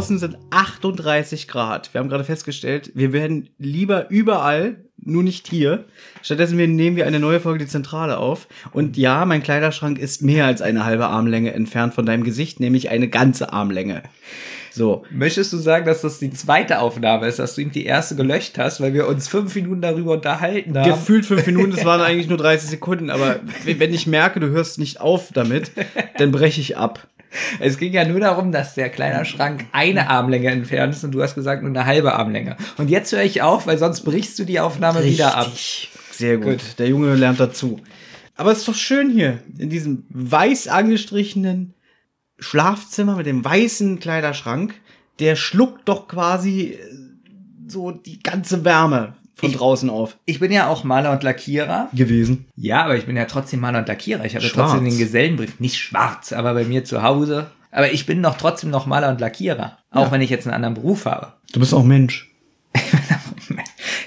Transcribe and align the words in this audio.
Draußen 0.00 0.18
sind 0.18 0.38
38 0.48 1.46
Grad. 1.46 1.92
Wir 1.92 1.98
haben 1.98 2.08
gerade 2.08 2.24
festgestellt, 2.24 2.90
wir 2.94 3.12
werden 3.12 3.50
lieber 3.58 4.08
überall, 4.08 4.76
nur 4.96 5.22
nicht 5.22 5.46
hier. 5.46 5.84
Stattdessen 6.22 6.56
nehmen 6.56 6.96
wir 6.96 7.06
eine 7.06 7.20
neue 7.20 7.38
Folge 7.38 7.58
die 7.58 7.70
Zentrale 7.70 8.16
auf. 8.16 8.48
Und 8.72 8.96
ja, 8.96 9.26
mein 9.26 9.42
Kleiderschrank 9.42 9.98
ist 9.98 10.22
mehr 10.22 10.46
als 10.46 10.62
eine 10.62 10.86
halbe 10.86 11.08
Armlänge 11.08 11.52
entfernt 11.52 11.92
von 11.92 12.06
deinem 12.06 12.24
Gesicht, 12.24 12.60
nämlich 12.60 12.88
eine 12.88 13.08
ganze 13.08 13.52
Armlänge. 13.52 14.02
So. 14.70 15.04
Möchtest 15.10 15.52
du 15.52 15.58
sagen, 15.58 15.84
dass 15.84 16.00
das 16.00 16.18
die 16.18 16.30
zweite 16.30 16.78
Aufnahme 16.78 17.26
ist, 17.26 17.38
dass 17.38 17.56
du 17.56 17.60
ihm 17.60 17.70
die 17.70 17.84
erste 17.84 18.16
gelöscht 18.16 18.56
hast, 18.56 18.80
weil 18.80 18.94
wir 18.94 19.06
uns 19.06 19.28
fünf 19.28 19.54
Minuten 19.54 19.82
darüber 19.82 20.12
unterhalten 20.12 20.78
haben? 20.78 20.92
Gefühlt 20.92 21.26
fünf 21.26 21.44
Minuten, 21.44 21.72
das 21.72 21.84
waren 21.84 22.00
eigentlich 22.00 22.28
nur 22.28 22.38
30 22.38 22.70
Sekunden, 22.70 23.10
aber 23.10 23.40
wenn 23.66 23.92
ich 23.92 24.06
merke, 24.06 24.40
du 24.40 24.48
hörst 24.48 24.78
nicht 24.78 24.98
auf 24.98 25.28
damit, 25.34 25.72
dann 26.16 26.32
breche 26.32 26.62
ich 26.62 26.78
ab. 26.78 27.06
Es 27.58 27.78
ging 27.78 27.92
ja 27.92 28.04
nur 28.04 28.20
darum, 28.20 28.52
dass 28.52 28.74
der 28.74 28.88
Kleiderschrank 28.88 29.66
eine 29.72 30.08
Armlänge 30.08 30.48
entfernt 30.48 30.94
ist 30.94 31.04
und 31.04 31.12
du 31.12 31.22
hast 31.22 31.34
gesagt 31.34 31.62
nur 31.62 31.70
eine 31.70 31.86
halbe 31.86 32.14
Armlänge. 32.14 32.56
Und 32.76 32.90
jetzt 32.90 33.12
höre 33.12 33.22
ich 33.22 33.42
auf, 33.42 33.66
weil 33.66 33.78
sonst 33.78 34.02
brichst 34.02 34.38
du 34.38 34.44
die 34.44 34.60
Aufnahme 34.60 35.00
Richtig. 35.00 35.18
wieder 35.18 35.36
ab. 35.36 35.52
Sehr 36.12 36.38
gut. 36.38 36.58
gut. 36.58 36.78
Der 36.78 36.88
Junge 36.88 37.14
lernt 37.14 37.40
dazu. 37.40 37.80
Aber 38.36 38.52
es 38.52 38.58
ist 38.58 38.68
doch 38.68 38.74
schön 38.74 39.10
hier, 39.10 39.38
in 39.58 39.70
diesem 39.70 40.04
weiß 40.08 40.68
angestrichenen 40.68 41.74
Schlafzimmer 42.38 43.16
mit 43.16 43.26
dem 43.26 43.44
weißen 43.44 44.00
Kleiderschrank, 44.00 44.74
der 45.18 45.36
schluckt 45.36 45.88
doch 45.88 46.08
quasi 46.08 46.72
äh, 46.72 46.78
so 47.68 47.90
die 47.90 48.22
ganze 48.22 48.64
Wärme 48.64 49.14
von 49.40 49.50
ich, 49.50 49.56
draußen 49.56 49.90
auf. 49.90 50.16
Ich 50.26 50.38
bin 50.38 50.52
ja 50.52 50.68
auch 50.68 50.84
Maler 50.84 51.10
und 51.12 51.22
Lackierer. 51.22 51.88
Gewesen. 51.92 52.46
Ja, 52.56 52.84
aber 52.84 52.96
ich 52.96 53.06
bin 53.06 53.16
ja 53.16 53.24
trotzdem 53.24 53.60
Maler 53.60 53.80
und 53.80 53.88
Lackierer. 53.88 54.24
Ich 54.24 54.34
habe 54.34 54.44
ja 54.44 54.50
trotzdem 54.52 54.84
den 54.84 54.98
Gesellenbrief. 54.98 55.58
Nicht 55.58 55.78
schwarz, 55.78 56.32
aber 56.32 56.54
bei 56.54 56.64
mir 56.64 56.84
zu 56.84 57.02
Hause. 57.02 57.50
Aber 57.72 57.92
ich 57.92 58.06
bin 58.06 58.22
doch 58.22 58.36
trotzdem 58.36 58.70
noch 58.70 58.86
Maler 58.86 59.08
und 59.08 59.20
Lackierer. 59.20 59.78
Auch 59.90 60.06
ja. 60.06 60.12
wenn 60.12 60.20
ich 60.20 60.30
jetzt 60.30 60.46
einen 60.46 60.54
anderen 60.54 60.74
Beruf 60.74 61.06
habe. 61.06 61.32
Du 61.52 61.60
bist 61.60 61.74
auch 61.74 61.84
Mensch. 61.84 62.30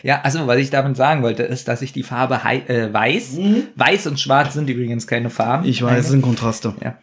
ja, 0.04 0.22
also 0.22 0.48
was 0.48 0.58
ich 0.58 0.70
damit 0.70 0.96
sagen 0.96 1.24
wollte, 1.24 1.44
ist, 1.44 1.68
dass 1.68 1.82
ich 1.82 1.92
die 1.94 2.04
Farbe 2.04 2.40
äh, 2.46 2.94
weiß, 2.94 3.34
mhm. 3.34 3.64
weiß 3.76 4.08
und 4.08 4.20
schwarz 4.20 4.54
sind 4.54 4.70
übrigens 4.70 5.08
keine 5.08 5.30
Farben. 5.30 5.66
Ich 5.66 5.82
weiß, 5.82 6.06
es 6.06 6.12
sind 6.12 6.22
Kontraste. 6.22 6.76
Ja. 6.82 6.98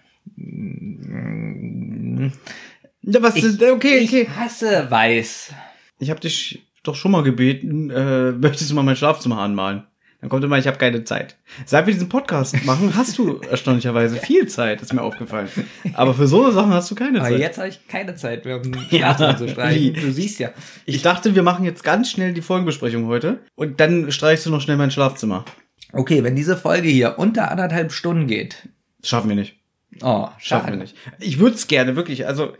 Ja, 3.03 3.23
was 3.23 3.37
ich, 3.37 3.45
ist, 3.45 3.63
okay, 3.63 4.05
okay. 4.05 4.23
Ich 4.23 4.29
hasse 4.29 4.87
weiß. 4.91 5.53
Ich 5.99 6.11
habe 6.11 6.21
dich 6.21 6.67
doch 6.83 6.95
schon 6.95 7.13
mal 7.13 7.23
gebeten, 7.23 7.91
äh, 7.91 8.33
möchtest 8.41 8.71
du 8.71 8.75
mal 8.75 8.83
mein 8.83 8.97
Schlafzimmer 8.97 9.39
anmalen? 9.39 9.85
Dann 10.21 10.29
kommt 10.29 10.45
immer, 10.45 10.59
ich 10.59 10.67
habe 10.67 10.77
keine 10.77 11.03
Zeit. 11.05 11.37
Seit 11.65 11.87
wir 11.87 11.95
diesen 11.95 12.11
Podcast 12.11 12.63
machen, 12.67 12.95
hast 12.97 13.17
du 13.17 13.41
erstaunlicherweise 13.41 14.17
viel 14.17 14.47
Zeit, 14.49 14.83
ist 14.83 14.93
mir 14.93 15.01
aufgefallen. 15.01 15.49
Aber 15.95 16.13
für 16.13 16.27
so 16.27 16.51
Sachen 16.51 16.75
hast 16.75 16.91
du 16.91 16.95
keine 16.95 17.21
Aber 17.21 17.29
Zeit. 17.29 17.35
Aber 17.35 17.43
jetzt 17.43 17.59
habe 17.59 17.69
ich 17.69 17.89
keine 17.89 18.15
Zeit 18.17 18.45
mehr, 18.45 18.61
um 18.61 18.71
ja, 18.91 19.37
zu 19.37 19.49
streichen. 19.49 19.95
Du 19.95 20.13
siehst 20.13 20.39
ja. 20.39 20.51
Ich, 20.85 20.97
ich 20.97 21.03
dachte, 21.03 21.35
wir 21.35 21.43
machen 21.43 21.65
jetzt 21.65 21.85
ganz 21.85 22.11
schnell 22.11 22.35
die 22.35 22.43
Folgenbesprechung 22.43 23.07
heute 23.07 23.41
und 23.55 23.81
dann 23.81 24.13
streichst 24.13 24.45
du 24.45 24.51
noch 24.51 24.61
schnell 24.61 24.77
mein 24.77 24.91
Schlafzimmer. 24.91 25.47
Okay, 25.93 26.23
wenn 26.23 26.37
diese 26.37 26.57
Folge 26.57 26.89
hier 26.89 27.19
unter 27.19 27.51
anderthalb 27.51 27.91
Stunden 27.91 28.27
geht. 28.27 28.69
Schaffen 29.03 29.31
wir 29.31 29.37
nicht. 29.37 29.57
Oh, 30.03 30.29
schaffen 30.39 30.71
wir 30.71 30.77
nicht. 30.77 30.97
Ich 31.19 31.39
würde 31.39 31.57
es 31.57 31.67
gerne, 31.67 31.97
wirklich. 31.97 32.27
Also, 32.27 32.53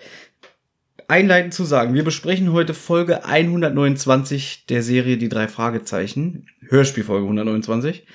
einleitend 1.11 1.53
zu 1.53 1.65
sagen, 1.65 1.93
wir 1.93 2.05
besprechen 2.05 2.53
heute 2.53 2.73
Folge 2.73 3.25
129 3.25 4.67
der 4.69 4.83
Serie 4.83 5.19
Die 5.19 5.29
drei 5.29 5.49
Fragezeichen, 5.49 6.47
Hörspielfolge 6.69 7.25
129, 7.25 8.07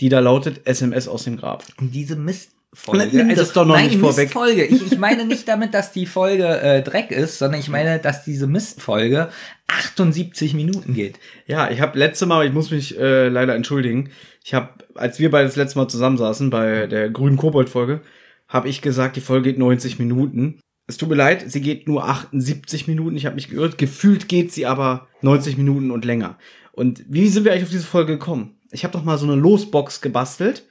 die 0.00 0.08
da 0.08 0.20
lautet 0.20 0.66
SMS 0.66 1.08
aus 1.08 1.24
dem 1.24 1.36
Grab. 1.36 1.64
Und 1.78 1.94
diese 1.94 2.16
Mistfolge, 2.16 3.08
Nimm 3.12 3.30
also, 3.30 3.42
das 3.42 3.52
doch 3.52 3.66
noch 3.66 3.74
nein, 3.74 3.88
nicht 3.88 3.98
vorweg. 3.98 4.28
Mistfolge. 4.28 4.64
Ich, 4.64 4.92
ich 4.92 4.98
meine 4.98 5.26
nicht 5.26 5.48
damit, 5.48 5.74
dass 5.74 5.92
die 5.92 6.06
Folge 6.06 6.46
äh, 6.60 6.82
Dreck 6.82 7.10
ist, 7.10 7.38
sondern 7.38 7.60
ich 7.60 7.68
meine, 7.68 7.98
dass 7.98 8.24
diese 8.24 8.46
Mistfolge 8.46 9.28
78 9.66 10.54
Minuten 10.54 10.94
geht. 10.94 11.18
Ja, 11.46 11.70
ich 11.70 11.80
habe 11.80 11.98
letzte 11.98 12.26
Mal, 12.26 12.46
ich 12.46 12.52
muss 12.52 12.70
mich 12.70 12.98
äh, 12.98 13.28
leider 13.28 13.56
entschuldigen, 13.56 14.10
ich 14.44 14.54
habe, 14.54 14.68
als 14.94 15.18
wir 15.18 15.30
beide 15.30 15.46
das 15.46 15.56
letzte 15.56 15.78
Mal 15.78 15.88
zusammensaßen 15.88 16.48
bei 16.48 16.86
der 16.86 17.10
grünen 17.10 17.36
Kobold-Folge, 17.36 18.00
habe 18.48 18.68
ich 18.68 18.82
gesagt, 18.82 19.16
die 19.16 19.20
Folge 19.20 19.50
geht 19.50 19.58
90 19.58 19.98
Minuten. 19.98 20.60
Es 20.90 20.96
tut 20.96 21.08
mir 21.08 21.14
leid, 21.14 21.44
sie 21.46 21.60
geht 21.60 21.86
nur 21.86 22.08
78 22.08 22.88
Minuten. 22.88 23.16
Ich 23.16 23.24
habe 23.24 23.36
mich 23.36 23.48
geirrt. 23.48 23.78
Gefühlt 23.78 24.28
geht 24.28 24.52
sie 24.52 24.66
aber 24.66 25.06
90 25.22 25.56
Minuten 25.56 25.92
und 25.92 26.04
länger. 26.04 26.36
Und 26.72 27.04
wie 27.08 27.28
sind 27.28 27.44
wir 27.44 27.52
eigentlich 27.52 27.62
auf 27.62 27.70
diese 27.70 27.84
Folge 27.84 28.14
gekommen? 28.14 28.58
Ich 28.72 28.82
habe 28.82 28.92
doch 28.92 29.04
mal 29.04 29.16
so 29.16 29.24
eine 29.24 29.36
Losbox 29.36 30.00
gebastelt, 30.00 30.66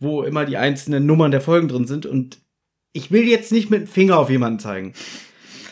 wo 0.00 0.24
immer 0.24 0.44
die 0.44 0.56
einzelnen 0.56 1.06
Nummern 1.06 1.30
der 1.30 1.40
Folgen 1.40 1.68
drin 1.68 1.86
sind. 1.86 2.04
Und 2.04 2.38
ich 2.92 3.12
will 3.12 3.28
jetzt 3.28 3.52
nicht 3.52 3.70
mit 3.70 3.82
dem 3.82 3.86
Finger 3.86 4.18
auf 4.18 4.28
jemanden 4.28 4.58
zeigen. 4.58 4.92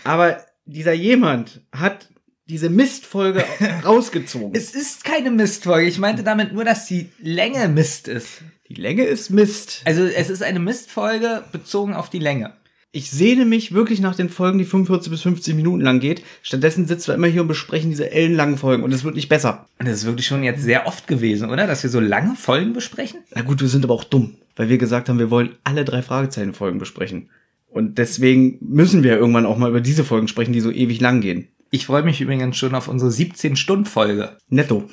Aber 0.05 0.45
dieser 0.65 0.93
jemand 0.93 1.63
hat 1.73 2.09
diese 2.47 2.71
Mistfolge 2.71 3.45
rausgezogen. 3.85 4.53
Es 4.55 4.77
ist 4.77 5.03
keine 5.03 5.33
Mistfolge. 5.33 5.89
Ich 5.89 5.99
meinte 5.99 6.23
damit 6.23 6.53
nur, 6.53 6.65
dass 6.65 6.87
die 6.87 7.09
Länge 7.19 7.67
Mist 7.67 8.07
ist. 8.07 8.43
Die 8.69 8.75
Länge 8.75 9.03
ist 9.03 9.31
Mist. 9.31 9.83
Also 9.87 10.05
es 10.05 10.31
ist 10.31 10.45
eine 10.45 10.61
Mistfolge 10.61 11.43
bezogen 11.51 11.95
auf 11.95 12.11
die 12.11 12.21
Länge. 12.21 12.53
Ich 12.91 13.11
sehne 13.11 13.45
mich 13.45 13.75
wirklich 13.75 14.01
nach 14.01 14.15
den 14.15 14.31
Folgen, 14.31 14.59
die 14.59 14.65
45 14.65 15.11
bis 15.11 15.21
50 15.21 15.55
Minuten 15.55 15.83
lang 15.83 16.01
geht. 16.01 16.23
Stattdessen 16.43 16.87
sitzen 16.87 17.09
wir 17.09 17.17
immer 17.17 17.27
hier 17.27 17.43
und 17.43 17.49
besprechen 17.49 17.91
diese 17.91 18.11
ellenlangen 18.11 18.57
Folgen 18.57 18.83
und 18.83 18.93
es 18.93 19.05
wird 19.05 19.15
nicht 19.15 19.29
besser. 19.29 19.67
Und 19.79 19.87
das 19.87 19.99
ist 19.99 20.07
wirklich 20.07 20.27
schon 20.27 20.43
jetzt 20.43 20.63
sehr 20.63 20.87
oft 20.87 21.07
gewesen, 21.07 21.51
oder? 21.51 21.67
Dass 21.67 21.83
wir 21.83 21.91
so 21.91 22.01
lange 22.01 22.35
Folgen 22.35 22.73
besprechen? 22.73 23.21
Na 23.35 23.43
gut, 23.43 23.61
wir 23.61 23.69
sind 23.69 23.85
aber 23.85 23.93
auch 23.93 24.05
dumm, 24.05 24.37
weil 24.57 24.71
wir 24.71 24.79
gesagt 24.79 25.11
haben, 25.11 25.19
wir 25.19 25.31
wollen 25.31 25.57
alle 25.65 25.85
drei 25.85 26.01
Fragezeichen-Folgen 26.01 26.79
besprechen. 26.79 27.29
Und 27.69 27.99
deswegen 27.99 28.57
müssen 28.63 29.03
wir 29.03 29.19
irgendwann 29.19 29.45
auch 29.45 29.59
mal 29.59 29.69
über 29.69 29.83
diese 29.83 30.05
Folgen 30.05 30.27
sprechen, 30.27 30.55
die 30.55 30.63
so 30.63 30.71
ewig 30.71 30.99
lang 31.01 31.21
gehen. 31.21 31.49
Ich 31.71 31.85
freue 31.85 32.03
mich 32.03 32.23
übrigens 32.23 32.57
schon 32.57 32.75
auf 32.75 32.89
unsere 32.89 33.11
17-Stunden-Folge. 33.11 34.39
Netto. 34.49 34.89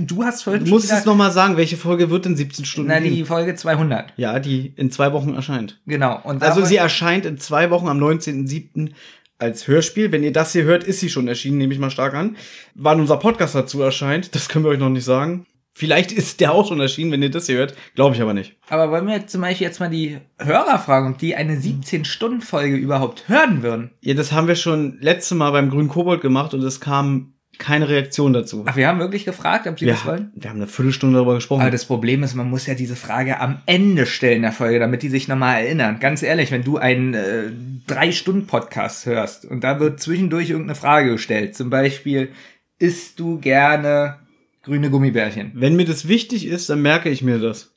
Du 0.00 0.24
hast 0.24 0.44
vorhin 0.44 0.64
Du 0.64 0.70
musst 0.70 0.90
es 0.90 1.04
nochmal 1.04 1.30
sagen, 1.30 1.56
welche 1.56 1.76
Folge 1.76 2.08
wird 2.10 2.24
in 2.24 2.36
17 2.36 2.64
Stunden? 2.64 2.90
Na, 2.90 3.00
die 3.00 3.24
Folge 3.24 3.54
200. 3.54 4.14
Ja, 4.16 4.38
die 4.38 4.72
in 4.76 4.90
zwei 4.90 5.12
Wochen 5.12 5.34
erscheint. 5.34 5.80
Genau. 5.86 6.18
Und 6.22 6.42
also 6.42 6.64
sie 6.64 6.76
erscheint 6.76 7.26
in 7.26 7.36
zwei 7.38 7.70
Wochen 7.70 7.88
am 7.88 7.98
19.07. 7.98 8.92
als 9.38 9.68
Hörspiel. 9.68 10.12
Wenn 10.12 10.22
ihr 10.22 10.32
das 10.32 10.52
hier 10.52 10.64
hört, 10.64 10.84
ist 10.84 11.00
sie 11.00 11.10
schon 11.10 11.28
erschienen, 11.28 11.58
nehme 11.58 11.74
ich 11.74 11.78
mal 11.78 11.90
stark 11.90 12.14
an. 12.14 12.36
Wann 12.74 13.00
unser 13.00 13.18
Podcast 13.18 13.54
dazu 13.54 13.82
erscheint, 13.82 14.34
das 14.34 14.48
können 14.48 14.64
wir 14.64 14.70
euch 14.70 14.78
noch 14.78 14.88
nicht 14.88 15.04
sagen. 15.04 15.46
Vielleicht 15.74 16.10
ist 16.10 16.40
der 16.40 16.52
auch 16.52 16.66
schon 16.66 16.80
erschienen, 16.80 17.12
wenn 17.12 17.22
ihr 17.22 17.30
das 17.30 17.44
hier 17.44 17.58
hört. 17.58 17.74
Glaube 17.94 18.14
ich 18.14 18.22
aber 18.22 18.32
nicht. 18.32 18.56
Aber 18.70 18.90
wollen 18.90 19.06
wir 19.06 19.26
zum 19.26 19.42
Beispiel 19.42 19.66
jetzt 19.66 19.78
mal 19.78 19.90
die 19.90 20.16
Hörer 20.38 20.78
fragen, 20.78 21.12
ob 21.12 21.18
die 21.18 21.36
eine 21.36 21.56
17-Stunden-Folge 21.56 22.76
überhaupt 22.76 23.28
hören 23.28 23.62
würden? 23.62 23.90
Ja, 24.00 24.14
das 24.14 24.32
haben 24.32 24.48
wir 24.48 24.56
schon 24.56 24.96
letzte 25.02 25.34
Mal 25.34 25.50
beim 25.50 25.68
Grünen 25.68 25.90
Kobold 25.90 26.22
gemacht 26.22 26.54
und 26.54 26.62
es 26.62 26.80
kam 26.80 27.34
keine 27.58 27.88
Reaktion 27.88 28.32
dazu. 28.32 28.64
Ach, 28.66 28.76
wir 28.76 28.88
haben 28.88 28.98
wirklich 28.98 29.24
gefragt, 29.24 29.66
ob 29.66 29.78
sie 29.78 29.86
wir, 29.86 29.94
das 29.94 30.04
wollen? 30.04 30.32
Wir 30.34 30.50
haben 30.50 30.56
eine 30.56 30.66
Viertelstunde 30.66 31.16
darüber 31.16 31.34
gesprochen. 31.34 31.62
Aber 31.62 31.70
das 31.70 31.84
Problem 31.84 32.22
ist, 32.22 32.34
man 32.34 32.50
muss 32.50 32.66
ja 32.66 32.74
diese 32.74 32.96
Frage 32.96 33.40
am 33.40 33.60
Ende 33.66 34.06
stellen 34.06 34.42
der 34.42 34.52
Folge, 34.52 34.78
damit 34.78 35.02
die 35.02 35.08
sich 35.08 35.28
nochmal 35.28 35.64
erinnern. 35.64 35.98
Ganz 36.00 36.22
ehrlich, 36.22 36.50
wenn 36.50 36.64
du 36.64 36.78
einen 36.78 37.14
äh, 37.14 37.50
Drei-Stunden-Podcast 37.86 39.06
hörst 39.06 39.44
und 39.44 39.64
da 39.64 39.80
wird 39.80 40.00
zwischendurch 40.00 40.50
irgendeine 40.50 40.76
Frage 40.76 41.12
gestellt, 41.12 41.54
zum 41.54 41.70
Beispiel, 41.70 42.30
isst 42.78 43.18
du 43.20 43.38
gerne 43.38 44.16
grüne 44.62 44.90
Gummibärchen? 44.90 45.52
Wenn 45.54 45.76
mir 45.76 45.86
das 45.86 46.08
wichtig 46.08 46.46
ist, 46.46 46.68
dann 46.68 46.82
merke 46.82 47.08
ich 47.08 47.22
mir 47.22 47.38
das. 47.38 47.74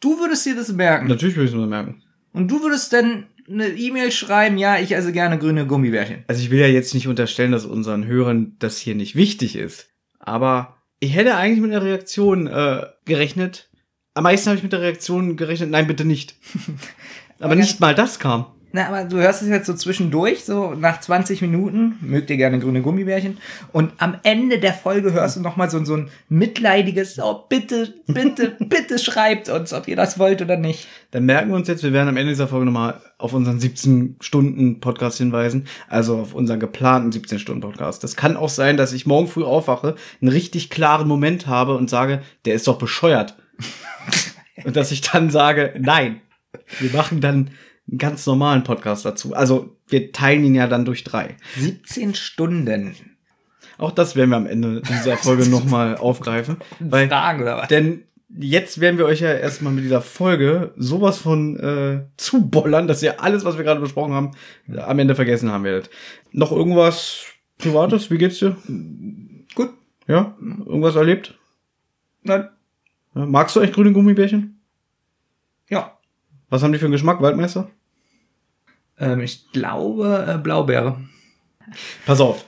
Du 0.00 0.18
würdest 0.18 0.46
dir 0.46 0.56
das 0.56 0.72
merken? 0.72 1.08
Natürlich 1.08 1.36
würde 1.36 1.48
ich 1.48 1.54
es 1.54 1.60
mir 1.60 1.66
merken. 1.66 2.02
Und 2.32 2.50
du 2.50 2.62
würdest 2.62 2.92
dann 2.92 3.26
eine 3.50 3.68
E-Mail 3.68 4.12
schreiben, 4.12 4.58
ja, 4.58 4.78
ich 4.78 4.92
esse 4.92 5.12
gerne 5.12 5.38
grüne 5.38 5.66
Gummibärchen. 5.66 6.24
Also 6.28 6.42
ich 6.42 6.50
will 6.50 6.60
ja 6.60 6.66
jetzt 6.66 6.94
nicht 6.94 7.08
unterstellen, 7.08 7.52
dass 7.52 7.64
unseren 7.64 8.06
Hörern 8.06 8.56
das 8.58 8.78
hier 8.78 8.94
nicht 8.94 9.16
wichtig 9.16 9.56
ist. 9.56 9.88
Aber 10.18 10.76
ich 11.00 11.14
hätte 11.14 11.36
eigentlich 11.36 11.60
mit 11.60 11.72
einer 11.72 11.84
Reaktion 11.84 12.46
äh, 12.46 12.86
gerechnet. 13.04 13.70
Am 14.14 14.24
meisten 14.24 14.48
habe 14.48 14.56
ich 14.56 14.62
mit 14.62 14.72
der 14.72 14.82
Reaktion 14.82 15.36
gerechnet, 15.36 15.70
nein, 15.70 15.86
bitte 15.86 16.04
nicht. 16.04 16.36
Aber 17.40 17.54
nicht 17.54 17.80
mal 17.80 17.94
das 17.94 18.18
kam. 18.18 18.46
Na, 18.72 18.86
aber 18.86 19.04
du 19.04 19.16
hörst 19.16 19.42
es 19.42 19.48
jetzt 19.48 19.66
so 19.66 19.74
zwischendurch, 19.74 20.44
so 20.44 20.74
nach 20.74 21.00
20 21.00 21.42
Minuten, 21.42 21.98
mögt 22.02 22.30
ihr 22.30 22.36
gerne 22.36 22.60
grüne 22.60 22.82
Gummibärchen. 22.82 23.38
Und 23.72 23.92
am 23.98 24.16
Ende 24.22 24.60
der 24.60 24.72
Folge 24.72 25.12
hörst 25.12 25.36
du 25.36 25.40
nochmal 25.40 25.68
so, 25.68 25.84
so 25.84 25.96
ein 25.96 26.10
mitleidiges, 26.28 27.18
oh, 27.18 27.46
bitte, 27.48 27.94
bitte, 28.06 28.56
bitte 28.60 29.00
schreibt 29.00 29.48
uns, 29.48 29.72
ob 29.72 29.88
ihr 29.88 29.96
das 29.96 30.20
wollt 30.20 30.40
oder 30.40 30.56
nicht. 30.56 30.86
Dann 31.10 31.24
merken 31.24 31.48
wir 31.48 31.56
uns 31.56 31.66
jetzt, 31.66 31.82
wir 31.82 31.92
werden 31.92 32.08
am 32.08 32.16
Ende 32.16 32.30
dieser 32.30 32.46
Folge 32.46 32.66
nochmal 32.66 33.00
auf 33.18 33.32
unseren 33.32 33.58
17-Stunden-Podcast 33.58 35.18
hinweisen. 35.18 35.66
Also 35.88 36.18
auf 36.18 36.34
unseren 36.34 36.60
geplanten 36.60 37.10
17-Stunden-Podcast. 37.10 38.04
Das 38.04 38.14
kann 38.14 38.36
auch 38.36 38.48
sein, 38.48 38.76
dass 38.76 38.92
ich 38.92 39.04
morgen 39.04 39.26
früh 39.26 39.42
aufwache, 39.42 39.96
einen 40.22 40.30
richtig 40.30 40.70
klaren 40.70 41.08
Moment 41.08 41.48
habe 41.48 41.76
und 41.76 41.90
sage, 41.90 42.22
der 42.44 42.54
ist 42.54 42.68
doch 42.68 42.78
bescheuert. 42.78 43.36
und 44.64 44.76
dass 44.76 44.92
ich 44.92 45.00
dann 45.00 45.30
sage, 45.30 45.74
nein. 45.80 46.20
Wir 46.78 46.90
machen 46.90 47.20
dann 47.20 47.50
einen 47.90 47.98
ganz 47.98 48.26
normalen 48.26 48.64
Podcast 48.64 49.04
dazu. 49.04 49.34
Also 49.34 49.76
wir 49.88 50.12
teilen 50.12 50.44
ihn 50.44 50.54
ja 50.54 50.66
dann 50.66 50.84
durch 50.84 51.04
drei. 51.04 51.36
17 51.58 52.14
Stunden. 52.14 52.94
Auch 53.78 53.90
das 53.90 54.14
werden 54.14 54.30
wir 54.30 54.36
am 54.36 54.46
Ende 54.46 54.82
dieser 54.82 55.16
Folge 55.16 55.48
nochmal 55.48 55.96
aufgreifen. 55.98 56.58
Weil, 56.78 57.08
Fragen 57.08 57.42
oder 57.42 57.58
was? 57.58 57.68
Denn 57.68 58.04
jetzt 58.38 58.80
werden 58.80 58.98
wir 58.98 59.06
euch 59.06 59.20
ja 59.20 59.32
erstmal 59.32 59.72
mit 59.72 59.84
dieser 59.84 60.02
Folge 60.02 60.72
sowas 60.76 61.18
von 61.18 61.58
äh, 61.58 62.04
zubollern, 62.16 62.86
dass 62.86 63.02
ihr 63.02 63.22
alles, 63.22 63.44
was 63.44 63.56
wir 63.56 63.64
gerade 63.64 63.80
besprochen 63.80 64.12
haben, 64.12 64.32
am 64.76 64.98
Ende 64.98 65.14
vergessen 65.14 65.50
haben 65.50 65.64
werdet. 65.64 65.90
Noch 66.32 66.52
irgendwas 66.52 67.24
Privates? 67.58 68.10
Wie 68.10 68.18
geht's 68.18 68.38
dir? 68.38 68.56
Gut. 69.54 69.70
Ja? 70.06 70.36
Irgendwas 70.40 70.96
erlebt? 70.96 71.38
Nein. 72.22 72.48
Magst 73.14 73.56
du 73.56 73.60
echt 73.60 73.74
grüne 73.74 73.92
Gummibärchen? 73.92 74.60
Ja. 75.68 75.98
Was 76.48 76.62
haben 76.62 76.72
die 76.72 76.78
für 76.78 76.86
einen 76.86 76.92
Geschmack, 76.92 77.20
Waldmeister? 77.20 77.70
Ähm, 79.00 79.20
ich 79.20 79.50
glaube 79.52 80.26
äh, 80.28 80.38
Blaubeere. 80.38 81.00
Pass 82.06 82.20
auf. 82.20 82.44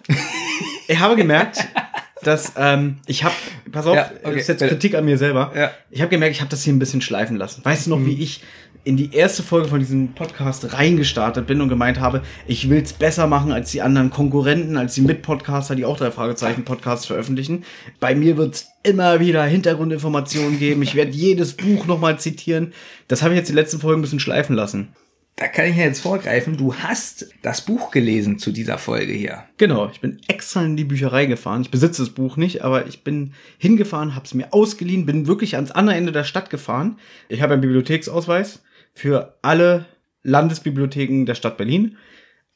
ich 0.89 0.99
habe 0.99 1.17
gemerkt, 1.17 1.67
dass 2.23 2.53
ähm, 2.57 2.99
ich 3.07 3.25
habe, 3.25 3.35
pass 3.71 3.87
auf, 3.87 3.97
Ja, 3.97 4.11
okay, 4.23 4.35
das 4.35 4.43
ist 4.43 4.49
jetzt 4.49 4.59
bitte. 4.61 4.75
Kritik 4.75 4.95
an 4.95 5.05
mir 5.05 5.19
selber. 5.19 5.53
Ja. 5.57 5.71
Ich 5.91 6.01
habe 6.01 6.11
gemerkt, 6.11 6.35
ich 6.35 6.41
habe 6.41 6.51
das 6.51 6.63
hier 6.63 6.73
ein 6.73 6.79
bisschen 6.79 7.01
schleifen 7.01 7.37
lassen. 7.37 7.65
Weißt 7.65 7.87
du 7.87 7.91
noch, 7.91 8.05
wie 8.05 8.23
ich 8.23 8.43
in 8.85 8.97
die 8.97 9.15
erste 9.15 9.45
Folge 9.45 9.69
von 9.69 9.79
diesem 9.79 10.13
Podcast 10.15 10.73
reingestartet 10.73 11.47
bin 11.47 11.61
und 11.61 11.69
gemeint 11.69 12.01
habe, 12.01 12.23
ich 12.49 12.69
will's 12.69 12.93
besser 12.93 13.29
machen 13.29 13.53
als 13.53 13.71
die 13.71 13.81
anderen 13.81 14.11
Konkurrenten, 14.11 14.77
als 14.77 14.95
die 14.95 15.03
Mitpodcaster, 15.03 15.77
die 15.77 15.85
auch 15.85 15.97
drei 15.97 16.11
Fragezeichen 16.11 16.65
Podcasts 16.65 17.07
veröffentlichen. 17.07 17.65
Bei 18.01 18.17
mir 18.17 18.37
wird's 18.37 18.69
immer 18.83 19.21
wieder 19.21 19.45
Hintergrundinformationen 19.45 20.59
geben. 20.59 20.83
Ich 20.83 20.97
werde 20.97 21.13
jedes 21.13 21.55
Buch 21.55 21.87
nochmal 21.87 22.19
zitieren. 22.19 22.73
Das 23.07 23.23
habe 23.23 23.35
ich 23.35 23.39
jetzt 23.39 23.49
die 23.49 23.55
letzten 23.55 23.79
Folgen 23.79 24.01
ein 24.01 24.03
bisschen 24.03 24.21
schleifen 24.21 24.57
lassen. 24.57 24.89
Da 25.37 25.49
kann 25.49 25.67
ich 25.67 25.77
ja 25.77 25.85
jetzt 25.85 26.01
vorgreifen. 26.01 26.57
Du 26.57 26.75
hast 26.75 27.33
das 27.43 27.63
Buch 27.63 27.91
gelesen 27.91 28.39
zu 28.39 28.53
dieser 28.53 28.79
Folge 28.79 29.13
hier. 29.13 29.45
Genau, 29.57 29.89
ich 29.91 30.01
bin 30.01 30.21
extra 30.29 30.63
in 30.63 30.77
die 30.77 30.85
Bücherei 30.85 31.27
gefahren. 31.27 31.63
Ich 31.63 31.71
besitze 31.71 32.03
das 32.03 32.11
Buch 32.11 32.37
nicht, 32.37 32.63
aber 32.63 32.87
ich 32.87 33.03
bin 33.03 33.33
hingefahren, 33.59 34.15
habe 34.15 34.27
es 34.27 34.35
mir 34.35 34.53
ausgeliehen, 34.53 35.07
bin 35.07 35.27
wirklich 35.27 35.57
ans 35.57 35.71
andere 35.71 35.97
Ende 35.97 36.13
der 36.13 36.25
Stadt 36.25 36.51
gefahren. 36.51 36.99
Ich 37.29 37.41
habe 37.41 37.55
einen 37.55 37.63
Bibliotheksausweis 37.63 38.63
für 38.93 39.39
alle 39.43 39.87
Landesbibliotheken 40.23 41.25
der 41.25 41.35
Stadt 41.35 41.57
Berlin. 41.57 41.97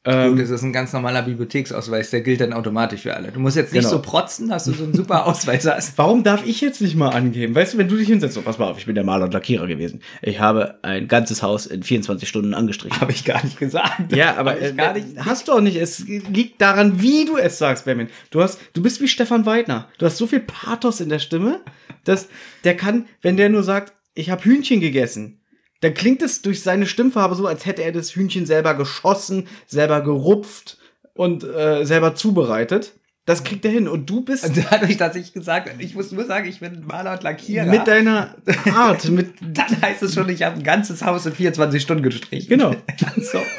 Gut, 0.06 0.14
Ähm, 0.14 0.36
das 0.38 0.50
ist 0.50 0.62
ein 0.62 0.72
ganz 0.72 0.92
normaler 0.92 1.22
Bibliotheksausweis, 1.22 2.10
der 2.10 2.20
gilt 2.20 2.40
dann 2.40 2.52
automatisch 2.52 3.02
für 3.02 3.14
alle. 3.14 3.32
Du 3.32 3.40
musst 3.40 3.56
jetzt 3.56 3.72
nicht 3.72 3.82
Genau. 3.82 3.96
so 3.96 4.02
protzen, 4.02 4.48
dass 4.48 4.64
du 4.64 4.72
so 4.72 4.84
einen 4.84 4.94
super 4.94 5.26
Ausweis 5.26 5.66
hast. 5.66 5.98
warum 5.98 6.22
darf 6.22 6.46
ich 6.46 6.60
jetzt 6.60 6.80
nicht 6.80 6.94
mal 6.94 7.08
angeben? 7.10 7.54
Weißt 7.54 7.74
du, 7.74 7.78
wenn 7.78 7.88
du 7.88 7.96
dich 7.96 8.06
hinsetzt, 8.08 8.34
so, 8.34 8.42
pass 8.42 8.58
mal 8.58 8.66
auf, 8.70 8.78
ich 8.78 8.86
bin 8.86 8.94
der 8.94 9.02
Maler 9.04 9.24
und 9.24 9.34
Lackierer 9.34 9.66
gewesen. 9.66 10.00
Ich 10.22 10.38
habe 10.40 10.78
ein 10.82 11.08
ganzes 11.08 11.42
Haus 11.42 11.66
in 11.66 11.82
24 11.82 12.28
Stunden 12.28 12.54
angestrichen. 12.54 13.00
Habe 13.00 13.10
ich 13.12 13.24
gar 13.24 13.42
nicht 13.44 13.58
gesagt. 13.58 14.14
Ja, 14.14 14.36
aber 14.36 14.60
äh, 14.60 14.72
gar 14.72 14.92
nicht. 14.94 15.06
hast 15.18 15.48
du 15.48 15.52
auch 15.52 15.60
nicht. 15.60 15.76
Es 15.76 16.06
liegt 16.06 16.60
daran, 16.60 17.02
wie 17.02 17.24
du 17.24 17.36
es 17.36 17.58
sagst, 17.58 17.84
Benjamin. 17.84 18.08
Du 18.30 18.40
hast, 18.42 18.60
du 18.74 18.82
bist 18.82 19.00
wie 19.00 19.08
Stefan 19.08 19.44
Weidner. 19.44 19.88
Du 19.98 20.06
hast 20.06 20.18
so 20.18 20.26
viel 20.28 20.40
Pathos 20.40 21.00
in 21.00 21.08
der 21.08 21.18
Stimme, 21.18 21.60
dass 22.04 22.28
der 22.62 22.76
kann, 22.76 23.06
wenn 23.22 23.36
der 23.36 23.48
nur 23.48 23.64
sagt, 23.64 23.92
ich 24.14 24.30
habe 24.30 24.44
Hühnchen 24.44 24.80
gegessen, 24.80 25.40
dann 25.80 25.94
klingt 25.94 26.22
es 26.22 26.42
durch 26.42 26.62
seine 26.62 26.86
Stimmfarbe 26.86 27.34
so, 27.34 27.46
als 27.46 27.66
hätte 27.66 27.82
er 27.82 27.92
das 27.92 28.14
Hühnchen 28.14 28.46
selber 28.46 28.74
geschossen, 28.74 29.46
selber 29.66 30.00
gerupft 30.00 30.78
und 31.14 31.44
äh, 31.44 31.84
selber 31.84 32.14
zubereitet. 32.14 32.92
Das 33.26 33.42
kriegt 33.42 33.64
er 33.64 33.72
hin. 33.72 33.88
Und 33.88 34.08
du 34.08 34.20
bist 34.20 34.48
Dadurch, 34.70 34.96
dass 34.96 35.16
ich 35.16 35.32
gesagt 35.32 35.68
habe, 35.68 35.82
ich 35.82 35.94
muss 35.96 36.12
nur 36.12 36.24
sagen, 36.26 36.48
ich 36.48 36.60
bin 36.60 36.86
Maler 36.86 37.14
und 37.14 37.24
Lackierer. 37.24 37.66
mit 37.66 37.86
deiner 37.88 38.36
Art, 38.72 39.08
mit 39.08 39.34
dann 39.40 39.82
heißt 39.82 40.02
es 40.04 40.14
schon, 40.14 40.28
ich 40.28 40.44
habe 40.44 40.56
ein 40.56 40.62
ganzes 40.62 41.02
Haus 41.04 41.26
in 41.26 41.32
24 41.32 41.82
Stunden 41.82 42.04
gestrichen. 42.04 42.48
Genau. 42.48 42.74
so. 43.16 43.40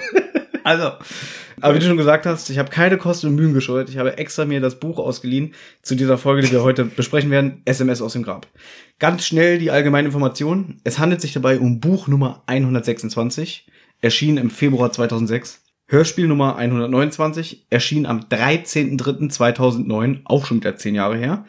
Also, 0.68 0.92
Aber 1.60 1.74
wie 1.74 1.80
du 1.80 1.86
schon 1.86 1.98
gesagt 1.98 2.28
hast, 2.28 2.52
ich 2.52 2.60
habe 2.60 2.70
keine 2.70 2.98
Kosten 2.98 3.28
und 3.28 3.36
Mühen 3.36 3.54
gescheut. 3.54 3.90
Ich 3.90 3.98
habe 3.98 4.18
extra 4.18 4.46
mir 4.46 4.62
das 4.62 4.80
Buch 4.80 5.00
ausgeliehen 5.00 5.56
zu 5.82 5.96
dieser 5.96 6.20
Folge, 6.20 6.44
die 6.44 6.52
wir 6.52 6.62
heute 6.62 6.86
besprechen 6.86 7.32
werden, 7.32 7.64
SMS 7.66 8.02
aus 8.02 8.14
dem 8.14 8.22
Grab. 8.22 8.46
Ganz 9.00 9.26
schnell 9.26 9.58
die 9.58 9.72
allgemeine 9.72 10.08
Information. 10.08 10.80
Es 10.84 11.00
handelt 11.00 11.22
sich 11.22 11.34
dabei 11.34 11.60
um 11.60 11.80
Buch 11.80 12.08
Nummer 12.08 12.44
126, 12.46 13.66
erschien 14.02 14.38
im 14.38 14.52
Februar 14.52 14.92
2006. 14.92 15.64
Hörspiel 15.88 16.28
Nummer 16.28 16.58
129, 16.58 17.66
erschien 17.70 18.06
am 18.06 18.20
13.03.2009, 18.20 20.20
auch 20.26 20.46
schon 20.46 20.58
wieder 20.58 20.76
zehn 20.76 20.96
Jahre 20.96 21.18
her. 21.18 21.46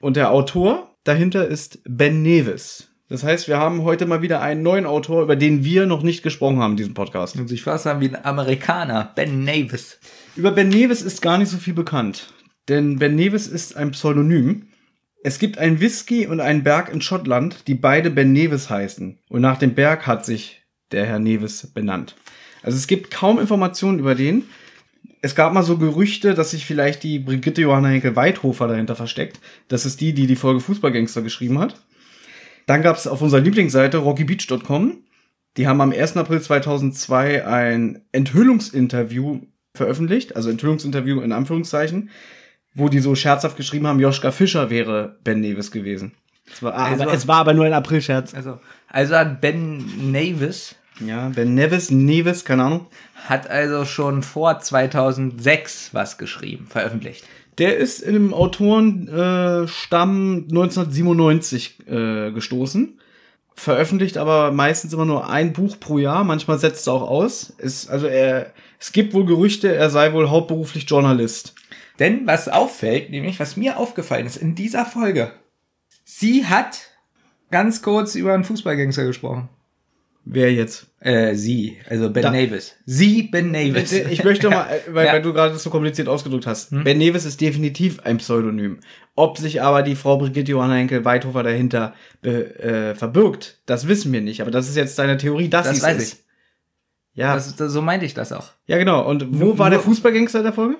Und 0.00 0.16
der 0.16 0.30
Autor 0.30 0.94
dahinter 1.04 1.48
ist 1.48 1.80
Ben 1.84 2.22
Nevis. 2.22 2.89
Das 3.10 3.24
heißt, 3.24 3.48
wir 3.48 3.58
haben 3.58 3.82
heute 3.82 4.06
mal 4.06 4.22
wieder 4.22 4.40
einen 4.40 4.62
neuen 4.62 4.86
Autor, 4.86 5.24
über 5.24 5.34
den 5.34 5.64
wir 5.64 5.84
noch 5.84 6.04
nicht 6.04 6.22
gesprochen 6.22 6.60
haben 6.60 6.72
in 6.72 6.76
diesem 6.76 6.94
Podcast. 6.94 7.34
muss 7.34 7.50
ich 7.50 7.64
fast 7.64 7.82
sagen, 7.82 8.00
wie 8.00 8.08
ein 8.08 8.24
Amerikaner, 8.24 9.10
Ben 9.16 9.42
Navis. 9.42 9.98
Über 10.36 10.52
Ben 10.52 10.68
Nevis 10.68 11.02
ist 11.02 11.20
gar 11.20 11.36
nicht 11.36 11.48
so 11.48 11.58
viel 11.58 11.74
bekannt. 11.74 12.32
Denn 12.68 13.00
Ben 13.00 13.16
Nevis 13.16 13.48
ist 13.48 13.76
ein 13.76 13.90
Pseudonym. 13.90 14.68
Es 15.24 15.40
gibt 15.40 15.58
einen 15.58 15.80
Whisky 15.80 16.28
und 16.28 16.38
einen 16.38 16.62
Berg 16.62 16.88
in 16.88 17.00
Schottland, 17.00 17.66
die 17.66 17.74
beide 17.74 18.10
Ben 18.10 18.32
Nevis 18.32 18.70
heißen. 18.70 19.18
Und 19.28 19.40
nach 19.40 19.58
dem 19.58 19.74
Berg 19.74 20.06
hat 20.06 20.24
sich 20.24 20.62
der 20.92 21.04
Herr 21.04 21.18
Nevis 21.18 21.66
benannt. 21.74 22.14
Also 22.62 22.78
es 22.78 22.86
gibt 22.86 23.10
kaum 23.10 23.40
Informationen 23.40 23.98
über 23.98 24.14
den. 24.14 24.44
Es 25.20 25.34
gab 25.34 25.52
mal 25.52 25.64
so 25.64 25.78
Gerüchte, 25.78 26.34
dass 26.34 26.52
sich 26.52 26.64
vielleicht 26.64 27.02
die 27.02 27.18
Brigitte 27.18 27.62
Johanna 27.62 27.88
Henkel-Weithofer 27.88 28.68
dahinter 28.68 28.94
versteckt. 28.94 29.40
Das 29.66 29.84
ist 29.84 30.00
die, 30.00 30.12
die 30.12 30.28
die 30.28 30.36
Folge 30.36 30.60
Fußballgangster 30.60 31.22
geschrieben 31.22 31.58
hat. 31.58 31.74
Dann 32.66 32.82
gab 32.82 32.96
es 32.96 33.06
auf 33.06 33.20
unserer 33.22 33.40
Lieblingsseite 33.40 33.98
rockybeach.com. 33.98 34.98
Die 35.56 35.66
haben 35.66 35.80
am 35.80 35.92
1. 35.92 36.16
April 36.16 36.40
2002 36.40 37.44
ein 37.46 38.02
Enthüllungsinterview 38.12 39.40
veröffentlicht, 39.74 40.36
also 40.36 40.50
Enthüllungsinterview 40.50 41.20
in 41.20 41.32
Anführungszeichen, 41.32 42.10
wo 42.74 42.88
die 42.88 43.00
so 43.00 43.14
scherzhaft 43.14 43.56
geschrieben 43.56 43.86
haben, 43.86 44.00
Joschka 44.00 44.30
Fischer 44.30 44.70
wäre 44.70 45.18
Ben 45.24 45.40
Nevis 45.40 45.70
gewesen. 45.70 46.12
Es 46.52 46.62
war, 46.62 46.74
Also- 46.74 47.02
aber, 47.04 47.12
es 47.12 47.28
war 47.28 47.36
aber 47.38 47.54
nur 47.54 47.64
ein 47.64 47.72
Aprilscherz. 47.72 48.34
Also, 48.34 48.58
also 48.88 49.14
hat 49.16 49.40
Ben 49.40 50.12
Navis 50.12 50.76
Ja, 51.04 51.30
Ben 51.30 51.54
Nevis, 51.54 51.90
Nevis, 51.90 52.44
keine 52.44 52.64
Ahnung. 52.64 52.86
hat 53.26 53.48
also 53.48 53.84
schon 53.84 54.22
vor 54.22 54.58
2006 54.60 55.90
was 55.94 56.18
geschrieben, 56.18 56.66
veröffentlicht. 56.68 57.24
Der 57.60 57.76
ist 57.76 58.00
in 58.00 58.16
einem 58.16 58.34
Autorenstamm 58.34 59.64
äh, 59.64 59.68
Stamm 59.68 60.46
1997 60.48 61.86
äh, 61.86 62.32
gestoßen. 62.32 62.98
Veröffentlicht 63.54 64.16
aber 64.16 64.50
meistens 64.50 64.94
immer 64.94 65.04
nur 65.04 65.28
ein 65.28 65.52
Buch 65.52 65.78
pro 65.78 65.98
Jahr. 65.98 66.24
Manchmal 66.24 66.58
setzt 66.58 66.88
er 66.88 66.94
auch 66.94 67.08
aus. 67.08 67.50
Ist, 67.58 67.90
also 67.90 68.06
er, 68.06 68.54
es 68.78 68.92
gibt 68.92 69.12
wohl 69.12 69.26
Gerüchte, 69.26 69.74
er 69.74 69.90
sei 69.90 70.14
wohl 70.14 70.30
hauptberuflich 70.30 70.88
Journalist. 70.88 71.54
Denn 71.98 72.26
was 72.26 72.48
auffällt, 72.48 73.10
nämlich 73.10 73.38
was 73.38 73.58
mir 73.58 73.76
aufgefallen 73.76 74.24
ist 74.24 74.38
in 74.38 74.54
dieser 74.54 74.86
Folge, 74.86 75.32
sie 76.02 76.46
hat 76.46 76.80
ganz 77.50 77.82
kurz 77.82 78.14
über 78.14 78.32
einen 78.32 78.44
Fußballgangster 78.44 79.04
gesprochen. 79.04 79.50
Wer 80.24 80.52
jetzt? 80.52 80.86
Äh, 81.00 81.34
sie, 81.34 81.78
also 81.88 82.10
Ben 82.10 82.22
Da- 82.22 82.30
Navis. 82.30 82.76
Sie, 82.84 83.22
Ben 83.22 83.50
Navis. 83.50 83.90
Ich 83.92 84.22
möchte 84.22 84.50
mal, 84.50 84.68
weil, 84.90 85.06
Ja. 85.06 85.12
weil 85.14 85.22
du 85.22 85.32
gerade 85.32 85.52
das 85.54 85.62
so 85.62 85.70
kompliziert 85.70 86.08
ausgedrückt 86.08 86.46
hast. 86.46 86.70
Ben 86.84 86.98
Nevis 86.98 87.24
ist 87.24 87.40
definitiv 87.40 88.00
ein 88.00 88.18
Pseudonym. 88.18 88.80
Ob 89.16 89.38
sich 89.38 89.62
aber 89.62 89.82
die 89.82 89.96
Frau 89.96 90.18
Brigitte 90.18 90.52
Johanna 90.52 90.74
Henkel-Weithofer 90.74 91.42
dahinter 91.42 91.94
äh, 92.22 92.94
verbirgt, 92.94 93.58
das 93.66 93.88
wissen 93.88 94.12
wir 94.12 94.20
nicht. 94.20 94.42
Aber 94.42 94.50
das 94.50 94.68
ist 94.68 94.76
jetzt 94.76 94.98
deine 94.98 95.16
Theorie, 95.16 95.48
dass 95.48 95.66
Das 95.66 95.82
weiß 95.82 96.02
ist. 96.02 96.12
ich. 96.14 96.20
Ja, 97.14 97.34
Das, 97.34 97.56
das, 97.56 97.72
so 97.72 97.82
meinte 97.82 98.06
ich 98.06 98.14
das 98.14 98.32
auch. 98.32 98.50
ja 98.66 98.76
genau. 98.78 99.04
Und 99.08 99.26
wo 99.40 99.44
Nur- 99.46 99.58
war 99.58 99.70
der 99.70 99.80
Fußballgangster 99.80 100.38
in 100.38 100.44
der 100.44 100.52
Folge? 100.52 100.76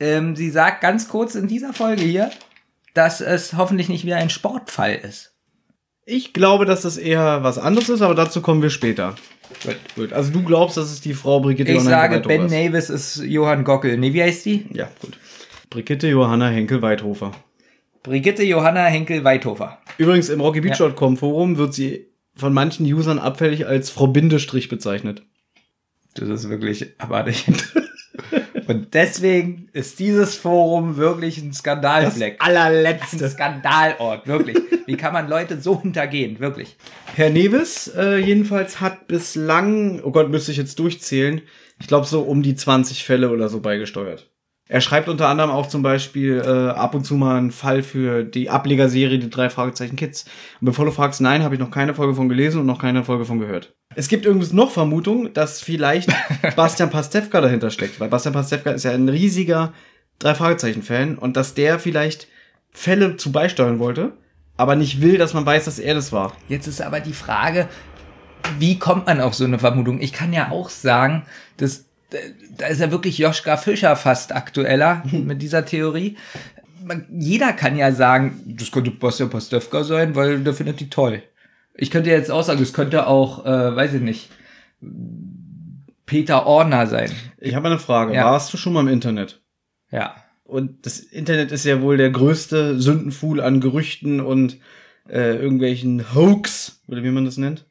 Ähm, 0.00 0.34
sie 0.34 0.50
sagt 0.50 0.80
ganz 0.80 1.08
kurz 1.08 1.34
in 1.34 1.46
dieser 1.46 1.72
Folge 1.72 2.02
hier, 2.02 2.30
dass 2.94 3.20
es 3.20 3.52
hoffentlich 3.54 3.88
nicht 3.88 4.04
wieder 4.04 4.16
ein 4.16 4.30
Sportfall 4.30 4.94
ist. 4.94 5.34
Ich 6.10 6.32
glaube, 6.32 6.64
dass 6.64 6.82
das 6.82 6.96
eher 6.96 7.42
was 7.42 7.58
anderes 7.58 7.90
ist, 7.90 8.00
aber 8.00 8.14
dazu 8.14 8.40
kommen 8.40 8.62
wir 8.62 8.70
später. 8.70 9.14
Gut. 9.62 9.76
Gut. 9.94 10.12
Also 10.14 10.32
du 10.32 10.42
glaubst, 10.42 10.78
dass 10.78 10.90
es 10.90 11.02
die 11.02 11.12
Frau 11.12 11.40
Brigitte 11.40 11.70
Ich 11.70 11.76
Johanna 11.76 11.90
sage, 11.90 12.20
Ben 12.20 12.46
ist. 12.46 12.50
Navis 12.50 12.88
ist 12.88 13.16
Johann 13.18 13.62
Gockel. 13.62 13.98
Nee, 13.98 14.14
wie 14.14 14.22
heißt 14.22 14.46
die? 14.46 14.64
Ja, 14.72 14.88
gut. 15.02 15.18
Brigitte 15.68 16.08
Johanna 16.08 16.48
Henkel-Weithofer. 16.48 17.32
Brigitte 18.02 18.42
Johanna 18.42 18.86
Henkel-Weithofer. 18.86 19.80
Übrigens 19.98 20.30
im 20.30 20.40
RockyBeach.com 20.40 21.18
Forum 21.18 21.58
wird 21.58 21.74
sie 21.74 22.06
von 22.34 22.54
manchen 22.54 22.86
Usern 22.86 23.18
abfällig 23.18 23.66
als 23.66 23.90
Frau 23.90 24.06
Bindestrich 24.06 24.70
bezeichnet. 24.70 25.24
Das 26.14 26.30
ist 26.30 26.48
wirklich 26.48 26.94
abartig. 26.96 27.44
Und 28.66 28.94
deswegen 28.94 29.68
ist 29.72 29.98
dieses 29.98 30.36
Forum 30.36 30.96
wirklich 30.96 31.38
ein 31.38 31.52
Skandalfleck. 31.52 32.36
Ein 32.40 32.56
allerletzte. 32.56 33.28
Skandalort, 33.28 34.26
wirklich. 34.26 34.58
Wie 34.86 34.96
kann 34.96 35.12
man 35.12 35.28
Leute 35.28 35.60
so 35.60 35.80
hintergehen, 35.80 36.40
wirklich? 36.40 36.76
Herr 37.14 37.30
Nevis 37.30 37.88
äh, 37.96 38.18
jedenfalls 38.18 38.80
hat 38.80 39.08
bislang, 39.08 40.00
oh 40.02 40.10
Gott, 40.10 40.30
müsste 40.30 40.52
ich 40.52 40.58
jetzt 40.58 40.78
durchzählen, 40.78 41.42
ich 41.80 41.86
glaube 41.86 42.06
so 42.06 42.22
um 42.22 42.42
die 42.42 42.54
20 42.54 43.04
Fälle 43.04 43.30
oder 43.30 43.48
so 43.48 43.60
beigesteuert. 43.60 44.30
Er 44.68 44.82
schreibt 44.82 45.08
unter 45.08 45.28
anderem 45.28 45.50
auch 45.50 45.66
zum 45.66 45.82
Beispiel 45.82 46.42
äh, 46.44 46.70
ab 46.78 46.94
und 46.94 47.04
zu 47.04 47.14
mal 47.14 47.38
einen 47.38 47.50
Fall 47.50 47.82
für 47.82 48.22
die 48.22 48.50
Ablegerserie 48.50 49.18
Die 49.18 49.30
drei 49.30 49.48
Fragezeichen 49.48 49.96
Kids. 49.96 50.26
Und 50.60 50.66
bevor 50.66 50.84
du 50.84 50.90
fragst, 50.90 51.22
nein, 51.22 51.42
habe 51.42 51.54
ich 51.54 51.60
noch 51.60 51.70
keine 51.70 51.94
Folge 51.94 52.14
von 52.14 52.28
gelesen 52.28 52.60
und 52.60 52.66
noch 52.66 52.78
keine 52.78 53.02
Folge 53.02 53.24
von 53.24 53.40
gehört. 53.40 53.74
Es 53.94 54.08
gibt 54.08 54.26
übrigens 54.26 54.52
noch 54.52 54.70
Vermutung, 54.70 55.32
dass 55.32 55.62
vielleicht 55.62 56.10
Bastian 56.56 56.90
Pastewka 56.90 57.40
dahinter 57.40 57.70
steckt, 57.70 57.98
weil 57.98 58.10
Bastian 58.10 58.34
Pastewka 58.34 58.70
ist 58.70 58.84
ja 58.84 58.92
ein 58.92 59.08
riesiger 59.08 59.72
drei 60.18 60.34
Fragezeichen 60.34 60.82
Fan 60.82 61.16
und 61.16 61.36
dass 61.36 61.54
der 61.54 61.78
vielleicht 61.78 62.28
Fälle 62.70 63.16
zu 63.16 63.32
beisteuern 63.32 63.78
wollte, 63.78 64.12
aber 64.58 64.76
nicht 64.76 65.00
will, 65.00 65.16
dass 65.16 65.32
man 65.32 65.46
weiß, 65.46 65.64
dass 65.64 65.78
er 65.78 65.94
das 65.94 66.12
war. 66.12 66.34
Jetzt 66.48 66.66
ist 66.66 66.82
aber 66.82 67.00
die 67.00 67.14
Frage, 67.14 67.68
wie 68.58 68.78
kommt 68.78 69.06
man 69.06 69.20
auf 69.20 69.34
so 69.34 69.44
eine 69.44 69.58
Vermutung? 69.58 70.00
Ich 70.00 70.12
kann 70.12 70.32
ja 70.32 70.50
auch 70.50 70.68
sagen, 70.68 71.24
dass 71.56 71.87
da 72.56 72.66
ist 72.66 72.80
ja 72.80 72.90
wirklich 72.90 73.18
Joschka 73.18 73.56
Fischer 73.56 73.96
fast 73.96 74.34
aktueller 74.34 75.02
mit 75.12 75.42
dieser 75.42 75.64
Theorie. 75.64 76.16
Jeder 77.10 77.52
kann 77.52 77.76
ja 77.76 77.92
sagen, 77.92 78.40
das 78.46 78.70
könnte 78.70 78.90
Bastian 78.90 79.30
Pastewka 79.30 79.84
sein, 79.84 80.14
weil 80.14 80.40
der 80.40 80.54
findet 80.54 80.80
die 80.80 80.88
toll. 80.88 81.22
Ich 81.74 81.90
könnte 81.90 82.10
jetzt 82.10 82.30
auch 82.30 82.42
sagen, 82.42 82.62
es 82.62 82.72
könnte 82.72 83.06
auch, 83.06 83.44
äh, 83.44 83.76
weiß 83.76 83.94
ich 83.94 84.00
nicht, 84.00 84.30
Peter 86.06 86.46
Orner 86.46 86.86
sein. 86.86 87.10
Ich 87.38 87.54
habe 87.54 87.68
eine 87.68 87.78
Frage. 87.78 88.14
Ja. 88.14 88.24
Warst 88.24 88.52
du 88.52 88.56
schon 88.56 88.72
mal 88.72 88.80
im 88.80 88.88
Internet? 88.88 89.42
Ja. 89.90 90.16
Und 90.44 90.86
das 90.86 90.98
Internet 90.98 91.52
ist 91.52 91.64
ja 91.64 91.82
wohl 91.82 91.98
der 91.98 92.10
größte 92.10 92.80
Sündenfuhl 92.80 93.40
an 93.42 93.60
Gerüchten 93.60 94.20
und 94.20 94.58
äh, 95.08 95.36
irgendwelchen 95.36 96.14
Hoax, 96.14 96.80
oder 96.88 97.02
wie 97.02 97.10
man 97.10 97.26
das 97.26 97.36
nennt. 97.36 97.66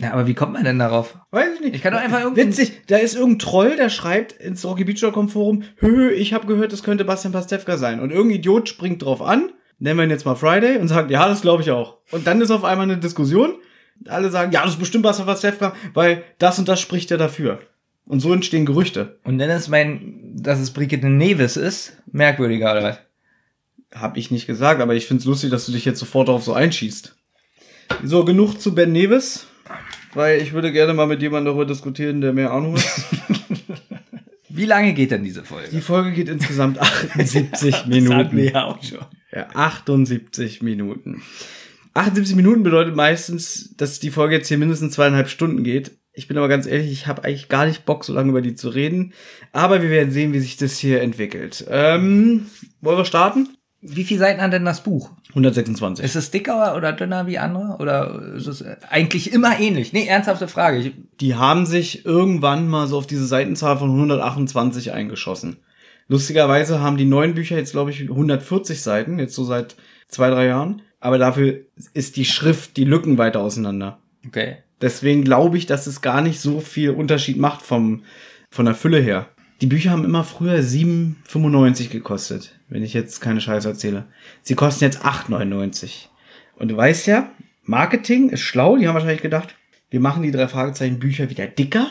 Ja, 0.00 0.12
aber 0.12 0.26
wie 0.26 0.34
kommt 0.34 0.52
man 0.52 0.64
denn 0.64 0.78
darauf? 0.78 1.18
Weiß 1.30 1.54
ich 1.56 1.60
nicht. 1.60 1.74
Ich 1.74 1.82
kann 1.82 1.92
doch 1.92 2.00
einfach 2.00 2.20
irgendwie. 2.20 2.46
Witzig, 2.46 2.82
da 2.86 2.96
ist 2.96 3.16
irgendein 3.16 3.40
Troll, 3.40 3.76
der 3.76 3.88
schreibt 3.88 4.32
ins 4.32 4.64
Rocky 4.64 4.84
Beach.com 4.84 5.28
Forum, 5.28 5.64
hö, 5.76 6.10
ich 6.10 6.32
habe 6.32 6.46
gehört, 6.46 6.72
das 6.72 6.84
könnte 6.84 7.04
Bastian 7.04 7.32
Pastewka 7.32 7.76
sein. 7.76 8.00
Und 8.00 8.10
irgendein 8.10 8.38
Idiot 8.38 8.68
springt 8.68 9.02
drauf 9.02 9.20
an, 9.20 9.50
nennen 9.78 9.98
wir 9.98 10.04
ihn 10.04 10.10
jetzt 10.10 10.24
mal 10.24 10.36
Friday, 10.36 10.78
und 10.78 10.88
sagt, 10.88 11.10
ja, 11.10 11.28
das 11.28 11.40
glaube 11.40 11.62
ich 11.62 11.72
auch. 11.72 11.98
Und 12.12 12.26
dann 12.26 12.40
ist 12.40 12.50
auf 12.50 12.64
einmal 12.64 12.88
eine 12.88 12.98
Diskussion. 12.98 13.54
Alle 14.06 14.30
sagen, 14.30 14.52
ja, 14.52 14.62
das 14.62 14.74
ist 14.74 14.78
bestimmt 14.78 15.02
Bastian 15.02 15.26
Pastewka, 15.26 15.74
weil 15.94 16.22
das 16.38 16.58
und 16.60 16.68
das 16.68 16.80
spricht 16.80 17.10
ja 17.10 17.16
dafür. 17.16 17.58
Und 18.06 18.20
so 18.20 18.32
entstehen 18.32 18.66
Gerüchte. 18.66 19.18
Und 19.24 19.38
dann 19.38 19.50
ist 19.50 19.68
mein, 19.68 20.32
dass 20.36 20.60
es 20.60 20.70
Brigitte 20.70 21.08
Neves 21.08 21.56
ist, 21.56 21.98
merkwürdiger 22.10 22.70
oder 22.72 22.82
was? 22.84 22.98
Hab 23.94 24.16
ich 24.16 24.30
nicht 24.30 24.46
gesagt, 24.46 24.80
aber 24.80 24.94
ich 24.94 25.06
find's 25.06 25.24
lustig, 25.24 25.50
dass 25.50 25.66
du 25.66 25.72
dich 25.72 25.84
jetzt 25.84 25.98
sofort 25.98 26.28
darauf 26.28 26.44
so 26.44 26.52
einschießt. 26.52 27.16
So, 28.04 28.24
genug 28.24 28.60
zu 28.60 28.74
Ben 28.74 28.92
Neves, 28.92 29.46
weil 30.14 30.40
ich 30.40 30.52
würde 30.52 30.72
gerne 30.72 30.94
mal 30.94 31.06
mit 31.06 31.20
jemandem 31.22 31.52
darüber 31.52 31.66
diskutieren, 31.66 32.20
der 32.20 32.32
mehr 32.32 32.50
Ahnung 32.52 32.76
hat. 32.76 32.84
Wie 34.48 34.64
lange 34.64 34.92
geht 34.94 35.10
denn 35.10 35.22
diese 35.24 35.44
Folge? 35.44 35.68
Die 35.70 35.80
Folge 35.80 36.12
geht 36.12 36.28
insgesamt 36.28 36.78
78 36.80 37.50
Das 37.50 37.80
hatten 37.80 37.90
Minuten. 37.90 38.36
wir 38.36 38.50
ja 38.52 38.64
auch 38.64 38.82
schon. 38.82 38.98
Ja, 39.32 39.46
78 39.54 40.62
Minuten. 40.62 41.22
78 41.94 42.34
Minuten 42.36 42.62
bedeutet 42.62 42.96
meistens, 42.96 43.74
dass 43.76 44.00
die 44.00 44.10
Folge 44.10 44.36
jetzt 44.36 44.48
hier 44.48 44.58
mindestens 44.58 44.94
zweieinhalb 44.94 45.28
Stunden 45.28 45.64
geht. 45.64 45.92
Ich 46.12 46.26
bin 46.26 46.36
aber 46.36 46.48
ganz 46.48 46.66
ehrlich, 46.66 46.90
ich 46.90 47.06
habe 47.06 47.22
eigentlich 47.24 47.48
gar 47.48 47.66
nicht 47.66 47.84
Bock, 47.84 48.04
so 48.04 48.12
lange 48.12 48.30
über 48.30 48.40
die 48.42 48.54
zu 48.54 48.68
reden. 48.70 49.12
Aber 49.52 49.82
wir 49.82 49.90
werden 49.90 50.10
sehen, 50.10 50.32
wie 50.32 50.40
sich 50.40 50.56
das 50.56 50.78
hier 50.78 51.02
entwickelt. 51.02 51.64
Ähm, 51.70 52.46
wollen 52.80 52.98
wir 52.98 53.04
starten? 53.04 53.48
Wie 53.80 54.02
viele 54.04 54.20
Seiten 54.20 54.40
hat 54.40 54.52
denn 54.52 54.64
das 54.64 54.82
Buch? 54.82 55.10
126. 55.38 56.04
Ist 56.04 56.16
es 56.16 56.30
dicker 56.30 56.76
oder 56.76 56.92
dünner 56.92 57.26
wie 57.26 57.38
andere? 57.38 57.76
Oder 57.78 58.34
ist 58.36 58.46
es 58.46 58.64
eigentlich 58.90 59.32
immer 59.32 59.58
ähnlich? 59.58 59.92
Nee, 59.92 60.06
ernsthafte 60.06 60.48
Frage. 60.48 60.78
Ich, 60.78 60.92
Die 61.20 61.34
haben 61.34 61.66
sich 61.66 62.04
irgendwann 62.04 62.68
mal 62.68 62.86
so 62.86 62.98
auf 62.98 63.06
diese 63.06 63.26
Seitenzahl 63.26 63.78
von 63.78 63.90
128 63.90 64.92
eingeschossen. 64.92 65.56
Lustigerweise 66.08 66.80
haben 66.80 66.96
die 66.96 67.04
neuen 67.04 67.34
Bücher 67.34 67.56
jetzt, 67.56 67.72
glaube 67.72 67.90
ich, 67.90 68.00
140 68.02 68.80
Seiten, 68.80 69.18
jetzt 69.18 69.34
so 69.34 69.44
seit 69.44 69.76
zwei, 70.08 70.30
drei 70.30 70.46
Jahren. 70.46 70.82
Aber 71.00 71.18
dafür 71.18 71.60
ist 71.94 72.16
die 72.16 72.24
Schrift, 72.24 72.76
die 72.76 72.84
Lücken 72.84 73.18
weiter 73.18 73.40
auseinander. 73.40 73.98
okay. 74.26 74.56
Deswegen 74.80 75.24
glaube 75.24 75.58
ich, 75.58 75.66
dass 75.66 75.88
es 75.88 76.02
gar 76.02 76.20
nicht 76.22 76.40
so 76.40 76.60
viel 76.60 76.90
Unterschied 76.90 77.36
macht 77.36 77.62
vom, 77.62 78.04
von 78.48 78.64
der 78.64 78.76
Fülle 78.76 79.00
her. 79.00 79.26
Die 79.60 79.66
Bücher 79.66 79.90
haben 79.90 80.04
immer 80.04 80.22
früher 80.22 80.60
7,95 80.60 81.88
gekostet, 81.88 82.57
wenn 82.68 82.82
ich 82.82 82.94
jetzt 82.94 83.20
keine 83.20 83.40
Scheiße 83.40 83.68
erzähle. 83.68 84.06
Sie 84.42 84.54
kosten 84.54 84.84
jetzt 84.84 85.04
8,99. 85.04 86.06
Und 86.56 86.68
du 86.68 86.76
weißt 86.76 87.06
ja, 87.06 87.30
Marketing 87.64 88.30
ist 88.30 88.40
schlau, 88.40 88.76
die 88.76 88.88
haben 88.88 88.94
wahrscheinlich 88.94 89.22
gedacht, 89.22 89.54
wir 89.90 90.00
machen 90.00 90.22
die 90.22 90.30
drei 90.30 90.48
Fragezeichen 90.48 90.98
Bücher 90.98 91.30
wieder 91.30 91.46
dicker, 91.46 91.88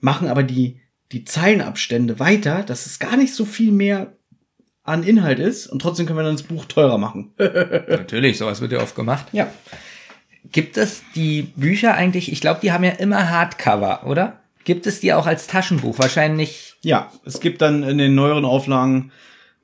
machen 0.00 0.28
aber 0.28 0.42
die, 0.42 0.80
die 1.12 1.24
Zeilenabstände 1.24 2.18
weiter, 2.18 2.62
dass 2.62 2.86
es 2.86 2.98
gar 2.98 3.16
nicht 3.16 3.34
so 3.34 3.44
viel 3.44 3.72
mehr 3.72 4.12
an 4.82 5.02
Inhalt 5.02 5.38
ist 5.38 5.66
und 5.66 5.82
trotzdem 5.82 6.06
können 6.06 6.18
wir 6.18 6.24
dann 6.24 6.36
das 6.36 6.44
Buch 6.44 6.64
teurer 6.64 6.98
machen. 6.98 7.32
Natürlich, 7.38 8.38
sowas 8.38 8.60
wird 8.60 8.72
ja 8.72 8.80
oft 8.80 8.94
gemacht. 8.94 9.26
ja. 9.32 9.52
Gibt 10.52 10.76
es 10.76 11.02
die 11.16 11.42
Bücher 11.56 11.94
eigentlich, 11.94 12.30
ich 12.30 12.40
glaube, 12.40 12.60
die 12.62 12.70
haben 12.70 12.84
ja 12.84 12.92
immer 12.92 13.30
Hardcover, 13.30 14.06
oder? 14.06 14.40
Gibt 14.62 14.86
es 14.86 15.00
die 15.00 15.12
auch 15.12 15.26
als 15.26 15.48
Taschenbuch? 15.48 15.98
Wahrscheinlich. 15.98 16.74
Ja, 16.82 17.10
es 17.24 17.40
gibt 17.40 17.62
dann 17.62 17.82
in 17.82 17.98
den 17.98 18.14
neueren 18.14 18.44
Auflagen 18.44 19.10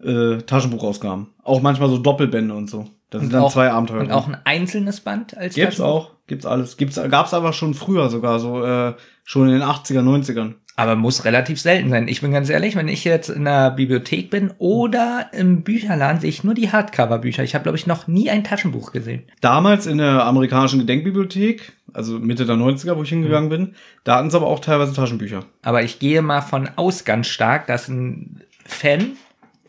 äh, 0.03 0.39
Taschenbuchausgaben. 0.39 1.29
Auch 1.43 1.63
manchmal 1.63 1.89
so 1.89 1.99
Doppelbände 1.99 2.55
und 2.55 2.69
so. 2.69 2.87
Da 3.11 3.21
sind 3.21 3.33
dann 3.33 3.43
auch, 3.43 3.53
zwei 3.53 3.71
Abenteuer. 3.71 4.01
Und 4.01 4.11
auch 4.11 4.27
ein 4.27 4.39
einzelnes 4.45 5.01
Band 5.01 5.37
als 5.37 5.55
Gibt's 5.55 5.77
Taschenbuch? 5.77 6.11
auch, 6.11 6.11
gibt's 6.27 6.47
alles. 6.47 6.77
Gibt's, 6.77 7.01
gab's 7.11 7.35
aber 7.35 7.53
schon 7.53 7.75
früher 7.75 8.09
sogar, 8.09 8.39
so 8.39 8.65
äh, 8.65 8.95
schon 9.25 9.49
in 9.49 9.55
den 9.55 9.63
80er, 9.63 10.01
90ern. 10.01 10.55
Aber 10.75 10.97
muss 10.97 11.27
relativ 11.27 11.61
selten 11.61 11.91
sein. 11.91 12.09
Ich 12.09 12.23
bin 12.23 12.33
ganz 12.33 12.49
ehrlich, 12.49 12.77
wenn 12.77 12.89
ich 12.89 13.05
jetzt 13.05 13.29
in 13.29 13.45
der 13.45 13.71
Bibliothek 13.73 14.31
bin 14.31 14.53
oder 14.57 15.27
im 15.33 15.63
Bücherladen, 15.63 16.23
sehe 16.23 16.31
ich 16.31 16.45
nur 16.45 16.55
die 16.55 16.73
Hardcover-Bücher. 16.73 17.43
Ich 17.43 17.55
habe, 17.55 17.65
glaube 17.65 17.77
ich, 17.77 17.87
noch 17.87 18.07
nie 18.07 18.31
ein 18.31 18.43
Taschenbuch 18.43 18.93
gesehen. 18.93 19.25
Damals 19.43 19.87
in 19.87 19.99
der 19.99 20.25
amerikanischen 20.25 20.79
Gedenkbibliothek, 20.79 21.75
also 21.93 22.19
Mitte 22.19 22.47
der 22.47 22.57
90er, 22.57 22.97
wo 22.97 23.03
ich 23.03 23.11
hingegangen 23.11 23.51
bin, 23.51 23.75
da 24.05 24.17
hatten 24.17 24.31
sie 24.31 24.37
aber 24.39 24.47
auch 24.47 24.61
teilweise 24.61 24.95
Taschenbücher. 24.95 25.45
Aber 25.61 25.83
ich 25.83 25.99
gehe 25.99 26.23
mal 26.23 26.41
von 26.41 26.71
aus 26.77 27.05
ganz 27.05 27.27
stark, 27.27 27.67
dass 27.67 27.89
ein 27.89 28.41
Fan 28.65 29.13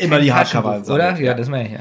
Immer 0.04 0.20
die 0.20 0.34
Hardcover. 0.34 0.84
oder? 0.88 1.20
Ja, 1.20 1.34
das 1.34 1.50
meine 1.50 1.68
ich 1.68 1.74
ja. 1.74 1.80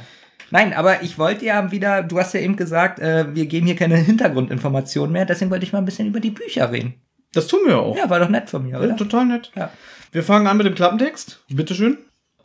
Nein, 0.50 0.74
aber 0.74 1.02
ich 1.02 1.18
wollte 1.18 1.46
ja 1.46 1.70
wieder, 1.72 2.02
du 2.02 2.18
hast 2.18 2.34
ja 2.34 2.40
eben 2.40 2.56
gesagt, 2.56 2.98
äh, 2.98 3.34
wir 3.34 3.46
geben 3.46 3.66
hier 3.66 3.76
keine 3.76 3.96
Hintergrundinformationen 4.42 5.12
mehr, 5.12 5.24
deswegen 5.24 5.50
wollte 5.50 5.64
ich 5.64 5.72
mal 5.72 5.78
ein 5.78 5.84
bisschen 5.86 6.06
über 6.08 6.20
die 6.20 6.30
Bücher 6.30 6.70
reden. 6.70 6.94
Das 7.32 7.46
tun 7.46 7.60
wir 7.66 7.78
auch. 7.78 7.96
Ja, 7.96 8.10
war 8.10 8.20
doch 8.20 8.28
nett 8.28 8.50
von 8.50 8.62
mir, 8.64 8.72
Ja, 8.72 8.80
oder? 8.80 8.96
total 8.96 9.24
nett. 9.26 9.50
Ja. 9.56 9.70
Wir 10.10 10.22
fangen 10.22 10.46
an 10.46 10.58
mit 10.58 10.66
dem 10.66 10.74
Klappentext. 10.74 11.42
Bitteschön. 11.48 11.96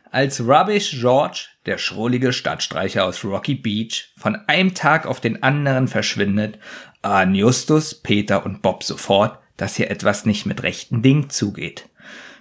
Als 0.10 0.40
Rubbish 0.40 0.92
George, 1.02 1.48
der 1.66 1.78
schrullige 1.78 2.32
Stadtstreicher 2.32 3.04
aus 3.04 3.26
Rocky 3.26 3.56
Beach, 3.56 4.14
von 4.18 4.38
einem 4.48 4.74
Tag 4.74 5.06
auf 5.06 5.20
den 5.20 5.44
anderen 5.44 5.90
verschwindet, 5.90 6.58
ahnen 7.02 7.36
Justus, 7.36 7.94
Peter 7.94 8.46
und 8.46 8.62
Bob 8.62 8.84
sofort, 8.86 9.38
dass 9.58 9.76
hier 9.76 9.92
etwas 9.92 10.26
nicht 10.26 10.46
mit 10.46 10.64
rechten 10.64 11.02
Dingen 11.02 11.30
zugeht. 11.30 11.90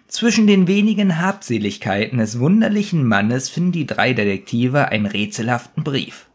Zwischen 0.08 0.46
den 0.46 0.68
wenigen 0.68 1.20
Habseligkeiten 1.20 2.18
des 2.18 2.38
wunderlichen 2.38 3.04
Mannes 3.06 3.48
finden 3.48 3.72
die 3.72 3.86
drei 3.86 4.12
Detektive 4.12 4.88
einen 4.88 5.06
rätselhaften 5.06 5.82
Brief. 5.82 6.26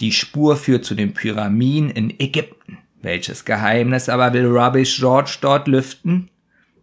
Die 0.00 0.12
Spur 0.12 0.56
führt 0.56 0.84
zu 0.84 0.94
den 0.94 1.14
Pyramiden 1.14 1.90
in 1.90 2.18
Ägypten. 2.18 2.78
Welches 3.00 3.44
Geheimnis 3.44 4.08
aber 4.08 4.32
will 4.32 4.46
Rubbish 4.46 4.98
George 4.98 5.38
dort 5.40 5.68
lüften? 5.68 6.30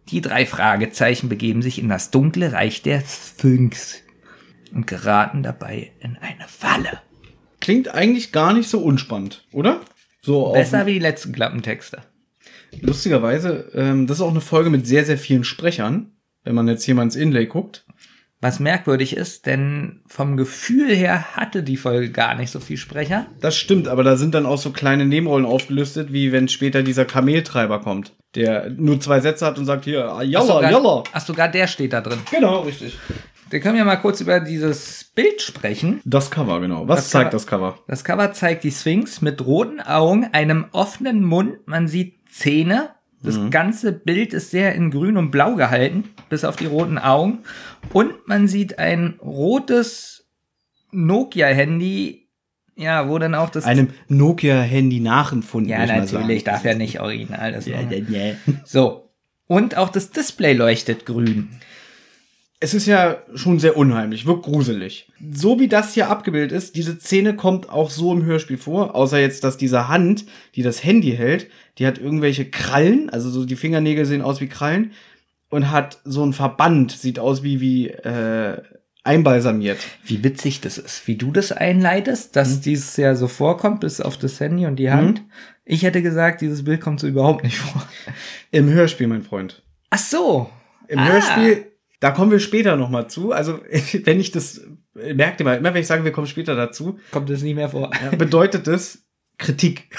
Die 0.08 0.20
drei 0.20 0.46
Fragezeichen 0.46 1.28
begeben 1.28 1.62
sich 1.62 1.78
in 1.78 1.88
das 1.88 2.10
dunkle 2.10 2.52
Reich 2.52 2.82
der 2.82 3.02
Sphinx 3.02 4.02
und 4.72 4.86
geraten 4.86 5.42
dabei 5.42 5.92
in 6.00 6.16
eine 6.16 6.48
Falle. 6.48 7.00
Klingt 7.60 7.94
eigentlich 7.94 8.32
gar 8.32 8.52
nicht 8.52 8.68
so 8.68 8.80
unspannend, 8.80 9.46
oder? 9.52 9.80
So 10.22 10.52
Besser 10.52 10.86
wie 10.86 10.94
die 10.94 10.98
letzten 10.98 11.32
Klappentexte. 11.32 12.02
Lustigerweise, 12.80 13.70
ähm, 13.74 14.06
das 14.06 14.18
ist 14.18 14.22
auch 14.22 14.30
eine 14.30 14.40
Folge 14.40 14.70
mit 14.70 14.86
sehr, 14.86 15.04
sehr 15.04 15.18
vielen 15.18 15.44
Sprechern, 15.44 16.12
wenn 16.44 16.54
man 16.54 16.68
jetzt 16.68 16.84
hier 16.84 16.94
mal 16.94 17.02
ins 17.02 17.16
Inlay 17.16 17.46
guckt. 17.46 17.84
Was 18.40 18.58
merkwürdig 18.58 19.16
ist, 19.16 19.46
denn 19.46 20.00
vom 20.08 20.36
Gefühl 20.36 20.92
her 20.92 21.36
hatte 21.36 21.62
die 21.62 21.76
Folge 21.76 22.10
gar 22.10 22.34
nicht 22.34 22.50
so 22.50 22.58
viel 22.58 22.76
Sprecher. 22.76 23.26
Das 23.40 23.56
stimmt, 23.56 23.86
aber 23.86 24.02
da 24.02 24.16
sind 24.16 24.34
dann 24.34 24.46
auch 24.46 24.58
so 24.58 24.70
kleine 24.70 25.04
Nebenrollen 25.06 25.46
aufgelistet, 25.46 26.12
wie 26.12 26.32
wenn 26.32 26.48
später 26.48 26.82
dieser 26.82 27.04
Kameltreiber 27.04 27.78
kommt, 27.80 28.14
der 28.34 28.68
nur 28.70 28.98
zwei 29.00 29.20
Sätze 29.20 29.46
hat 29.46 29.58
und 29.58 29.64
sagt 29.64 29.84
hier, 29.84 30.06
ah, 30.06 30.16
Ach, 30.18 30.22
jalla, 30.22 30.44
sogar, 30.46 30.70
jalla. 30.72 31.04
ach, 31.12 31.24
sogar 31.24 31.48
der 31.48 31.68
steht 31.68 31.92
da 31.92 32.00
drin. 32.00 32.18
Genau, 32.32 32.62
richtig. 32.62 32.98
Wir 33.48 33.60
können 33.60 33.76
ja 33.78 33.84
mal 33.84 33.96
kurz 33.96 34.20
über 34.20 34.40
dieses 34.40 35.04
Bild 35.14 35.40
sprechen. 35.40 36.00
Das 36.04 36.30
Cover, 36.32 36.58
genau. 36.58 36.88
Was 36.88 36.96
Das 37.00 37.10
zeigt 37.10 37.26
Cover- 37.26 37.36
das 37.36 37.46
Cover? 37.46 37.78
Das 37.86 38.02
Cover 38.02 38.32
zeigt 38.32 38.64
die 38.64 38.70
Sphinx 38.72 39.20
mit 39.20 39.44
roten 39.46 39.78
Augen, 39.80 40.24
einem 40.32 40.64
offenen 40.72 41.22
Mund, 41.22 41.58
man 41.66 41.86
sieht 41.86 42.14
Zähne. 42.32 42.90
Das 43.22 43.50
ganze 43.50 43.92
Bild 43.92 44.32
ist 44.32 44.50
sehr 44.50 44.74
in 44.74 44.90
grün 44.90 45.16
und 45.16 45.30
blau 45.30 45.54
gehalten, 45.54 46.04
bis 46.28 46.44
auf 46.44 46.56
die 46.56 46.66
roten 46.66 46.98
Augen. 46.98 47.40
Und 47.92 48.26
man 48.26 48.48
sieht 48.48 48.78
ein 48.78 49.14
rotes 49.22 50.28
Nokia-Handy, 50.90 52.28
ja, 52.76 53.08
wo 53.08 53.18
dann 53.18 53.34
auch 53.34 53.50
das... 53.50 53.64
Einem 53.64 53.88
Nokia-Handy 54.08 55.00
nachempfunden. 55.00 55.70
ja, 55.70 55.86
natürlich, 55.86 56.44
darf 56.44 56.64
ja 56.64 56.74
nicht 56.74 57.00
original 57.00 57.52
das 57.52 57.66
Ja, 57.66 57.80
ja, 57.80 57.98
ja. 57.98 58.34
So. 58.64 59.10
Und 59.46 59.76
auch 59.76 59.90
das 59.90 60.10
Display 60.10 60.54
leuchtet 60.54 61.06
grün. 61.06 61.50
Es 62.62 62.74
ist 62.74 62.86
ja 62.86 63.16
schon 63.34 63.58
sehr 63.58 63.76
unheimlich, 63.76 64.24
wirkt 64.24 64.44
gruselig. 64.44 65.08
So 65.32 65.58
wie 65.58 65.66
das 65.66 65.94
hier 65.94 66.08
abgebildet 66.08 66.52
ist, 66.52 66.76
diese 66.76 66.96
Szene 66.98 67.34
kommt 67.34 67.68
auch 67.68 67.90
so 67.90 68.12
im 68.12 68.24
Hörspiel 68.24 68.56
vor, 68.56 68.94
außer 68.94 69.18
jetzt, 69.18 69.42
dass 69.42 69.56
diese 69.56 69.88
Hand, 69.88 70.24
die 70.54 70.62
das 70.62 70.84
Handy 70.84 71.10
hält, 71.16 71.48
die 71.78 71.86
hat 71.88 71.98
irgendwelche 71.98 72.48
Krallen, 72.48 73.10
also 73.10 73.30
so 73.30 73.44
die 73.44 73.56
Fingernägel 73.56 74.04
sehen 74.06 74.22
aus 74.22 74.40
wie 74.40 74.46
Krallen 74.46 74.92
und 75.50 75.72
hat 75.72 75.98
so 76.04 76.24
ein 76.24 76.32
Verband, 76.32 76.92
sieht 76.92 77.18
aus 77.18 77.42
wie 77.42 77.60
wie 77.60 77.88
äh, 77.88 78.62
einbalsamiert. 79.02 79.78
Wie 80.04 80.22
witzig 80.22 80.60
das 80.60 80.78
ist, 80.78 81.08
wie 81.08 81.16
du 81.16 81.32
das 81.32 81.50
einleitest, 81.50 82.36
dass 82.36 82.58
Mhm. 82.58 82.60
dieses 82.62 82.96
ja 82.96 83.16
so 83.16 83.26
vorkommt, 83.26 83.80
bis 83.80 84.00
auf 84.00 84.16
das 84.18 84.38
Handy 84.38 84.66
und 84.66 84.76
die 84.76 84.92
Hand. 84.92 85.22
Mhm. 85.22 85.30
Ich 85.64 85.82
hätte 85.82 86.00
gesagt, 86.02 86.40
dieses 86.40 86.62
Bild 86.64 86.80
kommt 86.80 87.00
so 87.00 87.08
überhaupt 87.08 87.42
nicht 87.42 87.58
vor. 87.58 87.82
Im 88.52 88.68
Hörspiel, 88.70 89.08
mein 89.08 89.22
Freund. 89.22 89.62
Ach 89.90 89.98
so. 89.98 90.48
Im 90.86 91.00
Ah. 91.00 91.08
Hörspiel, 91.08 91.66
da 92.02 92.10
kommen 92.10 92.32
wir 92.32 92.40
später 92.40 92.74
nochmal 92.76 93.08
zu. 93.08 93.30
Also, 93.30 93.60
wenn 94.04 94.18
ich 94.18 94.32
das, 94.32 94.60
merkt 94.92 95.40
ihr 95.40 95.44
mal, 95.44 95.56
immer 95.56 95.72
wenn 95.72 95.80
ich 95.80 95.86
sage, 95.86 96.02
wir 96.02 96.10
kommen 96.10 96.26
später 96.26 96.56
dazu, 96.56 96.98
Kommt 97.12 97.30
das 97.30 97.42
nie 97.42 97.54
mehr 97.54 97.68
vor. 97.68 97.92
ja, 98.02 98.16
bedeutet 98.16 98.66
das 98.66 99.04
Kritik. 99.38 99.88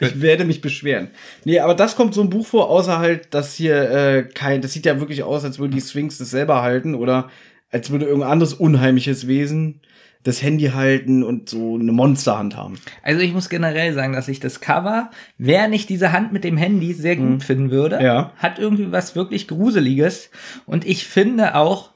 Ich 0.00 0.22
werde 0.22 0.44
mich 0.44 0.60
beschweren. 0.60 1.08
Nee, 1.44 1.58
aber 1.58 1.74
das 1.74 1.96
kommt 1.96 2.14
so 2.14 2.20
ein 2.20 2.30
Buch 2.30 2.46
vor, 2.46 2.70
außer 2.70 3.00
halt, 3.00 3.34
dass 3.34 3.54
hier 3.56 3.90
äh, 3.90 4.22
kein, 4.32 4.62
das 4.62 4.72
sieht 4.72 4.86
ja 4.86 5.00
wirklich 5.00 5.24
aus, 5.24 5.42
als 5.42 5.58
würde 5.58 5.74
die 5.74 5.80
Sphinx 5.80 6.18
das 6.18 6.30
selber 6.30 6.62
halten 6.62 6.94
oder 6.94 7.30
als 7.72 7.90
würde 7.90 8.04
irgendein 8.04 8.30
anderes 8.30 8.54
unheimliches 8.54 9.26
Wesen 9.26 9.80
das 10.24 10.42
Handy 10.42 10.66
halten 10.74 11.22
und 11.22 11.48
so 11.48 11.76
eine 11.76 11.92
Monsterhand 11.92 12.56
haben. 12.56 12.78
Also 13.02 13.20
ich 13.22 13.32
muss 13.32 13.48
generell 13.48 13.94
sagen, 13.94 14.12
dass 14.12 14.28
ich 14.28 14.40
das 14.40 14.60
Cover, 14.60 15.10
wer 15.38 15.68
nicht 15.68 15.88
diese 15.88 16.12
Hand 16.12 16.32
mit 16.32 16.44
dem 16.44 16.56
Handy 16.56 16.92
sehr 16.92 17.16
gut 17.16 17.42
finden 17.42 17.70
würde, 17.70 17.96
Mhm. 17.98 18.02
Ja. 18.04 18.32
hat 18.36 18.58
irgendwie 18.58 18.90
was 18.92 19.14
wirklich 19.16 19.48
Gruseliges. 19.48 20.30
Und 20.66 20.84
ich 20.86 21.06
finde 21.06 21.54
auch, 21.54 21.90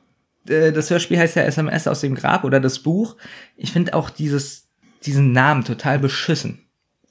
äh, 0.49 0.73
das 0.73 0.89
Hörspiel 0.91 1.19
heißt 1.19 1.37
ja 1.37 1.43
SMS 1.43 1.87
aus 1.89 2.01
dem 2.01 2.15
Grab 2.15 2.45
oder 2.45 2.61
das 2.61 2.79
Buch. 2.79 3.17
Ich 3.57 3.73
finde 3.73 3.95
auch 3.95 4.09
dieses, 4.09 4.69
diesen 5.05 5.33
Namen 5.33 5.65
total 5.65 5.99
beschissen. 5.99 6.61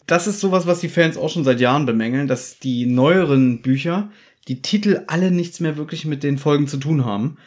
Das 0.07 0.27
ist 0.27 0.39
sowas, 0.39 0.65
was 0.65 0.79
die 0.79 0.89
Fans 0.89 1.17
auch 1.17 1.29
schon 1.29 1.43
seit 1.43 1.59
Jahren 1.59 1.85
bemängeln, 1.85 2.27
dass 2.27 2.57
die 2.59 2.85
neueren 2.85 3.61
Bücher 3.61 4.09
die 4.47 4.61
Titel 4.61 5.01
alle 5.07 5.29
nichts 5.29 5.59
mehr 5.59 5.77
wirklich 5.77 6.05
mit 6.05 6.23
den 6.23 6.37
Folgen 6.39 6.67
zu 6.67 6.77
tun 6.77 7.05
haben. 7.05 7.37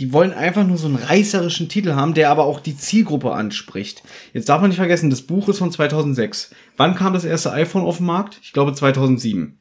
Die 0.00 0.14
wollen 0.14 0.32
einfach 0.32 0.66
nur 0.66 0.78
so 0.78 0.86
einen 0.86 0.96
reißerischen 0.96 1.68
Titel 1.68 1.92
haben, 1.92 2.14
der 2.14 2.30
aber 2.30 2.44
auch 2.44 2.58
die 2.58 2.76
Zielgruppe 2.76 3.32
anspricht. 3.32 4.02
Jetzt 4.32 4.48
darf 4.48 4.62
man 4.62 4.70
nicht 4.70 4.78
vergessen, 4.78 5.10
das 5.10 5.22
Buch 5.22 5.48
ist 5.50 5.58
von 5.58 5.70
2006. 5.70 6.54
Wann 6.78 6.94
kam 6.94 7.12
das 7.12 7.26
erste 7.26 7.52
iPhone 7.52 7.82
auf 7.82 7.98
den 7.98 8.06
Markt? 8.06 8.40
Ich 8.42 8.54
glaube 8.54 8.72
2007. 8.72 9.58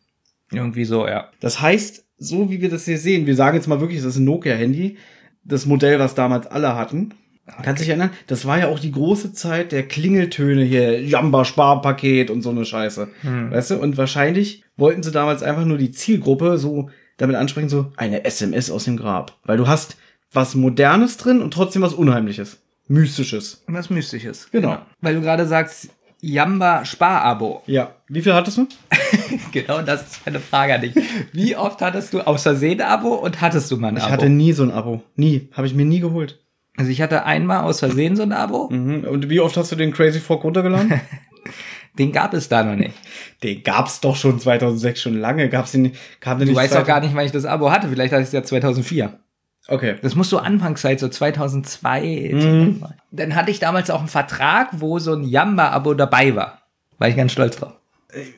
Irgendwie 0.51 0.85
so, 0.85 1.05
ja. 1.07 1.29
Das 1.41 1.59
heißt, 1.59 2.05
so 2.17 2.49
wie 2.49 2.61
wir 2.61 2.69
das 2.69 2.85
hier 2.85 2.97
sehen, 2.97 3.27
wir 3.27 3.35
sagen 3.35 3.57
jetzt 3.57 3.67
mal 3.67 3.81
wirklich, 3.81 3.99
das 3.99 4.13
ist 4.13 4.17
ein 4.17 4.23
Nokia-Handy, 4.23 4.97
das 5.43 5.65
Modell, 5.65 5.99
was 5.99 6.15
damals 6.15 6.47
alle 6.47 6.75
hatten. 6.75 7.13
Kannst 7.61 7.81
dich 7.81 7.89
erinnern? 7.89 8.11
Das 8.27 8.45
war 8.45 8.59
ja 8.59 8.69
auch 8.69 8.79
die 8.79 8.91
große 8.91 9.33
Zeit 9.33 9.73
der 9.73 9.87
Klingeltöne 9.87 10.63
hier, 10.63 11.01
Jamba 11.01 11.43
Sparpaket 11.43 12.29
und 12.29 12.43
so 12.43 12.51
eine 12.51 12.63
Scheiße. 12.63 13.09
Weißt 13.23 13.71
du? 13.71 13.77
Und 13.77 13.97
wahrscheinlich 13.97 14.63
wollten 14.77 15.03
sie 15.03 15.11
damals 15.11 15.43
einfach 15.43 15.65
nur 15.65 15.77
die 15.77 15.91
Zielgruppe 15.91 16.57
so 16.57 16.89
damit 17.17 17.35
ansprechen, 17.35 17.67
so 17.67 17.91
eine 17.97 18.23
SMS 18.23 18.71
aus 18.71 18.85
dem 18.85 18.95
Grab. 18.95 19.37
Weil 19.43 19.57
du 19.57 19.67
hast 19.67 19.97
was 20.31 20.55
Modernes 20.55 21.17
drin 21.17 21.41
und 21.41 21.53
trotzdem 21.53 21.81
was 21.81 21.93
Unheimliches. 21.93 22.57
Mystisches. 22.87 23.63
Was 23.67 23.89
Mystisches. 23.89 24.49
Genau. 24.51 24.77
Weil 25.01 25.15
du 25.15 25.21
gerade 25.21 25.45
sagst, 25.45 25.89
Jamba 26.21 26.83
Sparabo. 26.85 27.63
Ja. 27.67 27.95
Wie 28.07 28.21
viel 28.21 28.33
hattest 28.33 28.57
du? 28.57 28.67
genau, 29.51 29.81
das 29.81 30.01
ist 30.01 30.25
meine 30.25 30.39
Frage 30.39 30.75
an 30.75 30.81
dich. 30.81 30.93
Wie 31.31 31.55
oft 31.55 31.81
hattest 31.81 32.13
du 32.13 32.21
aus 32.21 32.43
Versehen 32.43 32.81
Abo 32.81 33.15
und 33.15 33.39
hattest 33.41 33.71
du 33.71 33.77
mal 33.77 33.89
ein 33.89 33.97
Ich 33.97 34.03
Abo? 34.03 34.11
hatte 34.11 34.29
nie 34.29 34.51
so 34.53 34.63
ein 34.63 34.71
Abo. 34.71 35.01
Nie. 35.15 35.49
Habe 35.53 35.67
ich 35.67 35.73
mir 35.73 35.85
nie 35.85 35.99
geholt. 35.99 36.39
also 36.77 36.91
ich 36.91 37.01
hatte 37.01 37.25
einmal 37.25 37.63
aus 37.63 37.79
Versehen 37.79 38.15
so 38.15 38.23
ein 38.23 38.33
Abo. 38.33 38.69
Mhm. 38.69 39.05
Und 39.05 39.29
wie 39.29 39.39
oft 39.39 39.55
hast 39.55 39.71
du 39.71 39.75
den 39.75 39.93
Crazy 39.93 40.19
Frog 40.19 40.43
runtergeladen? 40.43 40.99
Den 41.97 42.11
gab 42.13 42.33
es 42.33 42.47
da 42.47 42.63
noch 42.63 42.75
nicht. 42.75 42.93
Den 43.43 43.61
gab's 43.63 43.99
doch 43.99 44.15
schon 44.15 44.39
2006 44.39 45.01
schon 45.01 45.19
lange. 45.19 45.49
Gab's 45.49 45.71
den, 45.71 45.91
kam 46.21 46.37
der 46.37 46.45
Du 46.45 46.51
nicht 46.51 46.57
weißt 46.57 46.71
doch 46.73 46.85
2000 46.85 46.87
gar 46.87 46.99
nicht, 47.01 47.15
wann 47.15 47.25
ich 47.25 47.31
das 47.31 47.45
Abo 47.45 47.71
hatte. 47.71 47.89
Vielleicht 47.89 48.13
hatte 48.13 48.21
ich 48.21 48.27
es 48.27 48.33
ja 48.33 48.43
2004. 48.43 49.19
Okay. 49.69 49.95
Das 50.01 50.15
muss 50.15 50.29
so 50.29 50.39
Anfangszeit, 50.39 50.99
so 50.99 51.07
2002. 51.07 52.31
Mhm. 52.33 52.85
Dann 53.11 53.35
hatte 53.35 53.51
ich 53.51 53.59
damals 53.59 53.89
auch 53.89 53.99
einen 53.99 54.07
Vertrag, 54.07 54.69
wo 54.73 54.99
so 54.99 55.13
ein 55.13 55.23
Jamba-Abo 55.23 55.93
dabei 55.93 56.35
war. 56.35 56.61
War 56.97 57.07
ich 57.07 57.15
ganz 57.15 57.31
stolz 57.31 57.57
drauf. 57.57 57.73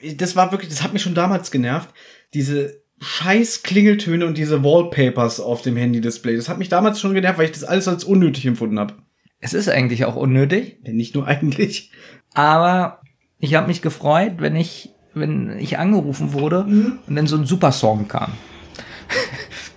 Äh, 0.02 0.14
Das 0.16 0.36
war 0.36 0.52
wirklich, 0.52 0.70
das 0.70 0.84
hat 0.84 0.94
mich 0.94 1.02
schon 1.02 1.16
damals 1.16 1.52
genervt. 1.52 1.90
Diese 2.34 2.82
scheiß 3.00 3.64
Klingeltöne 3.64 4.26
und 4.28 4.38
diese 4.38 4.64
Wallpapers 4.64 5.40
auf 5.40 5.62
dem 5.64 5.76
Handy-Display. 5.76 6.36
Das 6.36 6.50
hat 6.50 6.60
mich 6.60 6.70
damals 6.70 7.00
schon 7.00 7.14
genervt, 7.16 7.40
weil 7.40 7.46
ich 7.46 7.52
das 7.54 7.64
alles 7.64 7.88
als 7.88 8.04
unnötig 8.04 8.46
empfunden 8.46 8.78
habe. 8.80 8.94
Es 9.40 9.54
ist 9.56 9.70
eigentlich 9.70 10.06
auch 10.06 10.16
unnötig, 10.16 10.78
Nicht 10.84 11.16
nur 11.16 11.26
eigentlich. 11.26 11.92
aber 12.36 13.00
ich 13.40 13.56
habe 13.56 13.68
mich 13.68 13.82
gefreut, 13.82 14.34
wenn 14.38 14.56
ich, 14.56 14.90
wenn 15.16 15.58
ich 15.58 15.80
angerufen 15.80 16.34
wurde 16.34 16.60
und 17.08 17.16
dann 17.16 17.26
so 17.26 17.38
ein 17.38 17.46
Supersong 17.48 18.08
kam. 18.08 18.34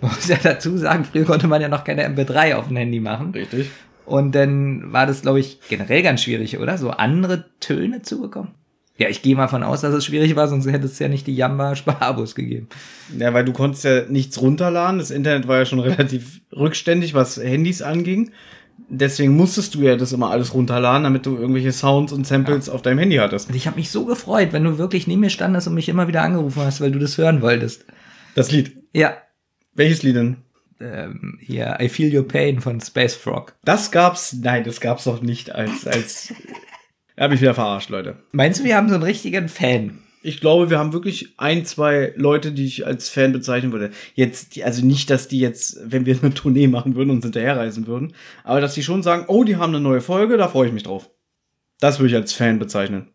Man 0.05 0.15
muss 0.15 0.29
ja 0.29 0.37
dazu 0.43 0.77
sagen, 0.77 1.05
früher 1.05 1.25
konnte 1.25 1.49
man 1.49 1.63
ja 1.63 1.69
noch 1.69 1.83
keine 1.83 2.07
MP3 2.07 2.57
auf 2.57 2.69
dem 2.69 2.77
Handy 2.77 3.01
machen. 3.01 3.31
Richtig. 3.31 3.71
Und 4.05 4.35
dann 4.35 4.93
war 4.93 5.07
das, 5.07 5.23
glaube 5.23 5.41
ich, 5.41 5.61
generell 5.69 6.03
ganz 6.03 6.23
schwierig, 6.23 6.59
oder? 6.59 6.77
So 6.77 6.91
andere 6.91 7.47
Töne 7.59 8.03
zu 8.03 8.21
bekommen. 8.21 8.51
Ja, 8.99 9.09
ich 9.09 9.23
gehe 9.23 9.35
mal 9.35 9.49
von 9.49 9.63
aus, 9.63 9.81
dass 9.81 9.95
es 9.95 10.05
schwierig 10.05 10.37
war, 10.37 10.47
sonst 10.47 10.71
hätte 10.71 10.85
es 10.85 10.99
ja 10.99 11.09
nicht 11.09 11.27
die 11.27 11.35
Jamba-Sparabos 11.35 12.35
gegeben. 12.35 12.69
Ja, 13.19 13.33
weil 13.33 13.47
du 13.47 13.53
konntest 13.53 13.85
ja 13.85 14.03
nichts 14.07 14.41
runterladen. 14.43 14.99
Das 14.99 15.11
Internet 15.11 15.49
war 15.49 15.59
ja 15.59 15.65
schon 15.65 15.81
relativ 15.81 16.43
rückständig, 16.55 17.15
was 17.15 17.39
Handys 17.39 17.81
anging. 17.81 18.31
Deswegen 18.91 19.35
musstest 19.35 19.75
du 19.75 19.81
ja 19.81 19.97
das 19.97 20.13
immer 20.13 20.31
alles 20.31 20.53
runterladen, 20.53 21.05
damit 21.05 21.25
du 21.25 21.37
irgendwelche 21.37 21.73
Sounds 21.73 22.13
und 22.13 22.27
Samples 22.27 22.69
auf 22.69 22.83
deinem 22.83 22.99
Handy 22.99 23.17
hattest. 23.17 23.49
Und 23.49 23.57
ich 23.57 23.67
habe 23.67 23.77
mich 23.77 23.91
so 23.91 24.05
gefreut, 24.05 24.53
wenn 24.53 24.65
du 24.65 24.77
wirklich 24.77 25.07
neben 25.07 25.23
mir 25.23 25.31
standest 25.31 25.67
und 25.67 25.75
mich 25.75 25.89
immer 25.89 26.09
wieder 26.09 26.21
angerufen 26.21 26.63
hast, 26.63 26.83
weil 26.83 26.93
du 26.93 26.99
das 26.99 27.17
hören 27.17 27.41
wolltest. 27.41 27.87
Das 28.35 28.53
Lied. 28.53 28.77
Ja, 28.93 29.17
Welches 29.75 30.03
Lied 30.03 30.17
denn? 30.17 30.37
ähm, 30.81 31.39
hier, 31.41 31.79
I 31.81 31.89
Feel 31.89 32.17
Your 32.17 32.27
Pain 32.27 32.61
von 32.61 32.81
Space 32.81 33.15
Frog. 33.15 33.55
Das 33.65 33.91
gab's, 33.91 34.33
nein, 34.33 34.65
das 34.65 34.81
gab's 34.81 35.05
doch 35.05 35.23
nicht 35.23 35.55
als, 35.55 35.87
als, 35.87 36.33
hab 37.19 37.33
ich 37.33 37.41
wieder 37.41 37.55
verarscht, 37.55 37.91
Leute. 37.91 38.17
Meinst 38.33 38.61
du, 38.61 38.65
wir 38.65 38.77
haben 38.77 38.89
so 38.89 38.95
einen 38.95 39.05
richtigen 39.05 39.49
Fan? 39.49 39.99
Ich 40.23 40.41
glaube, 40.41 40.71
wir 40.71 40.79
haben 40.79 40.95
wirklich 40.95 41.35
ein, 41.37 41.67
zwei 41.67 42.15
Leute, 42.17 42.53
die 42.53 42.65
ich 42.65 42.87
als 42.87 43.11
Fan 43.11 43.33
bezeichnen 43.33 43.73
würde. 43.73 43.91
Jetzt, 44.15 44.61
also 44.63 44.85
nicht, 44.85 45.11
dass 45.11 45.29
die 45.29 45.39
jetzt, 45.39 45.79
wenn 45.85 46.07
wir 46.07 46.19
eine 46.21 46.33
Tournee 46.33 46.67
machen 46.67 46.95
würden, 46.95 47.11
uns 47.11 47.25
hinterherreisen 47.25 47.87
würden, 47.87 48.15
aber 48.43 48.61
dass 48.61 48.75
die 48.75 48.83
schon 48.83 49.03
sagen, 49.03 49.27
oh, 49.29 49.45
die 49.45 49.57
haben 49.57 49.75
eine 49.75 49.85
neue 49.85 50.01
Folge, 50.01 50.37
da 50.39 50.49
freue 50.49 50.69
ich 50.69 50.73
mich 50.73 50.85
drauf. 50.85 51.11
Das 51.79 51.99
würde 51.99 52.11
ich 52.11 52.17
als 52.17 52.33
Fan 52.33 52.59
bezeichnen. 52.59 53.09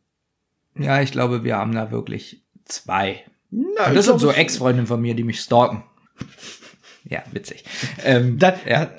Ja, 0.77 1.01
ich 1.01 1.11
glaube, 1.11 1.43
wir 1.43 1.57
haben 1.57 1.73
da 1.73 1.89
wirklich 1.89 2.43
zwei. 2.65 3.23
Na, 3.49 3.91
das 3.91 4.05
sind 4.05 4.19
so 4.19 4.31
Ex-Freundinnen 4.31 4.85
von 4.85 5.01
mir, 5.01 5.15
die 5.15 5.23
mich 5.23 5.41
stalken. 5.41 5.83
Ja, 7.09 7.23
witzig. 7.31 7.63
Ähm, 8.03 8.37
Da, 8.37 8.59
ja. 8.67 8.91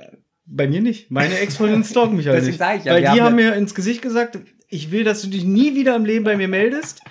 Bei 0.47 0.67
mir 0.67 0.81
nicht. 0.81 1.11
Meine 1.13 1.39
Ex-Freundin 1.39 1.85
stalken 1.85 2.17
mich 2.17 2.27
halt 2.29 2.45
nicht. 2.45 2.59
sag 2.59 2.79
ich 2.79 2.85
ja, 2.85 2.95
weil 2.95 3.03
die 3.03 3.09
haben 3.09 3.21
haben 3.21 3.37
mir 3.37 3.55
ins 3.55 3.75
Gesicht 3.75 4.03
gesagt, 4.03 4.37
ich 4.69 4.91
will, 4.91 5.05
dass 5.05 5.23
du 5.23 5.29
dich 5.29 5.45
nie 5.45 5.77
wieder 5.77 5.95
im 5.95 6.05
Leben 6.05 6.25
bei 6.25 6.37
mir 6.37 6.49
meldest, 6.49 7.03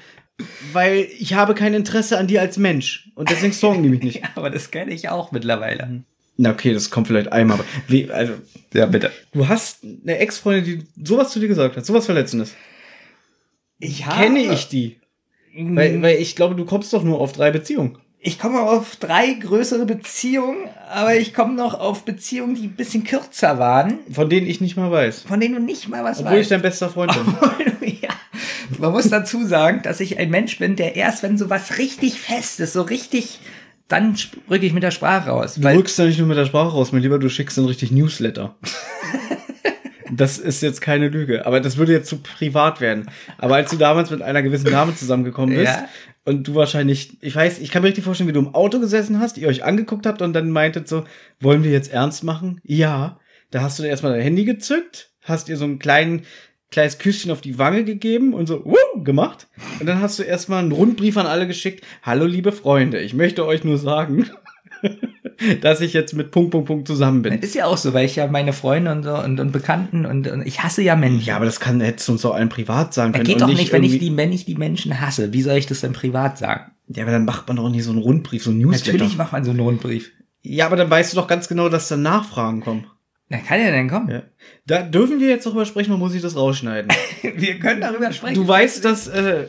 weil 0.74 1.08
ich 1.18 1.36
habe 1.36 1.56
kein 1.56 1.74
Interesse 1.74 2.18
an 2.18 2.28
dir 2.28 2.42
als 2.42 2.58
Mensch. 2.58 3.12
Und 3.16 3.30
deswegen 3.30 3.54
stalken 3.54 3.84
die 3.84 3.90
mich 3.90 4.04
nicht. 4.04 4.16
ja, 4.22 4.30
aber 4.36 4.50
das 4.50 4.72
kenne 4.72 4.92
ich 4.94 5.08
auch 5.08 5.32
mittlerweile. 5.32 6.04
Na 6.36 6.52
okay, 6.52 6.74
das 6.74 6.90
kommt 6.90 7.08
vielleicht 7.08 7.32
einmal. 7.32 7.60
Aber 7.60 7.66
wie, 7.88 8.10
also, 8.12 8.34
Ja, 8.74 8.86
bitte. 8.86 9.12
du 9.32 9.48
hast 9.48 9.84
eine 9.84 10.18
Ex-Freundin, 10.18 10.86
die 10.96 11.06
sowas 11.08 11.32
zu 11.32 11.40
dir 11.40 11.48
gesagt 11.48 11.78
hat, 11.78 11.86
sowas 11.86 12.06
Verletzendes. 12.06 12.56
Ich 13.80 14.04
Kenne 14.04 14.40
ich 14.54 14.68
die? 14.68 14.98
Weil, 15.58 16.02
weil 16.02 16.18
ich 16.18 16.36
glaube, 16.36 16.56
du 16.56 16.66
kommst 16.66 16.92
doch 16.94 17.04
nur 17.04 17.20
auf 17.22 17.32
drei 17.32 17.52
Beziehungen. 17.52 17.98
Ich 18.22 18.38
komme 18.38 18.60
auf 18.62 18.98
drei 18.98 19.32
größere 19.34 19.86
Beziehungen, 19.86 20.68
aber 20.94 21.16
ich 21.16 21.34
komme 21.34 21.54
noch 21.54 21.74
auf 21.80 22.04
Beziehungen, 22.04 22.54
die 22.54 22.64
ein 22.68 22.76
bisschen 22.76 23.06
kürzer 23.06 23.60
waren, 23.60 24.00
Von 24.12 24.30
denen 24.30 24.46
ich 24.46 24.60
nicht 24.60 24.76
mal 24.76 24.92
weiß. 24.92 25.22
von 25.22 25.40
denen 25.40 25.56
du 25.56 25.62
nicht 25.62 25.88
mal 25.88 26.04
was 26.04 26.20
Obwohl 26.20 26.34
ich 26.34 26.40
weißt. 26.42 26.52
dein 26.52 26.62
bester 26.62 26.90
Freund 26.90 27.14
bin. 27.14 27.98
ja. 28.02 28.10
Man 28.78 28.92
muss 28.92 29.10
dazu 29.10 29.46
sagen, 29.46 29.82
dass 29.84 30.02
ich 30.02 30.18
ein 30.20 30.30
Mensch 30.30 30.58
bin, 30.60 30.76
der 30.76 30.98
erst, 30.98 31.24
wenn 31.24 31.38
sowas 31.38 31.78
richtig 31.78 32.20
fest 32.20 32.60
ist, 32.60 32.74
so 32.74 32.82
richtig, 32.82 33.40
dann 33.88 34.18
rücke 34.50 34.66
ich 34.66 34.74
mit 34.74 34.84
der 34.84 34.92
Sprache 34.92 35.30
raus. 35.30 35.56
Du 35.56 35.66
rückst 35.70 35.98
ja 35.98 36.06
nicht 36.06 36.20
nur 36.20 36.28
mit 36.28 36.38
der 36.38 36.46
Sprache 36.46 36.74
raus, 36.74 36.92
mein 36.92 37.02
Lieber, 37.02 37.20
du 37.20 37.30
schickst 37.30 37.58
dann 37.58 37.66
richtig 37.66 37.92
Newsletter. 37.92 38.56
das 40.12 40.38
ist 40.38 40.62
jetzt 40.62 40.82
keine 40.82 41.08
Lüge, 41.08 41.46
aber 41.46 41.62
das 41.62 41.78
würde 41.78 41.94
jetzt 41.94 42.10
zu 42.10 42.18
privat 42.18 42.82
werden. 42.82 43.10
Aber 43.38 43.56
als 43.56 43.72
du 43.72 43.78
damals 43.78 44.10
mit 44.10 44.22
einer 44.22 44.42
gewissen 44.42 44.70
Dame 44.70 44.94
zusammengekommen 44.96 45.56
bist 45.56 45.72
Ja. 45.72 45.88
Und 46.30 46.48
du 46.48 46.54
wahrscheinlich, 46.54 47.18
ich 47.22 47.36
weiß, 47.36 47.58
ich 47.58 47.72
kann 47.72 47.82
mir 47.82 47.88
richtig 47.88 48.04
vorstellen, 48.04 48.28
wie 48.28 48.34
du 48.34 48.40
im 48.40 48.54
Auto 48.54 48.80
gesessen 48.80 49.20
hast, 49.20 49.40
ihr 49.40 49.48
euch 49.48 49.64
angeguckt 49.64 50.06
habt 50.06 50.22
und 50.22 50.34
dann 50.34 50.52
meintet 50.52 50.88
so, 50.88 51.04
wollen 51.40 51.64
wir 51.64 51.72
jetzt 51.72 51.92
ernst 51.92 52.24
machen? 52.24 52.62
Ja. 52.64 53.20
Da 53.50 53.62
hast 53.62 53.80
du 53.80 53.84
dir 53.84 53.90
erstmal 53.90 54.12
dein 54.12 54.22
Handy 54.22 54.46
gezückt, 54.46 55.10
hast 55.24 55.50
ihr 55.50 55.58
so 55.58 55.64
einen 55.64 55.80
kleinen, 55.80 56.22
kleines 56.70 57.00
Küsschen 57.00 57.32
auf 57.32 57.42
die 57.42 57.58
Wange 57.58 57.84
gegeben 57.84 58.36
und 58.36 58.46
so, 58.46 58.64
wuh, 58.64 59.04
gemacht. 59.04 59.48
Und 59.80 59.88
dann 59.88 60.02
hast 60.02 60.20
du 60.20 60.24
erstmal 60.24 60.60
einen 60.60 60.72
Rundbrief 60.72 61.18
an 61.18 61.26
alle 61.26 61.48
geschickt. 61.48 61.84
Hallo, 62.04 62.26
liebe 62.26 62.52
Freunde, 62.52 63.00
ich 63.00 63.16
möchte 63.16 63.48
euch 63.48 63.64
nur 63.64 63.80
sagen, 63.80 64.30
dass 65.62 65.82
ich 65.82 65.94
jetzt 65.94 66.14
mit 66.14 66.32
Punkt, 66.32 66.52
Punkt, 66.52 66.68
Punkt 66.68 66.88
zusammen 66.88 67.22
bin. 67.22 67.34
ist 67.34 67.56
ja 67.56 67.66
auch 67.66 67.78
so, 67.78 67.94
weil 67.94 68.06
ich 68.06 68.16
ja 68.16 68.28
meine 68.28 68.54
Freunde 68.54 68.92
und 68.92 69.04
so 69.04 69.16
und, 69.16 69.40
und 69.40 69.52
Bekannten 69.52 70.06
und, 70.06 70.28
und 70.28 70.46
ich 70.46 70.64
hasse 70.64 70.82
ja 70.82 70.96
Menschen. 70.96 71.26
Ja, 71.26 71.36
aber 71.36 71.46
das 71.46 71.60
kann, 71.60 71.82
hättest 71.82 72.08
du 72.08 72.14
uns 72.14 72.22
doch 72.22 72.34
allen 72.34 72.50
privat 72.50 72.94
sagen 72.94 73.14
Das 73.14 73.24
geht 73.24 73.42
doch 73.42 73.48
nicht, 73.48 73.72
wenn 73.72 73.84
ich, 73.84 74.00
die, 74.00 74.16
wenn 74.16 74.32
ich 74.32 74.46
die 74.46 74.56
Menschen 74.56 75.00
hasse. 75.00 75.34
Wie 75.34 75.42
soll 75.42 75.58
ich 75.58 75.66
das 75.66 75.82
denn 75.82 75.94
privat 75.94 76.38
sagen? 76.38 76.72
Ja, 76.88 77.04
aber 77.04 77.12
dann 77.12 77.26
macht 77.26 77.48
man 77.48 77.58
doch 77.58 77.70
nicht 77.70 77.84
so 77.84 77.92
einen 77.92 78.00
Rundbrief, 78.00 78.44
so 78.44 78.50
einen 78.50 78.60
Newsletter. 78.60 78.94
Natürlich 78.94 79.18
macht 79.18 79.32
man 79.32 79.44
so 79.44 79.52
einen 79.52 79.60
Rundbrief. 79.60 80.12
Ja, 80.42 80.66
aber 80.66 80.76
dann 80.76 80.90
weißt 80.90 81.14
du 81.14 81.18
doch 81.18 81.28
ganz 81.28 81.48
genau, 81.48 81.70
dass 81.70 81.88
da 81.88 81.98
Nachfragen 81.98 82.62
kommen. 82.62 82.86
Na, 83.32 83.38
kann 83.38 83.62
ja 83.62 83.70
denn 83.70 83.88
kommen. 83.88 84.10
Ja. 84.10 84.24
Da 84.66 84.82
dürfen 84.82 85.20
wir 85.20 85.30
jetzt 85.30 85.46
darüber 85.46 85.66
sprechen, 85.66 85.92
oder 85.92 86.00
muss 86.00 86.16
ich 86.16 86.22
das 86.22 86.36
rausschneiden? 86.36 86.92
Wir 87.22 87.60
können 87.60 87.82
darüber 87.82 88.12
sprechen. 88.12 88.34
Du 88.34 88.48
weißt, 88.48 88.84
dass 88.84 89.08
äh, 89.08 89.46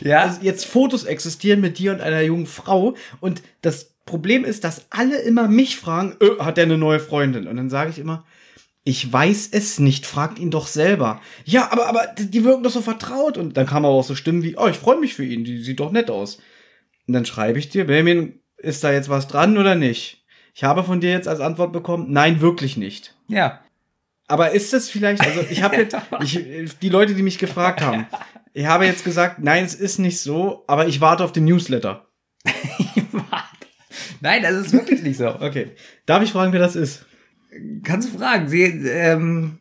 ja? 0.00 0.22
also 0.22 0.40
jetzt 0.42 0.66
Fotos 0.66 1.02
existieren 1.02 1.60
mit 1.60 1.78
dir 1.78 1.92
und 1.92 2.00
einer 2.00 2.22
jungen 2.22 2.46
Frau 2.46 2.94
und 3.20 3.42
das 3.60 3.93
Problem 4.06 4.44
ist, 4.44 4.64
dass 4.64 4.86
alle 4.90 5.18
immer 5.18 5.48
mich 5.48 5.76
fragen, 5.76 6.16
äh, 6.20 6.42
hat 6.42 6.56
der 6.56 6.64
eine 6.64 6.78
neue 6.78 7.00
Freundin? 7.00 7.46
Und 7.46 7.56
dann 7.56 7.70
sage 7.70 7.90
ich 7.90 7.98
immer, 7.98 8.24
ich 8.84 9.10
weiß 9.10 9.48
es 9.52 9.78
nicht, 9.78 10.04
fragt 10.04 10.38
ihn 10.38 10.50
doch 10.50 10.66
selber. 10.66 11.20
Ja, 11.44 11.72
aber, 11.72 11.86
aber 11.86 12.08
die 12.18 12.44
wirken 12.44 12.62
doch 12.62 12.70
so 12.70 12.82
vertraut. 12.82 13.38
Und 13.38 13.56
dann 13.56 13.66
kam 13.66 13.84
aber 13.84 13.94
auch 13.94 14.04
so 14.04 14.14
Stimmen 14.14 14.42
wie, 14.42 14.56
oh, 14.58 14.66
ich 14.66 14.76
freue 14.76 15.00
mich 15.00 15.14
für 15.14 15.24
ihn, 15.24 15.44
die 15.44 15.62
sieht 15.62 15.80
doch 15.80 15.90
nett 15.90 16.10
aus. 16.10 16.38
Und 17.06 17.14
dann 17.14 17.24
schreibe 17.24 17.58
ich 17.58 17.70
dir, 17.70 17.86
Benjamin, 17.86 18.40
ist 18.58 18.84
da 18.84 18.92
jetzt 18.92 19.08
was 19.08 19.26
dran 19.26 19.56
oder 19.56 19.74
nicht? 19.74 20.24
Ich 20.54 20.64
habe 20.64 20.84
von 20.84 21.00
dir 21.00 21.10
jetzt 21.10 21.28
als 21.28 21.40
Antwort 21.40 21.72
bekommen, 21.72 22.12
nein, 22.12 22.40
wirklich 22.40 22.76
nicht. 22.76 23.14
Ja. 23.26 23.60
Aber 24.28 24.52
ist 24.52 24.72
das 24.72 24.88
vielleicht, 24.88 25.22
also 25.22 25.40
ich 25.50 25.62
habe 25.62 25.76
jetzt, 25.76 25.96
ich, 26.22 26.78
die 26.80 26.88
Leute, 26.88 27.14
die 27.14 27.22
mich 27.22 27.38
gefragt 27.38 27.80
haben, 27.80 28.06
ich 28.52 28.66
habe 28.66 28.86
jetzt 28.86 29.04
gesagt, 29.04 29.40
nein, 29.40 29.64
es 29.64 29.74
ist 29.74 29.98
nicht 29.98 30.20
so, 30.20 30.62
aber 30.66 30.86
ich 30.86 31.00
warte 31.00 31.24
auf 31.24 31.32
den 31.32 31.44
Newsletter. 31.44 32.06
Nein, 34.20 34.42
das 34.42 34.54
ist 34.66 34.72
wirklich 34.72 35.02
nicht 35.02 35.16
so. 35.18 35.28
Okay. 35.28 35.68
Darf 36.06 36.22
ich 36.22 36.32
fragen, 36.32 36.52
wer 36.52 36.60
das 36.60 36.76
ist? 36.76 37.04
Kannst 37.84 38.12
du 38.12 38.18
fragen. 38.18 38.48
Sie, 38.48 38.62
ähm, 38.62 39.58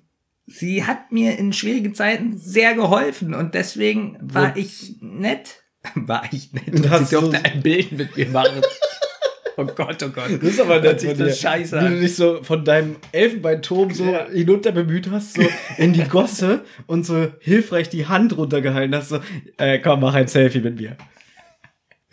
sie 0.48 0.84
hat 0.86 1.12
mir 1.12 1.38
in 1.38 1.54
schwierigen 1.54 1.94
Zeiten 1.96 2.38
sehr 2.38 2.74
geholfen 2.74 3.34
und 3.34 3.54
deswegen 3.54 4.18
war 4.22 4.56
Wo- 4.56 4.60
ich 4.60 4.96
nett. 5.02 5.60
War 5.96 6.24
ich 6.32 6.54
nett. 6.54 6.64
Sie 6.76 6.82
durfte 6.82 7.16
du- 7.20 7.32
ein 7.44 7.62
Bild 7.62 7.92
mit 7.92 8.16
mir 8.16 8.30
machen. 8.30 8.62
oh 9.58 9.66
Gott, 9.66 10.02
oh 10.02 10.10
Gott. 10.10 10.30
Das 10.42 10.50
ist 10.52 10.62
aber 10.62 10.82
Hört 10.82 11.02
sich 11.02 11.14
das 11.18 11.40
scheiße 11.42 11.78
Wie 11.82 11.90
du 11.96 12.00
dich 12.00 12.16
so 12.16 12.42
von 12.42 12.64
deinem 12.64 12.96
Elfenbeinturm 13.12 13.94
so 13.94 14.06
Ja. 14.06 14.28
hinunter 14.30 14.72
bemüht 14.72 15.12
hast, 15.12 15.34
so 15.36 15.44
in 15.78 15.92
die 15.94 16.06
Gosse 16.06 16.64
und 16.88 17.06
so 17.06 17.28
hilfreich 17.42 17.90
die 17.90 18.06
Hand 18.08 18.36
runtergehalten 18.38 18.96
hast, 18.96 19.10
so, 19.10 19.20
äh, 19.58 19.80
komm, 19.80 20.00
mach 20.00 20.14
ein 20.16 20.28
Selfie 20.30 20.62
mit 20.62 20.80
mir. 20.80 20.96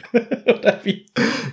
Oder 0.12 0.80
wie? 0.82 1.06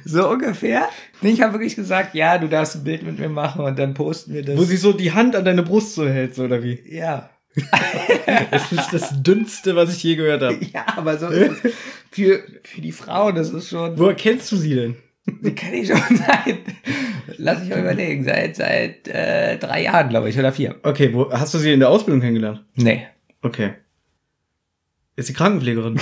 So 0.05 0.29
ungefähr. 0.29 0.87
Ich 1.21 1.41
habe 1.41 1.53
wirklich 1.53 1.75
gesagt, 1.75 2.15
ja, 2.15 2.37
du 2.37 2.47
darfst 2.47 2.75
ein 2.75 2.83
Bild 2.83 3.03
mit 3.03 3.19
mir 3.19 3.29
machen 3.29 3.63
und 3.63 3.77
dann 3.77 3.93
posten 3.93 4.33
wir 4.33 4.43
das. 4.43 4.57
Wo 4.57 4.63
sie 4.63 4.77
so 4.77 4.93
die 4.93 5.11
Hand 5.11 5.35
an 5.35 5.45
deine 5.45 5.63
Brust 5.63 5.95
so 5.95 6.07
hält, 6.07 6.35
so, 6.35 6.43
oder 6.43 6.63
wie? 6.63 6.79
ja. 6.89 7.29
Das 8.51 8.71
ist 8.71 8.89
das 8.91 9.23
Dünnste, 9.23 9.75
was 9.75 9.95
ich 9.95 10.03
je 10.03 10.15
gehört 10.15 10.43
habe. 10.43 10.59
Ja, 10.73 10.85
aber 10.95 11.17
so 11.17 11.27
ist 11.27 11.65
es. 11.65 11.73
Für, 12.11 12.43
für 12.63 12.81
die 12.81 12.91
Frau, 12.91 13.31
das 13.31 13.49
ist 13.49 13.69
schon. 13.69 13.97
Woher 13.97 14.15
kennst 14.15 14.51
du 14.51 14.57
sie 14.57 14.75
denn? 14.75 14.95
Die 15.25 15.55
kenne 15.55 15.77
ich 15.77 15.87
schon 15.87 15.97
seit. 16.09 16.59
Lass 17.37 17.59
mich 17.59 17.69
mal 17.69 17.79
überlegen. 17.79 18.23
Seit, 18.23 18.55
seit 18.55 19.07
äh, 19.07 19.57
drei 19.57 19.83
Jahren, 19.83 20.09
glaube 20.09 20.29
ich, 20.29 20.37
oder 20.37 20.51
vier. 20.51 20.75
Okay, 20.83 21.13
wo, 21.13 21.31
hast 21.31 21.53
du 21.53 21.57
sie 21.57 21.73
in 21.73 21.79
der 21.79 21.89
Ausbildung 21.89 22.21
kennengelernt? 22.21 22.63
Nee. 22.75 23.07
Okay. 23.41 23.73
Ist 25.15 25.27
sie 25.27 25.33
Krankenpflegerin? 25.33 25.99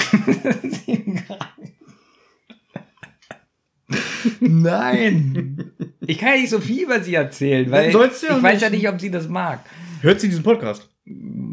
Nein. 4.40 5.72
Ich 6.06 6.18
kann 6.18 6.30
ja 6.30 6.36
nicht 6.42 6.50
so 6.50 6.60
viel 6.60 6.84
über 6.84 7.02
sie 7.02 7.16
erzählen, 7.16 7.70
weil 7.72 7.84
ja 7.84 7.90
ich 7.90 7.96
weiß 7.96 8.22
nicht. 8.54 8.62
ja 8.62 8.70
nicht, 8.70 8.90
ob 8.90 9.00
sie 9.02 9.12
das 9.12 9.28
mag. 9.28 9.60
Hört 10.02 10.20
sie 10.22 10.30
diesen 10.30 10.44
Podcast? 10.44 10.90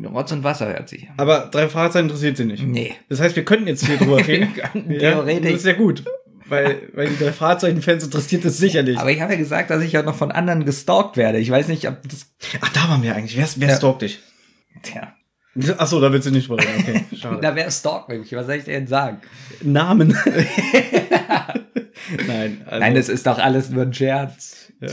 Rotz 0.04 0.32
und 0.32 0.44
Wasser 0.44 0.68
hört 0.68 0.88
sich. 0.88 1.08
Aber 1.16 1.48
drei 1.52 1.68
Fragezeichen 1.68 2.06
interessiert 2.06 2.36
sie 2.36 2.44
nicht. 2.46 2.62
Nee. 2.66 2.94
Das 3.08 3.20
heißt, 3.20 3.36
wir 3.36 3.44
könnten 3.44 3.66
jetzt 3.66 3.86
hier 3.86 3.96
drüber 3.98 4.16
reden. 4.26 4.52
Könnten 4.54 4.90
ja, 4.92 5.12
theoretisch. 5.12 5.50
Das 5.52 5.60
ist 5.60 5.66
ja 5.66 5.72
gut. 5.74 6.04
Weil, 6.48 6.88
weil 6.94 7.08
die 7.08 7.18
drei 7.22 7.32
Fragezeichen-Fans 7.32 8.04
interessiert 8.04 8.44
das 8.44 8.58
sicherlich. 8.58 8.98
Aber 8.98 9.10
ich 9.10 9.20
habe 9.20 9.32
ja 9.32 9.38
gesagt, 9.38 9.70
dass 9.70 9.82
ich 9.82 9.92
ja 9.92 10.02
noch 10.02 10.14
von 10.16 10.30
anderen 10.32 10.64
gestalkt 10.64 11.16
werde. 11.16 11.38
Ich 11.38 11.50
weiß 11.50 11.68
nicht, 11.68 11.86
ob 11.88 11.96
das. 12.08 12.26
Ach, 12.60 12.72
da 12.72 12.88
waren 12.88 13.02
wir 13.02 13.14
eigentlich. 13.14 13.36
Wer, 13.36 13.48
wer 13.56 13.68
Ja. 13.68 13.76
stalkt 13.76 14.02
dich? 14.02 14.20
Tja. 14.82 15.14
Ach 15.76 15.86
so, 15.86 16.00
da 16.00 16.10
willst 16.12 16.26
du 16.26 16.30
nicht 16.30 16.48
drüber 16.48 16.62
reden. 16.62 16.80
Okay, 16.80 17.04
schade. 17.16 17.38
Da 17.42 17.54
wäre 17.54 17.70
Stalk 17.70 18.08
nämlich. 18.08 18.32
Was 18.32 18.46
soll 18.46 18.54
ich 18.56 18.64
denn 18.64 18.86
sagen? 18.86 19.18
Namen. 19.62 20.16
Nein, 22.26 22.62
also, 22.66 22.80
Nein, 22.80 22.94
das 22.94 23.08
ist 23.08 23.26
doch 23.26 23.38
alles 23.38 23.70
nur 23.70 23.82
ein 23.82 23.94
Scherz. 23.94 24.72
Ja. 24.80 24.88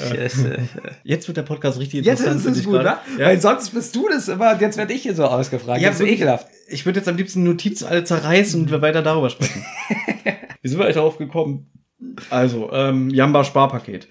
Jetzt 1.03 1.27
wird 1.27 1.38
der 1.38 1.43
Podcast 1.43 1.79
richtig 1.79 2.05
Jetzt 2.05 2.19
interessant. 2.19 2.38
ist 2.38 2.43
finde 2.43 2.60
es 2.60 2.65
ich 2.65 2.71
gut, 2.71 2.84
ne? 2.84 2.97
Ja. 3.17 3.27
Weil 3.27 3.41
sonst 3.41 3.71
bist 3.71 3.95
du 3.95 4.08
das 4.08 4.27
immer 4.27 4.53
und 4.53 4.62
jetzt 4.62 4.77
werde 4.77 4.93
ich 4.93 5.01
hier 5.01 5.15
so 5.15 5.25
ausgefragt. 5.25 5.82
Ja, 5.82 5.89
das 5.89 5.99
ist 5.99 6.08
ekelhaft. 6.08 6.47
Ich 6.67 6.86
würde 6.86 6.99
jetzt 6.99 7.10
am 7.10 7.17
liebsten 7.17 7.43
Notizen 7.43 7.88
alle 7.88 8.03
zerreißen 8.03 8.62
und 8.62 8.71
wir 8.71 8.82
weiter 8.82 9.01
darüber 9.01 9.29
sprechen. 9.29 9.65
Wie 10.62 10.67
sind 10.67 10.77
wir 10.77 10.86
eigentlich 10.86 10.95
darauf 10.95 11.17
gekommen? 11.17 11.71
Also, 12.29 12.71
ähm, 12.71 13.10
Jamba 13.10 13.43
Sparpaket. 13.43 14.08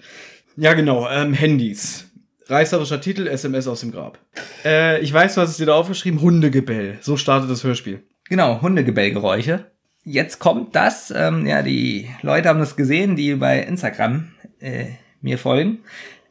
Ja, 0.57 0.73
genau, 0.73 1.07
ähm, 1.09 1.33
Handys. 1.33 2.05
Reißerischer 2.47 2.99
Titel, 2.99 3.27
SMS 3.27 3.67
aus 3.67 3.81
dem 3.81 3.91
Grab. 3.91 4.19
Äh, 4.65 4.99
ich 5.01 5.13
weiß, 5.13 5.35
du 5.35 5.41
hast 5.41 5.51
es 5.51 5.57
dir 5.57 5.67
da 5.67 5.75
aufgeschrieben, 5.75 6.19
Hundegebell. 6.19 6.97
So 7.01 7.15
startet 7.15 7.49
das 7.49 7.63
Hörspiel. 7.63 8.03
Genau, 8.27 8.61
Hundegebellgeräusche. 8.61 9.71
Jetzt 10.11 10.39
kommt 10.39 10.75
das, 10.75 11.13
ähm, 11.15 11.45
ja, 11.45 11.61
die 11.61 12.09
Leute 12.23 12.49
haben 12.49 12.57
das 12.57 12.75
gesehen, 12.75 13.15
die 13.15 13.35
bei 13.35 13.59
Instagram 13.59 14.31
äh, 14.59 14.85
mir 15.21 15.37
folgen. 15.37 15.81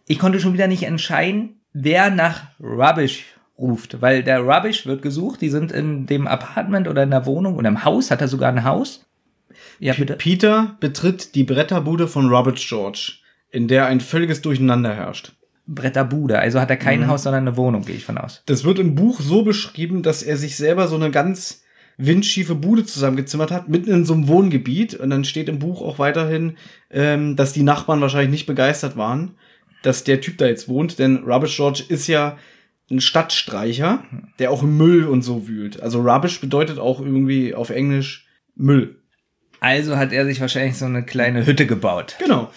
Ich 0.09 0.19
konnte 0.19 0.41
schon 0.41 0.53
wieder 0.53 0.67
nicht 0.67 0.83
entscheiden, 0.83 1.61
wer 1.73 2.11
nach 2.11 2.49
Rubbish 2.59 3.27
ruft, 3.57 4.03
weil 4.03 4.25
der 4.25 4.41
Rubbish 4.41 4.85
wird 4.87 5.01
gesucht, 5.01 5.41
die 5.43 5.49
sind 5.49 5.71
in 5.71 6.07
dem 6.07 6.27
Apartment 6.27 6.89
oder 6.89 7.05
in 7.05 7.13
der 7.13 7.25
Wohnung 7.25 7.55
oder 7.55 7.69
im 7.69 7.85
Haus, 7.85 8.11
hat 8.11 8.21
er 8.21 8.27
sogar 8.27 8.49
ein 8.49 8.65
Haus? 8.65 9.07
Ja, 9.79 9.95
bitte. 9.95 10.15
Peter 10.15 10.77
betritt 10.81 11.37
die 11.37 11.45
Bretterbude 11.45 12.09
von 12.09 12.29
Robert 12.29 12.59
George, 12.59 13.13
in 13.53 13.69
der 13.69 13.87
ein 13.87 14.01
völliges 14.01 14.43
Durcheinander 14.43 14.93
herrscht. 14.93 15.37
Bretterbude, 15.69 16.41
also 16.41 16.61
hat 16.61 16.71
er 16.71 16.79
kein 16.79 17.07
Haus, 17.07 17.23
sondern 17.23 17.47
eine 17.47 17.57
Wohnung, 17.57 17.85
gehe 17.85 17.95
ich 17.95 18.05
von 18.05 18.19
aus. 18.19 18.43
Das 18.47 18.65
wird 18.65 18.81
im 18.81 18.97
Buch 18.97 19.21
so 19.21 19.43
beschrieben, 19.43 20.03
dass 20.03 20.25
er 20.25 20.37
sich 20.37 20.57
selber 20.57 20.89
so 20.89 20.97
eine 20.97 21.13
ganz 21.13 21.63
windschiefe 21.99 22.55
Bude 22.55 22.87
zusammengezimmert 22.87 23.51
hat, 23.51 23.69
mitten 23.69 23.91
in 23.91 24.05
so 24.05 24.15
einem 24.15 24.29
Wohngebiet. 24.29 24.95
Und 24.95 25.11
dann 25.11 25.25
steht 25.25 25.49
im 25.49 25.59
Buch 25.59 25.83
auch 25.83 25.99
weiterhin, 25.99 26.57
ähm, 26.91 27.37
dass 27.37 27.53
die 27.53 27.65
Nachbarn 27.65 28.01
wahrscheinlich 28.01 28.31
nicht 28.31 28.47
begeistert 28.47 28.97
waren, 28.97 29.33
dass 29.83 30.05
der 30.05 30.21
Typ 30.21 30.39
da 30.39 30.47
jetzt 30.47 30.69
wohnt. 30.69 30.99
Denn 30.99 31.25
Rubbish 31.25 31.57
George 31.57 31.83
ist 31.89 32.07
ja 32.07 32.39
ein 32.91 33.01
Stadtstreicher, 33.01 34.05
der 34.39 34.51
auch 34.51 34.63
im 34.63 34.77
Müll 34.77 35.05
und 35.05 35.23
so 35.23 35.47
wühlt. 35.47 35.83
Also 35.83 36.01
Rubbish 36.01 36.41
bedeutet 36.41 36.79
auch 36.79 37.01
irgendwie 37.01 37.55
auf 37.55 37.71
Englisch 37.71 38.27
Müll. 38.55 38.97
Also 39.61 39.97
hat 39.97 40.13
er 40.13 40.25
sich 40.25 40.41
wahrscheinlich 40.41 40.77
so 40.77 40.85
eine 40.85 41.05
kleine 41.05 41.45
Hütte 41.45 41.67
gebaut. 41.67 42.17
Genau. 42.19 42.51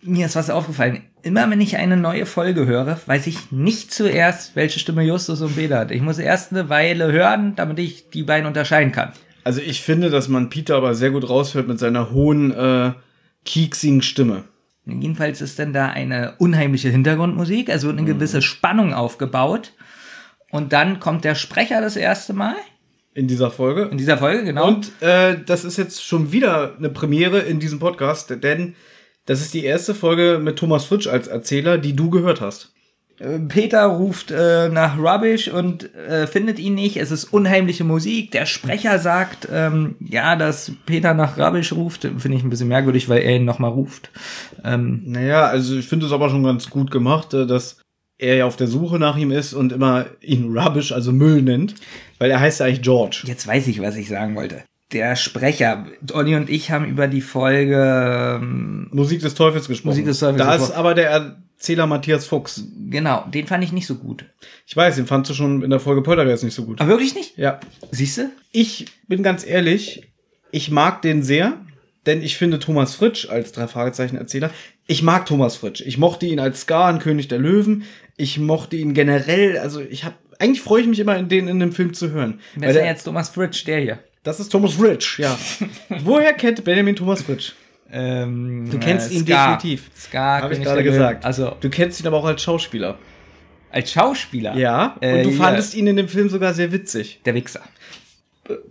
Mir 0.00 0.26
ist 0.26 0.36
was 0.36 0.50
aufgefallen. 0.50 1.02
Immer 1.28 1.50
wenn 1.50 1.60
ich 1.60 1.76
eine 1.76 1.98
neue 1.98 2.24
Folge 2.24 2.64
höre, 2.64 2.98
weiß 3.04 3.26
ich 3.26 3.52
nicht 3.52 3.92
zuerst, 3.92 4.56
welche 4.56 4.78
Stimme 4.78 5.02
Justus 5.02 5.42
und 5.42 5.56
Beda 5.56 5.80
hat. 5.80 5.90
Ich 5.90 6.00
muss 6.00 6.18
erst 6.18 6.52
eine 6.52 6.70
Weile 6.70 7.12
hören, 7.12 7.52
damit 7.54 7.78
ich 7.78 8.08
die 8.08 8.22
beiden 8.22 8.46
unterscheiden 8.46 8.92
kann. 8.92 9.12
Also 9.44 9.60
ich 9.60 9.82
finde, 9.82 10.08
dass 10.08 10.28
man 10.28 10.48
Peter 10.48 10.76
aber 10.76 10.94
sehr 10.94 11.10
gut 11.10 11.28
raushört 11.28 11.68
mit 11.68 11.78
seiner 11.78 12.12
hohen, 12.12 12.50
äh, 12.52 12.92
kieksigen 13.44 14.00
Stimme. 14.00 14.44
Jedenfalls 14.86 15.42
ist 15.42 15.58
denn 15.58 15.74
da 15.74 15.88
eine 15.90 16.32
unheimliche 16.38 16.88
Hintergrundmusik, 16.88 17.68
also 17.68 17.90
eine 17.90 18.04
gewisse 18.04 18.40
Spannung 18.40 18.94
aufgebaut. 18.94 19.74
Und 20.50 20.72
dann 20.72 20.98
kommt 20.98 21.26
der 21.26 21.34
Sprecher 21.34 21.82
das 21.82 21.96
erste 21.96 22.32
Mal 22.32 22.54
In 23.12 23.28
dieser 23.28 23.50
Folge. 23.50 23.82
in 23.90 23.98
dieser 23.98 24.16
Folge, 24.16 24.44
genau. 24.44 24.66
Und 24.68 24.92
äh, 25.02 25.36
das 25.44 25.66
ist 25.66 25.76
jetzt 25.76 26.02
schon 26.02 26.32
wieder 26.32 26.74
eine 26.78 26.88
Premiere 26.88 27.40
in 27.40 27.60
diesem 27.60 27.80
Podcast, 27.80 28.34
denn 28.42 28.76
das 29.28 29.42
ist 29.42 29.52
die 29.52 29.64
erste 29.64 29.94
Folge 29.94 30.40
mit 30.42 30.56
Thomas 30.58 30.86
Fritsch 30.86 31.06
als 31.06 31.28
Erzähler, 31.28 31.76
die 31.76 31.94
du 31.94 32.08
gehört 32.08 32.40
hast. 32.40 32.72
Äh, 33.18 33.40
Peter 33.40 33.84
ruft 33.84 34.30
äh, 34.30 34.70
nach 34.70 34.98
Rubbish 34.98 35.48
und 35.48 35.94
äh, 35.94 36.26
findet 36.26 36.58
ihn 36.58 36.74
nicht. 36.74 36.96
Es 36.96 37.10
ist 37.10 37.24
unheimliche 37.24 37.84
Musik. 37.84 38.30
Der 38.30 38.46
Sprecher 38.46 38.98
sagt, 38.98 39.46
ähm, 39.52 39.96
ja, 40.00 40.34
dass 40.34 40.72
Peter 40.86 41.12
nach 41.12 41.36
Rubbish 41.36 41.74
ruft. 41.74 42.02
Finde 42.02 42.38
ich 42.38 42.42
ein 42.42 42.48
bisschen 42.48 42.68
merkwürdig, 42.68 43.10
weil 43.10 43.20
er 43.20 43.36
ihn 43.36 43.44
nochmal 43.44 43.70
ruft. 43.70 44.10
Ähm, 44.64 45.02
Naja, 45.04 45.44
also 45.44 45.76
ich 45.76 45.86
finde 45.86 46.06
es 46.06 46.12
aber 46.12 46.30
schon 46.30 46.44
ganz 46.44 46.70
gut 46.70 46.90
gemacht, 46.90 47.34
äh, 47.34 47.46
dass 47.46 47.82
er 48.16 48.36
ja 48.36 48.46
auf 48.46 48.56
der 48.56 48.66
Suche 48.66 48.98
nach 48.98 49.18
ihm 49.18 49.30
ist 49.30 49.52
und 49.52 49.72
immer 49.72 50.06
ihn 50.22 50.56
Rubbish, 50.56 50.92
also 50.92 51.12
Müll 51.12 51.42
nennt, 51.42 51.74
weil 52.18 52.30
er 52.30 52.40
heißt 52.40 52.60
ja 52.60 52.66
eigentlich 52.66 52.82
George. 52.82 53.24
jetzt 53.26 53.46
weiß 53.46 53.68
ich, 53.68 53.82
was 53.82 53.94
ich 53.96 54.08
sagen 54.08 54.34
wollte. 54.36 54.64
Der 54.92 55.16
Sprecher, 55.16 55.86
Olli 56.12 56.34
und 56.34 56.48
ich 56.48 56.70
haben 56.70 56.86
über 56.86 57.08
die 57.08 57.20
Folge, 57.20 58.38
ähm, 58.40 58.88
Musik 58.90 59.20
des 59.20 59.34
Teufels 59.34 59.68
gesprochen. 59.68 59.88
Musik 59.90 60.06
des 60.06 60.18
Teufels 60.18 60.38
Da 60.38 60.54
ist 60.54 60.70
aber 60.70 60.94
der 60.94 61.10
Erzähler 61.10 61.86
Matthias 61.86 62.26
Fuchs. 62.26 62.64
genau, 62.88 63.26
den 63.32 63.46
fand 63.46 63.62
ich 63.64 63.72
nicht 63.72 63.86
so 63.86 63.96
gut. 63.96 64.24
Ich 64.66 64.74
weiß, 64.74 64.96
den 64.96 65.06
fandst 65.06 65.30
du 65.30 65.34
schon 65.34 65.62
in 65.62 65.70
der 65.70 65.80
Folge 65.80 66.02
Poltergeist 66.02 66.42
nicht 66.42 66.54
so 66.54 66.64
gut. 66.64 66.80
Aber 66.80 66.90
wirklich 66.90 67.14
nicht? 67.14 67.36
Ja. 67.36 67.60
Siehst 67.90 68.16
du? 68.16 68.30
Ich 68.50 68.86
bin 69.08 69.22
ganz 69.22 69.46
ehrlich, 69.46 70.08
ich 70.52 70.70
mag 70.70 71.02
den 71.02 71.22
sehr, 71.22 71.58
denn 72.06 72.22
ich 72.22 72.38
finde 72.38 72.58
Thomas 72.58 72.94
Fritsch 72.94 73.28
als 73.28 73.52
drei 73.52 73.66
Fragezeichen 73.66 74.16
Erzähler. 74.16 74.50
Ich 74.86 75.02
mag 75.02 75.26
Thomas 75.26 75.56
Fritsch. 75.56 75.82
Ich 75.82 75.98
mochte 75.98 76.24
ihn 76.24 76.40
als 76.40 76.62
Scar 76.62 76.90
in 76.90 76.98
König 76.98 77.28
der 77.28 77.38
Löwen. 77.38 77.84
Ich 78.16 78.38
mochte 78.38 78.76
ihn 78.76 78.94
generell. 78.94 79.58
Also 79.58 79.80
ich 79.80 80.04
habe 80.04 80.14
eigentlich 80.38 80.62
freue 80.62 80.82
ich 80.82 80.86
mich 80.86 81.00
immer, 81.00 81.16
in 81.16 81.28
den 81.28 81.48
in 81.48 81.60
dem 81.60 81.72
Film 81.72 81.92
zu 81.92 82.10
hören. 82.10 82.40
Wer 82.54 82.70
ist 82.70 82.76
denn 82.76 82.86
jetzt 82.86 83.04
Thomas 83.04 83.28
Fritsch, 83.28 83.66
der 83.66 83.80
hier? 83.80 83.98
Das 84.28 84.40
ist 84.40 84.50
Thomas 84.50 84.74
Fritsch, 84.74 85.18
ja. 85.18 85.36
Woher 86.04 86.32
kennt 86.34 86.62
Benjamin 86.64 86.94
Thomas 86.96 87.22
Fritsch? 87.22 87.52
Ähm, 87.90 88.68
Du 88.70 88.78
kennst 88.78 89.10
ihn 89.12 89.24
Scar. 89.24 89.56
definitiv. 89.56 89.90
Scar, 89.96 90.42
Habe 90.42 90.54
ich 90.54 90.62
gerade 90.62 90.84
gesagt. 90.84 91.24
Also, 91.24 91.56
Du 91.60 91.70
kennst 91.70 92.00
ihn 92.00 92.06
aber 92.06 92.18
auch 92.18 92.24
als 92.26 92.42
Schauspieler. 92.42 92.98
Als 93.70 93.92
Schauspieler? 93.92 94.56
Ja. 94.56 94.94
Und 94.96 95.02
Äh, 95.02 95.22
du 95.24 95.30
ja. 95.30 95.36
fandest 95.36 95.74
ihn 95.74 95.86
in 95.86 95.96
dem 95.96 96.08
Film 96.08 96.28
sogar 96.28 96.52
sehr 96.54 96.70
witzig. 96.72 97.20
Der 97.24 97.34
Wichser. 97.34 97.60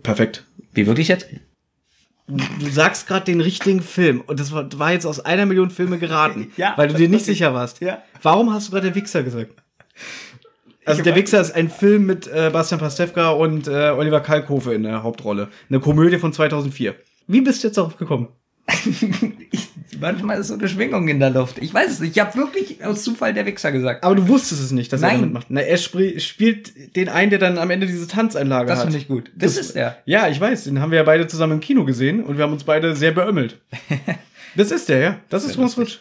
Perfekt. 0.02 0.44
Wie 0.72 0.86
wirklich 0.86 1.08
jetzt? 1.08 1.26
Du 2.26 2.68
sagst 2.70 3.06
gerade 3.06 3.24
den 3.24 3.40
richtigen 3.40 3.80
Film 3.80 4.20
und 4.20 4.38
das 4.38 4.52
war, 4.52 4.68
war 4.78 4.92
jetzt 4.92 5.06
aus 5.06 5.18
einer 5.20 5.46
Million 5.46 5.70
Filme 5.70 5.98
geraten, 5.98 6.52
Ja. 6.56 6.74
weil 6.76 6.88
du 6.88 6.94
dir 6.94 7.08
nicht 7.08 7.24
sicher 7.32 7.54
warst. 7.54 7.80
Ja. 7.80 8.02
Warum 8.22 8.52
hast 8.52 8.68
du 8.68 8.72
gerade 8.72 8.88
der 8.88 8.94
Wichser 8.94 9.22
gesagt? 9.22 9.52
Also 10.88 11.02
der 11.02 11.14
Wichser 11.14 11.40
ist 11.40 11.52
ein 11.54 11.70
Film 11.70 12.06
mit 12.06 12.26
äh, 12.26 12.50
Bastian 12.52 12.80
Pastewka 12.80 13.30
und 13.30 13.68
äh, 13.68 13.90
Oliver 13.90 14.20
Kalkofe 14.20 14.74
in 14.74 14.82
der 14.82 15.02
Hauptrolle. 15.02 15.48
Eine 15.68 15.80
Komödie 15.80 16.18
von 16.18 16.32
2004. 16.32 16.94
Wie 17.26 17.40
bist 17.40 17.62
du 17.62 17.68
jetzt 17.68 17.76
darauf 17.78 17.96
gekommen? 17.96 18.28
Ich, 19.50 19.98
manchmal 20.00 20.38
ist 20.38 20.48
so 20.48 20.54
eine 20.54 20.68
Schwingung 20.68 21.08
in 21.08 21.18
der 21.20 21.30
Luft. 21.30 21.56
Ich 21.58 21.72
weiß 21.72 21.90
es 21.92 22.00
nicht. 22.00 22.14
Ich 22.16 22.20
habe 22.22 22.36
wirklich 22.36 22.84
aus 22.84 23.02
Zufall 23.02 23.32
der 23.32 23.46
Wichser 23.46 23.72
gesagt. 23.72 24.04
Aber 24.04 24.14
du 24.14 24.28
wusstest 24.28 24.62
es 24.62 24.70
nicht, 24.72 24.92
dass 24.92 25.00
er 25.00 25.08
Nein. 25.08 25.20
damit 25.20 25.32
macht. 25.32 25.46
Na, 25.48 25.62
er 25.62 25.78
spri- 25.78 26.20
spielt 26.20 26.94
den 26.94 27.08
einen, 27.08 27.30
der 27.30 27.38
dann 27.38 27.56
am 27.56 27.70
Ende 27.70 27.86
diese 27.86 28.06
Tanzeinlage 28.06 28.68
Das 28.68 28.80
hat. 28.80 28.84
finde 28.86 28.98
ich 28.98 29.08
gut. 29.08 29.30
Das, 29.34 29.56
ist 29.56 29.74
der. 29.74 29.96
Ja, 30.04 30.28
ich 30.28 30.38
weiß, 30.38 30.64
den 30.64 30.80
haben 30.82 30.90
wir 30.90 30.98
ja 30.98 31.04
beide 31.04 31.26
zusammen 31.26 31.54
im 31.54 31.60
Kino 31.60 31.84
gesehen 31.86 32.22
und 32.22 32.36
wir 32.36 32.44
haben 32.44 32.52
uns 32.52 32.64
beide 32.64 32.94
sehr 32.94 33.12
beömmelt. 33.12 33.58
das 34.56 34.70
ist 34.70 34.90
der, 34.90 34.98
ja. 34.98 35.18
Das 35.30 35.44
ist 35.44 35.54
Thomas 35.54 35.74
Fritsch. 35.74 36.00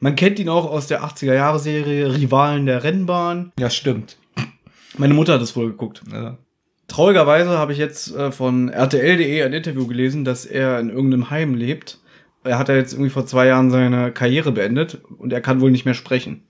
Man 0.00 0.14
kennt 0.16 0.38
ihn 0.38 0.48
auch 0.48 0.70
aus 0.70 0.86
der 0.86 1.02
80er-Jahre-Serie 1.04 2.14
Rivalen 2.14 2.66
der 2.66 2.84
Rennbahn. 2.84 3.52
Ja, 3.58 3.70
stimmt. 3.70 4.16
Meine 4.98 5.14
Mutter 5.14 5.34
hat 5.34 5.42
es 5.42 5.56
wohl 5.56 5.66
geguckt. 5.68 6.02
Ja. 6.12 6.38
Traurigerweise 6.88 7.50
habe 7.50 7.72
ich 7.72 7.78
jetzt 7.78 8.14
äh, 8.14 8.30
von 8.30 8.68
RTL.de 8.68 9.42
ein 9.42 9.52
Interview 9.52 9.86
gelesen, 9.86 10.24
dass 10.24 10.46
er 10.46 10.78
in 10.78 10.88
irgendeinem 10.90 11.30
Heim 11.30 11.54
lebt. 11.54 11.98
Er 12.44 12.58
hat 12.58 12.68
ja 12.68 12.76
jetzt 12.76 12.92
irgendwie 12.92 13.10
vor 13.10 13.26
zwei 13.26 13.46
Jahren 13.46 13.70
seine 13.70 14.12
Karriere 14.12 14.52
beendet 14.52 15.00
und 15.18 15.32
er 15.32 15.40
kann 15.40 15.60
wohl 15.60 15.70
nicht 15.72 15.84
mehr 15.84 15.94
sprechen. 15.94 16.44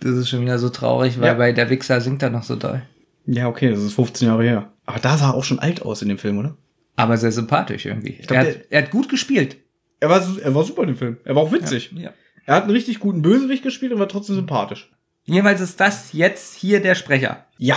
Das 0.00 0.12
ist 0.12 0.28
schon 0.28 0.40
wieder 0.40 0.58
so 0.58 0.70
traurig, 0.70 1.20
weil 1.20 1.28
Ja. 1.28 1.34
bei 1.34 1.52
der 1.52 1.70
Wichser 1.70 2.00
singt 2.00 2.22
er 2.22 2.30
noch 2.30 2.42
so 2.42 2.56
doll. 2.56 2.82
Ja, 3.26 3.46
okay, 3.48 3.70
das 3.70 3.80
ist 3.80 3.92
15 3.94 4.26
Jahre 4.28 4.42
her. 4.42 4.72
Aber 4.86 4.98
da 4.98 5.16
sah 5.16 5.30
er 5.30 5.34
auch 5.34 5.44
schon 5.44 5.60
alt 5.60 5.82
aus 5.82 6.02
in 6.02 6.08
dem 6.08 6.18
Film, 6.18 6.38
oder? 6.38 6.56
Aber 6.96 7.16
sehr 7.16 7.30
sympathisch 7.30 7.86
irgendwie. 7.86 8.12
glaub, 8.26 8.38
er, 8.38 8.48
hat, 8.48 8.58
er 8.70 8.82
hat 8.82 8.90
gut 8.90 9.08
gespielt. 9.08 9.56
Er 10.00 10.08
war, 10.08 10.22
er 10.42 10.54
war 10.54 10.64
super 10.64 10.82
in 10.82 10.88
dem 10.88 10.96
Film. 10.96 11.18
Er 11.24 11.34
war 11.36 11.42
auch 11.42 11.52
witzig. 11.52 11.92
Ja. 11.94 12.10
Er 12.50 12.56
hat 12.56 12.64
einen 12.64 12.72
richtig 12.72 12.98
guten 12.98 13.22
Bösewicht 13.22 13.62
gespielt 13.62 13.92
und 13.92 14.00
war 14.00 14.08
trotzdem 14.08 14.34
sympathisch. 14.34 14.90
Jedenfalls 15.22 15.60
ist 15.60 15.78
das 15.78 16.12
jetzt 16.12 16.56
hier 16.56 16.82
der 16.82 16.96
Sprecher. 16.96 17.46
Ja. 17.58 17.76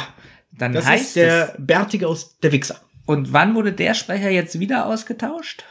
Dann 0.52 0.74
Das 0.74 0.88
heißt 0.88 1.06
ist 1.10 1.16
der 1.16 1.54
es. 1.54 1.56
Bärtige 1.60 2.08
aus 2.08 2.40
der 2.40 2.52
Wichser. 2.52 2.82
Und 3.06 3.34
wann 3.34 3.54
wurde 3.54 3.72
der 3.72 3.94
Sprecher 3.94 4.32
jetzt 4.32 4.60
wieder 4.60 4.88
ausgetauscht? 4.88 5.64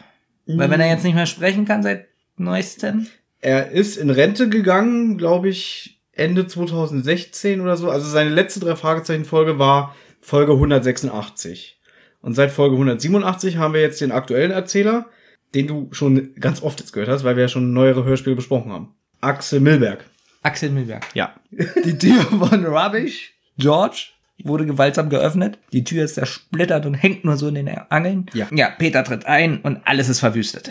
Weil 0.47 0.71
wenn 0.71 0.81
er 0.81 0.87
jetzt 0.87 1.03
nicht 1.03 1.17
mehr 1.17 1.27
sprechen 1.27 1.65
kann 1.65 1.83
seit 1.83 2.07
neuestem. 2.37 3.09
Er 3.41 3.73
ist 3.73 3.97
in 3.97 4.09
Rente 4.09 4.49
gegangen, 4.49 5.19
glaube 5.19 5.49
ich, 5.49 6.01
Ende 6.13 6.47
2016 6.47 7.61
oder 7.61 7.77
so. 7.77 7.91
Also 7.91 8.09
seine 8.09 8.31
letzte 8.31 8.61
drei 8.61 8.77
Fragezeichen-Folge 8.77 9.59
war 9.59 9.97
Folge 10.21 10.53
186. 10.53 11.81
Und 12.21 12.35
seit 12.35 12.53
Folge 12.53 12.77
187 12.77 13.57
haben 13.57 13.75
wir 13.75 13.81
jetzt 13.81 14.01
den 14.01 14.13
aktuellen 14.13 14.53
Erzähler, 14.53 15.07
den 15.55 15.67
du 15.67 15.89
schon 15.93 16.35
ganz 16.41 16.63
oft 16.63 16.81
jetzt 16.81 16.93
gehört 16.93 17.09
hast, 17.09 17.25
weil 17.25 17.37
wir 17.37 17.43
ja 17.43 17.49
schon 17.49 17.73
neuere 17.73 18.05
Hörspiele 18.05 18.37
besprochen 18.37 18.73
haben. 18.73 18.95
Axel 19.21 19.61
Milberg. 19.61 20.05
Axel 20.43 20.71
Milberg. 20.71 21.07
Ja. 21.15 21.35
Die 21.85 21.97
Tür 21.97 22.23
von 22.23 22.65
Rubbish, 22.67 23.33
George, 23.59 24.09
wurde 24.43 24.67
gewaltsam 24.67 25.09
geöffnet. 25.09 25.59
Die 25.73 25.85
Tür 25.85 26.05
ist 26.05 26.15
zersplittert 26.15 26.87
und 26.87 26.95
hängt 26.95 27.25
nur 27.25 27.37
so 27.37 27.49
in 27.49 27.55
den 27.55 27.69
Angeln. 27.69 28.27
Ja. 28.33 28.49
Ja, 28.53 28.71
Peter 28.71 29.05
tritt 29.05 29.27
ein 29.27 29.61
und 29.61 29.81
alles 29.85 30.09
ist 30.09 30.21
verwüstet. 30.21 30.71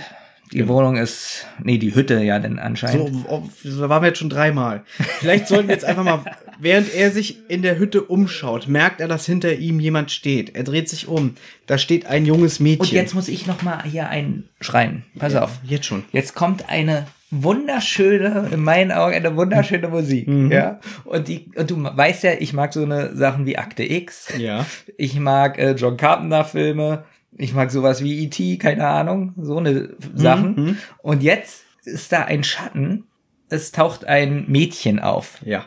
Die 0.54 0.68
Wohnung 0.68 0.98
ist, 0.98 1.46
nee, 1.64 1.78
die 1.78 1.96
Hütte 1.96 2.22
ja 2.22 2.40
denn 2.40 2.60
anscheinend. 2.60 3.14
So, 3.14 3.26
oh, 3.30 3.50
so 3.64 3.88
waren 3.88 4.04
wir 4.04 4.08
jetzt 4.10 4.20
schon 4.20 4.30
dreimal. 4.30 4.84
Vielleicht 5.20 5.48
sollten 5.48 5.68
wir 5.70 5.76
jetzt 5.76 5.86
einfach 5.86 6.04
mal, 6.04 6.24
während 6.60 6.94
er 6.94 7.12
sich 7.12 7.50
in 7.50 7.62
der 7.62 7.80
Hütte 7.80 8.02
umschaut, 8.04 8.68
merkt 8.68 9.00
er, 9.00 9.08
dass 9.08 9.26
hinter 9.26 9.54
ihm 9.56 9.80
jemand 9.80 10.12
steht. 10.12 10.56
Er 10.56 10.64
dreht 10.64 10.90
sich 10.90 11.08
um. 11.08 11.36
Da 11.68 11.78
steht 11.78 12.06
ein 12.06 12.26
junges 12.26 12.60
Mädchen. 12.60 12.82
Und 12.82 12.92
jetzt 12.92 13.14
muss 13.16 13.30
ich 13.30 13.48
noch 13.48 13.62
mal 13.62 13.82
hier 13.84 14.10
einschreien. 14.10 15.04
Pass 15.18 15.36
auf. 15.36 15.60
Jetzt 15.64 15.86
schon. 15.86 16.04
Jetzt 16.12 16.36
kommt 16.36 16.70
eine 16.70 17.08
wunderschöne, 17.34 18.50
in 18.52 18.62
meinen 18.62 18.92
Augen 18.92 19.14
eine 19.16 19.36
wunderschöne 19.36 19.88
Musik, 19.88 20.28
Mhm. 20.28 20.52
ja. 20.52 20.80
Und 21.06 21.28
die, 21.28 21.50
und 21.56 21.70
du 21.72 21.82
weißt 21.82 22.24
ja, 22.24 22.32
ich 22.40 22.54
mag 22.54 22.74
so 22.74 22.84
eine 22.84 23.16
Sachen 23.16 23.46
wie 23.46 23.58
Akte 23.58 23.84
X. 23.90 24.28
Ja. 24.38 24.66
Ich 24.98 25.18
mag 25.20 25.58
äh, 25.58 25.72
John 25.72 25.98
Carpenter 25.98 26.44
Filme. 26.44 27.06
Ich 27.38 27.54
mag 27.54 27.72
sowas 27.72 28.04
wie 28.04 28.24
E.T., 28.24 28.58
keine 28.58 28.88
Ahnung, 28.88 29.34
so 29.38 29.58
eine 29.58 29.96
Sachen. 30.16 30.56
Mhm. 30.56 30.78
Und 31.02 31.24
jetzt 31.24 31.64
ist 31.84 32.12
da 32.12 32.24
ein 32.24 32.44
Schatten. 32.44 33.06
Es 33.50 33.72
taucht 33.72 34.06
ein 34.06 34.46
Mädchen 34.48 35.00
auf. 35.00 35.40
Ja. 35.46 35.66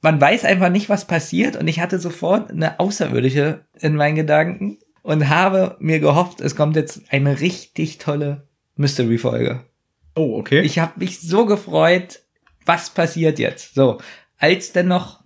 Man 0.00 0.20
weiß 0.20 0.44
einfach 0.44 0.68
nicht, 0.68 0.88
was 0.88 1.06
passiert. 1.06 1.56
Und 1.56 1.68
ich 1.68 1.80
hatte 1.80 1.98
sofort 1.98 2.50
eine 2.50 2.80
Außerirdische 2.80 3.64
in 3.78 3.96
meinen 3.96 4.16
Gedanken 4.16 4.78
und 5.02 5.28
habe 5.28 5.76
mir 5.78 6.00
gehofft, 6.00 6.40
es 6.40 6.56
kommt 6.56 6.76
jetzt 6.76 7.02
eine 7.10 7.40
richtig 7.40 7.98
tolle 7.98 8.48
Mystery-Folge. 8.76 9.64
Oh, 10.14 10.38
okay. 10.38 10.62
Ich 10.62 10.78
habe 10.78 10.92
mich 10.96 11.20
so 11.20 11.46
gefreut, 11.46 12.20
was 12.64 12.90
passiert 12.90 13.38
jetzt. 13.38 13.74
So, 13.74 13.98
als 14.38 14.72
denn 14.72 14.88
noch 14.88 15.20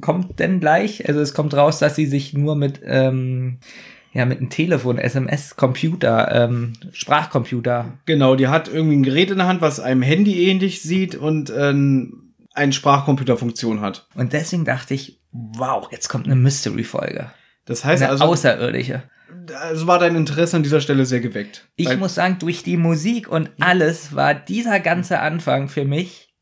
kommt 0.00 0.38
denn 0.38 0.60
gleich, 0.60 1.08
also 1.08 1.20
es 1.20 1.34
kommt 1.34 1.54
raus, 1.54 1.78
dass 1.78 1.96
sie 1.96 2.06
sich 2.06 2.34
nur 2.34 2.56
mit 2.56 2.80
ähm, 2.84 3.58
ja 4.16 4.26
mit 4.26 4.38
einem 4.38 4.50
Telefon, 4.50 4.98
SMS, 4.98 5.56
Computer, 5.56 6.44
ähm, 6.44 6.72
Sprachcomputer. 6.92 7.98
Genau, 8.06 8.36
die 8.36 8.48
hat 8.48 8.68
irgendwie 8.68 8.96
ein 8.96 9.02
Gerät 9.02 9.30
in 9.30 9.38
der 9.38 9.46
Hand, 9.46 9.60
was 9.60 9.80
einem 9.80 10.02
Handy 10.02 10.48
ähnlich 10.48 10.82
sieht 10.82 11.14
und 11.14 11.52
ähm, 11.56 12.34
eine 12.54 12.72
Sprachcomputerfunktion 12.72 13.80
hat. 13.80 14.08
Und 14.14 14.32
deswegen 14.32 14.64
dachte 14.64 14.94
ich, 14.94 15.20
wow, 15.30 15.88
jetzt 15.90 16.08
kommt 16.08 16.26
eine 16.26 16.36
Mystery-Folge. 16.36 17.30
Das 17.66 17.84
heißt 17.84 18.02
Eine 18.02 18.12
also, 18.12 18.24
außerirdische. 18.24 19.02
also 19.60 19.86
war 19.86 19.98
dein 19.98 20.16
Interesse 20.16 20.56
an 20.56 20.62
dieser 20.62 20.80
Stelle 20.80 21.04
sehr 21.04 21.20
geweckt. 21.20 21.68
Ich 21.76 21.96
muss 21.98 22.14
sagen, 22.14 22.38
durch 22.38 22.62
die 22.62 22.76
Musik 22.76 23.28
und 23.28 23.50
alles 23.60 24.14
war 24.14 24.34
dieser 24.34 24.80
ganze 24.80 25.20
Anfang 25.20 25.68
für 25.68 25.84
mich 25.84 26.32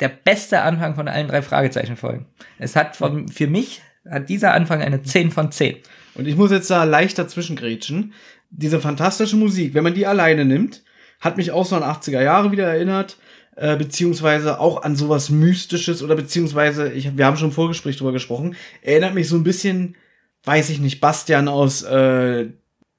der 0.00 0.08
beste 0.08 0.62
Anfang 0.62 0.94
von 0.94 1.08
allen 1.08 1.28
drei 1.28 1.42
Fragezeichen-Folgen. 1.42 2.26
Es 2.58 2.74
hat 2.74 2.96
von, 2.96 3.28
für 3.28 3.46
mich 3.46 3.80
hat 4.10 4.28
dieser 4.28 4.52
Anfang 4.52 4.82
eine 4.82 5.02
10 5.02 5.30
von 5.30 5.52
10. 5.52 5.76
Und 6.14 6.26
ich 6.26 6.36
muss 6.36 6.50
jetzt 6.50 6.70
da 6.70 6.84
leicht 6.84 7.18
dazwischen 7.18 7.56
grätschen. 7.56 8.12
Diese 8.50 8.80
fantastische 8.80 9.36
Musik, 9.36 9.74
wenn 9.74 9.84
man 9.84 9.94
die 9.94 10.06
alleine 10.06 10.44
nimmt, 10.44 10.82
hat 11.20 11.36
mich 11.36 11.52
auch 11.52 11.64
so 11.64 11.76
an 11.76 11.82
80er 11.82 12.22
Jahre 12.22 12.52
wieder 12.52 12.66
erinnert, 12.66 13.16
äh, 13.56 13.76
beziehungsweise 13.76 14.60
auch 14.60 14.82
an 14.82 14.96
sowas 14.96 15.30
Mystisches 15.30 16.02
oder 16.02 16.16
beziehungsweise, 16.16 16.92
ich, 16.92 17.16
wir 17.16 17.26
haben 17.26 17.36
schon 17.36 17.48
im 17.48 17.54
Vorgespräch 17.54 17.96
drüber 17.96 18.12
gesprochen, 18.12 18.56
erinnert 18.82 19.14
mich 19.14 19.28
so 19.28 19.36
ein 19.36 19.44
bisschen, 19.44 19.96
weiß 20.44 20.70
ich 20.70 20.80
nicht, 20.80 21.00
Bastian 21.00 21.48
aus 21.48 21.82
äh, 21.82 22.46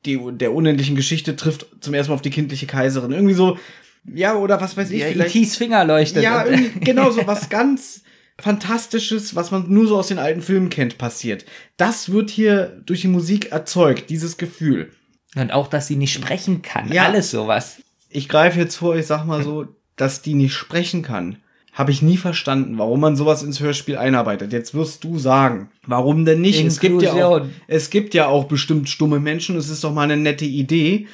die, 0.06 0.19
der 0.32 0.54
unendlichen 0.54 0.95
Geschichte 0.95 1.36
trifft 1.36 1.67
zum 1.82 1.93
ersten 1.93 2.12
Mal 2.12 2.15
auf 2.15 2.21
die 2.21 2.30
kindliche 2.30 2.67
Kaiserin. 2.67 3.12
Irgendwie 3.12 3.34
so, 3.34 3.58
ja, 4.06 4.36
oder 4.36 4.60
was 4.60 4.76
weiß 4.76 4.91
ich, 4.91 5.02
Ja, 5.02 5.08
vielleicht. 5.08 5.36
E.T.'s 5.36 5.56
Finger 5.56 5.86
leuchtet. 5.86 6.23
Ja, 6.23 6.45
irgendwie, 6.45 6.80
genau 6.80 7.10
so 7.12 7.26
was 7.26 7.49
ganz 7.49 8.04
Fantastisches, 8.43 9.38
was 9.38 9.51
man 9.51 9.69
nur 9.69 9.88
so 9.88 9.97
aus 9.97 10.10
den 10.10 10.19
alten 10.19 10.41
Filmen 10.41 10.69
kennt, 10.69 10.97
passiert. 10.97 11.45
Das 11.77 12.12
wird 12.12 12.29
hier 12.29 12.82
durch 12.86 12.99
die 12.99 13.08
Musik 13.08 13.53
erzeugt, 13.53 14.10
dieses 14.10 14.36
Gefühl. 14.36 14.91
Und 15.38 15.53
auch, 15.53 15.69
dass 15.69 15.88
sie 15.88 15.95
nicht 15.95 16.12
sprechen 16.12 16.62
kann. 16.62 16.91
Ja. 16.91 17.06
Alles 17.06 17.32
sowas. 17.32 17.77
Ich 18.10 18.27
greife 18.27 18.60
jetzt 18.60 18.75
vor, 18.75 18.97
ich 18.97 19.06
sag 19.06 19.23
mal 19.23 19.45
so, 19.45 19.67
dass 19.95 20.23
die 20.23 20.34
nicht 20.34 20.56
sprechen 20.56 21.03
kann. 21.03 21.38
Habe 21.71 21.91
ich 21.91 22.01
nie 22.01 22.17
verstanden, 22.17 22.77
warum 22.77 22.99
man 22.99 23.15
sowas 23.15 23.43
ins 23.43 23.62
Hörspiel 23.62 23.95
einarbeitet. 23.95 24.51
Jetzt 24.51 24.73
wirst 24.73 25.06
du 25.06 25.17
sagen, 25.17 25.71
warum 25.88 26.25
denn 26.25 26.41
nicht? 26.41 26.65
Es 26.65 26.82
gibt, 26.82 27.01
ja 27.01 27.13
auch, 27.25 27.45
es 27.67 27.91
gibt 27.91 28.13
ja 28.13 28.27
auch 28.27 28.43
bestimmt 28.43 28.89
stumme 28.89 29.21
Menschen, 29.21 29.56
es 29.56 29.69
ist 29.69 29.86
doch 29.86 29.93
mal 29.93 30.01
eine 30.01 30.17
nette 30.17 30.43
Idee. 30.43 31.08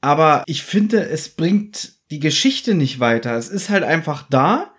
Aber 0.00 0.42
ich 0.46 0.64
finde, 0.64 1.08
es 1.08 1.28
bringt 1.28 1.92
die 2.10 2.18
Geschichte 2.18 2.74
nicht 2.74 2.98
weiter. 2.98 3.36
Es 3.36 3.48
ist 3.48 3.70
halt 3.70 3.84
einfach 3.84 4.26
da 4.28 4.71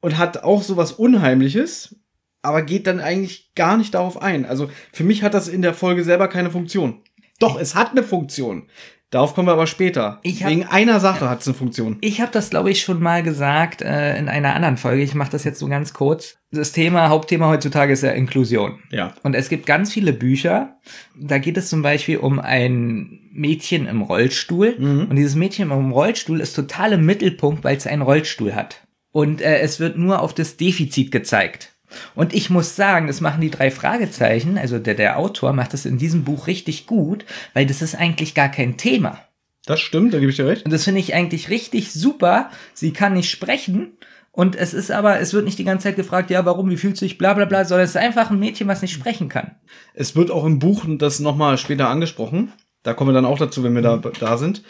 und 0.00 0.18
hat 0.18 0.42
auch 0.44 0.62
sowas 0.62 0.92
Unheimliches, 0.92 1.96
aber 2.42 2.62
geht 2.62 2.86
dann 2.86 3.00
eigentlich 3.00 3.52
gar 3.54 3.76
nicht 3.76 3.94
darauf 3.94 4.20
ein. 4.22 4.46
Also 4.46 4.70
für 4.92 5.04
mich 5.04 5.22
hat 5.22 5.34
das 5.34 5.48
in 5.48 5.62
der 5.62 5.74
Folge 5.74 6.04
selber 6.04 6.28
keine 6.28 6.50
Funktion. 6.50 7.02
Doch, 7.38 7.58
es 7.60 7.74
hat 7.74 7.90
eine 7.92 8.02
Funktion. 8.02 8.68
Darauf 9.10 9.34
kommen 9.34 9.48
wir 9.48 9.52
aber 9.54 9.66
später. 9.66 10.20
Ich 10.22 10.44
hab- 10.44 10.50
Wegen 10.52 10.64
einer 10.66 11.00
Sache 11.00 11.28
hat 11.28 11.40
es 11.40 11.48
eine 11.48 11.54
Funktion. 11.56 11.98
Ich 12.00 12.20
habe 12.20 12.30
das, 12.30 12.48
glaube 12.50 12.70
ich, 12.70 12.80
schon 12.82 13.02
mal 13.02 13.24
gesagt 13.24 13.82
äh, 13.82 14.16
in 14.16 14.28
einer 14.28 14.54
anderen 14.54 14.76
Folge. 14.76 15.02
Ich 15.02 15.16
mache 15.16 15.32
das 15.32 15.42
jetzt 15.42 15.58
so 15.58 15.66
ganz 15.66 15.92
kurz. 15.92 16.36
Das 16.52 16.70
Thema, 16.70 17.08
Hauptthema 17.08 17.48
heutzutage 17.48 17.92
ist 17.92 18.04
ja 18.04 18.10
Inklusion. 18.12 18.78
Ja. 18.92 19.12
Und 19.24 19.34
es 19.34 19.48
gibt 19.48 19.66
ganz 19.66 19.92
viele 19.92 20.12
Bücher. 20.12 20.76
Da 21.18 21.38
geht 21.38 21.56
es 21.56 21.68
zum 21.68 21.82
Beispiel 21.82 22.18
um 22.18 22.38
ein 22.38 23.18
Mädchen 23.32 23.86
im 23.88 24.02
Rollstuhl. 24.02 24.76
Mhm. 24.78 25.06
Und 25.10 25.16
dieses 25.16 25.34
Mädchen 25.34 25.72
im 25.72 25.90
Rollstuhl 25.90 26.40
ist 26.40 26.54
total 26.54 26.92
im 26.92 27.04
Mittelpunkt, 27.04 27.64
weil 27.64 27.76
es 27.76 27.88
einen 27.88 28.02
Rollstuhl 28.02 28.54
hat. 28.54 28.86
Und 29.12 29.40
äh, 29.40 29.58
es 29.60 29.80
wird 29.80 29.98
nur 29.98 30.20
auf 30.20 30.34
das 30.34 30.56
Defizit 30.56 31.10
gezeigt. 31.10 31.72
Und 32.14 32.32
ich 32.32 32.50
muss 32.50 32.76
sagen, 32.76 33.08
das 33.08 33.20
machen 33.20 33.40
die 33.40 33.50
drei 33.50 33.70
Fragezeichen, 33.70 34.58
also 34.58 34.78
der, 34.78 34.94
der 34.94 35.18
Autor 35.18 35.52
macht 35.52 35.72
das 35.72 35.86
in 35.86 35.98
diesem 35.98 36.24
Buch 36.24 36.46
richtig 36.46 36.86
gut, 36.86 37.24
weil 37.52 37.66
das 37.66 37.82
ist 37.82 37.96
eigentlich 37.96 38.34
gar 38.34 38.48
kein 38.48 38.76
Thema. 38.76 39.18
Das 39.66 39.80
stimmt, 39.80 40.14
da 40.14 40.18
gebe 40.18 40.30
ich 40.30 40.36
dir 40.36 40.46
recht. 40.46 40.64
Und 40.64 40.72
das 40.72 40.84
finde 40.84 41.00
ich 41.00 41.14
eigentlich 41.14 41.50
richtig 41.50 41.92
super. 41.92 42.50
Sie 42.74 42.92
kann 42.92 43.14
nicht 43.14 43.30
sprechen 43.30 43.98
Und 44.32 44.56
es 44.56 44.72
ist 44.72 44.90
aber, 44.90 45.20
es 45.20 45.34
wird 45.34 45.44
nicht 45.44 45.58
die 45.58 45.64
ganze 45.64 45.84
Zeit 45.84 45.96
gefragt, 45.96 46.30
ja, 46.30 46.44
warum, 46.46 46.70
wie 46.70 46.76
fühlst 46.76 47.02
du 47.02 47.04
dich, 47.04 47.18
bla 47.18 47.34
bla 47.34 47.44
bla, 47.44 47.64
sondern 47.64 47.84
es 47.84 47.90
ist 47.90 47.96
einfach 47.96 48.30
ein 48.30 48.38
Mädchen, 48.38 48.68
was 48.68 48.82
nicht 48.82 48.92
sprechen 48.92 49.28
kann. 49.28 49.56
Es 49.92 50.14
wird 50.14 50.30
auch 50.30 50.44
im 50.44 50.60
Buch 50.60 50.84
das 50.86 51.18
nochmal 51.18 51.58
später 51.58 51.88
angesprochen. 51.88 52.52
Da 52.82 52.94
kommen 52.94 53.10
wir 53.10 53.14
dann 53.14 53.26
auch 53.26 53.38
dazu, 53.38 53.62
wenn 53.62 53.74
wir 53.74 53.82
da, 53.82 53.96
da 53.96 54.38
sind. 54.38 54.62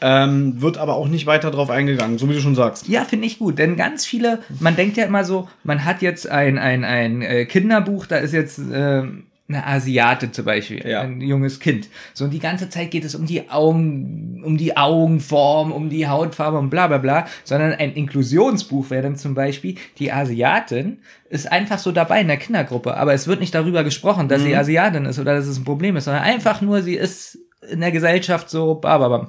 Ähm, 0.00 0.60
wird 0.60 0.78
aber 0.78 0.94
auch 0.96 1.08
nicht 1.08 1.26
weiter 1.26 1.50
drauf 1.50 1.70
eingegangen, 1.70 2.18
so 2.18 2.28
wie 2.28 2.34
du 2.34 2.40
schon 2.40 2.54
sagst. 2.54 2.88
Ja, 2.88 3.04
finde 3.04 3.26
ich 3.26 3.38
gut, 3.38 3.58
denn 3.58 3.76
ganz 3.76 4.04
viele, 4.04 4.40
man 4.60 4.76
denkt 4.76 4.96
ja 4.96 5.04
immer 5.04 5.24
so, 5.24 5.48
man 5.64 5.84
hat 5.84 6.02
jetzt 6.02 6.28
ein, 6.28 6.58
ein, 6.58 6.84
ein 6.84 7.22
äh, 7.22 7.44
Kinderbuch, 7.46 8.06
da 8.06 8.16
ist 8.16 8.32
jetzt 8.32 8.58
äh, 8.58 9.02
eine 9.48 9.64
Asiate 9.64 10.32
zum 10.32 10.44
Beispiel, 10.44 10.84
Ja. 10.86 11.02
ein 11.02 11.20
junges 11.20 11.60
Kind. 11.60 11.88
So 12.14 12.24
und 12.24 12.32
die 12.32 12.40
ganze 12.40 12.68
Zeit 12.68 12.90
geht 12.90 13.04
es 13.04 13.14
um 13.14 13.26
die 13.26 13.48
Augen, 13.48 14.42
um 14.44 14.56
die 14.56 14.76
Augenform, 14.76 15.70
um 15.70 15.88
die 15.88 16.08
Hautfarbe 16.08 16.58
und 16.58 16.68
bla 16.68 16.88
bla 16.88 16.98
bla, 16.98 17.26
sondern 17.44 17.72
ein 17.72 17.92
Inklusionsbuch 17.92 18.90
wäre 18.90 19.04
dann 19.04 19.16
zum 19.16 19.34
Beispiel, 19.34 19.76
die 19.98 20.10
Asiatin 20.12 20.98
ist 21.30 21.50
einfach 21.50 21.78
so 21.78 21.92
dabei 21.92 22.20
in 22.22 22.26
der 22.28 22.38
Kindergruppe, 22.38 22.96
aber 22.96 23.14
es 23.14 23.28
wird 23.28 23.38
nicht 23.40 23.54
darüber 23.54 23.84
gesprochen, 23.84 24.28
dass 24.28 24.42
sie 24.42 24.56
Asiatin 24.56 25.04
ist 25.06 25.18
oder 25.20 25.36
dass 25.36 25.46
es 25.46 25.58
ein 25.58 25.64
Problem 25.64 25.96
ist, 25.96 26.04
sondern 26.04 26.24
einfach 26.24 26.60
nur, 26.60 26.82
sie 26.82 26.94
ist 26.94 27.38
in 27.70 27.80
der 27.80 27.92
Gesellschaft 27.92 28.50
so, 28.50 28.74
bababam. 28.74 29.28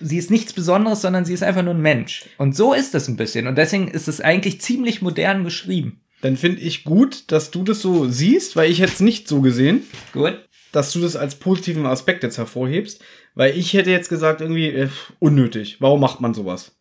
Sie 0.00 0.18
ist 0.18 0.30
nichts 0.30 0.52
Besonderes, 0.52 1.00
sondern 1.00 1.24
sie 1.24 1.34
ist 1.34 1.42
einfach 1.42 1.62
nur 1.62 1.74
ein 1.74 1.80
Mensch. 1.80 2.24
Und 2.38 2.54
so 2.54 2.74
ist 2.74 2.94
es 2.94 3.08
ein 3.08 3.16
bisschen. 3.16 3.46
Und 3.46 3.56
deswegen 3.56 3.88
ist 3.88 4.08
es 4.08 4.20
eigentlich 4.20 4.60
ziemlich 4.60 5.02
modern 5.02 5.44
geschrieben. 5.44 6.02
Dann 6.20 6.36
finde 6.36 6.60
ich 6.60 6.84
gut, 6.84 7.30
dass 7.32 7.50
du 7.50 7.62
das 7.62 7.80
so 7.80 8.08
siehst, 8.08 8.56
weil 8.56 8.70
ich 8.70 8.80
hätte 8.80 8.92
es 8.92 9.00
nicht 9.00 9.26
so 9.26 9.40
gesehen, 9.40 9.84
Gut. 10.12 10.38
dass 10.72 10.92
du 10.92 11.00
das 11.00 11.16
als 11.16 11.36
positiven 11.36 11.86
Aspekt 11.86 12.22
jetzt 12.22 12.36
hervorhebst, 12.36 13.02
weil 13.34 13.56
ich 13.56 13.72
hätte 13.72 13.90
jetzt 13.90 14.10
gesagt, 14.10 14.42
irgendwie 14.42 14.68
äh, 14.68 14.88
unnötig. 15.18 15.78
Warum 15.80 16.00
macht 16.00 16.20
man 16.20 16.34
sowas? 16.34 16.76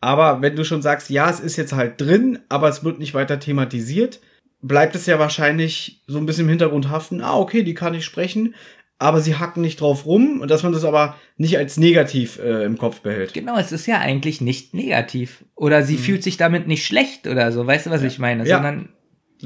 Aber 0.00 0.40
wenn 0.40 0.56
du 0.56 0.64
schon 0.64 0.80
sagst, 0.80 1.10
ja, 1.10 1.28
es 1.28 1.40
ist 1.40 1.56
jetzt 1.56 1.74
halt 1.74 2.00
drin, 2.00 2.38
aber 2.48 2.68
es 2.68 2.82
wird 2.84 2.98
nicht 2.98 3.12
weiter 3.12 3.38
thematisiert, 3.38 4.20
bleibt 4.62 4.94
es 4.94 5.06
ja 5.06 5.18
wahrscheinlich 5.18 6.02
so 6.06 6.16
ein 6.18 6.26
bisschen 6.26 6.44
im 6.44 6.50
Hintergrund 6.50 6.88
haften. 6.88 7.20
Ah, 7.20 7.36
okay, 7.36 7.62
die 7.62 7.74
kann 7.74 7.92
nicht 7.92 8.04
sprechen, 8.06 8.54
aber 9.00 9.20
sie 9.20 9.36
hacken 9.36 9.62
nicht 9.62 9.80
drauf 9.80 10.04
rum 10.06 10.40
und 10.40 10.50
dass 10.50 10.62
man 10.62 10.72
das 10.72 10.84
aber 10.84 11.16
nicht 11.38 11.56
als 11.58 11.78
negativ 11.78 12.38
äh, 12.38 12.64
im 12.64 12.76
Kopf 12.78 13.00
behält. 13.00 13.32
Genau, 13.32 13.56
es 13.58 13.72
ist 13.72 13.86
ja 13.86 13.98
eigentlich 13.98 14.40
nicht 14.40 14.74
negativ. 14.74 15.44
Oder 15.56 15.82
sie 15.82 15.96
fühlt 15.96 16.22
sich 16.22 16.36
damit 16.36 16.68
nicht 16.68 16.84
schlecht 16.86 17.26
oder 17.26 17.50
so. 17.50 17.66
Weißt 17.66 17.86
du, 17.86 17.90
was 17.90 18.02
ich 18.02 18.18
meine? 18.18 18.42
Mhm. 18.42 18.48
Ja. 18.48 18.56
Sondern, 18.56 18.88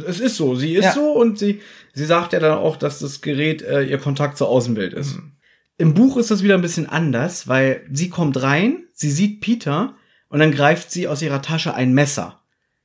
Es 0.08 0.18
ist 0.18 0.36
so, 0.36 0.56
sie 0.56 0.74
ist 0.74 0.84
Ja. 0.86 0.92
so 0.92 1.12
und 1.12 1.38
sie, 1.38 1.60
sie 1.92 2.04
sagt 2.04 2.32
ja 2.32 2.40
dann 2.40 2.58
auch, 2.58 2.76
dass 2.76 2.98
das 2.98 3.20
Gerät 3.20 3.62
äh, 3.62 3.84
ihr 3.84 3.98
Kontakt 3.98 4.36
zur 4.36 4.48
Außenwelt 4.48 4.92
ist. 4.92 5.14
Mhm. 5.16 5.32
Im 5.78 5.94
Buch 5.94 6.16
ist 6.16 6.30
das 6.32 6.42
wieder 6.42 6.54
ein 6.56 6.62
bisschen 6.62 6.88
anders, 6.88 7.46
weil 7.46 7.82
sie 7.92 8.08
kommt 8.08 8.42
rein, 8.42 8.84
sie 8.92 9.10
sieht 9.10 9.40
Peter 9.40 9.94
und 10.28 10.40
dann 10.40 10.50
greift 10.52 10.90
sie 10.90 11.06
aus 11.06 11.22
ihrer 11.22 11.42
Tasche 11.42 11.74
ein 11.74 11.94
Messer 11.94 12.40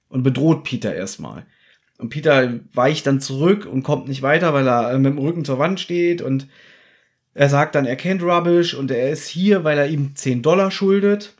und 0.07 0.21
bedroht 0.21 0.63
Peter 0.63 0.93
erstmal. 0.93 1.45
Und 1.99 2.09
Peter 2.09 2.59
weicht 2.73 3.05
dann 3.05 3.19
zurück 3.19 3.65
und 3.65 3.83
kommt 3.83 4.07
nicht 4.07 4.21
weiter, 4.21 4.53
weil 4.53 4.67
er 4.67 4.93
äh, 4.93 4.97
mit 4.97 5.11
dem 5.11 5.19
Rücken 5.19 5.43
zur 5.43 5.59
Wand 5.59 5.79
steht 5.79 6.21
und 6.21 6.47
er 7.33 7.49
sagt 7.49 7.75
dann, 7.75 7.85
er 7.85 7.97
kennt 7.97 8.23
Rubbish 8.23 8.73
und 8.73 8.89
er 8.89 9.11
ist 9.11 9.27
hier, 9.27 9.63
weil 9.63 9.77
er 9.77 9.87
ihm 9.87 10.15
10 10.15 10.41
Dollar 10.41 10.71
schuldet. 10.71 11.35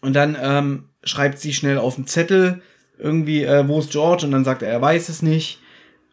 Und 0.00 0.14
dann 0.14 0.36
ähm, 0.40 0.84
schreibt 1.02 1.38
sie 1.38 1.52
schnell 1.52 1.78
auf 1.78 1.96
den 1.96 2.06
Zettel 2.06 2.62
irgendwie, 2.98 3.44
äh, 3.44 3.66
wo 3.66 3.78
ist 3.78 3.90
George? 3.90 4.26
Und 4.26 4.32
dann 4.32 4.44
sagt 4.44 4.62
er, 4.62 4.68
er 4.68 4.80
weiß 4.80 5.08
es 5.08 5.22
nicht. 5.22 5.58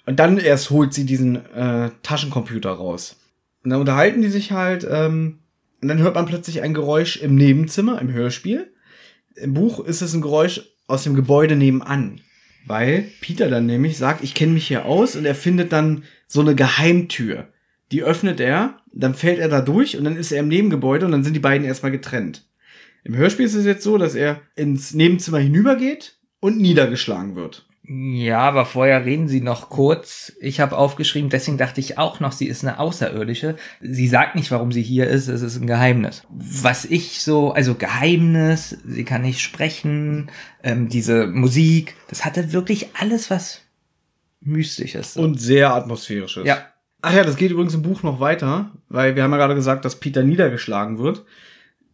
Und 0.06 0.20
dann 0.20 0.38
erst 0.38 0.70
holt 0.70 0.94
sie 0.94 1.06
diesen 1.06 1.46
äh, 1.54 1.92
Taschencomputer 2.02 2.72
raus. 2.72 3.18
Und 3.64 3.70
dann 3.70 3.82
unterhalten 3.82 4.22
die 4.22 4.30
sich 4.30 4.52
halt. 4.52 4.88
Ähm, 4.90 5.40
und 5.82 5.88
dann 5.88 6.00
hört 6.00 6.16
man 6.16 6.26
plötzlich 6.26 6.62
ein 6.62 6.74
Geräusch 6.74 7.18
im 7.18 7.36
Nebenzimmer, 7.36 8.02
im 8.02 8.12
Hörspiel. 8.12 8.74
Im 9.36 9.54
Buch 9.54 9.80
ist 9.80 10.02
es 10.02 10.14
ein 10.14 10.22
Geräusch 10.22 10.62
aus 10.88 11.04
dem 11.04 11.16
Gebäude 11.16 11.56
nebenan. 11.56 12.22
Weil 12.66 13.06
Peter 13.22 13.50
dann 13.50 13.66
nämlich 13.66 13.98
sagt, 13.98 14.24
ich 14.24 14.34
kenne 14.34 14.54
mich 14.54 14.68
hier 14.68 14.86
aus 14.86 15.16
und 15.16 15.26
er 15.26 15.36
findet 15.36 15.72
dann 15.72 16.04
so 16.28 16.42
eine 16.42 16.56
Geheimtür. 16.56 17.48
Die 17.92 18.04
öffnet 18.04 18.40
er, 18.40 18.78
dann 18.94 19.16
fällt 19.16 19.40
er 19.40 19.50
da 19.50 19.62
durch 19.62 19.98
und 19.98 20.04
dann 20.04 20.16
ist 20.16 20.32
er 20.32 20.40
im 20.40 20.48
Nebengebäude 20.48 21.06
und 21.06 21.12
dann 21.12 21.24
sind 21.24 21.34
die 21.34 21.40
beiden 21.40 21.66
erstmal 21.66 21.92
getrennt. 21.92 22.48
Im 23.04 23.16
Hörspiel 23.16 23.46
ist 23.46 23.56
es 23.56 23.66
jetzt 23.66 23.84
so, 23.84 23.98
dass 23.98 24.16
er 24.16 24.42
ins 24.56 24.94
Nebenzimmer 24.94 25.40
hinübergeht 25.40 26.18
und 26.40 26.60
niedergeschlagen 26.60 27.36
wird. 27.36 27.66
Ja, 27.94 28.40
aber 28.40 28.66
vorher 28.66 29.04
reden 29.04 29.28
sie 29.28 29.42
noch 29.42 29.70
kurz. 29.70 30.32
Ich 30.40 30.62
habe 30.62 30.78
aufgeschrieben, 30.78 31.30
deswegen 31.30 31.58
dachte 31.58 31.82
ich 31.82 31.98
auch 31.98 32.22
noch, 32.22 32.32
sie 32.32 32.48
ist 32.48 32.64
eine 32.64 32.80
Außerirdische. 32.80 33.58
Sie 33.82 34.08
sagt 34.08 34.36
nicht, 34.36 34.50
warum 34.50 34.72
sie 34.72 34.82
hier 34.82 35.08
ist, 35.08 35.28
es 35.28 35.42
ist 35.42 35.60
ein 35.60 35.68
Geheimnis. 35.68 36.24
Was 36.30 36.86
ich 36.86 37.22
so, 37.22 37.52
also 37.52 37.76
Geheimnis, 37.76 38.78
sie 38.86 39.04
kann 39.04 39.24
nicht 39.24 39.42
sprechen, 39.42 40.32
ähm, 40.64 40.88
diese 40.88 41.28
Musik, 41.28 41.96
das 42.08 42.24
hatte 42.24 42.54
wirklich 42.54 42.90
alles 42.98 43.30
was 43.30 43.62
Mystisches. 44.40 45.18
Und 45.18 45.42
sehr 45.42 45.74
atmosphärisches. 45.74 46.46
ja, 46.46 46.66
Ach 47.02 47.14
ja, 47.14 47.24
das 47.24 47.36
geht 47.36 47.52
übrigens 47.52 47.74
im 47.74 47.82
Buch 47.82 48.04
noch 48.04 48.20
weiter, 48.20 48.72
weil 48.88 49.16
wir 49.16 49.24
haben 49.24 49.32
ja 49.32 49.38
gerade 49.38 49.56
gesagt, 49.56 49.84
dass 49.86 50.00
Peter 50.00 50.24
niedergeschlagen 50.24 50.98
wird. 51.00 51.26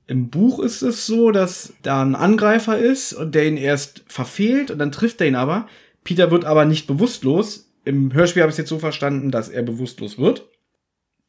Im 0.06 0.30
Buch 0.30 0.60
ist 0.60 0.82
es 0.82 1.06
so, 1.06 1.32
dass 1.32 1.74
da 1.82 2.02
ein 2.02 2.16
Angreifer 2.16 2.78
ist 2.78 3.14
und 3.14 3.34
der 3.34 3.48
ihn 3.48 3.58
erst 3.58 4.04
verfehlt 4.08 4.70
und 4.70 4.80
dann 4.80 4.92
trifft 4.92 5.22
er 5.22 5.28
ihn 5.28 5.36
aber. 5.36 5.68
Peter 6.08 6.32
wird 6.32 6.46
aber 6.46 6.64
nicht 6.64 6.88
bewusstlos. 6.88 7.70
Im 7.84 8.14
Hörspiel 8.14 8.42
habe 8.42 8.50
ich 8.50 8.54
es 8.54 8.60
jetzt 8.60 8.70
so 8.70 8.80
verstanden, 8.80 9.30
dass 9.30 9.50
er 9.50 9.62
bewusstlos 9.62 10.18
wird. 10.18 10.48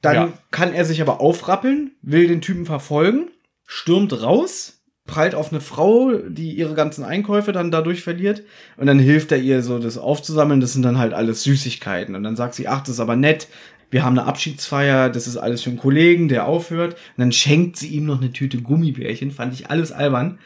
Dann 0.02 0.14
Ja. 0.14 0.32
kann 0.52 0.72
er 0.72 0.84
sich 0.84 1.02
aber 1.02 1.20
aufrappeln, 1.20 1.96
will 2.00 2.28
den 2.28 2.40
Typen 2.40 2.64
verfolgen, 2.64 3.28
stürmt 3.66 4.22
raus, 4.22 4.80
prallt 5.04 5.34
auf 5.34 5.50
eine 5.50 5.60
Frau, 5.60 6.12
die 6.28 6.52
ihre 6.52 6.74
ganzen 6.74 7.02
Einkäufe 7.02 7.50
dann 7.50 7.72
dadurch 7.72 8.02
verliert. 8.04 8.44
Und 8.76 8.86
dann 8.86 9.00
hilft 9.00 9.32
er 9.32 9.38
ihr 9.38 9.62
so, 9.64 9.80
das 9.80 9.98
aufzusammeln. 9.98 10.60
Das 10.60 10.74
sind 10.74 10.82
dann 10.84 10.98
halt 10.98 11.12
alles 11.12 11.42
Süßigkeiten. 11.42 12.14
Und 12.14 12.22
dann 12.22 12.36
sagt 12.36 12.54
sie, 12.54 12.68
ach, 12.68 12.82
das 12.82 12.90
ist 12.90 13.00
aber 13.00 13.16
nett. 13.16 13.48
Wir 13.90 14.04
haben 14.04 14.16
eine 14.16 14.28
Abschiedsfeier, 14.28 15.10
das 15.10 15.26
ist 15.26 15.38
alles 15.38 15.62
für 15.62 15.70
einen 15.70 15.78
Kollegen, 15.80 16.28
der 16.28 16.46
aufhört. 16.46 16.92
Und 16.92 17.18
dann 17.18 17.32
schenkt 17.32 17.78
sie 17.78 17.88
ihm 17.88 18.04
noch 18.06 18.20
eine 18.20 18.30
Tüte 18.32 18.58
Gummibärchen. 18.62 19.32
Fand 19.32 19.54
ich 19.54 19.70
alles 19.70 19.90
albern. 19.90 20.38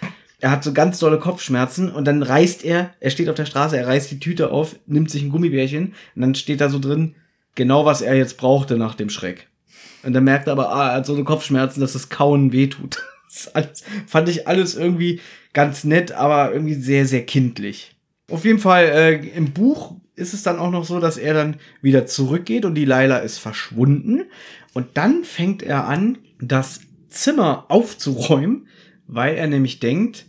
Er 0.42 0.50
hat 0.50 0.64
so 0.64 0.72
ganz 0.72 0.98
dolle 0.98 1.20
Kopfschmerzen 1.20 1.88
und 1.88 2.04
dann 2.04 2.20
reißt 2.20 2.64
er, 2.64 2.90
er 2.98 3.10
steht 3.10 3.28
auf 3.28 3.36
der 3.36 3.46
Straße, 3.46 3.76
er 3.76 3.86
reißt 3.86 4.10
die 4.10 4.18
Tüte 4.18 4.50
auf, 4.50 4.74
nimmt 4.86 5.08
sich 5.08 5.22
ein 5.22 5.30
Gummibärchen 5.30 5.94
und 6.16 6.22
dann 6.22 6.34
steht 6.34 6.60
da 6.60 6.68
so 6.68 6.80
drin, 6.80 7.14
genau 7.54 7.84
was 7.84 8.02
er 8.02 8.16
jetzt 8.16 8.38
brauchte 8.38 8.76
nach 8.76 8.96
dem 8.96 9.08
Schreck. 9.08 9.46
Und 10.02 10.14
dann 10.14 10.24
merkt 10.24 10.48
er 10.48 10.54
aber, 10.54 10.74
ah, 10.74 10.88
er 10.88 10.94
hat 10.96 11.06
so 11.06 11.14
eine 11.14 11.22
Kopfschmerzen, 11.22 11.80
dass 11.80 11.92
das 11.92 12.08
Kauen 12.08 12.52
wehtut. 12.52 13.02
Das 13.34 13.48
alles, 13.54 13.82
fand 14.06 14.28
ich 14.28 14.46
alles 14.46 14.74
irgendwie 14.74 15.20
ganz 15.54 15.84
nett, 15.84 16.12
aber 16.12 16.52
irgendwie 16.52 16.74
sehr, 16.74 17.06
sehr 17.06 17.24
kindlich. 17.24 17.96
Auf 18.30 18.44
jeden 18.44 18.58
Fall, 18.58 18.84
äh, 18.84 19.26
im 19.34 19.52
Buch 19.54 19.96
ist 20.16 20.34
es 20.34 20.42
dann 20.42 20.58
auch 20.58 20.70
noch 20.70 20.84
so, 20.84 21.00
dass 21.00 21.16
er 21.16 21.32
dann 21.32 21.56
wieder 21.80 22.04
zurückgeht 22.04 22.66
und 22.66 22.74
die 22.74 22.84
Laila 22.84 23.20
ist 23.20 23.38
verschwunden. 23.38 24.24
Und 24.74 24.98
dann 24.98 25.24
fängt 25.24 25.62
er 25.62 25.86
an, 25.88 26.18
das 26.42 26.80
Zimmer 27.08 27.64
aufzuräumen, 27.68 28.66
weil 29.06 29.36
er 29.36 29.46
nämlich 29.46 29.80
denkt, 29.80 30.26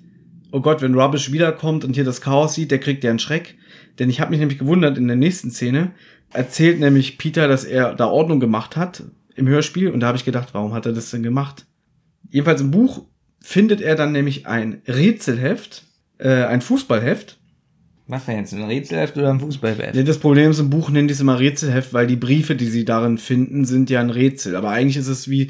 oh 0.53 0.61
Gott, 0.61 0.81
wenn 0.81 0.93
Rubbish 0.93 1.31
wiederkommt 1.31 1.83
und 1.83 1.95
hier 1.95 2.05
das 2.05 2.21
Chaos 2.21 2.53
sieht, 2.53 2.69
der 2.69 2.79
kriegt 2.79 3.03
ja 3.03 3.09
einen 3.09 3.19
Schreck. 3.19 3.55
Denn 3.97 4.09
ich 4.09 4.21
habe 4.21 4.29
mich 4.29 4.39
nämlich 4.39 4.59
gewundert, 4.59 4.97
in 4.97 5.07
der 5.07 5.17
nächsten 5.17 5.49
Szene 5.49 5.91
erzählt 6.31 6.79
nämlich 6.79 7.17
Peter, 7.17 7.47
dass 7.47 7.63
er 7.63 7.95
da 7.95 8.05
Ordnung 8.05 8.39
gemacht 8.39 8.77
hat 8.77 9.03
im 9.35 9.47
Hörspiel. 9.47 9.89
Und 9.89 9.99
da 9.99 10.07
habe 10.07 10.17
ich 10.17 10.25
gedacht, 10.25 10.49
warum 10.53 10.73
hat 10.73 10.85
er 10.85 10.93
das 10.93 11.09
denn 11.09 11.23
gemacht? 11.23 11.65
Jedenfalls 12.29 12.61
im 12.61 12.69
Buch 12.69 13.05
findet 13.41 13.81
er 13.81 13.95
dann 13.95 14.11
nämlich 14.11 14.45
ein 14.45 14.81
Rätselheft, 14.87 15.85
äh, 16.19 16.43
ein 16.43 16.61
Fußballheft. 16.61 17.39
was 18.05 18.25
denn 18.25 18.37
jetzt, 18.37 18.53
ein 18.53 18.63
Rätselheft 18.63 19.17
oder 19.17 19.31
ein 19.31 19.39
Fußballheft? 19.39 19.95
Nee, 19.95 20.03
Das 20.03 20.19
Problem 20.19 20.51
ist, 20.51 20.59
im 20.59 20.69
Buch 20.69 20.91
nennen 20.91 21.07
die 21.07 21.15
es 21.15 21.19
immer 21.19 21.39
Rätselheft, 21.39 21.93
weil 21.93 22.05
die 22.05 22.15
Briefe, 22.15 22.55
die 22.55 22.67
sie 22.67 22.85
darin 22.85 23.17
finden, 23.17 23.65
sind 23.65 23.89
ja 23.89 24.01
ein 24.01 24.11
Rätsel. 24.11 24.55
Aber 24.55 24.69
eigentlich 24.69 24.97
ist 24.97 25.07
es 25.07 25.29
wie 25.29 25.49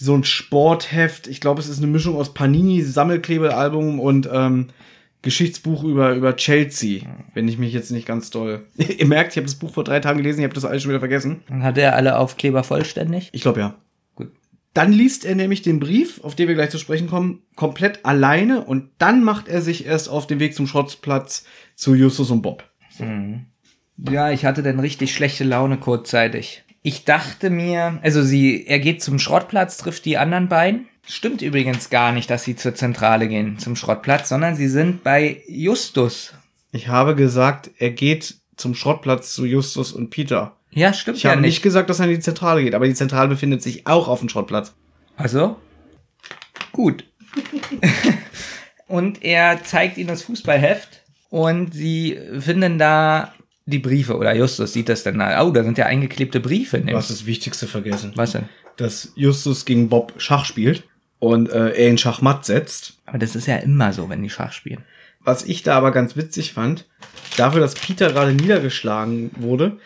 so 0.00 0.14
ein 0.14 0.24
Sportheft. 0.24 1.26
Ich 1.26 1.40
glaube, 1.40 1.60
es 1.60 1.68
ist 1.68 1.78
eine 1.78 1.86
Mischung 1.86 2.16
aus 2.16 2.32
Panini, 2.32 2.82
Sammelklebealbum 2.82 4.00
und 4.00 4.28
ähm, 4.32 4.68
Geschichtsbuch 5.20 5.84
über, 5.84 6.14
über 6.14 6.34
Chelsea, 6.36 7.02
wenn 7.34 7.46
ich 7.46 7.58
mich 7.58 7.74
jetzt 7.74 7.90
nicht 7.90 8.06
ganz 8.06 8.30
doll. 8.30 8.66
Ihr 8.76 9.06
merkt, 9.06 9.32
ich 9.32 9.36
habe 9.36 9.46
das 9.46 9.56
Buch 9.56 9.74
vor 9.74 9.84
drei 9.84 10.00
Tagen 10.00 10.18
gelesen, 10.18 10.40
ich 10.40 10.44
habe 10.44 10.54
das 10.54 10.64
alles 10.64 10.82
schon 10.82 10.88
wieder 10.88 11.00
vergessen. 11.00 11.42
Dann 11.48 11.62
hat 11.62 11.76
er 11.76 11.96
alle 11.96 12.16
Aufkleber 12.16 12.64
vollständig. 12.64 13.28
Ich 13.32 13.42
glaube 13.42 13.60
ja. 13.60 13.74
Gut. 14.14 14.32
Dann 14.72 14.90
liest 14.90 15.26
er 15.26 15.34
nämlich 15.34 15.60
den 15.60 15.80
Brief, 15.80 16.24
auf 16.24 16.34
den 16.34 16.48
wir 16.48 16.54
gleich 16.54 16.70
zu 16.70 16.78
sprechen 16.78 17.06
kommen, 17.06 17.42
komplett 17.54 18.06
alleine 18.06 18.64
und 18.64 18.88
dann 18.96 19.22
macht 19.22 19.48
er 19.48 19.60
sich 19.60 19.84
erst 19.84 20.08
auf 20.08 20.26
den 20.26 20.40
Weg 20.40 20.54
zum 20.54 20.66
Schrottplatz 20.66 21.44
zu 21.74 21.94
Justus 21.94 22.30
und 22.30 22.40
Bob. 22.40 22.64
Ja, 24.10 24.30
ich 24.30 24.46
hatte 24.46 24.62
dann 24.62 24.80
richtig 24.80 25.14
schlechte 25.14 25.44
Laune 25.44 25.76
kurzzeitig. 25.76 26.64
Ich 26.82 27.04
dachte 27.04 27.50
mir, 27.50 27.98
also 28.02 28.22
sie, 28.22 28.66
er 28.66 28.78
geht 28.78 29.02
zum 29.02 29.18
Schrottplatz, 29.18 29.76
trifft 29.76 30.04
die 30.06 30.16
anderen 30.16 30.48
beiden. 30.48 30.86
Stimmt 31.06 31.42
übrigens 31.42 31.90
gar 31.90 32.12
nicht, 32.12 32.30
dass 32.30 32.44
sie 32.44 32.56
zur 32.56 32.74
Zentrale 32.74 33.28
gehen, 33.28 33.58
zum 33.58 33.76
Schrottplatz, 33.76 34.28
sondern 34.28 34.54
sie 34.54 34.68
sind 34.68 35.02
bei 35.02 35.42
Justus. 35.48 36.34
Ich 36.72 36.88
habe 36.88 37.14
gesagt, 37.14 37.70
er 37.78 37.90
geht 37.90 38.36
zum 38.56 38.74
Schrottplatz 38.74 39.32
zu 39.32 39.44
Justus 39.44 39.92
und 39.92 40.10
Peter. 40.10 40.56
Ja, 40.70 40.92
stimmt 40.92 41.18
Ich 41.18 41.24
ja 41.24 41.30
habe 41.32 41.40
nicht 41.40 41.54
nicht. 41.56 41.62
gesagt, 41.62 41.90
dass 41.90 41.98
er 41.98 42.06
in 42.06 42.12
die 42.12 42.20
Zentrale 42.20 42.62
geht, 42.62 42.74
aber 42.74 42.86
die 42.86 42.94
Zentrale 42.94 43.28
befindet 43.28 43.62
sich 43.62 43.86
auch 43.86 44.06
auf 44.08 44.20
dem 44.20 44.28
Schrottplatz. 44.28 44.72
Also? 45.16 45.56
Gut. 46.72 47.04
Und 48.86 49.22
er 49.22 49.62
zeigt 49.64 49.98
ihnen 49.98 50.08
das 50.08 50.22
Fußballheft 50.22 51.02
Und 51.30 51.74
sie 51.74 52.18
finden 52.40 52.78
da 52.78 53.32
die 53.70 53.78
Briefe, 53.78 54.16
oder 54.16 54.34
Justus 54.34 54.72
sieht 54.72 54.88
das 54.88 55.02
dann, 55.02 55.18
da. 55.18 55.42
oh, 55.42 55.50
da 55.50 55.64
sind 55.64 55.78
ja 55.78 55.86
eingeklebte 55.86 56.40
Briefe. 56.40 56.80
Du 56.80 56.96
hast 56.96 57.10
das 57.10 57.26
Wichtigste 57.26 57.66
vergessen. 57.66 58.12
Was 58.16 58.32
denn? 58.32 58.48
Dass 58.76 59.12
Justus 59.14 59.64
gegen 59.64 59.88
Bob 59.88 60.14
Schach 60.18 60.44
spielt 60.44 60.84
und 61.18 61.50
äh, 61.50 61.70
er 61.70 61.88
ihn 61.88 61.98
Schachmatt 61.98 62.44
setzt. 62.44 62.98
Aber 63.06 63.18
das 63.18 63.36
ist 63.36 63.46
ja 63.46 63.56
immer 63.56 63.92
so, 63.92 64.08
wenn 64.08 64.22
die 64.22 64.30
Schach 64.30 64.52
spielen. 64.52 64.84
Was 65.22 65.44
ich 65.44 65.62
da 65.62 65.76
aber 65.76 65.92
ganz 65.92 66.16
witzig 66.16 66.52
fand, 66.54 66.86
dafür, 67.36 67.60
dass 67.60 67.74
Peter 67.74 68.10
gerade 68.10 68.32
niedergeschlagen 68.32 69.30
wurde, 69.36 69.76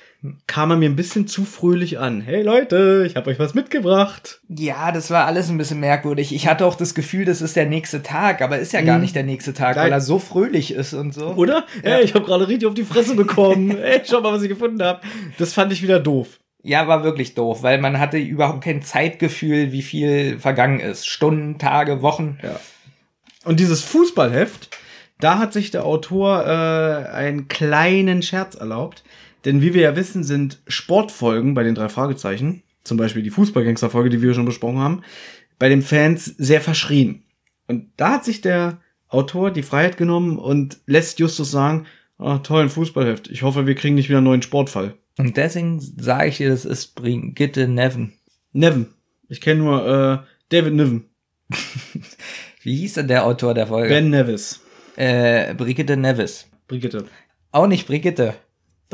kam 0.46 0.70
er 0.70 0.76
mir 0.76 0.88
ein 0.88 0.96
bisschen 0.96 1.26
zu 1.26 1.44
fröhlich 1.44 1.98
an. 1.98 2.20
Hey 2.20 2.42
Leute, 2.42 3.04
ich 3.06 3.16
habe 3.16 3.30
euch 3.30 3.38
was 3.38 3.54
mitgebracht. 3.54 4.40
Ja, 4.48 4.90
das 4.90 5.10
war 5.10 5.26
alles 5.26 5.50
ein 5.50 5.58
bisschen 5.58 5.80
merkwürdig. 5.80 6.34
Ich 6.34 6.46
hatte 6.46 6.64
auch 6.64 6.76
das 6.76 6.94
Gefühl, 6.94 7.24
das 7.24 7.42
ist 7.42 7.56
der 7.56 7.66
nächste 7.66 8.02
Tag, 8.02 8.40
aber 8.40 8.58
ist 8.58 8.72
ja 8.72 8.80
gar 8.80 8.98
nicht 8.98 9.14
der 9.14 9.22
nächste 9.22 9.52
Tag, 9.52 9.76
Nein. 9.76 9.86
weil 9.86 9.92
er 9.92 10.00
so 10.00 10.18
fröhlich 10.18 10.72
ist 10.72 10.94
und 10.94 11.12
so. 11.12 11.26
Oder? 11.34 11.64
Hey, 11.82 12.04
ich 12.04 12.14
habe 12.14 12.24
gerade 12.24 12.48
richtig 12.48 12.68
auf 12.68 12.74
die 12.74 12.84
Fresse 12.84 13.14
bekommen. 13.16 13.76
hey, 13.76 14.00
schau 14.04 14.20
mal, 14.20 14.32
was 14.32 14.42
ich 14.42 14.48
gefunden 14.48 14.82
habe. 14.82 15.00
Das 15.38 15.52
fand 15.52 15.72
ich 15.72 15.82
wieder 15.82 16.00
doof. 16.00 16.40
Ja, 16.62 16.88
war 16.88 17.04
wirklich 17.04 17.34
doof, 17.34 17.62
weil 17.62 17.78
man 17.78 17.98
hatte 17.98 18.16
überhaupt 18.16 18.64
kein 18.64 18.80
Zeitgefühl, 18.80 19.72
wie 19.72 19.82
viel 19.82 20.38
vergangen 20.38 20.80
ist. 20.80 21.06
Stunden, 21.06 21.58
Tage, 21.58 22.00
Wochen. 22.00 22.38
Ja. 22.42 22.58
Und 23.44 23.60
dieses 23.60 23.82
Fußballheft, 23.82 24.70
da 25.20 25.38
hat 25.38 25.52
sich 25.52 25.70
der 25.70 25.84
Autor 25.84 26.46
äh, 26.46 27.08
einen 27.10 27.48
kleinen 27.48 28.22
Scherz 28.22 28.54
erlaubt. 28.54 29.04
Denn 29.44 29.60
wie 29.60 29.74
wir 29.74 29.82
ja 29.82 29.96
wissen, 29.96 30.24
sind 30.24 30.62
Sportfolgen 30.66 31.54
bei 31.54 31.62
den 31.62 31.74
drei 31.74 31.88
Fragezeichen, 31.88 32.62
zum 32.82 32.96
Beispiel 32.96 33.22
die 33.22 33.30
Fußballgangsterfolge, 33.30 34.10
die 34.10 34.22
wir 34.22 34.34
schon 34.34 34.44
besprochen 34.44 34.78
haben, 34.78 35.02
bei 35.58 35.68
den 35.68 35.82
Fans 35.82 36.24
sehr 36.24 36.60
verschrien. 36.60 37.22
Und 37.66 37.88
da 37.96 38.12
hat 38.12 38.24
sich 38.24 38.40
der 38.40 38.78
Autor 39.08 39.50
die 39.50 39.62
Freiheit 39.62 39.96
genommen 39.96 40.38
und 40.38 40.78
lässt 40.86 41.20
Justus 41.20 41.50
sagen, 41.50 41.86
ah, 42.18 42.38
toll, 42.38 42.62
ein 42.62 42.68
Fußballheft. 42.68 43.28
Ich 43.28 43.42
hoffe, 43.42 43.66
wir 43.66 43.74
kriegen 43.74 43.94
nicht 43.94 44.08
wieder 44.08 44.18
einen 44.18 44.26
neuen 44.26 44.42
Sportfall. 44.42 44.94
Und 45.16 45.36
deswegen 45.36 45.80
sage 45.80 46.28
ich 46.28 46.38
dir, 46.38 46.48
das 46.48 46.64
ist 46.64 46.94
Brigitte 46.94 47.68
Neven. 47.68 48.14
Neven. 48.52 48.88
Ich 49.28 49.40
kenne 49.40 49.60
nur 49.60 49.86
äh, 49.86 50.26
David 50.48 50.74
Niven. 50.74 51.04
Wie 52.62 52.76
hieß 52.76 52.94
denn 52.94 53.08
der 53.08 53.24
Autor 53.24 53.54
der 53.54 53.66
Folge? 53.66 53.88
Ben 53.88 54.10
Nevis. 54.10 54.60
Äh, 54.96 55.54
Brigitte 55.54 55.96
Nevis. 55.96 56.46
Brigitte. 56.66 57.04
Auch 57.52 57.66
nicht 57.66 57.86
Brigitte. 57.86 58.34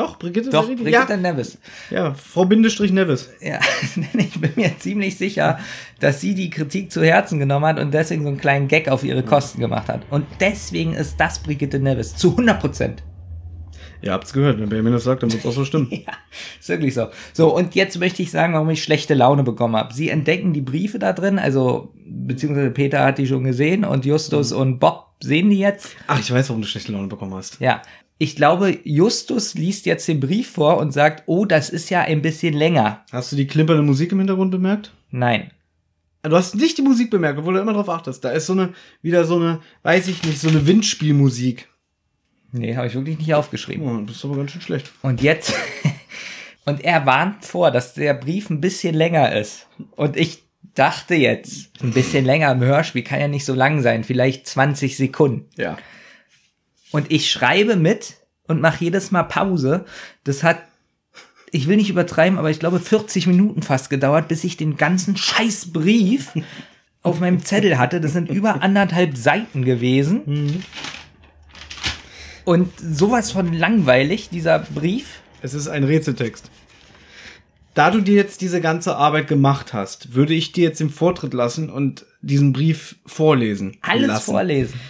Doch, 0.01 0.19
Brigitte 0.19 0.49
Doch. 0.49 0.65
Brigitte 0.65 0.89
Ja, 0.89 1.05
Nevis. 1.15 1.59
ja, 1.91 2.15
Frau 2.15 2.47
Bindestrich 2.47 2.91
Nevis. 2.91 3.29
Ja, 3.43 3.61
ich 4.15 4.41
bin 4.41 4.51
mir 4.57 4.79
ziemlich 4.79 5.19
sicher, 5.19 5.59
dass 5.99 6.23
sie 6.23 6.35
die 6.35 6.49
Kritik 6.49 6.91
zu 6.91 7.05
Herzen 7.05 7.39
genommen 7.39 7.67
hat 7.67 7.79
und 7.79 7.93
deswegen 7.93 8.23
so 8.23 8.29
einen 8.29 8.39
kleinen 8.39 8.67
Gag 8.67 8.89
auf 8.89 9.05
ihre 9.05 9.23
Kosten 9.23 9.61
gemacht 9.61 9.89
hat. 9.89 10.01
Und 10.09 10.25
deswegen 10.41 10.95
ist 10.95 11.21
das 11.21 11.41
Brigitte 11.41 11.79
Nevis. 11.79 12.17
Zu 12.17 12.31
100 12.31 12.59
Prozent. 12.59 13.03
Ihr 14.01 14.13
habt's 14.13 14.33
gehört, 14.33 14.59
wenn 14.59 14.71
Benjamin 14.71 14.95
das 14.95 15.05
sagt, 15.05 15.23
dann 15.23 15.31
wird's 15.31 15.45
auch 15.45 15.53
so 15.53 15.67
stimmen. 15.67 15.89
Ja, 15.91 16.15
ist 16.59 16.71
wirklich 16.71 16.95
so. 16.95 17.09
So, 17.35 17.55
und 17.55 17.75
jetzt 17.75 17.99
möchte 17.99 18.23
ich 18.23 18.31
sagen, 18.31 18.55
warum 18.55 18.71
ich 18.71 18.83
schlechte 18.83 19.13
Laune 19.13 19.43
bekommen 19.43 19.77
habe. 19.77 19.93
Sie 19.93 20.09
entdecken 20.09 20.55
die 20.55 20.63
Briefe 20.63 20.99
da 20.99 21.13
drin, 21.13 21.39
also, 21.39 21.93
beziehungsweise 22.07 22.71
Peter 22.71 23.05
hat 23.05 23.19
die 23.19 23.27
schon 23.27 23.45
gesehen 23.45 23.85
und 23.85 24.07
Justus 24.07 24.53
und 24.53 24.79
Bob 24.79 25.09
sehen 25.23 25.51
die 25.51 25.59
jetzt. 25.59 25.95
Ach, 26.07 26.19
ich 26.19 26.33
weiß, 26.33 26.49
warum 26.49 26.63
du 26.63 26.69
schlechte 26.69 26.93
Laune 26.93 27.09
bekommen 27.09 27.35
hast. 27.35 27.61
Ja. 27.61 27.83
Ich 28.23 28.37
glaube, 28.37 28.79
Justus 28.85 29.55
liest 29.55 29.87
jetzt 29.87 30.07
den 30.07 30.21
Brief 30.21 30.51
vor 30.51 30.77
und 30.77 30.93
sagt, 30.93 31.23
oh, 31.25 31.47
das 31.47 31.71
ist 31.71 31.89
ja 31.89 32.03
ein 32.03 32.21
bisschen 32.21 32.53
länger. 32.53 33.03
Hast 33.13 33.33
du 33.33 33.37
die 33.37 33.47
klimpernde 33.47 33.83
Musik 33.83 34.13
im 34.13 34.19
Hintergrund 34.19 34.51
bemerkt? 34.51 34.93
Nein. 35.11 35.53
Du 36.23 36.37
hast 36.37 36.55
nicht 36.55 36.77
die 36.77 36.83
Musik 36.83 37.11
bemerkt, 37.11 37.39
obwohl 37.39 37.55
du 37.55 37.61
immer 37.61 37.73
drauf 37.73 37.89
achtest. 37.89 38.23
Da 38.23 38.29
ist 38.33 38.45
so 38.45 38.53
eine, 38.53 38.75
wieder 39.01 39.25
so 39.25 39.37
eine, 39.37 39.61
weiß 39.85 40.09
ich 40.09 40.23
nicht, 40.23 40.39
so 40.39 40.51
eine 40.51 40.67
Windspielmusik. 40.67 41.67
Nee, 42.53 42.77
habe 42.77 42.89
ich 42.89 42.95
wirklich 42.95 43.17
nicht 43.17 43.33
aufgeschrieben. 43.33 43.89
Oh, 43.89 44.05
das 44.05 44.17
ist 44.17 44.25
aber 44.27 44.37
ganz 44.37 44.51
schön 44.51 44.61
schlecht. 44.61 44.93
Und 45.01 45.23
jetzt, 45.23 45.55
und 46.67 46.85
er 46.85 47.07
warnt 47.07 47.47
vor, 47.47 47.71
dass 47.71 47.95
der 47.95 48.13
Brief 48.13 48.51
ein 48.51 48.61
bisschen 48.61 48.95
länger 48.95 49.35
ist. 49.35 49.67
Und 49.97 50.19
ich 50.19 50.45
dachte 50.75 51.15
jetzt, 51.15 51.71
ein 51.83 51.93
bisschen 51.93 52.27
länger 52.27 52.53
im 52.53 52.61
Hörspiel 52.61 53.03
kann 53.03 53.19
ja 53.19 53.29
nicht 53.29 53.47
so 53.47 53.55
lang 53.55 53.81
sein, 53.81 54.05
vielleicht 54.05 54.47
20 54.47 54.99
Sekunden. 54.99 55.49
Ja. 55.57 55.79
Und 56.93 57.11
ich 57.11 57.31
schreibe 57.31 57.77
mit 57.77 58.17
und 58.47 58.61
mache 58.61 58.85
jedes 58.85 59.11
Mal 59.11 59.23
Pause. 59.25 59.85
Das 60.25 60.43
hat, 60.43 60.59
ich 61.51 61.69
will 61.69 61.77
nicht 61.77 61.91
übertreiben, 61.91 62.39
aber 62.39 62.51
ich 62.51 62.59
glaube 62.59 62.81
40 62.81 63.27
Minuten 63.27 63.63
fast 63.63 63.91
gedauert, 63.91 64.29
bis 64.29 64.45
ich 64.45 64.57
den 64.57 64.77
ganzen 64.77 65.17
Scheißbrief 65.17 66.33
auf 67.03 67.21
meinem 67.21 67.45
Zettel 67.45 67.79
hatte. 67.79 68.01
Das 68.01 68.13
sind 68.13 68.29
über 68.29 68.63
anderthalb 68.63 69.17
Seiten 69.17 69.65
gewesen. 69.65 70.65
Und 72.45 72.73
sowas 72.79 73.31
von 73.31 73.53
langweilig, 73.53 74.29
dieser 74.31 74.59
Brief. 74.59 75.21
Es 75.43 75.55
ist 75.55 75.69
ein 75.69 75.85
Rätseltext. 75.85 76.51
Da 77.75 77.91
du 77.91 78.01
dir 78.01 78.17
jetzt 78.17 78.41
diese 78.41 78.61
ganze 78.61 78.97
Arbeit 78.97 79.29
gemacht 79.29 79.73
hast, 79.73 80.15
würde 80.15 80.35
ich 80.35 80.53
dir 80.53 80.65
jetzt 80.65 80.81
den 80.81 80.91
Vortritt 80.91 81.33
lassen 81.33 81.71
und 81.71 82.05
diesen 82.21 82.53
Brief 82.53 82.97
vorlesen. 83.07 83.77
Alles 83.81 84.09
lassen. 84.09 84.25
vorlesen. 84.33 84.81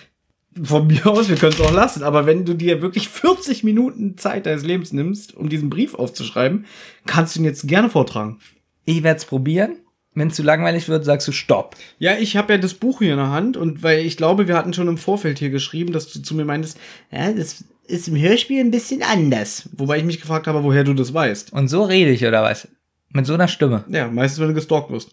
Von 0.63 0.87
mir 0.89 1.07
aus, 1.07 1.29
wir 1.29 1.37
können 1.37 1.53
es 1.53 1.61
auch 1.61 1.73
lassen, 1.73 2.03
aber 2.03 2.27
wenn 2.27 2.45
du 2.45 2.55
dir 2.55 2.83
wirklich 2.83 3.09
40 3.09 3.65
Minuten 3.65 4.19
Zeit 4.19 4.47
deines 4.47 4.65
Lebens 4.65 4.93
nimmst, 4.93 5.37
um 5.37 5.49
diesen 5.49 5.71
Brief 5.71 5.95
aufzuschreiben, 5.95 6.67
kannst 7.07 7.35
du 7.35 7.41
ihn 7.41 7.45
jetzt 7.45 7.67
gerne 7.67 7.89
vortragen. 7.89 8.39
Ich 8.85 9.03
werde 9.03 9.19
es 9.19 9.25
probieren. 9.25 9.77
Wenn 10.13 10.29
es 10.29 10.35
zu 10.35 10.43
langweilig 10.43 10.89
wird, 10.89 11.05
sagst 11.05 11.29
du 11.29 11.33
Stopp. 11.33 11.77
Ja, 11.99 12.17
ich 12.19 12.37
habe 12.37 12.53
ja 12.53 12.59
das 12.59 12.75
Buch 12.75 12.99
hier 12.99 13.13
in 13.13 13.19
der 13.19 13.31
Hand 13.31 13.57
und 13.57 13.85
weil 13.85 14.05
ich 14.05 14.17
glaube, 14.17 14.49
wir 14.49 14.57
hatten 14.57 14.73
schon 14.73 14.89
im 14.89 14.99
Vorfeld 14.99 15.39
hier 15.39 15.51
geschrieben, 15.51 15.93
dass 15.93 16.13
du 16.13 16.21
zu 16.21 16.35
mir 16.35 16.45
meintest, 16.45 16.79
ja, 17.13 17.33
das 17.33 17.65
ist 17.87 18.09
im 18.09 18.17
Hörspiel 18.17 18.61
ein 18.61 18.73
bisschen 18.73 19.03
anders. 19.03 19.69
Wobei 19.73 19.99
ich 19.99 20.05
mich 20.05 20.21
gefragt 20.21 20.49
habe, 20.49 20.65
woher 20.65 20.83
du 20.83 20.95
das 20.95 21.15
weißt. 21.15 21.53
Und 21.53 21.69
so 21.69 21.85
rede 21.85 22.11
ich, 22.11 22.25
oder 22.27 22.43
was? 22.43 22.67
Mit 23.11 23.27
so 23.27 23.35
einer 23.35 23.49
Stimme. 23.49 23.85
Ja, 23.89 24.09
meistens, 24.09 24.41
wenn 24.41 24.49
du 24.49 24.55
gestalkt 24.55 24.91
wirst. 24.91 25.13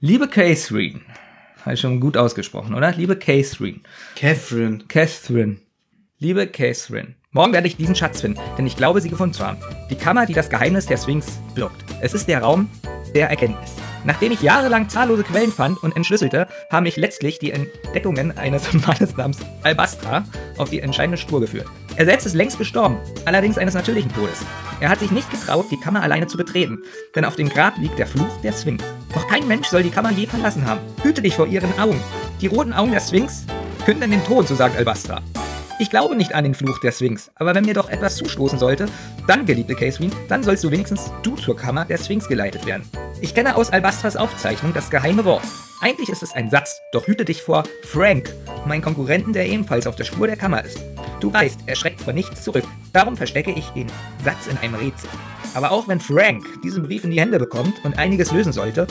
Liebe 0.00 0.28
Catherine. 0.28 1.00
Habe 1.64 1.74
ich 1.74 1.80
schon 1.80 1.98
gut 1.98 2.18
ausgesprochen, 2.18 2.74
oder? 2.74 2.92
Liebe 2.92 3.16
Catherine. 3.16 3.80
Catherine. 4.16 4.84
Catherine. 4.86 5.56
Liebe 6.18 6.46
Catherine. 6.46 7.14
Morgen 7.30 7.54
werde 7.54 7.66
ich 7.66 7.78
diesen 7.78 7.96
Schatz 7.96 8.20
finden, 8.20 8.38
denn 8.58 8.66
ich 8.66 8.76
glaube, 8.76 9.00
sie 9.00 9.08
gefunden 9.08 9.32
zu 9.32 9.46
haben. 9.46 9.56
Die 9.88 9.96
Kammer, 9.96 10.26
die 10.26 10.34
das 10.34 10.50
Geheimnis 10.50 10.84
der 10.84 10.98
Sphinx 10.98 11.40
birgt. 11.54 11.82
Es 12.02 12.12
ist 12.12 12.28
der 12.28 12.42
Raum 12.42 12.68
der 13.14 13.30
Erkenntnis. 13.30 13.83
Nachdem 14.04 14.32
ich 14.32 14.42
jahrelang 14.42 14.88
zahllose 14.88 15.24
Quellen 15.24 15.50
fand 15.50 15.82
und 15.82 15.96
entschlüsselte, 15.96 16.46
haben 16.70 16.84
mich 16.84 16.96
letztlich 16.96 17.38
die 17.38 17.52
Entdeckungen 17.52 18.36
eines 18.36 18.72
Mannes 18.86 19.16
namens 19.16 19.38
Albastra 19.62 20.24
auf 20.58 20.70
die 20.70 20.80
entscheidende 20.80 21.16
Spur 21.16 21.40
geführt. 21.40 21.66
Er 21.96 22.04
selbst 22.04 22.26
ist 22.26 22.34
längst 22.34 22.58
gestorben, 22.58 22.98
allerdings 23.24 23.56
eines 23.56 23.74
natürlichen 23.74 24.12
Todes. 24.12 24.44
Er 24.80 24.88
hat 24.88 24.98
sich 24.98 25.10
nicht 25.10 25.30
getraut, 25.30 25.66
die 25.70 25.80
Kammer 25.80 26.02
alleine 26.02 26.26
zu 26.26 26.36
betreten, 26.36 26.82
denn 27.14 27.24
auf 27.24 27.36
dem 27.36 27.48
Grab 27.48 27.78
liegt 27.78 27.98
der 27.98 28.06
Fluch 28.06 28.40
der 28.42 28.52
Sphinx. 28.52 28.84
Noch 29.14 29.26
kein 29.28 29.46
Mensch 29.46 29.68
soll 29.68 29.82
die 29.82 29.90
Kammer 29.90 30.10
je 30.10 30.26
verlassen 30.26 30.66
haben. 30.66 30.80
Hüte 31.02 31.22
dich 31.22 31.36
vor 31.36 31.46
ihren 31.46 31.78
Augen. 31.78 32.00
Die 32.40 32.48
roten 32.48 32.72
Augen 32.72 32.90
der 32.90 33.00
Sphinx 33.00 33.44
künden 33.84 34.10
den 34.10 34.24
Tod, 34.24 34.48
so 34.48 34.54
sagt 34.54 34.76
Albastra. 34.76 35.22
Ich 35.80 35.90
glaube 35.90 36.14
nicht 36.14 36.34
an 36.34 36.44
den 36.44 36.54
Fluch 36.54 36.78
der 36.78 36.92
Sphinx, 36.92 37.32
aber 37.34 37.54
wenn 37.54 37.64
mir 37.64 37.74
doch 37.74 37.88
etwas 37.88 38.14
zustoßen 38.16 38.60
sollte, 38.60 38.86
dann, 39.26 39.44
geliebte 39.44 39.74
Catherine, 39.74 40.12
dann 40.28 40.44
sollst 40.44 40.62
du 40.62 40.70
wenigstens 40.70 41.10
du 41.24 41.34
zur 41.34 41.56
Kammer 41.56 41.84
der 41.84 41.98
Sphinx 41.98 42.28
geleitet 42.28 42.64
werden. 42.64 42.88
Ich 43.20 43.34
kenne 43.34 43.56
aus 43.56 43.70
Albastras 43.70 44.16
Aufzeichnung 44.16 44.72
das 44.72 44.88
geheime 44.88 45.24
Wort. 45.24 45.42
Eigentlich 45.80 46.10
ist 46.10 46.22
es 46.22 46.32
ein 46.32 46.48
Satz, 46.48 46.80
doch 46.92 47.08
hüte 47.08 47.24
dich 47.24 47.42
vor 47.42 47.64
Frank, 47.82 48.32
mein 48.66 48.82
Konkurrenten, 48.82 49.32
der 49.32 49.46
ebenfalls 49.46 49.88
auf 49.88 49.96
der 49.96 50.04
Spur 50.04 50.28
der 50.28 50.36
Kammer 50.36 50.64
ist. 50.64 50.78
Du 51.18 51.32
weißt, 51.32 51.60
er 51.66 51.74
schreckt 51.74 52.00
vor 52.00 52.12
nichts 52.12 52.44
zurück. 52.44 52.64
Darum 52.92 53.16
verstecke 53.16 53.50
ich 53.50 53.66
den 53.70 53.88
Satz 54.24 54.46
in 54.46 54.56
einem 54.58 54.76
Rätsel. 54.76 55.10
Aber 55.54 55.70
auch 55.70 55.88
wenn 55.88 56.00
Frank 56.00 56.44
diesen 56.62 56.82
Brief 56.82 57.04
in 57.04 57.10
die 57.10 57.20
Hände 57.20 57.38
bekommt 57.38 57.84
und 57.84 57.96
einiges 57.96 58.32
lösen 58.32 58.52
sollte, 58.52 58.86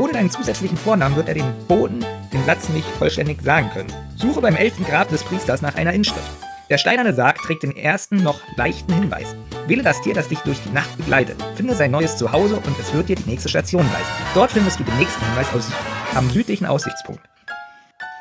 ohne 0.00 0.12
deinen 0.12 0.30
zusätzlichen 0.30 0.76
Vornamen 0.76 1.14
wird 1.14 1.28
er 1.28 1.34
den 1.34 1.52
Boten 1.68 2.04
den 2.32 2.44
Satz 2.44 2.68
nicht 2.70 2.88
vollständig 2.98 3.42
sagen 3.42 3.70
können. 3.72 3.92
Suche 4.16 4.40
beim 4.40 4.56
elften 4.56 4.84
Grab 4.84 5.08
des 5.10 5.22
Priesters 5.22 5.62
nach 5.62 5.74
einer 5.74 5.92
Inschrift. 5.92 6.30
Der 6.68 6.78
steinerne 6.78 7.14
Sarg 7.14 7.36
trägt 7.36 7.62
den 7.62 7.76
ersten 7.76 8.16
noch 8.22 8.40
leichten 8.56 8.92
Hinweis. 8.92 9.36
Wähle 9.68 9.84
das 9.84 10.00
Tier, 10.00 10.14
das 10.14 10.28
dich 10.28 10.40
durch 10.40 10.60
die 10.62 10.72
Nacht 10.72 10.96
begleitet. 10.96 11.36
Finde 11.54 11.74
sein 11.74 11.92
neues 11.92 12.16
Zuhause 12.16 12.56
und 12.56 12.78
es 12.80 12.92
wird 12.92 13.08
dir 13.08 13.16
die 13.16 13.30
nächste 13.30 13.48
Station 13.48 13.84
weisen. 13.84 14.12
Dort 14.34 14.50
findest 14.50 14.80
du 14.80 14.84
den 14.84 14.96
nächsten 14.98 15.24
Hinweis 15.26 15.54
aus, 15.54 15.70
am 16.14 16.28
südlichen 16.30 16.66
Aussichtspunkt. 16.66 17.22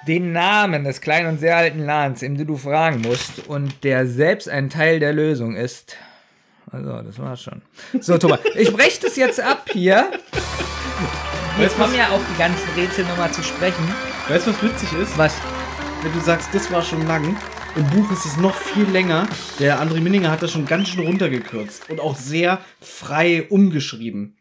Den 0.07 0.33
Namen 0.33 0.83
des 0.83 1.01
kleinen 1.01 1.29
und 1.29 1.39
sehr 1.39 1.57
alten 1.57 1.83
Ladens, 1.83 2.21
in 2.21 2.35
dem 2.35 2.45
du 2.45 2.57
fragen 2.57 3.01
musst 3.01 3.47
und 3.47 3.83
der 3.83 4.05
selbst 4.05 4.47
ein 4.47 4.69
Teil 4.69 4.99
der 4.99 5.13
Lösung 5.13 5.55
ist. 5.55 5.97
Also, 6.75 7.01
das 7.03 7.17
war's 7.19 7.41
schon. 7.41 7.61
So, 8.01 8.17
Thomas, 8.17 8.39
ich 8.53 8.71
breche 8.73 8.99
das 9.03 9.15
jetzt 9.15 9.39
ab 9.39 9.69
hier. 9.71 10.11
Jetzt 11.57 11.77
kommen 11.77 11.95
ja 11.95 12.09
auch 12.09 12.19
die 12.33 12.37
ganzen 12.37 12.67
Rätsel 12.75 13.05
nochmal 13.05 13.31
zu 13.31 13.41
sprechen. 13.43 13.81
Weißt 14.27 14.45
du, 14.45 14.51
was 14.51 14.61
witzig 14.61 14.91
ist? 14.99 15.17
Was? 15.17 15.35
Wenn 16.03 16.11
du 16.11 16.19
sagst, 16.19 16.49
das 16.51 16.69
war 16.73 16.81
schon 16.81 17.07
lang, 17.07 17.37
im 17.77 17.89
Buch 17.91 18.11
ist 18.11 18.25
es 18.25 18.35
noch 18.35 18.55
viel 18.55 18.83
länger. 18.89 19.25
Der 19.57 19.81
André 19.81 20.01
Minninger 20.01 20.29
hat 20.29 20.41
das 20.41 20.51
schon 20.51 20.65
ganz 20.65 20.89
schön 20.89 21.05
runtergekürzt 21.05 21.89
und 21.89 22.01
auch 22.01 22.17
sehr 22.17 22.59
frei 22.81 23.43
umgeschrieben. 23.49 24.35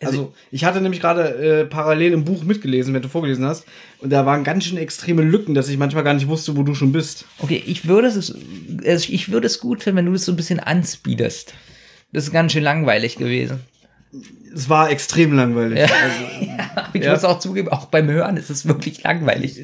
Also, 0.00 0.34
ich 0.50 0.64
hatte 0.64 0.82
nämlich 0.82 1.00
gerade 1.00 1.22
äh, 1.22 1.64
parallel 1.64 2.12
im 2.12 2.24
Buch 2.24 2.44
mitgelesen, 2.44 2.92
wenn 2.92 3.02
du 3.02 3.08
vorgelesen 3.08 3.46
hast. 3.46 3.64
Und 4.00 4.10
da 4.10 4.26
waren 4.26 4.44
ganz 4.44 4.64
schön 4.64 4.76
extreme 4.76 5.22
Lücken, 5.22 5.54
dass 5.54 5.70
ich 5.70 5.78
manchmal 5.78 6.04
gar 6.04 6.14
nicht 6.14 6.28
wusste, 6.28 6.54
wo 6.54 6.64
du 6.64 6.74
schon 6.74 6.92
bist. 6.92 7.24
Okay, 7.38 7.62
ich 7.66 7.88
würde 7.88 8.08
es, 8.08 8.34
also 8.84 9.12
ich 9.12 9.32
würde 9.32 9.46
es 9.46 9.58
gut 9.58 9.82
finden, 9.82 9.96
wenn 9.96 10.06
du 10.06 10.12
es 10.12 10.26
so 10.26 10.32
ein 10.32 10.36
bisschen 10.36 10.60
anspeedest. 10.60 11.54
Das 12.12 12.24
ist 12.24 12.32
ganz 12.32 12.52
schön 12.52 12.62
langweilig 12.62 13.16
gewesen. 13.16 13.60
Es 14.54 14.68
war 14.70 14.90
extrem 14.90 15.34
langweilig. 15.34 15.78
Ja. 15.80 15.84
Also, 15.84 16.44
ja, 16.46 16.88
ich 16.94 17.04
Ja. 17.04 17.12
muss 17.12 17.24
auch 17.24 17.38
zugeben, 17.38 17.68
auch 17.68 17.86
beim 17.86 18.08
Hören 18.08 18.36
ist 18.38 18.48
es 18.48 18.66
wirklich 18.66 19.02
langweilig. 19.02 19.60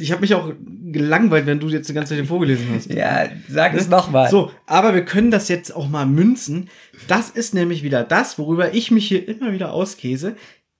ich 0.00 0.10
habe 0.10 0.22
mich 0.22 0.34
auch 0.34 0.52
gelangweilt, 0.90 1.44
wenn 1.46 1.60
du 1.60 1.68
jetzt 1.68 1.88
die 1.88 1.92
ganze 1.92 2.16
Zeit 2.16 2.26
vorgelesen 2.26 2.66
hast. 2.74 2.90
Ja, 2.90 3.26
sag 3.48 3.74
es 3.74 3.88
nochmal. 3.88 4.30
So, 4.30 4.50
aber 4.66 4.94
wir 4.94 5.04
können 5.04 5.30
das 5.30 5.48
jetzt 5.48 5.74
auch 5.76 5.88
mal 5.88 6.06
münzen. 6.06 6.70
Das 7.08 7.28
ist 7.28 7.52
nämlich 7.52 7.82
wieder 7.82 8.02
das, 8.04 8.38
worüber 8.38 8.72
ich 8.72 8.90
mich 8.90 9.06
hier 9.06 9.28
immer 9.28 9.52
wieder 9.52 9.72
auskäse. 9.72 10.36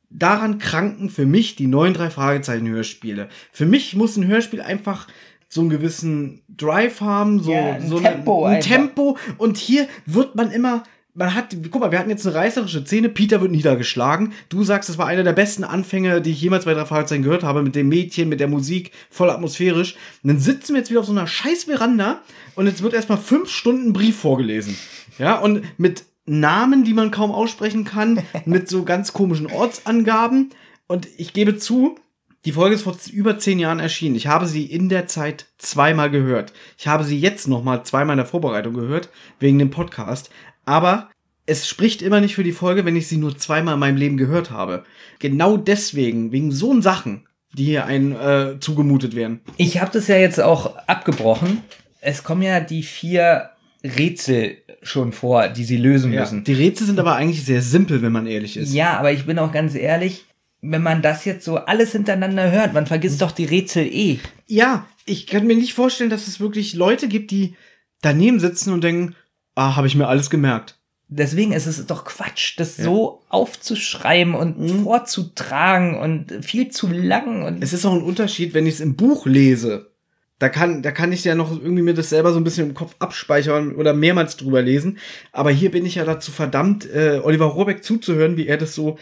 Daran 0.08 0.58
kranken 0.58 1.10
für 1.10 1.26
mich 1.26 1.56
die 1.56 1.66
neuen 1.66 1.92
drei 1.92 2.08
Fragezeichen 2.08 2.68
Hörspiele. 2.68 3.28
Für 3.52 3.66
mich 3.66 3.94
muss 3.96 4.16
ein 4.16 4.26
Hörspiel 4.26 4.62
einfach 4.62 5.08
so 5.48 5.60
einen 5.60 5.70
gewissen 5.70 6.42
Drive 6.48 7.00
haben, 7.00 7.40
so, 7.40 7.52
Ja, 7.52 7.74
ein 7.74 7.88
so 7.88 7.98
Tempo 8.00 8.44
ein 8.44 8.56
einfach. 8.56 8.68
Tempo. 8.70 9.18
Und 9.38 9.56
hier 9.58 9.86
wird 10.06 10.36
man 10.36 10.50
immer, 10.52 10.84
man 11.14 11.34
hat, 11.34 11.56
guck 11.70 11.80
mal, 11.80 11.92
wir 11.92 11.98
hatten 12.00 12.10
jetzt 12.10 12.26
eine 12.26 12.34
reißerische 12.34 12.84
Szene, 12.84 13.08
Peter 13.08 13.40
wird 13.40 13.52
niedergeschlagen. 13.52 14.32
Du 14.48 14.64
sagst, 14.64 14.88
das 14.88 14.98
war 14.98 15.06
einer 15.06 15.22
der 15.22 15.32
besten 15.32 15.62
Anfänge, 15.62 16.20
die 16.20 16.32
ich 16.32 16.42
jemals 16.42 16.64
bei 16.64 16.74
drei 16.74 16.84
Fragezeichen 16.84 17.22
gehört 17.22 17.44
habe, 17.44 17.62
mit 17.62 17.76
dem 17.76 17.88
Mädchen, 17.88 18.28
mit 18.28 18.40
der 18.40 18.48
Musik, 18.48 18.90
voll 19.10 19.30
atmosphärisch. 19.30 19.94
Und 20.22 20.28
dann 20.28 20.40
sitzen 20.40 20.74
wir 20.74 20.80
jetzt 20.80 20.90
wieder 20.90 21.00
auf 21.00 21.06
so 21.06 21.12
einer 21.12 21.28
scheiß 21.28 21.64
Veranda 21.64 22.20
und 22.56 22.66
jetzt 22.66 22.82
wird 22.82 22.94
erstmal 22.94 23.18
fünf 23.18 23.48
Stunden 23.48 23.92
Brief 23.92 24.18
vorgelesen. 24.18 24.76
Ja, 25.18 25.38
und 25.38 25.62
mit 25.78 26.04
Namen, 26.26 26.82
die 26.82 26.94
man 26.94 27.12
kaum 27.12 27.30
aussprechen 27.30 27.84
kann, 27.84 28.22
mit 28.44 28.68
so 28.68 28.82
ganz 28.82 29.12
komischen 29.12 29.46
Ortsangaben. 29.46 30.50
Und 30.88 31.08
ich 31.16 31.32
gebe 31.32 31.56
zu, 31.56 31.96
die 32.44 32.52
Folge 32.52 32.74
ist 32.74 32.82
vor 32.82 32.96
über 33.12 33.38
zehn 33.38 33.58
Jahren 33.58 33.78
erschienen. 33.78 34.16
Ich 34.16 34.26
habe 34.26 34.46
sie 34.46 34.64
in 34.66 34.88
der 34.88 35.06
Zeit 35.06 35.46
zweimal 35.58 36.10
gehört. 36.10 36.52
Ich 36.76 36.88
habe 36.88 37.04
sie 37.04 37.18
jetzt 37.18 37.48
noch 37.48 37.62
mal 37.62 37.84
zweimal 37.84 38.14
in 38.14 38.18
der 38.18 38.26
Vorbereitung 38.26 38.74
gehört, 38.74 39.08
wegen 39.38 39.58
dem 39.58 39.70
Podcast. 39.70 40.30
Aber 40.64 41.10
es 41.46 41.68
spricht 41.68 42.02
immer 42.02 42.20
nicht 42.20 42.34
für 42.34 42.44
die 42.44 42.52
Folge, 42.52 42.84
wenn 42.84 42.96
ich 42.96 43.06
sie 43.06 43.18
nur 43.18 43.36
zweimal 43.36 43.74
in 43.74 43.80
meinem 43.80 43.96
Leben 43.96 44.16
gehört 44.16 44.50
habe. 44.50 44.84
Genau 45.18 45.56
deswegen, 45.56 46.32
wegen 46.32 46.52
so 46.52 46.80
Sachen, 46.80 47.26
die 47.52 47.64
hier 47.64 47.86
ein 47.86 48.12
äh, 48.12 48.58
zugemutet 48.60 49.14
werden. 49.14 49.40
Ich 49.56 49.80
habe 49.80 49.90
das 49.92 50.08
ja 50.08 50.16
jetzt 50.16 50.40
auch 50.40 50.76
abgebrochen. 50.86 51.62
Es 52.00 52.24
kommen 52.24 52.42
ja 52.42 52.60
die 52.60 52.82
vier 52.82 53.50
Rätsel 53.82 54.58
schon 54.82 55.12
vor, 55.12 55.48
die 55.48 55.64
sie 55.64 55.76
lösen 55.76 56.10
müssen. 56.10 56.44
Die 56.44 56.54
Rätsel 56.54 56.86
sind 56.86 56.98
aber 56.98 57.16
eigentlich 57.16 57.44
sehr 57.44 57.62
simpel, 57.62 58.02
wenn 58.02 58.12
man 58.12 58.26
ehrlich 58.26 58.56
ist. 58.56 58.72
Ja, 58.72 58.98
aber 58.98 59.12
ich 59.12 59.26
bin 59.26 59.38
auch 59.38 59.52
ganz 59.52 59.74
ehrlich, 59.74 60.24
wenn 60.60 60.82
man 60.82 61.02
das 61.02 61.24
jetzt 61.24 61.44
so 61.44 61.56
alles 61.56 61.92
hintereinander 61.92 62.50
hört, 62.50 62.72
man 62.72 62.86
vergisst 62.86 63.20
doch 63.20 63.32
die 63.32 63.44
Rätsel 63.44 63.86
eh. 63.86 64.18
Ja, 64.46 64.86
ich 65.04 65.26
kann 65.26 65.46
mir 65.46 65.56
nicht 65.56 65.74
vorstellen, 65.74 66.10
dass 66.10 66.26
es 66.26 66.40
wirklich 66.40 66.74
Leute 66.74 67.08
gibt, 67.08 67.30
die 67.30 67.54
daneben 68.00 68.40
sitzen 68.40 68.72
und 68.72 68.82
denken, 68.82 69.14
ah, 69.54 69.76
habe 69.76 69.86
ich 69.86 69.94
mir 69.94 70.08
alles 70.08 70.30
gemerkt. 70.30 70.78
Deswegen 71.08 71.52
ist 71.52 71.66
es 71.66 71.84
doch 71.86 72.04
Quatsch, 72.04 72.58
das 72.58 72.76
so 72.76 73.22
aufzuschreiben 73.28 74.34
und 74.34 74.58
Mhm. 74.58 74.84
vorzutragen 74.84 75.98
und 75.98 76.44
viel 76.44 76.70
zu 76.70 76.88
lang 76.88 77.42
und 77.44 77.62
Es 77.62 77.72
ist 77.72 77.84
auch 77.84 77.92
ein 77.92 78.02
Unterschied, 78.02 78.54
wenn 78.54 78.66
ich 78.66 78.74
es 78.74 78.80
im 78.80 78.96
Buch 78.96 79.26
lese. 79.26 79.90
Da 80.40 80.48
kann, 80.48 80.82
da 80.82 80.90
kann 80.90 81.12
ich 81.12 81.22
ja 81.22 81.34
noch 81.34 81.52
irgendwie 81.52 81.82
mir 81.82 81.94
das 81.94 82.10
selber 82.10 82.32
so 82.32 82.38
ein 82.40 82.44
bisschen 82.44 82.68
im 82.70 82.74
Kopf 82.74 82.96
abspeichern 82.98 83.76
oder 83.76 83.92
mehrmals 83.94 84.36
drüber 84.36 84.62
lesen. 84.62 84.98
Aber 85.30 85.50
hier 85.50 85.70
bin 85.70 85.86
ich 85.86 85.94
ja 85.94 86.04
dazu 86.04 86.32
verdammt, 86.32 86.90
äh, 86.90 87.20
Oliver 87.22 87.46
Rohrbeck 87.46 87.84
zuzuhören, 87.84 88.36
wie 88.36 88.48
er 88.48 88.56
das 88.56 88.74
so, 88.74 88.98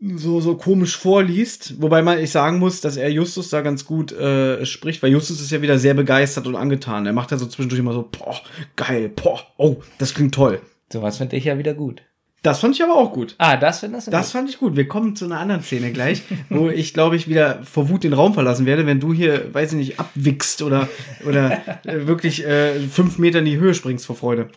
so, 0.00 0.40
so 0.40 0.56
komisch 0.56 0.96
vorliest. 0.96 1.80
Wobei 1.80 2.02
man 2.02 2.18
ich 2.18 2.30
sagen 2.30 2.58
muss, 2.58 2.80
dass 2.80 2.96
er 2.96 3.10
Justus 3.10 3.50
da 3.50 3.60
ganz 3.60 3.84
gut 3.84 4.12
äh, 4.12 4.64
spricht, 4.64 5.02
weil 5.02 5.12
Justus 5.12 5.40
ist 5.40 5.50
ja 5.50 5.62
wieder 5.62 5.78
sehr 5.78 5.94
begeistert 5.94 6.46
und 6.46 6.56
angetan. 6.56 7.06
Er 7.06 7.12
macht 7.12 7.30
ja 7.30 7.36
so 7.36 7.46
zwischendurch 7.46 7.80
immer 7.80 7.92
so, 7.92 8.08
boah, 8.10 8.40
geil, 8.76 9.10
boah, 9.10 9.40
oh, 9.58 9.76
das 9.98 10.14
klingt 10.14 10.34
toll. 10.34 10.60
sowas 10.92 11.18
finde 11.18 11.36
ich 11.36 11.44
ja 11.44 11.58
wieder 11.58 11.74
gut. 11.74 12.02
Das 12.42 12.60
fand 12.60 12.74
ich 12.74 12.82
aber 12.82 12.94
auch 12.94 13.12
gut. 13.12 13.34
Ah, 13.36 13.58
das 13.58 13.80
findest 13.80 14.06
du 14.06 14.10
Das 14.10 14.32
fand 14.32 14.48
ich 14.48 14.58
gut. 14.58 14.74
Wir 14.74 14.88
kommen 14.88 15.14
zu 15.14 15.26
einer 15.26 15.38
anderen 15.38 15.62
Szene 15.62 15.92
gleich, 15.92 16.22
wo 16.48 16.70
ich, 16.70 16.94
glaube 16.94 17.16
ich, 17.16 17.28
wieder 17.28 17.62
vor 17.64 17.90
Wut 17.90 18.02
den 18.02 18.14
Raum 18.14 18.32
verlassen 18.32 18.64
werde, 18.64 18.86
wenn 18.86 18.98
du 18.98 19.12
hier, 19.12 19.52
weiß 19.52 19.72
ich 19.72 19.78
nicht, 19.78 20.00
abwichst 20.00 20.62
oder, 20.62 20.88
oder 21.26 21.60
äh, 21.84 22.06
wirklich 22.06 22.46
äh, 22.46 22.80
fünf 22.80 23.18
Meter 23.18 23.40
in 23.40 23.44
die 23.44 23.58
Höhe 23.58 23.74
springst 23.74 24.06
vor 24.06 24.16
Freude. 24.16 24.48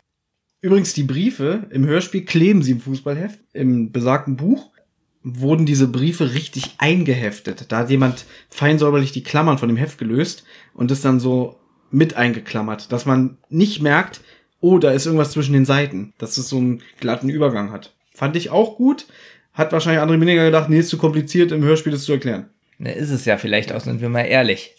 Übrigens, 0.62 0.94
die 0.94 1.04
Briefe 1.04 1.68
im 1.72 1.86
Hörspiel 1.86 2.24
kleben 2.24 2.64
sie 2.64 2.72
im 2.72 2.80
Fußballheft. 2.80 3.42
Im 3.52 3.92
besagten 3.92 4.38
Buch 4.38 4.72
wurden 5.24 5.66
diese 5.66 5.88
Briefe 5.88 6.34
richtig 6.34 6.76
eingeheftet. 6.78 7.72
Da 7.72 7.80
hat 7.80 7.90
jemand 7.90 8.26
feinsäuberlich 8.50 9.12
die 9.12 9.24
Klammern 9.24 9.58
von 9.58 9.70
dem 9.70 9.78
Heft 9.78 9.98
gelöst 9.98 10.44
und 10.74 10.92
das 10.92 11.02
dann 11.02 11.20
so 11.20 11.58
mit 11.92 12.16
eingeklammert, 12.16 12.92
dass 12.92 13.06
man 13.06 13.38
nicht 13.50 13.82
merkt, 13.82 14.22
oh, 14.60 14.80
da 14.80 14.92
ist 14.92 15.06
irgendwas 15.06 15.32
zwischen 15.32 15.54
den 15.54 15.66
Seiten, 15.66 16.14
dass 16.18 16.38
es 16.38 16.50
so 16.50 16.58
einen 16.58 16.82
glatten 17.00 17.30
Übergang 17.30 17.72
hat. 17.72 17.94
Fand 18.14 18.36
ich 18.36 18.50
auch 18.50 18.78
gut. 18.78 19.08
Hat 19.54 19.72
wahrscheinlich 19.72 20.02
André 20.02 20.18
Mininger 20.18 20.46
gedacht, 20.46 20.70
nee, 20.70 20.80
ist 20.80 20.90
zu 20.90 20.98
kompliziert, 20.98 21.52
im 21.52 21.64
Hörspiel 21.64 21.92
das 21.92 22.04
zu 22.04 22.14
erklären. 22.14 22.50
Ne, 22.80 22.94
ist 22.94 23.12
es 23.12 23.26
ja 23.26 23.38
vielleicht 23.38 23.72
auch, 23.72 23.82
sind 23.82 24.02
wir 24.02 24.10
mal 24.10 24.22
ehrlich. 24.22 24.76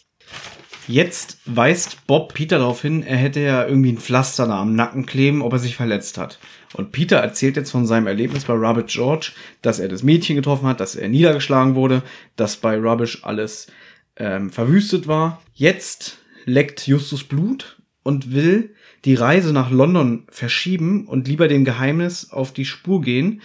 Jetzt 0.87 1.39
weist 1.47 2.07
Bob 2.07 2.35
Peter 2.35 2.59
darauf 2.59 2.83
hin, 2.83 3.03
er 3.03 3.17
hätte 3.17 3.41
ja 3.41 3.67
irgendwie 3.67 3.93
ein 3.93 3.99
Pflaster 3.99 4.47
da 4.47 4.61
am 4.61 4.75
Nacken 4.75 5.07
kleben, 5.07 5.41
ob 5.41 5.55
er 5.55 5.59
sich 5.59 5.77
verletzt 5.77 6.19
hat. 6.19 6.39
Und 6.75 6.93
Peter 6.93 7.17
erzählt 7.17 7.57
jetzt 7.57 7.71
von 7.71 7.87
seinem 7.87 8.07
Erlebnis 8.07 8.45
bei 8.45 8.53
Robert 8.53 8.89
George, 8.89 9.33
dass 9.63 9.79
er 9.79 9.89
das 9.89 10.03
Mädchen 10.03 10.37
getroffen 10.37 10.67
hat, 10.67 10.81
dass 10.81 10.95
er 10.95 11.09
niedergeschlagen 11.09 11.75
wurde, 11.75 12.03
dass 12.37 12.57
bei 12.57 12.77
Rubbish 12.77 13.25
alles 13.25 13.69
ähm, 14.17 14.51
verwüstet 14.51 15.09
war. 15.09 15.41
Jetzt 15.55 16.19
leckt 16.45 16.87
Justus 16.87 17.25
Blut 17.25 17.81
und 18.03 18.35
will 18.35 18.75
die 19.07 19.15
Reise 19.15 19.53
nach 19.53 19.71
London 19.71 20.25
verschieben 20.29 21.07
und 21.07 21.29
lieber 21.29 21.49
dem 21.49 21.65
Geheimnis 21.65 22.31
auf 22.31 22.53
die 22.53 22.65
Spur 22.65 23.01
gehen, 23.01 23.41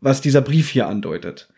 was 0.00 0.20
dieser 0.20 0.40
Brief 0.40 0.70
hier 0.70 0.86
andeutet. 0.88 1.48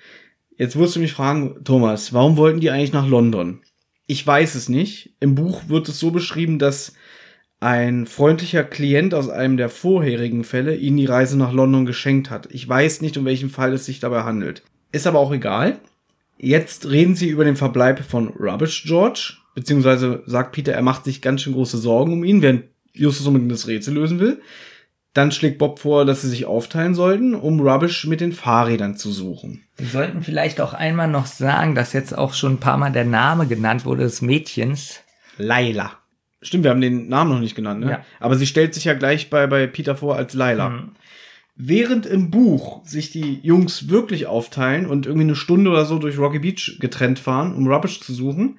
Jetzt 0.57 0.77
wirst 0.77 0.97
du 0.97 1.01
mich 1.01 1.13
fragen, 1.13 1.63
Thomas, 1.65 2.13
warum 2.13 2.37
wollten 2.37 2.61
die 2.61 2.71
eigentlich 2.71 2.93
nach 2.93 3.07
London? 3.07 3.61
Ich 4.07 4.27
weiß 4.27 4.55
es 4.55 4.69
nicht. 4.69 5.15
Im 5.21 5.35
Buch 5.35 5.63
wird 5.69 5.89
es 5.89 5.99
so 5.99 6.11
beschrieben, 6.11 6.59
dass 6.59 6.95
ein 7.59 8.07
freundlicher 8.07 8.65
Klient 8.65 9.15
aus 9.15 9.29
einem 9.29 9.57
der 9.57 9.69
vorherigen 9.69 10.45
Fälle 10.45 10.77
ihnen 10.77 10.99
die 10.99 11.07
Reise 11.07 11.37
nach 11.39 11.53
London 11.53 11.87
geschenkt 11.87 12.31
hat. 12.31 12.49
Ich 12.53 12.69
weiß 12.69 13.01
nicht, 13.01 13.17
um 13.17 13.25
welchen 13.25 13.51
Fall 13.51 13.73
es 13.73 13.87
sich 13.87 13.99
dabei 13.99 14.23
handelt. 14.23 14.63
Ist 14.93 15.07
aber 15.07 15.19
auch 15.19 15.33
egal. 15.33 15.79
Jetzt 16.39 16.89
reden 16.91 17.17
sie 17.17 17.29
über 17.29 17.45
den 17.45 17.57
Verbleib 17.57 18.05
von 18.05 18.29
Rubbish 18.29 18.85
George, 18.85 19.39
beziehungsweise 19.55 20.23
sagt 20.27 20.53
Peter, 20.53 20.73
er 20.73 20.83
macht 20.83 21.05
sich 21.05 21.23
ganz 21.23 21.41
schön 21.41 21.55
große 21.55 21.79
Sorgen 21.79 22.13
um 22.13 22.25
ihn, 22.25 22.43
während 22.43 22.65
Justus 22.93 23.27
unbedingt 23.27 23.53
das 23.53 23.67
Rätsel 23.67 23.95
lösen 23.95 24.21
will. 24.21 24.41
Dann 25.17 25.33
schlägt 25.33 25.57
Bob 25.57 25.79
vor, 25.79 26.05
dass 26.05 26.21
sie 26.21 26.29
sich 26.29 26.45
aufteilen 26.45 26.95
sollten, 26.95 27.35
um 27.35 27.59
Rubbish 27.61 28.07
mit 28.07 28.21
den 28.21 28.35
Fahrrädern 28.35 28.99
zu 28.99 29.11
suchen. 29.11 29.63
Wir 29.79 29.87
sollten 29.87 30.23
vielleicht 30.23 30.61
auch 30.61 30.75
einmal 30.75 31.09
noch 31.09 31.25
sagen, 31.25 31.75
dass 31.75 31.95
jetzt 31.95 32.17
auch 32.17 32.35
schon 32.35 32.55
ein 32.55 32.61
paar 32.61 32.77
Mal 32.77 32.93
der 32.93 33.07
Name 33.07 33.47
genannt 33.47 33.87
wurde 33.87 34.03
des 34.03 34.21
Mädchens. 34.21 35.01
Laila. 35.39 35.93
Stimmt, 36.43 36.65
wir 36.65 36.71
haben 36.71 36.83
den 36.83 37.09
Namen 37.09 37.31
noch 37.31 37.41
nicht 37.41 37.55
genannt, 37.55 37.81
ne? 37.81 37.93
Ja. 37.93 38.05
Aber 38.21 38.37
sie 38.37 38.47
stellt 38.47 38.75
sich 38.75 38.85
ja 38.85 38.93
gleich 38.93 39.31
bei, 39.31 39.47
bei 39.47 39.67
Peter 39.67 39.97
vor 39.97 40.17
als 40.17 40.35
Laila. 40.35 40.91
Während 41.55 42.05
im 42.05 42.31
Buch 42.31 42.85
sich 42.85 43.11
die 43.11 43.41
Jungs 43.43 43.89
wirklich 43.89 44.27
aufteilen 44.27 44.85
und 44.85 45.07
irgendwie 45.07 45.25
eine 45.25 45.35
Stunde 45.35 45.71
oder 45.71 45.87
so 45.87 45.99
durch 45.99 46.19
Rocky 46.19 46.41
Beach 46.41 46.77
getrennt 46.79 47.19
fahren, 47.19 47.55
um 47.55 47.67
Rubbish 47.67 48.03
zu 48.03 48.13
suchen, 48.13 48.59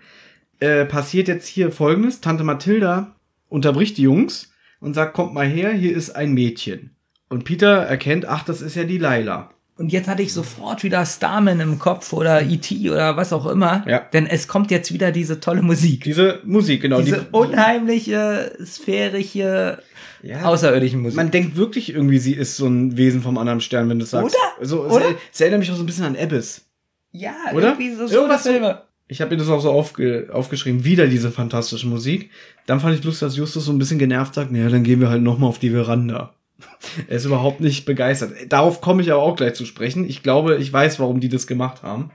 äh, 0.59 0.85
passiert 0.85 1.27
jetzt 1.27 1.45
hier 1.45 1.71
folgendes. 1.71 2.19
Tante 2.19 2.43
Mathilda 2.43 3.15
unterbricht 3.47 3.99
die 3.99 4.03
Jungs 4.03 4.51
und 4.79 4.93
sagt, 4.93 5.13
kommt 5.13 5.33
mal 5.33 5.47
her, 5.47 5.71
hier 5.71 5.95
ist 5.95 6.11
ein 6.11 6.33
Mädchen. 6.33 6.91
Und 7.29 7.43
Peter 7.43 7.77
erkennt, 7.83 8.25
ach, 8.25 8.43
das 8.43 8.61
ist 8.61 8.75
ja 8.75 8.83
die 8.83 8.97
Laila. 8.97 9.49
Und 9.77 9.91
jetzt 9.91 10.07
hatte 10.07 10.23
ich 10.23 10.33
sofort 10.33 10.83
wieder 10.83 11.05
Starman 11.05 11.59
im 11.59 11.77
Kopf 11.77 12.11
oder 12.11 12.41
E.T. 12.41 12.89
oder 12.89 13.15
was 13.15 13.31
auch 13.31 13.45
immer. 13.45 13.83
Ja. 13.87 13.99
Denn 13.99 14.25
es 14.25 14.47
kommt 14.47 14.71
jetzt 14.71 14.91
wieder 14.91 15.11
diese 15.11 15.39
tolle 15.39 15.61
Musik. 15.61 16.03
Diese 16.03 16.39
Musik, 16.45 16.81
genau. 16.81 16.99
Diese 17.01 17.17
die, 17.19 17.25
unheimliche, 17.31 18.53
sphärische, 18.65 19.77
Ja. 20.23 20.43
außerirdischen 20.45 21.01
Musik. 21.01 21.17
Man 21.17 21.29
denkt 21.31 21.55
wirklich 21.57 21.93
irgendwie, 21.93 22.17
sie 22.17 22.33
ist 22.33 22.57
so 22.57 22.65
ein 22.65 22.97
Wesen 22.97 23.21
vom 23.21 23.37
anderen 23.37 23.61
Stern, 23.61 23.87
wenn 23.89 23.99
du 23.99 24.05
es 24.05 24.11
sagst. 24.11 24.35
Oder? 24.35 24.65
So, 24.65 24.85
es, 24.85 24.93
Oder? 24.93 25.05
es 25.31 25.39
erinnert 25.41 25.59
mich 25.59 25.71
auch 25.71 25.75
so 25.75 25.83
ein 25.83 25.85
bisschen 25.85 26.05
an 26.05 26.15
Abyss. 26.17 26.65
ja, 27.11 27.35
Oder? 27.53 27.67
irgendwie 27.77 27.91
so 27.93 28.07
schöne 28.07 28.13
Irgendwas 28.17 28.43
so- 28.43 28.49
Filme. 28.51 28.81
Ich 29.07 29.21
habe 29.21 29.31
mir 29.31 29.37
das 29.37 29.49
auch 29.49 29.61
so 29.61 29.71
aufge 29.71 30.29
aufgeschrieben, 30.31 30.83
wieder 30.83 31.07
diese 31.07 31.31
fantastische 31.31 31.87
Musik. 31.87 32.29
Dann 32.65 32.79
fand 32.79 32.97
ich 32.97 33.03
lustig, 33.03 33.27
dass 33.27 33.37
Justus 33.37 33.65
so 33.65 33.71
ein 33.71 33.79
bisschen 33.79 33.99
genervt 33.99 34.33
sagt, 34.33 34.51
naja, 34.51 34.69
dann 34.69 34.83
gehen 34.83 34.99
wir 34.99 35.09
halt 35.09 35.21
nochmal 35.21 35.49
auf 35.49 35.59
die 35.59 35.69
Veranda. 35.69 36.33
er 37.07 37.17
ist 37.17 37.25
überhaupt 37.25 37.61
nicht 37.61 37.85
begeistert. 37.85 38.33
Darauf 38.49 38.81
komme 38.81 39.01
ich 39.01 39.11
aber 39.11 39.21
auch 39.21 39.35
gleich 39.35 39.53
zu 39.53 39.65
sprechen. 39.65 40.07
Ich 40.07 40.23
glaube, 40.23 40.57
ich 40.57 40.71
weiß, 40.71 40.99
warum 40.99 41.19
die 41.19 41.29
das 41.29 41.47
gemacht 41.47 41.83
haben. 41.83 42.11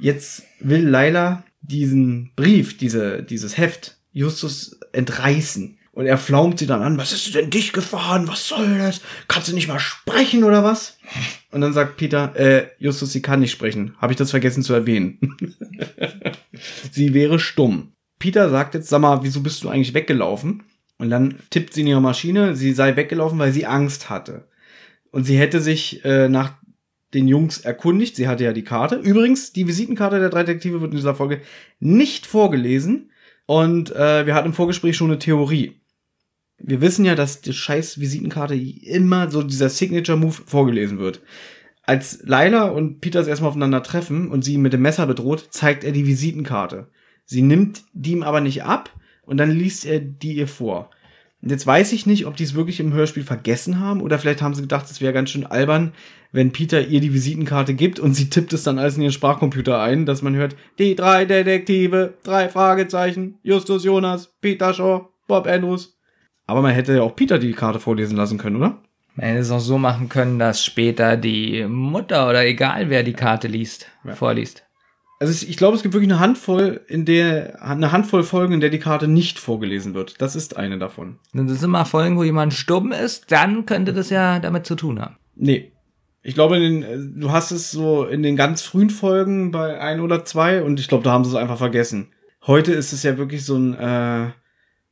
Jetzt 0.00 0.42
will 0.60 0.86
Laila 0.88 1.44
diesen 1.60 2.32
Brief, 2.34 2.76
diese, 2.76 3.22
dieses 3.22 3.56
Heft, 3.56 3.96
Justus 4.12 4.78
entreißen. 4.92 5.78
Und 5.94 6.06
er 6.06 6.18
flaumt 6.18 6.58
sie 6.58 6.66
dann 6.66 6.82
an, 6.82 6.98
was 6.98 7.12
ist 7.12 7.36
denn 7.36 7.50
dich 7.50 7.72
gefahren? 7.72 8.26
Was 8.26 8.48
soll 8.48 8.78
das? 8.78 9.00
Kannst 9.28 9.48
du 9.48 9.54
nicht 9.54 9.68
mal 9.68 9.78
sprechen 9.78 10.42
oder 10.42 10.64
was? 10.64 10.98
Und 11.52 11.60
dann 11.60 11.72
sagt 11.72 11.96
Peter, 11.96 12.34
äh, 12.34 12.66
Justus, 12.78 13.12
sie 13.12 13.22
kann 13.22 13.38
nicht 13.38 13.52
sprechen. 13.52 13.94
Habe 13.98 14.12
ich 14.12 14.16
das 14.16 14.32
vergessen 14.32 14.64
zu 14.64 14.74
erwähnen? 14.74 15.20
sie 16.90 17.14
wäre 17.14 17.38
stumm. 17.38 17.92
Peter 18.18 18.50
sagt 18.50 18.74
jetzt, 18.74 18.88
sag 18.88 19.02
mal, 19.02 19.22
wieso 19.22 19.40
bist 19.40 19.62
du 19.62 19.68
eigentlich 19.68 19.94
weggelaufen? 19.94 20.64
Und 20.98 21.10
dann 21.10 21.36
tippt 21.50 21.72
sie 21.72 21.82
in 21.82 21.86
ihre 21.86 22.02
Maschine, 22.02 22.56
sie 22.56 22.72
sei 22.72 22.96
weggelaufen, 22.96 23.38
weil 23.38 23.52
sie 23.52 23.66
Angst 23.66 24.10
hatte. 24.10 24.48
Und 25.12 25.24
sie 25.24 25.38
hätte 25.38 25.60
sich 25.60 26.04
äh, 26.04 26.28
nach 26.28 26.54
den 27.12 27.28
Jungs 27.28 27.58
erkundigt. 27.58 28.16
Sie 28.16 28.26
hatte 28.26 28.42
ja 28.42 28.52
die 28.52 28.64
Karte. 28.64 28.96
Übrigens, 28.96 29.52
die 29.52 29.68
Visitenkarte 29.68 30.18
der 30.18 30.30
drei 30.30 30.42
Detektive 30.42 30.80
wird 30.80 30.90
in 30.90 30.96
dieser 30.96 31.14
Folge 31.14 31.40
nicht 31.78 32.26
vorgelesen. 32.26 33.12
Und 33.46 33.94
äh, 33.94 34.26
wir 34.26 34.34
hatten 34.34 34.48
im 34.48 34.54
Vorgespräch 34.54 34.96
schon 34.96 35.10
eine 35.10 35.20
Theorie 35.20 35.80
wir 36.58 36.80
wissen 36.80 37.04
ja, 37.04 37.14
dass 37.14 37.40
die 37.40 37.52
scheiß 37.52 38.00
Visitenkarte 38.00 38.54
immer 38.54 39.30
so 39.30 39.42
dieser 39.42 39.68
Signature-Move 39.68 40.42
vorgelesen 40.46 40.98
wird. 40.98 41.20
Als 41.82 42.20
Laila 42.24 42.64
und 42.64 43.00
Peters 43.00 43.26
erstmal 43.26 43.50
aufeinander 43.50 43.82
treffen 43.82 44.30
und 44.30 44.42
sie 44.42 44.54
ihn 44.54 44.62
mit 44.62 44.72
dem 44.72 44.82
Messer 44.82 45.06
bedroht, 45.06 45.48
zeigt 45.50 45.84
er 45.84 45.92
die 45.92 46.06
Visitenkarte. 46.06 46.88
Sie 47.26 47.42
nimmt 47.42 47.84
die 47.92 48.12
ihm 48.12 48.22
aber 48.22 48.40
nicht 48.40 48.62
ab 48.64 48.90
und 49.22 49.36
dann 49.36 49.50
liest 49.50 49.84
er 49.84 50.00
die 50.00 50.34
ihr 50.34 50.48
vor. 50.48 50.90
Und 51.42 51.50
jetzt 51.50 51.66
weiß 51.66 51.92
ich 51.92 52.06
nicht, 52.06 52.24
ob 52.24 52.36
die 52.36 52.44
es 52.44 52.54
wirklich 52.54 52.80
im 52.80 52.94
Hörspiel 52.94 53.22
vergessen 53.22 53.78
haben 53.78 54.00
oder 54.00 54.18
vielleicht 54.18 54.40
haben 54.40 54.54
sie 54.54 54.62
gedacht, 54.62 54.90
es 54.90 55.02
wäre 55.02 55.12
ganz 55.12 55.28
schön 55.28 55.44
albern, 55.44 55.92
wenn 56.32 56.52
Peter 56.52 56.86
ihr 56.86 57.00
die 57.00 57.12
Visitenkarte 57.12 57.74
gibt 57.74 58.00
und 58.00 58.14
sie 58.14 58.30
tippt 58.30 58.54
es 58.54 58.62
dann 58.62 58.78
alles 58.78 58.96
in 58.96 59.02
ihren 59.02 59.12
Sprachcomputer 59.12 59.78
ein, 59.78 60.06
dass 60.06 60.22
man 60.22 60.34
hört, 60.34 60.56
die 60.78 60.96
drei 60.96 61.26
Detektive, 61.26 62.14
drei 62.22 62.48
Fragezeichen, 62.48 63.38
Justus 63.42 63.84
Jonas, 63.84 64.34
Peter 64.40 64.72
Shaw, 64.72 65.10
Bob 65.26 65.46
Andrews, 65.46 65.93
aber 66.46 66.62
man 66.62 66.74
hätte 66.74 66.94
ja 66.94 67.02
auch 67.02 67.16
Peter 67.16 67.38
die 67.38 67.52
Karte 67.52 67.80
vorlesen 67.80 68.16
lassen 68.16 68.38
können, 68.38 68.56
oder? 68.56 68.78
Man 69.16 69.26
hätte 69.26 69.40
es 69.40 69.50
auch 69.50 69.60
so 69.60 69.78
machen 69.78 70.08
können, 70.08 70.38
dass 70.38 70.64
später 70.64 71.16
die 71.16 71.64
Mutter 71.66 72.28
oder 72.28 72.44
egal 72.44 72.90
wer 72.90 73.02
die 73.02 73.12
Karte 73.12 73.48
liest, 73.48 73.86
ja. 74.04 74.14
vorliest. 74.14 74.64
Also 75.20 75.46
ich 75.46 75.56
glaube, 75.56 75.76
es 75.76 75.82
gibt 75.82 75.94
wirklich 75.94 76.10
eine 76.10 76.20
Handvoll, 76.20 76.80
in 76.88 77.04
der 77.04 77.62
eine 77.62 77.92
Handvoll 77.92 78.24
Folgen, 78.24 78.54
in 78.54 78.60
der 78.60 78.70
die 78.70 78.80
Karte 78.80 79.06
nicht 79.06 79.38
vorgelesen 79.38 79.94
wird. 79.94 80.20
Das 80.20 80.34
ist 80.34 80.56
eine 80.56 80.78
davon. 80.78 81.18
Das 81.32 81.62
immer 81.62 81.84
Folgen, 81.86 82.18
wo 82.18 82.24
jemand 82.24 82.52
stumm 82.52 82.92
ist, 82.92 83.30
dann 83.30 83.64
könnte 83.64 83.94
das 83.94 84.10
ja 84.10 84.40
damit 84.40 84.66
zu 84.66 84.74
tun 84.74 85.00
haben. 85.00 85.16
Nee. 85.36 85.72
Ich 86.22 86.34
glaube, 86.34 86.58
den, 86.58 87.20
du 87.20 87.30
hast 87.30 87.52
es 87.52 87.70
so 87.70 88.04
in 88.04 88.22
den 88.22 88.34
ganz 88.34 88.62
frühen 88.62 88.90
Folgen 88.90 89.50
bei 89.50 89.78
ein 89.78 90.00
oder 90.00 90.24
zwei 90.24 90.62
und 90.62 90.80
ich 90.80 90.88
glaube, 90.88 91.04
da 91.04 91.12
haben 91.12 91.24
sie 91.24 91.30
es 91.30 91.36
einfach 91.36 91.58
vergessen. 91.58 92.08
Heute 92.46 92.72
ist 92.72 92.92
es 92.92 93.02
ja 93.02 93.16
wirklich 93.18 93.44
so 93.44 93.56
ein 93.56 93.74
äh, 93.74 94.30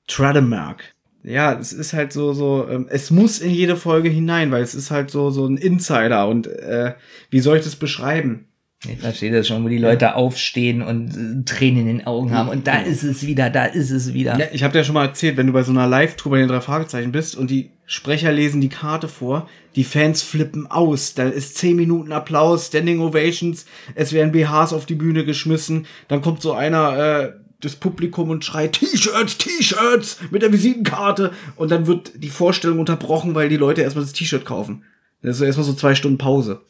Trademark 0.07 0.94
ja, 1.25 1.59
es 1.59 1.73
ist 1.73 1.93
halt 1.93 2.12
so, 2.12 2.33
so, 2.33 2.66
ähm, 2.68 2.87
es 2.91 3.11
muss 3.11 3.39
in 3.39 3.51
jede 3.51 3.77
Folge 3.77 4.09
hinein, 4.09 4.51
weil 4.51 4.62
es 4.62 4.75
ist 4.75 4.91
halt 4.91 5.11
so, 5.11 5.31
so 5.31 5.47
ein 5.47 5.57
Insider 5.57 6.29
und 6.29 6.47
äh, 6.47 6.95
wie 7.31 7.41
soll 7.41 7.59
ich 7.59 7.64
das 7.64 7.77
beschreiben? 7.77 8.47
Ich 8.89 8.99
verstehe 8.99 9.31
das 9.31 9.47
schon, 9.47 9.62
wo 9.64 9.68
die 9.68 9.79
Leute 9.79 10.07
ja. 10.07 10.14
aufstehen 10.14 10.83
und 10.83 11.11
äh, 11.11 11.45
Tränen 11.45 11.83
in 11.83 11.99
den 11.99 12.07
Augen 12.07 12.33
haben 12.33 12.49
und 12.49 12.66
da 12.66 12.81
ist 12.81 13.05
es 13.05 13.25
wieder, 13.25 13.49
da 13.49 13.66
ist 13.66 13.91
es 13.91 14.12
wieder. 14.12 14.37
Ja, 14.37 14.47
ich 14.53 14.64
habe 14.64 14.73
dir 14.73 14.81
ja 14.81 14.85
schon 14.85 14.95
mal 14.95 15.07
erzählt, 15.07 15.37
wenn 15.37 15.47
du 15.47 15.53
bei 15.53 15.62
so 15.62 15.70
einer 15.70 15.87
Live-Tour 15.87 16.33
bei 16.33 16.39
den 16.39 16.49
drei 16.49 16.61
Fragezeichen 16.61 17.12
bist 17.12 17.37
und 17.37 17.51
die 17.51 17.70
Sprecher 17.87 18.33
lesen 18.33 18.61
die 18.61 18.68
Karte 18.68 19.07
vor, 19.07 19.49
die 19.77 19.85
Fans 19.85 20.23
flippen 20.23 20.66
aus, 20.66 21.14
da 21.14 21.29
ist 21.29 21.59
zehn 21.59 21.77
Minuten 21.77 22.11
Applaus, 22.11 22.68
Standing 22.68 23.01
Ovations, 23.01 23.66
es 23.95 24.12
werden 24.12 24.33
BHs 24.33 24.73
auf 24.73 24.87
die 24.87 24.95
Bühne 24.97 25.25
geschmissen, 25.25 25.87
dann 26.09 26.23
kommt 26.23 26.43
so 26.43 26.53
einer, 26.53 26.99
äh, 26.99 27.33
das 27.62 27.76
Publikum 27.76 28.30
und 28.30 28.44
schreit 28.44 28.74
T-Shirts, 28.74 29.38
T-Shirts 29.38 30.18
mit 30.30 30.42
der 30.42 30.52
Visitenkarte 30.52 31.32
und 31.56 31.70
dann 31.70 31.86
wird 31.86 32.12
die 32.16 32.28
Vorstellung 32.28 32.78
unterbrochen, 32.78 33.34
weil 33.34 33.48
die 33.48 33.56
Leute 33.56 33.82
erstmal 33.82 34.04
das 34.04 34.12
T-Shirt 34.12 34.44
kaufen. 34.44 34.84
Das 35.22 35.36
ist 35.36 35.42
erstmal 35.42 35.64
so 35.64 35.72
zwei 35.72 35.94
Stunden 35.94 36.18
Pause. 36.18 36.60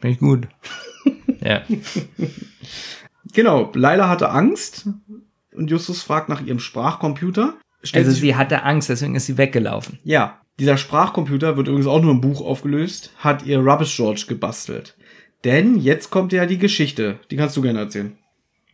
Finde 0.00 0.14
ich 0.14 0.20
gut. 0.20 0.48
ja. 1.40 1.62
Genau, 3.34 3.70
Laila 3.74 4.08
hatte 4.08 4.30
Angst 4.30 4.88
und 5.54 5.70
Justus 5.70 6.02
fragt 6.02 6.28
nach 6.28 6.40
ihrem 6.40 6.60
Sprachcomputer. 6.60 7.54
also 7.92 8.10
sie 8.10 8.34
hatte 8.34 8.62
Angst, 8.62 8.88
deswegen 8.88 9.14
ist 9.14 9.26
sie 9.26 9.36
weggelaufen. 9.36 9.98
Ja, 10.02 10.40
dieser 10.58 10.76
Sprachcomputer 10.78 11.56
wird 11.56 11.68
übrigens 11.68 11.86
auch 11.86 12.00
nur 12.00 12.12
im 12.12 12.20
Buch 12.20 12.40
aufgelöst, 12.40 13.12
hat 13.18 13.44
ihr 13.44 13.58
Rubbish 13.58 13.94
George 13.96 14.24
gebastelt. 14.26 14.96
Denn 15.44 15.78
jetzt 15.78 16.10
kommt 16.10 16.32
ja 16.32 16.46
die 16.46 16.58
Geschichte. 16.58 17.20
Die 17.30 17.36
kannst 17.36 17.56
du 17.56 17.62
gerne 17.62 17.80
erzählen. 17.80 18.16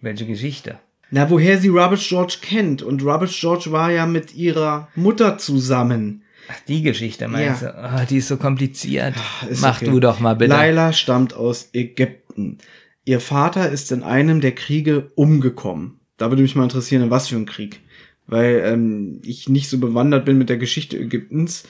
Welche 0.00 0.26
Geschichte? 0.26 0.78
Na, 1.14 1.30
woher 1.30 1.58
sie 1.60 1.68
Rubbish 1.68 2.08
George 2.08 2.38
kennt. 2.42 2.82
Und 2.82 3.04
Rubbish 3.04 3.40
George 3.40 3.70
war 3.70 3.92
ja 3.92 4.04
mit 4.04 4.34
ihrer 4.34 4.88
Mutter 4.96 5.38
zusammen. 5.38 6.22
Ach, 6.48 6.58
die 6.66 6.82
Geschichte 6.82 7.28
meinst 7.28 7.62
ja. 7.62 7.70
du? 7.70 8.02
Oh, 8.02 8.06
die 8.10 8.16
ist 8.16 8.26
so 8.26 8.36
kompliziert. 8.36 9.14
Ach, 9.16 9.46
ist 9.46 9.62
Mach 9.62 9.80
okay. 9.80 9.92
du 9.92 10.00
doch 10.00 10.18
mal 10.18 10.34
bitte. 10.34 10.50
Laila 10.50 10.92
stammt 10.92 11.32
aus 11.32 11.68
Ägypten. 11.72 12.58
Ihr 13.04 13.20
Vater 13.20 13.70
ist 13.70 13.92
in 13.92 14.02
einem 14.02 14.40
der 14.40 14.56
Kriege 14.56 15.12
umgekommen. 15.14 16.00
Da 16.16 16.30
würde 16.32 16.42
mich 16.42 16.56
mal 16.56 16.64
interessieren, 16.64 17.04
in 17.04 17.10
was 17.10 17.28
für 17.28 17.36
ein 17.36 17.46
Krieg. 17.46 17.78
Weil 18.26 18.64
ähm, 18.64 19.20
ich 19.22 19.48
nicht 19.48 19.68
so 19.68 19.78
bewandert 19.78 20.24
bin 20.24 20.36
mit 20.36 20.48
der 20.48 20.58
Geschichte 20.58 20.98
Ägyptens. 20.98 21.62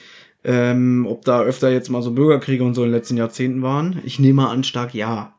Ähm, 0.43 1.05
ob 1.07 1.23
da 1.23 1.41
öfter 1.41 1.69
jetzt 1.69 1.91
mal 1.91 2.01
so 2.01 2.13
Bürgerkriege 2.13 2.63
und 2.63 2.73
so 2.73 2.81
in 2.81 2.89
den 2.89 2.95
letzten 2.95 3.17
Jahrzehnten 3.17 3.61
waren. 3.61 4.01
Ich 4.05 4.17
nehme 4.17 4.49
an, 4.49 4.63
stark 4.63 4.95
ja 4.95 5.34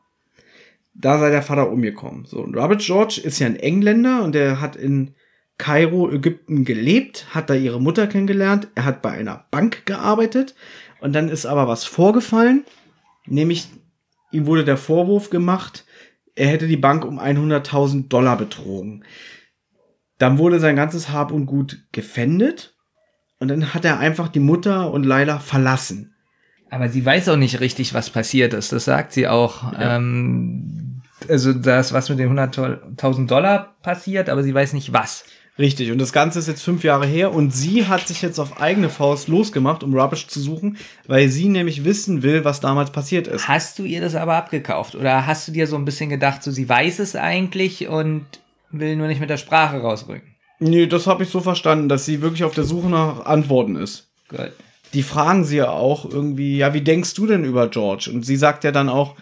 da 0.99 1.19
sei 1.19 1.29
der 1.29 1.43
Vater 1.43 1.69
umgekommen. 1.71 2.25
So, 2.25 2.39
und 2.39 2.55
Robert 2.55 2.81
George 2.81 3.21
ist 3.23 3.39
ja 3.39 3.47
ein 3.47 3.55
Engländer 3.55 4.23
und 4.23 4.33
der 4.33 4.59
hat 4.59 4.75
in 4.75 5.13
Kairo, 5.57 6.09
Ägypten 6.11 6.65
gelebt, 6.65 7.27
hat 7.31 7.49
da 7.49 7.53
ihre 7.53 7.81
Mutter 7.81 8.07
kennengelernt, 8.07 8.67
er 8.75 8.85
hat 8.85 9.01
bei 9.01 9.11
einer 9.11 9.45
Bank 9.49 9.85
gearbeitet 9.85 10.55
und 10.99 11.13
dann 11.13 11.29
ist 11.29 11.45
aber 11.45 11.67
was 11.67 11.83
vorgefallen, 11.85 12.63
nämlich 13.25 13.67
ihm 14.31 14.45
wurde 14.45 14.65
der 14.65 14.77
Vorwurf 14.77 15.29
gemacht, 15.29 15.85
er 16.35 16.47
hätte 16.47 16.67
die 16.67 16.77
Bank 16.77 17.05
um 17.05 17.19
100.000 17.19 18.07
Dollar 18.09 18.37
betrogen. 18.37 19.03
Dann 20.19 20.37
wurde 20.37 20.59
sein 20.59 20.75
ganzes 20.75 21.09
Hab 21.09 21.31
und 21.31 21.47
Gut 21.47 21.79
gefändet 21.91 22.75
und 23.39 23.47
dann 23.47 23.73
hat 23.73 23.85
er 23.85 23.99
einfach 23.99 24.27
die 24.27 24.39
Mutter 24.39 24.91
und 24.91 25.03
Laila 25.03 25.39
verlassen. 25.39 26.13
Aber 26.69 26.89
sie 26.89 27.05
weiß 27.05 27.29
auch 27.29 27.37
nicht 27.37 27.59
richtig, 27.59 27.93
was 27.93 28.09
passiert 28.09 28.53
ist. 28.53 28.71
Das 28.71 28.85
sagt 28.85 29.13
sie 29.13 29.27
auch. 29.27 29.71
Ja. 29.73 29.95
Ähm, 29.97 30.86
also 31.29 31.53
das, 31.53 31.93
was 31.93 32.09
mit 32.09 32.19
den 32.19 32.37
100.000 32.37 33.27
Dollar 33.27 33.75
passiert, 33.81 34.29
aber 34.29 34.43
sie 34.43 34.53
weiß 34.53 34.73
nicht 34.73 34.93
was. 34.93 35.25
Richtig, 35.59 35.91
und 35.91 35.97
das 35.97 36.13
Ganze 36.13 36.37
ist 36.37 36.47
jetzt 36.47 36.61
fünf 36.61 36.83
Jahre 36.83 37.07
her 37.07 37.33
und 37.33 37.51
sie 37.51 37.87
hat 37.87 38.07
sich 38.07 38.21
jetzt 38.21 38.37
auf 38.37 38.61
eigene 38.61 38.89
Faust 38.89 39.27
losgemacht, 39.27 39.83
um 39.83 39.97
Rubbish 39.97 40.27
zu 40.27 40.39
suchen, 40.39 40.77
weil 41.07 41.29
sie 41.29 41.49
nämlich 41.49 41.83
wissen 41.83 42.21
will, 42.21 42.45
was 42.45 42.59
damals 42.59 42.91
passiert 42.91 43.25
ist. 43.25 43.47
Hast 43.47 43.79
du 43.79 43.83
ihr 43.83 43.99
das 43.99 44.13
aber 44.13 44.35
abgekauft 44.35 44.93
oder 44.93 45.25
hast 45.25 45.47
du 45.47 45.51
dir 45.51 45.65
so 45.65 45.75
ein 45.75 45.85
bisschen 45.85 46.09
gedacht, 46.09 46.43
so 46.43 46.51
sie 46.51 46.69
weiß 46.69 46.99
es 46.99 47.15
eigentlich 47.15 47.87
und 47.87 48.25
will 48.69 48.95
nur 48.95 49.07
nicht 49.07 49.19
mit 49.19 49.31
der 49.31 49.37
Sprache 49.37 49.79
rausrücken? 49.79 50.35
Nee, 50.59 50.85
das 50.85 51.07
habe 51.07 51.23
ich 51.23 51.29
so 51.29 51.39
verstanden, 51.39 51.89
dass 51.89 52.05
sie 52.05 52.21
wirklich 52.21 52.43
auf 52.43 52.53
der 52.53 52.63
Suche 52.63 52.89
nach 52.89 53.25
Antworten 53.25 53.77
ist. 53.77 54.09
Gut 54.29 54.51
die 54.93 55.03
fragen 55.03 55.43
sie 55.43 55.57
ja 55.57 55.69
auch 55.69 56.09
irgendwie, 56.09 56.57
ja, 56.57 56.73
wie 56.73 56.81
denkst 56.81 57.13
du 57.13 57.27
denn 57.27 57.43
über 57.43 57.67
George? 57.67 58.09
Und 58.13 58.25
sie 58.25 58.35
sagt 58.35 58.63
ja 58.63 58.71
dann 58.71 58.89
auch, 58.89 59.15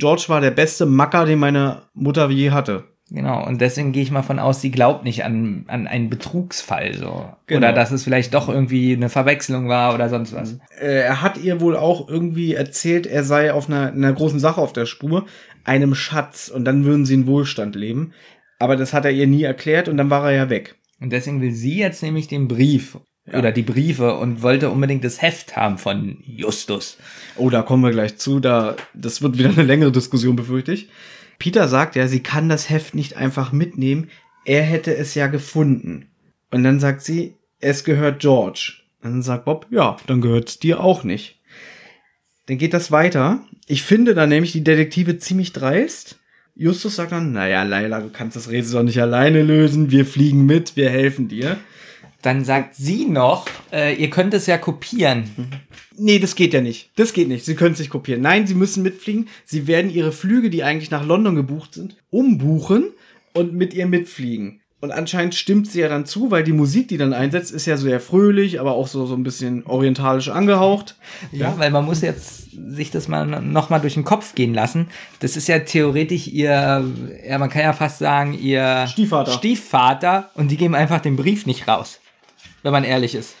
George 0.00 0.24
war 0.28 0.40
der 0.40 0.50
beste 0.50 0.86
Macker, 0.86 1.26
den 1.26 1.38
meine 1.38 1.82
Mutter 1.94 2.28
je 2.30 2.50
hatte. 2.50 2.84
Genau, 3.12 3.44
und 3.44 3.60
deswegen 3.60 3.90
gehe 3.90 4.04
ich 4.04 4.12
mal 4.12 4.22
von 4.22 4.38
aus, 4.38 4.60
sie 4.60 4.70
glaubt 4.70 5.04
nicht 5.04 5.24
an, 5.24 5.64
an 5.66 5.88
einen 5.88 6.10
Betrugsfall 6.10 6.94
so. 6.94 7.28
Genau. 7.46 7.58
Oder 7.58 7.72
dass 7.72 7.90
es 7.90 8.04
vielleicht 8.04 8.34
doch 8.34 8.48
irgendwie 8.48 8.92
eine 8.94 9.08
Verwechslung 9.08 9.68
war 9.68 9.94
oder 9.94 10.08
sonst 10.08 10.32
was. 10.32 10.58
Äh, 10.80 11.02
er 11.02 11.20
hat 11.20 11.36
ihr 11.36 11.60
wohl 11.60 11.76
auch 11.76 12.08
irgendwie 12.08 12.54
erzählt, 12.54 13.06
er 13.08 13.24
sei 13.24 13.52
auf 13.52 13.68
einer, 13.68 13.92
einer 13.92 14.12
großen 14.12 14.38
Sache 14.38 14.60
auf 14.60 14.72
der 14.72 14.86
Spur, 14.86 15.26
einem 15.64 15.96
Schatz, 15.96 16.48
und 16.48 16.64
dann 16.64 16.84
würden 16.84 17.04
sie 17.04 17.14
in 17.14 17.26
Wohlstand 17.26 17.74
leben. 17.74 18.12
Aber 18.60 18.76
das 18.76 18.92
hat 18.92 19.04
er 19.04 19.10
ihr 19.10 19.26
nie 19.26 19.42
erklärt 19.42 19.88
und 19.88 19.96
dann 19.96 20.10
war 20.10 20.30
er 20.30 20.36
ja 20.36 20.50
weg. 20.50 20.76
Und 21.00 21.10
deswegen 21.10 21.40
will 21.40 21.52
sie 21.52 21.78
jetzt 21.78 22.02
nämlich 22.04 22.28
den 22.28 22.46
Brief 22.46 22.98
ja. 23.26 23.38
oder 23.38 23.50
die 23.50 23.62
Briefe 23.62 24.14
und 24.14 24.42
wollte 24.42 24.70
unbedingt 24.70 25.02
das 25.02 25.20
Heft 25.20 25.56
haben 25.56 25.78
von 25.78 26.18
Justus. 26.22 26.98
Oh, 27.40 27.50
da 27.50 27.62
kommen 27.62 27.82
wir 27.82 27.90
gleich 27.90 28.18
zu. 28.18 28.38
Da, 28.38 28.76
das 28.92 29.22
wird 29.22 29.38
wieder 29.38 29.48
eine 29.48 29.62
längere 29.62 29.92
Diskussion, 29.92 30.36
befürchte 30.36 30.72
ich. 30.72 30.88
Peter 31.38 31.68
sagt 31.68 31.96
ja, 31.96 32.06
sie 32.06 32.22
kann 32.22 32.50
das 32.50 32.68
Heft 32.68 32.94
nicht 32.94 33.16
einfach 33.16 33.50
mitnehmen. 33.50 34.10
Er 34.44 34.62
hätte 34.62 34.94
es 34.94 35.14
ja 35.14 35.26
gefunden. 35.26 36.10
Und 36.50 36.64
dann 36.64 36.80
sagt 36.80 37.02
sie, 37.02 37.36
es 37.60 37.84
gehört 37.84 38.20
George. 38.20 38.74
Und 39.02 39.12
dann 39.12 39.22
sagt 39.22 39.46
Bob, 39.46 39.66
ja, 39.70 39.96
dann 40.06 40.20
gehört 40.20 40.50
es 40.50 40.58
dir 40.58 40.80
auch 40.80 41.02
nicht. 41.02 41.40
Dann 42.46 42.58
geht 42.58 42.74
das 42.74 42.92
weiter. 42.92 43.42
Ich 43.66 43.82
finde 43.82 44.14
da 44.14 44.26
nämlich 44.26 44.52
die 44.52 44.64
Detektive 44.64 45.18
ziemlich 45.18 45.52
dreist. 45.52 46.18
Justus 46.54 46.96
sagt 46.96 47.12
dann, 47.12 47.32
naja, 47.32 47.62
Laila, 47.62 48.00
du 48.00 48.10
kannst 48.10 48.36
das 48.36 48.50
Rätsel 48.50 48.74
doch 48.74 48.82
nicht 48.82 49.00
alleine 49.00 49.42
lösen. 49.42 49.90
Wir 49.90 50.04
fliegen 50.04 50.44
mit, 50.44 50.76
wir 50.76 50.90
helfen 50.90 51.28
dir. 51.28 51.56
Dann 52.22 52.44
sagt 52.44 52.74
sie 52.74 53.06
noch, 53.06 53.46
äh, 53.72 53.94
ihr 53.94 54.10
könnt 54.10 54.34
es 54.34 54.46
ja 54.46 54.58
kopieren. 54.58 55.30
Nee, 55.96 56.18
das 56.18 56.34
geht 56.34 56.52
ja 56.54 56.60
nicht. 56.60 56.90
Das 56.96 57.12
geht 57.12 57.28
nicht. 57.28 57.44
Sie 57.44 57.54
können 57.54 57.72
es 57.72 57.78
nicht 57.78 57.90
kopieren. 57.90 58.20
Nein, 58.20 58.46
sie 58.46 58.54
müssen 58.54 58.82
mitfliegen. 58.82 59.28
Sie 59.44 59.66
werden 59.66 59.90
ihre 59.90 60.12
Flüge, 60.12 60.50
die 60.50 60.62
eigentlich 60.62 60.90
nach 60.90 61.04
London 61.04 61.34
gebucht 61.34 61.74
sind, 61.74 61.96
umbuchen 62.10 62.90
und 63.32 63.54
mit 63.54 63.74
ihr 63.74 63.86
mitfliegen. 63.86 64.60
Und 64.82 64.92
anscheinend 64.92 65.34
stimmt 65.34 65.70
sie 65.70 65.80
ja 65.80 65.88
dann 65.88 66.06
zu, 66.06 66.30
weil 66.30 66.42
die 66.42 66.54
Musik, 66.54 66.88
die 66.88 66.96
dann 66.96 67.12
einsetzt, 67.12 67.52
ist 67.52 67.66
ja 67.66 67.76
sehr 67.76 68.00
fröhlich, 68.00 68.60
aber 68.60 68.72
auch 68.72 68.88
so, 68.88 69.04
so 69.04 69.14
ein 69.14 69.22
bisschen 69.22 69.66
orientalisch 69.66 70.30
angehaucht. 70.30 70.96
Ja, 71.32 71.54
weil 71.58 71.70
man 71.70 71.84
muss 71.84 72.00
jetzt 72.00 72.50
sich 72.52 72.90
das 72.90 73.06
mal 73.06 73.26
noch 73.26 73.68
mal 73.68 73.78
durch 73.78 73.94
den 73.94 74.04
Kopf 74.04 74.34
gehen 74.34 74.54
lassen. 74.54 74.88
Das 75.18 75.36
ist 75.36 75.48
ja 75.48 75.58
theoretisch 75.58 76.28
ihr, 76.28 76.82
ja, 77.28 77.38
man 77.38 77.50
kann 77.50 77.62
ja 77.62 77.74
fast 77.74 77.98
sagen, 77.98 78.32
ihr 78.32 78.86
Stiefvater. 78.88 79.32
Stiefvater 79.32 80.30
und 80.32 80.50
die 80.50 80.56
geben 80.56 80.74
einfach 80.74 81.00
den 81.00 81.16
Brief 81.16 81.44
nicht 81.44 81.68
raus. 81.68 82.00
Wenn 82.62 82.72
man 82.72 82.84
ehrlich 82.84 83.14
ist. 83.14 83.34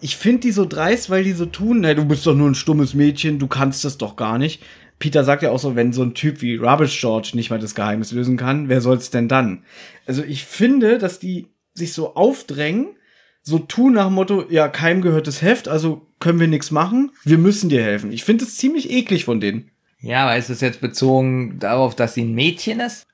Ich 0.00 0.16
finde 0.16 0.40
die 0.40 0.52
so 0.52 0.64
dreist, 0.64 1.10
weil 1.10 1.24
die 1.24 1.32
so 1.32 1.46
tun, 1.46 1.80
na, 1.80 1.94
du 1.94 2.04
bist 2.04 2.26
doch 2.26 2.34
nur 2.34 2.48
ein 2.48 2.54
stummes 2.54 2.94
Mädchen, 2.94 3.38
du 3.38 3.48
kannst 3.48 3.84
das 3.84 3.98
doch 3.98 4.16
gar 4.16 4.38
nicht. 4.38 4.62
Peter 4.98 5.24
sagt 5.24 5.42
ja 5.42 5.50
auch 5.50 5.58
so, 5.58 5.76
wenn 5.76 5.92
so 5.92 6.02
ein 6.02 6.14
Typ 6.14 6.42
wie 6.42 6.56
Rubbish 6.56 7.00
George 7.00 7.30
nicht 7.34 7.50
mal 7.50 7.58
das 7.58 7.74
Geheimnis 7.74 8.12
lösen 8.12 8.36
kann, 8.36 8.68
wer 8.68 8.80
soll's 8.80 9.10
denn 9.10 9.28
dann? 9.28 9.64
Also 10.06 10.22
ich 10.22 10.44
finde, 10.44 10.98
dass 10.98 11.18
die 11.18 11.46
sich 11.74 11.92
so 11.92 12.14
aufdrängen, 12.14 12.96
so 13.42 13.58
tun 13.58 13.94
nach 13.94 14.06
dem 14.06 14.14
Motto, 14.14 14.44
ja, 14.50 14.68
keinem 14.68 15.02
gehört 15.02 15.26
das 15.26 15.42
Heft, 15.42 15.68
also 15.68 16.06
können 16.18 16.40
wir 16.40 16.48
nichts 16.48 16.70
machen, 16.70 17.12
wir 17.24 17.38
müssen 17.38 17.68
dir 17.68 17.82
helfen. 17.82 18.12
Ich 18.12 18.24
finde 18.24 18.44
es 18.44 18.56
ziemlich 18.56 18.90
eklig 18.90 19.24
von 19.24 19.40
denen. 19.40 19.70
Ja, 20.00 20.24
aber 20.24 20.36
ist 20.36 20.50
es 20.50 20.60
jetzt 20.60 20.80
bezogen 20.80 21.58
darauf, 21.58 21.94
dass 21.94 22.14
sie 22.14 22.22
ein 22.22 22.34
Mädchen 22.34 22.80
ist? 22.80 23.06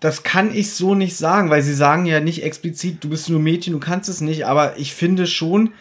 Das 0.00 0.22
kann 0.22 0.54
ich 0.54 0.72
so 0.72 0.94
nicht 0.94 1.16
sagen, 1.16 1.48
weil 1.48 1.62
sie 1.62 1.74
sagen 1.74 2.04
ja 2.04 2.20
nicht 2.20 2.42
explizit, 2.42 3.02
du 3.02 3.08
bist 3.08 3.30
nur 3.30 3.40
Mädchen, 3.40 3.72
du 3.72 3.80
kannst 3.80 4.08
es 4.08 4.20
nicht, 4.20 4.46
aber 4.46 4.78
ich 4.78 4.94
finde 4.94 5.26
schon, 5.26 5.72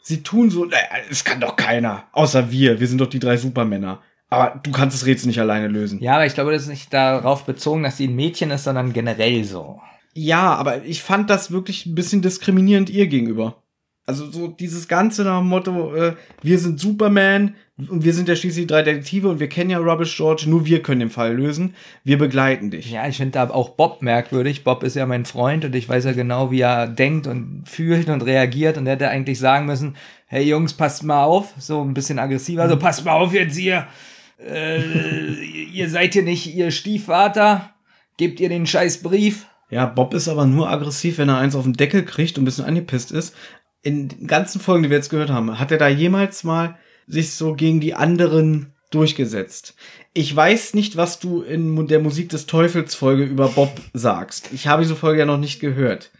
sie 0.00 0.22
tun 0.22 0.50
so, 0.50 0.64
naja, 0.64 0.78
es 1.10 1.24
kann 1.24 1.40
doch 1.40 1.56
keiner, 1.56 2.04
außer 2.12 2.50
wir, 2.50 2.80
wir 2.80 2.88
sind 2.88 3.00
doch 3.00 3.08
die 3.08 3.18
drei 3.18 3.36
Supermänner. 3.36 4.00
Aber 4.30 4.60
du 4.62 4.72
kannst 4.72 4.94
das 4.94 5.06
Rätsel 5.06 5.28
nicht 5.28 5.40
alleine 5.40 5.68
lösen. 5.68 6.00
Ja, 6.00 6.14
aber 6.14 6.26
ich 6.26 6.34
glaube, 6.34 6.52
das 6.52 6.62
ist 6.62 6.68
nicht 6.68 6.92
darauf 6.92 7.44
bezogen, 7.44 7.82
dass 7.82 7.96
sie 7.96 8.08
ein 8.08 8.16
Mädchen 8.16 8.50
ist, 8.50 8.64
sondern 8.64 8.92
generell 8.92 9.44
so. 9.44 9.80
Ja, 10.12 10.54
aber 10.54 10.84
ich 10.84 11.02
fand 11.02 11.30
das 11.30 11.50
wirklich 11.50 11.86
ein 11.86 11.94
bisschen 11.94 12.22
diskriminierend 12.22 12.90
ihr 12.90 13.06
gegenüber. 13.06 13.62
Also 14.04 14.30
so 14.30 14.48
dieses 14.48 14.88
Ganze 14.88 15.24
nach 15.24 15.38
dem 15.38 15.48
Motto, 15.48 15.94
äh, 15.94 16.14
wir 16.42 16.58
sind 16.58 16.80
Superman 16.80 17.54
und 17.86 18.02
wir 18.02 18.12
sind 18.12 18.28
ja 18.28 18.34
schließlich 18.34 18.66
drei 18.66 18.82
Detektive 18.82 19.28
und 19.28 19.38
wir 19.38 19.48
kennen 19.48 19.70
ja 19.70 19.78
Rubbish 19.78 20.16
George, 20.16 20.46
nur 20.48 20.66
wir 20.66 20.82
können 20.82 20.98
den 20.98 21.10
Fall 21.10 21.36
lösen. 21.36 21.76
Wir 22.02 22.18
begleiten 22.18 22.72
dich. 22.72 22.90
Ja, 22.90 23.06
ich 23.06 23.18
finde 23.18 23.32
da 23.32 23.50
auch 23.50 23.70
Bob 23.70 24.02
merkwürdig. 24.02 24.64
Bob 24.64 24.82
ist 24.82 24.96
ja 24.96 25.06
mein 25.06 25.24
Freund 25.24 25.64
und 25.64 25.76
ich 25.76 25.88
weiß 25.88 26.04
ja 26.04 26.12
genau, 26.12 26.50
wie 26.50 26.60
er 26.60 26.88
denkt 26.88 27.28
und 27.28 27.62
fühlt 27.66 28.08
und 28.08 28.22
reagiert 28.22 28.78
und 28.78 28.86
er 28.86 28.94
hätte 28.94 29.08
eigentlich 29.08 29.38
sagen 29.38 29.66
müssen, 29.66 29.94
hey 30.26 30.42
Jungs, 30.42 30.72
passt 30.72 31.04
mal 31.04 31.22
auf, 31.22 31.54
so 31.56 31.80
ein 31.80 31.94
bisschen 31.94 32.18
aggressiver, 32.18 32.68
so 32.68 32.76
passt 32.76 33.04
mal 33.04 33.12
auf 33.12 33.32
jetzt 33.32 33.56
hier. 33.56 33.86
Äh, 34.44 34.82
ihr 35.72 35.88
seid 35.88 36.14
hier 36.14 36.24
nicht 36.24 36.52
ihr 36.52 36.72
Stiefvater, 36.72 37.74
gebt 38.16 38.40
ihr 38.40 38.48
den 38.48 38.66
scheiß 38.66 39.04
Brief. 39.04 39.46
Ja, 39.70 39.86
Bob 39.86 40.14
ist 40.14 40.26
aber 40.26 40.46
nur 40.46 40.68
aggressiv, 40.68 41.18
wenn 41.18 41.28
er 41.28 41.38
eins 41.38 41.54
auf 41.54 41.64
den 41.64 41.74
Deckel 41.74 42.04
kriegt 42.04 42.38
und 42.38 42.42
ein 42.42 42.46
bisschen 42.46 42.64
angepisst 42.64 43.12
ist. 43.12 43.36
In 43.82 44.08
den 44.08 44.26
ganzen 44.26 44.60
Folgen, 44.60 44.82
die 44.82 44.90
wir 44.90 44.96
jetzt 44.96 45.10
gehört 45.10 45.30
haben, 45.30 45.60
hat 45.60 45.70
er 45.70 45.78
da 45.78 45.86
jemals 45.86 46.42
mal 46.42 46.76
sich 47.08 47.32
so 47.32 47.54
gegen 47.54 47.80
die 47.80 47.94
anderen 47.94 48.72
durchgesetzt. 48.90 49.74
Ich 50.14 50.34
weiß 50.34 50.74
nicht, 50.74 50.96
was 50.96 51.18
du 51.18 51.42
in 51.42 51.86
der 51.86 52.00
Musik 52.00 52.28
des 52.30 52.46
Teufels 52.46 52.94
Folge 52.94 53.24
über 53.24 53.48
Bob 53.48 53.80
sagst. 53.92 54.50
Ich 54.52 54.66
habe 54.66 54.82
diese 54.82 54.96
Folge 54.96 55.20
ja 55.20 55.26
noch 55.26 55.38
nicht 55.38 55.60
gehört. 55.60 56.10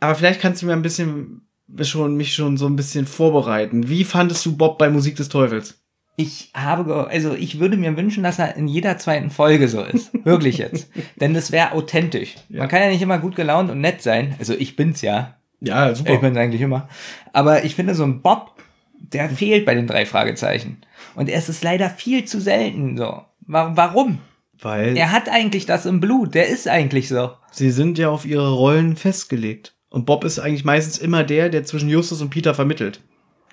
Aber 0.00 0.14
vielleicht 0.14 0.40
kannst 0.40 0.62
du 0.62 0.66
mir 0.66 0.72
ein 0.72 0.82
bisschen 0.82 1.42
schon 1.80 2.16
mich 2.16 2.34
schon 2.34 2.56
so 2.56 2.66
ein 2.66 2.76
bisschen 2.76 3.06
vorbereiten. 3.06 3.88
Wie 3.88 4.04
fandest 4.04 4.44
du 4.44 4.56
Bob 4.56 4.78
bei 4.78 4.90
Musik 4.90 5.16
des 5.16 5.28
Teufels? 5.28 5.78
Ich 6.16 6.50
habe, 6.54 7.08
also 7.08 7.34
ich 7.34 7.58
würde 7.58 7.76
mir 7.76 7.96
wünschen, 7.96 8.22
dass 8.22 8.38
er 8.38 8.56
in 8.56 8.68
jeder 8.68 8.98
zweiten 8.98 9.30
Folge 9.30 9.68
so 9.68 9.82
ist. 9.82 10.10
Wirklich 10.24 10.58
jetzt. 10.58 10.90
Denn 11.20 11.32
das 11.32 11.52
wäre 11.52 11.72
authentisch. 11.72 12.34
Ja. 12.48 12.60
Man 12.60 12.68
kann 12.68 12.82
ja 12.82 12.88
nicht 12.88 13.00
immer 13.00 13.18
gut 13.18 13.34
gelaunt 13.34 13.70
und 13.70 13.80
nett 13.80 14.02
sein. 14.02 14.34
Also 14.38 14.52
ich 14.54 14.76
bin's 14.76 15.00
ja. 15.00 15.36
Ja, 15.60 15.94
super. 15.94 16.12
Ich 16.12 16.20
bin's 16.20 16.36
eigentlich 16.36 16.60
immer. 16.60 16.88
Aber 17.32 17.64
ich 17.64 17.74
finde 17.74 17.94
so 17.94 18.02
ein 18.02 18.20
Bob, 18.20 18.56
der 19.02 19.30
fehlt 19.30 19.66
bei 19.66 19.74
den 19.74 19.86
drei 19.86 20.06
Fragezeichen. 20.06 20.78
Und 21.14 21.28
es 21.28 21.48
ist 21.48 21.62
leider 21.62 21.90
viel 21.90 22.24
zu 22.24 22.40
selten 22.40 22.96
so. 22.96 23.22
Warum? 23.46 24.18
Weil. 24.60 24.96
Er 24.96 25.12
hat 25.12 25.28
eigentlich 25.28 25.66
das 25.66 25.86
im 25.86 26.00
Blut. 26.00 26.34
Der 26.34 26.48
ist 26.48 26.68
eigentlich 26.68 27.08
so. 27.08 27.32
Sie 27.50 27.70
sind 27.70 27.98
ja 27.98 28.08
auf 28.08 28.24
ihre 28.24 28.52
Rollen 28.52 28.96
festgelegt. 28.96 29.74
Und 29.90 30.06
Bob 30.06 30.24
ist 30.24 30.38
eigentlich 30.38 30.64
meistens 30.64 30.98
immer 30.98 31.24
der, 31.24 31.48
der 31.48 31.64
zwischen 31.64 31.88
Justus 31.88 32.22
und 32.22 32.30
Peter 32.30 32.54
vermittelt. 32.54 33.00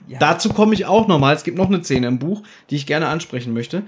Ja. 0.07 0.19
Dazu 0.19 0.49
komme 0.49 0.73
ich 0.73 0.85
auch 0.85 1.07
nochmal. 1.07 1.35
Es 1.35 1.43
gibt 1.43 1.57
noch 1.57 1.67
eine 1.67 1.83
Szene 1.83 2.07
im 2.07 2.19
Buch, 2.19 2.43
die 2.69 2.75
ich 2.75 2.85
gerne 2.85 3.07
ansprechen 3.07 3.53
möchte. 3.53 3.83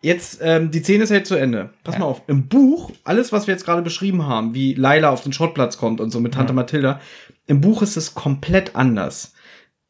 Jetzt, 0.00 0.40
ähm, 0.42 0.70
die 0.70 0.80
Szene 0.80 1.04
ist 1.04 1.10
halt 1.10 1.26
zu 1.26 1.36
Ende. 1.36 1.70
Pass 1.84 1.94
ja. 1.94 2.00
mal 2.00 2.06
auf. 2.06 2.22
Im 2.26 2.48
Buch, 2.48 2.90
alles, 3.04 3.32
was 3.32 3.46
wir 3.46 3.54
jetzt 3.54 3.64
gerade 3.64 3.82
beschrieben 3.82 4.26
haben, 4.26 4.54
wie 4.54 4.74
Laila 4.74 5.10
auf 5.10 5.22
den 5.22 5.32
Schrottplatz 5.32 5.78
kommt 5.78 6.00
und 6.00 6.10
so 6.10 6.20
mit 6.20 6.34
Tante 6.34 6.50
ja. 6.50 6.54
Mathilda, 6.54 7.00
im 7.46 7.60
Buch 7.60 7.80
ist 7.80 7.96
es 7.96 8.14
komplett 8.14 8.74
anders. 8.74 9.34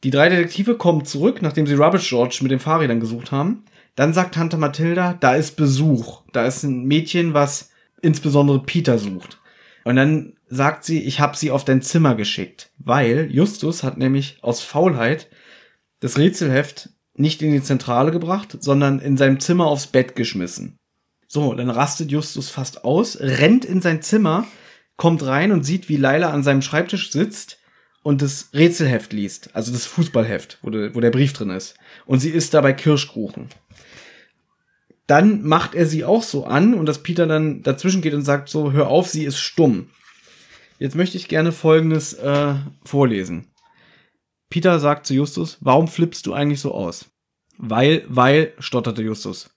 Die 0.05 0.11
drei 0.11 0.29
Detektive 0.29 0.77
kommen 0.77 1.07
zurück, 1.07 1.41
nachdem 1.41 1.67
sie 1.67 1.75
Rubbish 1.75 2.11
George 2.11 2.39
mit 2.43 2.51
den 2.51 2.61
Fahrrädern 2.61 3.01
gesucht 3.01 3.33
haben. 3.33 3.65
Dann 3.97 4.13
sagt 4.13 4.35
Tante 4.35 4.59
Mathilda, 4.59 5.15
da 5.15 5.35
ist 5.35 5.57
Besuch. 5.57 6.23
Da 6.33 6.45
ist 6.45 6.63
ein 6.63 6.85
Mädchen, 6.85 7.33
was 7.33 7.71
insbesondere 8.03 8.63
Peter 8.63 8.99
sucht. 8.99 9.41
Und 9.85 9.97
dann 9.97 10.35
sagt 10.47 10.85
sie, 10.85 11.03
ich 11.03 11.21
habe 11.21 11.37
sie 11.37 11.51
auf 11.51 11.65
dein 11.65 11.81
Zimmer 11.81 12.15
geschickt, 12.15 12.71
weil 12.77 13.31
Justus 13.31 13.83
hat 13.83 13.97
nämlich 13.97 14.39
aus 14.43 14.61
Faulheit 14.61 15.31
das 16.01 16.19
Rätselheft 16.19 16.91
nicht 17.15 17.41
in 17.41 17.53
die 17.53 17.63
Zentrale 17.63 18.11
gebracht, 18.11 18.59
sondern 18.61 18.99
in 18.99 19.17
seinem 19.17 19.41
Zimmer 19.41 19.67
aufs 19.67 19.87
Bett 19.87 20.17
geschmissen. 20.17 20.77
So, 21.29 21.55
dann 21.55 21.71
rastet 21.71 22.11
Justus 22.11 22.51
fast 22.51 22.85
aus, 22.85 23.19
rennt 23.21 23.65
in 23.65 23.81
sein 23.81 24.03
Zimmer, 24.03 24.47
kommt 24.97 25.25
rein 25.25 25.51
und 25.51 25.65
sieht, 25.65 25.89
wie 25.89 25.97
Laila 25.97 26.31
an 26.31 26.43
seinem 26.43 26.61
Schreibtisch 26.61 27.11
sitzt 27.11 27.59
und 28.05 28.21
das 28.21 28.51
Rätselheft 28.53 29.15
liest, 29.15 29.57
also 29.57 29.73
das 29.73 29.87
Fußballheft, 29.87 30.59
wo, 30.63 30.69
de, 30.69 30.95
wo 30.95 31.01
der 31.01 31.11
Brief 31.11 31.33
drin 31.33 31.49
ist. 31.49 31.75
Und 32.05 32.21
sie 32.21 32.29
isst 32.29 32.53
dabei 32.53 32.75
Kirschkuchen. 32.75 33.49
Dann 35.07 35.43
macht 35.43 35.75
er 35.75 35.87
sie 35.87 36.05
auch 36.05 36.23
so 36.23 36.45
an 36.45 36.75
und 36.75 36.87
dass 36.87 37.03
Peter 37.03 37.27
dann 37.27 37.63
dazwischen 37.63 38.03
geht 38.03 38.13
und 38.13 38.23
sagt 38.23 38.51
so, 38.51 38.73
hör 38.73 38.89
auf, 38.89 39.09
sie 39.09 39.25
ist 39.25 39.39
stumm. 39.39 39.89
Jetzt 40.79 40.97
möchte 40.97 41.17
ich 41.17 41.29
gerne 41.29 41.51
Folgendes 41.51 42.13
äh, 42.13 42.55
vorlesen. 42.85 43.49
Peter 44.51 44.79
sagt 44.81 45.07
zu 45.07 45.15
Justus, 45.15 45.57
warum 45.61 45.89
flippst 45.89 46.27
du 46.27 46.35
eigentlich 46.35 46.61
so 46.61 46.75
aus? 46.75 47.07
Weil, 47.57 48.05
weil, 48.09 48.53
stotterte 48.59 49.03
Justus. 49.03 49.51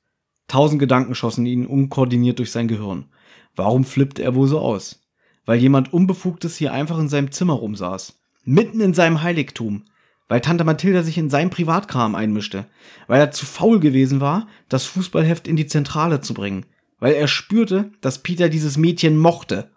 Tausend 0.48 0.80
Gedanken 0.80 1.16
schossen 1.16 1.46
ihn 1.46 1.66
unkoordiniert 1.66 2.40
durch 2.40 2.52
sein 2.52 2.70
Gehirn. 2.70 3.12
Warum 3.58 3.84
flippt 3.84 4.20
er 4.20 4.36
wohl 4.36 4.48
so 4.48 4.60
aus? 4.60 5.02
Weil 5.46 5.60
jemand 5.60 5.92
Unbefugtes 5.92 6.56
hier 6.56 6.72
einfach 6.72 6.98
in 6.98 7.10
seinem 7.10 7.32
Zimmer 7.32 7.54
rumsaß. 7.54 8.18
Mitten 8.48 8.82
in 8.82 8.94
seinem 8.94 9.22
Heiligtum. 9.22 9.86
Weil 10.28 10.42
Tante 10.42 10.64
Mathilda 10.64 11.04
sich 11.04 11.18
in 11.18 11.30
seinem 11.30 11.52
Privatkram 11.52 12.16
einmischte. 12.16 12.66
Weil 13.06 13.22
er 13.22 13.32
zu 13.32 13.46
faul 13.46 13.80
gewesen 13.80 14.20
war, 14.20 14.48
das 14.70 14.86
Fußballheft 14.86 15.48
in 15.48 15.56
die 15.56 15.68
Zentrale 15.68 16.22
zu 16.22 16.34
bringen. 16.34 16.66
Weil 17.00 17.14
er 17.14 17.28
spürte, 17.28 17.92
dass 18.02 18.24
Peter 18.24 18.50
dieses 18.50 18.78
Mädchen 18.78 19.18
mochte. 19.18 19.70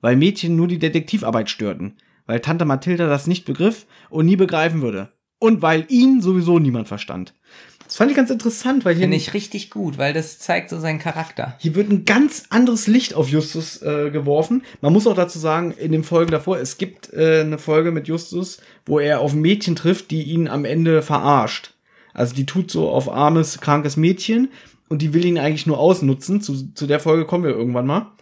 Weil 0.00 0.16
Mädchen 0.16 0.56
nur 0.56 0.68
die 0.68 0.78
Detektivarbeit 0.78 1.48
störten 1.48 1.96
weil 2.26 2.40
Tante 2.40 2.64
Mathilda 2.64 3.06
das 3.06 3.26
nicht 3.26 3.44
begriff 3.44 3.86
und 4.10 4.26
nie 4.26 4.36
begreifen 4.36 4.82
würde. 4.82 5.12
Und 5.38 5.62
weil 5.62 5.86
ihn 5.88 6.20
sowieso 6.20 6.58
niemand 6.58 6.88
verstand. 6.88 7.34
Das 7.86 7.96
fand 7.96 8.10
ich 8.10 8.16
ganz 8.16 8.30
interessant, 8.30 8.84
weil 8.84 8.94
hier. 8.94 9.02
Finde 9.02 9.16
ich 9.16 9.32
richtig 9.32 9.70
gut, 9.70 9.96
weil 9.96 10.12
das 10.12 10.38
zeigt 10.38 10.70
so 10.70 10.78
seinen 10.80 10.98
Charakter. 10.98 11.54
Hier 11.58 11.74
wird 11.74 11.90
ein 11.90 12.04
ganz 12.04 12.44
anderes 12.50 12.86
Licht 12.86 13.14
auf 13.14 13.28
Justus 13.28 13.80
äh, 13.82 14.10
geworfen. 14.10 14.64
Man 14.80 14.92
muss 14.92 15.06
auch 15.06 15.14
dazu 15.14 15.38
sagen, 15.38 15.72
in 15.72 15.92
den 15.92 16.04
Folgen 16.04 16.32
davor, 16.32 16.58
es 16.58 16.78
gibt 16.78 17.12
äh, 17.12 17.40
eine 17.40 17.58
Folge 17.58 17.92
mit 17.92 18.08
Justus, 18.08 18.58
wo 18.84 18.98
er 18.98 19.20
auf 19.20 19.32
ein 19.32 19.40
Mädchen 19.40 19.76
trifft, 19.76 20.10
die 20.10 20.22
ihn 20.22 20.48
am 20.48 20.64
Ende 20.64 21.02
verarscht. 21.02 21.74
Also 22.12 22.34
die 22.34 22.46
tut 22.46 22.70
so 22.70 22.88
auf 22.88 23.10
armes, 23.10 23.60
krankes 23.60 23.96
Mädchen 23.96 24.48
und 24.88 25.02
die 25.02 25.14
will 25.14 25.24
ihn 25.24 25.38
eigentlich 25.38 25.66
nur 25.66 25.78
ausnutzen. 25.78 26.40
Zu, 26.40 26.72
zu 26.74 26.86
der 26.86 27.00
Folge 27.00 27.24
kommen 27.24 27.44
wir 27.44 27.50
irgendwann 27.50 27.86
mal. 27.86 28.12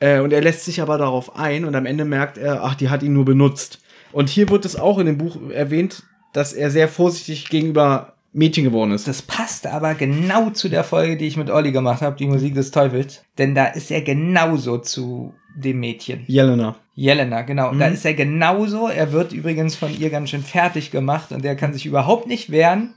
Äh, 0.00 0.20
und 0.20 0.32
er 0.32 0.40
lässt 0.40 0.64
sich 0.64 0.80
aber 0.80 0.98
darauf 0.98 1.36
ein 1.36 1.64
und 1.64 1.74
am 1.74 1.86
Ende 1.86 2.04
merkt 2.04 2.38
er, 2.38 2.64
ach, 2.64 2.74
die 2.74 2.88
hat 2.88 3.02
ihn 3.02 3.12
nur 3.12 3.24
benutzt. 3.24 3.80
Und 4.12 4.28
hier 4.28 4.48
wird 4.48 4.64
es 4.64 4.76
auch 4.76 4.98
in 4.98 5.06
dem 5.06 5.18
Buch 5.18 5.36
erwähnt, 5.50 6.04
dass 6.32 6.52
er 6.52 6.70
sehr 6.70 6.88
vorsichtig 6.88 7.48
gegenüber 7.48 8.13
Mädchen 8.34 8.64
geworden 8.64 8.90
ist. 8.90 9.06
Das 9.06 9.22
passt 9.22 9.66
aber 9.66 9.94
genau 9.94 10.50
zu 10.50 10.68
der 10.68 10.84
Folge, 10.84 11.16
die 11.16 11.26
ich 11.26 11.36
mit 11.36 11.50
Olli 11.50 11.70
gemacht 11.70 12.02
habe, 12.02 12.16
die 12.16 12.26
Musik 12.26 12.54
des 12.54 12.72
Teufels. 12.72 13.24
Denn 13.38 13.54
da 13.54 13.66
ist 13.66 13.90
er 13.90 14.02
genauso 14.02 14.78
zu 14.78 15.32
dem 15.56 15.78
Mädchen. 15.78 16.24
Jelena. 16.26 16.74
Jelena, 16.96 17.42
genau. 17.42 17.72
Mhm. 17.72 17.78
Da 17.78 17.86
ist 17.86 18.04
er 18.04 18.14
genauso. 18.14 18.88
Er 18.88 19.12
wird 19.12 19.32
übrigens 19.32 19.76
von 19.76 19.96
ihr 19.96 20.10
ganz 20.10 20.30
schön 20.30 20.42
fertig 20.42 20.90
gemacht 20.90 21.30
und 21.30 21.44
er 21.44 21.54
kann 21.54 21.72
sich 21.72 21.86
überhaupt 21.86 22.26
nicht 22.26 22.50
wehren. 22.50 22.94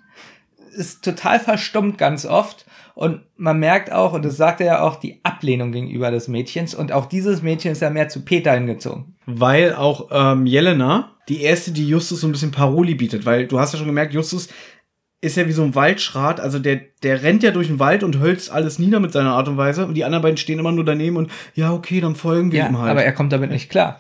Ist 0.75 1.03
total 1.03 1.39
verstummt 1.39 1.99
ganz 1.99 2.25
oft. 2.25 2.65
Und 2.95 3.21
man 3.35 3.59
merkt 3.59 3.91
auch, 3.91 4.13
und 4.13 4.25
das 4.25 4.37
sagt 4.37 4.59
er 4.59 4.65
ja 4.65 4.81
auch, 4.81 4.95
die 4.95 5.19
Ablehnung 5.21 5.71
gegenüber 5.71 6.09
des 6.09 6.27
Mädchens. 6.27 6.73
Und 6.73 6.91
auch 6.91 7.05
dieses 7.05 7.43
Mädchen 7.43 7.71
ist 7.71 7.83
ja 7.83 7.91
mehr 7.91 8.09
zu 8.09 8.25
Peter 8.25 8.53
hingezogen. 8.53 9.15
Weil 9.27 9.75
auch 9.75 10.07
ähm, 10.11 10.47
Jelena, 10.47 11.11
die 11.29 11.41
erste, 11.41 11.71
die 11.71 11.87
Justus 11.87 12.21
so 12.21 12.27
ein 12.27 12.31
bisschen 12.31 12.51
Paroli 12.51 12.95
bietet, 12.95 13.23
weil 13.23 13.45
du 13.45 13.59
hast 13.59 13.73
ja 13.73 13.77
schon 13.77 13.87
gemerkt, 13.87 14.15
Justus 14.15 14.49
ist 15.27 15.37
ja 15.37 15.47
wie 15.47 15.53
so 15.53 15.63
ein 15.63 15.75
Waldschrat, 15.75 16.39
also 16.39 16.59
der, 16.59 16.81
der 17.03 17.23
rennt 17.23 17.43
ja 17.43 17.51
durch 17.51 17.67
den 17.67 17.79
Wald 17.79 18.03
und 18.03 18.19
hölzt 18.19 18.51
alles 18.51 18.79
nieder 18.79 18.99
mit 18.99 19.11
seiner 19.11 19.33
Art 19.33 19.47
und 19.47 19.57
Weise 19.57 19.85
und 19.85 19.93
die 19.93 20.03
anderen 20.03 20.23
beiden 20.23 20.37
stehen 20.37 20.59
immer 20.59 20.71
nur 20.71 20.85
daneben 20.85 21.17
und 21.17 21.31
ja, 21.55 21.73
okay, 21.73 22.01
dann 22.01 22.15
folgen 22.15 22.51
wir 22.51 22.59
ja, 22.59 22.67
ihm 22.67 22.77
halt. 22.77 22.91
aber 22.91 23.03
er 23.03 23.13
kommt 23.13 23.31
damit 23.31 23.51
nicht 23.51 23.69
klar. 23.69 23.99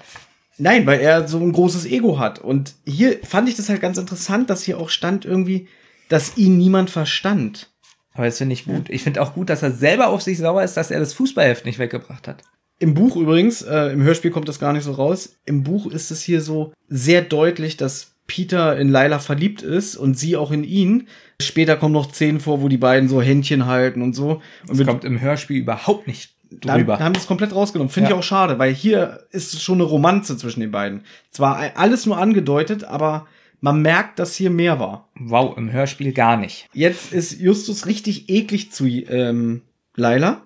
Nein, 0.57 0.85
weil 0.85 0.99
er 0.99 1.27
so 1.27 1.39
ein 1.39 1.51
großes 1.51 1.85
Ego 1.85 2.17
hat. 2.17 2.39
Und 2.39 2.73
hier 2.85 3.19
fand 3.23 3.47
ich 3.47 3.55
das 3.55 3.69
halt 3.69 3.79
ganz 3.79 3.97
interessant, 3.97 4.49
dass 4.49 4.63
hier 4.63 4.79
auch 4.79 4.89
stand 4.89 5.23
irgendwie, 5.23 5.67
dass 6.09 6.35
ihn 6.35 6.57
niemand 6.57 6.89
verstand. 6.89 7.69
Aber 8.13 8.25
das 8.25 8.39
finde 8.39 8.53
ich 8.53 8.65
gut. 8.65 8.89
Ich 8.89 9.03
finde 9.03 9.21
auch 9.21 9.35
gut, 9.35 9.49
dass 9.49 9.61
er 9.61 9.71
selber 9.71 10.07
auf 10.07 10.23
sich 10.23 10.39
sauer 10.39 10.63
ist, 10.63 10.75
dass 10.75 10.89
er 10.89 10.99
das 10.99 11.13
Fußballheft 11.13 11.65
nicht 11.65 11.77
weggebracht 11.77 12.27
hat. 12.27 12.41
Im 12.79 12.95
Buch 12.95 13.15
übrigens, 13.15 13.61
äh, 13.61 13.91
im 13.91 14.01
Hörspiel 14.01 14.31
kommt 14.31 14.49
das 14.49 14.59
gar 14.59 14.73
nicht 14.73 14.83
so 14.83 14.93
raus. 14.93 15.37
Im 15.45 15.63
Buch 15.63 15.91
ist 15.91 16.09
es 16.09 16.21
hier 16.21 16.41
so 16.41 16.73
sehr 16.87 17.21
deutlich, 17.21 17.77
dass 17.77 18.15
Peter 18.27 18.77
in 18.77 18.89
Laila 18.89 19.19
verliebt 19.19 19.61
ist 19.61 19.95
und 19.95 20.17
sie 20.17 20.35
auch 20.37 20.51
in 20.51 20.63
ihn. 20.63 21.07
Später 21.41 21.75
kommen 21.77 21.93
noch 21.93 22.11
Szenen 22.13 22.39
vor, 22.39 22.61
wo 22.61 22.67
die 22.67 22.77
beiden 22.77 23.07
so 23.09 23.21
Händchen 23.21 23.65
halten 23.65 24.01
und 24.01 24.13
so. 24.13 24.41
Und 24.67 24.79
Das 24.79 24.85
kommt 24.87 25.03
im 25.05 25.19
Hörspiel 25.21 25.57
überhaupt 25.61 26.07
nicht 26.07 26.33
da, 26.51 26.77
drüber. 26.77 26.97
da 26.97 27.03
haben 27.05 27.15
sie 27.15 27.21
es 27.21 27.27
komplett 27.27 27.53
rausgenommen. 27.55 27.89
Finde 27.91 28.09
Ja. 28.09 28.15
ich 28.15 28.19
auch 28.19 28.23
schade, 28.23 28.59
weil 28.59 28.73
hier 28.73 29.21
ist 29.31 29.61
schon 29.61 29.75
eine 29.75 29.83
Romanze 29.83 30.37
zwischen 30.37 30.59
den 30.61 30.71
beiden. 30.71 31.01
Zwar 31.31 31.71
alles 31.75 32.05
nur 32.05 32.17
angedeutet, 32.17 32.83
aber 32.83 33.27
man 33.61 33.81
merkt, 33.81 34.19
dass 34.19 34.35
hier 34.35 34.49
mehr 34.49 34.79
war. 34.79 35.09
wow, 35.19 35.57
im 35.57 35.71
Hörspiel 35.71 36.13
gar 36.13 36.37
nicht. 36.37 36.67
Jetzt 36.73 37.11
ist 37.13 37.39
Justus 37.39 37.85
richtig 37.85 38.29
eklig 38.29 38.71
zu 38.71 38.87
ähm, 38.87 39.61
Laila. 39.95 40.41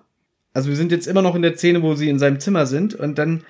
Also 0.54 0.68
wir 0.68 0.76
sind 0.76 0.92
jetzt 0.92 1.06
immer 1.06 1.22
noch 1.22 1.34
in 1.34 1.42
der 1.42 1.56
Szene, 1.56 1.82
wo 1.82 1.94
sie 1.94 2.08
in 2.08 2.18
seinem 2.18 2.38
Zimmer 2.40 2.66
sind 2.66 2.94
und 2.94 3.16
dann 3.18 3.42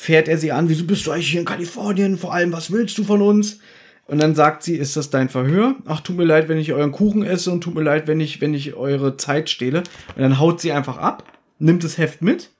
fährt 0.00 0.28
er 0.28 0.38
sie 0.38 0.52
an, 0.52 0.68
wieso 0.68 0.84
bist 0.84 1.04
du 1.06 1.10
eigentlich 1.10 1.32
hier 1.32 1.40
in 1.40 1.46
Kalifornien? 1.46 2.18
Vor 2.18 2.32
allem, 2.32 2.52
was 2.52 2.70
willst 2.70 2.96
du 2.98 3.04
von 3.04 3.20
uns? 3.20 3.58
Und 4.06 4.22
dann 4.22 4.36
sagt 4.36 4.62
sie, 4.62 4.76
ist 4.76 4.96
das 4.96 5.10
dein 5.10 5.28
Verhör? 5.28 5.74
Ach, 5.86 6.00
tut 6.00 6.16
mir 6.16 6.24
leid, 6.24 6.48
wenn 6.48 6.56
ich 6.56 6.72
euren 6.72 6.92
Kuchen 6.92 7.24
esse 7.24 7.50
und 7.50 7.62
tut 7.62 7.74
mir 7.74 7.82
leid, 7.82 8.06
wenn 8.06 8.20
ich, 8.20 8.40
wenn 8.40 8.54
ich 8.54 8.74
eure 8.74 9.16
Zeit 9.16 9.50
stehle. 9.50 9.82
Und 10.14 10.22
dann 10.22 10.38
haut 10.38 10.60
sie 10.60 10.70
einfach 10.70 10.98
ab, 10.98 11.24
nimmt 11.58 11.82
das 11.82 11.98
Heft 11.98 12.22
mit. 12.22 12.50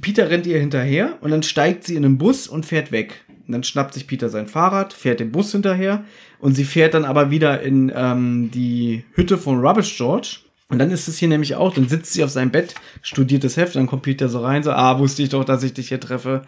Peter 0.00 0.30
rennt 0.30 0.46
ihr 0.46 0.58
hinterher 0.58 1.16
und 1.20 1.30
dann 1.30 1.44
steigt 1.44 1.84
sie 1.84 1.94
in 1.94 2.02
den 2.02 2.18
Bus 2.18 2.48
und 2.48 2.66
fährt 2.66 2.90
weg. 2.90 3.24
Und 3.46 3.52
dann 3.52 3.62
schnappt 3.62 3.94
sich 3.94 4.08
Peter 4.08 4.28
sein 4.28 4.48
Fahrrad, 4.48 4.92
fährt 4.92 5.20
den 5.20 5.30
Bus 5.30 5.52
hinterher 5.52 6.04
und 6.40 6.56
sie 6.56 6.64
fährt 6.64 6.94
dann 6.94 7.04
aber 7.04 7.30
wieder 7.30 7.62
in 7.62 7.92
ähm, 7.94 8.50
die 8.52 9.04
Hütte 9.14 9.38
von 9.38 9.60
Rubbish 9.60 9.96
George. 9.96 10.40
Und 10.70 10.78
dann 10.78 10.92
ist 10.92 11.08
es 11.08 11.18
hier 11.18 11.28
nämlich 11.28 11.56
auch, 11.56 11.74
dann 11.74 11.88
sitzt 11.88 12.12
sie 12.12 12.22
auf 12.22 12.30
seinem 12.30 12.52
Bett, 12.52 12.76
studiert 13.02 13.42
das 13.42 13.56
Heft, 13.56 13.74
dann 13.74 13.88
kommt 13.88 14.02
Peter 14.02 14.28
so 14.28 14.40
rein, 14.40 14.62
so, 14.62 14.70
ah, 14.70 15.00
wusste 15.00 15.22
ich 15.24 15.28
doch, 15.28 15.44
dass 15.44 15.64
ich 15.64 15.74
dich 15.74 15.88
hier 15.88 15.98
treffe. 15.98 16.42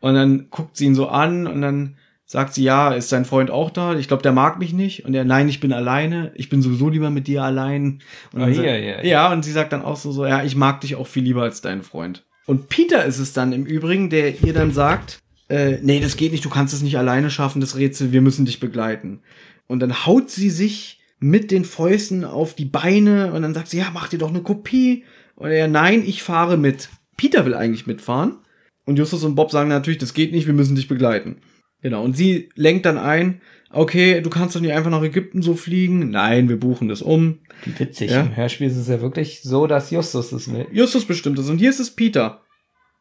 Und 0.00 0.14
dann 0.14 0.48
guckt 0.50 0.76
sie 0.76 0.86
ihn 0.86 0.94
so 0.94 1.08
an 1.08 1.46
und 1.46 1.62
dann 1.62 1.96
sagt 2.26 2.54
sie, 2.54 2.64
ja, 2.64 2.92
ist 2.92 3.10
sein 3.10 3.24
Freund 3.24 3.50
auch 3.50 3.70
da? 3.70 3.94
Ich 3.96 4.08
glaube, 4.08 4.22
der 4.22 4.32
mag 4.32 4.58
mich 4.58 4.72
nicht. 4.72 5.04
Und 5.04 5.14
er, 5.14 5.24
nein, 5.24 5.48
ich 5.48 5.60
bin 5.60 5.72
alleine. 5.72 6.32
Ich 6.34 6.48
bin 6.48 6.62
sowieso 6.62 6.88
lieber 6.88 7.10
mit 7.10 7.26
dir 7.26 7.42
allein. 7.42 8.00
Und 8.32 8.42
Oh, 8.42 8.46
ja, 8.46 8.62
ja, 8.62 8.76
ja. 8.76 9.04
ja, 9.04 9.32
und 9.32 9.44
sie 9.44 9.52
sagt 9.52 9.72
dann 9.72 9.82
auch 9.82 9.96
so, 9.96 10.10
so, 10.12 10.26
ja, 10.26 10.42
ich 10.42 10.56
mag 10.56 10.80
dich 10.80 10.96
auch 10.96 11.06
viel 11.06 11.22
lieber 11.22 11.42
als 11.42 11.60
deinen 11.60 11.82
Freund. 11.82 12.24
Und 12.46 12.68
Peter 12.68 13.04
ist 13.04 13.18
es 13.18 13.32
dann 13.32 13.52
im 13.52 13.64
Übrigen, 13.64 14.10
der 14.10 14.42
ihr 14.42 14.52
dann 14.52 14.72
sagt, 14.72 15.18
äh, 15.48 15.78
nee, 15.82 16.00
das 16.00 16.16
geht 16.16 16.32
nicht, 16.32 16.44
du 16.44 16.50
kannst 16.50 16.74
es 16.74 16.82
nicht 16.82 16.98
alleine 16.98 17.30
schaffen, 17.30 17.60
das 17.60 17.76
Rätsel, 17.76 18.12
wir 18.12 18.20
müssen 18.20 18.44
dich 18.46 18.60
begleiten. 18.60 19.20
Und 19.66 19.80
dann 19.80 20.06
haut 20.06 20.30
sie 20.30 20.50
sich 20.50 21.00
mit 21.20 21.50
den 21.50 21.64
Fäusten 21.64 22.24
auf 22.24 22.54
die 22.54 22.66
Beine 22.66 23.32
und 23.32 23.42
dann 23.42 23.54
sagt 23.54 23.68
sie, 23.68 23.78
ja, 23.78 23.90
mach 23.94 24.08
dir 24.08 24.18
doch 24.18 24.28
eine 24.28 24.42
Kopie. 24.42 25.04
Und 25.36 25.50
er, 25.50 25.68
nein, 25.68 26.02
ich 26.06 26.22
fahre 26.22 26.56
mit. 26.56 26.90
Peter 27.16 27.46
will 27.46 27.54
eigentlich 27.54 27.86
mitfahren. 27.86 28.36
Und 28.84 28.98
Justus 28.98 29.24
und 29.24 29.34
Bob 29.34 29.50
sagen 29.50 29.68
natürlich, 29.68 29.98
das 29.98 30.14
geht 30.14 30.32
nicht, 30.32 30.46
wir 30.46 30.54
müssen 30.54 30.76
dich 30.76 30.88
begleiten. 30.88 31.38
Genau. 31.82 32.02
Und 32.02 32.16
sie 32.16 32.48
lenkt 32.54 32.86
dann 32.86 32.98
ein, 32.98 33.40
okay, 33.70 34.20
du 34.20 34.30
kannst 34.30 34.56
doch 34.56 34.60
nicht 34.60 34.72
einfach 34.72 34.90
nach 34.90 35.02
Ägypten 35.02 35.42
so 35.42 35.54
fliegen. 35.54 36.10
Nein, 36.10 36.48
wir 36.48 36.58
buchen 36.58 36.88
das 36.88 37.02
um. 37.02 37.40
Witzig. 37.64 38.10
Ja. 38.10 38.22
Im 38.22 38.36
Hörspiel 38.36 38.68
ist 38.68 38.76
es 38.76 38.88
ja 38.88 39.00
wirklich 39.00 39.42
so, 39.42 39.66
dass 39.66 39.90
Justus 39.90 40.32
es 40.32 40.52
will. 40.52 40.66
Justus 40.72 41.04
bestimmt 41.04 41.38
es. 41.38 41.48
Und 41.48 41.58
hier 41.58 41.70
ist 41.70 41.80
es 41.80 41.90
Peter. 41.90 42.40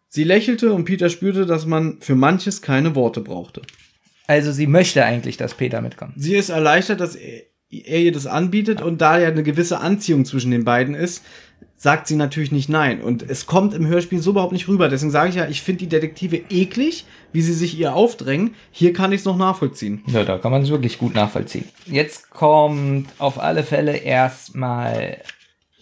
Sie 0.09 0.23
lächelte 0.23 0.73
und 0.73 0.85
Peter 0.85 1.09
spürte, 1.09 1.45
dass 1.45 1.65
man 1.65 1.97
für 2.01 2.15
manches 2.15 2.61
keine 2.61 2.93
Worte 2.93 3.21
brauchte. 3.21 3.61
Also 4.27 4.51
sie 4.51 4.67
möchte 4.67 5.03
eigentlich, 5.03 5.37
dass 5.37 5.55
Peter 5.55 5.81
mitkommt. 5.81 6.13
Sie 6.17 6.35
ist 6.35 6.49
erleichtert, 6.49 6.99
dass 6.99 7.15
er, 7.15 7.41
er 7.69 7.99
ihr 7.99 8.11
das 8.11 8.27
anbietet 8.27 8.81
und 8.81 9.01
da 9.01 9.19
ja 9.19 9.29
eine 9.29 9.43
gewisse 9.43 9.79
Anziehung 9.79 10.25
zwischen 10.25 10.51
den 10.51 10.65
beiden 10.65 10.93
ist, 10.93 11.23
sagt 11.83 12.07
sie 12.07 12.15
natürlich 12.15 12.53
nicht 12.53 12.69
nein. 12.69 13.01
Und 13.01 13.29
es 13.29 13.45
kommt 13.45 13.73
im 13.73 13.85
Hörspiel 13.85 14.21
so 14.21 14.29
überhaupt 14.29 14.53
nicht 14.53 14.69
rüber. 14.69 14.87
Deswegen 14.87 15.11
sage 15.11 15.31
ich 15.31 15.35
ja, 15.35 15.49
ich 15.49 15.61
finde 15.61 15.79
die 15.79 15.89
Detektive 15.89 16.37
eklig, 16.49 17.03
wie 17.33 17.41
sie 17.41 17.51
sich 17.51 17.77
ihr 17.77 17.93
aufdrängen. 17.93 18.55
Hier 18.71 18.93
kann 18.93 19.11
ich 19.11 19.19
es 19.19 19.25
noch 19.25 19.35
nachvollziehen. 19.35 20.01
Ja, 20.07 20.23
da 20.23 20.37
kann 20.37 20.53
man 20.53 20.61
es 20.61 20.69
wirklich 20.69 20.97
gut 20.97 21.13
nachvollziehen. 21.13 21.65
Jetzt 21.85 22.29
kommt 22.29 23.09
auf 23.17 23.37
alle 23.37 23.63
Fälle 23.63 23.97
erstmal 23.97 25.17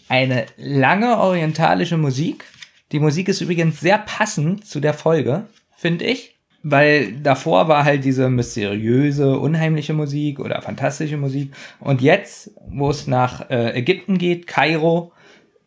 eine 0.09 0.47
lange 0.57 1.19
orientalische 1.19 1.97
Musik. 1.97 2.45
Die 2.91 2.99
Musik 2.99 3.29
ist 3.29 3.41
übrigens 3.41 3.79
sehr 3.79 3.99
passend 3.99 4.65
zu 4.65 4.79
der 4.79 4.95
Folge, 4.95 5.45
finde 5.77 6.05
ich. 6.05 6.35
Weil 6.63 7.13
davor 7.13 7.67
war 7.67 7.85
halt 7.85 8.05
diese 8.05 8.27
mysteriöse, 8.27 9.37
unheimliche 9.37 9.93
Musik 9.93 10.39
oder 10.39 10.63
fantastische 10.63 11.17
Musik. 11.17 11.53
Und 11.79 12.01
jetzt, 12.01 12.49
wo 12.67 12.89
es 12.89 13.05
nach 13.05 13.51
äh, 13.51 13.77
Ägypten 13.77 14.17
geht, 14.17 14.47
Kairo, 14.47 15.11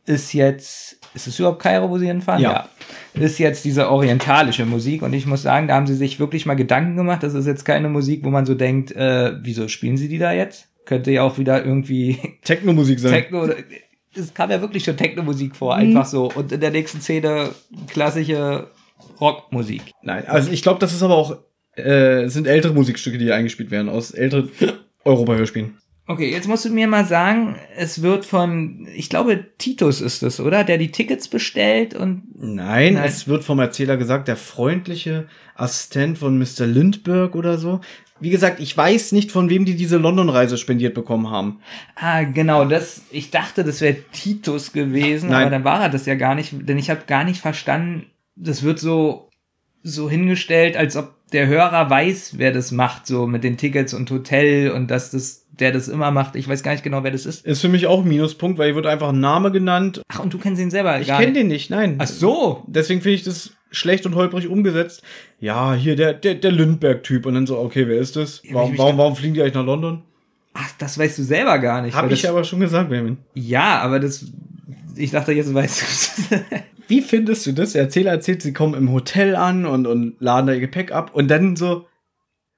ist 0.06 0.32
jetzt, 0.32 0.98
ist 1.14 1.26
es 1.26 1.38
überhaupt 1.38 1.62
Kairo, 1.62 1.88
wo 1.88 1.98
sie 1.98 2.06
hinfahren? 2.06 2.42
Ja. 2.42 2.68
Ist 3.14 3.38
jetzt 3.38 3.64
diese 3.64 3.90
orientalische 3.90 4.66
Musik. 4.66 5.02
Und 5.02 5.12
ich 5.12 5.26
muss 5.26 5.42
sagen, 5.42 5.68
da 5.68 5.74
haben 5.74 5.86
sie 5.86 5.94
sich 5.94 6.20
wirklich 6.20 6.46
mal 6.46 6.54
Gedanken 6.54 6.96
gemacht. 6.96 7.22
Das 7.22 7.34
ist 7.34 7.46
jetzt 7.46 7.64
keine 7.64 7.88
Musik, 7.88 8.24
wo 8.24 8.30
man 8.30 8.44
so 8.44 8.54
denkt, 8.54 8.92
äh, 8.92 9.32
wieso 9.42 9.68
spielen 9.68 9.96
sie 9.96 10.08
die 10.08 10.18
da 10.18 10.32
jetzt? 10.32 10.68
Könnte 10.84 11.10
ja 11.10 11.22
auch 11.22 11.38
wieder 11.38 11.64
irgendwie 11.64 12.18
Techno-Musik 12.44 13.00
sein. 13.00 13.12
Techno 13.12 13.44
oder 13.44 13.56
es 14.16 14.32
kam 14.32 14.50
ja 14.50 14.60
wirklich 14.60 14.84
schon 14.84 14.96
Techno-Musik 14.96 15.56
vor, 15.56 15.74
einfach 15.74 16.06
so. 16.06 16.30
Und 16.30 16.52
in 16.52 16.60
der 16.60 16.70
nächsten 16.70 17.00
Szene 17.00 17.50
klassische 17.88 18.68
Rockmusik. 19.20 19.82
Nein, 20.02 20.26
also 20.26 20.50
ich 20.50 20.62
glaube, 20.62 20.78
das 20.78 20.92
ist 20.92 21.02
aber 21.02 21.16
auch, 21.16 21.36
äh, 21.76 22.22
es 22.22 22.34
sind 22.34 22.46
ältere 22.46 22.72
Musikstücke, 22.72 23.18
die 23.18 23.24
hier 23.24 23.34
eingespielt 23.34 23.70
werden 23.70 23.88
aus 23.88 24.12
älteren 24.12 24.50
Europa-Hörspielen. 25.04 25.78
Okay, 26.06 26.30
jetzt 26.30 26.48
musst 26.48 26.66
du 26.66 26.70
mir 26.70 26.86
mal 26.86 27.06
sagen, 27.06 27.56
es 27.76 28.02
wird 28.02 28.26
von, 28.26 28.86
ich 28.94 29.08
glaube, 29.08 29.46
Titus 29.56 30.02
ist 30.02 30.22
es, 30.22 30.38
oder? 30.38 30.62
Der 30.62 30.76
die 30.76 30.90
Tickets 30.92 31.28
bestellt 31.28 31.94
und 31.94 32.24
Nein, 32.36 32.94
Nein. 32.94 33.04
es 33.04 33.26
wird 33.26 33.42
vom 33.42 33.58
Erzähler 33.58 33.96
gesagt, 33.96 34.28
der 34.28 34.36
freundliche 34.36 35.28
Assistent 35.54 36.18
von 36.18 36.38
Mr. 36.38 36.66
Lindbergh 36.66 37.38
oder 37.38 37.56
so. 37.56 37.80
Wie 38.20 38.28
gesagt, 38.28 38.60
ich 38.60 38.76
weiß 38.76 39.12
nicht, 39.12 39.32
von 39.32 39.48
wem 39.48 39.64
die 39.64 39.76
diese 39.76 39.96
London-Reise 39.96 40.58
spendiert 40.58 40.94
bekommen 40.94 41.30
haben. 41.30 41.60
Ah, 41.94 42.22
genau, 42.24 42.66
das, 42.66 43.02
ich 43.10 43.30
dachte, 43.30 43.64
das 43.64 43.80
wäre 43.80 43.96
Titus 44.12 44.72
gewesen, 44.72 45.30
Nein. 45.30 45.42
aber 45.42 45.50
dann 45.50 45.64
war 45.64 45.82
er 45.82 45.88
das 45.88 46.04
ja 46.04 46.16
gar 46.16 46.34
nicht, 46.34 46.52
denn 46.52 46.78
ich 46.78 46.90
habe 46.90 47.02
gar 47.06 47.24
nicht 47.24 47.40
verstanden, 47.40 48.06
das 48.36 48.62
wird 48.62 48.78
so, 48.78 49.30
so 49.82 50.10
hingestellt, 50.10 50.76
als 50.76 50.96
ob 50.96 51.14
der 51.34 51.46
Hörer 51.48 51.90
weiß, 51.90 52.38
wer 52.38 52.52
das 52.52 52.72
macht, 52.72 53.06
so 53.06 53.26
mit 53.26 53.44
den 53.44 53.56
Tickets 53.56 53.92
und 53.92 54.10
Hotel 54.10 54.70
und 54.70 54.90
dass 54.90 55.10
das, 55.10 55.44
der 55.50 55.72
das 55.72 55.88
immer 55.88 56.10
macht. 56.10 56.36
Ich 56.36 56.48
weiß 56.48 56.62
gar 56.62 56.72
nicht 56.72 56.84
genau, 56.84 57.02
wer 57.02 57.10
das 57.10 57.26
ist. 57.26 57.44
Ist 57.44 57.60
für 57.60 57.68
mich 57.68 57.86
auch 57.86 58.02
ein 58.02 58.08
Minuspunkt, 58.08 58.56
weil 58.56 58.68
hier 58.68 58.76
wird 58.76 58.86
einfach 58.86 59.10
ein 59.10 59.20
Name 59.20 59.50
genannt. 59.50 60.00
Ach, 60.08 60.20
und 60.20 60.32
du 60.32 60.38
kennst 60.38 60.62
ihn 60.62 60.70
selber 60.70 61.00
Ich 61.00 61.08
kenne 61.08 61.32
den 61.32 61.48
nicht, 61.48 61.70
nein. 61.70 61.96
Ach 61.98 62.06
so. 62.06 62.62
Deswegen 62.66 63.02
finde 63.02 63.16
ich 63.16 63.24
das 63.24 63.50
schlecht 63.72 64.06
und 64.06 64.14
holprig 64.14 64.48
umgesetzt. 64.48 65.02
Ja, 65.40 65.74
hier 65.74 65.96
der, 65.96 66.14
der, 66.14 66.36
der 66.36 66.52
Lindbergh-Typ. 66.52 67.26
Und 67.26 67.34
dann 67.34 67.46
so, 67.46 67.58
okay, 67.58 67.88
wer 67.88 67.98
ist 67.98 68.16
das? 68.16 68.40
Ja, 68.44 68.54
Warum, 68.54 68.78
warum, 68.78 68.98
warum 68.98 69.16
fliegen 69.16 69.34
die 69.34 69.42
eigentlich 69.42 69.54
nach 69.54 69.66
London? 69.66 70.02
Ach, 70.54 70.70
das 70.78 70.96
weißt 70.96 71.18
du 71.18 71.24
selber 71.24 71.58
gar 71.58 71.82
nicht. 71.82 71.96
Hab 71.96 72.10
ich 72.10 72.22
das, 72.22 72.30
aber 72.30 72.44
schon 72.44 72.60
gesagt, 72.60 72.88
Benjamin. 72.88 73.18
Ja, 73.34 73.80
aber 73.80 73.98
das, 73.98 74.24
ich 74.94 75.10
dachte, 75.10 75.32
jetzt 75.32 75.52
weißt 75.52 76.30
du 76.30 76.36
Wie 76.88 77.00
findest 77.02 77.46
du 77.46 77.52
das? 77.52 77.72
Der 77.72 77.82
Erzähler 77.82 78.10
erzählt, 78.12 78.42
sie 78.42 78.52
kommen 78.52 78.74
im 78.74 78.92
Hotel 78.92 79.36
an 79.36 79.66
und, 79.66 79.86
und 79.86 80.16
laden 80.20 80.46
da 80.46 80.52
ihr 80.52 80.60
Gepäck 80.60 80.92
ab 80.92 81.10
und 81.14 81.28
dann 81.30 81.56
so, 81.56 81.86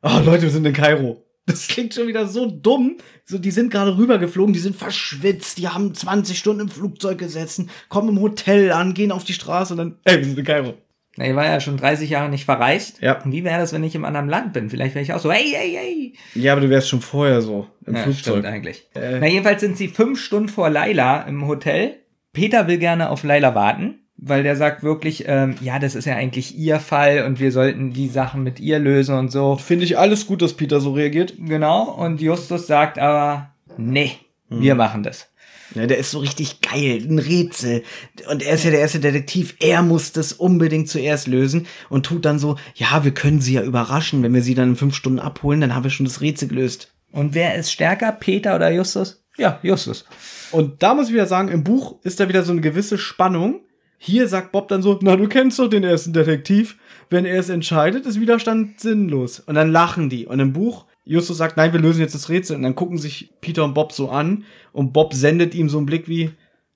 oh 0.02 0.20
Leute, 0.24 0.42
wir 0.42 0.50
sind 0.50 0.66
in 0.66 0.72
Kairo. 0.72 1.22
Das 1.46 1.68
klingt 1.68 1.94
schon 1.94 2.08
wieder 2.08 2.26
so 2.26 2.50
dumm. 2.50 2.96
So, 3.24 3.38
die 3.38 3.52
sind 3.52 3.70
gerade 3.70 3.96
rübergeflogen, 3.96 4.52
die 4.52 4.58
sind 4.58 4.74
verschwitzt, 4.74 5.58
die 5.58 5.68
haben 5.68 5.94
20 5.94 6.36
Stunden 6.38 6.62
im 6.62 6.68
Flugzeug 6.68 7.18
gesessen, 7.18 7.70
kommen 7.88 8.08
im 8.08 8.20
Hotel 8.20 8.72
an, 8.72 8.94
gehen 8.94 9.12
auf 9.12 9.22
die 9.24 9.32
Straße 9.32 9.74
und 9.74 9.78
dann, 9.78 9.98
ey, 10.04 10.18
wir 10.18 10.24
sind 10.24 10.38
in 10.38 10.44
Kairo. 10.44 10.74
Na, 11.16 11.26
ich 11.26 11.34
war 11.34 11.46
ja 11.46 11.60
schon 11.60 11.76
30 11.78 12.10
Jahre 12.10 12.28
nicht 12.28 12.44
verreist. 12.44 13.00
Ja. 13.00 13.22
Und 13.22 13.32
wie 13.32 13.42
wäre 13.42 13.58
das, 13.60 13.72
wenn 13.72 13.84
ich 13.84 13.94
im 13.94 14.04
anderen 14.04 14.28
Land 14.28 14.52
bin? 14.52 14.68
Vielleicht 14.68 14.94
wäre 14.94 15.02
ich 15.02 15.12
auch 15.14 15.18
so, 15.20 15.32
hey, 15.32 15.50
hey, 15.54 15.70
hey. 15.72 16.12
Ja, 16.34 16.52
aber 16.52 16.60
du 16.60 16.68
wärst 16.68 16.88
schon 16.88 17.00
vorher 17.00 17.40
so 17.40 17.66
im 17.86 17.94
Ja, 17.94 18.02
Flugzeug. 18.02 18.34
stimmt 18.34 18.46
eigentlich. 18.46 18.86
Äh. 18.94 19.18
Na, 19.20 19.26
jedenfalls 19.26 19.60
sind 19.62 19.78
sie 19.78 19.88
fünf 19.88 20.20
Stunden 20.20 20.48
vor 20.50 20.68
Laila 20.68 21.22
im 21.22 21.46
Hotel. 21.46 21.96
Peter 22.34 22.66
will 22.68 22.76
gerne 22.78 23.08
auf 23.08 23.22
Laila 23.24 23.54
warten, 23.54 24.00
weil 24.18 24.42
der 24.42 24.56
sagt 24.56 24.82
wirklich, 24.82 25.24
ähm, 25.26 25.56
ja, 25.60 25.78
das 25.78 25.94
ist 25.94 26.06
ja 26.06 26.14
eigentlich 26.14 26.56
ihr 26.56 26.80
Fall 26.80 27.24
und 27.24 27.38
wir 27.40 27.52
sollten 27.52 27.92
die 27.92 28.08
Sachen 28.08 28.42
mit 28.42 28.60
ihr 28.60 28.78
lösen 28.78 29.16
und 29.16 29.30
so. 29.30 29.56
Finde 29.56 29.84
ich 29.84 29.98
alles 29.98 30.26
gut, 30.26 30.42
dass 30.42 30.54
Peter 30.54 30.80
so 30.80 30.92
reagiert. 30.92 31.34
Genau. 31.38 31.90
Und 31.90 32.20
Justus 32.20 32.66
sagt 32.66 32.98
aber, 32.98 33.50
nee, 33.76 34.12
wir 34.48 34.74
machen 34.74 35.02
das. 35.02 35.28
Ja, 35.74 35.86
der 35.86 35.98
ist 35.98 36.12
so 36.12 36.20
richtig 36.20 36.60
geil, 36.60 37.04
ein 37.06 37.18
Rätsel. 37.18 37.82
Und 38.30 38.42
er 38.42 38.54
ist 38.54 38.64
ja 38.64 38.70
der 38.70 38.80
erste 38.80 39.00
Detektiv. 39.00 39.56
Er 39.60 39.82
muss 39.82 40.12
das 40.12 40.32
unbedingt 40.32 40.88
zuerst 40.88 41.26
lösen 41.26 41.66
und 41.90 42.06
tut 42.06 42.24
dann 42.24 42.38
so, 42.38 42.56
ja, 42.74 43.04
wir 43.04 43.12
können 43.12 43.40
sie 43.40 43.54
ja 43.54 43.62
überraschen. 43.62 44.22
Wenn 44.22 44.32
wir 44.32 44.42
sie 44.42 44.54
dann 44.54 44.70
in 44.70 44.76
fünf 44.76 44.94
Stunden 44.94 45.18
abholen, 45.18 45.60
dann 45.60 45.74
haben 45.74 45.84
wir 45.84 45.90
schon 45.90 46.06
das 46.06 46.20
Rätsel 46.20 46.48
gelöst. 46.48 46.94
Und 47.12 47.34
wer 47.34 47.56
ist 47.56 47.72
stärker, 47.72 48.12
Peter 48.12 48.54
oder 48.54 48.70
Justus? 48.70 49.24
Ja, 49.36 49.58
Justus. 49.62 50.06
Und 50.52 50.82
da 50.82 50.94
muss 50.94 51.08
ich 51.08 51.14
wieder 51.14 51.26
sagen, 51.26 51.48
im 51.48 51.64
Buch 51.64 51.96
ist 52.04 52.20
da 52.20 52.28
wieder 52.28 52.42
so 52.42 52.52
eine 52.52 52.60
gewisse 52.60 52.96
Spannung, 52.96 53.60
Hier 53.98 54.28
sagt 54.28 54.52
Bob 54.52 54.68
dann 54.68 54.82
so, 54.82 54.98
na, 55.02 55.16
du 55.16 55.26
kennst 55.28 55.58
doch 55.58 55.68
den 55.68 55.84
ersten 55.84 56.12
Detektiv. 56.12 56.76
Wenn 57.08 57.24
er 57.24 57.38
es 57.38 57.48
entscheidet, 57.48 58.04
ist 58.06 58.20
Widerstand 58.20 58.80
sinnlos. 58.80 59.40
Und 59.40 59.54
dann 59.54 59.70
lachen 59.70 60.10
die. 60.10 60.26
Und 60.26 60.40
im 60.40 60.52
Buch, 60.52 60.86
Justus 61.04 61.38
sagt, 61.38 61.56
nein, 61.56 61.72
wir 61.72 61.80
lösen 61.80 62.00
jetzt 62.00 62.14
das 62.14 62.28
Rätsel. 62.28 62.56
Und 62.56 62.62
dann 62.62 62.74
gucken 62.74 62.98
sich 62.98 63.30
Peter 63.40 63.64
und 63.64 63.74
Bob 63.74 63.92
so 63.92 64.10
an. 64.10 64.44
Und 64.72 64.92
Bob 64.92 65.14
sendet 65.14 65.54
ihm 65.54 65.68
so 65.68 65.78
einen 65.78 65.86
Blick 65.86 66.08
wie, 66.08 66.30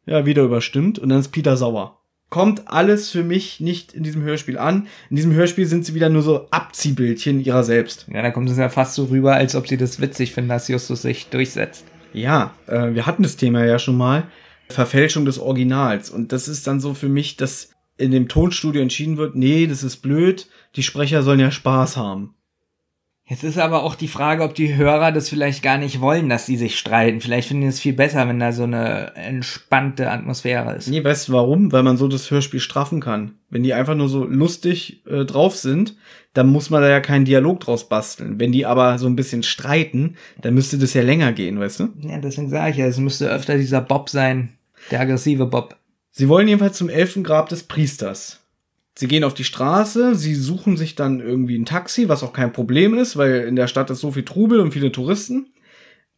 ja, 0.07 0.25
wieder 0.25 0.43
überstimmt. 0.43 0.99
Und 0.99 1.09
dann 1.09 1.21
ist 1.21 1.29
Peter 1.29 1.57
sauer. 1.57 1.99
Kommt 2.31 2.69
alles 2.69 3.11
für 3.11 3.25
mich 3.25 3.59
nicht 3.59 3.93
in 3.93 4.05
diesem 4.05 4.23
Hörspiel 4.23 4.57
an. 4.57 4.87
In 5.11 5.17
diesem 5.17 5.33
Hörspiel 5.33 5.67
sind 5.67 5.85
sie 5.85 5.95
wieder 5.95 6.09
nur 6.09 6.23
so 6.23 6.47
Abziehbildchen 6.53 7.41
ihrer 7.41 7.65
selbst. 7.65 8.07
Ja, 8.13 8.23
da 8.23 8.31
kommt 8.31 8.49
es 8.49 8.57
ja 8.57 8.69
fast 8.69 8.95
so 8.95 9.07
rüber, 9.07 9.35
als 9.35 9.57
ob 9.57 9.67
sie 9.67 9.77
das 9.77 10.01
witzig 10.01 10.33
finden, 10.33 10.51
dass 10.51 10.69
Justus 10.69 11.03
sich 11.03 11.27
durchsetzt. 11.27 11.85
Ja, 12.13 12.55
äh, 12.69 12.95
wir 12.95 13.07
hatten 13.07 13.25
das 13.25 13.37
Thema 13.37 13.65
ja 13.65 13.81
schon 13.81 13.97
mal. 13.97 14.29
Verfälschung 14.71 15.25
des 15.25 15.39
Originals. 15.39 16.11
Und 16.11 16.33
das 16.33 16.49
ist 16.49 16.67
dann 16.67 16.81
so 16.81 16.95
für 16.95 17.09
mich, 17.09 17.37
dass 17.37 17.71
in 17.97 18.11
dem 18.11 18.29
Tonstudio 18.29 18.81
entschieden 18.81 19.17
wird, 19.19 19.37
nee, 19.37 19.67
das 19.67 19.83
ist 19.83 19.99
blöd, 19.99 20.49
die 20.77 20.83
Sprecher 20.83 21.23
sollen 21.23 21.41
ja 21.41 21.51
Spaß 21.51 21.97
haben. 21.97 22.35
Jetzt 23.31 23.45
ist 23.45 23.59
aber 23.59 23.85
auch 23.85 23.95
die 23.95 24.09
Frage, 24.09 24.43
ob 24.43 24.57
die 24.57 24.75
Hörer 24.75 25.13
das 25.13 25.29
vielleicht 25.29 25.63
gar 25.63 25.79
nicht 25.79 26.01
wollen, 26.01 26.29
dass 26.29 26.47
sie 26.47 26.57
sich 26.57 26.77
streiten. 26.77 27.21
Vielleicht 27.21 27.47
finden 27.47 27.63
die 27.63 27.69
es 27.69 27.79
viel 27.79 27.93
besser, 27.93 28.27
wenn 28.27 28.41
da 28.41 28.51
so 28.51 28.65
eine 28.65 29.15
entspannte 29.15 30.11
Atmosphäre 30.11 30.75
ist. 30.75 30.89
Nee, 30.89 31.05
weißt 31.05 31.29
du 31.29 31.35
warum? 31.35 31.71
Weil 31.71 31.85
man 31.85 31.97
so 31.97 32.09
das 32.09 32.29
Hörspiel 32.29 32.59
straffen 32.59 33.01
kann. 33.01 33.37
Wenn 33.49 33.63
die 33.63 33.73
einfach 33.73 33.95
nur 33.95 34.09
so 34.09 34.25
lustig 34.25 35.07
äh, 35.07 35.25
drauf 35.25 35.55
sind, 35.55 35.95
dann 36.33 36.49
muss 36.49 36.71
man 36.71 36.83
da 36.83 36.89
ja 36.89 36.99
keinen 36.99 37.25
Dialog 37.25 37.61
draus 37.61 37.89
basteln. 37.89 38.41
Wenn 38.41 38.51
die 38.51 38.67
aber 38.67 38.99
so 38.99 39.07
ein 39.07 39.15
bisschen 39.15 39.45
streiten, 39.45 40.17
dann 40.43 40.55
müsste 40.55 40.77
das 40.79 40.95
ja 40.95 41.03
länger 41.03 41.33
gehen, 41.33 41.61
weißt 41.61 41.81
du? 41.81 41.89
Ja, 42.01 42.19
deswegen 42.19 42.49
sage 42.49 42.73
ich 42.73 42.77
ja, 42.79 42.87
es 42.87 42.99
müsste 42.99 43.31
öfter 43.31 43.57
dieser 43.57 43.81
Bob 43.81 44.11
sein, 44.11 44.57
der 44.91 45.01
aggressive 45.01 45.47
Bob. 45.47 45.77
Sie 46.11 46.29
wollen 46.29 46.49
jedenfalls 46.49 46.77
zum 46.77 46.89
Elfengrab 46.89 47.49
des 47.49 47.65
Priesters. 47.65 48.41
Sie 48.95 49.09
gehen 49.09 49.25
auf 49.25 49.35
die 49.35 49.45
Straße, 49.45 50.15
sie 50.15 50.35
suchen 50.35 50.77
sich 50.77 50.95
dann 50.95 51.21
irgendwie 51.21 51.57
ein 51.59 51.65
Taxi, 51.65 52.09
was 52.09 52.23
auch 52.23 52.33
kein 52.33 52.53
Problem 52.53 52.95
ist, 52.95 53.17
weil 53.17 53.43
in 53.43 53.57
der 53.57 53.69
Stadt 53.69 53.89
ist 53.91 54.01
so 54.01 54.13
viel 54.13 54.25
Trubel 54.25 54.61
und 54.61 54.73
viele 54.73 54.93
Touristen. 54.93 55.47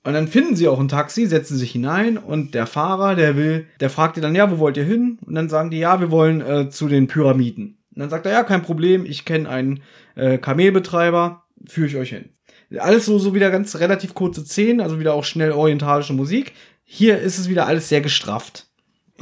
Und 0.05 0.15
dann 0.15 0.27
finden 0.27 0.57
sie 0.57 0.67
auch 0.67 0.81
ein 0.81 0.89
Taxi, 0.89 1.27
setzen 1.27 1.57
sich 1.57 1.71
hinein 1.71 2.19
und 2.19 2.55
der 2.55 2.67
Fahrer, 2.67 3.15
der 3.15 3.37
will, 3.37 3.67
der 3.79 3.89
fragt 3.89 4.17
die 4.17 4.21
dann, 4.21 4.35
ja, 4.35 4.51
wo 4.51 4.59
wollt 4.59 4.77
ihr 4.77 4.85
hin? 4.85 5.19
Und 5.25 5.35
dann 5.37 5.49
sagen 5.49 5.71
die, 5.71 5.79
ja, 5.79 6.01
wir 6.01 6.11
wollen 6.11 6.41
äh, 6.41 6.71
zu 6.71 6.89
den 6.89 7.07
Pyramiden. 7.07 7.79
Und 7.95 8.01
dann 8.01 8.11
sagt 8.11 8.27
er, 8.27 8.33
ja, 8.33 8.43
kein 8.43 8.63
Problem, 8.63 9.05
ich 9.07 9.25
kenne 9.25 9.49
einen 9.49 9.83
äh, 10.17 10.39
Kamelbetreiber, 10.39 11.45
führe 11.67 11.87
ich 11.87 11.97
euch 11.97 12.09
hin. 12.09 12.31
Alles 12.79 13.05
so, 13.05 13.19
so 13.19 13.35
wieder 13.35 13.51
ganz 13.51 13.77
relativ 13.77 14.15
kurze 14.15 14.45
Szenen, 14.45 14.81
also 14.81 14.99
wieder 14.99 15.15
auch 15.15 15.25
schnell 15.25 15.53
orientalische 15.53 16.15
Musik. 16.15 16.53
Hier 16.95 17.19
ist 17.19 17.39
es 17.39 17.49
wieder 17.49 17.67
alles 17.67 17.89
sehr 17.89 18.03
gestrafft 18.03 18.67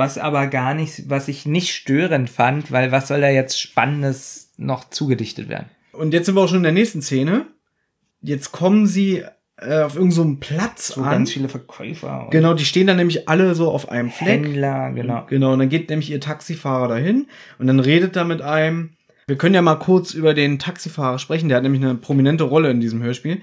was 0.01 0.17
aber 0.17 0.47
gar 0.47 0.73
nicht, 0.73 1.11
was 1.11 1.29
ich 1.29 1.45
nicht 1.45 1.75
störend 1.75 2.31
fand, 2.31 2.73
weil 2.73 2.91
was 2.91 3.09
soll 3.09 3.21
da 3.21 3.29
jetzt 3.29 3.61
Spannendes 3.61 4.51
noch 4.57 4.89
zugedichtet 4.89 5.49
werden? 5.49 5.67
Und 5.93 6.15
jetzt 6.15 6.27
sind 6.27 6.35
wir 6.37 6.41
auch 6.41 6.49
schon 6.49 6.59
in 6.59 6.63
der 6.63 6.73
nächsten 6.73 7.03
Szene. 7.03 7.47
Jetzt 8.23 8.51
kommen 8.51 8.87
sie 8.87 9.25
äh, 9.59 9.83
auf 9.83 9.97
irgendeinem 9.97 10.33
so 10.33 10.37
Platz 10.41 10.89
so 10.89 11.03
an. 11.03 11.11
ganz 11.11 11.33
viele 11.33 11.51
Verkäufer. 11.51 12.29
Genau, 12.31 12.55
die 12.55 12.65
stehen 12.65 12.87
dann 12.87 12.97
nämlich 12.97 13.29
alle 13.29 13.55
so 13.55 13.71
auf 13.71 13.91
einem 13.91 14.11
Fleck. 14.11 14.45
Händler, 14.45 14.93
genau. 14.93 15.27
Genau, 15.29 15.53
und 15.53 15.59
dann 15.59 15.69
geht 15.69 15.91
nämlich 15.91 16.11
ihr 16.11 16.21
Taxifahrer 16.21 16.89
dahin 16.89 17.27
und 17.59 17.67
dann 17.67 17.79
redet 17.79 18.17
er 18.17 18.25
mit 18.25 18.41
einem. 18.41 18.97
Wir 19.27 19.37
können 19.37 19.55
ja 19.55 19.63
mal 19.63 19.77
kurz 19.77 20.15
über 20.15 20.33
den 20.33 20.59
Taxifahrer 20.59 21.19
sprechen. 21.19 21.49
Der 21.49 21.57
hat 21.57 21.63
nämlich 21.63 21.83
eine 21.83 21.95
prominente 21.95 22.45
Rolle 22.45 22.71
in 22.71 22.81
diesem 22.81 23.03
Hörspiel. 23.03 23.43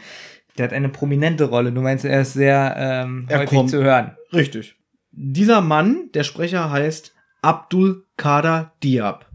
Der 0.57 0.65
hat 0.65 0.73
eine 0.73 0.89
prominente 0.89 1.45
Rolle. 1.45 1.71
Du 1.71 1.81
meinst, 1.81 2.05
er 2.05 2.21
ist 2.21 2.33
sehr 2.33 2.75
ähm, 2.77 3.25
er 3.29 3.39
häufig 3.39 3.57
kommt. 3.57 3.69
zu 3.69 3.83
hören. 3.83 4.17
Richtig. 4.33 4.75
Dieser 5.11 5.61
Mann, 5.61 6.09
der 6.13 6.23
Sprecher 6.23 6.69
heißt 6.69 7.13
Abdul 7.41 8.05
Kader 8.17 8.73
Diab. 8.83 9.25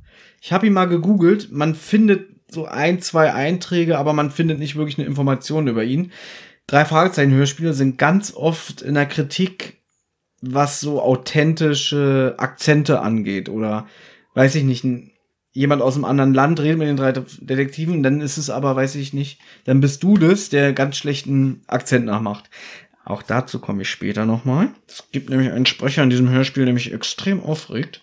Ich 0.41 0.53
habe 0.53 0.67
ihn 0.67 0.73
mal 0.73 0.89
gegoogelt. 0.89 1.53
Man 1.53 1.75
findet 1.75 2.29
so 2.49 2.67
ein, 2.67 3.01
zwei 3.01 3.33
Einträge, 3.33 3.99
aber 3.99 4.13
man 4.13 4.31
findet 4.31 4.59
nicht 4.59 4.77
wirklich 4.77 4.99
eine 4.99 5.07
Information 5.07 5.69
über 5.69 5.85
ihn. 5.85 6.13
Drei 6.67 6.85
Fragezeichen 6.85 7.33
Hörspiele 7.33 7.73
sind 7.73 7.99
ganz 7.99 8.35
oft 8.35 8.83
in 8.83 8.95
der 8.95 9.07
Kritik, 9.07 9.83
was 10.41 10.81
so 10.81 11.01
authentische 11.01 12.35
Akzente 12.39 13.01
angeht 13.01 13.49
oder 13.49 13.87
weiß 14.35 14.55
ich 14.57 14.65
nicht, 14.65 14.85
jemand 15.53 15.83
aus 15.83 15.95
einem 15.97 16.05
anderen 16.05 16.35
Land 16.35 16.61
redet 16.61 16.79
mit 16.79 16.89
den 16.89 16.97
drei 16.97 17.13
Detektiven, 17.13 18.03
dann 18.03 18.21
ist 18.21 18.39
es 18.39 18.51
aber, 18.51 18.75
weiß 18.75 18.95
ich 18.97 19.13
nicht, 19.13 19.41
dann 19.65 19.81
bist 19.81 20.03
du 20.03 20.17
das, 20.17 20.49
der 20.49 20.73
ganz 20.73 20.97
schlechten 20.97 21.63
Akzent 21.67 22.07
nachmacht. 22.07 22.51
Auch 23.05 23.23
dazu 23.23 23.59
komme 23.59 23.83
ich 23.83 23.91
später 23.91 24.25
nochmal. 24.25 24.69
Es 24.87 25.05
gibt 25.13 25.29
nämlich 25.29 25.51
einen 25.51 25.67
Sprecher 25.67 26.03
in 26.03 26.11
diesem 26.11 26.31
Hörspiel, 26.31 26.65
der 26.65 26.75
mich 26.75 26.93
extrem 26.93 27.43
aufregt. 27.43 28.01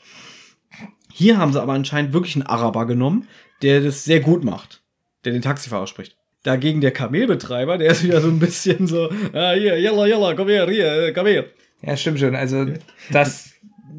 Hier 1.11 1.37
haben 1.37 1.53
sie 1.53 1.61
aber 1.61 1.73
anscheinend 1.73 2.13
wirklich 2.13 2.35
einen 2.35 2.45
Araber 2.45 2.85
genommen, 2.85 3.27
der 3.61 3.81
das 3.81 4.03
sehr 4.03 4.19
gut 4.19 4.43
macht, 4.43 4.81
der 5.25 5.33
den 5.33 5.41
Taxifahrer 5.41 5.87
spricht. 5.87 6.15
Dagegen 6.43 6.81
der 6.81 6.91
Kamelbetreiber, 6.91 7.77
der 7.77 7.91
ist 7.91 8.03
wieder 8.03 8.21
so 8.21 8.27
ein 8.27 8.39
bisschen 8.39 8.87
so, 8.87 9.09
ah, 9.33 9.53
hier, 9.53 9.79
yalla, 9.79 10.05
yalla, 10.05 10.33
komm 10.35 10.47
her, 10.47 10.69
hier, 10.69 11.13
komm 11.13 11.27
her. 11.27 11.45
Ja, 11.81 11.97
stimmt 11.97 12.19
schon. 12.19 12.35
Also, 12.35 12.67
das, 13.11 13.51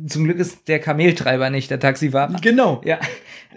zum 0.07 0.25
Glück 0.25 0.39
ist 0.39 0.69
der 0.69 0.79
Kameltreiber 0.79 1.51
nicht 1.51 1.71
der 1.71 1.81
Taxifahrer. 1.81 2.37
Genau. 2.41 2.81
Ja. 2.85 2.99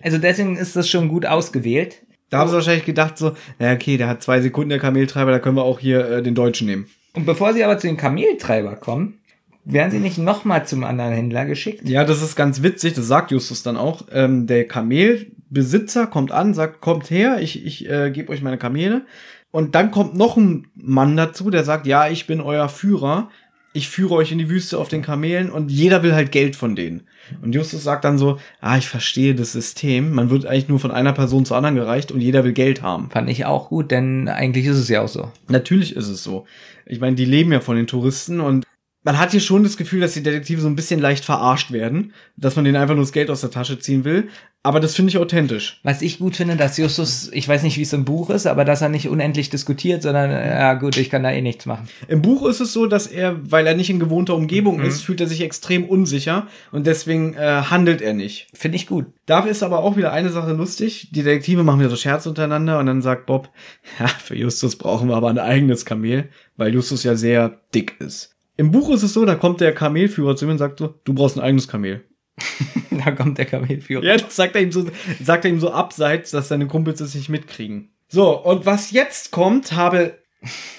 Also 0.02 0.18
deswegen 0.18 0.58
ist 0.58 0.76
das 0.76 0.90
schon 0.90 1.08
gut 1.08 1.26
ausgewählt. 1.26 2.04
Da 2.30 2.40
haben 2.40 2.50
sie 2.50 2.56
wahrscheinlich 2.56 2.86
gedacht 2.86 3.18
so, 3.18 3.34
ja, 3.60 3.74
okay, 3.74 3.98
der 3.98 4.08
hat 4.08 4.24
zwei 4.24 4.42
Sekunden 4.42 4.70
der 4.70 4.80
Kameltreiber, 4.80 5.32
da 5.32 5.40
können 5.40 5.56
wir 5.56 5.64
auch 5.64 5.80
hier 5.80 6.10
äh, 6.10 6.24
den 6.24 6.36
Deutschen 6.36 6.68
nehmen. 6.68 6.88
Und 7.14 7.26
bevor 7.26 7.54
sie 7.54 7.64
aber 7.64 7.78
zu 7.78 7.88
den 7.88 7.98
Kameltreiber 7.98 8.76
kommen, 8.76 9.20
werden 9.66 9.92
sie 9.92 10.00
nicht 10.00 10.18
nochmal 10.18 10.66
zum 10.66 10.84
anderen 10.84 11.14
Händler 11.14 11.46
geschickt? 11.46 11.88
Ja, 11.88 12.04
das 12.04 12.22
ist 12.22 12.36
ganz 12.36 12.64
witzig, 12.64 12.94
das 12.94 13.08
sagt 13.08 13.32
Justus 13.32 13.64
dann 13.64 13.78
auch. 13.78 14.06
Ähm, 14.12 14.48
der 14.48 14.68
Kamelbesitzer 14.68 16.08
kommt 16.08 16.32
an, 16.32 16.54
sagt, 16.54 16.82
kommt 16.82 17.10
her, 17.10 17.38
ich, 17.40 17.66
ich 17.66 17.90
äh, 17.90 18.12
gebe 18.12 18.32
euch 18.32 18.42
meine 18.42 18.58
Kamele. 18.58 19.06
Und 19.52 19.76
dann 19.76 19.92
kommt 19.92 20.16
noch 20.16 20.36
ein 20.36 20.68
Mann 20.74 21.16
dazu, 21.16 21.52
der 21.52 21.64
sagt, 21.64 21.86
ja, 21.86 22.10
ich 22.10 22.26
bin 22.26 22.42
euer 22.42 22.68
Führer, 22.68 23.30
ich 23.74 23.90
führe 23.90 24.14
euch 24.14 24.32
in 24.32 24.38
die 24.38 24.50
Wüste 24.50 24.78
auf 24.78 24.88
den 24.88 25.02
Kamelen 25.02 25.50
und 25.50 25.72
jeder 25.72 26.04
will 26.04 26.14
halt 26.14 26.32
Geld 26.32 26.56
von 26.56 26.76
denen. 26.76 27.08
Und 27.42 27.56
Justus 27.56 27.84
sagt 27.84 28.06
dann 28.06 28.20
so, 28.20 28.38
ah, 28.62 28.78
ich 28.78 28.88
verstehe 28.88 29.34
das 29.34 29.52
System. 29.52 30.12
Man 30.12 30.30
wird 30.30 30.46
eigentlich 30.46 30.70
nur 30.70 30.80
von 30.80 30.92
einer 30.92 31.14
Person 31.14 31.46
zur 31.46 31.58
anderen 31.58 31.76
gereicht 31.76 32.12
und 32.12 32.22
jeder 32.22 32.44
will 32.44 32.54
Geld 32.54 32.84
haben. 32.84 33.10
Fand 33.10 33.30
ich 33.30 33.46
auch 33.46 33.70
gut, 33.70 33.90
denn 33.90 34.28
eigentlich 34.28 34.68
ist 34.68 34.78
es 34.78 34.90
ja 34.90 35.02
auch 35.02 35.08
so. 35.08 35.32
Natürlich 35.48 35.96
ist 35.96 36.08
es 36.08 36.24
so. 36.24 36.46
Ich 36.86 37.00
meine, 37.00 37.16
die 37.16 37.26
leben 37.26 37.52
ja 37.52 37.62
von 37.62 37.76
den 37.76 37.88
Touristen 37.88 38.40
und 38.40 38.64
man 39.04 39.20
hat 39.20 39.32
hier 39.32 39.40
schon 39.40 39.64
das 39.64 39.78
Gefühl, 39.78 40.02
dass 40.02 40.14
die 40.14 40.24
Detektive 40.24 40.62
so 40.62 40.68
ein 40.68 40.76
bisschen 40.76 41.00
leicht 41.00 41.26
verarscht 41.26 41.72
werden, 41.72 42.14
dass 42.38 42.56
man 42.56 42.66
denen 42.66 42.78
einfach 42.78 42.96
nur 42.96 43.04
das 43.04 43.12
Geld 43.12 43.30
aus 43.30 43.42
der 43.42 43.52
Tasche 43.52 43.80
ziehen 43.80 44.06
will. 44.06 44.30
Aber 44.66 44.80
das 44.80 44.96
finde 44.96 45.10
ich 45.10 45.18
authentisch. 45.18 45.82
Was 45.84 46.02
ich 46.02 46.20
gut 46.20 46.38
finde, 46.38 46.56
dass 46.56 46.78
Justus, 46.78 47.30
ich 47.34 47.46
weiß 47.46 47.64
nicht, 47.64 47.78
wie 47.78 47.82
es 47.82 47.92
im 47.92 48.06
Buch 48.06 48.30
ist, 48.30 48.48
aber 48.48 48.64
dass 48.64 48.82
er 48.82 48.88
nicht 48.88 49.10
unendlich 49.10 49.50
diskutiert, 49.50 50.02
sondern, 50.02 50.32
ja 50.32 50.74
gut, 50.76 50.96
ich 50.96 51.10
kann 51.10 51.22
da 51.22 51.32
eh 51.32 51.42
nichts 51.42 51.66
machen. 51.66 51.90
Im 52.08 52.22
Buch 52.22 52.48
ist 52.48 52.62
es 52.62 52.72
so, 52.72 52.86
dass 52.86 53.08
er, 53.08 53.36
weil 53.52 53.68
er 53.68 53.76
nicht 53.76 53.90
in 53.90 54.00
gewohnter 54.00 54.36
Umgebung 54.36 54.78
mhm. 54.78 54.86
ist, 54.86 55.02
fühlt 55.02 55.20
er 55.20 55.28
sich 55.28 55.42
extrem 55.42 55.84
unsicher 55.84 56.48
und 56.72 56.88
deswegen 56.88 57.34
äh, 57.34 57.64
handelt 57.70 58.02
er 58.02 58.14
nicht. 58.14 58.48
Finde 58.54 58.78
ich 58.78 58.88
gut. 58.88 59.08
Dafür 59.26 59.52
ist 59.52 59.64
aber 59.64 59.80
auch 59.80 59.98
wieder 59.98 60.14
eine 60.14 60.30
Sache 60.30 60.54
lustig. 60.54 61.10
Die 61.12 61.24
Detektive 61.24 61.64
machen 61.64 61.82
wieder 61.82 61.90
so 61.90 61.98
Scherz 61.98 62.26
untereinander 62.26 62.80
und 62.80 62.86
dann 62.86 63.02
sagt 63.02 63.26
Bob, 63.26 63.50
ja, 64.00 64.08
für 64.08 64.38
Justus 64.38 64.78
brauchen 64.78 65.10
wir 65.10 65.18
aber 65.18 65.30
ein 65.30 65.40
eigenes 65.40 65.84
Kamel, 65.84 66.30
weil 66.56 66.74
Justus 66.74 67.04
ja 67.04 67.16
sehr 67.18 67.60
dick 67.74 68.00
ist. 68.00 68.33
Im 68.56 68.72
Buch 68.72 68.92
ist 68.92 69.04
es 69.04 69.14
so, 69.14 69.26
da 69.26 69.36
kommt 69.36 69.62
der 69.62 69.74
Kamelführer 69.74 70.36
zu 70.36 70.46
mir 70.46 70.52
und 70.52 70.58
sagt 70.58 70.80
so, 70.80 70.94
du 71.04 71.14
brauchst 71.14 71.38
ein 71.38 71.44
eigenes 71.44 71.68
Kamel. 71.68 72.04
da 72.92 73.12
kommt 73.12 73.38
der 73.38 73.46
Kamelführer. 73.46 74.04
Ja, 74.04 74.18
das 74.18 74.36
sagt 74.36 74.56
er 74.56 74.62
ihm 74.62 74.72
so, 74.72 74.86
sagt 75.24 75.46
er 75.46 75.52
ihm 75.52 75.60
so 75.60 75.72
abseits, 75.72 76.32
dass 76.32 76.48
seine 76.48 76.68
Kumpels 76.68 77.00
es 77.00 77.16
nicht 77.16 77.30
mitkriegen. 77.30 77.90
So, 78.08 78.40
und 78.40 78.66
was 78.66 78.92
jetzt 78.92 79.32
kommt, 79.32 79.72
habe 79.72 80.18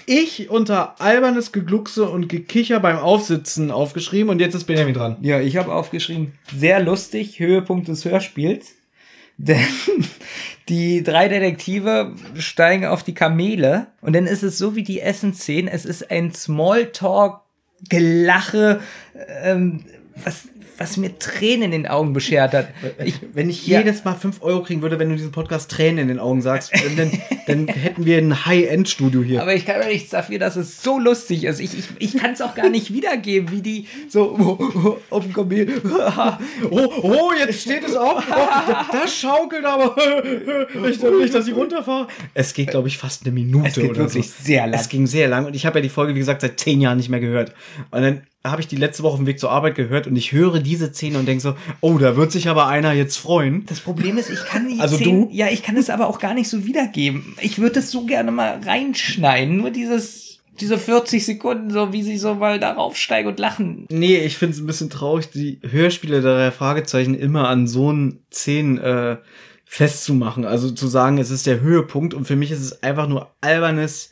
ich 0.07 0.51
unter 0.51 1.01
albernes 1.01 1.53
Gegluckse 1.53 2.09
und 2.09 2.29
Gekicher 2.29 2.81
beim 2.81 2.99
Aufsitzen 2.99 3.70
aufgeschrieben 3.70 4.31
und 4.31 4.41
jetzt 4.41 4.55
ist 4.55 4.64
Benjamin 4.64 4.95
dran. 4.95 5.16
Ja, 5.22 5.41
ich 5.41 5.57
habe 5.57 5.72
aufgeschrieben, 5.72 6.33
sehr 6.55 6.81
lustig, 6.81 7.41
Höhepunkt 7.41 7.89
des 7.89 8.05
Hörspiels. 8.05 8.75
Denn 9.37 9.66
die 10.68 11.03
drei 11.03 11.27
Detektive 11.27 12.14
steigen 12.37 12.87
auf 12.87 13.03
die 13.03 13.14
Kamele 13.14 13.89
und 14.01 14.14
dann 14.14 14.29
ist 14.29 14.45
es 14.45 14.59
so 14.59 14.77
wie 14.77 14.85
die 14.85 15.01
Essenszenen, 15.01 15.66
es 15.66 15.85
ist 15.85 16.09
ein 16.09 16.33
Smalltalk 16.33 17.41
Gelache, 17.89 18.80
ähm, 19.43 19.85
was, 20.24 20.49
was 20.79 20.97
mir 20.97 21.18
Tränen 21.18 21.72
in 21.72 21.83
den 21.83 21.87
Augen 21.87 22.12
beschert 22.12 22.53
hat. 22.53 22.68
Ich, 23.05 23.14
wenn 23.33 23.49
ich 23.49 23.66
ja. 23.66 23.79
jedes 23.79 24.05
Mal 24.05 24.14
fünf 24.14 24.43
Euro 24.43 24.62
kriegen 24.62 24.83
würde, 24.83 24.99
wenn 24.99 25.09
du 25.09 25.16
diesen 25.16 25.33
Podcast 25.33 25.70
Tränen 25.70 25.99
in 25.99 26.09
den 26.09 26.18
Augen 26.18 26.43
sagst, 26.43 26.72
dann, 26.97 27.11
dann 27.47 27.68
hätten 27.75 28.05
wir 28.05 28.18
ein 28.18 28.47
High-End-Studio 28.47 29.22
hier. 29.22 29.43
Aber 29.43 29.55
ich 29.55 29.64
kann 29.64 29.79
mir 29.79 29.87
nichts 29.87 30.11
dafür, 30.11 30.39
dass 30.39 30.57
es 30.57 30.83
so 30.83 30.99
lustig 30.99 31.45
ist. 31.45 31.61
Ich, 31.61 31.79
ich, 31.79 31.85
ich 31.99 32.16
kann 32.16 32.33
es 32.33 32.43
auch 32.43 32.55
gar 32.55 32.68
nicht 32.68 32.93
wiedergeben, 32.93 33.51
wie 33.51 33.62
die 33.62 33.87
so 34.09 34.37
oh, 34.39 34.59
oh, 34.61 34.97
auf 35.11 35.25
dem 35.25 35.33
Kamel. 35.33 35.68
oh, 36.70 36.91
oh, 37.03 37.33
jetzt 37.39 37.62
steht 37.62 37.85
es 37.85 37.95
auf. 37.95 38.25
Oh, 38.31 38.72
das 38.93 39.16
schaukelt 39.16 39.64
aber. 39.64 39.97
ich 40.91 40.99
glaube 40.99 41.18
nicht, 41.18 41.35
dass 41.35 41.47
ich 41.47 41.55
runterfahre. 41.55 42.09
Es 42.35 42.55
geht, 42.55 42.70
glaube 42.70 42.89
ich, 42.89 42.99
fast 42.99 43.25
eine 43.25 43.33
Minute 43.33 43.68
es 43.68 43.75
geht 43.75 43.91
oder 43.91 44.01
wirklich 44.01 44.29
so. 44.29 44.45
sehr 44.45 44.66
lang. 44.66 44.81
Es 44.81 44.89
ging 44.89 45.07
sehr 45.07 45.29
lang 45.29 45.47
und 45.47 45.55
ich 45.55 45.66
habe 45.66 45.79
ja 45.79 45.83
die 45.83 45.89
Folge, 45.89 46.14
wie 46.14 46.18
gesagt, 46.18 46.41
seit 46.41 46.59
zehn 46.59 46.81
Jahren 46.81 46.97
nicht 46.97 47.09
mehr 47.09 47.20
gehört. 47.20 47.55
Und 47.91 48.03
dann 48.03 48.22
habe 48.47 48.61
ich 48.61 48.68
die 48.68 48.76
letzte 48.76 49.03
Woche 49.03 49.14
auf 49.14 49.18
dem 49.18 49.26
Weg 49.26 49.40
zur 49.40 49.51
Arbeit 49.51 49.74
gehört 49.74 50.07
und 50.07 50.16
ich 50.16 50.32
höre 50.32 50.61
diese 50.61 50.92
Szene 50.92 51.18
und 51.18 51.26
denke 51.26 51.42
so, 51.42 51.55
oh, 51.80 51.97
da 51.97 52.14
wird 52.16 52.30
sich 52.30 52.49
aber 52.49 52.66
einer 52.66 52.92
jetzt 52.92 53.16
freuen. 53.16 53.64
Das 53.66 53.80
Problem 53.80 54.18
ist, 54.18 54.28
ich 54.28 54.45
kann 54.45 54.68
die 54.68 54.80
Also 54.80 54.97
Szenen- 54.97 55.28
du? 55.28 55.34
ja, 55.34 55.49
ich 55.49 55.62
kann 55.62 55.76
es 55.78 55.88
aber 55.88 56.09
auch 56.09 56.18
gar 56.18 56.34
nicht 56.34 56.49
so 56.51 56.66
wiedergeben. 56.66 57.34
Ich 57.40 57.59
würde 57.59 57.78
es 57.80 57.90
so 57.90 58.05
gerne 58.05 58.30
mal 58.32 58.61
reinschneiden, 58.64 59.57
nur 59.57 59.70
dieses, 59.70 60.40
diese 60.61 60.76
40 60.76 61.24
Sekunden, 61.24 61.70
so 61.70 61.92
wie 61.95 62.03
sie 62.03 62.18
so 62.18 62.34
mal 62.34 62.61
darauf 62.61 62.99
steigen 62.99 63.28
und 63.28 63.38
lachen. 63.38 63.86
Nee, 63.90 64.18
ich 64.18 64.36
finde 64.36 64.55
es 64.55 64.61
ein 64.61 64.66
bisschen 64.66 64.90
traurig, 64.90 65.30
die 65.30 65.61
Hörspiele 65.68 66.20
der 66.20 66.53
Fragezeichen 66.53 67.14
immer 67.14 67.49
an 67.49 67.66
so 67.66 67.88
einen 67.88 68.26
Szenen 68.30 68.76
äh, 68.76 69.16
festzumachen. 69.64 70.45
Also 70.45 70.70
zu 70.70 70.86
sagen, 70.86 71.16
es 71.18 71.30
ist 71.30 71.47
der 71.47 71.61
Höhepunkt 71.61 72.12
und 72.14 72.26
für 72.26 72.36
mich 72.36 72.51
ist 72.51 72.61
es 72.61 72.82
einfach 72.82 73.09
nur 73.09 73.34
albernes, 73.40 74.11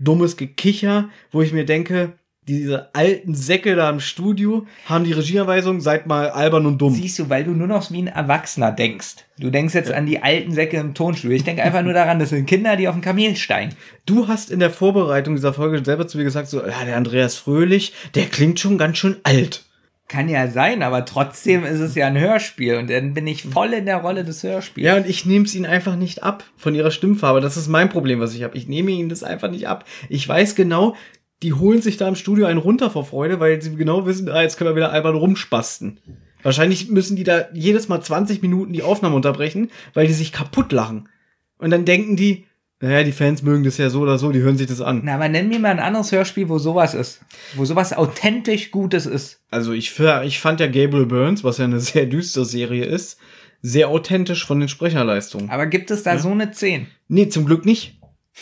dummes 0.00 0.36
Gekicher, 0.38 1.10
wo 1.30 1.42
ich 1.42 1.52
mir 1.52 1.64
denke, 1.66 2.14
diese 2.46 2.94
alten 2.94 3.34
Säcke 3.34 3.74
da 3.74 3.88
im 3.88 4.00
Studio 4.00 4.66
haben 4.86 5.04
die 5.04 5.12
Regieanweisung, 5.12 5.80
seid 5.80 6.06
mal 6.06 6.28
albern 6.28 6.66
und 6.66 6.78
dumm. 6.78 6.94
Siehst 6.94 7.18
du, 7.18 7.30
weil 7.30 7.44
du 7.44 7.52
nur 7.52 7.66
noch 7.66 7.90
wie 7.90 8.02
ein 8.02 8.06
Erwachsener 8.06 8.70
denkst. 8.70 9.16
Du 9.38 9.50
denkst 9.50 9.74
jetzt 9.74 9.90
an 9.90 10.06
die 10.06 10.22
alten 10.22 10.52
Säcke 10.52 10.76
im 10.76 10.94
Tonstudio. 10.94 11.36
Ich 11.36 11.44
denke 11.44 11.62
einfach 11.62 11.82
nur 11.82 11.94
daran, 11.94 12.18
das 12.18 12.30
sind 12.30 12.46
Kinder, 12.46 12.76
die 12.76 12.86
auf 12.86 12.94
dem 12.94 13.00
Kamel 13.00 13.34
steigen. 13.36 13.74
Du 14.04 14.28
hast 14.28 14.50
in 14.50 14.60
der 14.60 14.70
Vorbereitung 14.70 15.34
dieser 15.34 15.54
Folge 15.54 15.82
selber 15.84 16.06
zu 16.06 16.18
mir 16.18 16.24
gesagt, 16.24 16.48
so, 16.48 16.60
ja, 16.60 16.84
der 16.84 16.96
Andreas 16.96 17.36
Fröhlich, 17.36 17.94
der 18.14 18.26
klingt 18.26 18.60
schon 18.60 18.78
ganz 18.78 18.98
schön 18.98 19.16
alt. 19.22 19.64
Kann 20.06 20.28
ja 20.28 20.48
sein, 20.48 20.82
aber 20.82 21.06
trotzdem 21.06 21.64
ist 21.64 21.80
es 21.80 21.94
ja 21.94 22.06
ein 22.06 22.18
Hörspiel 22.18 22.76
und 22.76 22.90
dann 22.90 23.14
bin 23.14 23.26
ich 23.26 23.42
voll 23.42 23.72
in 23.72 23.86
der 23.86 23.96
Rolle 23.96 24.22
des 24.22 24.42
Hörspiels. 24.42 24.84
Ja, 24.84 24.96
und 24.96 25.08
ich 25.08 25.24
nehme 25.24 25.46
es 25.46 25.54
ihnen 25.54 25.64
einfach 25.64 25.96
nicht 25.96 26.22
ab 26.22 26.44
von 26.58 26.74
ihrer 26.74 26.90
Stimmfarbe. 26.90 27.40
Das 27.40 27.56
ist 27.56 27.68
mein 27.68 27.88
Problem, 27.88 28.20
was 28.20 28.34
ich 28.34 28.42
habe. 28.42 28.56
Ich 28.56 28.68
nehme 28.68 28.90
ihnen 28.90 29.08
das 29.08 29.22
einfach 29.22 29.50
nicht 29.50 29.66
ab. 29.66 29.86
Ich 30.10 30.28
weiß 30.28 30.56
genau, 30.56 30.94
die 31.42 31.52
holen 31.52 31.82
sich 31.82 31.96
da 31.96 32.08
im 32.08 32.14
Studio 32.14 32.46
einen 32.46 32.58
runter 32.58 32.90
vor 32.90 33.04
Freude, 33.04 33.40
weil 33.40 33.60
sie 33.60 33.74
genau 33.76 34.06
wissen, 34.06 34.28
ah, 34.28 34.42
jetzt 34.42 34.56
können 34.56 34.70
wir 34.70 34.76
wieder 34.76 34.92
albern 34.92 35.16
rumspasten. 35.16 36.00
Wahrscheinlich 36.42 36.90
müssen 36.90 37.16
die 37.16 37.24
da 37.24 37.46
jedes 37.54 37.88
Mal 37.88 38.02
20 38.02 38.42
Minuten 38.42 38.72
die 38.72 38.82
Aufnahme 38.82 39.16
unterbrechen, 39.16 39.70
weil 39.94 40.06
die 40.06 40.12
sich 40.12 40.32
kaputt 40.32 40.72
lachen. 40.72 41.08
Und 41.58 41.70
dann 41.70 41.84
denken 41.84 42.16
die, 42.16 42.46
naja, 42.80 43.02
die 43.02 43.12
Fans 43.12 43.42
mögen 43.42 43.64
das 43.64 43.78
ja 43.78 43.88
so 43.88 44.00
oder 44.00 44.18
so, 44.18 44.30
die 44.30 44.40
hören 44.40 44.58
sich 44.58 44.66
das 44.66 44.82
an. 44.82 45.00
Na, 45.04 45.14
aber 45.14 45.28
nenn 45.30 45.48
mir 45.48 45.58
mal 45.58 45.70
ein 45.70 45.78
anderes 45.78 46.12
Hörspiel, 46.12 46.50
wo 46.50 46.58
sowas 46.58 46.92
ist. 46.92 47.20
Wo 47.54 47.64
sowas 47.64 47.94
authentisch 47.94 48.70
Gutes 48.70 49.06
ist. 49.06 49.40
Also 49.50 49.72
ich, 49.72 49.98
ich 50.24 50.40
fand 50.40 50.60
ja 50.60 50.66
Gabriel 50.66 51.06
Burns, 51.06 51.44
was 51.44 51.58
ja 51.58 51.64
eine 51.64 51.80
sehr 51.80 52.04
düstere 52.04 52.44
Serie 52.44 52.84
ist, 52.84 53.18
sehr 53.62 53.88
authentisch 53.88 54.44
von 54.44 54.60
den 54.60 54.68
Sprecherleistungen. 54.68 55.48
Aber 55.48 55.66
gibt 55.66 55.90
es 55.90 56.02
da 56.02 56.18
so 56.18 56.30
eine 56.30 56.50
10? 56.50 56.86
Nee, 57.08 57.28
zum 57.30 57.46
Glück 57.46 57.64
nicht. 57.64 57.98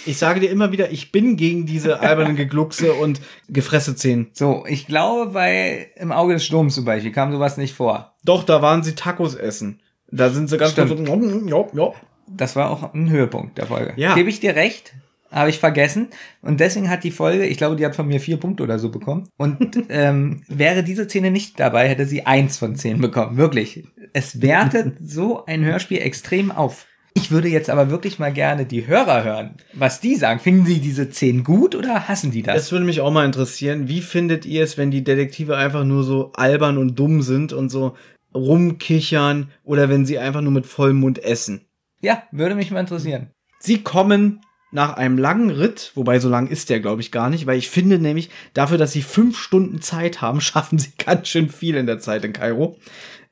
Ich 0.06 0.18
sage 0.18 0.40
dir 0.40 0.50
immer 0.50 0.72
wieder, 0.72 0.90
ich 0.90 1.12
bin 1.12 1.36
gegen 1.36 1.66
diese 1.66 2.00
albernen 2.00 2.36
Gegluckse 2.36 2.94
und 2.94 3.20
Gefresse-Szenen. 3.48 4.30
So, 4.32 4.64
ich 4.66 4.86
glaube, 4.86 5.32
bei 5.32 5.90
Im 5.96 6.12
Auge 6.12 6.34
des 6.34 6.44
Sturms 6.44 6.74
zum 6.74 6.84
Beispiel 6.84 7.12
kam 7.12 7.32
sowas 7.32 7.56
nicht 7.56 7.74
vor. 7.74 8.14
Doch, 8.24 8.44
da 8.44 8.62
waren 8.62 8.82
sie 8.82 8.94
Tacos 8.94 9.34
essen. 9.34 9.80
Da 10.10 10.30
sind 10.30 10.48
sie 10.48 10.58
ganz 10.58 10.72
Stimmt. 10.72 11.06
so, 11.06 11.46
ja, 11.46 11.66
ja. 11.72 11.92
Das 12.26 12.56
war 12.56 12.70
auch 12.70 12.94
ein 12.94 13.10
Höhepunkt 13.10 13.58
der 13.58 13.66
Folge. 13.66 13.94
Ja. 13.96 14.14
Gebe 14.14 14.30
ich 14.30 14.40
dir 14.40 14.54
recht, 14.54 14.94
habe 15.30 15.50
ich 15.50 15.58
vergessen. 15.58 16.08
Und 16.40 16.60
deswegen 16.60 16.88
hat 16.88 17.04
die 17.04 17.10
Folge, 17.10 17.46
ich 17.46 17.56
glaube, 17.56 17.76
die 17.76 17.84
hat 17.84 17.96
von 17.96 18.06
mir 18.06 18.20
vier 18.20 18.36
Punkte 18.38 18.62
oder 18.62 18.78
so 18.78 18.90
bekommen. 18.90 19.28
Und 19.36 19.84
ähm, 19.88 20.42
wäre 20.48 20.82
diese 20.82 21.04
Szene 21.04 21.30
nicht 21.30 21.58
dabei, 21.58 21.88
hätte 21.88 22.06
sie 22.06 22.26
eins 22.26 22.58
von 22.58 22.76
zehn 22.76 23.00
bekommen. 23.00 23.36
Wirklich. 23.36 23.84
Es 24.12 24.42
wertet 24.42 24.96
so 25.00 25.44
ein 25.46 25.64
Hörspiel 25.64 25.98
extrem 25.98 26.50
auf. 26.52 26.86
Ich 27.14 27.30
würde 27.30 27.48
jetzt 27.48 27.70
aber 27.70 27.90
wirklich 27.90 28.18
mal 28.18 28.32
gerne 28.32 28.64
die 28.64 28.86
Hörer 28.86 29.24
hören, 29.24 29.54
was 29.74 30.00
die 30.00 30.16
sagen. 30.16 30.40
Finden 30.40 30.66
sie 30.66 30.80
diese 30.80 31.10
zehn 31.10 31.44
gut 31.44 31.74
oder 31.74 32.08
hassen 32.08 32.30
die 32.30 32.42
das? 32.42 32.54
Das 32.54 32.72
würde 32.72 32.86
mich 32.86 33.00
auch 33.00 33.12
mal 33.12 33.26
interessieren. 33.26 33.88
Wie 33.88 34.00
findet 34.00 34.46
ihr 34.46 34.64
es, 34.64 34.78
wenn 34.78 34.90
die 34.90 35.04
Detektive 35.04 35.56
einfach 35.56 35.84
nur 35.84 36.04
so 36.04 36.32
albern 36.32 36.78
und 36.78 36.98
dumm 36.98 37.22
sind 37.22 37.52
und 37.52 37.68
so 37.68 37.96
rumkichern 38.34 39.50
oder 39.62 39.88
wenn 39.88 40.06
sie 40.06 40.18
einfach 40.18 40.40
nur 40.40 40.52
mit 40.52 40.66
vollem 40.66 41.00
Mund 41.00 41.22
essen? 41.22 41.66
ja, 42.02 42.24
würde 42.32 42.54
mich 42.54 42.70
mal 42.70 42.80
interessieren. 42.80 43.30
Sie 43.58 43.82
kommen 43.82 44.40
nach 44.72 44.94
einem 44.94 45.18
langen 45.18 45.50
Ritt, 45.50 45.92
wobei 45.94 46.18
so 46.18 46.28
lang 46.28 46.48
ist 46.48 46.68
der, 46.68 46.80
glaube 46.80 47.00
ich, 47.00 47.12
gar 47.12 47.30
nicht, 47.30 47.46
weil 47.46 47.58
ich 47.58 47.70
finde 47.70 47.98
nämlich, 47.98 48.30
dafür, 48.54 48.78
dass 48.78 48.92
sie 48.92 49.02
fünf 49.02 49.38
Stunden 49.38 49.80
Zeit 49.80 50.20
haben, 50.20 50.40
schaffen 50.42 50.78
sie 50.78 50.92
ganz 50.98 51.28
schön 51.28 51.48
viel 51.48 51.76
in 51.76 51.86
der 51.86 52.00
Zeit 52.00 52.24
in 52.24 52.32
Kairo. 52.32 52.76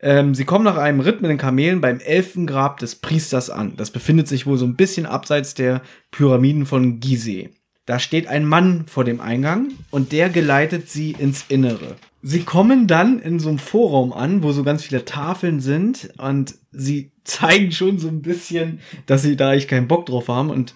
Ähm, 0.02 0.34
sie 0.34 0.44
kommen 0.44 0.64
nach 0.64 0.76
einem 0.76 1.00
Ritt 1.00 1.20
mit 1.20 1.30
den 1.30 1.38
Kamelen 1.38 1.80
beim 1.80 2.00
Elfengrab 2.00 2.78
des 2.78 2.96
Priesters 2.96 3.50
an. 3.50 3.74
Das 3.76 3.90
befindet 3.90 4.28
sich 4.28 4.46
wohl 4.46 4.56
so 4.56 4.64
ein 4.64 4.76
bisschen 4.76 5.06
abseits 5.06 5.54
der 5.54 5.82
Pyramiden 6.10 6.66
von 6.66 7.00
Gizeh. 7.00 7.50
Da 7.86 7.98
steht 7.98 8.28
ein 8.28 8.44
Mann 8.44 8.84
vor 8.86 9.04
dem 9.04 9.20
Eingang 9.20 9.72
und 9.90 10.12
der 10.12 10.28
geleitet 10.28 10.88
sie 10.88 11.12
ins 11.12 11.46
Innere. 11.48 11.96
Sie 12.22 12.42
kommen 12.42 12.86
dann 12.86 13.18
in 13.18 13.40
so 13.40 13.48
einem 13.48 13.58
Vorraum 13.58 14.12
an, 14.12 14.42
wo 14.42 14.52
so 14.52 14.62
ganz 14.62 14.84
viele 14.84 15.04
Tafeln 15.04 15.60
sind 15.60 16.10
und 16.18 16.54
sie 16.70 17.12
zeigen 17.24 17.72
schon 17.72 17.98
so 17.98 18.08
ein 18.08 18.22
bisschen, 18.22 18.80
dass 19.06 19.22
sie 19.22 19.36
da 19.36 19.50
eigentlich 19.50 19.68
keinen 19.68 19.88
Bock 19.88 20.06
drauf 20.06 20.28
haben 20.28 20.50
und 20.50 20.74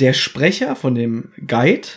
der 0.00 0.14
Sprecher 0.14 0.74
von 0.76 0.94
dem 0.94 1.28
Guide, 1.46 1.88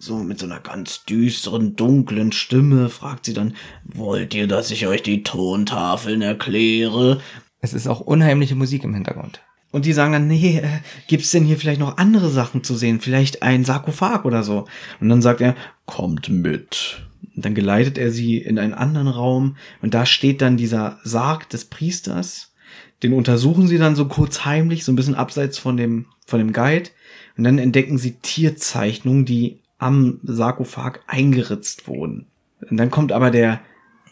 so 0.00 0.16
mit 0.16 0.38
so 0.38 0.46
einer 0.46 0.60
ganz 0.60 1.04
düsteren, 1.04 1.76
dunklen 1.76 2.32
Stimme, 2.32 2.88
fragt 2.88 3.26
sie 3.26 3.34
dann, 3.34 3.54
wollt 3.84 4.34
ihr, 4.34 4.48
dass 4.48 4.70
ich 4.70 4.86
euch 4.86 5.02
die 5.02 5.22
Tontafeln 5.22 6.22
erkläre? 6.22 7.20
Es 7.60 7.74
ist 7.74 7.86
auch 7.86 8.00
unheimliche 8.00 8.54
Musik 8.54 8.82
im 8.82 8.94
Hintergrund. 8.94 9.42
Und 9.70 9.84
die 9.84 9.92
sagen 9.92 10.12
dann, 10.12 10.26
nee, 10.26 10.58
äh, 10.58 10.80
gibt's 11.06 11.30
denn 11.30 11.44
hier 11.44 11.58
vielleicht 11.58 11.80
noch 11.80 11.98
andere 11.98 12.30
Sachen 12.30 12.64
zu 12.64 12.74
sehen? 12.74 13.00
Vielleicht 13.00 13.42
ein 13.42 13.64
Sarkophag 13.64 14.24
oder 14.24 14.42
so? 14.42 14.66
Und 15.00 15.10
dann 15.10 15.22
sagt 15.22 15.42
er, 15.42 15.54
kommt 15.84 16.30
mit. 16.30 17.02
Und 17.36 17.44
dann 17.44 17.54
geleitet 17.54 17.98
er 17.98 18.10
sie 18.10 18.38
in 18.38 18.58
einen 18.58 18.74
anderen 18.74 19.06
Raum 19.06 19.56
und 19.82 19.94
da 19.94 20.06
steht 20.06 20.40
dann 20.40 20.56
dieser 20.56 20.98
Sarg 21.04 21.48
des 21.50 21.66
Priesters. 21.66 22.52
Den 23.02 23.12
untersuchen 23.12 23.68
sie 23.68 23.78
dann 23.78 23.96
so 23.96 24.06
kurz 24.08 24.46
heimlich, 24.46 24.84
so 24.84 24.92
ein 24.92 24.96
bisschen 24.96 25.14
abseits 25.14 25.58
von 25.58 25.76
dem, 25.76 26.06
von 26.26 26.38
dem 26.38 26.52
Guide. 26.52 26.90
Und 27.36 27.44
dann 27.44 27.58
entdecken 27.58 27.96
sie 27.96 28.16
Tierzeichnungen, 28.20 29.24
die 29.24 29.59
am 29.80 30.20
Sarkophag 30.22 31.00
eingeritzt 31.06 31.88
wurden. 31.88 32.26
Und 32.68 32.76
dann 32.76 32.90
kommt 32.90 33.10
aber 33.10 33.30
der 33.30 33.60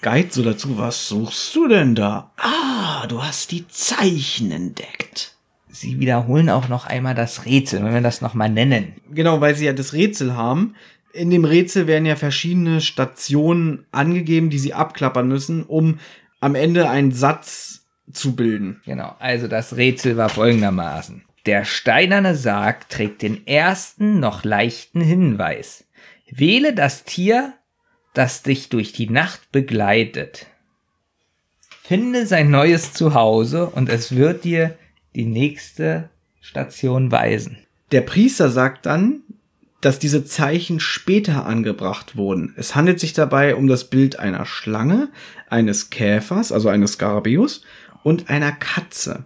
Guide 0.01 0.29
so 0.31 0.43
dazu, 0.43 0.79
was 0.79 1.09
suchst 1.09 1.55
du 1.55 1.69
denn 1.69 1.95
da? 1.95 2.33
Ah, 2.37 3.07
du 3.07 3.23
hast 3.23 3.53
die 3.53 3.69
Zeichen 3.69 4.51
entdeckt. 4.51 5.37
Sie 5.69 6.01
wiederholen 6.01 6.51
auch 6.51 6.69
noch 6.69 6.87
einmal 6.87 7.15
das 7.15 7.45
Rätsel, 7.45 7.85
wenn 7.85 7.95
wir 7.95 8.01
das 8.01 8.21
nochmal 8.21 8.49
nennen. 8.49 8.95
Genau, 9.13 9.41
weil 9.41 9.55
sie 9.55 9.67
ja 9.67 9.73
das 9.73 9.93
Rätsel 9.93 10.35
haben. 10.35 10.75
In 11.13 11.31
dem 11.31 11.45
Rätsel 11.45 11.87
werden 11.87 12.07
ja 12.07 12.17
verschiedene 12.17 12.81
Stationen 12.81 13.85
angegeben, 13.93 14.51
die 14.51 14.59
sie 14.59 14.75
abklappern 14.75 15.29
müssen, 15.29 15.65
um 15.65 15.99
am 16.41 16.55
Ende 16.55 16.89
einen 16.89 17.13
Satz 17.13 17.87
zu 18.13 18.35
bilden. 18.35 18.81
Genau, 18.87 19.15
also 19.19 19.49
das 19.49 19.77
Rätsel 19.77 20.17
war 20.17 20.29
folgendermaßen. 20.29 21.25
Der 21.49 21.65
steinerne 21.65 22.35
Sarg 22.37 22.91
trägt 22.91 23.23
den 23.23 23.47
ersten 23.47 24.21
noch 24.21 24.45
leichten 24.45 25.01
Hinweis. 25.01 25.87
Wähle 26.31 26.75
das 26.75 27.05
Tier, 27.05 27.55
das 28.13 28.43
dich 28.43 28.69
durch 28.69 28.93
die 28.93 29.09
Nacht 29.09 29.51
begleitet. 29.51 30.45
Finde 31.83 32.27
sein 32.27 32.51
neues 32.51 32.93
Zuhause 32.93 33.65
und 33.65 33.89
es 33.89 34.15
wird 34.15 34.45
dir 34.45 34.77
die 35.15 35.25
nächste 35.25 36.11
Station 36.43 37.11
weisen. 37.11 37.57
Der 37.93 38.03
Priester 38.03 38.51
sagt 38.51 38.85
dann, 38.85 39.23
dass 39.81 39.99
diese 39.99 40.27
Zeichen 40.27 40.81
später 40.81 41.47
angebracht 41.47 42.15
wurden. 42.15 42.53
Es 42.59 42.75
handelt 42.75 43.01
sich 43.01 43.15
dabei 43.15 43.57
um 43.57 43.69
das 43.69 43.89
Bild 43.89 44.19
einer 44.19 44.45
Schlange, 44.45 45.09
eines 45.49 45.89
Käfers, 45.89 46.53
also 46.53 46.69
eines 46.69 46.93
Skarabäus 46.93 47.63
und 48.03 48.29
einer 48.29 48.53
Katze. 48.53 49.25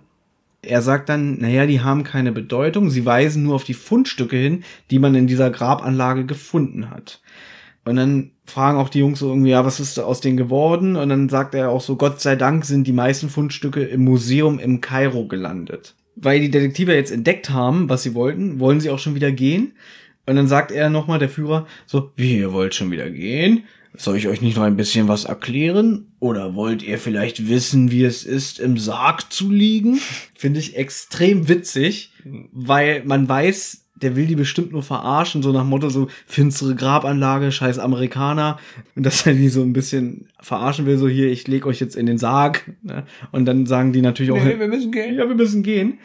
Er 0.64 0.80
sagt 0.80 1.08
dann, 1.08 1.38
naja, 1.38 1.66
die 1.66 1.80
haben 1.80 2.04
keine 2.04 2.30
Bedeutung, 2.30 2.88
sie 2.88 3.04
weisen 3.04 3.42
nur 3.42 3.56
auf 3.56 3.64
die 3.64 3.74
Fundstücke 3.74 4.36
hin, 4.36 4.62
die 4.90 5.00
man 5.00 5.14
in 5.16 5.26
dieser 5.26 5.50
Grabanlage 5.50 6.24
gefunden 6.24 6.88
hat. 6.88 7.20
Und 7.84 7.96
dann 7.96 8.30
fragen 8.46 8.78
auch 8.78 8.88
die 8.88 9.00
Jungs 9.00 9.18
so 9.18 9.28
irgendwie, 9.28 9.50
ja, 9.50 9.64
was 9.64 9.80
ist 9.80 9.98
aus 9.98 10.20
denen 10.20 10.36
geworden? 10.36 10.94
Und 10.94 11.08
dann 11.08 11.28
sagt 11.28 11.54
er 11.54 11.70
auch 11.70 11.80
so, 11.80 11.96
Gott 11.96 12.20
sei 12.20 12.36
Dank 12.36 12.64
sind 12.64 12.86
die 12.86 12.92
meisten 12.92 13.28
Fundstücke 13.28 13.82
im 13.82 14.04
Museum 14.04 14.60
im 14.60 14.80
Kairo 14.80 15.26
gelandet. 15.26 15.96
Weil 16.14 16.40
die 16.40 16.50
Detektive 16.50 16.94
jetzt 16.94 17.10
entdeckt 17.10 17.50
haben, 17.50 17.88
was 17.88 18.04
sie 18.04 18.14
wollten, 18.14 18.60
wollen 18.60 18.80
sie 18.80 18.90
auch 18.90 19.00
schon 19.00 19.16
wieder 19.16 19.32
gehen. 19.32 19.72
Und 20.26 20.36
dann 20.36 20.46
sagt 20.46 20.70
er 20.70 20.90
nochmal, 20.90 21.18
der 21.18 21.28
Führer, 21.28 21.66
so, 21.86 22.12
wie, 22.14 22.38
ihr 22.38 22.52
wollt 22.52 22.76
schon 22.76 22.92
wieder 22.92 23.10
gehen? 23.10 23.64
Soll 23.94 24.16
ich 24.16 24.26
euch 24.26 24.40
nicht 24.40 24.56
noch 24.56 24.64
ein 24.64 24.76
bisschen 24.76 25.08
was 25.08 25.24
erklären? 25.24 26.12
Oder 26.18 26.54
wollt 26.54 26.82
ihr 26.82 26.98
vielleicht 26.98 27.48
wissen, 27.48 27.90
wie 27.90 28.04
es 28.04 28.24
ist, 28.24 28.58
im 28.58 28.78
Sarg 28.78 29.30
zu 29.32 29.50
liegen? 29.50 30.00
Finde 30.34 30.60
ich 30.60 30.76
extrem 30.76 31.48
witzig, 31.48 32.12
weil 32.52 33.02
man 33.04 33.28
weiß, 33.28 33.84
der 33.96 34.16
will 34.16 34.26
die 34.26 34.34
bestimmt 34.34 34.72
nur 34.72 34.82
verarschen, 34.82 35.42
so 35.42 35.52
nach 35.52 35.64
Motto 35.64 35.90
so 35.90 36.08
finstere 36.26 36.74
Grabanlage, 36.74 37.52
scheiß 37.52 37.78
Amerikaner. 37.78 38.58
Und 38.96 39.04
dass 39.04 39.26
er 39.26 39.34
die 39.34 39.50
so 39.50 39.62
ein 39.62 39.74
bisschen 39.74 40.28
verarschen 40.40 40.86
will, 40.86 40.96
so 40.96 41.08
hier, 41.08 41.30
ich 41.30 41.46
leg 41.46 41.66
euch 41.66 41.78
jetzt 41.78 41.94
in 41.94 42.06
den 42.06 42.18
Sarg. 42.18 42.70
Ne? 42.82 43.04
Und 43.30 43.44
dann 43.44 43.66
sagen 43.66 43.92
die 43.92 44.02
natürlich 44.02 44.32
auch, 44.32 44.44
wir 44.44 44.68
müssen 44.68 44.90
gehen. 44.90 45.14
ja, 45.14 45.28
wir 45.28 45.36
müssen 45.36 45.62
gehen. 45.62 45.98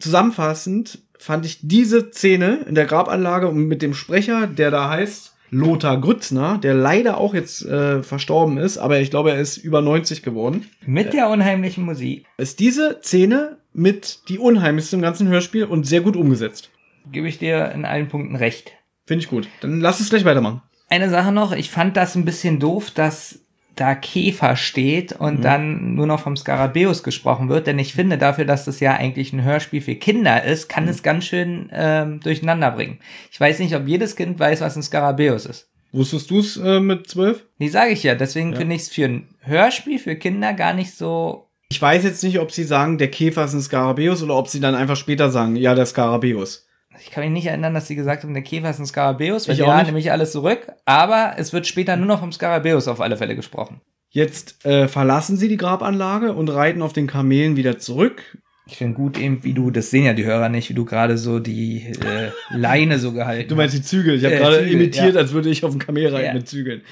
Zusammenfassend 0.00 0.98
fand 1.18 1.46
ich 1.46 1.60
diese 1.62 2.10
Szene 2.10 2.64
in 2.68 2.74
der 2.74 2.86
Grabanlage 2.86 3.48
und 3.48 3.66
mit 3.66 3.82
dem 3.82 3.94
Sprecher, 3.94 4.46
der 4.46 4.70
da 4.70 4.90
heißt 4.90 5.34
Lothar 5.50 6.00
Grützner, 6.00 6.58
der 6.58 6.74
leider 6.74 7.18
auch 7.18 7.34
jetzt 7.34 7.64
äh, 7.64 8.02
verstorben 8.02 8.58
ist, 8.58 8.78
aber 8.78 9.00
ich 9.00 9.10
glaube, 9.10 9.32
er 9.32 9.40
ist 9.40 9.56
über 9.56 9.80
90 9.80 10.22
geworden. 10.22 10.66
Mit 10.84 11.12
der 11.12 11.28
unheimlichen 11.30 11.84
Musik. 11.84 12.26
Ist 12.36 12.60
diese 12.60 13.00
Szene 13.02 13.58
mit 13.72 14.28
die 14.28 14.38
unheimlichste 14.38 14.96
im 14.96 15.02
ganzen 15.02 15.28
Hörspiel 15.28 15.64
und 15.64 15.86
sehr 15.86 16.00
gut 16.00 16.16
umgesetzt. 16.16 16.70
Gebe 17.10 17.28
ich 17.28 17.38
dir 17.38 17.70
in 17.72 17.84
allen 17.84 18.08
Punkten 18.08 18.36
recht. 18.36 18.72
Finde 19.06 19.24
ich 19.24 19.30
gut. 19.30 19.48
Dann 19.60 19.80
lass 19.80 20.00
es 20.00 20.10
gleich 20.10 20.24
weitermachen. 20.24 20.62
Eine 20.90 21.10
Sache 21.10 21.32
noch, 21.32 21.52
ich 21.52 21.70
fand 21.70 21.96
das 21.96 22.14
ein 22.14 22.24
bisschen 22.24 22.60
doof, 22.60 22.90
dass 22.90 23.40
da 23.80 23.94
Käfer 23.94 24.56
steht 24.56 25.12
und 25.12 25.38
mhm. 25.38 25.42
dann 25.42 25.94
nur 25.94 26.06
noch 26.06 26.20
vom 26.20 26.36
Skarabäus 26.36 27.02
gesprochen 27.02 27.48
wird, 27.48 27.66
denn 27.66 27.78
ich 27.78 27.94
finde 27.94 28.18
dafür, 28.18 28.44
dass 28.44 28.64
das 28.64 28.80
ja 28.80 28.94
eigentlich 28.94 29.32
ein 29.32 29.44
Hörspiel 29.44 29.80
für 29.80 29.94
Kinder 29.94 30.42
ist, 30.44 30.68
kann 30.68 30.84
mhm. 30.84 30.90
es 30.90 31.02
ganz 31.02 31.24
schön 31.24 31.70
ähm, 31.72 32.20
durcheinander 32.20 32.70
bringen. 32.70 32.98
Ich 33.30 33.40
weiß 33.40 33.58
nicht, 33.60 33.74
ob 33.74 33.86
jedes 33.86 34.16
Kind 34.16 34.38
weiß, 34.38 34.60
was 34.60 34.76
ein 34.76 34.82
Skarabäus 34.82 35.46
ist. 35.46 35.68
Wusstest 35.92 36.30
du 36.30 36.40
es 36.40 36.56
äh, 36.56 36.80
mit 36.80 37.08
zwölf? 37.08 37.44
Nee, 37.58 37.68
sage 37.68 37.92
ich 37.92 38.02
ja. 38.02 38.14
Deswegen 38.14 38.52
ja. 38.52 38.58
finde 38.58 38.74
ich 38.74 38.82
es 38.82 38.88
für 38.90 39.06
ein 39.06 39.28
Hörspiel 39.40 39.98
für 39.98 40.16
Kinder 40.16 40.52
gar 40.52 40.74
nicht 40.74 40.94
so. 40.94 41.48
Ich 41.70 41.80
weiß 41.80 42.04
jetzt 42.04 42.22
nicht, 42.22 42.40
ob 42.40 42.52
sie 42.52 42.64
sagen, 42.64 42.98
der 42.98 43.10
Käfer 43.10 43.44
ist 43.44 43.54
ein 43.54 43.62
Skarabäus 43.62 44.22
oder 44.22 44.36
ob 44.36 44.48
sie 44.48 44.60
dann 44.60 44.74
einfach 44.74 44.96
später 44.96 45.30
sagen, 45.30 45.56
ja, 45.56 45.74
der 45.74 45.86
Skarabäus. 45.86 46.67
Ich 47.00 47.10
kann 47.10 47.24
mich 47.24 47.32
nicht 47.32 47.46
erinnern, 47.46 47.74
dass 47.74 47.86
sie 47.86 47.96
gesagt 47.96 48.22
haben, 48.22 48.34
der 48.34 48.42
Käfer 48.42 48.70
ist 48.70 48.78
ein 48.78 48.86
Skarabäus, 48.86 49.48
weil 49.48 49.54
ich 49.54 49.60
ja 49.60 49.82
nämlich 49.82 50.10
alles 50.10 50.32
zurück. 50.32 50.72
Aber 50.84 51.34
es 51.36 51.52
wird 51.52 51.66
später 51.66 51.96
nur 51.96 52.06
noch 52.06 52.20
vom 52.20 52.32
Skarabäus 52.32 52.88
auf 52.88 53.00
alle 53.00 53.16
Fälle 53.16 53.36
gesprochen. 53.36 53.80
Jetzt 54.10 54.64
äh, 54.64 54.88
verlassen 54.88 55.36
sie 55.36 55.48
die 55.48 55.56
Grabanlage 55.56 56.32
und 56.32 56.48
reiten 56.48 56.82
auf 56.82 56.92
den 56.92 57.06
Kamelen 57.06 57.56
wieder 57.56 57.78
zurück. 57.78 58.38
Ich 58.66 58.76
finde 58.76 58.94
gut 58.94 59.18
eben, 59.18 59.44
wie 59.44 59.54
du, 59.54 59.70
das 59.70 59.90
sehen 59.90 60.04
ja 60.04 60.12
die 60.12 60.24
Hörer 60.24 60.48
nicht, 60.48 60.68
wie 60.68 60.74
du 60.74 60.84
gerade 60.84 61.16
so 61.16 61.38
die 61.38 61.86
äh, 61.86 62.30
Leine 62.50 62.98
so 62.98 63.12
gehalten 63.12 63.48
Du 63.48 63.56
meinst 63.56 63.74
die 63.74 63.82
Zügel? 63.82 64.16
Ich 64.16 64.24
habe 64.24 64.34
äh, 64.34 64.38
gerade 64.38 64.58
imitiert, 64.58 65.14
ja. 65.14 65.20
als 65.20 65.32
würde 65.32 65.48
ich 65.48 65.64
auf 65.64 65.70
dem 65.70 65.80
Kamel 65.80 66.08
reiten 66.08 66.26
ja. 66.26 66.34
mit 66.34 66.48
Zügeln. 66.48 66.82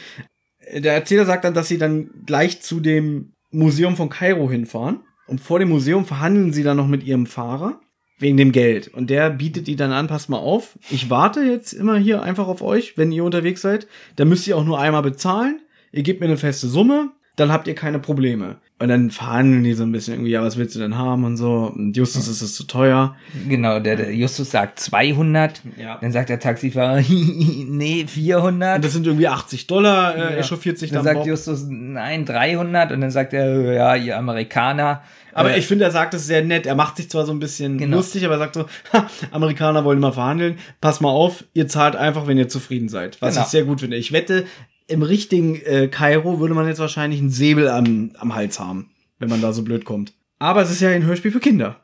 Der 0.75 0.95
Erzähler 0.95 1.27
sagt 1.27 1.45
dann, 1.45 1.55
dass 1.55 1.69
sie 1.69 1.79
dann 1.79 2.11
gleich 2.25 2.61
zu 2.61 2.81
dem 2.81 3.33
Museum 3.51 3.97
von 3.97 4.09
Kairo 4.09 4.51
hinfahren. 4.51 5.01
Und 5.27 5.41
vor 5.41 5.59
dem 5.59 5.69
Museum 5.69 6.05
verhandeln 6.05 6.53
sie 6.53 6.63
dann 6.63 6.77
noch 6.77 6.87
mit 6.87 7.05
ihrem 7.05 7.27
Fahrer. 7.27 7.81
Wegen 8.19 8.37
dem 8.37 8.53
Geld. 8.53 8.89
Und 8.89 9.11
der 9.11 9.29
bietet 9.31 9.67
die 9.67 9.77
dann 9.77 9.93
an, 9.93 10.07
passt 10.07 10.31
mal 10.31 10.39
auf. 10.39 10.79
Ich 10.91 11.11
warte 11.11 11.43
jetzt 11.43 11.75
immer 11.75 11.99
hier 11.99 12.23
einfach 12.23 12.49
auf 12.49 12.63
euch, 12.63 12.97
wenn 12.97 13.13
ihr 13.13 13.25
unterwegs 13.25 13.61
seid. 13.61 13.87
Da 14.17 14.25
müsst 14.25 14.47
ihr 14.47 14.57
auch 14.57 14.65
nur 14.65 14.79
einmal 14.79 15.03
bezahlen. 15.03 15.61
Ihr 15.93 16.03
gebt 16.03 16.21
mir 16.21 16.27
eine 16.27 16.39
feste 16.39 16.67
Summe, 16.67 17.11
dann 17.37 17.53
habt 17.53 17.69
ihr 17.69 17.75
keine 17.75 17.99
Probleme. 17.99 18.57
Und 18.79 18.89
dann 18.89 19.11
verhandeln 19.11 19.65
die 19.65 19.73
so 19.73 19.85
ein 19.85 19.93
bisschen 19.93 20.15
irgendwie, 20.15 20.33
ja, 20.33 20.43
was 20.43 20.59
willst 20.59 20.75
du 20.75 20.79
denn 20.79 20.99
haben 20.99 21.25
und 21.25 21.39
so. 21.39 21.73
Und 21.75 21.97
Justus 21.97 22.29
ist 22.29 22.43
es 22.43 22.55
zu 22.55 22.65
teuer. 22.65 23.17
Genau, 23.49 23.81
der, 23.81 23.97
der 23.97 24.15
Justus 24.15 24.51
sagt 24.51 24.81
200. 24.81 25.63
Ja. 25.79 25.97
Dann 25.99 26.13
sagt 26.13 26.29
der 26.29 26.39
Taxifahrer, 26.41 27.03
nee, 27.09 28.07
400. 28.07 28.77
Und 28.77 28.85
das 28.85 28.93
sind 28.93 29.07
irgendwie 29.07 29.29
80 29.29 29.67
Dollar, 29.67 30.15
äh, 30.15 30.19
ja. 30.19 30.29
echauffiert 30.41 30.77
sich 30.77 30.91
dann. 30.91 30.99
Dann 30.99 31.15
sagt 31.15 31.19
Bob. 31.21 31.27
Justus, 31.27 31.65
nein, 31.67 32.27
300. 32.27 32.93
Und 32.93 33.01
dann 33.01 33.11
sagt 33.11 33.33
er, 33.33 33.73
ja, 33.73 33.97
ihr 33.97 34.19
Amerikaner. 34.19 35.03
Aber 35.33 35.55
äh, 35.55 35.59
ich 35.59 35.67
finde, 35.67 35.85
er 35.85 35.91
sagt 35.91 36.13
es 36.13 36.27
sehr 36.27 36.45
nett. 36.45 36.67
Er 36.67 36.75
macht 36.75 36.99
sich 36.99 37.09
zwar 37.09 37.25
so 37.25 37.33
ein 37.33 37.39
bisschen 37.39 37.79
genau. 37.79 37.97
lustig, 37.97 38.27
aber 38.27 38.35
er 38.35 38.41
sagt 38.41 38.57
so, 38.57 38.67
ha, 38.93 39.07
Amerikaner 39.31 39.85
wollen 39.87 39.99
immer 39.99 40.13
verhandeln. 40.13 40.59
Pass 40.83 41.01
mal 41.01 41.11
auf, 41.11 41.45
ihr 41.55 41.67
zahlt 41.69 41.97
einfach, 41.97 42.27
wenn 42.27 42.37
ihr 42.37 42.49
zufrieden 42.49 42.91
seid. 42.91 43.23
Was 43.23 43.35
genau. 43.35 43.47
ich 43.47 43.51
sehr 43.51 43.65
gut 43.65 43.81
finde. 43.81 43.97
Ich 43.97 44.13
wette, 44.13 44.45
im 44.87 45.03
richtigen 45.03 45.57
äh, 45.63 45.89
Kairo 45.89 46.41
würde 46.41 46.55
man 46.55 46.67
jetzt 46.67 46.79
wahrscheinlich 46.79 47.21
einen 47.21 47.31
Säbel 47.31 47.69
am, 47.69 48.13
am 48.19 48.35
Hals 48.35 48.61
haben, 48.61 48.91
wenn 49.19 49.29
man 49.29 49.41
da 49.41 49.53
so 49.53 49.63
blöd 49.63 49.85
kommt. 49.85 50.13
Aber 50.39 50.63
es 50.63 50.71
ist 50.71 50.81
ja 50.81 50.91
ein 50.91 51.05
Hörspiel 51.05 51.31
für 51.31 51.41
Kinder. 51.41 51.81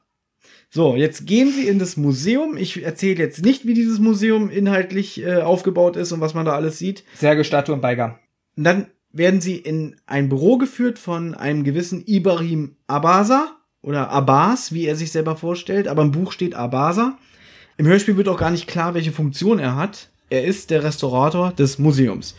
So, 0.71 0.97
jetzt 0.97 1.27
gehen 1.27 1.53
sie 1.53 1.69
in 1.69 1.79
das 1.79 1.97
Museum. 1.97 2.57
Ich 2.57 2.83
erzähle 2.83 3.19
jetzt 3.19 3.45
nicht, 3.45 3.67
wie 3.67 3.75
dieses 3.75 3.99
Museum 3.99 4.49
inhaltlich 4.49 5.23
äh, 5.23 5.43
aufgebaut 5.43 5.97
ist 5.97 6.13
und 6.13 6.21
was 6.21 6.33
man 6.33 6.47
da 6.47 6.53
alles 6.53 6.79
sieht. 6.79 7.05
Särge, 7.15 7.45
Statue 7.45 7.75
und 7.75 7.83
Beigang. 7.83 8.19
Und 8.57 8.65
dann 8.65 8.87
werden 9.13 9.43
sie 9.43 9.57
in 9.57 9.97
ein 10.07 10.29
Büro 10.29 10.57
geführt 10.57 10.99
von 10.99 11.35
einem 11.35 11.65
gewissen 11.65 12.05
Ibrahim 12.07 12.77
Abasa 12.87 13.57
oder 13.83 14.09
Abbas, 14.11 14.73
wie 14.73 14.87
er 14.87 14.97
sich 14.97 15.13
selber 15.13 15.37
vorstellt, 15.37 15.89
aber 15.89 16.03
im 16.03 16.13
Buch 16.13 16.33
steht 16.33 16.55
Abasa. 16.55 17.19
Im 17.77 17.87
Hörspiel 17.87 18.17
wird 18.17 18.29
auch 18.29 18.39
gar 18.39 18.51
nicht 18.51 18.67
klar, 18.67 18.95
welche 18.95 19.13
Funktion 19.13 19.59
er 19.59 19.77
hat. 19.77 20.09
Er 20.31 20.45
ist 20.45 20.71
der 20.71 20.83
Restaurator 20.83 21.53
des 21.53 21.79
Museums. 21.79 22.35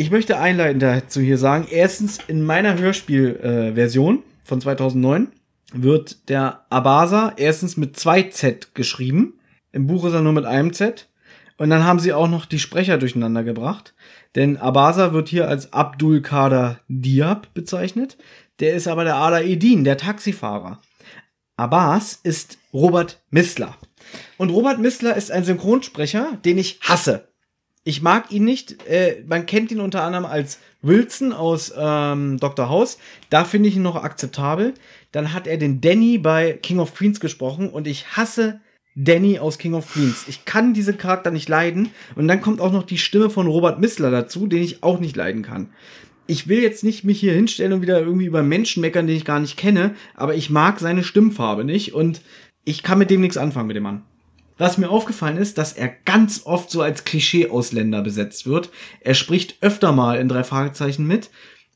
Ich 0.00 0.12
möchte 0.12 0.38
einleitend 0.38 0.80
dazu 0.80 1.20
hier 1.20 1.38
sagen, 1.38 1.66
erstens 1.68 2.20
in 2.28 2.44
meiner 2.44 2.78
Hörspielversion 2.78 4.18
äh, 4.18 4.22
von 4.44 4.60
2009 4.60 5.32
wird 5.72 6.28
der 6.28 6.64
Abasa 6.70 7.32
erstens 7.36 7.76
mit 7.76 7.98
zwei 7.98 8.22
Z 8.22 8.76
geschrieben. 8.76 9.40
Im 9.72 9.88
Buch 9.88 10.04
ist 10.04 10.12
er 10.12 10.20
nur 10.20 10.34
mit 10.34 10.44
einem 10.44 10.72
Z. 10.72 11.08
Und 11.56 11.70
dann 11.70 11.82
haben 11.82 11.98
sie 11.98 12.12
auch 12.12 12.28
noch 12.28 12.46
die 12.46 12.60
Sprecher 12.60 12.96
durcheinander 12.96 13.42
gebracht. 13.42 13.94
Denn 14.36 14.56
Abasa 14.56 15.12
wird 15.12 15.28
hier 15.28 15.48
als 15.48 15.72
Abdul 15.72 16.22
Kader 16.22 16.78
Diab 16.86 17.52
bezeichnet. 17.52 18.16
Der 18.60 18.74
ist 18.74 18.86
aber 18.86 19.02
der 19.02 19.16
Ada 19.16 19.40
Edin, 19.40 19.82
der 19.82 19.96
Taxifahrer. 19.96 20.80
Abbas 21.56 22.20
ist 22.22 22.58
Robert 22.72 23.20
Missler. 23.30 23.76
Und 24.36 24.50
Robert 24.50 24.78
Missler 24.78 25.16
ist 25.16 25.32
ein 25.32 25.42
Synchronsprecher, 25.42 26.38
den 26.44 26.56
ich 26.56 26.78
hasse. 26.82 27.26
Ich 27.88 28.02
mag 28.02 28.30
ihn 28.30 28.44
nicht. 28.44 28.86
Äh, 28.86 29.24
man 29.26 29.46
kennt 29.46 29.72
ihn 29.72 29.80
unter 29.80 30.02
anderem 30.02 30.26
als 30.26 30.58
Wilson 30.82 31.32
aus 31.32 31.72
ähm, 31.74 32.36
Dr. 32.38 32.68
House. 32.68 32.98
Da 33.30 33.46
finde 33.46 33.70
ich 33.70 33.76
ihn 33.76 33.82
noch 33.82 33.96
akzeptabel. 33.96 34.74
Dann 35.10 35.32
hat 35.32 35.46
er 35.46 35.56
den 35.56 35.80
Danny 35.80 36.18
bei 36.18 36.52
King 36.52 36.80
of 36.80 36.94
Queens 36.94 37.18
gesprochen 37.18 37.70
und 37.70 37.86
ich 37.86 38.14
hasse 38.14 38.60
Danny 38.94 39.38
aus 39.38 39.56
King 39.56 39.72
of 39.72 39.90
Queens. 39.90 40.26
Ich 40.28 40.44
kann 40.44 40.74
diese 40.74 40.92
Charakter 40.92 41.30
nicht 41.30 41.48
leiden. 41.48 41.88
Und 42.14 42.28
dann 42.28 42.42
kommt 42.42 42.60
auch 42.60 42.72
noch 42.72 42.82
die 42.82 42.98
Stimme 42.98 43.30
von 43.30 43.46
Robert 43.46 43.80
Missler 43.80 44.10
dazu, 44.10 44.46
den 44.46 44.62
ich 44.62 44.82
auch 44.82 45.00
nicht 45.00 45.16
leiden 45.16 45.40
kann. 45.40 45.70
Ich 46.26 46.46
will 46.46 46.60
jetzt 46.60 46.84
nicht 46.84 47.04
mich 47.04 47.18
hier 47.18 47.32
hinstellen 47.32 47.72
und 47.72 47.80
wieder 47.80 48.00
irgendwie 48.00 48.26
über 48.26 48.42
Menschen 48.42 48.82
meckern, 48.82 49.06
den 49.06 49.16
ich 49.16 49.24
gar 49.24 49.40
nicht 49.40 49.56
kenne, 49.56 49.94
aber 50.14 50.34
ich 50.34 50.50
mag 50.50 50.78
seine 50.78 51.04
Stimmfarbe 51.04 51.64
nicht 51.64 51.94
und 51.94 52.20
ich 52.66 52.82
kann 52.82 52.98
mit 52.98 53.08
dem 53.08 53.22
nichts 53.22 53.38
anfangen 53.38 53.68
mit 53.68 53.76
dem 53.76 53.84
Mann. 53.84 54.02
Was 54.58 54.76
mir 54.76 54.90
aufgefallen 54.90 55.36
ist, 55.36 55.56
dass 55.56 55.72
er 55.72 55.88
ganz 55.88 56.42
oft 56.44 56.70
so 56.70 56.82
als 56.82 57.04
Klischee-Ausländer 57.04 58.02
besetzt 58.02 58.46
wird. 58.46 58.70
Er 59.00 59.14
spricht 59.14 59.56
öfter 59.62 59.92
mal 59.92 60.18
in 60.18 60.28
drei 60.28 60.44
Fragezeichen 60.44 61.06
mit 61.06 61.30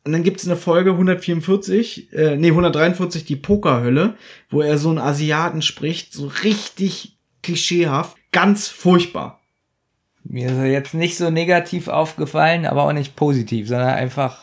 und 0.05 0.13
dann 0.13 0.25
gibt's 0.25 0.47
eine 0.47 0.57
Folge 0.57 0.91
144, 0.91 2.13
äh, 2.13 2.37
nee, 2.37 2.49
143, 2.49 3.25
die 3.25 3.37
Pokerhölle, 3.37 4.17
wo 4.51 4.61
er 4.61 4.77
so 4.79 4.89
einen 4.89 4.99
Asiaten 4.99 5.63
spricht, 5.63 6.13
so 6.13 6.27
richtig 6.43 7.17
klischeehaft, 7.43 8.17
ganz 8.33 8.69
furchtbar. 8.69 9.41
Mir 10.25 10.49
ist 10.49 10.57
er 10.57 10.67
jetzt 10.67 10.95
nicht 10.95 11.17
so 11.17 11.31
negativ 11.31 11.87
aufgefallen, 11.89 12.67
aber 12.67 12.85
auch 12.85 12.93
nicht 12.93 13.15
positiv, 13.15 13.69
sondern 13.69 13.91
einfach, 13.91 14.43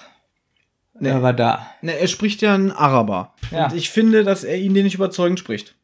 nee, 0.98 1.10
er 1.10 1.24
war 1.24 1.34
da. 1.34 1.66
Nee, 1.82 1.94
er 2.00 2.08
spricht 2.08 2.42
ja 2.42 2.54
einen 2.54 2.72
Araber. 2.72 3.34
Ja. 3.52 3.66
Und 3.66 3.76
ich 3.76 3.90
finde, 3.90 4.24
dass 4.24 4.46
er 4.46 4.58
ihn 4.58 4.74
den 4.74 4.84
nicht 4.84 4.96
überzeugend 4.96 5.40
spricht. 5.40 5.76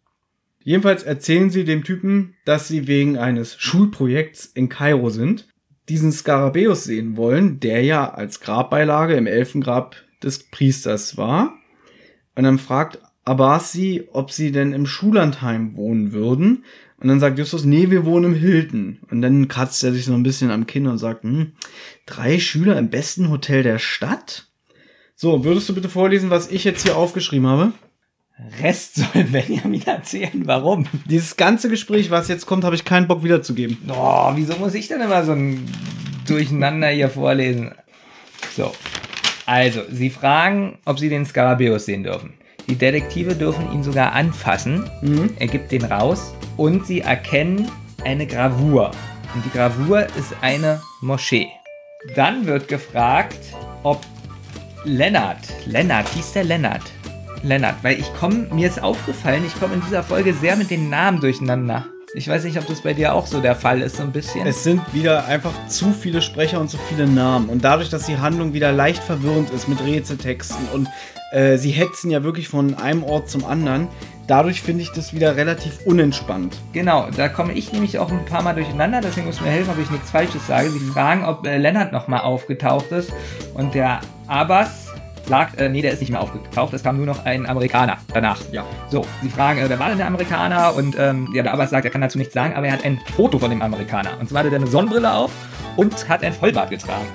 Jedenfalls 0.65 1.03
erzählen 1.03 1.49
sie 1.49 1.63
dem 1.63 1.85
Typen, 1.85 2.35
dass 2.43 2.67
sie 2.67 2.87
wegen 2.87 3.17
eines 3.17 3.55
Schulprojekts 3.57 4.45
in 4.47 4.67
Kairo 4.67 5.09
sind 5.09 5.47
diesen 5.89 6.11
Skarabäus 6.11 6.83
sehen 6.83 7.17
wollen, 7.17 7.59
der 7.59 7.83
ja 7.83 8.11
als 8.11 8.39
Grabbeilage 8.39 9.15
im 9.15 9.27
Elfengrab 9.27 9.95
des 10.23 10.49
Priesters 10.49 11.17
war. 11.17 11.53
Und 12.35 12.43
dann 12.43 12.59
fragt 12.59 12.99
Abbas 13.23 13.71
sie, 13.71 14.07
ob 14.11 14.31
sie 14.31 14.51
denn 14.51 14.73
im 14.73 14.85
Schullandheim 14.85 15.75
wohnen 15.75 16.11
würden. 16.11 16.65
Und 16.99 17.07
dann 17.07 17.19
sagt 17.19 17.37
Justus, 17.37 17.65
nee, 17.65 17.89
wir 17.89 18.05
wohnen 18.05 18.33
im 18.33 18.39
Hilton. 18.39 18.99
Und 19.09 19.21
dann 19.21 19.47
kratzt 19.47 19.83
er 19.83 19.93
sich 19.93 20.05
so 20.05 20.13
ein 20.13 20.23
bisschen 20.23 20.51
am 20.51 20.67
Kinn 20.67 20.87
und 20.87 20.97
sagt, 20.97 21.23
hm, 21.23 21.53
drei 22.05 22.39
Schüler 22.39 22.77
im 22.77 22.89
besten 22.89 23.29
Hotel 23.29 23.63
der 23.63 23.79
Stadt? 23.79 24.47
So, 25.15 25.43
würdest 25.43 25.69
du 25.69 25.75
bitte 25.75 25.89
vorlesen, 25.89 26.29
was 26.29 26.51
ich 26.51 26.63
jetzt 26.63 26.83
hier 26.83 26.97
aufgeschrieben 26.97 27.47
habe? 27.47 27.73
Rest 28.61 28.95
soll 28.95 29.23
Benjamin 29.23 29.85
erzählen, 29.85 30.43
warum. 30.45 30.87
Dieses 31.05 31.37
ganze 31.37 31.69
Gespräch, 31.69 32.11
was 32.11 32.27
jetzt 32.27 32.45
kommt, 32.45 32.63
habe 32.63 32.75
ich 32.75 32.83
keinen 32.83 33.07
Bock 33.07 33.23
wiederzugeben. 33.23 33.77
Oh, 33.89 34.31
wieso 34.35 34.57
muss 34.57 34.73
ich 34.73 34.87
denn 34.87 35.01
immer 35.01 35.23
so 35.23 35.31
ein 35.31 35.65
Durcheinander 36.27 36.89
hier 36.89 37.09
vorlesen? 37.09 37.73
So. 38.55 38.73
Also, 39.45 39.81
sie 39.89 40.09
fragen, 40.09 40.79
ob 40.85 40.99
sie 40.99 41.09
den 41.09 41.25
Skarabäus 41.25 41.85
sehen 41.85 42.03
dürfen. 42.03 42.33
Die 42.67 42.75
Detektive 42.75 43.35
dürfen 43.35 43.71
ihn 43.71 43.83
sogar 43.83 44.13
anfassen. 44.13 44.89
Mhm. 45.01 45.29
Er 45.37 45.47
gibt 45.47 45.71
den 45.71 45.85
raus 45.85 46.33
und 46.57 46.85
sie 46.85 47.01
erkennen 47.01 47.71
eine 48.03 48.25
Gravur. 48.25 48.91
Und 49.33 49.45
die 49.45 49.51
Gravur 49.51 50.07
ist 50.17 50.35
eine 50.41 50.81
Moschee. 51.01 51.47
Dann 52.15 52.45
wird 52.47 52.67
gefragt, 52.67 53.39
ob 53.83 54.01
Lennart, 54.83 55.39
Lennart, 55.65 56.07
hieß 56.09 56.33
der 56.33 56.43
Lennart, 56.43 56.83
Lennart, 57.43 57.75
weil 57.83 57.99
ich 57.99 58.13
komme, 58.15 58.47
mir 58.51 58.67
ist 58.67 58.81
aufgefallen, 58.81 59.43
ich 59.45 59.59
komme 59.59 59.75
in 59.75 59.81
dieser 59.81 60.03
Folge 60.03 60.33
sehr 60.33 60.55
mit 60.55 60.71
den 60.71 60.89
Namen 60.89 61.19
durcheinander. 61.19 61.85
Ich 62.13 62.29
weiß 62.29 62.45
nicht, 62.45 62.57
ob 62.57 62.65
das 62.65 62.81
bei 62.81 62.93
dir 62.93 63.13
auch 63.13 63.27
so 63.27 63.41
der 63.41 63.55
Fall 63.55 63.81
ist, 63.81 63.97
so 63.97 64.03
ein 64.03 64.13
bisschen. 64.13 64.47
Es 64.47 64.63
sind 64.63 64.81
wieder 64.93 65.25
einfach 65.25 65.51
zu 65.67 65.91
viele 65.91 66.21
Sprecher 66.21 66.61
und 66.61 66.69
zu 66.69 66.77
viele 66.77 67.07
Namen. 67.07 67.49
Und 67.49 67.65
dadurch, 67.65 67.89
dass 67.89 68.05
die 68.05 68.17
Handlung 68.17 68.53
wieder 68.53 68.71
leicht 68.71 69.03
verwirrend 69.03 69.49
ist 69.49 69.67
mit 69.67 69.83
Rätseltexten 69.83 70.67
und 70.73 70.87
äh, 71.31 71.57
sie 71.57 71.71
hetzen 71.71 72.11
ja 72.11 72.23
wirklich 72.23 72.47
von 72.47 72.75
einem 72.75 73.03
Ort 73.03 73.29
zum 73.29 73.43
anderen, 73.43 73.89
dadurch 74.27 74.61
finde 74.61 74.83
ich 74.83 74.91
das 74.91 75.13
wieder 75.13 75.35
relativ 75.35 75.79
unentspannt. 75.85 76.55
Genau, 76.71 77.09
da 77.15 77.27
komme 77.27 77.51
ich 77.51 77.73
nämlich 77.73 77.99
auch 77.99 78.09
ein 78.09 78.23
paar 78.23 78.41
Mal 78.43 78.55
durcheinander, 78.55 79.01
deswegen 79.01 79.27
muss 79.27 79.41
mir 79.41 79.49
helfen, 79.49 79.71
ob 79.71 79.79
ich 79.79 79.91
nichts 79.91 80.11
Falsches 80.11 80.47
sage. 80.47 80.69
Sie 80.69 80.79
fragen, 80.79 81.25
ob 81.25 81.45
äh, 81.45 81.57
Lennart 81.57 81.91
nochmal 81.91 82.21
aufgetaucht 82.21 82.91
ist 82.91 83.11
und 83.53 83.73
der 83.75 83.99
Abbas 84.27 84.84
sagt, 85.27 85.59
äh, 85.59 85.69
nee, 85.69 85.81
der 85.81 85.91
ist 85.91 85.99
nicht 85.99 86.11
mehr 86.11 86.21
aufgetaucht, 86.21 86.73
es 86.73 86.83
kam 86.83 86.97
nur 86.97 87.05
noch 87.05 87.25
ein 87.25 87.45
Amerikaner 87.45 87.97
danach. 88.13 88.39
Ja. 88.51 88.65
So, 88.89 89.05
sie 89.21 89.29
fragen, 89.29 89.59
äh, 89.59 89.69
wer 89.69 89.79
war 89.79 89.89
denn 89.89 89.97
der 89.97 90.07
Amerikaner? 90.07 90.75
Und 90.75 90.95
ähm, 90.99 91.29
ja, 91.33 91.43
der 91.43 91.53
Abbas 91.53 91.69
sagt, 91.69 91.85
er 91.85 91.91
kann 91.91 92.01
dazu 92.01 92.17
nichts 92.17 92.33
sagen, 92.33 92.53
aber 92.55 92.67
er 92.67 92.73
hat 92.73 92.85
ein 92.85 92.99
Foto 93.15 93.39
von 93.39 93.49
dem 93.49 93.61
Amerikaner. 93.61 94.11
Und 94.19 94.29
zwar 94.29 94.39
hatte 94.39 94.49
er 94.49 94.57
eine 94.57 94.67
Sonnenbrille 94.67 95.11
auf 95.13 95.31
und 95.75 96.07
hat 96.07 96.23
ein 96.23 96.33
Vollbart 96.33 96.69
getragen. 96.69 97.05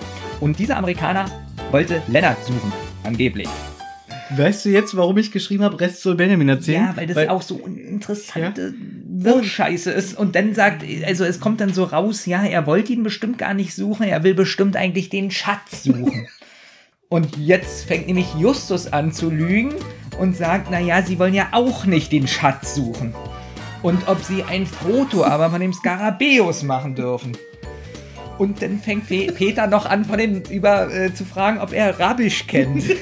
Und 0.40 0.58
dieser 0.58 0.76
Amerikaner 0.76 1.26
wollte 1.70 2.02
Lennart 2.08 2.42
suchen, 2.44 2.72
angeblich. 3.04 3.48
Weißt 4.30 4.64
du 4.64 4.68
jetzt, 4.68 4.96
warum 4.96 5.18
ich 5.18 5.32
geschrieben 5.32 5.64
habe, 5.64 5.80
Rest 5.80 6.02
soll 6.02 6.14
Benjamin 6.14 6.48
erzählen? 6.48 6.84
Ja, 6.84 6.96
weil 6.96 7.06
das 7.08 7.28
auch 7.28 7.42
so 7.42 7.58
interessante 7.58 8.74
Wirrscheiße 9.08 9.90
ist. 9.90 10.16
Und 10.16 10.36
dann 10.36 10.54
sagt, 10.54 10.84
also 11.04 11.24
es 11.24 11.40
kommt 11.40 11.60
dann 11.60 11.74
so 11.74 11.82
raus, 11.84 12.26
ja, 12.26 12.44
er 12.44 12.66
wollte 12.66 12.92
ihn 12.92 13.02
bestimmt 13.02 13.38
gar 13.38 13.54
nicht 13.54 13.74
suchen, 13.74 14.06
er 14.06 14.22
will 14.22 14.34
bestimmt 14.34 14.76
eigentlich 14.76 15.08
den 15.08 15.30
Schatz 15.32 15.82
suchen. 15.82 16.28
und 17.10 17.36
jetzt 17.36 17.84
fängt 17.84 18.06
nämlich 18.06 18.26
Justus 18.38 18.90
an 18.92 19.12
zu 19.12 19.28
lügen 19.30 19.74
und 20.18 20.34
sagt, 20.36 20.70
naja, 20.70 21.02
sie 21.02 21.18
wollen 21.18 21.34
ja 21.34 21.48
auch 21.52 21.84
nicht 21.84 22.12
den 22.12 22.26
Schatz 22.26 22.74
suchen. 22.74 23.14
Und 23.82 24.08
ob 24.08 24.22
sie 24.22 24.42
ein 24.44 24.66
Foto 24.66 25.24
aber 25.24 25.50
von 25.50 25.60
dem 25.60 25.72
Skarabäus 25.72 26.62
machen 26.62 26.94
dürfen. 26.94 27.32
Und 28.38 28.62
dann 28.62 28.78
fängt 28.78 29.06
Pe- 29.08 29.32
Peter 29.32 29.66
noch 29.66 29.84
an, 29.86 30.04
von 30.06 30.16
den 30.18 30.42
über 30.44 30.90
äh, 30.90 31.12
zu 31.12 31.24
fragen, 31.26 31.58
ob 31.60 31.72
er 31.74 31.98
Rabisch 32.00 32.46
kennt. 32.46 32.84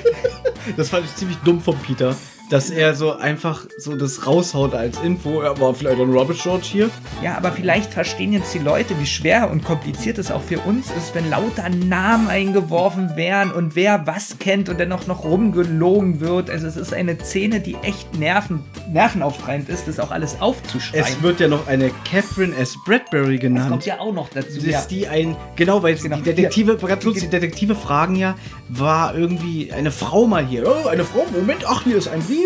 Das 0.77 0.91
fand 0.91 1.07
ich 1.07 1.15
ziemlich 1.15 1.39
dumm 1.39 1.63
von 1.63 1.77
Peter, 1.79 2.15
dass 2.51 2.71
er 2.71 2.95
so 2.95 3.13
einfach 3.17 3.67
so 3.77 3.95
das 3.97 4.27
raushaut 4.27 4.75
als 4.75 4.99
Info. 5.03 5.41
Er 5.43 5.61
war 5.61 5.75
vielleicht 5.75 6.01
ein 6.01 6.11
Rubbish 6.13 6.43
George 6.43 6.65
hier. 6.71 6.91
Ja, 7.23 7.37
aber 7.37 7.53
vielleicht 7.53 7.93
verstehen 7.93 8.33
jetzt 8.33 8.55
die 8.55 8.59
Leute, 8.59 8.99
wie 8.99 9.07
schwer 9.07 9.51
und 9.51 9.65
kompliziert 9.65 10.17
es 10.19 10.31
auch 10.31 10.43
für 10.43 10.59
uns 10.61 10.87
ist, 10.97 11.15
wenn 11.15 11.29
lauter 11.29 11.69
Namen 11.69 12.29
eingeworfen 12.29 13.17
werden 13.17 13.53
und 13.53 13.77
wer 13.77 14.07
was 14.07 14.39
kennt 14.39 14.69
und 14.71 14.81
dann 14.81 14.93
auch 14.93 15.07
noch 15.07 15.25
rumgelogen 15.25 16.21
wird. 16.21 16.49
Also 16.49 16.67
es 16.67 16.77
ist 16.77 16.95
eine 16.95 17.19
Szene, 17.19 17.61
die 17.61 17.75
echt 17.83 18.19
nerven, 18.19 18.65
nervenaufreibend 18.91 19.69
ist, 19.69 19.87
das 19.87 20.01
auch 20.01 20.11
alles 20.11 20.41
aufzuschreiben. 20.41 21.07
Es 21.07 21.23
wird 21.23 21.41
ja 21.41 21.49
noch 21.49 21.67
eine 21.67 21.91
Catherine 22.11 22.57
S. 22.57 22.77
Bradbury 22.87 23.39
Das 23.39 23.43
kommt 23.49 23.63
genannt. 23.65 23.87
ja 23.87 24.01
auch 24.01 24.13
noch 24.15 24.31
dazu. 24.31 24.55
Das 24.57 24.65
Ja. 24.65 24.79
ist 24.79 24.89
die 24.89 25.07
ein, 25.07 25.37
genau, 25.57 25.83
weil 25.83 25.97
Genau. 25.97 26.17
die 26.17 26.23
Detektive, 26.23 26.77
ganz 26.77 27.05
kurz, 27.05 27.21
die 27.21 27.29
Detektive 27.29 27.75
fragen 27.75 28.15
ja, 28.17 28.37
war 28.71 29.15
irgendwie 29.15 29.71
eine 29.73 29.91
Frau 29.91 30.27
mal 30.27 30.47
hier? 30.47 30.65
Oh, 30.67 30.89
eine 30.89 31.05
Frau, 31.05 31.27
Moment, 31.35 31.65
ach, 31.67 31.83
hier 31.85 31.97
ist 31.97 32.09
ein 32.09 32.21
Brief. 32.21 32.38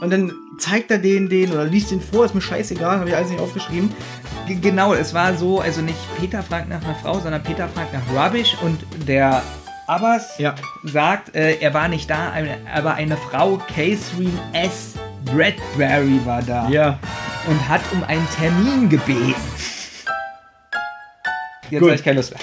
Und 0.00 0.10
dann 0.10 0.32
zeigt 0.58 0.90
er 0.90 0.98
den, 0.98 1.28
den 1.28 1.52
oder 1.52 1.64
liest 1.64 1.90
den 1.90 2.00
vor, 2.00 2.24
ist 2.24 2.34
mir 2.34 2.40
scheißegal, 2.40 2.98
habe 3.00 3.08
ich 3.08 3.16
alles 3.16 3.30
nicht 3.30 3.40
aufgeschrieben. 3.40 3.92
G- 4.46 4.54
Genau, 4.56 4.94
es 4.94 5.12
war 5.14 5.34
so, 5.36 5.60
also 5.60 5.80
nicht 5.80 5.98
Peter 6.20 6.42
fragt 6.42 6.68
nach 6.68 6.82
einer 6.84 6.94
Frau, 6.96 7.18
sondern 7.18 7.42
Peter 7.42 7.68
fragt 7.68 7.92
nach 7.92 8.02
Rubbish 8.14 8.56
und 8.62 8.80
der 9.08 9.42
Abbas 9.88 10.38
Ja. 10.38 10.54
sagt, 10.84 11.34
äh, 11.34 11.56
er 11.60 11.74
war 11.74 11.88
nicht 11.88 12.08
da, 12.10 12.32
aber 12.74 12.94
eine 12.94 13.16
Frau, 13.16 13.56
Catherine 13.56 14.38
S. 14.52 14.94
Bradbury 15.24 16.20
war 16.24 16.42
da. 16.42 16.68
Ja. 16.68 16.98
und 17.46 17.68
hat 17.68 17.80
um 17.92 18.04
einen 18.04 18.26
Termin 18.38 18.88
gebeten. 18.88 19.34
Jetzt 21.70 21.82
habe 21.82 21.94
ich 21.94 22.04
keine 22.04 22.16
Lust 22.18 22.30
mehr. 22.32 22.40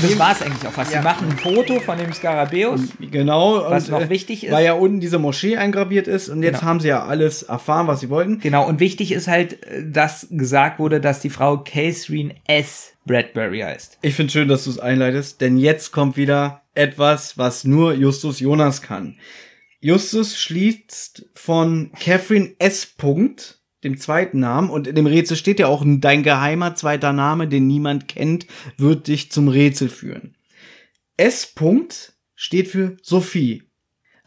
Das 0.00 0.18
war 0.18 0.32
es 0.32 0.42
eigentlich 0.42 0.66
auch 0.66 0.72
fast. 0.72 0.92
Ja. 0.92 1.00
Sie 1.00 1.04
machen 1.04 1.28
ein 1.30 1.38
Foto 1.38 1.80
von 1.80 1.98
dem 1.98 2.12
Skarabäus. 2.12 2.80
Genau. 3.00 3.64
Was 3.68 3.88
noch 3.88 4.00
äh, 4.02 4.08
wichtig 4.10 4.44
ist- 4.44 4.52
Weil 4.52 4.64
ja 4.64 4.74
unten 4.74 5.00
diese 5.00 5.18
Moschee 5.18 5.56
eingraviert 5.56 6.06
ist 6.06 6.28
und 6.28 6.42
jetzt 6.42 6.60
Genau. 6.60 6.68
haben 6.70 6.80
sie 6.80 6.88
ja 6.88 7.04
alles 7.04 7.42
erfahren, 7.42 7.86
was 7.88 8.00
sie 8.00 8.08
wollten. 8.10 8.38
Genau, 8.38 8.66
und 8.68 8.78
wichtig 8.80 9.10
ist 9.12 9.26
halt, 9.28 9.64
äh, 9.64 9.82
dass 9.90 10.28
gesagt 10.30 10.78
wurde, 10.78 11.00
dass 11.00 11.20
die 11.20 11.30
Frau 11.30 11.58
Catherine 11.58 12.34
S. 12.46 12.92
Bradbury 13.06 13.60
heißt. 13.60 13.98
Ich 14.02 14.14
finde 14.14 14.32
schön, 14.32 14.48
dass 14.48 14.64
du 14.64 14.70
es 14.70 14.78
einleitest, 14.78 15.40
denn 15.40 15.56
jetzt 15.56 15.92
kommt 15.92 16.16
wieder 16.16 16.62
etwas, 16.74 17.36
was 17.38 17.64
nur 17.64 17.92
Justus 17.94 18.38
Jonas 18.38 18.82
kann. 18.82 19.16
Justus 19.80 20.36
schließt 20.38 21.26
von 21.34 21.90
Catherine 21.98 22.50
S. 22.58 22.84
Punkt, 22.86 23.57
dem 23.84 23.98
zweiten 23.98 24.40
Namen, 24.40 24.70
und 24.70 24.86
in 24.86 24.94
dem 24.94 25.06
Rätsel 25.06 25.36
steht 25.36 25.60
ja 25.60 25.66
auch, 25.68 25.84
dein 25.86 26.22
geheimer 26.22 26.74
zweiter 26.74 27.12
Name, 27.12 27.48
den 27.48 27.66
niemand 27.66 28.08
kennt, 28.08 28.46
wird 28.76 29.08
dich 29.08 29.30
zum 29.30 29.48
Rätsel 29.48 29.88
führen. 29.88 30.34
S. 31.16 31.46
Punkt 31.46 32.14
steht 32.34 32.68
für 32.68 32.96
Sophie. 33.02 33.64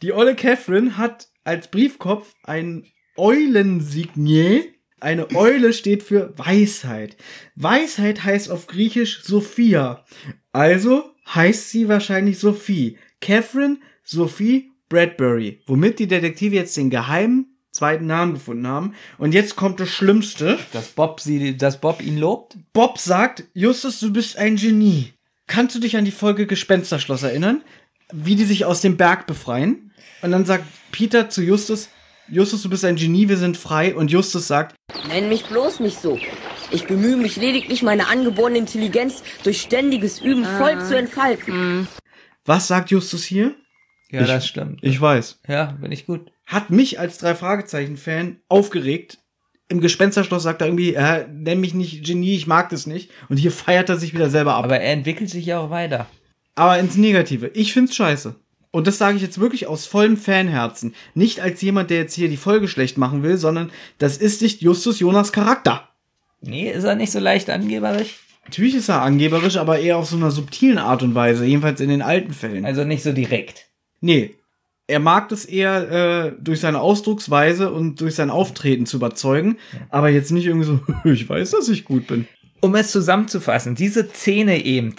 Die 0.02 0.14
olle 0.14 0.36
Catherine 0.36 0.98
hat 0.98 1.30
als 1.44 1.70
Briefkopf 1.70 2.34
ein 2.44 2.86
Eulensignier. 3.18 4.66
Eine 5.00 5.32
Eule 5.36 5.74
steht 5.74 6.04
für 6.04 6.38
Weisheit. 6.38 7.18
Weisheit 7.56 8.24
heißt 8.24 8.50
auf 8.52 8.68
Griechisch 8.68 9.24
Sophia. 9.24 10.06
Also 10.52 11.12
heißt 11.34 11.70
sie 11.70 11.88
wahrscheinlich 11.88 12.40
Sophie. 12.40 12.98
Catherine 13.20 13.78
Sophie 14.04 14.72
Bradbury. 14.90 15.62
Womit 15.66 16.00
die 16.00 16.08
Detektive 16.08 16.56
jetzt 16.56 16.76
den 16.78 16.90
geheimen 16.90 17.51
zweiten 17.72 18.06
Namen 18.06 18.34
gefunden 18.34 18.68
haben. 18.68 18.94
Und 19.18 19.34
jetzt 19.34 19.56
kommt 19.56 19.80
das 19.80 19.90
Schlimmste. 19.90 20.60
Dass 20.74 20.90
Bob, 20.90 21.20
sie, 21.22 21.56
dass 21.58 21.80
Bob 21.80 22.02
ihn 22.02 22.18
lobt? 22.18 22.58
Bob 22.74 22.98
sagt, 23.00 23.44
Justus, 23.54 24.00
du 24.00 24.12
bist 24.12 24.38
ein 24.38 24.56
Genie. 24.58 25.14
Kannst 25.48 25.76
du 25.76 25.80
dich 25.80 25.98
an 25.98 26.06
die 26.06 26.12
Folge 26.12 26.48
Gespensterschloss 26.48 27.24
erinnern? 27.24 27.62
Wie 28.14 28.36
die 28.36 28.46
sich 28.46 28.66
aus 28.66 28.82
dem 28.82 28.98
Berg 28.98 29.26
befreien? 29.28 29.94
Und 30.22 30.32
dann 30.32 30.46
sagt 30.46 30.66
Peter 30.92 31.30
zu 31.30 31.42
Justus, 31.42 31.90
Justus, 32.30 32.62
du 32.64 32.70
bist 32.70 32.86
ein 32.86 32.96
Genie, 32.96 33.28
wir 33.28 33.38
sind 33.38 33.58
frei. 33.58 33.96
Und 33.96 34.12
Justus 34.12 34.48
sagt, 34.48 34.76
Nenn 35.08 35.30
mich 35.30 35.46
bloß 35.46 35.80
nicht 35.80 36.00
so. 36.02 36.20
Ich 36.72 36.86
bemühe 36.88 37.18
mich 37.18 37.36
lediglich, 37.38 37.84
meine 37.84 38.08
angeborene 38.08 38.58
Intelligenz 38.58 39.24
durch 39.44 39.62
ständiges 39.62 40.20
Üben 40.22 40.46
voll 40.46 40.80
zu 40.86 40.98
entfalten. 40.98 41.88
was 42.46 42.68
sagt 42.68 42.92
Justus 42.92 43.24
hier? 43.24 43.56
Ja, 44.10 44.22
Ich- 44.22 44.28
das 44.28 44.48
stimmt. 44.48 44.80
Ich 44.84 45.00
weiß. 45.00 45.40
ja, 45.48 45.78
bin 45.82 45.92
ich 45.92 46.06
gut. 46.06 46.32
Hat 46.52 46.70
mich 46.70 47.00
als 47.00 47.18
drei 47.18 47.34
Fragezeichen-Fan 47.34 48.42
aufgeregt. 48.50 49.20
Im 49.70 49.80
Gespensterschloss 49.80 50.44
sagt 50.44 50.60
er 50.62 50.68
irgendwie, 50.68 50.94
äh, 50.94 51.26
nenn 51.32 51.62
mich 51.62 51.74
nicht 51.74 52.04
Genie, 52.04 52.36
ich 52.36 52.46
mag 52.46 52.68
das 52.70 52.88
nicht. 52.88 53.10
Und 53.30 53.38
hier 53.38 53.54
feiert 53.54 53.88
er 53.88 53.96
sich 53.96 54.14
wieder 54.14 54.30
selber 54.30 54.56
ab. 54.56 54.66
Aber 54.66 54.78
er 54.78 54.92
entwickelt 54.92 55.30
sich 55.30 55.46
ja 55.46 55.60
auch 55.60 55.70
weiter. 55.70 56.08
Aber 56.56 56.78
ins 56.78 56.98
Negative. 56.98 57.52
Ich 57.54 57.72
find's 57.72 57.96
scheiße. 57.96 58.36
Und 58.70 58.86
das 58.86 58.98
sage 58.98 59.16
ich 59.16 59.22
jetzt 59.22 59.40
wirklich 59.40 59.68
aus 59.68 59.86
vollem 59.86 60.18
Fanherzen. 60.18 60.94
Nicht 61.14 61.40
als 61.40 61.62
jemand, 61.62 61.90
der 61.90 62.00
jetzt 62.00 62.16
hier 62.16 62.28
die 62.28 62.36
Folge 62.36 62.68
schlecht 62.68 62.98
machen 62.98 63.24
will, 63.24 63.38
sondern 63.38 63.72
das 63.98 64.18
ist 64.18 64.42
nicht 64.42 64.62
Justus 64.62 65.00
Jonas 65.00 65.32
Charakter. 65.32 65.88
Nee, 66.42 66.70
ist 66.70 66.84
er 66.84 66.96
nicht 66.96 67.14
so 67.14 67.20
leicht 67.20 67.50
angeberisch? 67.50 68.20
Natürlich 68.44 68.76
ist 68.76 68.90
er 68.90 69.04
angeberisch, 69.04 69.56
aber 69.56 69.80
eher 69.80 69.96
auf 69.96 70.10
so 70.10 70.18
einer 70.18 70.32
subtilen 70.32 70.80
Art 70.80 71.02
und 71.02 71.16
Weise, 71.16 71.46
jedenfalls 71.46 71.80
in 71.80 71.88
den 71.88 72.02
alten 72.02 72.34
Fällen. 72.34 72.66
Also 72.66 72.84
nicht 72.84 73.04
so 73.04 73.14
direkt. 73.14 73.68
Nee. 74.02 74.36
Er 74.92 75.00
mag 75.00 75.30
das 75.30 75.46
eher 75.46 75.90
äh, 75.90 76.34
durch 76.42 76.60
seine 76.60 76.82
Ausdrucksweise 76.82 77.72
und 77.72 78.02
durch 78.02 78.16
sein 78.16 78.30
Auftreten 78.30 78.86
zu 78.86 78.98
überzeugen, 78.98 79.58
aber 79.90 80.10
jetzt 80.10 80.32
nicht 80.32 80.46
irgendwie 80.46 80.66
so, 80.68 80.82
ich 81.10 81.30
weiß, 81.30 81.52
dass 81.52 81.70
ich 81.70 81.86
gut 81.86 82.08
bin. 82.08 82.28
Um 82.60 82.76
es 82.76 82.92
zusammenzufassen, 82.92 83.74
diese 83.74 84.10
Szene 84.10 84.66
eben 84.66 84.94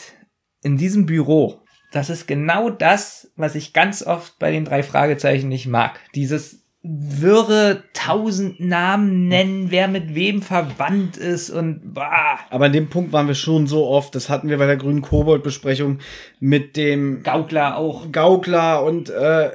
in 0.62 0.78
diesem 0.78 1.04
Büro, 1.04 1.60
das 1.92 2.08
ist 2.08 2.26
genau 2.26 2.70
das, 2.70 3.32
was 3.36 3.54
ich 3.54 3.74
ganz 3.74 4.02
oft 4.02 4.38
bei 4.38 4.50
den 4.50 4.64
drei 4.64 4.82
Fragezeichen 4.82 5.50
nicht 5.50 5.66
mag. 5.66 6.00
Dieses 6.14 6.62
wirre 6.82 7.84
tausend 7.92 8.60
Namen 8.60 9.28
nennen, 9.28 9.66
wer 9.68 9.88
mit 9.88 10.14
wem 10.14 10.40
verwandt 10.40 11.18
ist 11.18 11.50
und 11.50 11.94
bah, 11.94 12.40
Aber 12.50 12.64
an 12.64 12.72
dem 12.72 12.88
Punkt 12.88 13.12
waren 13.12 13.28
wir 13.28 13.34
schon 13.34 13.66
so 13.66 13.86
oft, 13.86 14.14
das 14.14 14.30
hatten 14.30 14.48
wir 14.48 14.56
bei 14.56 14.66
der 14.66 14.78
grünen 14.78 15.02
Kobold-Besprechung 15.02 15.98
mit 16.40 16.76
dem 16.76 17.22
Gaukler 17.22 17.76
auch. 17.76 18.10
Gaukler 18.10 18.82
und 18.82 19.10
äh, 19.10 19.50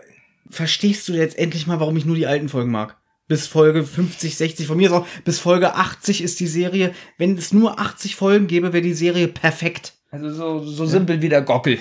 verstehst 0.50 1.08
du 1.08 1.14
jetzt 1.14 1.38
endlich 1.38 1.68
mal, 1.68 1.80
warum 1.80 1.98
ich 1.98 2.06
nur 2.06 2.16
die 2.16 2.28
alten 2.28 2.50
Folgen 2.50 2.72
mag? 2.72 2.98
Bis 3.28 3.48
Folge 3.48 3.84
50, 3.84 4.38
60, 4.38 4.68
von 4.68 4.78
mir 4.78 4.88
ist 4.88 4.94
auch 4.94 5.08
bis 5.26 5.40
Folge 5.40 5.76
80 5.76 6.22
ist 6.22 6.40
die 6.40 6.48
Serie. 6.48 6.94
Wenn 7.18 7.38
es 7.38 7.52
nur 7.52 7.80
80 7.80 8.16
Folgen 8.16 8.48
gäbe, 8.48 8.72
wäre 8.72 8.84
die 8.84 8.94
Serie 8.94 9.28
perfekt. 9.28 9.94
Also 10.12 10.30
so, 10.30 10.60
so 10.60 10.86
simpel 10.86 11.22
wie 11.22 11.30
der 11.30 11.42
Gockel. 11.42 11.80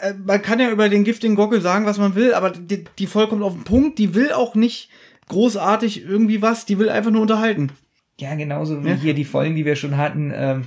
Äh, 0.00 0.14
man 0.14 0.40
kann 0.40 0.58
ja 0.58 0.70
über 0.70 0.88
den 0.88 1.04
giftigen 1.04 1.36
Gockel 1.36 1.60
sagen, 1.60 1.84
was 1.84 1.98
man 1.98 2.14
will, 2.14 2.32
aber 2.34 2.50
die, 2.50 2.84
die 2.98 3.06
Folge 3.06 3.30
kommt 3.30 3.42
auf 3.42 3.54
den 3.54 3.64
Punkt, 3.64 3.98
die 3.98 4.14
will 4.14 4.32
auch 4.32 4.54
nicht 4.54 4.88
großartig 5.28 6.04
irgendwie 6.04 6.42
was, 6.42 6.66
die 6.66 6.78
will 6.78 6.88
einfach 6.88 7.10
nur 7.10 7.22
unterhalten. 7.22 7.72
Ja, 8.20 8.34
genauso 8.34 8.84
wie 8.84 8.90
Ja. 8.90 8.94
hier 8.94 9.14
die 9.14 9.24
Folgen, 9.24 9.56
die 9.56 9.64
wir 9.64 9.76
schon 9.76 9.96
hatten. 9.96 10.32
Ähm, 10.34 10.64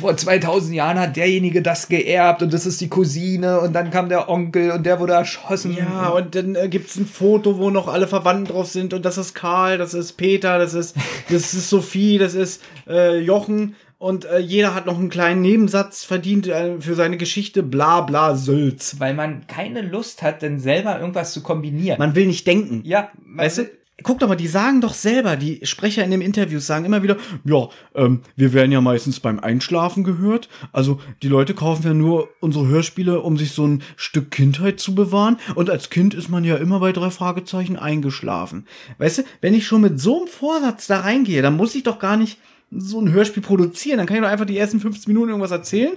vor 0.00 0.16
2000 0.16 0.74
Jahren 0.74 0.98
hat 0.98 1.16
derjenige 1.16 1.62
das 1.62 1.88
geerbt 1.88 2.42
und 2.42 2.52
das 2.52 2.66
ist 2.66 2.80
die 2.80 2.88
Cousine 2.88 3.60
und 3.60 3.72
dann 3.72 3.90
kam 3.90 4.08
der 4.08 4.28
Onkel 4.28 4.70
und 4.70 4.84
der 4.86 5.00
wurde 5.00 5.14
erschossen. 5.14 5.76
Ja, 5.76 6.08
und 6.10 6.34
dann 6.34 6.54
äh, 6.54 6.68
gibt's 6.68 6.96
ein 6.96 7.06
Foto, 7.06 7.58
wo 7.58 7.70
noch 7.70 7.88
alle 7.88 8.06
Verwandten 8.06 8.52
drauf 8.52 8.68
sind 8.68 8.94
und 8.94 9.04
das 9.04 9.18
ist 9.18 9.34
Karl, 9.34 9.78
das 9.78 9.94
ist 9.94 10.12
Peter, 10.12 10.58
das 10.58 10.74
ist, 10.74 10.96
das 11.30 11.54
ist 11.54 11.68
Sophie, 11.70 12.18
das 12.18 12.34
ist 12.34 12.62
äh, 12.88 13.18
Jochen 13.18 13.74
und 13.98 14.24
äh, 14.26 14.38
jeder 14.38 14.74
hat 14.76 14.86
noch 14.86 14.96
einen 14.98 15.10
kleinen 15.10 15.42
Nebensatz 15.42 16.04
verdient 16.04 16.46
äh, 16.46 16.80
für 16.80 16.94
seine 16.94 17.16
Geschichte, 17.16 17.62
bla 17.64 18.02
bla 18.02 18.36
Sülz. 18.36 18.96
Weil 19.00 19.14
man 19.14 19.46
keine 19.48 19.82
Lust 19.82 20.22
hat, 20.22 20.42
denn 20.42 20.60
selber 20.60 21.00
irgendwas 21.00 21.32
zu 21.32 21.42
kombinieren. 21.42 21.98
Man 21.98 22.14
will 22.14 22.26
nicht 22.26 22.46
denken. 22.46 22.82
ja, 22.84 23.10
Weißt 23.34 23.58
du, 23.58 23.70
guck 24.02 24.18
doch 24.18 24.28
mal, 24.28 24.36
die 24.36 24.46
sagen 24.46 24.80
doch 24.80 24.94
selber, 24.94 25.36
die 25.36 25.60
Sprecher 25.64 26.04
in 26.04 26.10
den 26.10 26.20
Interviews 26.20 26.66
sagen 26.66 26.84
immer 26.84 27.02
wieder, 27.02 27.16
ja, 27.44 27.68
ähm, 27.94 28.20
wir 28.36 28.52
werden 28.52 28.70
ja 28.70 28.80
meistens 28.80 29.20
beim 29.20 29.40
Einschlafen 29.40 30.04
gehört. 30.04 30.48
Also 30.72 31.00
die 31.22 31.28
Leute 31.28 31.54
kaufen 31.54 31.84
ja 31.84 31.94
nur 31.94 32.28
unsere 32.40 32.68
Hörspiele, 32.68 33.20
um 33.20 33.36
sich 33.36 33.52
so 33.52 33.66
ein 33.66 33.82
Stück 33.96 34.30
Kindheit 34.30 34.78
zu 34.78 34.94
bewahren. 34.94 35.38
Und 35.54 35.68
als 35.68 35.90
Kind 35.90 36.14
ist 36.14 36.28
man 36.28 36.44
ja 36.44 36.56
immer 36.56 36.80
bei 36.80 36.92
drei 36.92 37.10
Fragezeichen 37.10 37.76
eingeschlafen. 37.76 38.66
Weißt 38.98 39.18
du, 39.18 39.22
wenn 39.40 39.54
ich 39.54 39.66
schon 39.66 39.80
mit 39.80 40.00
so 40.00 40.18
einem 40.18 40.28
Vorsatz 40.28 40.86
da 40.86 41.00
reingehe, 41.00 41.42
dann 41.42 41.56
muss 41.56 41.74
ich 41.74 41.82
doch 41.82 41.98
gar 41.98 42.16
nicht 42.16 42.38
so 42.70 43.00
ein 43.00 43.12
Hörspiel 43.12 43.42
produzieren. 43.42 43.98
Dann 43.98 44.06
kann 44.06 44.16
ich 44.16 44.22
doch 44.22 44.30
einfach 44.30 44.46
die 44.46 44.58
ersten 44.58 44.80
15 44.80 45.12
Minuten 45.12 45.30
irgendwas 45.30 45.50
erzählen 45.50 45.96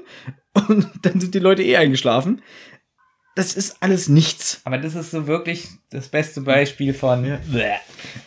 und 0.67 0.87
dann 1.03 1.19
sind 1.19 1.35
die 1.35 1.39
Leute 1.39 1.63
eh 1.63 1.77
eingeschlafen. 1.77 2.41
Das 3.35 3.53
ist 3.55 3.77
alles 3.79 4.09
nichts. 4.09 4.59
Aber 4.65 4.77
das 4.77 4.93
ist 4.95 5.11
so 5.11 5.25
wirklich 5.25 5.69
das 5.89 6.09
beste 6.09 6.41
Beispiel 6.41 6.93
von. 6.93 7.23
Bäh. 7.23 7.75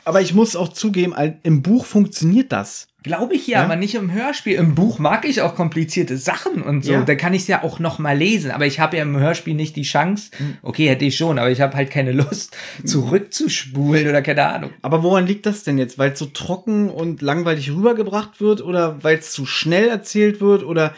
Aber 0.04 0.22
ich 0.22 0.32
muss 0.32 0.56
auch 0.56 0.68
zugeben, 0.68 1.14
im 1.42 1.62
Buch 1.62 1.84
funktioniert 1.84 2.52
das. 2.52 2.88
Glaube 3.02 3.34
ich 3.34 3.46
ja, 3.46 3.58
Ja? 3.58 3.64
aber 3.64 3.76
nicht 3.76 3.94
im 3.96 4.10
Hörspiel. 4.10 4.54
Im 4.54 4.74
Buch 4.74 4.98
mag 4.98 5.28
ich 5.28 5.42
auch 5.42 5.54
komplizierte 5.54 6.16
Sachen 6.16 6.62
und 6.62 6.86
so. 6.86 6.92
Ja. 6.94 7.02
Da 7.02 7.14
kann 7.16 7.34
ich 7.34 7.42
es 7.42 7.48
ja 7.48 7.62
auch 7.62 7.78
noch 7.78 7.98
mal 7.98 8.16
lesen. 8.16 8.50
Aber 8.50 8.64
ich 8.64 8.80
habe 8.80 8.96
ja 8.96 9.02
im 9.02 9.18
Hörspiel 9.18 9.52
nicht 9.54 9.76
die 9.76 9.82
Chance. 9.82 10.30
Hm. 10.38 10.56
Okay, 10.62 10.88
hätte 10.88 11.04
ich 11.04 11.14
schon, 11.18 11.38
aber 11.38 11.50
ich 11.50 11.60
habe 11.60 11.76
halt 11.76 11.90
keine 11.90 12.12
Lust, 12.12 12.56
zurückzuspulen 12.82 14.08
oder 14.08 14.22
keine 14.22 14.46
Ahnung. 14.46 14.70
Aber 14.80 15.02
woran 15.02 15.26
liegt 15.26 15.44
das 15.44 15.64
denn 15.64 15.76
jetzt? 15.76 15.98
Weil 15.98 16.12
es 16.12 16.18
so 16.18 16.26
trocken 16.26 16.88
und 16.88 17.20
langweilig 17.20 17.70
rübergebracht 17.70 18.40
wird 18.40 18.62
oder 18.62 19.02
weil 19.04 19.18
es 19.18 19.32
zu 19.32 19.44
schnell 19.44 19.88
erzählt 19.88 20.40
wird 20.40 20.64
oder 20.64 20.94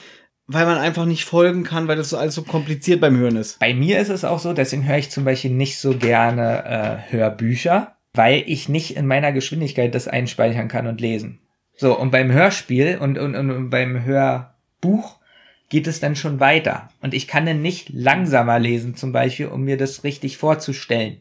weil 0.47 0.67
man 0.67 0.79
einfach 0.79 1.07
nicht 1.07 1.25
folgen 1.25 1.65
kann, 1.65 1.89
weil 1.89 1.97
das 1.97 2.11
so 2.11 2.17
alles 2.17 2.35
so 2.35 2.43
kompliziert 2.43 3.01
beim 3.01 3.17
Hören 3.17 3.37
ist? 3.37 3.59
Bei 3.59 3.75
mir 3.75 3.99
ist 3.99 4.09
es 4.09 4.25
auch 4.25 4.39
so, 4.39 4.53
deswegen 4.53 4.87
höre 4.87 4.99
ich 4.99 5.11
zum 5.11 5.25
Beispiel 5.25 5.51
nicht 5.51 5.79
so 5.79 5.97
gerne 5.97 6.65
äh, 6.65 7.13
Hörbücher, 7.13 7.97
weil 8.15 8.45
ich 8.47 8.69
nicht 8.69 8.97
in 8.97 9.07
meiner 9.07 9.33
Geschwindigkeit 9.33 9.95
das 9.95 10.09
einspeichern 10.09 10.69
kann 10.69 10.87
und 10.87 11.01
lesen. 11.01 11.41
So, 11.77 11.99
und 11.99 12.11
beim 12.11 12.33
Hörspiel 12.33 12.99
und, 12.99 13.19
und, 13.19 13.35
und 13.35 13.71
beim 13.71 14.05
Hörbuch 14.05 15.17
geht 15.69 15.87
es 15.87 16.01
dann 16.01 16.17
schon 16.17 16.41
weiter. 16.41 16.89
Und 17.03 17.13
ich 17.13 17.27
kann 17.27 17.45
dann 17.45 17.61
nicht 17.61 17.91
langsamer 17.91 18.59
lesen, 18.59 18.97
zum 18.97 19.13
Beispiel, 19.13 19.47
um 19.47 19.63
mir 19.63 19.77
das 19.77 20.05
richtig 20.05 20.39
vorzustellen. 20.39 21.19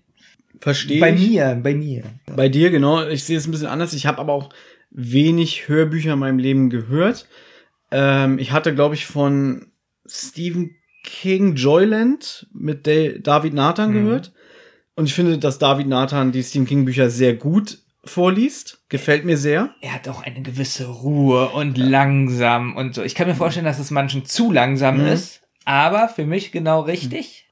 Verstehe 0.61 1.01
Bei 1.01 1.13
ich. 1.13 1.29
mir, 1.29 1.59
bei 1.61 1.73
mir. 1.73 2.03
Bei 2.33 2.47
dir, 2.47 2.69
genau. 2.71 3.05
Ich 3.07 3.23
sehe 3.23 3.37
es 3.37 3.47
ein 3.47 3.51
bisschen 3.51 3.67
anders. 3.67 3.93
Ich 3.93 4.05
habe 4.05 4.19
aber 4.19 4.33
auch 4.33 4.49
wenig 4.91 5.67
Hörbücher 5.67 6.13
in 6.13 6.19
meinem 6.19 6.39
Leben 6.39 6.69
gehört. 6.69 7.27
Ähm, 7.97 8.39
ich 8.39 8.51
hatte, 8.51 8.75
glaube 8.75 8.95
ich, 8.95 9.05
von 9.05 9.67
Stephen 10.05 10.75
King 11.03 11.55
Joyland 11.55 12.47
mit 12.53 12.85
Da- 12.87 13.17
David 13.19 13.53
Nathan 13.53 13.91
Mhm. 13.91 13.93
gehört. 13.93 14.33
Und 14.95 15.05
ich 15.05 15.13
finde, 15.13 15.37
dass 15.37 15.59
David 15.59 15.87
Nathan 15.87 16.31
die 16.31 16.43
Stephen 16.43 16.65
King 16.67 16.83
Bücher 16.85 17.09
sehr 17.09 17.35
gut 17.35 17.79
vorliest. 18.03 18.81
Gefällt 18.89 19.23
mir 19.25 19.37
sehr. 19.37 19.73
Er 19.81 19.93
hat 19.93 20.07
auch 20.09 20.23
eine 20.23 20.41
gewisse 20.41 20.87
Ruhe 20.87 21.49
und 21.49 21.77
langsam 21.77 22.75
und 22.75 22.93
so. 22.95 23.01
Ich 23.03 23.15
kann 23.15 23.27
mir 23.27 23.35
vorstellen, 23.35 23.65
dass 23.65 23.79
es 23.79 23.91
manchen 23.91 24.25
zu 24.25 24.51
langsam 24.51 24.99
Mhm. 25.01 25.07
ist, 25.07 25.41
aber 25.65 26.09
für 26.09 26.25
mich 26.25 26.51
genau 26.51 26.81
richtig. 26.81 27.43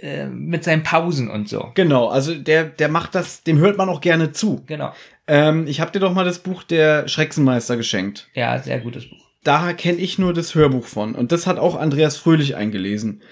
Äh, 0.00 0.26
mit 0.26 0.62
seinen 0.62 0.84
Pausen 0.84 1.28
und 1.28 1.48
so. 1.48 1.72
Genau, 1.74 2.06
also 2.06 2.32
der, 2.36 2.62
der 2.64 2.88
macht 2.88 3.16
das, 3.16 3.42
dem 3.42 3.58
hört 3.58 3.76
man 3.78 3.88
auch 3.88 4.00
gerne 4.00 4.30
zu. 4.30 4.62
Genau. 4.66 4.92
Ähm, 5.26 5.66
ich 5.66 5.80
habe 5.80 5.90
dir 5.90 5.98
doch 5.98 6.14
mal 6.14 6.24
das 6.24 6.38
Buch 6.38 6.62
der 6.62 7.08
Schrecksenmeister 7.08 7.76
geschenkt. 7.76 8.28
Ja, 8.32 8.60
sehr 8.60 8.78
gutes 8.78 9.10
Buch. 9.10 9.27
Da 9.48 9.72
kenne 9.72 9.96
ich 9.96 10.18
nur 10.18 10.34
das 10.34 10.54
Hörbuch 10.54 10.84
von. 10.84 11.14
Und 11.14 11.32
das 11.32 11.46
hat 11.46 11.58
auch 11.58 11.74
Andreas 11.74 12.18
Fröhlich 12.18 12.54
eingelesen. 12.54 13.22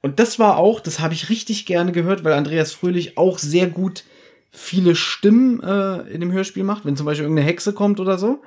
Und 0.00 0.20
das 0.20 0.38
war 0.38 0.58
auch, 0.58 0.78
das 0.78 1.00
habe 1.00 1.12
ich 1.12 1.28
richtig 1.28 1.66
gerne 1.66 1.90
gehört, 1.90 2.22
weil 2.22 2.34
Andreas 2.34 2.70
Fröhlich 2.70 3.18
auch 3.18 3.38
sehr 3.40 3.66
gut 3.66 4.04
viele 4.52 4.94
Stimmen 4.94 5.60
äh, 5.64 6.02
in 6.02 6.20
dem 6.20 6.30
Hörspiel 6.30 6.62
macht, 6.62 6.84
wenn 6.84 6.96
zum 6.96 7.04
Beispiel 7.04 7.24
irgendeine 7.24 7.48
Hexe 7.48 7.72
kommt 7.72 7.98
oder 7.98 8.16
so. 8.16 8.42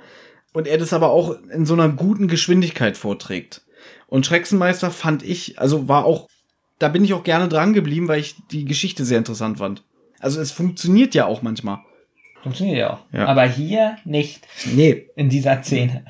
Und 0.54 0.66
er 0.66 0.78
das 0.78 0.94
aber 0.94 1.10
auch 1.10 1.36
in 1.52 1.66
so 1.66 1.74
einer 1.74 1.90
guten 1.90 2.30
Geschwindigkeit 2.30 2.96
vorträgt. 2.96 3.64
Und 4.08 4.26
Schrecksenmeister 4.26 4.90
fand 4.90 5.22
ich, 5.22 5.60
also 5.60 5.90
war 5.90 6.06
auch, 6.06 6.30
da 6.80 6.88
bin 6.88 7.04
ich 7.04 7.14
auch 7.14 7.26
gerne 7.26 7.50
dran 7.50 7.74
geblieben, 7.74 8.08
weil 8.08 8.22
ich 8.22 8.36
die 8.50 8.64
Geschichte 8.64 9.04
sehr 9.04 9.18
interessant 9.18 9.58
fand. 9.58 9.84
Also 10.22 10.40
es 10.40 10.54
funktioniert 10.54 11.14
ja 11.16 11.26
auch 11.26 11.42
manchmal. 11.42 11.80
Funktioniert 12.44 12.78
ja 12.78 12.94
auch. 12.94 13.00
Ja. 13.12 13.26
Aber 13.26 13.44
hier 13.44 13.98
nicht 14.06 14.48
Nee. 14.74 15.10
in 15.18 15.28
dieser 15.28 15.62
Szene. 15.62 16.06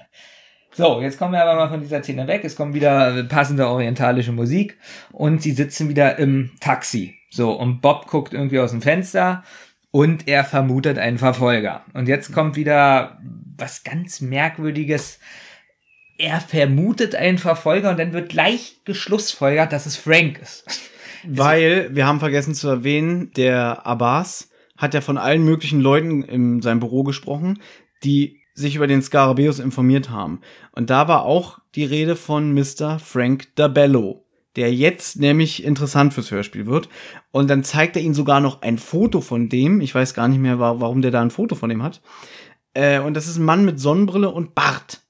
So, 0.80 1.02
jetzt 1.02 1.20
kommen 1.20 1.34
wir 1.34 1.44
aber 1.44 1.56
mal 1.56 1.68
von 1.68 1.82
dieser 1.82 2.02
Szene 2.02 2.26
weg. 2.26 2.46
Es 2.46 2.56
kommt 2.56 2.74
wieder 2.74 3.22
passende 3.24 3.68
orientalische 3.68 4.32
Musik 4.32 4.78
und 5.12 5.42
sie 5.42 5.52
sitzen 5.52 5.90
wieder 5.90 6.18
im 6.18 6.52
Taxi. 6.62 7.16
So, 7.30 7.52
und 7.52 7.82
Bob 7.82 8.08
guckt 8.08 8.34
irgendwie 8.34 8.60
aus 8.60 8.72
dem 8.72 8.82
Fenster 8.82 9.44
und 9.92 10.30
er 10.30 10.46
vermutet 10.46 10.98
einen 10.98 11.18
Verfolger. 11.18 11.84
Und 11.94 12.08
jetzt 12.08 12.32
kommt 12.32 12.56
wieder 12.56 13.20
was 13.58 13.84
ganz 13.84 14.22
Merkwürdiges. 14.22 15.20
Er 16.18 16.40
vermutet 16.40 17.14
einen 17.14 17.40
Verfolger 17.40 17.90
und 17.90 18.00
dann 18.00 18.14
wird 18.14 18.30
gleich 18.30 18.80
geschlussfolgert, 18.86 19.74
dass 19.74 19.86
es 19.86 19.98
Frank 19.98 20.40
ist. 20.40 20.64
Weil, 21.28 21.94
wir 21.94 22.08
haben 22.08 22.22
vergessen 22.22 22.56
zu 22.56 22.70
erwähnen, 22.70 23.34
der 23.34 23.86
Abbas 23.86 24.50
hat 24.78 24.94
ja 24.94 25.02
von 25.02 25.18
allen 25.18 25.44
möglichen 25.44 25.82
Leuten 25.82 26.24
in 26.24 26.62
seinem 26.62 26.80
Büro 26.80 27.04
gesprochen, 27.04 27.60
die 28.06 28.39
sich 28.62 28.76
über 28.76 28.88
den 28.88 29.02
Scarabeus 29.02 29.60
informiert 29.60 30.10
haben. 30.10 30.42
Und 30.72 30.90
da 30.90 31.08
war 31.08 31.24
auch 31.24 31.60
die 31.76 31.86
Rede 31.86 32.16
von 32.16 32.54
Mr. 32.54 33.00
Frank 33.00 33.48
Dabello, 33.56 34.26
der 34.56 34.74
jetzt 34.74 35.20
nämlich 35.20 35.64
interessant 35.64 36.14
fürs 36.14 36.32
Hörspiel 36.32 36.66
wird. 36.66 36.90
Und 37.32 37.50
dann 37.50 37.64
zeigt 37.64 37.96
er 37.96 38.02
ihnen 38.02 38.14
sogar 38.14 38.40
noch 38.42 38.62
ein 38.62 38.78
Foto 38.78 39.22
von 39.22 39.50
dem. 39.50 39.82
Ich 39.82 39.94
weiß 39.94 40.14
gar 40.14 40.28
nicht 40.28 40.40
mehr, 40.40 40.60
wa- 40.60 40.76
warum 40.80 41.02
der 41.02 41.12
da 41.12 41.22
ein 41.22 41.32
Foto 41.32 41.56
von 41.56 41.70
dem 41.70 41.84
hat. 41.84 42.02
Äh, 42.74 43.00
und 43.00 43.14
das 43.16 43.28
ist 43.28 43.38
ein 43.38 43.46
Mann 43.46 43.66
mit 43.66 43.80
Sonnenbrille 43.80 44.30
und 44.30 44.56
Bart. 44.56 45.02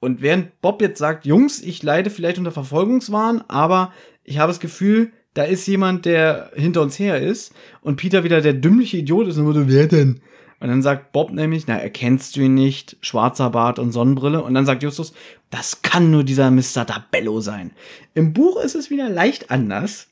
Und 0.00 0.22
während 0.22 0.60
Bob 0.60 0.80
jetzt 0.80 0.98
sagt, 0.98 1.26
Jungs, 1.26 1.60
ich 1.60 1.82
leide 1.82 2.10
vielleicht 2.10 2.38
unter 2.38 2.52
Verfolgungswahn, 2.52 3.42
aber 3.48 3.92
ich 4.22 4.38
habe 4.38 4.50
das 4.50 4.60
Gefühl, 4.60 5.12
da 5.34 5.42
ist 5.44 5.66
jemand, 5.66 6.04
der 6.04 6.50
hinter 6.54 6.82
uns 6.82 6.98
her 6.98 7.20
ist. 7.20 7.52
Und 7.80 7.96
Peter 7.96 8.24
wieder 8.24 8.40
der 8.40 8.52
dümmliche 8.54 8.98
Idiot 8.98 9.28
ist 9.28 9.38
und 9.38 9.52
so, 9.52 9.68
wer 9.68 9.86
denn? 9.86 10.20
Und 10.60 10.68
dann 10.68 10.82
sagt 10.82 11.12
Bob 11.12 11.30
nämlich, 11.30 11.66
na, 11.66 11.76
erkennst 11.78 12.36
du 12.36 12.40
ihn 12.40 12.54
nicht? 12.54 12.96
Schwarzer 13.00 13.50
Bart 13.50 13.78
und 13.78 13.92
Sonnenbrille. 13.92 14.42
Und 14.42 14.54
dann 14.54 14.66
sagt 14.66 14.82
Justus, 14.82 15.12
das 15.50 15.82
kann 15.82 16.10
nur 16.10 16.24
dieser 16.24 16.50
Mr. 16.50 16.84
Dabello 16.84 17.40
sein. 17.40 17.72
Im 18.14 18.32
Buch 18.32 18.60
ist 18.60 18.74
es 18.74 18.90
wieder 18.90 19.08
leicht 19.08 19.50
anders. 19.50 20.08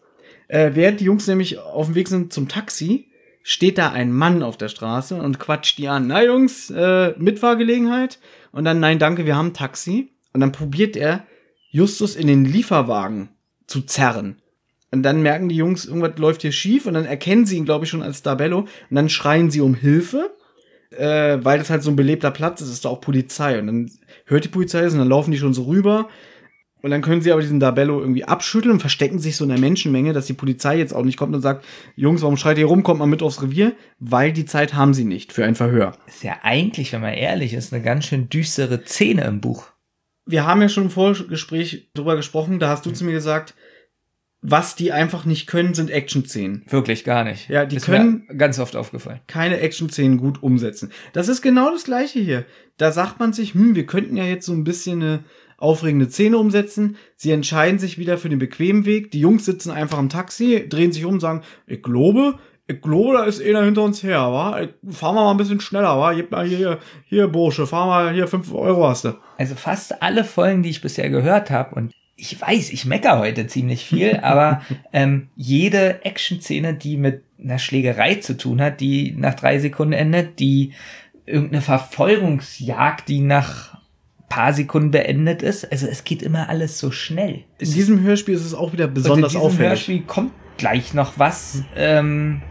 Äh, 0.48 0.73
während 0.74 1.01
die 1.01 1.05
Jungs 1.05 1.27
nämlich 1.27 1.59
auf 1.59 1.86
dem 1.86 1.94
Weg 1.97 2.06
sind 2.06 2.32
zum 2.32 2.48
Taxi, 2.48 3.09
steht 3.43 3.78
da 3.78 3.90
ein 3.90 4.12
Mann 4.12 4.43
auf 4.43 4.56
der 4.56 4.68
Straße 4.68 5.16
und 5.16 5.40
quatscht 5.40 5.78
die 5.78 5.89
an. 5.89 6.06
Na 6.06 6.24
Jungs, 6.24 6.70
äh, 6.70 7.14
Mitfahrgelegenheit? 7.18 8.20
Und 8.52 8.64
dann, 8.64 8.78
nein, 8.78 9.01
danke, 9.01 9.27
wir 9.27 9.36
haben 9.36 9.52
Taxi. 9.52 10.12
Und 10.32 10.40
dann 10.40 10.52
probiert 10.52 10.97
er, 10.97 11.27
Justus 11.70 12.14
in 12.14 12.28
den 12.28 12.44
Lieferwagen 12.44 13.31
zu 13.66 13.82
zerren. 13.82 14.40
Und 14.93 15.02
dann 15.02 15.23
merken 15.23 15.48
die 15.48 15.56
Jungs, 15.56 15.85
irgendwas 15.85 16.16
läuft 16.18 16.43
hier 16.43 16.52
schief 16.52 16.86
und 16.86 16.94
dann 16.94 17.05
erkennen 17.05 17.44
sie 17.44 17.56
ihn, 17.56 17.64
glaube 17.64 17.85
ich, 17.85 17.90
schon 17.90 18.02
als 18.02 18.23
Dabello. 18.23 18.60
Und 18.60 18.68
dann 18.90 19.09
schreien 19.09 19.51
sie 19.51 19.60
um 19.60 19.74
Hilfe, 19.74 20.35
äh, 20.90 21.38
weil 21.42 21.58
das 21.58 21.70
halt 21.70 21.82
so 21.82 21.90
ein 21.90 21.96
belebter 21.96 22.30
Platz 22.30 22.60
ist, 22.60 22.70
ist 22.70 22.84
da 22.84 22.88
auch 22.88 23.00
Polizei. 23.00 23.58
Und 23.58 23.66
dann 23.66 23.90
hört 24.26 24.44
die 24.44 24.48
Polizei 24.48 24.82
das 24.82 24.92
und 24.92 24.98
dann 24.98 25.08
laufen 25.08 25.30
die 25.30 25.38
schon 25.38 25.54
so 25.54 25.64
rüber. 25.64 26.08
Und 26.82 26.90
dann 26.90 27.02
können 27.02 27.22
sie 27.22 27.32
aber 27.32 27.40
diesen 27.40 27.58
Dabello 27.58 27.98
irgendwie 27.98 28.24
abschütteln 28.24 28.74
und 28.74 28.80
verstecken 28.80 29.18
sich 29.18 29.36
so 29.36 29.44
in 29.44 29.50
der 29.50 29.58
Menschenmenge, 29.58 30.12
dass 30.12 30.26
die 30.26 30.34
Polizei 30.34 30.78
jetzt 30.78 30.94
auch 30.94 31.02
nicht 31.02 31.16
kommt 31.16 31.34
und 31.34 31.40
sagt, 31.40 31.64
Jungs, 31.96 32.22
warum 32.22 32.36
schreit 32.36 32.58
ihr 32.58 32.66
rum, 32.66 32.82
kommt 32.82 33.00
mal 33.00 33.06
mit 33.06 33.22
aufs 33.22 33.42
Revier? 33.42 33.72
Weil 33.98 34.32
die 34.32 34.44
Zeit 34.44 34.74
haben 34.74 34.94
sie 34.94 35.04
nicht 35.04 35.32
für 35.32 35.44
ein 35.44 35.56
Verhör. 35.56 35.96
Ist 36.06 36.22
ja 36.22 36.36
eigentlich, 36.42 36.92
wenn 36.92 37.00
man 37.00 37.14
ehrlich 37.14 37.54
ist, 37.54 37.72
eine 37.72 37.82
ganz 37.82 38.04
schön 38.04 38.28
düstere 38.28 38.84
Szene 38.84 39.24
im 39.24 39.40
Buch. 39.40 39.72
wir 40.26 40.44
haben 40.46 40.60
ja 40.60 40.68
schon 40.68 40.84
im 40.84 40.90
Vorgespräch 40.90 41.88
drüber 41.94 42.16
gesprochen, 42.16 42.58
da 42.58 42.68
hast 42.68 42.84
du 42.84 42.90
zu 42.90 43.04
mir 43.04 43.12
gesagt, 43.12 43.54
was 44.48 44.77
die 44.77 44.93
einfach 44.93 45.24
nicht 45.24 45.47
können, 45.47 45.74
sind 45.74 45.90
Action-Szenen. 45.90 46.64
Wirklich 46.68 47.02
gar 47.05 47.24
nicht. 47.24 47.48
Ja, 47.48 47.64
die 47.64 47.77
ist 47.77 47.86
können- 47.86 48.27
ganz 48.39 48.59
oft 48.59 48.77
aufgefallen. 48.77 49.20
Keine 49.27 49.59
Action-Szenen 49.60 50.18
gut 50.18 50.43
umsetzen. 50.43 50.93
Das 51.12 51.28
ist 51.28 51.43
genau 51.43 51.70
das 51.70 51.85
gleiche 51.85 52.20
hier. 52.20 52.44
Da 52.77 52.93
sagt 52.93 53.18
man 53.18 53.32
sich, 53.32 53.55
hm, 53.55 53.74
wir 53.74 53.86
könnten 53.86 54.16
ja 54.16 54.24
jetzt 54.24 54.47
so 54.47 54.52
ein 54.52 54.64
bisschen 54.64 55.02
eine 55.02 55.24
aufregende 55.59 56.09
Szene 56.10 56.39
umsetzen. 56.39 56.97
Sie 57.16 57.32
entscheiden 57.32 57.78
sich 57.78 57.98
wieder 57.98 58.18
für 58.18 58.28
den 58.28 58.39
bequemen 58.39 58.85
Weg. 58.85 59.10
Die 59.10 59.20
Jungs 59.20 59.44
sitzen 59.47 59.70
einfach 59.70 59.98
im 59.98 60.10
Taxi, 60.10 60.68
drehen 60.68 60.93
sich 60.93 61.05
um 61.05 61.14
und 61.14 61.20
sagen, 61.20 61.43
ich 61.66 61.82
glaube, 61.82 62.39
ich 62.68 62.81
glaube, 62.82 63.16
da 63.16 63.24
ist 63.24 63.40
einer 63.43 63.62
hinter 63.64 63.82
uns 63.82 64.02
her, 64.02 64.18
wa? 64.20 64.60
Fahren 64.90 65.14
wir 65.14 65.24
mal 65.24 65.31
ein 65.31 65.36
bisschen 65.36 65.60
schneller, 65.60 65.98
wa? 65.98 66.12
Gib 66.12 66.31
mal 66.31 66.47
hier, 66.47 66.78
hier, 67.06 67.28
Bursche, 67.28 67.66
fahr 67.66 67.86
mal 67.86 68.12
hier, 68.12 68.27
fünf 68.28 68.52
Euro 68.52 68.89
hast 68.89 69.05
du. 69.06 69.14
Also 69.39 69.55
fast 69.55 70.02
alle 70.02 70.24
Folgen, 70.24 70.62
die 70.62 70.70
ich 70.70 70.81
bisher 70.82 71.09
gehört 71.09 71.51
habe, 71.51 71.74
und 71.77 71.93
ich 72.16 72.40
weiß, 72.40 72.70
ich 72.70 72.86
mecker 72.86 73.18
heute 73.18 73.47
ziemlich 73.47 73.84
viel, 73.84 74.16
aber 74.22 74.62
ähm, 74.93 75.28
jede 75.36 76.05
Action-Szene, 76.05 76.74
die 76.74 76.97
mit 76.97 77.22
einer 77.43 77.59
Schlägerei 77.59 78.14
zu 78.16 78.36
tun 78.36 78.60
hat, 78.62 78.80
die 78.80 79.12
nach 79.16 79.34
drei 79.34 79.59
Sekunden 79.59 79.93
endet, 79.93 80.38
die 80.38 80.72
irgendeine 81.26 81.60
Verfolgungsjagd, 81.60 83.09
die 83.09 83.20
nach 83.20 83.76
paar 84.28 84.52
Sekunden 84.52 84.90
beendet 84.90 85.43
ist. 85.43 85.70
Also 85.70 85.86
es 85.86 86.05
geht 86.05 86.22
immer 86.22 86.48
alles 86.48 86.78
so 86.78 86.90
schnell. 86.90 87.44
In 87.59 87.72
diesem 87.72 88.01
Hörspiel 88.01 88.34
ist 88.34 88.44
es 88.44 88.55
auch 88.55 88.72
wieder 88.72 88.88
besonders 88.88 89.16
Und 89.16 89.22
in 89.22 89.28
diesem 89.28 89.40
auffällig. 89.43 89.68
Hörspiel 89.70 90.01
kommt 90.02 90.32
gleich 90.56 90.94
noch 90.94 91.18
was, 91.18 91.62
ähm, 91.76 92.43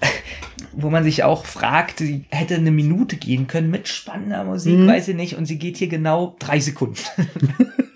wo 0.72 0.90
man 0.90 1.04
sich 1.04 1.22
auch 1.24 1.44
fragt, 1.46 1.98
sie 1.98 2.24
hätte 2.30 2.56
eine 2.56 2.70
Minute 2.70 3.16
gehen 3.16 3.46
können 3.46 3.70
mit 3.70 3.88
spannender 3.88 4.44
Musik, 4.44 4.76
Mhm. 4.76 4.88
weiß 4.88 5.08
ich 5.08 5.16
nicht, 5.16 5.36
und 5.36 5.46
sie 5.46 5.58
geht 5.58 5.76
hier 5.76 5.88
genau 5.88 6.36
drei 6.38 6.60
Sekunden. 6.60 6.98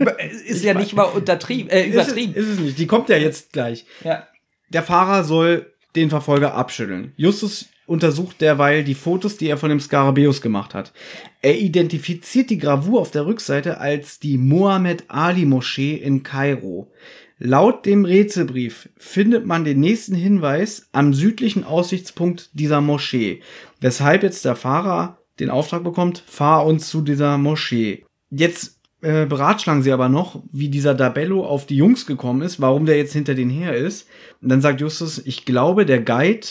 ist 0.46 0.64
ja 0.64 0.74
nicht 0.74 0.94
mal 0.94 1.04
untertrieben, 1.04 1.70
äh, 1.70 1.86
Ist 1.86 1.96
es, 1.96 2.06
übertrieben. 2.08 2.34
ist 2.34 2.48
es 2.48 2.58
nicht. 2.58 2.78
Die 2.78 2.86
kommt 2.86 3.08
ja 3.08 3.16
jetzt 3.16 3.52
gleich. 3.52 3.84
ja. 4.04 4.26
Der 4.68 4.82
Fahrer 4.82 5.22
soll 5.24 5.72
den 5.96 6.08
Verfolger 6.08 6.54
abschütteln. 6.54 7.12
Justus 7.16 7.66
untersucht 7.86 8.40
derweil 8.40 8.84
die 8.84 8.94
Fotos, 8.94 9.36
die 9.36 9.48
er 9.48 9.58
von 9.58 9.68
dem 9.68 9.80
Skarabäus 9.80 10.40
gemacht 10.40 10.72
hat. 10.72 10.94
Er 11.42 11.58
identifiziert 11.58 12.48
die 12.48 12.56
Gravur 12.56 13.00
auf 13.02 13.10
der 13.10 13.26
Rückseite 13.26 13.78
als 13.78 14.18
die 14.18 14.38
Mohammed 14.38 15.04
Ali 15.08 15.44
Moschee 15.44 15.94
in 15.96 16.22
Kairo. 16.22 16.90
Laut 17.38 17.84
dem 17.84 18.04
Rätselbrief 18.06 18.88
findet 18.96 19.44
man 19.44 19.64
den 19.64 19.80
nächsten 19.80 20.14
Hinweis 20.14 20.88
am 20.92 21.12
südlichen 21.12 21.64
Aussichtspunkt 21.64 22.48
dieser 22.54 22.80
Moschee, 22.80 23.42
weshalb 23.80 24.22
jetzt 24.22 24.44
der 24.46 24.56
Fahrer 24.56 25.18
den 25.40 25.50
Auftrag 25.50 25.82
bekommt, 25.84 26.22
fahr 26.26 26.64
uns 26.64 26.88
zu 26.88 27.02
dieser 27.02 27.36
Moschee. 27.36 28.04
Jetzt 28.30 28.78
äh, 29.02 29.26
beratschlagen 29.26 29.82
sie 29.82 29.92
aber 29.92 30.08
noch, 30.08 30.42
wie 30.52 30.68
dieser 30.68 30.94
Dabello 30.94 31.44
auf 31.44 31.66
die 31.66 31.76
Jungs 31.76 32.06
gekommen 32.06 32.42
ist, 32.42 32.60
warum 32.60 32.86
der 32.86 32.96
jetzt 32.96 33.12
hinter 33.12 33.34
denen 33.34 33.50
her 33.50 33.76
ist. 33.76 34.08
Und 34.40 34.48
dann 34.48 34.60
sagt 34.60 34.80
Justus, 34.80 35.20
ich 35.24 35.44
glaube, 35.44 35.84
der 35.84 36.00
Guide 36.00 36.46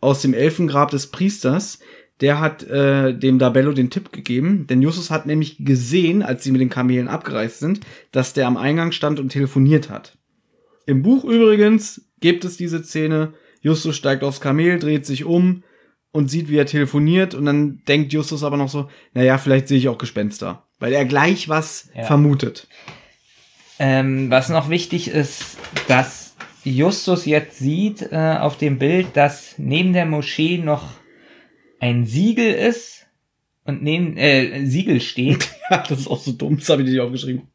aus 0.00 0.22
dem 0.22 0.32
Elfengrab 0.32 0.90
des 0.90 1.08
Priesters, 1.08 1.80
der 2.20 2.40
hat 2.40 2.62
äh, 2.62 3.12
dem 3.12 3.38
Dabello 3.38 3.72
den 3.72 3.90
Tipp 3.90 4.12
gegeben, 4.12 4.66
denn 4.68 4.80
Justus 4.80 5.10
hat 5.10 5.26
nämlich 5.26 5.58
gesehen, 5.58 6.22
als 6.22 6.44
sie 6.44 6.50
mit 6.50 6.60
den 6.60 6.70
Kamelen 6.70 7.08
abgereist 7.08 7.58
sind, 7.58 7.80
dass 8.12 8.32
der 8.32 8.46
am 8.46 8.56
Eingang 8.56 8.92
stand 8.92 9.20
und 9.20 9.30
telefoniert 9.30 9.90
hat. 9.90 10.16
Im 10.86 11.02
Buch 11.02 11.24
übrigens 11.24 12.08
gibt 12.20 12.44
es 12.44 12.56
diese 12.56 12.82
Szene, 12.82 13.34
Justus 13.60 13.96
steigt 13.96 14.22
aufs 14.22 14.40
Kamel, 14.40 14.78
dreht 14.78 15.04
sich 15.04 15.24
um 15.24 15.64
und 16.12 16.30
sieht, 16.30 16.48
wie 16.48 16.56
er 16.56 16.66
telefoniert 16.66 17.34
und 17.34 17.44
dann 17.44 17.82
denkt 17.88 18.12
Justus 18.12 18.44
aber 18.44 18.56
noch 18.56 18.68
so, 18.68 18.88
naja, 19.12 19.36
vielleicht 19.36 19.68
sehe 19.68 19.78
ich 19.78 19.88
auch 19.88 19.98
Gespenster, 19.98 20.65
weil 20.78 20.92
er 20.92 21.04
gleich 21.04 21.48
was 21.48 21.88
Ja. 21.94 22.04
vermutet. 22.04 22.68
Ähm, 23.78 24.30
was 24.30 24.48
noch 24.48 24.70
wichtig 24.70 25.08
ist, 25.08 25.58
dass 25.88 26.34
Justus 26.64 27.26
jetzt 27.26 27.58
sieht 27.58 28.02
äh, 28.10 28.36
auf 28.40 28.56
dem 28.58 28.78
Bild, 28.78 29.08
dass 29.14 29.54
neben 29.58 29.92
der 29.92 30.06
Moschee 30.06 30.58
noch 30.58 30.94
ein 31.78 32.06
Siegel 32.06 32.52
ist 32.54 33.06
und 33.64 33.82
neben 33.82 34.16
äh, 34.16 34.64
Siegel 34.66 35.00
steht. 35.00 35.48
Ja, 35.68 35.78
das 35.78 35.98
ist 35.98 36.06
auch 36.06 36.20
so 36.20 36.30
dumm, 36.30 36.58
das 36.58 36.68
habe 36.68 36.82
ich 36.82 36.88
nicht 36.90 37.00
aufgeschrieben. 37.00 37.48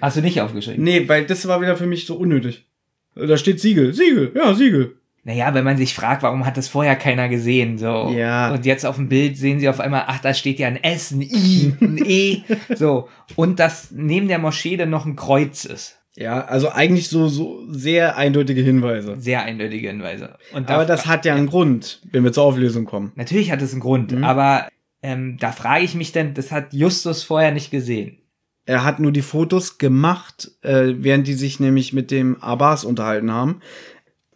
Hast 0.00 0.16
du 0.16 0.20
nicht 0.20 0.40
aufgeschrieben? 0.40 0.82
Nee, 0.82 1.08
weil 1.08 1.26
das 1.26 1.46
war 1.46 1.60
wieder 1.60 1.76
für 1.76 1.86
mich 1.86 2.04
so 2.04 2.16
unnötig. 2.16 2.66
Da 3.14 3.36
steht 3.38 3.60
Siegel, 3.60 3.94
Siegel, 3.94 4.32
ja, 4.34 4.52
Siegel. 4.52 4.96
Naja, 5.26 5.52
wenn 5.54 5.64
man 5.64 5.76
sich 5.76 5.92
fragt, 5.92 6.22
warum 6.22 6.46
hat 6.46 6.56
das 6.56 6.68
vorher 6.68 6.94
keiner 6.94 7.28
gesehen, 7.28 7.78
so. 7.78 8.14
Ja. 8.16 8.52
Und 8.52 8.64
jetzt 8.64 8.86
auf 8.86 8.94
dem 8.94 9.08
Bild 9.08 9.36
sehen 9.36 9.58
sie 9.58 9.68
auf 9.68 9.80
einmal, 9.80 10.04
ach, 10.06 10.20
da 10.20 10.32
steht 10.32 10.60
ja 10.60 10.68
ein 10.68 10.80
S, 10.80 11.10
ein 11.10 11.20
I, 11.20 11.74
ein 11.80 11.98
E, 11.98 12.42
so. 12.76 13.08
Und 13.34 13.58
dass 13.58 13.90
neben 13.90 14.28
der 14.28 14.38
Moschee 14.38 14.76
dann 14.76 14.90
noch 14.90 15.04
ein 15.04 15.16
Kreuz 15.16 15.64
ist. 15.64 15.98
Ja, 16.14 16.44
also 16.44 16.68
eigentlich 16.70 17.08
so, 17.08 17.26
so 17.26 17.60
sehr 17.72 18.16
eindeutige 18.16 18.60
Hinweise. 18.62 19.16
Sehr 19.18 19.42
eindeutige 19.42 19.88
Hinweise. 19.88 20.38
Und 20.54 20.70
Aber 20.70 20.84
das 20.84 21.06
hat 21.06 21.24
ja 21.24 21.34
einen 21.34 21.48
Grund, 21.48 22.02
wenn 22.12 22.22
wir 22.22 22.32
zur 22.32 22.44
Auflösung 22.44 22.84
kommen. 22.84 23.10
Natürlich 23.16 23.50
hat 23.50 23.60
es 23.62 23.72
einen 23.72 23.80
Grund, 23.80 24.12
Mhm. 24.12 24.22
aber 24.22 24.68
ähm, 25.02 25.38
da 25.40 25.50
frage 25.50 25.84
ich 25.84 25.96
mich 25.96 26.12
denn, 26.12 26.34
das 26.34 26.52
hat 26.52 26.72
Justus 26.72 27.24
vorher 27.24 27.50
nicht 27.50 27.72
gesehen. 27.72 28.18
Er 28.64 28.84
hat 28.84 29.00
nur 29.00 29.10
die 29.12 29.22
Fotos 29.22 29.78
gemacht, 29.78 30.52
äh, 30.62 30.94
während 30.98 31.26
die 31.26 31.34
sich 31.34 31.58
nämlich 31.58 31.92
mit 31.92 32.10
dem 32.12 32.40
Abbas 32.40 32.84
unterhalten 32.84 33.32
haben. 33.32 33.60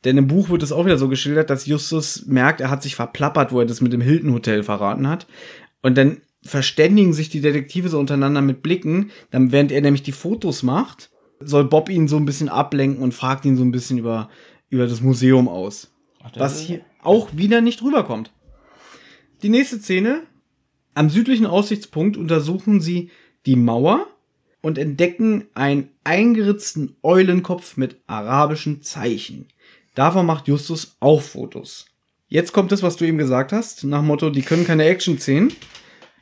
Denn 0.04 0.16
im 0.16 0.28
Buch 0.28 0.48
wird 0.48 0.62
es 0.62 0.72
auch 0.72 0.86
wieder 0.86 0.98
so 0.98 1.08
geschildert, 1.08 1.50
dass 1.50 1.66
Justus 1.66 2.24
merkt, 2.26 2.60
er 2.60 2.70
hat 2.70 2.82
sich 2.82 2.94
verplappert, 2.94 3.52
wo 3.52 3.60
er 3.60 3.66
das 3.66 3.80
mit 3.80 3.92
dem 3.92 4.00
Hilton 4.00 4.32
Hotel 4.32 4.62
verraten 4.62 5.08
hat. 5.08 5.26
Und 5.82 5.98
dann 5.98 6.22
verständigen 6.42 7.12
sich 7.12 7.28
die 7.28 7.40
Detektive 7.40 7.88
so 7.88 7.98
untereinander 7.98 8.40
mit 8.40 8.62
Blicken. 8.62 9.10
Dann, 9.30 9.52
während 9.52 9.72
er 9.72 9.82
nämlich 9.82 10.02
die 10.02 10.12
Fotos 10.12 10.62
macht, 10.62 11.10
soll 11.40 11.64
Bob 11.64 11.88
ihn 11.88 12.08
so 12.08 12.16
ein 12.16 12.24
bisschen 12.24 12.48
ablenken 12.48 13.02
und 13.02 13.14
fragt 13.14 13.44
ihn 13.44 13.56
so 13.56 13.62
ein 13.62 13.72
bisschen 13.72 13.98
über, 13.98 14.30
über 14.70 14.86
das 14.86 15.00
Museum 15.00 15.48
aus. 15.48 15.92
Was 16.34 16.60
hier 16.60 16.80
auch 17.02 17.28
wieder 17.34 17.60
nicht 17.60 17.82
rüberkommt. 17.82 18.30
Die 19.42 19.48
nächste 19.48 19.78
Szene. 19.78 20.22
Am 20.92 21.08
südlichen 21.08 21.46
Aussichtspunkt 21.46 22.16
untersuchen 22.16 22.80
sie 22.80 23.10
die 23.46 23.56
Mauer 23.56 24.06
und 24.60 24.76
entdecken 24.76 25.46
einen 25.54 25.88
eingeritzten 26.04 26.96
Eulenkopf 27.02 27.76
mit 27.76 28.00
arabischen 28.06 28.82
Zeichen. 28.82 29.46
Davon 29.94 30.26
macht 30.26 30.48
Justus 30.48 30.96
auch 31.00 31.22
Fotos. 31.22 31.86
Jetzt 32.28 32.52
kommt 32.52 32.70
das, 32.70 32.82
was 32.82 32.96
du 32.96 33.04
eben 33.04 33.18
gesagt 33.18 33.52
hast, 33.52 33.84
nach 33.84 34.02
Motto, 34.02 34.30
die 34.30 34.42
können 34.42 34.66
keine 34.66 34.84
Action-Szenen. 34.84 35.52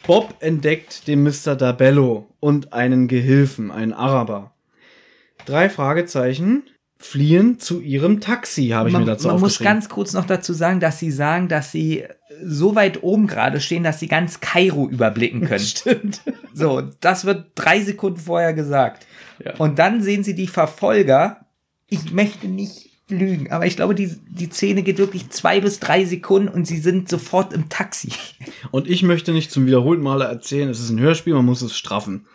Bob 0.07 0.35
entdeckt 0.41 1.07
den 1.07 1.23
Mr. 1.23 1.55
Dabello 1.55 2.29
und 2.41 2.73
einen 2.73 3.09
Gehilfen, 3.09 3.71
einen 3.71 3.93
Araber. 3.93 4.55
Drei 5.45 5.69
Fragezeichen 5.69 6.63
fliehen 6.97 7.59
zu 7.59 7.81
ihrem 7.81 8.21
Taxi, 8.21 8.69
habe 8.69 8.89
ich 8.89 8.93
man 8.93 9.03
mir 9.03 9.13
dazu 9.13 9.29
man 9.29 9.41
muss 9.41 9.59
ganz 9.61 9.89
kurz 9.89 10.13
noch 10.15 10.27
dazu 10.27 10.53
sagen, 10.53 10.81
dass 10.81 10.99
sie 10.99 11.13
sagen, 11.13 11.49
dass 11.49 11.71
sie 11.71 12.05
so 12.43 12.75
weit 12.75 13.03
oben 13.03 13.27
gerade 13.27 13.61
stehen, 13.61 13.85
dass 13.85 14.01
sie 14.01 14.09
ganz 14.09 14.41
Kairo 14.41 14.89
überblicken 14.89 15.45
können. 15.45 15.61
Stimmt. 15.65 16.23
so, 16.53 16.81
das 17.01 17.25
wird 17.25 17.53
drei 17.55 17.81
Sekunden 17.81 18.19
vorher 18.19 18.53
gesagt. 18.53 19.07
Ja. 19.45 19.55
Und 19.57 19.79
dann 19.79 20.03
sehen 20.03 20.25
sie 20.25 20.35
die 20.35 20.49
Verfolger. 20.49 21.47
Ich 21.89 22.13
möchte 22.13 22.49
nicht 22.49 22.88
lügen, 23.09 23.51
aber 23.51 23.67
ich 23.67 23.77
glaube, 23.77 23.95
die, 23.95 24.15
die 24.29 24.51
Szene 24.51 24.83
geht 24.83 24.99
wirklich 24.99 25.31
zwei 25.31 25.61
bis 25.61 25.81
drei 25.81 26.05
Sekunden 26.05 26.49
und 26.49 26.67
sie 26.67 26.79
sind 26.79 27.09
sofort 27.09 27.53
im 27.53 27.69
Taxi. 27.69 28.11
Und 28.71 28.89
ich 28.89 29.03
möchte 29.03 29.33
nicht 29.33 29.51
zum 29.51 29.67
wiederholten 29.67 30.03
Male 30.03 30.25
erzählen, 30.25 30.69
es 30.69 30.81
ist 30.81 30.91
ein 30.91 31.01
Hörspiel, 31.01 31.35
man 31.35 31.45
muss 31.45 31.63
es 31.63 31.77
straffen. 31.77 32.27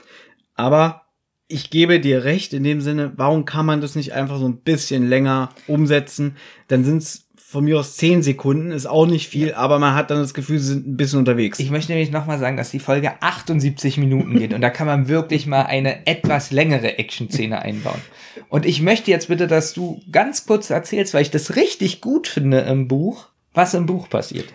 Aber 0.55 1.03
ich 1.47 1.69
gebe 1.69 1.99
dir 1.99 2.23
recht 2.23 2.53
in 2.53 2.63
dem 2.63 2.81
Sinne, 2.81 3.13
warum 3.15 3.45
kann 3.45 3.65
man 3.65 3.81
das 3.81 3.95
nicht 3.95 4.13
einfach 4.13 4.39
so 4.39 4.47
ein 4.47 4.57
bisschen 4.57 5.07
länger 5.07 5.49
umsetzen? 5.67 6.37
Dann 6.67 6.83
sind 6.83 7.03
es 7.03 7.27
von 7.53 7.63
mir 7.63 7.79
aus 7.79 7.95
zehn 7.95 8.23
Sekunden, 8.23 8.71
ist 8.71 8.87
auch 8.87 9.05
nicht 9.05 9.29
viel, 9.29 9.53
aber 9.53 9.77
man 9.77 9.93
hat 9.93 10.09
dann 10.09 10.17
das 10.17 10.33
Gefühl, 10.33 10.57
sie 10.57 10.73
sind 10.73 10.87
ein 10.87 10.97
bisschen 10.97 11.19
unterwegs. 11.19 11.59
Ich 11.59 11.69
möchte 11.69 11.91
nämlich 11.91 12.11
nochmal 12.11 12.39
sagen, 12.39 12.57
dass 12.57 12.71
die 12.71 12.79
Folge 12.79 13.11
78 13.21 13.97
Minuten 13.97 14.39
geht 14.39 14.53
und 14.53 14.61
da 14.61 14.71
kann 14.71 14.87
man 14.87 15.07
wirklich 15.07 15.45
mal 15.45 15.61
eine 15.61 16.07
etwas 16.07 16.51
längere 16.51 16.97
Action-Szene 16.97 17.61
einbauen. 17.61 18.01
Und 18.49 18.65
ich 18.65 18.81
möchte 18.81 19.11
jetzt 19.11 19.27
bitte, 19.27 19.45
dass 19.45 19.73
du 19.73 20.01
ganz 20.11 20.47
kurz 20.47 20.71
erzählst, 20.71 21.13
weil 21.13 21.21
ich 21.21 21.29
das 21.29 21.55
richtig 21.55 22.01
gut 22.01 22.27
finde 22.27 22.61
im 22.61 22.87
Buch, 22.87 23.27
was 23.53 23.75
im 23.75 23.85
Buch 23.85 24.09
passiert. 24.09 24.47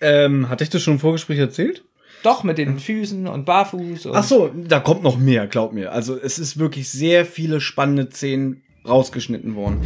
ähm, 0.00 0.48
hatte 0.48 0.64
ich 0.64 0.70
das 0.70 0.82
schon 0.82 0.94
im 0.94 1.00
Vorgespräch 1.00 1.38
erzählt? 1.38 1.84
Doch, 2.24 2.42
mit 2.42 2.58
den 2.58 2.80
Füßen 2.80 3.28
und 3.28 3.44
Barfuß 3.44 4.06
und 4.06 4.16
Ach 4.16 4.24
so, 4.24 4.50
da 4.52 4.80
kommt 4.80 5.04
noch 5.04 5.18
mehr, 5.18 5.46
glaub 5.46 5.72
mir. 5.72 5.92
Also 5.92 6.18
es 6.18 6.40
ist 6.40 6.58
wirklich 6.58 6.88
sehr 6.88 7.24
viele 7.24 7.60
spannende 7.60 8.10
Szenen 8.10 8.64
rausgeschnitten 8.88 9.54
worden. 9.54 9.80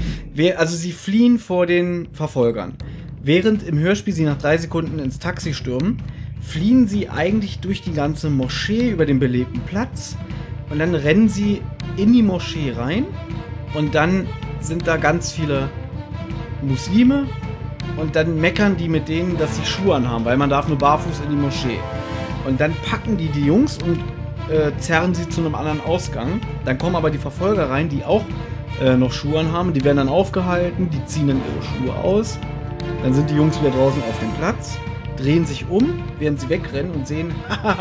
Also 0.56 0.76
sie 0.76 0.92
fliehen 0.92 1.38
vor 1.38 1.66
den 1.66 2.08
Verfolgern. 2.12 2.74
Während 3.22 3.62
im 3.62 3.78
Hörspiel 3.78 4.14
sie 4.14 4.24
nach 4.24 4.38
drei 4.38 4.58
Sekunden 4.58 4.98
ins 4.98 5.18
Taxi 5.18 5.54
stürmen, 5.54 5.98
fliehen 6.40 6.88
sie 6.88 7.08
eigentlich 7.08 7.60
durch 7.60 7.82
die 7.82 7.92
ganze 7.92 8.30
Moschee 8.30 8.90
über 8.90 9.06
den 9.06 9.20
belebten 9.20 9.60
Platz 9.60 10.16
und 10.70 10.80
dann 10.80 10.94
rennen 10.94 11.28
sie 11.28 11.62
in 11.96 12.12
die 12.12 12.22
Moschee 12.22 12.72
rein 12.72 13.06
und 13.74 13.94
dann 13.94 14.26
sind 14.60 14.86
da 14.86 14.96
ganz 14.96 15.32
viele 15.32 15.68
Muslime 16.62 17.26
und 17.96 18.16
dann 18.16 18.40
meckern 18.40 18.76
die 18.76 18.88
mit 18.88 19.08
denen, 19.08 19.38
dass 19.38 19.56
sie 19.56 19.64
Schuhe 19.64 19.94
anhaben, 19.94 20.24
weil 20.24 20.36
man 20.36 20.50
darf 20.50 20.68
nur 20.68 20.78
barfuß 20.78 21.20
in 21.24 21.30
die 21.30 21.36
Moschee. 21.36 21.78
Und 22.46 22.60
dann 22.60 22.74
packen 22.90 23.16
die 23.16 23.28
die 23.28 23.44
Jungs 23.44 23.78
und 23.82 23.98
äh, 24.50 24.72
zerren 24.78 25.14
sie 25.14 25.28
zu 25.28 25.40
einem 25.40 25.54
anderen 25.54 25.80
Ausgang. 25.80 26.40
Dann 26.64 26.78
kommen 26.78 26.96
aber 26.96 27.10
die 27.10 27.18
Verfolger 27.18 27.70
rein, 27.70 27.88
die 27.88 28.04
auch 28.04 28.24
äh, 28.82 28.96
noch 28.96 29.12
Schuhe 29.12 29.40
anhaben. 29.40 29.72
Die 29.72 29.84
werden 29.84 29.98
dann 29.98 30.08
aufgehalten, 30.08 30.90
die 30.90 31.04
ziehen 31.04 31.28
dann 31.28 31.38
ihre 31.38 31.62
Schuhe 31.62 32.04
aus. 32.04 32.38
Dann 33.02 33.14
sind 33.14 33.30
die 33.30 33.34
Jungs 33.34 33.60
wieder 33.60 33.70
draußen 33.70 34.02
auf 34.02 34.18
dem 34.20 34.32
Platz, 34.32 34.78
drehen 35.16 35.46
sich 35.46 35.68
um, 35.68 36.02
während 36.18 36.40
sie 36.40 36.48
wegrennen 36.48 36.92
und 36.92 37.06
sehen, 37.06 37.32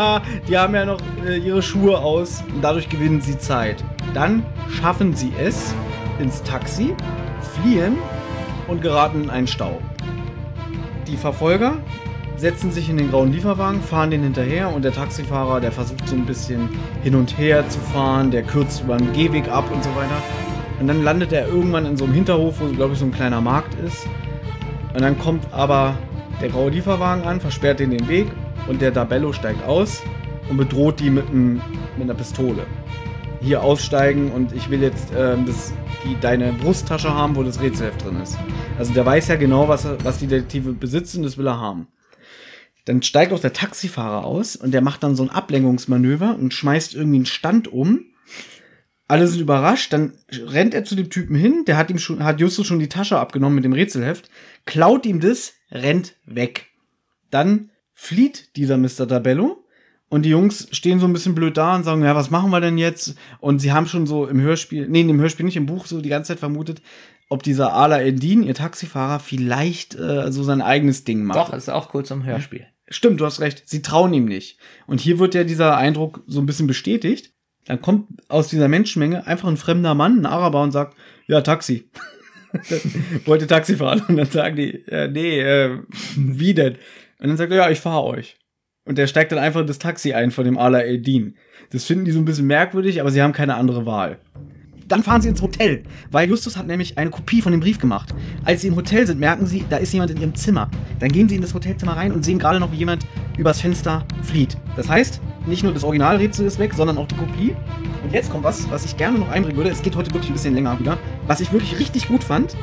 die 0.47 0.57
haben 0.57 0.75
ja 0.75 0.85
noch 0.85 0.99
äh, 1.25 1.37
ihre 1.37 1.61
Schuhe 1.61 1.97
aus 1.99 2.43
und 2.53 2.61
dadurch 2.61 2.89
gewinnen 2.89 3.21
sie 3.21 3.37
Zeit. 3.37 3.83
Dann 4.13 4.43
schaffen 4.69 5.15
sie 5.15 5.31
es 5.39 5.73
ins 6.19 6.43
Taxi, 6.43 6.93
fliehen 7.53 7.97
und 8.67 8.81
geraten 8.81 9.23
in 9.23 9.29
einen 9.29 9.47
Stau. 9.47 9.81
Die 11.07 11.17
Verfolger 11.17 11.77
setzen 12.37 12.71
sich 12.71 12.89
in 12.89 12.97
den 12.97 13.11
grauen 13.11 13.31
Lieferwagen, 13.31 13.81
fahren 13.81 14.09
den 14.09 14.23
hinterher 14.23 14.73
und 14.73 14.83
der 14.83 14.93
Taxifahrer, 14.93 15.61
der 15.61 15.71
versucht 15.71 16.07
so 16.07 16.15
ein 16.15 16.25
bisschen 16.25 16.69
hin 17.03 17.15
und 17.15 17.37
her 17.37 17.67
zu 17.69 17.79
fahren, 17.79 18.31
der 18.31 18.43
kürzt 18.43 18.81
über 18.83 18.95
einen 18.95 19.13
Gehweg 19.13 19.47
ab 19.49 19.65
und 19.71 19.83
so 19.83 19.89
weiter. 19.95 20.50
Und 20.81 20.87
dann 20.87 21.03
landet 21.03 21.31
er 21.31 21.47
irgendwann 21.47 21.85
in 21.85 21.95
so 21.95 22.05
einem 22.05 22.15
Hinterhof, 22.15 22.59
wo, 22.59 22.65
glaube 22.65 22.93
ich, 22.93 22.99
so 22.99 23.05
ein 23.05 23.11
kleiner 23.11 23.39
Markt 23.39 23.75
ist. 23.85 24.07
Und 24.95 25.01
dann 25.01 25.15
kommt 25.19 25.45
aber 25.53 25.95
der 26.41 26.49
graue 26.49 26.71
Lieferwagen 26.71 27.23
an, 27.23 27.39
versperrt 27.39 27.79
den 27.79 27.91
den 27.91 28.07
Weg 28.07 28.25
und 28.67 28.81
der 28.81 28.89
Dabello 28.89 29.31
steigt 29.31 29.63
aus 29.63 30.01
und 30.49 30.57
bedroht 30.57 30.99
die 30.99 31.11
mit, 31.11 31.29
einem, 31.29 31.61
mit 31.97 32.09
einer 32.09 32.15
Pistole. 32.15 32.65
Hier 33.41 33.61
aussteigen 33.61 34.31
und 34.31 34.53
ich 34.53 34.71
will 34.71 34.81
jetzt 34.81 35.09
ähm, 35.15 35.45
das, 35.45 35.71
die, 36.03 36.19
deine 36.19 36.51
Brusttasche 36.51 37.13
haben, 37.13 37.35
wo 37.35 37.43
das 37.43 37.61
Rätselheft 37.61 38.03
drin 38.03 38.19
ist. 38.19 38.39
Also 38.79 38.91
der 38.91 39.05
weiß 39.05 39.27
ja 39.27 39.35
genau, 39.35 39.67
was, 39.67 39.87
was 40.03 40.17
die 40.17 40.27
Detektive 40.27 40.73
besitzen, 40.73 41.21
das 41.21 41.37
will 41.37 41.45
er 41.45 41.59
haben. 41.59 41.89
Dann 42.85 43.03
steigt 43.03 43.33
auch 43.33 43.39
der 43.39 43.53
Taxifahrer 43.53 44.25
aus 44.25 44.55
und 44.55 44.71
der 44.71 44.81
macht 44.81 45.03
dann 45.03 45.15
so 45.15 45.21
ein 45.21 45.29
Ablenkungsmanöver 45.29 46.35
und 46.39 46.55
schmeißt 46.55 46.95
irgendwie 46.95 47.17
einen 47.17 47.25
Stand 47.27 47.67
um. 47.71 48.05
Alle 49.11 49.27
sind 49.27 49.41
überrascht, 49.41 49.91
dann 49.91 50.13
rennt 50.31 50.73
er 50.73 50.85
zu 50.85 50.95
dem 50.95 51.09
Typen 51.09 51.35
hin, 51.35 51.65
der 51.67 51.75
hat 51.75 51.89
ihm 51.89 51.99
schon, 51.99 52.23
hat 52.23 52.39
Justus 52.39 52.65
schon 52.65 52.79
die 52.79 52.87
Tasche 52.87 53.19
abgenommen 53.19 53.55
mit 53.55 53.65
dem 53.65 53.73
Rätselheft, 53.73 54.29
klaut 54.65 55.05
ihm 55.05 55.19
das, 55.19 55.51
rennt 55.69 56.15
weg. 56.23 56.67
Dann 57.29 57.71
flieht 57.93 58.55
dieser 58.55 58.77
Mr. 58.77 59.05
Tabello 59.09 59.65
und 60.07 60.23
die 60.23 60.29
Jungs 60.29 60.69
stehen 60.71 61.01
so 61.01 61.07
ein 61.07 61.11
bisschen 61.11 61.35
blöd 61.35 61.57
da 61.57 61.75
und 61.75 61.83
sagen, 61.83 62.03
ja, 62.03 62.15
was 62.15 62.31
machen 62.31 62.51
wir 62.51 62.61
denn 62.61 62.77
jetzt? 62.77 63.15
Und 63.41 63.59
sie 63.59 63.73
haben 63.73 63.85
schon 63.85 64.07
so 64.07 64.27
im 64.27 64.39
Hörspiel, 64.39 64.87
nee, 64.87 65.01
im 65.01 65.19
Hörspiel 65.19 65.45
nicht, 65.45 65.57
im 65.57 65.65
Buch 65.65 65.87
so 65.87 65.99
die 65.99 66.07
ganze 66.07 66.29
Zeit 66.29 66.39
vermutet, 66.39 66.81
ob 67.27 67.43
dieser 67.43 67.73
Ala 67.73 67.99
Eldin, 67.99 68.43
ihr 68.43 68.55
Taxifahrer, 68.55 69.19
vielleicht 69.19 69.93
äh, 69.93 70.31
so 70.31 70.43
sein 70.43 70.61
eigenes 70.61 71.03
Ding 71.03 71.25
macht. 71.25 71.49
Doch, 71.49 71.53
ist 71.53 71.69
auch 71.69 71.89
kurz 71.89 72.11
im 72.11 72.23
Hörspiel. 72.23 72.65
Stimmt, 72.87 73.19
du 73.19 73.25
hast 73.25 73.41
recht. 73.41 73.63
Sie 73.65 73.81
trauen 73.81 74.13
ihm 74.13 74.23
nicht. 74.23 74.57
Und 74.87 75.01
hier 75.01 75.19
wird 75.19 75.35
ja 75.35 75.43
dieser 75.43 75.75
Eindruck 75.75 76.23
so 76.27 76.39
ein 76.39 76.45
bisschen 76.45 76.67
bestätigt. 76.67 77.33
Dann 77.65 77.81
kommt 77.81 78.07
aus 78.27 78.47
dieser 78.47 78.67
Menschenmenge 78.67 79.27
einfach 79.27 79.47
ein 79.47 79.57
fremder 79.57 79.93
Mann, 79.93 80.19
ein 80.19 80.25
Araber, 80.25 80.63
und 80.63 80.71
sagt, 80.71 80.97
ja, 81.27 81.41
Taxi. 81.41 81.89
Wollte 83.25 83.47
Taxi 83.47 83.75
fahren. 83.75 84.03
Und 84.07 84.17
dann 84.17 84.27
sagen 84.27 84.55
die, 84.55 84.85
äh, 84.87 85.07
nee, 85.07 85.39
äh, 85.39 85.79
wie 86.15 86.53
denn? 86.53 86.73
Und 87.19 87.27
dann 87.27 87.37
sagt 87.37 87.51
er, 87.51 87.57
ja, 87.57 87.69
ich 87.69 87.79
fahre 87.79 88.03
euch. 88.03 88.37
Und 88.83 88.97
der 88.97 89.07
steigt 89.07 89.31
dann 89.31 89.39
einfach 89.39 89.61
in 89.61 89.67
das 89.67 89.79
Taxi 89.79 90.13
ein 90.13 90.31
von 90.31 90.43
dem 90.43 90.57
Ala 90.57 90.79
Eldin. 90.79 91.37
Das 91.69 91.85
finden 91.85 92.05
die 92.05 92.11
so 92.11 92.19
ein 92.19 92.25
bisschen 92.25 92.47
merkwürdig, 92.47 92.99
aber 92.99 93.11
sie 93.11 93.21
haben 93.21 93.31
keine 93.31 93.55
andere 93.55 93.85
Wahl. 93.85 94.19
Dann 94.91 95.03
fahren 95.03 95.21
sie 95.21 95.29
ins 95.29 95.41
Hotel, 95.41 95.83
weil 96.11 96.27
Justus 96.27 96.57
hat 96.57 96.67
nämlich 96.67 96.97
eine 96.97 97.09
Kopie 97.09 97.41
von 97.41 97.53
dem 97.53 97.61
Brief 97.61 97.79
gemacht. 97.79 98.13
Als 98.43 98.59
sie 98.59 98.67
im 98.67 98.75
Hotel 98.75 99.07
sind, 99.07 99.21
merken 99.21 99.45
sie, 99.45 99.63
da 99.69 99.77
ist 99.77 99.93
jemand 99.93 100.11
in 100.11 100.19
ihrem 100.19 100.35
Zimmer. 100.35 100.69
Dann 100.99 101.09
gehen 101.09 101.29
sie 101.29 101.35
in 101.35 101.41
das 101.41 101.53
Hotelzimmer 101.53 101.95
rein 101.95 102.11
und 102.11 102.25
sehen 102.25 102.39
gerade 102.39 102.59
noch, 102.59 102.73
wie 102.73 102.75
jemand 102.75 103.07
übers 103.37 103.61
Fenster 103.61 104.03
flieht. 104.21 104.57
Das 104.75 104.89
heißt, 104.89 105.21
nicht 105.45 105.63
nur 105.63 105.73
das 105.73 105.85
Originalrätsel 105.85 106.45
ist 106.45 106.59
weg, 106.59 106.73
sondern 106.73 106.97
auch 106.97 107.07
die 107.07 107.15
Kopie. 107.15 107.55
Und 108.03 108.11
jetzt 108.11 108.31
kommt 108.31 108.43
was, 108.43 108.69
was 108.69 108.83
ich 108.83 108.97
gerne 108.97 109.17
noch 109.17 109.29
einbringen 109.29 109.55
würde. 109.55 109.69
Es 109.69 109.81
geht 109.81 109.95
heute 109.95 110.13
wirklich 110.13 110.29
ein 110.29 110.33
bisschen 110.33 110.55
länger 110.55 110.77
wieder. 110.77 110.97
Was 111.25 111.39
ich 111.39 111.53
wirklich 111.53 111.79
richtig 111.79 112.09
gut 112.09 112.25
fand 112.25 112.57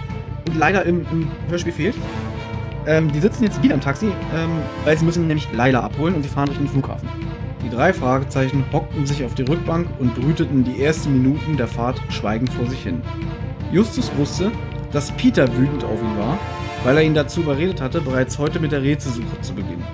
und 0.46 0.59
leider 0.59 0.84
im, 0.84 1.06
im 1.10 1.28
Hörspiel 1.48 1.72
fehlt. 1.72 1.94
Ähm, 2.86 3.10
die 3.10 3.20
sitzen 3.20 3.44
jetzt 3.44 3.62
wieder 3.62 3.74
im 3.74 3.80
Taxi, 3.80 4.09
ähm, 4.34 4.50
weil 4.84 4.98
sie 4.98 5.05
müssen 5.06 5.26
nämlich 5.28 5.48
Laila 5.55 5.80
abholen 5.80 6.14
und 6.14 6.22
sie 6.24 6.28
fahren 6.28 6.46
durch 6.46 6.59
den 6.59 6.68
Flughafen. 6.68 7.09
Die 7.64 7.70
drei 7.70 7.93
Fragezeichen 7.93 8.64
hockten 8.72 9.06
sich 9.06 9.24
auf 9.24 9.35
die 9.35 9.43
Rückbank 9.43 9.89
und 9.98 10.14
brüteten 10.14 10.64
die 10.64 10.82
ersten 10.82 11.12
Minuten 11.12 11.56
der 11.56 11.66
Fahrt 11.66 12.01
schweigend 12.09 12.52
vor 12.52 12.66
sich 12.66 12.82
hin. 12.82 13.02
Justus 13.72 14.10
wusste, 14.16 14.52
dass 14.93 15.12
Peter 15.12 15.47
wütend 15.56 15.85
auf 15.85 16.01
ihn 16.01 16.18
war, 16.18 16.39
weil 16.85 16.97
er 16.97 17.02
ihn 17.02 17.14
dazu 17.14 17.40
überredet 17.40 17.80
hatte, 17.80 18.01
bereits 18.01 18.39
heute 18.39 18.60
mit 18.60 18.72
der 18.72 18.82
Rätselsuche 18.82 19.40
zu 19.40 19.55
beginnen. 19.55 19.85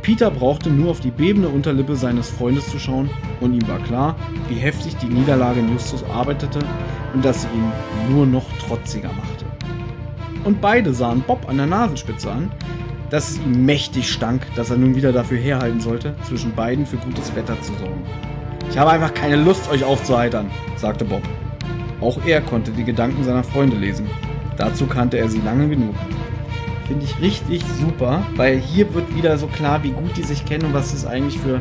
Peter 0.00 0.30
brauchte 0.32 0.68
nur 0.68 0.90
auf 0.90 1.00
die 1.00 1.12
bebende 1.12 1.48
Unterlippe 1.48 1.94
seines 1.94 2.28
Freundes 2.28 2.68
zu 2.68 2.80
schauen 2.80 3.08
und 3.40 3.54
ihm 3.54 3.68
war 3.68 3.78
klar, 3.78 4.16
wie 4.48 4.56
heftig 4.56 4.96
die 4.96 5.06
Niederlage 5.06 5.60
in 5.60 5.70
Justus 5.70 6.02
arbeitete 6.12 6.58
und 7.14 7.24
dass 7.24 7.42
sie 7.42 7.48
ihn 7.48 7.70
nur 8.12 8.26
noch 8.26 8.44
trotziger 8.66 9.10
machte. 9.12 9.44
Und 10.44 10.60
beide 10.60 10.92
sahen 10.92 11.22
Bob 11.22 11.48
an 11.48 11.58
der 11.58 11.66
Nasenspitze 11.66 12.32
an, 12.32 12.50
dass 13.12 13.28
es 13.28 13.36
ihm 13.36 13.66
mächtig 13.66 14.10
stank, 14.10 14.46
dass 14.56 14.70
er 14.70 14.78
nun 14.78 14.96
wieder 14.96 15.12
dafür 15.12 15.36
herhalten 15.36 15.82
sollte, 15.82 16.14
zwischen 16.26 16.54
beiden 16.54 16.86
für 16.86 16.96
gutes 16.96 17.36
Wetter 17.36 17.60
zu 17.60 17.74
sorgen. 17.74 18.02
Ich 18.70 18.78
habe 18.78 18.90
einfach 18.90 19.12
keine 19.12 19.36
Lust, 19.36 19.70
euch 19.70 19.84
aufzuheitern, 19.84 20.50
sagte 20.76 21.04
Bob. 21.04 21.20
Auch 22.00 22.24
er 22.24 22.40
konnte 22.40 22.70
die 22.70 22.84
Gedanken 22.84 23.22
seiner 23.22 23.44
Freunde 23.44 23.76
lesen. 23.76 24.06
Dazu 24.56 24.86
kannte 24.86 25.18
er 25.18 25.28
sie 25.28 25.42
lange 25.42 25.68
genug. 25.68 25.94
Finde 26.86 27.04
ich 27.04 27.20
richtig 27.20 27.62
super, 27.78 28.26
weil 28.34 28.58
hier 28.58 28.94
wird 28.94 29.14
wieder 29.14 29.36
so 29.36 29.46
klar, 29.46 29.82
wie 29.82 29.90
gut 29.90 30.16
die 30.16 30.22
sich 30.22 30.46
kennen 30.46 30.64
und 30.64 30.74
was 30.74 30.94
es 30.94 31.04
eigentlich 31.04 31.38
für, 31.38 31.60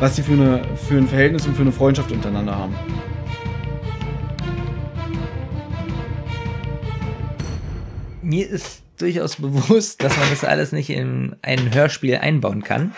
was 0.00 0.16
sie 0.16 0.22
für, 0.22 0.32
eine, 0.32 0.60
für 0.74 0.98
ein 0.98 1.06
Verhältnis 1.06 1.46
und 1.46 1.54
für 1.54 1.62
eine 1.62 1.72
Freundschaft 1.72 2.10
untereinander 2.10 2.56
haben. 2.56 2.74
Mir 8.22 8.50
ist 8.50 8.82
durchaus 9.00 9.36
bewusst, 9.36 10.02
dass 10.02 10.16
man 10.16 10.30
das 10.30 10.44
alles 10.44 10.72
nicht 10.72 10.90
in 10.90 11.36
ein 11.42 11.74
Hörspiel 11.74 12.16
einbauen 12.16 12.62
kann. 12.62 12.94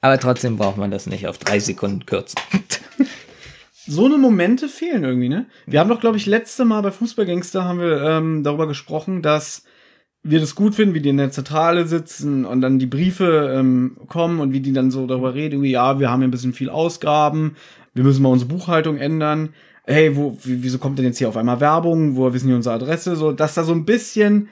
Aber 0.00 0.18
trotzdem 0.18 0.56
braucht 0.56 0.78
man 0.78 0.90
das 0.90 1.06
nicht 1.06 1.28
auf 1.28 1.38
drei 1.38 1.60
Sekunden 1.60 2.06
kürzen. 2.06 2.40
so 3.86 4.06
eine 4.06 4.18
Momente 4.18 4.68
fehlen 4.68 5.04
irgendwie, 5.04 5.28
ne? 5.28 5.46
Wir 5.66 5.80
haben 5.80 5.88
doch, 5.88 6.00
glaube 6.00 6.16
ich, 6.16 6.26
letzte 6.26 6.64
Mal 6.64 6.82
bei 6.82 6.90
Fußballgangster 6.90 7.64
haben 7.64 7.78
wir 7.78 8.02
ähm, 8.02 8.42
darüber 8.42 8.66
gesprochen, 8.66 9.22
dass 9.22 9.64
wir 10.24 10.40
das 10.40 10.54
gut 10.54 10.74
finden, 10.74 10.94
wie 10.94 11.00
die 11.00 11.08
in 11.08 11.16
der 11.16 11.32
Zentrale 11.32 11.86
sitzen 11.86 12.44
und 12.44 12.60
dann 12.60 12.78
die 12.78 12.86
Briefe 12.86 13.54
ähm, 13.56 13.96
kommen 14.08 14.40
und 14.40 14.52
wie 14.52 14.60
die 14.60 14.72
dann 14.72 14.90
so 14.90 15.06
darüber 15.06 15.34
reden, 15.34 15.62
wie, 15.62 15.72
ja, 15.72 15.98
wir 15.98 16.10
haben 16.10 16.22
ja 16.22 16.28
ein 16.28 16.32
bisschen 16.32 16.52
viel 16.52 16.70
Ausgaben, 16.70 17.56
wir 17.94 18.04
müssen 18.04 18.22
mal 18.22 18.30
unsere 18.30 18.48
Buchhaltung 18.48 18.98
ändern. 18.98 19.50
Hey, 19.84 20.16
wo, 20.16 20.38
wieso 20.44 20.78
kommt 20.78 20.98
denn 20.98 21.06
jetzt 21.06 21.18
hier 21.18 21.28
auf 21.28 21.36
einmal 21.36 21.60
Werbung? 21.60 22.14
Woher 22.16 22.32
wissen 22.32 22.46
die 22.46 22.54
unsere 22.54 22.76
Adresse? 22.76 23.16
So, 23.16 23.32
dass 23.32 23.54
da 23.54 23.64
so 23.64 23.72
ein 23.72 23.84
bisschen 23.84 24.48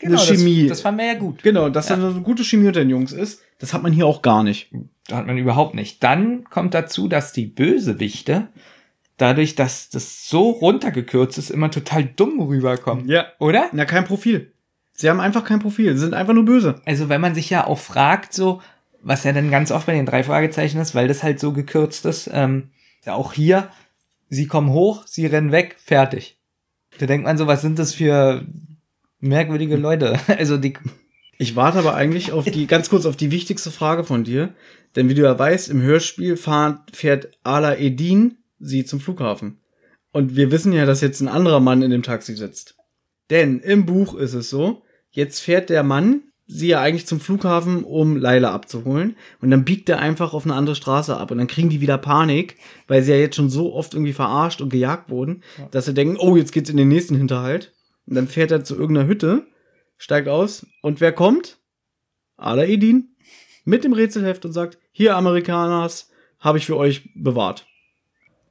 Genau, 0.00 0.20
eine 0.20 0.36
Chemie. 0.36 0.62
Das, 0.62 0.78
das 0.78 0.80
fand 0.80 0.96
mir 0.96 1.06
ja 1.06 1.14
gut. 1.14 1.42
Genau, 1.42 1.68
dass 1.68 1.88
ja. 1.88 1.96
da 1.96 2.10
eine 2.10 2.20
gute 2.20 2.44
Chemie 2.44 2.68
unter 2.68 2.80
den 2.80 2.90
Jungs 2.90 3.12
ist, 3.12 3.42
das 3.58 3.72
hat 3.74 3.82
man 3.82 3.92
hier 3.92 4.06
auch 4.06 4.22
gar 4.22 4.42
nicht. 4.42 4.70
Das 5.06 5.18
hat 5.18 5.26
man 5.26 5.36
überhaupt 5.36 5.74
nicht. 5.74 6.02
Dann 6.02 6.44
kommt 6.44 6.74
dazu, 6.74 7.08
dass 7.08 7.32
die 7.32 7.46
Bösewichte 7.46 8.48
dadurch, 9.20 9.54
dass 9.54 9.90
das 9.90 10.28
so 10.28 10.50
runtergekürzt 10.50 11.36
ist, 11.38 11.50
immer 11.50 11.70
total 11.70 12.04
dumm 12.04 12.40
rüberkommen. 12.40 13.08
Ja. 13.08 13.26
Oder? 13.38 13.68
Na, 13.72 13.84
kein 13.84 14.04
Profil. 14.04 14.52
Sie 14.92 15.08
haben 15.08 15.20
einfach 15.20 15.44
kein 15.44 15.60
Profil. 15.60 15.94
Sie 15.94 16.00
sind 16.00 16.14
einfach 16.14 16.34
nur 16.34 16.44
böse. 16.44 16.80
Also, 16.84 17.08
wenn 17.08 17.20
man 17.20 17.34
sich 17.34 17.50
ja 17.50 17.66
auch 17.66 17.78
fragt, 17.78 18.32
so, 18.32 18.60
was 19.02 19.24
ja 19.24 19.32
dann 19.32 19.50
ganz 19.50 19.70
oft 19.70 19.86
bei 19.86 19.94
den 19.94 20.06
drei 20.06 20.22
Fragezeichen 20.22 20.78
ist, 20.78 20.94
weil 20.94 21.08
das 21.08 21.22
halt 21.22 21.40
so 21.40 21.52
gekürzt 21.52 22.06
ist, 22.06 22.30
ähm, 22.32 22.70
ja 23.04 23.14
auch 23.14 23.32
hier, 23.32 23.70
sie 24.28 24.46
kommen 24.46 24.70
hoch, 24.70 25.06
sie 25.06 25.26
rennen 25.26 25.52
weg, 25.52 25.76
fertig. 25.82 26.38
Da 26.98 27.06
denkt 27.06 27.24
man 27.24 27.38
so, 27.38 27.46
was 27.46 27.62
sind 27.62 27.78
das 27.78 27.94
für 27.94 28.44
merkwürdige 29.20 29.76
Leute. 29.76 30.18
Also 30.28 30.56
die. 30.56 30.74
Ich 31.38 31.56
warte 31.56 31.78
aber 31.78 31.94
eigentlich 31.94 32.32
auf 32.32 32.44
die, 32.44 32.66
ganz 32.66 32.90
kurz 32.90 33.06
auf 33.06 33.16
die 33.16 33.30
wichtigste 33.30 33.70
Frage 33.70 34.04
von 34.04 34.24
dir. 34.24 34.54
Denn 34.94 35.08
wie 35.08 35.14
du 35.14 35.22
ja 35.22 35.38
weißt, 35.38 35.70
im 35.70 35.80
Hörspiel 35.80 36.36
fahrt, 36.36 36.94
fährt 36.94 37.30
Ala 37.44 37.78
Edin 37.78 38.36
sie 38.58 38.84
zum 38.84 39.00
Flughafen. 39.00 39.58
Und 40.12 40.36
wir 40.36 40.50
wissen 40.50 40.72
ja, 40.72 40.84
dass 40.84 41.00
jetzt 41.00 41.20
ein 41.20 41.28
anderer 41.28 41.60
Mann 41.60 41.82
in 41.82 41.90
dem 41.90 42.02
Taxi 42.02 42.34
sitzt. 42.34 42.76
Denn 43.30 43.60
im 43.60 43.86
Buch 43.86 44.14
ist 44.14 44.34
es 44.34 44.50
so, 44.50 44.82
jetzt 45.10 45.40
fährt 45.40 45.70
der 45.70 45.82
Mann 45.82 46.22
sie 46.50 46.68
ja 46.68 46.80
eigentlich 46.80 47.06
zum 47.06 47.20
Flughafen, 47.20 47.84
um 47.84 48.16
Laila 48.16 48.52
abzuholen. 48.52 49.16
Und 49.40 49.50
dann 49.50 49.64
biegt 49.64 49.88
er 49.88 50.00
einfach 50.00 50.34
auf 50.34 50.44
eine 50.44 50.54
andere 50.54 50.74
Straße 50.74 51.16
ab. 51.16 51.30
Und 51.30 51.38
dann 51.38 51.46
kriegen 51.46 51.70
die 51.70 51.80
wieder 51.80 51.96
Panik, 51.96 52.56
weil 52.88 53.02
sie 53.02 53.12
ja 53.12 53.18
jetzt 53.18 53.36
schon 53.36 53.50
so 53.50 53.72
oft 53.72 53.94
irgendwie 53.94 54.12
verarscht 54.12 54.60
und 54.60 54.70
gejagt 54.70 55.10
wurden, 55.10 55.42
dass 55.70 55.86
sie 55.86 55.94
denken, 55.94 56.16
oh, 56.18 56.36
jetzt 56.36 56.52
geht's 56.52 56.70
in 56.70 56.76
den 56.76 56.88
nächsten 56.88 57.14
Hinterhalt. 57.14 57.72
Und 58.06 58.16
dann 58.16 58.28
fährt 58.28 58.50
er 58.50 58.64
zu 58.64 58.76
irgendeiner 58.76 59.08
Hütte, 59.08 59.46
steigt 59.98 60.28
aus 60.28 60.66
und 60.82 61.00
wer 61.00 61.12
kommt? 61.12 61.58
Alaeddin 62.36 63.14
mit 63.64 63.84
dem 63.84 63.92
Rätselheft 63.92 64.44
und 64.44 64.52
sagt, 64.52 64.78
hier 64.90 65.16
Amerikaners, 65.16 66.10
habe 66.38 66.58
ich 66.58 66.66
für 66.66 66.76
euch 66.76 67.10
bewahrt. 67.14 67.66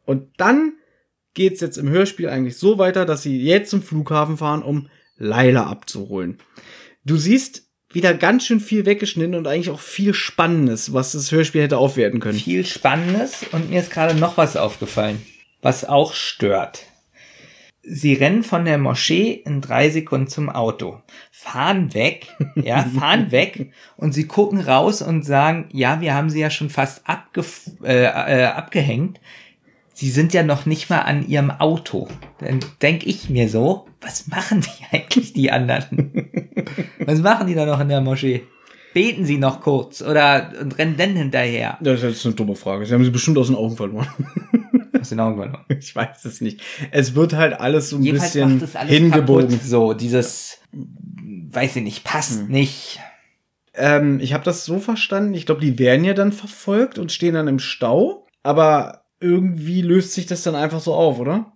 Und 0.06 0.30
dann 0.38 0.74
geht's 1.34 1.62
jetzt 1.62 1.78
im 1.78 1.90
Hörspiel 1.90 2.30
eigentlich 2.30 2.58
so 2.58 2.78
weiter, 2.78 3.06
dass 3.06 3.24
sie 3.24 3.42
jetzt 3.42 3.72
zum 3.72 3.82
Flughafen 3.82 4.38
fahren, 4.38 4.64
um 4.64 4.90
Laila 5.18 5.66
abzuholen. 5.66 6.38
Du 7.04 7.18
siehst 7.18 7.64
wieder 7.92 8.14
ganz 8.14 8.46
schön 8.46 8.60
viel 8.60 8.86
weggeschnitten 8.86 9.36
und 9.36 9.48
eigentlich 9.48 9.72
auch 9.72 9.80
viel 9.80 10.14
Spannendes, 10.14 10.94
was 10.94 11.14
das 11.14 11.32
Hörspiel 11.32 11.64
hätte 11.64 11.78
aufwerten 11.78 12.20
können. 12.20 12.38
Viel 12.38 12.66
Spannendes 12.66 13.46
und 13.52 13.70
mir 13.70 13.80
ist 13.80 13.92
gerade 13.92 14.14
noch 14.14 14.38
was 14.38 14.56
aufgefallen, 14.56 15.22
was 15.62 15.86
auch 15.86 16.14
stört. 16.14 16.86
Sie 17.82 18.14
rennen 18.14 18.44
von 18.44 18.66
der 18.66 18.78
Moschee 18.78 19.32
in 19.32 19.62
drei 19.62 19.90
Sekunden 19.90 20.28
zum 20.28 20.50
Auto, 20.50 21.02
fahren 21.32 21.94
weg, 21.94 22.36
ja, 22.56 22.84
fahren 23.00 23.32
weg 23.32 23.72
und 23.96 24.14
sie 24.14 24.28
gucken 24.28 24.60
raus 24.60 25.02
und 25.02 25.26
sagen, 25.26 25.70
ja, 25.72 26.02
wir 26.02 26.14
haben 26.14 26.30
sie 26.30 26.42
ja 26.42 26.50
schon 26.50 26.70
fast 26.70 27.08
abge 27.08 27.44
äh, 27.84 28.04
äh, 28.04 28.46
abgehängt. 28.46 29.20
Sie 29.94 30.10
sind 30.10 30.34
ja 30.34 30.44
noch 30.44 30.66
nicht 30.66 30.90
mal 30.90 31.00
an 31.00 31.28
ihrem 31.28 31.52
Auto. 31.52 32.08
Dann 32.40 32.60
denk 32.82 33.06
ich 33.06 33.30
mir 33.30 33.50
so, 33.50 33.86
was 34.02 34.28
machen 34.28 34.62
die 34.62 34.86
eigentlich, 34.96 35.34
die 35.34 35.52
anderen? 35.52 36.30
was 37.06 37.20
machen 37.20 37.48
die 37.48 37.56
da 37.56 37.66
noch 37.66 37.80
in 37.80 37.90
der 37.90 38.02
Moschee? 38.02 38.44
Beten 38.94 39.26
sie 39.26 39.38
noch 39.38 39.62
kurz 39.62 40.02
oder 40.02 40.52
und 40.60 40.78
rennen 40.78 40.98
denn 40.98 41.16
hinterher? 41.16 41.78
Das 41.82 42.02
ist 42.02 42.04
jetzt 42.04 42.26
eine 42.26 42.36
dumme 42.36 42.56
Frage. 42.56 42.86
Sie 42.86 42.94
haben 42.94 43.04
sie 43.04 43.12
bestimmt 43.12 43.38
aus 43.38 43.48
den 43.48 43.56
Augen 43.56 43.76
verloren. 43.76 44.08
Aus 45.00 45.10
den 45.10 45.20
Augen 45.20 45.38
verloren. 45.38 45.66
Ich 45.80 45.96
weiß 45.96 46.26
es 46.26 46.42
nicht. 46.42 46.62
Es 46.92 47.16
wird 47.16 47.34
halt 47.34 47.60
alles 47.60 47.90
so 47.90 47.98
ein 47.98 48.04
Jedenfalls 48.04 48.34
bisschen 48.34 48.88
hingebogen. 48.88 49.60
So, 49.64 49.94
dieses, 49.94 50.60
weiß 50.72 51.78
ich 51.78 51.84
nicht, 51.84 52.04
passt 52.04 52.42
hm. 52.42 52.48
nicht. 52.48 53.00
Ähm, 53.74 54.20
ich 54.20 54.34
habe 54.34 54.44
das 54.44 54.66
so 54.66 54.80
verstanden, 54.80 55.34
ich 55.34 55.46
glaube, 55.46 55.62
die 55.62 55.80
werden 55.80 56.04
ja 56.04 56.14
dann 56.14 56.32
verfolgt 56.32 56.98
und 56.98 57.12
stehen 57.12 57.36
dann 57.36 57.48
im 57.48 57.60
Stau, 57.60 58.28
aber 58.44 59.06
irgendwie 59.20 59.82
löst 59.82 60.14
sich 60.14 60.26
das 60.26 60.44
dann 60.44 60.56
einfach 60.56 60.80
so 60.80 60.94
auf, 60.94 61.20
oder? 61.20 61.54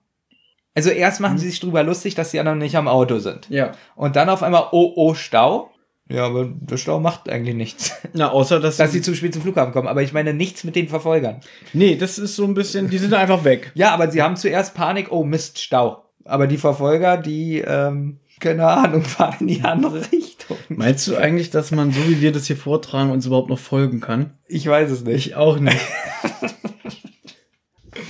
Also 0.76 0.90
erst 0.90 1.20
machen 1.20 1.38
sie 1.38 1.50
sich 1.50 1.60
drüber 1.60 1.84
lustig, 1.84 2.16
dass 2.16 2.32
sie 2.32 2.38
ja 2.38 2.44
noch 2.44 2.56
nicht 2.56 2.76
am 2.76 2.88
Auto 2.88 3.20
sind. 3.20 3.50
Ja. 3.50 3.74
Und 3.96 4.16
dann 4.16 4.30
auf 4.30 4.42
einmal, 4.42 4.68
oh, 4.72 4.94
oh, 4.96 5.14
Stau. 5.14 5.70
Ja, 6.10 6.26
aber 6.26 6.46
der 6.46 6.78
Stau 6.78 7.00
macht 7.00 7.30
eigentlich 7.30 7.56
nichts. 7.56 7.94
Na, 8.14 8.30
außer 8.30 8.60
dass, 8.60 8.78
Dass 8.78 8.92
sie 8.92 9.02
zu 9.02 9.16
spät 9.16 9.34
zum 9.34 9.42
Flughafen 9.42 9.74
kommen. 9.74 9.88
Aber 9.88 10.04
ich 10.04 10.14
meine 10.14 10.34
nichts 10.34 10.64
mit 10.64 10.76
den 10.76 10.90
Verfolgern. 10.90 11.42
Nee, 11.72 11.96
das 11.96 12.18
ist 12.18 12.36
so 12.36 12.44
ein 12.44 12.54
bisschen, 12.54 12.90
die 12.90 12.98
sind 12.98 13.14
einfach 13.14 13.44
weg. 13.44 13.72
Ja, 13.76 13.94
aber 13.94 14.12
sie 14.12 14.22
haben 14.22 14.36
zuerst 14.36 14.74
Panik, 14.74 15.12
oh 15.12 15.24
Mist, 15.24 15.60
Stau. 15.60 16.04
Aber 16.26 16.48
die 16.48 16.58
Verfolger, 16.58 17.18
die, 17.18 17.60
ähm, 17.60 18.20
keine 18.40 18.68
Ahnung, 18.68 19.02
fahren 19.04 19.38
in 19.42 19.48
die 19.48 19.62
andere 19.62 20.02
Richtung. 20.12 20.58
Meinst 20.68 21.08
du 21.08 21.16
eigentlich, 21.16 21.50
dass 21.50 21.72
man, 21.72 21.92
so 21.92 22.08
wie 22.08 22.22
wir 22.22 22.32
das 22.32 22.48
hier 22.48 22.58
vortragen, 22.58 23.12
uns 23.12 23.26
überhaupt 23.26 23.50
noch 23.50 23.60
folgen 23.60 24.02
kann? 24.02 24.38
Ich 24.48 24.68
weiß 24.68 24.92
es 24.92 25.04
nicht. 25.04 25.28
Ich 25.28 25.36
auch 25.36 25.60
nicht. 25.60 25.80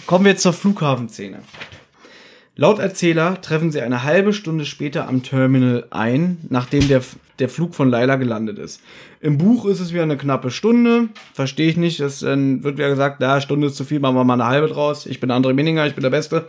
Kommen 0.07 0.25
wir 0.25 0.31
jetzt 0.31 0.43
zur 0.43 0.53
Flughafenszene. 0.53 1.39
Laut 2.55 2.79
Erzähler 2.79 3.41
treffen 3.41 3.71
sie 3.71 3.81
eine 3.81 4.03
halbe 4.03 4.31
Stunde 4.31 4.65
später 4.65 5.07
am 5.07 5.23
Terminal 5.23 5.87
ein, 5.89 6.37
nachdem 6.49 6.87
der, 6.87 7.01
der 7.39 7.49
Flug 7.49 7.75
von 7.75 7.89
Laila 7.89 8.15
gelandet 8.15 8.59
ist. 8.59 8.81
Im 9.19 9.37
Buch 9.37 9.65
ist 9.65 9.79
es 9.79 9.93
wieder 9.93 10.03
eine 10.03 10.17
knappe 10.17 10.51
Stunde. 10.51 11.09
Verstehe 11.33 11.69
ich 11.69 11.77
nicht. 11.77 11.99
Das 11.99 12.19
dann 12.19 12.63
wird 12.63 12.77
wieder 12.77 12.89
gesagt, 12.89 13.17
na, 13.19 13.41
Stunde 13.41 13.67
ist 13.67 13.75
zu 13.75 13.83
viel, 13.83 13.99
machen 13.99 14.15
wir 14.15 14.23
mal 14.23 14.35
eine 14.35 14.45
halbe 14.45 14.67
draus. 14.67 15.05
Ich 15.05 15.19
bin 15.19 15.31
André 15.31 15.53
Minninger, 15.53 15.87
ich 15.87 15.95
bin 15.95 16.03
der 16.03 16.09
Beste. 16.09 16.47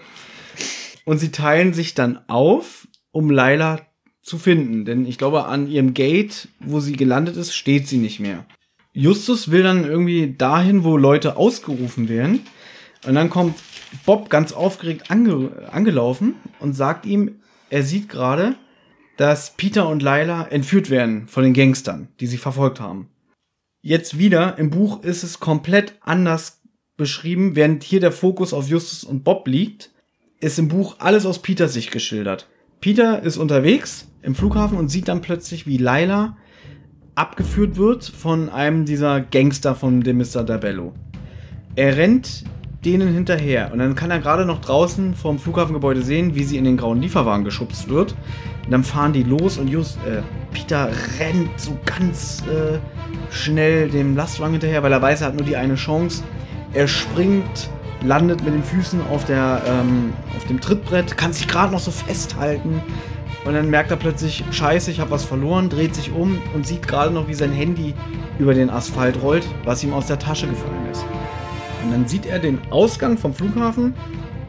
Und 1.05 1.19
sie 1.19 1.31
teilen 1.31 1.75
sich 1.75 1.95
dann 1.95 2.21
auf, 2.29 2.89
um 3.13 3.31
Laila 3.31 3.81
zu 4.23 4.39
finden. 4.39 4.85
Denn 4.85 5.07
ich 5.07 5.19
glaube, 5.19 5.47
an 5.47 5.69
ihrem 5.69 5.95
Gate, 5.95 6.49
wo 6.61 6.81
sie 6.81 6.93
gelandet 6.93 7.37
ist, 7.37 7.55
steht 7.55 7.89
sie 7.89 7.99
nicht 7.99 8.21
mehr. 8.21 8.45
Justus 8.93 9.51
will 9.51 9.63
dann 9.63 9.85
irgendwie 9.85 10.35
dahin, 10.37 10.85
wo 10.85 10.97
Leute 10.97 11.37
ausgerufen 11.37 12.09
werden. 12.09 12.41
Und 13.07 13.15
dann 13.15 13.29
kommt 13.29 13.59
Bob 14.07 14.31
ganz 14.31 14.53
aufgeregt 14.53 15.11
ange 15.11 15.51
angelaufen 15.71 16.37
und 16.59 16.75
sagt 16.75 17.05
ihm, 17.07 17.37
er 17.71 17.83
sieht 17.83 18.09
gerade, 18.09 18.55
dass 19.17 19.57
Peter 19.57 19.89
und 19.89 20.03
Lila 20.03 20.47
entführt 20.49 20.91
werden 20.91 21.27
von 21.27 21.45
den 21.45 21.55
Gangstern, 21.55 22.09
die 22.21 22.27
sie 22.27 22.37
verfolgt 22.37 22.81
haben. 22.81 23.09
Jetzt 23.83 24.19
wieder, 24.19 24.59
im 24.59 24.71
Buch 24.71 25.03
ist 25.03 25.23
es 25.23 25.41
komplett 25.41 25.95
anders 26.01 26.63
beschrieben, 26.97 27.55
während 27.55 27.83
hier 27.85 28.01
der 28.01 28.13
Fokus 28.13 28.53
auf 28.53 28.69
Justus 28.69 29.05
und 29.05 29.25
Bob 29.25 29.47
liegt, 29.47 29.91
ist 30.41 30.59
im 30.59 30.69
Buch 30.69 30.97
alles 30.99 31.27
aus 31.27 31.41
Peters 31.41 31.75
Sicht 31.75 31.91
geschildert. 31.91 32.49
Peter 32.81 33.23
ist 33.23 33.37
unterwegs 33.37 34.09
im 34.23 34.35
Flughafen 34.35 34.79
und 34.79 34.89
sieht 34.89 35.09
dann 35.09 35.23
plötzlich, 35.23 35.67
wie 35.67 35.77
Lila 35.77 36.37
abgeführt 37.15 37.77
wird 37.77 38.05
von 38.05 38.49
einem 38.49 38.85
dieser 38.85 39.21
Gangster 39.21 39.75
von 39.75 40.01
dem 40.01 40.19
Mr. 40.19 40.43
Dabello. 40.45 40.93
Er 41.77 41.97
rennt 41.97 42.45
denen 42.85 43.13
hinterher 43.13 43.71
und 43.73 43.79
dann 43.79 43.95
kann 43.95 44.11
er 44.11 44.19
gerade 44.19 44.45
noch 44.45 44.61
draußen 44.61 45.15
vorm 45.15 45.39
Flughafengebäude 45.39 46.03
sehen, 46.03 46.35
wie 46.35 46.45
sie 46.45 46.57
in 46.57 46.65
den 46.65 46.77
grauen 46.77 47.01
Lieferwagen 47.01 47.45
geschubst 47.45 47.89
wird. 47.89 48.15
Und 48.65 48.71
dann 48.71 48.85
fahren 48.85 49.13
die 49.13 49.23
los 49.23 49.59
und 49.59 49.69
Just, 49.69 49.99
äh, 50.07 50.23
Peter 50.53 50.91
rennt 51.19 51.61
so 51.61 51.77
ganz 51.85 52.43
äh, 52.47 52.79
schnell 53.31 53.91
dem 53.91 54.17
Lastwagen 54.17 54.53
hinterher, 54.53 54.83
weil 54.83 54.93
er 54.93 55.03
weiß, 55.03 55.21
er 55.21 55.29
hat 55.29 55.35
nur 55.35 55.45
die 55.45 55.57
eine 55.57 55.75
Chance. 55.75 56.23
Er 56.73 56.89
springt, 56.89 57.71
landet 58.03 58.45
mit 58.45 58.55
den 58.55 58.63
Füßen 58.63 59.01
auf, 59.11 59.25
der, 59.25 59.63
ähm, 59.67 60.13
auf 60.37 60.45
dem 60.47 60.61
Trittbrett, 60.61 61.17
kann 61.17 61.33
sich 61.33 61.49
gerade 61.49 61.73
noch 61.73 61.81
so 61.81 61.91
festhalten. 61.91 62.83
Und 63.45 63.53
dann 63.53 63.69
merkt 63.69 63.91
er 63.91 63.99
plötzlich, 63.99 64.43
scheiße, 64.51 64.91
ich 64.91 65.01
habe 65.01 65.11
was 65.11 65.25
verloren, 65.25 65.69
dreht 65.69 65.95
sich 65.95 66.13
um 66.13 66.39
und 66.55 66.67
sieht 66.67 66.89
gerade 66.89 67.13
noch, 67.13 67.29
wie 67.29 67.35
sein 67.35 67.53
Handy 67.53 67.93
über 68.39 68.55
den 68.55 68.71
Asphalt 68.71 69.21
rollt, 69.23 69.47
was 69.65 69.85
ihm 69.85 69.93
aus 69.93 70.07
der 70.07 70.19
Tasche 70.19 70.47
gefallen 70.47 70.87
ist. 70.91 71.05
Und 71.85 71.93
dann 71.93 72.09
sieht 72.09 72.25
er 72.25 72.39
den 72.39 72.59
Ausgang 72.71 73.19
vom 73.19 73.35
Flughafen 73.35 73.95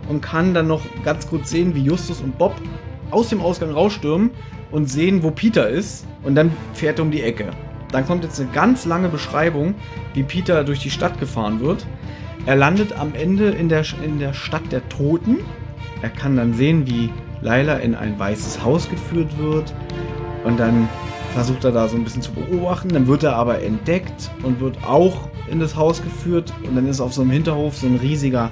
und 0.08 0.22
kann 0.22 0.54
dann 0.54 0.68
noch 0.68 0.82
ganz 1.04 1.28
kurz 1.28 1.50
sehen, 1.50 1.76
wie 1.76 1.82
Justus 1.82 2.22
und 2.22 2.38
Bob 2.38 2.56
aus 3.12 3.30
dem 3.30 3.42
Ausgang 3.42 3.72
rausstürmen 3.72 4.32
und 4.72 4.90
sehen, 4.90 5.22
wo 5.22 5.32
Peter 5.32 5.68
ist. 5.68 6.06
Und 6.24 6.36
dann 6.36 6.52
fährt 6.74 7.00
er 7.00 7.04
um 7.04 7.12
die 7.12 7.22
Ecke. 7.22 7.50
Dann 7.92 8.06
kommt 8.06 8.24
jetzt 8.24 8.40
eine 8.40 8.50
ganz 8.52 8.86
lange 8.86 9.10
Beschreibung, 9.10 9.76
wie 10.14 10.24
Peter 10.24 10.64
durch 10.64 10.80
die 10.80 10.90
Stadt 10.90 11.20
gefahren 11.20 11.60
wird. 11.60 11.86
Er 12.46 12.56
landet 12.56 12.98
am 12.98 13.14
Ende 13.16 13.50
in 13.50 13.68
der, 13.70 13.84
in 14.04 14.20
der 14.20 14.34
Stadt 14.34 14.72
der 14.72 14.88
Toten. 14.88 15.40
Er 16.02 16.10
kann 16.10 16.38
dann 16.38 16.54
sehen, 16.54 16.88
wie 16.88 17.10
Laila 17.42 17.78
in 17.78 17.96
ein 17.96 18.18
weißes 18.18 18.64
Haus 18.64 18.90
geführt 18.90 19.38
wird. 19.38 19.74
Und 20.46 20.60
dann 20.60 20.88
versucht 21.36 21.66
er 21.66 21.74
da 21.74 21.90
so 21.90 21.98
ein 21.98 22.06
bisschen 22.06 22.22
zu 22.22 22.32
beobachten. 22.32 22.90
Dann 22.90 23.08
wird 23.08 23.24
er 23.24 23.36
aber 23.36 23.62
entdeckt 23.62 24.32
und 24.44 24.62
wird 24.62 24.82
auch 24.86 25.28
in 25.52 25.60
das 25.60 25.76
Haus 25.76 26.02
geführt. 26.02 26.54
Und 26.64 26.76
dann 26.76 26.88
ist 26.88 27.02
auf 27.02 27.14
so 27.14 27.22
einem 27.22 27.32
Hinterhof 27.32 27.76
so 27.76 27.88
ein 27.88 27.98
riesiger 27.98 28.52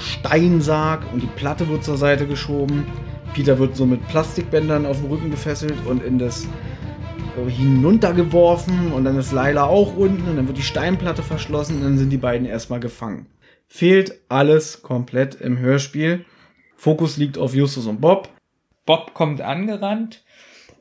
Steinsarg 0.00 1.12
und 1.12 1.24
die 1.24 1.28
Platte 1.28 1.68
wird 1.68 1.82
zur 1.82 1.96
Seite 1.96 2.28
geschoben. 2.28 2.86
Peter 3.34 3.58
wird 3.58 3.74
so 3.74 3.84
mit 3.84 4.06
Plastikbändern 4.06 4.86
auf 4.86 5.00
dem 5.00 5.10
Rücken 5.10 5.32
gefesselt 5.32 5.74
und 5.86 6.04
in 6.04 6.20
das 6.20 6.46
äh, 7.36 7.50
hinuntergeworfen 7.50 8.92
und 8.92 9.04
dann 9.04 9.18
ist 9.18 9.32
Laila 9.32 9.64
auch 9.64 9.96
unten 9.96 10.28
und 10.28 10.36
dann 10.36 10.46
wird 10.46 10.58
die 10.58 10.62
Steinplatte 10.62 11.24
verschlossen 11.24 11.78
und 11.78 11.82
dann 11.82 11.98
sind 11.98 12.10
die 12.10 12.16
beiden 12.16 12.46
erstmal 12.46 12.78
gefangen. 12.78 13.26
Fehlt 13.66 14.20
alles 14.28 14.82
komplett 14.82 15.34
im 15.34 15.58
Hörspiel. 15.58 16.24
Fokus 16.76 17.16
liegt 17.16 17.38
auf 17.38 17.54
Justus 17.54 17.86
und 17.86 18.00
Bob. 18.00 18.28
Bob 18.86 19.14
kommt 19.14 19.40
angerannt 19.40 20.24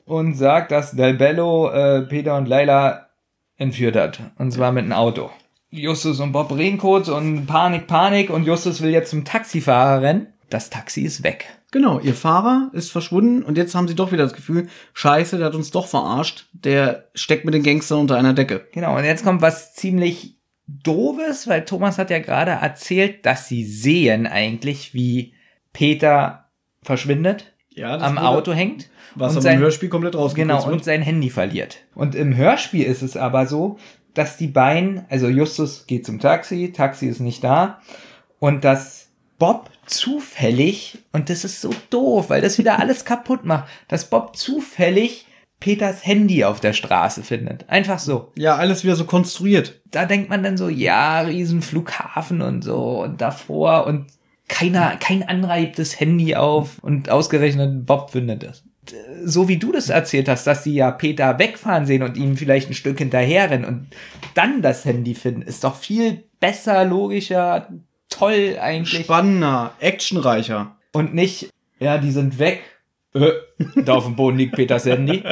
und 0.06 0.36
sagt, 0.36 0.72
dass 0.72 0.92
Del 0.92 1.14
Bello 1.14 1.70
äh, 1.70 2.02
Peter 2.02 2.38
und 2.38 2.48
Leila 2.48 3.10
entführt 3.58 3.96
hat. 3.96 4.20
Und 4.38 4.52
zwar 4.52 4.72
mit 4.72 4.84
einem 4.84 4.94
Auto. 4.94 5.30
Justus 5.70 6.20
und 6.20 6.32
Bob 6.32 6.56
reden 6.56 6.78
kurz 6.78 7.08
und 7.08 7.48
Panik, 7.48 7.88
Panik 7.88 8.30
und 8.30 8.46
Justus 8.46 8.82
will 8.82 8.92
jetzt 8.92 9.10
zum 9.10 9.26
Taxifahrer 9.26 10.02
rennen. 10.02 10.28
Das 10.50 10.70
Taxi 10.70 11.02
ist 11.02 11.24
weg. 11.24 11.48
Genau, 11.72 12.00
ihr 12.00 12.14
Fahrer 12.14 12.70
ist 12.74 12.92
verschwunden 12.92 13.42
und 13.42 13.58
jetzt 13.58 13.74
haben 13.74 13.88
sie 13.88 13.96
doch 13.96 14.12
wieder 14.12 14.24
das 14.24 14.36
Gefühl, 14.36 14.68
scheiße, 14.94 15.38
der 15.38 15.48
hat 15.48 15.56
uns 15.56 15.72
doch 15.72 15.88
verarscht. 15.88 16.46
Der 16.54 17.10
steckt 17.16 17.46
mit 17.46 17.56
den 17.56 17.64
Gangstern 17.64 18.02
unter 18.02 18.18
einer 18.18 18.34
Decke. 18.34 18.68
Genau, 18.72 18.96
und 18.96 19.04
jetzt 19.04 19.24
kommt 19.24 19.42
was 19.42 19.74
ziemlich 19.74 20.38
doofes, 20.68 21.48
weil 21.48 21.66
Thomas 21.66 21.98
hat 21.98 22.12
ja 22.12 22.20
gerade 22.20 22.52
erzählt, 22.52 23.26
dass 23.26 23.48
sie 23.48 23.66
sehen 23.66 24.28
eigentlich, 24.28 24.94
wie 24.94 25.34
Peter 25.74 26.52
verschwindet, 26.84 27.53
Ja, 27.76 27.98
am 27.98 28.18
Auto 28.18 28.54
hängt. 28.54 28.90
Was 29.16 29.36
und 29.36 29.42
sein- 29.42 29.60
Hörspiel 29.60 29.90
komplett 29.90 30.16
rausgekürzt 30.16 30.64
Genau, 30.64 30.72
und 30.74 30.84
sein 30.84 31.02
Handy 31.02 31.30
verliert. 31.30 31.78
Und 31.96 32.16
im 32.16 32.36
Hörspiel 32.36 32.84
ist 32.86 33.02
es 33.04 33.16
aber 33.18 33.46
so, 33.46 33.78
dass 34.14 34.38
die 34.38 34.48
beiden, 34.48 35.06
also 35.10 35.28
Justus 35.28 35.86
geht 35.88 36.06
zum 36.06 36.20
Taxi, 36.20 36.72
Taxi 36.76 37.08
ist 37.08 37.20
nicht 37.20 37.44
da, 37.44 37.80
und 38.40 38.64
dass 38.64 39.10
Bob 39.40 39.70
zufällig, 39.88 41.00
und 41.12 41.30
das 41.30 41.44
ist 41.44 41.62
so 41.62 41.72
doof, 41.90 42.30
weil 42.30 42.42
das 42.42 42.58
wieder 42.58 42.80
alles 42.80 43.06
kaputt 43.06 43.46
macht, 43.46 43.68
dass 43.88 44.10
Bob 44.10 44.36
zufällig 44.36 45.26
Peters 45.60 46.06
Handy 46.06 46.44
auf 46.44 46.60
der 46.60 46.74
Straße 46.74 47.24
findet. 47.24 47.70
Einfach 47.70 47.98
so. 47.98 48.32
Ja, 48.38 48.58
alles 48.58 48.84
wieder 48.84 48.96
so 48.98 49.06
konstruiert. 49.06 49.80
Da 49.92 50.06
denkt 50.06 50.30
man 50.30 50.44
dann 50.44 50.58
so, 50.58 50.68
ja, 50.70 51.22
Riesenflughafen 51.22 52.42
und 52.42 52.64
so 52.64 53.02
und 53.02 53.22
davor 53.22 53.88
und 53.88 54.08
keiner, 54.48 54.98
kein 54.98 55.28
anderer 55.28 55.56
hebt 55.56 55.80
das 55.80 56.00
Handy 56.00 56.36
auf 56.36 56.80
und 56.80 57.10
ausgerechnet 57.10 57.86
Bob 57.86 58.12
findet 58.12 58.44
es. 58.44 58.64
So 59.24 59.48
wie 59.48 59.58
du 59.58 59.72
das 59.72 59.90
erzählt 59.90 60.28
hast, 60.28 60.46
dass 60.46 60.64
sie 60.64 60.74
ja 60.74 60.92
Peter 60.92 61.40
wegfahren 61.40 61.86
sehen 61.86 62.04
und 62.04 62.18
ihm 62.18 62.36
vielleicht 62.36 62.70
ein 62.70 62.74
Stück 62.74 62.98
hinterherrennen 62.98 63.66
und 63.66 63.88
dann 64.34 64.62
das 64.62 64.84
Handy 64.84 65.16
finden, 65.16 65.42
ist 65.42 65.64
doch 65.64 65.78
viel 65.78 66.24
besser, 66.40 66.84
logischer, 66.84 67.70
toll 68.10 68.58
eigentlich. 68.62 69.06
Spannender, 69.06 69.74
actionreicher. 69.80 70.76
Und 70.92 71.14
nicht, 71.14 71.50
ja, 71.80 71.98
die 71.98 72.12
sind 72.12 72.40
weg. 72.40 72.62
Äh, 73.14 73.32
da 73.76 73.94
auf 73.94 74.06
dem 74.06 74.16
Boden 74.16 74.38
liegt 74.38 74.56
Peters 74.56 74.86
Handy. 74.86 75.24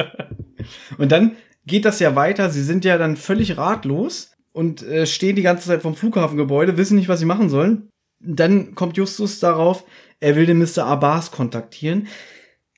Und 0.98 1.12
dann 1.12 1.36
geht 1.66 1.84
das 1.84 2.00
ja 2.00 2.14
weiter. 2.14 2.50
Sie 2.50 2.62
sind 2.62 2.84
ja 2.84 2.98
dann 2.98 3.16
völlig 3.16 3.56
ratlos 3.56 4.32
und 4.52 4.82
äh, 4.82 5.06
stehen 5.06 5.36
die 5.36 5.42
ganze 5.42 5.68
Zeit 5.68 5.82
vom 5.82 5.94
Flughafengebäude, 5.94 6.76
wissen 6.76 6.96
nicht, 6.96 7.08
was 7.08 7.20
sie 7.20 7.26
machen 7.26 7.48
sollen. 7.48 7.88
Dann 8.24 8.74
kommt 8.74 8.96
Justus 8.96 9.40
darauf, 9.40 9.84
er 10.20 10.36
will 10.36 10.46
den 10.46 10.58
Mr. 10.58 10.84
Abbas 10.84 11.30
kontaktieren. 11.30 12.06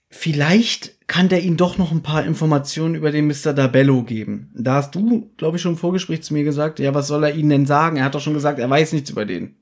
Vielleicht 0.09 1.07
kann 1.07 1.29
der 1.29 1.43
ihnen 1.43 1.57
doch 1.57 1.77
noch 1.77 1.93
ein 1.93 2.03
paar 2.03 2.25
Informationen 2.25 2.95
über 2.95 3.11
den 3.11 3.27
Mr. 3.27 3.53
Dabello 3.53 4.05
geben. 4.05 4.51
Da 4.55 4.75
hast 4.75 4.95
du, 4.95 5.31
glaube 5.37 5.57
ich, 5.57 5.63
schon 5.63 5.73
im 5.73 5.79
Vorgespräch 5.79 6.23
zu 6.23 6.33
mir 6.33 6.45
gesagt, 6.45 6.79
ja, 6.79 6.95
was 6.95 7.09
soll 7.09 7.25
er 7.25 7.35
ihnen 7.35 7.51
denn 7.51 7.67
sagen? 7.67 7.97
Er 7.97 8.05
hat 8.05 8.15
doch 8.15 8.21
schon 8.21 8.35
gesagt, 8.35 8.59
er 8.59 8.71
weiß 8.71 8.93
nichts 8.93 9.11
über 9.11 9.27
den. 9.27 9.57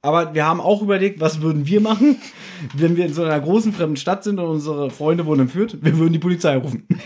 Aber 0.00 0.34
wir 0.34 0.46
haben 0.46 0.60
auch 0.60 0.82
überlegt, 0.82 1.20
was 1.20 1.40
würden 1.40 1.66
wir 1.66 1.80
machen, 1.80 2.16
wenn 2.74 2.96
wir 2.96 3.06
in 3.06 3.12
so 3.12 3.22
einer 3.22 3.38
großen 3.38 3.72
fremden 3.72 3.96
Stadt 3.96 4.24
sind 4.24 4.38
und 4.38 4.46
unsere 4.46 4.90
Freunde 4.90 5.26
wurden 5.26 5.42
entführt? 5.42 5.78
Wir 5.82 5.98
würden 5.98 6.12
die 6.12 6.18
Polizei 6.18 6.56
rufen. 6.56 6.86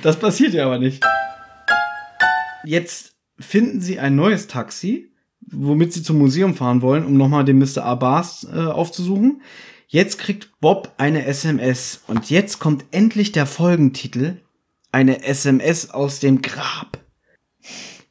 Das 0.00 0.16
passiert 0.18 0.54
ja 0.54 0.64
aber 0.64 0.78
nicht. 0.78 1.04
Jetzt 2.64 3.12
finden 3.38 3.82
sie 3.82 3.98
ein 3.98 4.16
neues 4.16 4.46
Taxi, 4.46 5.12
womit 5.50 5.92
sie 5.92 6.02
zum 6.02 6.18
Museum 6.18 6.54
fahren 6.54 6.82
wollen, 6.82 7.04
um 7.04 7.16
nochmal 7.16 7.44
den 7.44 7.58
Mr. 7.58 7.84
Abbas 7.84 8.46
äh, 8.52 8.58
aufzusuchen. 8.58 9.42
Jetzt 9.86 10.18
kriegt 10.18 10.60
Bob 10.60 10.92
eine 10.96 11.26
SMS 11.26 12.02
und 12.06 12.30
jetzt 12.30 12.58
kommt 12.58 12.84
endlich 12.90 13.32
der 13.32 13.46
Folgentitel 13.46 14.40
eine 14.90 15.24
SMS 15.24 15.90
aus 15.90 16.20
dem 16.20 16.42
Grab. 16.42 16.98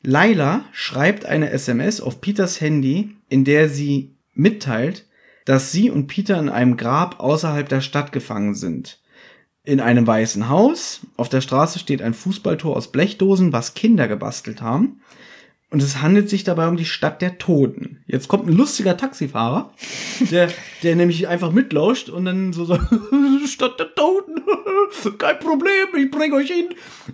Laila 0.01 0.65
schreibt 0.73 1.26
eine 1.26 1.49
SMS 1.49 2.01
auf 2.01 2.19
Peters 2.22 2.60
Handy, 2.60 3.15
in 3.30 3.45
der 3.45 3.69
sie 3.69 4.18
mitteilt, 4.34 5.07
dass 5.45 5.72
sie 5.72 5.89
und 5.89 6.07
Peter 6.07 6.39
in 6.39 6.49
einem 6.49 6.77
Grab 6.77 7.19
außerhalb 7.19 7.68
der 7.68 7.81
Stadt 7.81 8.11
gefangen 8.11 8.55
sind. 8.55 9.01
In 9.64 9.80
einem 9.80 10.05
weißen 10.05 10.49
Haus, 10.49 11.01
auf 11.15 11.30
der 11.30 11.39
Straße 11.39 11.80
steht 11.80 12.01
ein 12.01 12.14
Fußballtor 12.14 12.76
aus 12.76 12.91
Blechdosen, 12.91 13.53
was 13.53 13.76
Kinder 13.76 14.10
gebastelt 14.10 14.61
haben. 14.61 15.01
Und 15.74 15.82
es 15.82 16.04
handelt 16.04 16.30
sich 16.30 16.44
dabei 16.44 16.68
um 16.68 16.78
die 16.78 16.86
Stadt 16.86 17.20
der 17.24 17.40
Toten. 17.40 18.04
Jetzt 18.06 18.28
kommt 18.28 18.48
ein 18.48 18.54
lustiger 18.54 18.95
Taxifahrer, 18.95 19.74
der, 20.30 20.50
der 20.84 20.95
nämlich 20.95 21.28
einfach 21.28 21.52
mitlauscht 21.52 22.10
und 22.10 22.26
dann 22.26 22.54
so 22.54 22.64
sagt, 22.64 22.94
Stadt 23.48 23.80
der 23.80 23.95
Toten, 23.95 24.36
kein 25.18 25.40
Problem, 25.40 25.88
ich 25.98 26.12
bringe 26.12 26.36
euch 26.36 26.52
hin. 26.52 26.70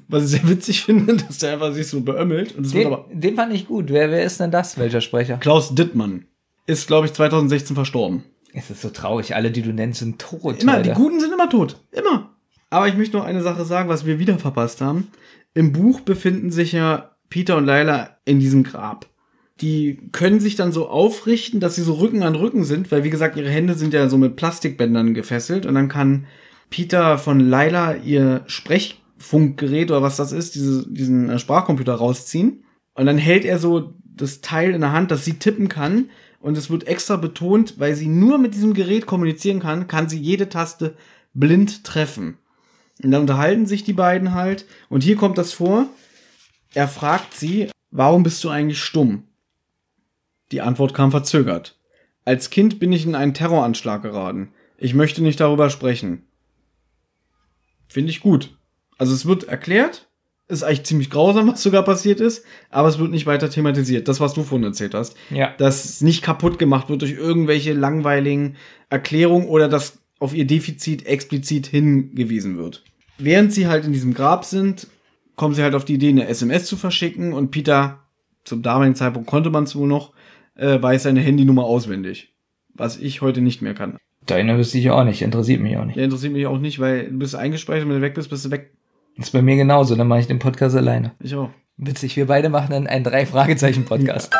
Was 0.09 0.25
ich 0.25 0.31
sehr 0.31 0.49
witzig 0.49 0.83
finde, 0.83 1.15
dass 1.15 1.37
der 1.37 1.53
einfach 1.53 1.71
sich 1.71 1.87
so 1.87 2.01
beömmelt. 2.01 2.53
Und 2.57 2.73
Den, 2.73 2.97
den 3.13 3.35
fand 3.37 3.53
ich 3.53 3.65
gut. 3.65 3.91
Wer, 3.91 4.11
wer 4.11 4.25
ist 4.25 4.41
denn 4.41 4.51
das? 4.51 4.77
Welcher 4.77 4.99
Sprecher? 4.99 5.37
Klaus 5.37 5.73
Dittmann 5.73 6.25
ist, 6.67 6.85
glaube 6.85 7.07
ich, 7.07 7.13
2016 7.13 7.77
verstorben. 7.77 8.25
Es 8.51 8.69
ist 8.69 8.81
so 8.81 8.89
traurig. 8.89 9.37
Alle, 9.37 9.51
die 9.51 9.61
du 9.61 9.71
nennst, 9.71 9.99
sind 9.99 10.19
tot. 10.19 10.61
Immer, 10.61 10.81
die 10.81 10.89
Alter. 10.89 10.95
Guten 10.95 11.21
sind 11.21 11.31
immer 11.31 11.49
tot. 11.49 11.79
Immer. 11.91 12.35
Aber 12.69 12.89
ich 12.89 12.97
möchte 12.97 13.15
noch 13.15 13.23
eine 13.23 13.41
Sache 13.41 13.63
sagen, 13.63 13.87
was 13.87 14.05
wir 14.05 14.19
wieder 14.19 14.37
verpasst 14.37 14.81
haben. 14.81 15.07
Im 15.53 15.71
Buch 15.71 16.01
befinden 16.01 16.51
sich 16.51 16.73
ja 16.73 17.15
Peter 17.29 17.57
und 17.57 17.65
Lila 17.65 18.17
in 18.25 18.39
diesem 18.39 18.63
Grab. 18.63 19.07
Die 19.61 19.99
können 20.11 20.39
sich 20.39 20.55
dann 20.55 20.71
so 20.71 20.87
aufrichten, 20.87 21.59
dass 21.59 21.75
sie 21.75 21.81
so 21.81 21.95
Rücken 21.95 22.23
an 22.23 22.35
Rücken 22.35 22.63
sind, 22.63 22.91
weil 22.91 23.03
wie 23.03 23.09
gesagt, 23.09 23.35
ihre 23.35 23.49
Hände 23.49 23.73
sind 23.73 23.93
ja 23.93 24.07
so 24.07 24.17
mit 24.17 24.35
Plastikbändern 24.35 25.13
gefesselt 25.13 25.65
und 25.65 25.75
dann 25.75 25.89
kann 25.89 26.27
Peter 26.69 27.17
von 27.17 27.39
Lila 27.39 27.95
ihr 27.95 28.43
Sprechfunkgerät 28.47 29.91
oder 29.91 30.01
was 30.01 30.17
das 30.17 30.31
ist, 30.31 30.55
diese, 30.55 30.87
diesen 30.89 31.29
äh, 31.29 31.39
Sprachcomputer 31.39 31.95
rausziehen 31.95 32.63
und 32.93 33.05
dann 33.05 33.17
hält 33.17 33.43
er 33.43 33.59
so 33.59 33.93
das 34.03 34.41
Teil 34.41 34.73
in 34.73 34.81
der 34.81 34.91
Hand, 34.93 35.11
das 35.11 35.25
sie 35.25 35.39
tippen 35.39 35.67
kann 35.67 36.09
und 36.39 36.57
es 36.57 36.69
wird 36.69 36.87
extra 36.87 37.17
betont, 37.17 37.79
weil 37.79 37.95
sie 37.95 38.07
nur 38.07 38.37
mit 38.37 38.53
diesem 38.53 38.73
Gerät 38.73 39.05
kommunizieren 39.05 39.59
kann, 39.59 39.87
kann 39.87 40.07
sie 40.07 40.19
jede 40.19 40.49
Taste 40.49 40.95
blind 41.33 41.83
treffen. 41.83 42.37
Und 43.03 43.11
dann 43.11 43.21
unterhalten 43.21 43.65
sich 43.65 43.83
die 43.83 43.93
beiden 43.93 44.33
halt 44.33 44.65
und 44.89 45.03
hier 45.03 45.15
kommt 45.15 45.37
das 45.37 45.53
vor. 45.53 45.87
Er 46.73 46.87
fragt 46.87 47.33
sie, 47.33 47.69
warum 47.91 48.23
bist 48.23 48.43
du 48.43 48.49
eigentlich 48.49 48.79
stumm? 48.79 49.23
Die 50.51 50.61
Antwort 50.61 50.93
kam 50.93 51.11
verzögert. 51.11 51.77
Als 52.25 52.49
Kind 52.49 52.79
bin 52.79 52.91
ich 52.91 53.05
in 53.05 53.15
einen 53.15 53.33
Terroranschlag 53.33 54.01
geraten. 54.01 54.51
Ich 54.77 54.93
möchte 54.93 55.23
nicht 55.23 55.39
darüber 55.39 55.69
sprechen. 55.69 56.23
Finde 57.87 58.11
ich 58.11 58.21
gut. 58.21 58.55
Also 58.97 59.13
es 59.13 59.25
wird 59.25 59.45
erklärt, 59.45 60.07
ist 60.47 60.63
eigentlich 60.63 60.83
ziemlich 60.83 61.09
grausam, 61.09 61.47
was 61.47 61.63
sogar 61.63 61.83
passiert 61.83 62.19
ist, 62.19 62.43
aber 62.69 62.87
es 62.87 62.99
wird 62.99 63.11
nicht 63.11 63.25
weiter 63.25 63.49
thematisiert. 63.49 64.07
Das, 64.07 64.19
was 64.19 64.33
du 64.33 64.43
vorhin 64.43 64.65
erzählt 64.65 64.93
hast. 64.93 65.15
Ja. 65.29 65.53
Dass 65.57 65.85
es 65.85 66.01
nicht 66.01 66.21
kaputt 66.23 66.59
gemacht 66.59 66.89
wird 66.89 67.01
durch 67.01 67.13
irgendwelche 67.13 67.73
langweiligen 67.73 68.57
Erklärungen 68.89 69.47
oder 69.47 69.67
dass 69.67 69.99
auf 70.19 70.33
ihr 70.33 70.45
Defizit 70.45 71.05
explizit 71.05 71.67
hingewiesen 71.67 72.57
wird. 72.57 72.83
Während 73.17 73.53
sie 73.53 73.67
halt 73.67 73.85
in 73.85 73.93
diesem 73.93 74.13
Grab 74.13 74.45
sind, 74.45 74.87
kommen 75.39 75.55
sie 75.55 75.63
halt 75.63 75.73
auf 75.73 75.85
die 75.85 75.93
Idee, 75.93 76.09
eine 76.09 76.27
SMS 76.27 76.65
zu 76.65 76.75
verschicken 76.75 77.31
und 77.31 77.49
Peter, 77.49 77.99
zum 78.43 78.61
damaligen 78.61 78.95
Zeitpunkt 78.95 79.29
konnte 79.29 79.49
man 79.49 79.63
es 79.63 79.73
wohl 79.73 79.87
noch, 79.87 80.11
äh, 80.55 80.81
weiß 80.81 81.03
seine 81.03 81.21
Handynummer 81.21 81.63
auswendig. 81.63 82.33
Was 82.73 82.97
ich 82.97 83.21
heute 83.21 83.39
nicht 83.39 83.61
mehr 83.61 83.73
kann. 83.73 83.95
Deine 84.25 84.57
wüsste 84.57 84.79
ich 84.79 84.91
auch 84.91 85.05
nicht. 85.05 85.21
Interessiert 85.21 85.61
mich 85.61 85.77
auch 85.77 85.85
nicht. 85.85 85.95
Der 85.95 86.03
interessiert 86.03 86.33
mich 86.33 86.45
auch 86.45 86.57
nicht, 86.57 86.79
weil 86.79 87.09
du 87.09 87.19
bist 87.19 87.35
eingespeichert 87.35 87.85
und 87.85 87.91
wenn 87.91 87.99
du 87.99 88.01
weg 88.01 88.15
bist, 88.15 88.29
bist 88.29 88.43
du 88.43 88.51
weg. 88.51 88.73
Ist 89.15 89.31
bei 89.31 89.41
mir 89.41 89.55
genauso. 89.55 89.95
Dann 89.95 90.09
mache 90.09 90.19
ich 90.19 90.27
den 90.27 90.39
Podcast 90.39 90.75
alleine. 90.75 91.13
Ich 91.21 91.33
auch. 91.35 91.49
Witzig, 91.77 92.17
wir 92.17 92.27
beide 92.27 92.49
machen 92.49 92.71
dann 92.71 92.87
einen 92.87 93.05
Drei-Fragezeichen-Podcast. 93.05 94.33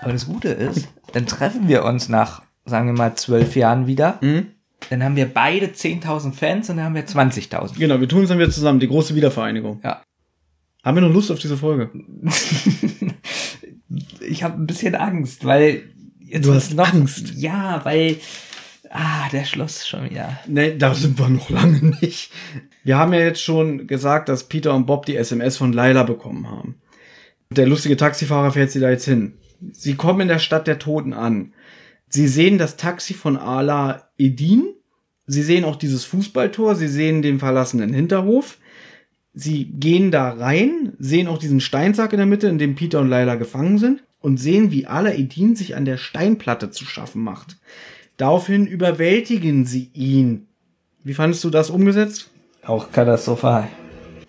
Aber 0.00 0.12
das 0.12 0.26
Gute 0.26 0.50
ist, 0.50 0.86
dann 1.12 1.26
treffen 1.26 1.66
wir 1.66 1.84
uns 1.84 2.08
nach, 2.08 2.42
sagen 2.66 2.86
wir 2.86 2.94
mal, 2.94 3.16
zwölf 3.16 3.56
Jahren 3.56 3.88
wieder. 3.88 4.18
Mhm. 4.20 4.46
Dann 4.88 5.04
haben 5.04 5.16
wir 5.16 5.26
beide 5.26 5.66
10.000 5.66 6.32
Fans 6.32 6.70
und 6.70 6.78
dann 6.78 6.86
haben 6.86 6.94
wir 6.94 7.06
20.000. 7.06 7.78
Genau, 7.78 8.00
wir 8.00 8.08
tun 8.08 8.22
es 8.22 8.28
dann 8.28 8.38
wieder 8.38 8.50
zusammen, 8.50 8.80
die 8.80 8.88
große 8.88 9.14
Wiedervereinigung. 9.14 9.80
Ja. 9.84 10.02
Haben 10.82 10.96
wir 10.96 11.02
noch 11.02 11.12
Lust 11.12 11.30
auf 11.30 11.38
diese 11.38 11.58
Folge? 11.58 11.90
ich 14.20 14.42
habe 14.42 14.60
ein 14.60 14.66
bisschen 14.66 14.94
Angst, 14.94 15.44
weil 15.44 15.82
jetzt 16.20 16.46
Du 16.46 16.54
hast 16.54 16.78
Angst? 16.78 17.34
Ja, 17.34 17.84
weil 17.84 18.16
ah, 18.90 19.28
der 19.30 19.44
Schluss 19.44 19.86
schon 19.86 20.08
wieder. 20.08 20.38
Nee, 20.46 20.76
da 20.78 20.94
sind 20.94 21.18
wir 21.18 21.28
noch 21.28 21.50
lange 21.50 21.96
nicht. 22.00 22.32
Wir 22.82 22.96
haben 22.96 23.12
ja 23.12 23.20
jetzt 23.20 23.42
schon 23.42 23.86
gesagt, 23.86 24.28
dass 24.28 24.48
Peter 24.48 24.74
und 24.74 24.86
Bob 24.86 25.04
die 25.06 25.16
SMS 25.16 25.58
von 25.58 25.72
Laila 25.72 26.02
bekommen 26.02 26.48
haben. 26.48 26.76
Der 27.50 27.66
lustige 27.66 27.96
Taxifahrer 27.96 28.52
fährt 28.52 28.70
sie 28.70 28.80
da 28.80 28.90
jetzt 28.90 29.04
hin. 29.04 29.34
Sie 29.72 29.96
kommen 29.96 30.20
in 30.20 30.28
der 30.28 30.38
Stadt 30.38 30.66
der 30.66 30.78
Toten 30.78 31.12
an. 31.12 31.52
Sie 32.10 32.28
sehen 32.28 32.58
das 32.58 32.76
Taxi 32.76 33.14
von 33.14 33.36
Ala 33.36 34.10
Edin. 34.18 34.74
Sie 35.26 35.42
sehen 35.42 35.64
auch 35.64 35.76
dieses 35.76 36.04
Fußballtor. 36.04 36.74
Sie 36.74 36.88
sehen 36.88 37.22
den 37.22 37.38
verlassenen 37.38 37.94
Hinterhof. 37.94 38.58
Sie 39.32 39.64
gehen 39.64 40.10
da 40.10 40.30
rein, 40.30 40.92
sehen 40.98 41.28
auch 41.28 41.38
diesen 41.38 41.60
Steinsack 41.60 42.12
in 42.12 42.18
der 42.18 42.26
Mitte, 42.26 42.48
in 42.48 42.58
dem 42.58 42.74
Peter 42.74 43.00
und 43.00 43.08
Laila 43.08 43.36
gefangen 43.36 43.78
sind 43.78 44.02
und 44.18 44.38
sehen, 44.38 44.72
wie 44.72 44.86
Ala 44.86 45.14
Edin 45.14 45.54
sich 45.54 45.76
an 45.76 45.84
der 45.84 45.98
Steinplatte 45.98 46.70
zu 46.70 46.84
schaffen 46.84 47.22
macht. 47.22 47.56
Daraufhin 48.16 48.66
überwältigen 48.66 49.64
sie 49.64 49.90
ihn. 49.94 50.48
Wie 51.04 51.14
fandest 51.14 51.44
du 51.44 51.50
das 51.50 51.70
umgesetzt? 51.70 52.28
Auch 52.64 52.90
katastrophal. 52.90 53.68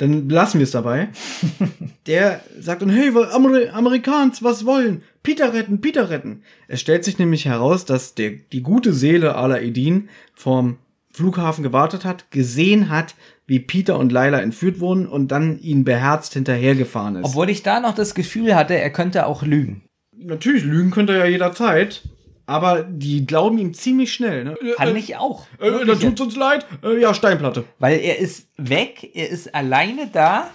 Dann 0.02 0.30
lassen 0.30 0.58
wir 0.58 0.64
es 0.64 0.72
dabei. 0.72 1.10
Der 2.08 2.42
sagt 2.60 2.82
dann, 2.82 2.90
hey, 2.90 3.10
Amer 3.10 3.72
Amerikans, 3.72 4.42
was 4.42 4.66
wollen? 4.66 5.04
Peter 5.22 5.54
retten, 5.54 5.80
Peter 5.80 6.10
retten. 6.10 6.42
Es 6.68 6.82
stellt 6.82 7.04
sich 7.04 7.20
nämlich 7.20 7.46
heraus, 7.46 7.86
dass 7.86 8.16
der, 8.16 8.32
die 8.52 8.64
gute 8.64 8.94
Seele 8.94 9.36
Ala 9.36 9.62
Edin 9.62 10.10
vom 10.34 10.80
Flughafen 11.12 11.64
gewartet 11.64 12.04
hat, 12.04 12.32
gesehen 12.32 12.90
hat, 12.90 13.14
wie 13.46 13.60
Peter 13.60 14.00
und 14.00 14.12
Laila 14.12 14.40
entführt 14.42 14.80
wurden 14.80 15.06
und 15.06 15.28
dann 15.28 15.60
ihn 15.60 15.84
beherzt 15.84 16.34
hinterhergefahren 16.34 17.18
ist. 17.18 17.26
Obwohl 17.26 17.52
ich 17.52 17.62
da 17.62 17.80
noch 17.80 17.94
das 17.94 18.16
Gefühl 18.16 18.56
hatte, 18.56 18.74
er 18.74 18.90
könnte 18.90 19.28
auch 19.28 19.44
lügen. 19.44 19.84
Natürlich, 20.18 20.64
lügen 20.64 20.90
könnte 20.90 21.14
er 21.14 21.26
ja 21.26 21.32
jederzeit, 21.32 22.02
aber 22.52 22.84
die 22.84 23.26
glauben 23.26 23.58
ihm 23.58 23.74
ziemlich 23.74 24.14
schnell. 24.14 24.44
Ne? 24.44 24.58
Fand 24.76 24.98
ich 24.98 25.16
auch. 25.16 25.48
Äh, 25.62 25.70
äh, 25.70 25.86
da 25.86 25.96
tut's 25.96 26.20
uns 26.20 26.36
leid. 26.36 26.66
Äh, 26.84 27.00
ja, 27.00 27.14
Steinplatte. 27.14 27.64
Weil 27.80 28.00
er 28.00 28.20
ist 28.20 28.48
weg, 28.58 29.10
er 29.14 29.30
ist 29.30 29.56
alleine 29.56 30.10
da 30.12 30.50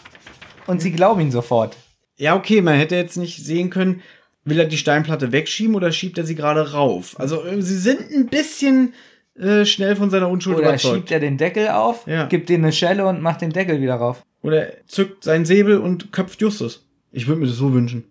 und 0.67 0.83
sie 0.83 0.93
glauben 0.93 1.23
ihn 1.23 1.31
sofort. 1.31 1.75
Ja, 2.19 2.37
okay, 2.37 2.61
man 2.61 2.75
hätte 2.75 2.97
jetzt 2.97 3.17
nicht 3.17 3.43
sehen 3.45 3.71
können, 3.71 4.03
will 4.45 4.59
er 4.59 4.67
die 4.67 4.77
Steinplatte 4.77 5.33
wegschieben 5.33 5.75
oder 5.75 5.91
schiebt 5.91 6.19
er 6.19 6.25
sie 6.25 6.35
gerade 6.35 6.73
rauf? 6.73 7.19
Also 7.19 7.43
äh, 7.45 7.63
sie 7.63 7.79
sind 7.79 8.01
ein 8.13 8.27
bisschen 8.27 8.93
äh, 9.39 9.65
schnell 9.65 9.97
von 9.97 10.11
seiner 10.11 10.29
Unschuld 10.29 10.59
Oder 10.59 10.69
überzeugt. 10.69 10.95
schiebt 10.95 11.11
er 11.13 11.21
den 11.21 11.39
Deckel 11.39 11.69
auf, 11.69 12.07
Ja. 12.07 12.27
gibt 12.27 12.51
ihm 12.51 12.63
eine 12.63 12.73
Schelle 12.73 13.07
und 13.07 13.23
macht 13.23 13.41
den 13.41 13.51
Deckel 13.51 13.81
wieder 13.81 13.95
rauf. 13.95 14.23
Oder 14.43 14.67
er 14.67 14.87
zückt 14.87 15.25
seinen 15.25 15.47
Säbel 15.47 15.79
und 15.79 16.13
köpft 16.13 16.43
Justus. 16.43 16.87
Ich 17.11 17.27
würde 17.27 17.41
mir 17.41 17.47
das 17.47 17.57
so 17.57 17.73
wünschen. 17.73 18.05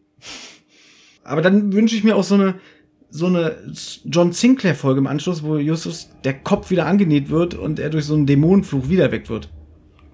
Aber 1.23 1.41
dann 1.41 1.71
wünsche 1.73 1.95
ich 1.95 2.03
mir 2.03 2.15
auch 2.15 2.23
so 2.23 2.35
eine 2.35 2.55
so 3.15 3.27
eine 3.27 3.55
John 4.03 4.33
Sinclair 4.33 4.75
Folge 4.75 4.99
im 4.99 5.07
Anschluss, 5.07 5.41
wo 5.41 5.55
Justus 5.55 6.09
der 6.25 6.33
Kopf 6.33 6.69
wieder 6.69 6.85
angenäht 6.85 7.29
wird 7.29 7.53
und 7.53 7.79
er 7.79 7.89
durch 7.89 8.05
so 8.05 8.13
einen 8.13 8.25
Dämonenfluch 8.25 8.89
wieder 8.89 9.11
weg 9.11 9.29
wird. 9.29 9.49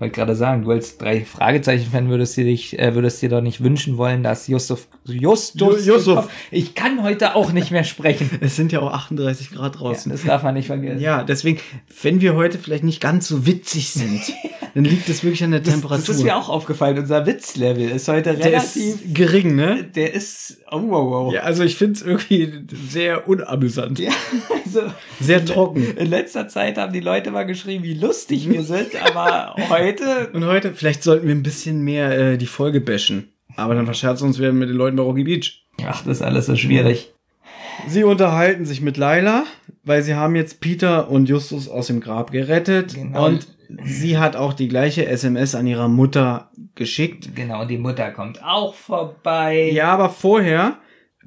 Wollte 0.01 0.15
gerade 0.15 0.35
sagen, 0.35 0.63
du 0.63 0.71
als 0.71 0.97
drei 0.97 1.23
Fragezeichen-Fan 1.23 2.09
würdest 2.09 2.35
dir 2.35 2.43
dich, 2.45 2.77
äh, 2.79 2.95
würdest 2.95 3.21
dir 3.21 3.29
doch 3.29 3.39
nicht 3.41 3.63
wünschen 3.63 3.97
wollen, 3.97 4.23
dass 4.23 4.47
Justus, 4.47 4.87
Justus, 5.05 5.85
Ju- 5.85 5.93
Yusuf. 5.93 6.27
ich 6.49 6.73
kann 6.73 7.03
heute 7.03 7.35
auch 7.35 7.51
nicht 7.51 7.69
mehr 7.69 7.83
sprechen. 7.83 8.29
Es 8.41 8.55
sind 8.55 8.71
ja 8.71 8.79
auch 8.79 8.91
38 8.91 9.51
Grad 9.51 9.75
Ja, 9.75 9.79
draußen. 9.79 10.11
das 10.11 10.23
darf 10.23 10.41
man 10.41 10.55
nicht 10.55 10.65
vergessen. 10.67 10.99
Ja, 10.99 11.23
deswegen, 11.23 11.59
wenn 12.01 12.19
wir 12.19 12.35
heute 12.35 12.57
vielleicht 12.57 12.83
nicht 12.83 12.99
ganz 12.99 13.27
so 13.27 13.45
witzig 13.45 13.91
sind, 13.91 14.21
dann 14.73 14.85
liegt 14.85 15.07
es 15.07 15.23
wirklich 15.23 15.43
an 15.43 15.51
der 15.51 15.59
das, 15.59 15.73
Temperatur. 15.75 15.97
das 16.07 16.09
ist 16.17 16.23
mir 16.23 16.35
auch 16.35 16.49
aufgefallen. 16.49 16.97
Unser 16.97 17.27
Witzlevel 17.27 17.91
ist 17.91 18.07
heute 18.07 18.33
der 18.35 18.43
relativ, 18.45 19.05
ist 19.05 19.13
gering, 19.13 19.55
ne? 19.55 19.83
der 19.83 20.15
ist, 20.15 20.61
oh, 20.71 20.81
wow, 20.81 21.11
wow. 21.11 21.33
Ja, 21.33 21.41
also 21.41 21.63
ich 21.63 21.75
finde 21.75 21.93
es 21.99 22.01
irgendwie 22.01 22.51
sehr 22.89 23.27
unamüsant. 23.27 23.99
Ja, 23.99 24.11
also 24.65 24.81
Sehr 25.19 25.45
trocken. 25.45 25.95
in 25.95 26.07
letzter 26.09 26.47
Zeit 26.47 26.79
haben 26.79 26.91
die 26.93 27.01
Leute 27.01 27.29
mal 27.29 27.43
geschrieben, 27.43 27.83
wie 27.83 27.93
lustig 27.93 28.49
wir 28.49 28.63
sind, 28.63 28.95
aber 29.03 29.55
heute 29.69 29.90
Und 30.33 30.45
heute, 30.45 30.73
vielleicht 30.73 31.03
sollten 31.03 31.27
wir 31.27 31.35
ein 31.35 31.43
bisschen 31.43 31.81
mehr 31.81 32.11
äh, 32.17 32.37
die 32.37 32.45
Folge 32.45 32.81
bashen. 32.81 33.33
Aber 33.55 33.75
dann 33.75 33.85
verscherzen 33.85 34.27
uns 34.27 34.39
wir 34.39 34.53
mit 34.53 34.69
den 34.69 34.77
Leuten 34.77 34.95
bei 34.95 35.03
Rocky 35.03 35.23
Beach. 35.23 35.65
Ach, 35.85 36.03
das 36.03 36.17
ist 36.17 36.21
alles 36.21 36.45
so 36.45 36.55
schwierig. 36.55 37.13
Sie 37.87 38.03
unterhalten 38.03 38.65
sich 38.65 38.81
mit 38.81 38.97
Laila, 38.97 39.43
weil 39.83 40.03
sie 40.03 40.15
haben 40.15 40.35
jetzt 40.35 40.61
Peter 40.61 41.09
und 41.09 41.27
Justus 41.27 41.67
aus 41.67 41.87
dem 41.87 41.99
Grab 41.99 42.31
gerettet. 42.31 42.93
Genau. 42.93 43.25
Und 43.25 43.47
sie 43.83 44.17
hat 44.17 44.35
auch 44.35 44.53
die 44.53 44.67
gleiche 44.67 45.05
SMS 45.07 45.55
an 45.55 45.67
ihrer 45.67 45.87
Mutter 45.87 46.51
geschickt. 46.75 47.35
Genau, 47.35 47.61
und 47.61 47.69
die 47.69 47.77
Mutter 47.77 48.11
kommt 48.11 48.43
auch 48.43 48.75
vorbei. 48.75 49.71
Ja, 49.71 49.91
aber 49.93 50.09
vorher 50.09 50.77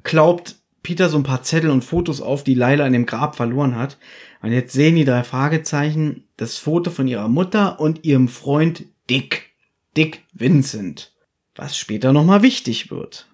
klaubt 0.03 0.55
Peter 0.83 1.09
so 1.09 1.17
ein 1.17 1.23
paar 1.23 1.43
Zettel 1.43 1.71
und 1.71 1.83
Fotos 1.83 2.21
auf, 2.21 2.43
die 2.43 2.53
Laila 2.53 2.85
in 2.85 2.93
dem 2.93 3.05
Grab 3.05 3.35
verloren 3.35 3.75
hat. 3.75 3.97
Und 4.45 4.51
jetzt 4.51 4.73
sehen 4.73 4.95
die 4.95 5.05
drei 5.05 5.23
Fragezeichen 5.23 6.25
das 6.37 6.59
Foto 6.59 6.91
von 6.91 7.07
ihrer 7.07 7.27
Mutter 7.27 7.79
und 7.79 8.05
ihrem 8.05 8.27
Freund 8.27 8.85
Dick. 9.09 9.55
Dick 9.97 10.21
Vincent. 10.33 11.13
Was 11.55 11.75
später 11.75 12.13
nochmal 12.13 12.43
wichtig 12.43 12.91
wird. 12.91 13.27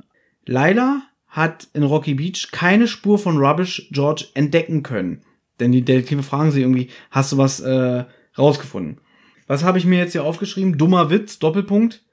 Laila 0.45 1.01
hat 1.27 1.67
in 1.73 1.83
Rocky 1.83 2.13
Beach 2.13 2.51
keine 2.53 2.87
Spur 2.87 3.19
von 3.19 3.39
Rubbish 3.39 3.89
George 3.91 4.27
entdecken 4.35 4.83
können. 4.83 5.23
Denn 5.59 5.73
die 5.73 5.81
Detektive 5.81 6.23
fragen 6.23 6.51
sie 6.51 6.61
irgendwie, 6.61 6.87
hast 7.09 7.33
du 7.33 7.37
was 7.37 7.59
äh, 7.59 8.05
rausgefunden? 8.37 9.01
Was 9.47 9.65
habe 9.65 9.79
ich 9.79 9.85
mir 9.85 9.99
jetzt 9.99 10.13
hier 10.13 10.23
aufgeschrieben? 10.23 10.77
Dummer 10.77 11.09
Witz, 11.09 11.39
Doppelpunkt, 11.39 12.05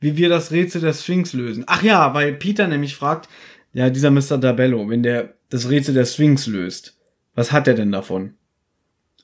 wie 0.00 0.16
wir 0.16 0.28
das 0.28 0.50
Rätsel 0.50 0.80
der 0.80 0.94
Sphinx 0.94 1.34
lösen. 1.34 1.62
Ach 1.68 1.84
ja, 1.84 2.14
weil 2.14 2.32
Peter 2.32 2.66
nämlich 2.66 2.96
fragt, 2.96 3.28
ja, 3.72 3.90
dieser 3.90 4.10
Mr. 4.10 4.38
Dabello, 4.38 4.88
wenn 4.88 5.04
der 5.04 5.34
das 5.50 5.70
Rätsel 5.70 5.94
der 5.94 6.04
Sphinx 6.04 6.48
löst, 6.48 6.96
was 7.36 7.52
hat 7.52 7.68
er 7.68 7.74
denn 7.74 7.92
davon? 7.92 8.34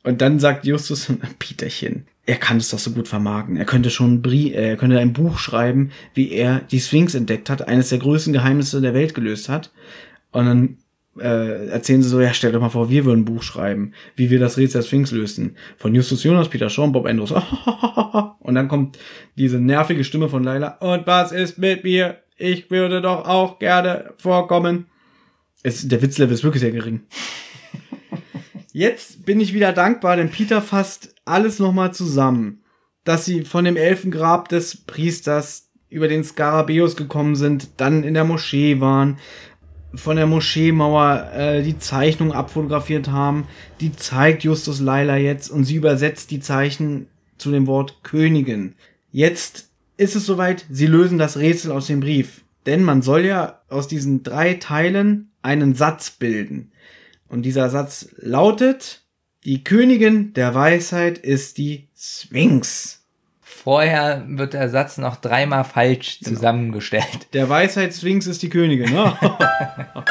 Und 0.06 0.20
dann 0.20 0.38
sagt 0.38 0.64
Justus, 0.64 1.12
Peterchen, 1.40 2.06
er 2.26 2.36
kann 2.36 2.58
es 2.58 2.70
doch 2.70 2.78
so 2.78 2.92
gut 2.92 3.08
vermarkten. 3.08 3.56
Er 3.56 3.64
könnte 3.64 3.90
schon 3.90 4.22
Brie 4.22 4.52
äh, 4.52 4.70
er 4.70 4.76
könnte 4.76 5.00
ein 5.00 5.12
Buch 5.12 5.38
schreiben, 5.38 5.90
wie 6.14 6.30
er 6.30 6.60
die 6.60 6.78
Sphinx 6.78 7.16
entdeckt 7.16 7.50
hat, 7.50 7.66
eines 7.66 7.88
der 7.88 7.98
größten 7.98 8.32
Geheimnisse 8.32 8.80
der 8.80 8.94
Welt 8.94 9.14
gelöst 9.14 9.48
hat. 9.48 9.72
Und 10.30 10.46
dann 10.46 10.78
äh, 11.18 11.66
erzählen 11.70 12.02
sie 12.02 12.08
so, 12.08 12.20
ja, 12.20 12.32
stell 12.32 12.52
dir 12.52 12.60
mal 12.60 12.68
vor, 12.68 12.88
wir 12.88 13.04
würden 13.04 13.22
ein 13.22 13.24
Buch 13.24 13.42
schreiben, 13.42 13.94
wie 14.14 14.30
wir 14.30 14.38
das 14.38 14.56
Rätsel 14.58 14.80
der 14.80 14.86
Sphinx 14.86 15.10
lösten. 15.10 15.56
Von 15.76 15.92
Justus 15.92 16.22
Jonas, 16.22 16.48
Peter 16.48 16.70
Shaw, 16.70 16.86
Bob 16.86 17.06
Andrews. 17.06 17.32
Und 18.38 18.54
dann 18.54 18.68
kommt 18.68 18.98
diese 19.34 19.58
nervige 19.58 20.04
Stimme 20.04 20.28
von 20.28 20.44
Laila. 20.44 20.76
Und 20.78 21.04
was 21.08 21.32
ist 21.32 21.58
mit 21.58 21.82
mir? 21.82 22.18
Ich 22.36 22.70
würde 22.70 23.00
doch 23.02 23.26
auch 23.26 23.58
gerne 23.58 24.12
vorkommen. 24.18 24.86
Es, 25.64 25.88
der 25.88 26.00
Witzlevel 26.00 26.34
ist 26.34 26.44
wirklich 26.44 26.60
sehr 26.60 26.70
gering. 26.70 27.00
Jetzt 28.76 29.24
bin 29.24 29.40
ich 29.40 29.54
wieder 29.54 29.72
dankbar, 29.72 30.16
denn 30.16 30.30
Peter 30.30 30.60
fasst 30.60 31.14
alles 31.24 31.58
nochmal 31.58 31.94
zusammen. 31.94 32.60
Dass 33.04 33.24
sie 33.24 33.46
von 33.46 33.64
dem 33.64 33.74
Elfengrab 33.74 34.50
des 34.50 34.76
Priesters 34.76 35.70
über 35.88 36.08
den 36.08 36.24
Skarabäus 36.24 36.94
gekommen 36.94 37.36
sind, 37.36 37.70
dann 37.78 38.04
in 38.04 38.12
der 38.12 38.24
Moschee 38.24 38.78
waren, 38.78 39.16
von 39.94 40.16
der 40.16 40.26
Moscheemauer 40.26 41.30
äh, 41.32 41.62
die 41.62 41.78
Zeichnung 41.78 42.32
abfotografiert 42.32 43.08
haben. 43.08 43.46
Die 43.80 43.96
zeigt 43.96 44.44
Justus 44.44 44.78
Leila 44.78 45.16
jetzt 45.16 45.48
und 45.48 45.64
sie 45.64 45.76
übersetzt 45.76 46.30
die 46.30 46.40
Zeichen 46.40 47.06
zu 47.38 47.50
dem 47.50 47.66
Wort 47.66 48.00
Königin. 48.02 48.74
Jetzt 49.10 49.70
ist 49.96 50.16
es 50.16 50.26
soweit, 50.26 50.66
sie 50.68 50.86
lösen 50.86 51.16
das 51.16 51.38
Rätsel 51.38 51.72
aus 51.72 51.86
dem 51.86 52.00
Brief. 52.00 52.44
Denn 52.66 52.82
man 52.82 53.00
soll 53.00 53.24
ja 53.24 53.62
aus 53.70 53.88
diesen 53.88 54.22
drei 54.22 54.52
Teilen 54.52 55.30
einen 55.40 55.74
Satz 55.74 56.10
bilden. 56.10 56.72
Und 57.28 57.42
dieser 57.42 57.70
Satz 57.70 58.08
lautet, 58.16 59.02
die 59.44 59.64
Königin 59.64 60.32
der 60.34 60.54
Weisheit 60.54 61.18
ist 61.18 61.58
die 61.58 61.88
Sphinx. 61.96 63.04
Vorher 63.40 64.24
wird 64.28 64.54
der 64.54 64.68
Satz 64.68 64.98
noch 64.98 65.16
dreimal 65.16 65.64
falsch 65.64 66.20
Genau. 66.20 66.36
zusammengestellt. 66.36 67.28
Der 67.32 67.48
Weisheit 67.48 67.94
Sphinx 67.94 68.26
ist 68.26 68.42
die 68.42 68.48
Königin. 68.48 68.92
Ne? 68.92 69.16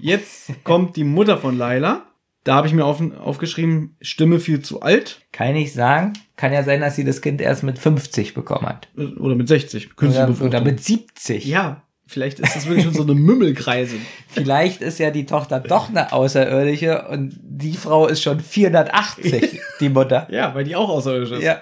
Jetzt 0.00 0.52
kommt 0.64 0.96
die 0.96 1.04
Mutter 1.04 1.38
von 1.38 1.56
Laila. 1.56 2.06
Da 2.44 2.56
habe 2.56 2.66
ich 2.66 2.72
mir 2.74 2.84
auf, 2.84 3.00
aufgeschrieben, 3.18 3.96
Stimme 4.00 4.40
viel 4.40 4.62
zu 4.62 4.82
alt. 4.82 5.20
Kann 5.30 5.54
ich 5.54 5.72
sagen, 5.72 6.14
kann 6.36 6.52
ja 6.52 6.64
sein, 6.64 6.80
dass 6.80 6.96
sie 6.96 7.04
das 7.04 7.20
Kind 7.20 7.40
erst 7.40 7.62
mit 7.62 7.78
50 7.78 8.34
bekommen 8.34 8.66
hat. 8.66 8.88
Oder 8.96 9.36
mit 9.36 9.46
60. 9.46 9.94
Künstliche 9.94 10.32
Oder, 10.32 10.44
oder 10.46 10.60
mit 10.60 10.82
70. 10.82 11.44
Ja, 11.44 11.82
vielleicht 12.12 12.40
ist 12.40 12.54
das 12.54 12.66
wirklich 12.66 12.84
schon 12.84 12.94
so 12.94 13.02
eine 13.02 13.14
Mümmelkreise. 13.14 13.96
Vielleicht 14.28 14.80
ist 14.82 14.98
ja 14.98 15.10
die 15.10 15.26
Tochter 15.26 15.60
doch 15.60 15.88
eine 15.88 16.12
Außerirdische 16.12 17.06
und 17.10 17.38
die 17.42 17.74
Frau 17.74 18.06
ist 18.06 18.22
schon 18.22 18.40
480, 18.40 19.60
die 19.80 19.88
Mutter. 19.88 20.26
Ja, 20.30 20.54
weil 20.54 20.64
die 20.64 20.76
auch 20.76 20.88
außerirdisch 20.88 21.32
ist. 21.32 21.42
Ja. 21.42 21.60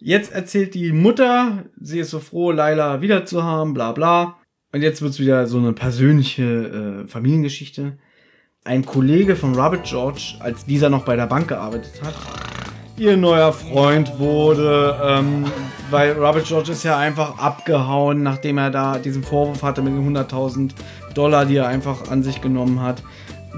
Jetzt 0.00 0.32
erzählt 0.32 0.74
die 0.74 0.92
Mutter, 0.92 1.64
sie 1.80 1.98
ist 1.98 2.10
so 2.10 2.20
froh, 2.20 2.52
Laila 2.52 3.02
wieder 3.02 3.26
zu 3.26 3.42
haben, 3.42 3.74
bla 3.74 3.92
bla. 3.92 4.36
Und 4.72 4.82
jetzt 4.82 5.02
wird's 5.02 5.18
wieder 5.18 5.46
so 5.46 5.58
eine 5.58 5.72
persönliche 5.72 7.04
äh, 7.04 7.08
Familiengeschichte. 7.08 7.98
Ein 8.64 8.84
Kollege 8.84 9.34
von 9.34 9.54
Robert 9.54 9.84
George, 9.84 10.36
als 10.40 10.66
dieser 10.66 10.90
noch 10.90 11.04
bei 11.04 11.16
der 11.16 11.26
Bank 11.26 11.48
gearbeitet 11.48 12.02
hat, 12.02 12.14
ihr 12.98 13.16
neuer 13.16 13.52
Freund 13.52 14.18
wurde, 14.18 14.98
ähm, 15.02 15.44
weil 15.90 16.12
Robert 16.12 16.46
George 16.46 16.72
ist 16.72 16.82
ja 16.82 16.98
einfach 16.98 17.38
abgehauen, 17.38 18.22
nachdem 18.22 18.58
er 18.58 18.70
da 18.70 18.98
diesen 18.98 19.22
Vorwurf 19.22 19.62
hatte 19.62 19.82
mit 19.82 19.92
den 19.92 20.16
100.000 20.16 20.72
Dollar, 21.14 21.46
die 21.46 21.56
er 21.56 21.68
einfach 21.68 22.10
an 22.10 22.22
sich 22.22 22.40
genommen 22.40 22.80
hat. 22.80 23.02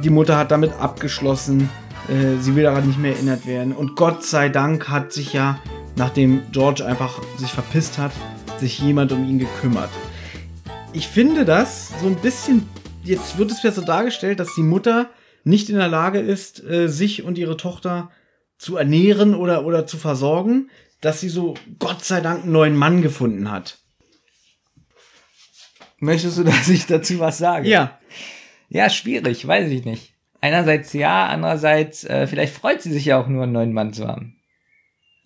Die 0.02 0.10
Mutter 0.10 0.36
hat 0.36 0.50
damit 0.50 0.72
abgeschlossen, 0.74 1.70
äh, 2.08 2.40
sie 2.40 2.54
will 2.54 2.64
daran 2.64 2.86
nicht 2.86 2.98
mehr 2.98 3.12
erinnert 3.12 3.46
werden. 3.46 3.72
Und 3.72 3.96
Gott 3.96 4.24
sei 4.24 4.48
Dank 4.48 4.88
hat 4.88 5.12
sich 5.12 5.32
ja, 5.32 5.58
nachdem 5.96 6.42
George 6.52 6.84
einfach 6.84 7.20
sich 7.36 7.50
verpisst 7.50 7.98
hat, 7.98 8.12
sich 8.58 8.78
jemand 8.80 9.12
um 9.12 9.24
ihn 9.24 9.38
gekümmert. 9.38 9.90
Ich 10.92 11.08
finde 11.08 11.44
das 11.44 11.92
so 12.00 12.06
ein 12.06 12.16
bisschen, 12.16 12.68
jetzt 13.04 13.38
wird 13.38 13.50
es 13.50 13.62
ja 13.62 13.72
so 13.72 13.82
dargestellt, 13.82 14.40
dass 14.40 14.54
die 14.54 14.62
Mutter 14.62 15.08
nicht 15.44 15.70
in 15.70 15.76
der 15.76 15.88
Lage 15.88 16.18
ist, 16.18 16.62
äh, 16.62 16.88
sich 16.88 17.24
und 17.24 17.38
ihre 17.38 17.56
Tochter 17.56 18.10
zu 18.60 18.76
ernähren 18.76 19.34
oder, 19.34 19.64
oder 19.64 19.86
zu 19.86 19.96
versorgen, 19.96 20.70
dass 21.00 21.20
sie 21.20 21.30
so 21.30 21.54
Gott 21.78 22.04
sei 22.04 22.20
Dank 22.20 22.42
einen 22.42 22.52
neuen 22.52 22.76
Mann 22.76 23.00
gefunden 23.00 23.50
hat. 23.50 23.78
Möchtest 25.98 26.36
du, 26.36 26.44
dass 26.44 26.68
ich 26.68 26.86
dazu 26.86 27.18
was 27.18 27.38
sage? 27.38 27.68
Ja, 27.68 27.98
Ja, 28.68 28.90
schwierig, 28.90 29.46
weiß 29.46 29.70
ich 29.70 29.86
nicht. 29.86 30.12
Einerseits 30.42 30.92
ja, 30.92 31.26
andererseits 31.26 32.04
äh, 32.04 32.26
vielleicht 32.26 32.54
freut 32.54 32.82
sie 32.82 32.92
sich 32.92 33.06
ja 33.06 33.18
auch 33.18 33.28
nur, 33.28 33.44
einen 33.44 33.52
neuen 33.52 33.72
Mann 33.72 33.94
zu 33.94 34.06
haben. 34.06 34.36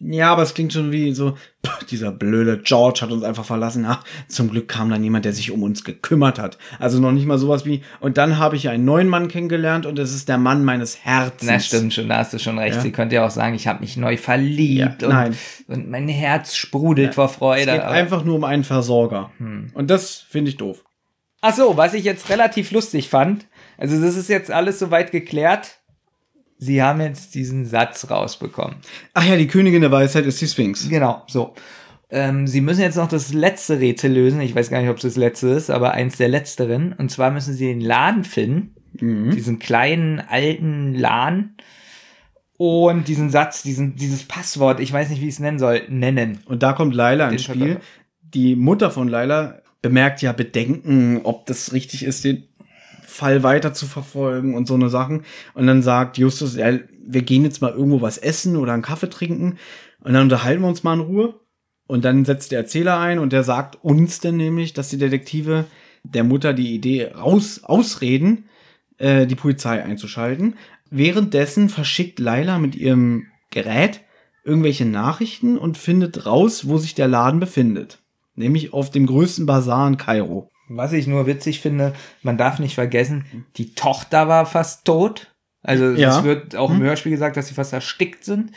Ja, 0.06 0.30
aber 0.32 0.42
es 0.42 0.52
klingt 0.52 0.72
schon 0.72 0.92
wie 0.92 1.12
so, 1.14 1.36
"Pff, 1.66 1.84
dieser 1.84 2.12
blöde 2.12 2.58
George 2.58 3.00
hat 3.00 3.10
uns 3.10 3.22
einfach 3.24 3.44
verlassen. 3.44 3.86
Ach, 3.88 4.04
zum 4.28 4.50
Glück 4.50 4.68
kam 4.68 4.90
dann 4.90 5.02
jemand, 5.02 5.24
der 5.24 5.32
sich 5.32 5.50
um 5.50 5.62
uns 5.62 5.82
gekümmert 5.82 6.38
hat. 6.38 6.58
Also 6.78 7.00
noch 7.00 7.12
nicht 7.12 7.26
mal 7.26 7.38
sowas 7.38 7.64
wie, 7.64 7.82
und 8.00 8.18
dann 8.18 8.38
habe 8.38 8.56
ich 8.56 8.68
einen 8.68 8.84
neuen 8.84 9.08
Mann 9.08 9.28
kennengelernt 9.28 9.86
und 9.86 9.98
es 9.98 10.14
ist 10.14 10.28
der 10.28 10.36
Mann 10.36 10.62
meines 10.64 11.04
Herzens. 11.04 11.50
Na 11.50 11.58
stimmt 11.58 11.94
schon, 11.94 12.08
da 12.08 12.18
hast 12.18 12.34
du 12.34 12.38
schon 12.38 12.58
recht. 12.58 12.76
Ja. 12.76 12.82
Sie 12.82 12.92
könnte 12.92 13.14
ja 13.14 13.24
auch 13.24 13.30
sagen, 13.30 13.54
ich 13.54 13.66
habe 13.66 13.80
mich 13.80 13.96
neu 13.96 14.16
verliebt 14.16 15.00
Ja, 15.02 15.08
und, 15.08 15.14
nein. 15.14 15.36
und 15.68 15.90
mein 15.90 16.08
Herz 16.08 16.54
sprudelt 16.54 17.14
vor 17.14 17.26
Es 17.26 17.32
Freude. 17.36 17.72
geht 17.72 17.80
aber- 17.80 17.90
einfach 17.90 18.24
nur 18.24 18.36
um 18.36 18.44
einen 18.44 18.64
Versorger. 18.64 19.30
Hm. 19.38 19.70
Und 19.74 19.90
das 19.90 20.16
finde 20.28 20.50
ich 20.50 20.56
doof. 20.58 20.84
Ach 21.40 21.54
so, 21.54 21.76
was 21.76 21.94
ich 21.94 22.04
jetzt 22.04 22.28
relativ 22.30 22.72
lustig 22.72 23.08
fand, 23.08 23.46
also 23.78 24.00
das 24.00 24.16
ist 24.16 24.28
jetzt 24.28 24.50
alles 24.50 24.78
soweit 24.78 25.12
geklärt. 25.12 25.78
Sie 26.64 26.82
haben 26.82 27.00
jetzt 27.00 27.34
diesen 27.34 27.66
Satz 27.66 28.10
rausbekommen. 28.10 28.76
Ach 29.12 29.24
ja, 29.24 29.36
die 29.36 29.46
Königin 29.46 29.82
der 29.82 29.92
Weisheit 29.92 30.24
ist 30.26 30.40
die 30.40 30.46
Sphinx. 30.46 30.88
Genau, 30.88 31.22
so. 31.26 31.54
Ähm, 32.10 32.46
Sie 32.46 32.60
müssen 32.60 32.80
jetzt 32.80 32.96
noch 32.96 33.08
das 33.08 33.32
letzte 33.32 33.80
Rätsel 33.80 34.12
lösen. 34.12 34.40
Ich 34.40 34.54
weiß 34.54 34.70
gar 34.70 34.80
nicht, 34.80 34.90
ob 34.90 34.96
es 34.96 35.02
das 35.02 35.16
letzte 35.16 35.48
ist, 35.48 35.70
aber 35.70 35.92
eins 35.92 36.16
der 36.16 36.28
letzteren. 36.28 36.92
Und 36.92 37.10
zwar 37.10 37.30
müssen 37.30 37.54
Sie 37.54 37.66
den 37.66 37.80
Laden 37.80 38.24
finden. 38.24 38.74
Diesen 39.30 39.58
kleinen, 39.58 40.20
alten 40.20 40.94
Laden. 40.94 41.56
Und 42.56 43.08
diesen 43.08 43.30
Satz, 43.30 43.62
diesen, 43.62 43.96
dieses 43.96 44.22
Passwort, 44.22 44.78
ich 44.78 44.92
weiß 44.92 45.10
nicht, 45.10 45.20
wie 45.20 45.26
ich 45.26 45.34
es 45.34 45.40
nennen 45.40 45.58
soll, 45.58 45.82
nennen. 45.88 46.38
Und 46.46 46.62
da 46.62 46.72
kommt 46.72 46.94
Laila 46.94 47.28
ins 47.28 47.44
Spiel. 47.44 47.80
Die 48.22 48.54
Mutter 48.54 48.90
von 48.90 49.08
Laila 49.08 49.60
bemerkt 49.82 50.22
ja 50.22 50.32
Bedenken, 50.32 51.20
ob 51.24 51.46
das 51.46 51.72
richtig 51.72 52.04
ist, 52.04 52.24
den 52.24 52.44
Fall 53.14 53.44
weiter 53.44 53.72
zu 53.72 53.86
verfolgen 53.86 54.54
und 54.56 54.66
so 54.66 54.74
eine 54.74 54.88
Sachen. 54.88 55.24
Und 55.54 55.66
dann 55.68 55.82
sagt 55.82 56.18
Justus, 56.18 56.56
ja, 56.56 56.72
wir 57.06 57.22
gehen 57.22 57.44
jetzt 57.44 57.62
mal 57.62 57.72
irgendwo 57.72 58.00
was 58.00 58.18
essen 58.18 58.56
oder 58.56 58.72
einen 58.72 58.82
Kaffee 58.82 59.08
trinken 59.08 59.58
und 60.00 60.14
dann 60.14 60.24
unterhalten 60.24 60.62
wir 60.62 60.68
uns 60.68 60.82
mal 60.82 60.94
in 60.94 61.00
Ruhe. 61.00 61.40
Und 61.86 62.04
dann 62.04 62.24
setzt 62.24 62.50
der 62.50 62.60
Erzähler 62.60 62.98
ein 62.98 63.18
und 63.18 63.32
der 63.32 63.44
sagt 63.44 63.84
uns 63.84 64.18
denn 64.18 64.36
nämlich, 64.36 64.72
dass 64.72 64.88
die 64.88 64.98
Detektive 64.98 65.66
der 66.02 66.24
Mutter 66.24 66.54
die 66.54 66.74
Idee 66.74 67.12
raus, 67.12 67.60
ausreden, 67.62 68.46
äh, 68.98 69.26
die 69.26 69.34
Polizei 69.34 69.82
einzuschalten. 69.82 70.54
Währenddessen 70.90 71.68
verschickt 71.68 72.18
Laila 72.18 72.58
mit 72.58 72.74
ihrem 72.74 73.26
Gerät 73.50 74.00
irgendwelche 74.44 74.86
Nachrichten 74.86 75.56
und 75.56 75.78
findet 75.78 76.26
raus, 76.26 76.66
wo 76.66 76.78
sich 76.78 76.94
der 76.94 77.08
Laden 77.08 77.38
befindet. 77.38 78.00
Nämlich 78.34 78.72
auf 78.72 78.90
dem 78.90 79.06
größten 79.06 79.46
Bazar 79.46 79.86
in 79.86 79.98
Kairo. 79.98 80.50
Was 80.68 80.92
ich 80.92 81.06
nur 81.06 81.26
witzig 81.26 81.60
finde, 81.60 81.92
man 82.22 82.38
darf 82.38 82.58
nicht 82.58 82.74
vergessen, 82.74 83.46
die 83.56 83.74
Tochter 83.74 84.28
war 84.28 84.46
fast 84.46 84.84
tot. 84.84 85.30
Also 85.62 85.90
Ja. 85.90 86.18
es 86.18 86.24
wird 86.24 86.56
auch 86.56 86.70
im 86.70 86.82
Hörspiel 86.82 87.12
gesagt, 87.12 87.36
dass 87.36 87.48
sie 87.48 87.54
fast 87.54 87.72
erstickt 87.72 88.24
sind. 88.24 88.52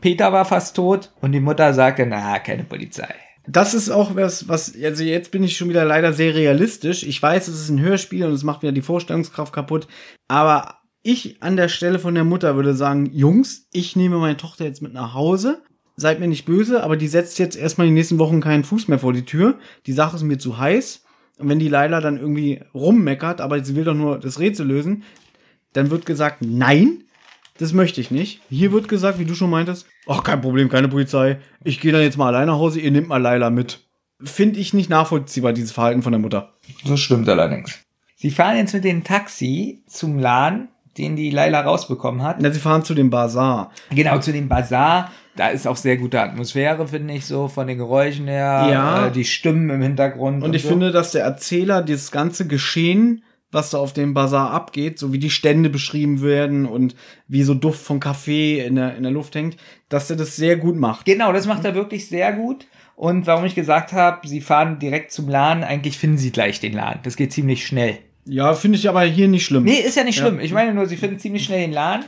Peter 0.00 0.32
war 0.32 0.44
fast 0.44 0.76
tot 0.76 1.12
und 1.20 1.32
die 1.32 1.40
Mutter 1.40 1.72
sagte, 1.74 2.06
na, 2.06 2.38
keine 2.38 2.64
Polizei. 2.64 3.14
Das 3.46 3.74
ist 3.74 3.90
auch 3.90 4.16
was, 4.16 4.48
was, 4.48 4.74
also 4.82 5.04
jetzt 5.04 5.30
bin 5.30 5.44
ich 5.44 5.56
schon 5.56 5.68
wieder 5.68 5.84
leider 5.84 6.12
sehr 6.12 6.34
realistisch. 6.34 7.04
Ich 7.04 7.22
weiß, 7.22 7.46
es 7.48 7.60
ist 7.60 7.68
ein 7.68 7.80
Hörspiel 7.80 8.24
und 8.24 8.32
es 8.32 8.42
macht 8.42 8.62
wieder 8.62 8.72
die 8.72 8.82
Vorstellungskraft 8.82 9.52
kaputt. 9.52 9.86
Aber 10.28 10.78
ich 11.02 11.40
an 11.42 11.56
der 11.56 11.68
Stelle 11.68 11.98
von 12.00 12.14
der 12.14 12.24
Mutter 12.24 12.56
würde 12.56 12.74
sagen, 12.74 13.06
Jungs, 13.12 13.68
ich 13.72 13.94
nehme 13.94 14.16
meine 14.16 14.36
Tochter 14.36 14.64
jetzt 14.64 14.82
mit 14.82 14.92
nach 14.92 15.14
Hause. 15.14 15.62
Seid 15.94 16.18
mir 16.20 16.26
nicht 16.28 16.44
böse, 16.44 16.82
aber 16.82 16.96
die 16.96 17.08
setzt 17.08 17.38
jetzt 17.38 17.56
erstmal 17.56 17.86
die 17.86 17.92
nächsten 17.92 18.18
Wochen 18.18 18.40
keinen 18.40 18.64
Fuß 18.64 18.88
mehr 18.88 18.98
vor 18.98 19.12
die 19.12 19.24
Tür. 19.24 19.58
Die 19.86 19.92
Sache 19.92 20.16
ist 20.16 20.22
mir 20.24 20.38
zu 20.38 20.58
heiß. 20.58 21.04
Und 21.38 21.48
wenn 21.48 21.58
die 21.58 21.68
Leila 21.68 22.00
dann 22.00 22.16
irgendwie 22.18 22.60
rummeckert, 22.74 23.40
aber 23.40 23.62
sie 23.62 23.76
will 23.76 23.84
doch 23.84 23.94
nur 23.94 24.18
das 24.18 24.38
Rätsel 24.38 24.66
lösen, 24.66 25.02
dann 25.72 25.90
wird 25.90 26.06
gesagt, 26.06 26.38
nein, 26.40 27.02
Das 27.58 27.72
möchte 27.72 28.00
ich 28.00 28.10
nicht. 28.10 28.40
Hier 28.50 28.70
wird 28.72 28.88
gesagt, 28.88 29.18
wie 29.18 29.24
du 29.24 29.34
schon 29.34 29.48
meintest, 29.50 29.86
ach, 30.06 30.22
kein 30.22 30.40
Problem, 30.42 30.68
keine 30.68 30.88
Polizei. 30.88 31.38
Ich 31.64 31.80
gehe 31.80 31.92
dann 31.92 32.02
jetzt 32.02 32.18
mal 32.18 32.28
alleine 32.28 32.52
nach 32.52 32.58
Hause, 32.58 32.80
ihr 32.80 32.90
nehmt 32.90 33.08
mal 33.08 33.16
Laila 33.20 33.50
mit. 33.50 33.80
Finde 34.22 34.60
ich 34.60 34.74
nicht 34.74 34.90
nachvollziehbar, 34.90 35.52
dieses 35.52 35.72
Verhalten 35.72 36.02
von 36.02 36.12
der 36.12 36.20
Mutter. 36.20 36.54
Das 36.86 37.00
stimmt 37.00 37.28
allerdings. 37.28 37.78
Sie 38.14 38.30
fahren 38.30 38.56
jetzt 38.56 38.72
mit 38.74 38.84
dem 38.84 39.04
Taxi 39.04 39.82
zum 39.86 40.18
Laden, 40.18 40.68
den 40.96 41.16
die 41.16 41.30
Laila 41.30 41.60
rausbekommen 41.60 42.22
hat. 42.22 42.40
Na, 42.40 42.50
sie 42.50 42.60
fahren 42.60 42.82
zu 42.84 42.94
dem 42.94 43.10
Bazar. 43.10 43.70
Genau, 43.90 44.18
zu 44.18 44.32
dem 44.32 44.48
Bazar. 44.48 45.12
Da 45.36 45.48
ist 45.48 45.66
auch 45.66 45.76
sehr 45.76 45.96
gute 45.96 46.20
Atmosphäre, 46.20 46.88
finde 46.88 47.14
ich, 47.14 47.26
so 47.26 47.48
von 47.48 47.66
den 47.66 47.78
Geräuschen 47.78 48.26
her. 48.26 48.68
Ja. 48.70 49.06
Äh, 49.06 49.12
die 49.12 49.24
Stimmen 49.24 49.70
im 49.70 49.82
Hintergrund. 49.82 50.42
Und 50.42 50.54
ich 50.54 50.62
so. 50.62 50.68
finde, 50.68 50.90
dass 50.90 51.12
der 51.12 51.24
Erzähler 51.24 51.82
dieses 51.82 52.10
ganze 52.10 52.46
Geschehen, 52.46 53.22
was 53.52 53.70
da 53.70 53.78
auf 53.78 53.92
dem 53.92 54.14
Bazar 54.14 54.50
abgeht, 54.50 54.98
so 54.98 55.12
wie 55.12 55.18
die 55.18 55.30
Stände 55.30 55.70
beschrieben 55.70 56.20
werden 56.22 56.66
und 56.66 56.96
wie 57.28 57.42
so 57.42 57.54
Duft 57.54 57.82
von 57.82 58.00
Kaffee 58.00 58.64
in 58.64 58.74
der, 58.76 58.96
in 58.96 59.02
der 59.02 59.12
Luft 59.12 59.34
hängt, 59.34 59.56
dass 59.88 60.10
er 60.10 60.16
das 60.16 60.36
sehr 60.36 60.56
gut 60.56 60.76
macht. 60.76 61.04
Genau, 61.06 61.32
das 61.32 61.46
macht 61.46 61.64
er 61.64 61.74
wirklich 61.74 62.08
sehr 62.08 62.32
gut. 62.32 62.66
Und 62.96 63.26
warum 63.26 63.44
ich 63.44 63.54
gesagt 63.54 63.92
habe, 63.92 64.26
sie 64.26 64.40
fahren 64.40 64.78
direkt 64.78 65.12
zum 65.12 65.28
Laden, 65.28 65.62
eigentlich 65.62 65.98
finden 65.98 66.16
sie 66.18 66.32
gleich 66.32 66.60
den 66.60 66.72
Laden. 66.72 67.00
Das 67.02 67.16
geht 67.16 67.32
ziemlich 67.32 67.66
schnell. 67.66 67.98
Ja, 68.24 68.54
finde 68.54 68.78
ich 68.78 68.88
aber 68.88 69.02
hier 69.02 69.28
nicht 69.28 69.44
schlimm. 69.44 69.64
Nee, 69.64 69.78
ist 69.78 69.96
ja 69.96 70.02
nicht 70.02 70.18
Ja. 70.18 70.26
schlimm. 70.26 70.40
Ich 70.40 70.52
meine 70.52 70.74
nur, 70.74 70.86
sie 70.86 70.96
finden 70.96 71.18
ziemlich 71.18 71.44
schnell 71.44 71.60
den 71.60 71.72
Laden. 71.72 72.06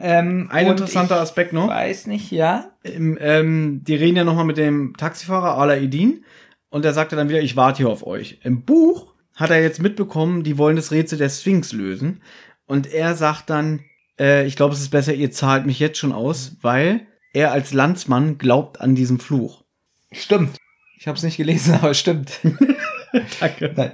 Ähm, 0.00 0.48
Ein 0.50 0.68
interessanter 0.68 1.20
Aspekt 1.20 1.52
noch. 1.52 1.68
Weiß 1.68 2.06
nicht, 2.06 2.30
ja. 2.30 2.70
Ähm, 2.84 3.18
ähm, 3.20 3.84
die 3.84 3.94
reden 3.94 4.16
ja 4.16 4.24
nochmal 4.24 4.44
mit 4.44 4.56
dem 4.56 4.94
Taxifahrer 4.96 5.56
Alaeddin 5.58 6.24
und 6.70 6.84
der 6.84 6.92
sagte 6.92 7.16
dann 7.16 7.28
wieder, 7.28 7.40
ich 7.40 7.56
warte 7.56 7.78
hier 7.78 7.88
auf 7.88 8.06
euch. 8.06 8.38
Im 8.42 8.64
Buch 8.64 9.14
hat 9.34 9.50
er 9.50 9.62
jetzt 9.62 9.80
mitbekommen, 9.80 10.42
die 10.42 10.58
wollen 10.58 10.76
das 10.76 10.92
Rätsel 10.92 11.18
der 11.18 11.30
Sphinx 11.30 11.72
lösen 11.72 12.22
und 12.66 12.92
er 12.92 13.14
sagt 13.14 13.50
dann, 13.50 13.80
äh, 14.18 14.46
ich 14.46 14.56
glaube, 14.56 14.74
es 14.74 14.80
ist 14.80 14.90
besser, 14.90 15.14
ihr 15.14 15.30
zahlt 15.30 15.66
mich 15.66 15.78
jetzt 15.78 15.98
schon 15.98 16.12
aus, 16.12 16.56
weil 16.60 17.06
er 17.32 17.52
als 17.52 17.72
Landsmann 17.72 18.38
glaubt 18.38 18.80
an 18.80 18.94
diesen 18.94 19.18
Fluch. 19.18 19.64
Stimmt. 20.12 20.56
Ich 20.98 21.06
habe 21.06 21.16
es 21.16 21.22
nicht 21.22 21.36
gelesen, 21.36 21.74
aber 21.80 21.90
es 21.90 21.98
stimmt. 21.98 22.40
Danke. 23.40 23.72
Nein. 23.74 23.92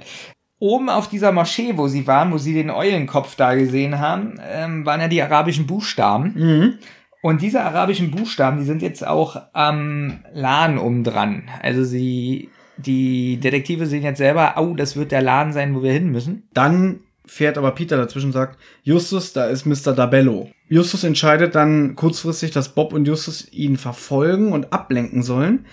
Oben 0.59 0.89
auf 0.89 1.09
dieser 1.09 1.31
Moschee, 1.31 1.73
wo 1.75 1.87
sie 1.87 2.07
waren, 2.07 2.31
wo 2.31 2.37
sie 2.37 2.53
den 2.53 2.69
Eulenkopf 2.69 3.35
da 3.35 3.55
gesehen 3.55 3.99
haben, 3.99 4.39
ähm, 4.49 4.85
waren 4.85 5.01
ja 5.01 5.07
die 5.07 5.21
arabischen 5.21 5.67
Buchstaben. 5.67 6.33
Mhm. 6.35 6.73
Und 7.21 7.41
diese 7.41 7.61
arabischen 7.61 8.11
Buchstaben, 8.11 8.59
die 8.59 8.65
sind 8.65 8.81
jetzt 8.81 9.05
auch 9.05 9.41
am 9.53 10.19
Laden 10.31 10.77
oben 10.77 11.03
dran. 11.03 11.49
Also 11.61 11.83
sie, 11.83 12.49
die 12.77 13.37
Detektive 13.37 13.87
sehen 13.87 14.03
jetzt 14.03 14.19
selber, 14.19 14.57
au, 14.57 14.75
das 14.75 14.95
wird 14.95 15.11
der 15.11 15.23
Laden 15.23 15.51
sein, 15.51 15.75
wo 15.75 15.81
wir 15.81 15.91
hin 15.91 16.11
müssen. 16.11 16.47
Dann 16.53 16.99
fährt 17.25 17.57
aber 17.57 17.71
Peter 17.71 17.97
dazwischen 17.97 18.27
und 18.27 18.33
sagt, 18.33 18.59
Justus, 18.83 19.33
da 19.33 19.45
ist 19.45 19.65
Mr. 19.65 19.93
Dabello. 19.93 20.49
Justus 20.69 21.03
entscheidet 21.03 21.55
dann 21.55 21.95
kurzfristig, 21.95 22.51
dass 22.51 22.75
Bob 22.75 22.93
und 22.93 23.07
Justus 23.07 23.51
ihn 23.51 23.77
verfolgen 23.77 24.51
und 24.51 24.71
ablenken 24.71 25.23
sollen. 25.23 25.65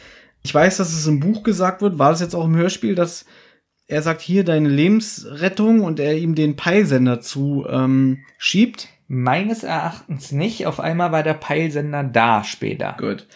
Ich 0.42 0.54
weiß, 0.54 0.78
dass 0.78 0.92
es 0.92 1.06
im 1.06 1.20
Buch 1.20 1.42
gesagt 1.42 1.82
wird, 1.82 1.98
war 1.98 2.10
das 2.10 2.20
jetzt 2.20 2.34
auch 2.34 2.46
im 2.46 2.56
Hörspiel, 2.56 2.94
dass 2.94 3.26
er 3.92 4.00
sagt, 4.00 4.22
hier 4.22 4.42
deine 4.42 4.70
Lebensrettung 4.70 5.82
und 5.82 6.00
er 6.00 6.16
ihm 6.16 6.34
den 6.34 6.56
Peilsender 6.56 7.20
zu 7.20 7.66
ähm, 7.68 8.20
schiebt. 8.38 8.88
Meines 9.06 9.64
Erachtens 9.64 10.32
nicht. 10.32 10.66
Auf 10.66 10.80
einmal 10.80 11.12
war 11.12 11.22
der 11.22 11.34
Peilsender 11.34 12.02
da 12.02 12.42
später. 12.42 12.96
Gut. 12.98 13.26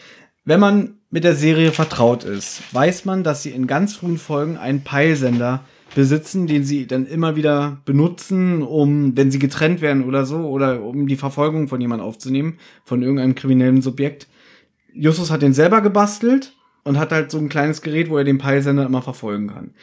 Wenn 0.46 0.58
man 0.58 0.94
mit 1.10 1.24
der 1.24 1.34
Serie 1.34 1.72
vertraut 1.72 2.24
ist, 2.24 2.62
weiß 2.72 3.04
man, 3.04 3.22
dass 3.22 3.42
sie 3.42 3.50
in 3.50 3.66
ganz 3.66 3.96
frühen 3.96 4.16
Folgen 4.16 4.56
einen 4.56 4.82
Peilsender 4.82 5.62
besitzen, 5.94 6.46
den 6.46 6.64
sie 6.64 6.86
dann 6.86 7.04
immer 7.04 7.36
wieder 7.36 7.82
benutzen, 7.84 8.62
um, 8.62 9.14
wenn 9.14 9.30
sie 9.30 9.38
getrennt 9.38 9.82
werden 9.82 10.04
oder 10.04 10.24
so, 10.24 10.38
oder 10.38 10.82
um 10.82 11.06
die 11.06 11.16
Verfolgung 11.16 11.68
von 11.68 11.82
jemandem 11.82 12.06
aufzunehmen, 12.06 12.58
von 12.82 13.02
irgendeinem 13.02 13.34
kriminellen 13.34 13.82
Subjekt. 13.82 14.26
Justus 14.94 15.30
hat 15.30 15.42
den 15.42 15.52
selber 15.52 15.82
gebastelt 15.82 16.54
und 16.82 16.98
hat 16.98 17.12
halt 17.12 17.30
so 17.30 17.36
ein 17.36 17.50
kleines 17.50 17.82
Gerät, 17.82 18.08
wo 18.08 18.16
er 18.16 18.24
den 18.24 18.38
Peilsender 18.38 18.86
immer 18.86 19.02
verfolgen 19.02 19.48
kann. 19.48 19.74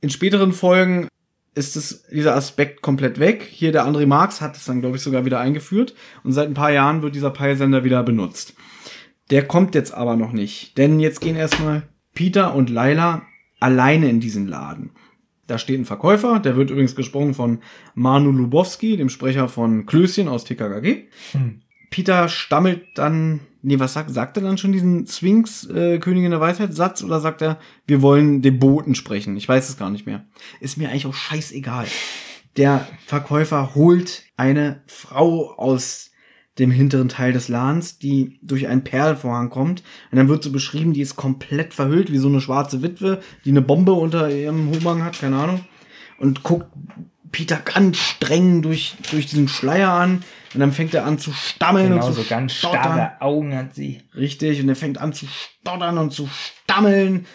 In 0.00 0.10
späteren 0.10 0.52
Folgen 0.52 1.08
ist 1.54 1.76
es, 1.76 2.04
dieser 2.04 2.36
Aspekt 2.36 2.82
komplett 2.82 3.18
weg. 3.18 3.46
Hier 3.50 3.72
der 3.72 3.84
André 3.84 4.06
Marx 4.06 4.40
hat 4.40 4.56
es 4.56 4.64
dann, 4.64 4.80
glaube 4.80 4.96
ich, 4.96 5.02
sogar 5.02 5.24
wieder 5.24 5.40
eingeführt. 5.40 5.94
Und 6.22 6.32
seit 6.32 6.48
ein 6.48 6.54
paar 6.54 6.70
Jahren 6.70 7.02
wird 7.02 7.14
dieser 7.14 7.30
Peilsender 7.30 7.84
wieder 7.84 8.02
benutzt. 8.02 8.54
Der 9.30 9.46
kommt 9.46 9.74
jetzt 9.74 9.92
aber 9.92 10.16
noch 10.16 10.32
nicht. 10.32 10.78
Denn 10.78 11.00
jetzt 11.00 11.20
gehen 11.20 11.36
erstmal 11.36 11.88
Peter 12.14 12.54
und 12.54 12.70
Laila 12.70 13.22
alleine 13.60 14.08
in 14.08 14.20
diesen 14.20 14.46
Laden. 14.46 14.92
Da 15.48 15.58
steht 15.58 15.80
ein 15.80 15.86
Verkäufer, 15.86 16.40
der 16.40 16.56
wird 16.56 16.70
übrigens 16.70 16.94
gesprochen 16.94 17.34
von 17.34 17.60
Manu 17.94 18.30
Lubowski, 18.30 18.96
dem 18.96 19.08
Sprecher 19.08 19.48
von 19.48 19.86
Klößchen 19.86 20.28
aus 20.28 20.44
TKKG. 20.44 21.08
Hm. 21.32 21.62
Peter 21.90 22.28
stammelt 22.28 22.84
dann, 22.94 23.40
nee, 23.62 23.78
was 23.78 23.92
sagt, 23.92 24.10
sagt 24.10 24.36
er 24.36 24.42
dann 24.42 24.58
schon 24.58 24.72
diesen 24.72 25.06
Sphinx, 25.06 25.64
äh, 25.68 25.98
Königin 25.98 26.30
der 26.30 26.40
Weisheit 26.40 26.74
Satz 26.74 27.02
oder 27.02 27.20
sagt 27.20 27.42
er, 27.42 27.58
wir 27.86 28.02
wollen 28.02 28.42
den 28.42 28.58
Boten 28.58 28.94
sprechen? 28.94 29.36
Ich 29.36 29.48
weiß 29.48 29.68
es 29.68 29.76
gar 29.76 29.90
nicht 29.90 30.06
mehr. 30.06 30.24
Ist 30.60 30.78
mir 30.78 30.88
eigentlich 30.88 31.06
auch 31.06 31.14
scheißegal. 31.14 31.86
Der 32.56 32.86
Verkäufer 33.06 33.74
holt 33.74 34.24
eine 34.36 34.82
Frau 34.86 35.54
aus 35.56 36.10
dem 36.58 36.70
hinteren 36.70 37.08
Teil 37.08 37.32
des 37.32 37.48
Ladens, 37.48 37.98
die 37.98 38.40
durch 38.42 38.66
einen 38.66 38.82
Perlvorhang 38.82 39.48
kommt. 39.48 39.82
Und 40.10 40.18
dann 40.18 40.28
wird 40.28 40.42
so 40.42 40.50
beschrieben, 40.50 40.92
die 40.92 41.00
ist 41.00 41.16
komplett 41.16 41.72
verhüllt, 41.72 42.10
wie 42.10 42.18
so 42.18 42.28
eine 42.28 42.40
schwarze 42.40 42.82
Witwe, 42.82 43.20
die 43.44 43.50
eine 43.50 43.62
Bombe 43.62 43.92
unter 43.92 44.30
ihrem 44.30 44.68
Umhang 44.68 45.04
hat, 45.04 45.20
keine 45.20 45.36
Ahnung. 45.36 45.60
Und 46.18 46.42
guckt 46.42 46.66
Peter 47.30 47.56
ganz 47.56 47.98
streng 47.98 48.62
durch, 48.62 48.96
durch 49.10 49.26
diesen 49.26 49.48
Schleier 49.48 49.90
an. 49.90 50.22
Und 50.54 50.60
dann 50.60 50.72
fängt 50.72 50.94
er 50.94 51.04
an 51.04 51.18
zu 51.18 51.32
stammeln 51.32 51.90
Genau, 51.90 52.06
und 52.06 52.14
zu 52.14 52.22
so 52.22 52.28
ganz 52.28 52.54
stottern. 52.54 52.82
starre 52.82 53.20
Augen 53.20 53.54
hat 53.54 53.74
sie. 53.74 54.02
Richtig, 54.16 54.60
und 54.60 54.68
er 54.68 54.76
fängt 54.76 54.98
an 54.98 55.12
zu 55.12 55.26
stottern 55.26 55.98
und 55.98 56.12
zu 56.12 56.28
stammeln. 56.64 57.26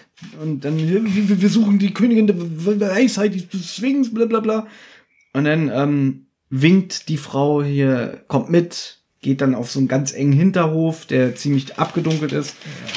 Und 0.41 0.65
dann, 0.65 0.77
wir, 0.77 1.41
wir 1.41 1.49
suchen 1.49 1.79
die 1.79 1.93
Königin 1.93 2.27
der 2.27 2.39
Weisheit, 2.39 3.35
die 3.35 3.47
Sphinx, 3.57 4.13
bla 4.13 4.25
bla 4.25 4.39
bla. 4.39 4.67
Und 5.33 5.45
dann 5.45 5.69
ähm, 5.69 6.27
winkt 6.49 7.09
die 7.09 7.17
Frau 7.17 7.63
hier, 7.63 8.23
kommt 8.27 8.49
mit, 8.49 8.99
geht 9.21 9.41
dann 9.41 9.55
auf 9.55 9.71
so 9.71 9.79
einen 9.79 9.87
ganz 9.87 10.13
engen 10.13 10.33
Hinterhof, 10.33 11.05
der 11.05 11.35
ziemlich 11.35 11.77
abgedunkelt 11.77 12.31
ist. 12.31 12.55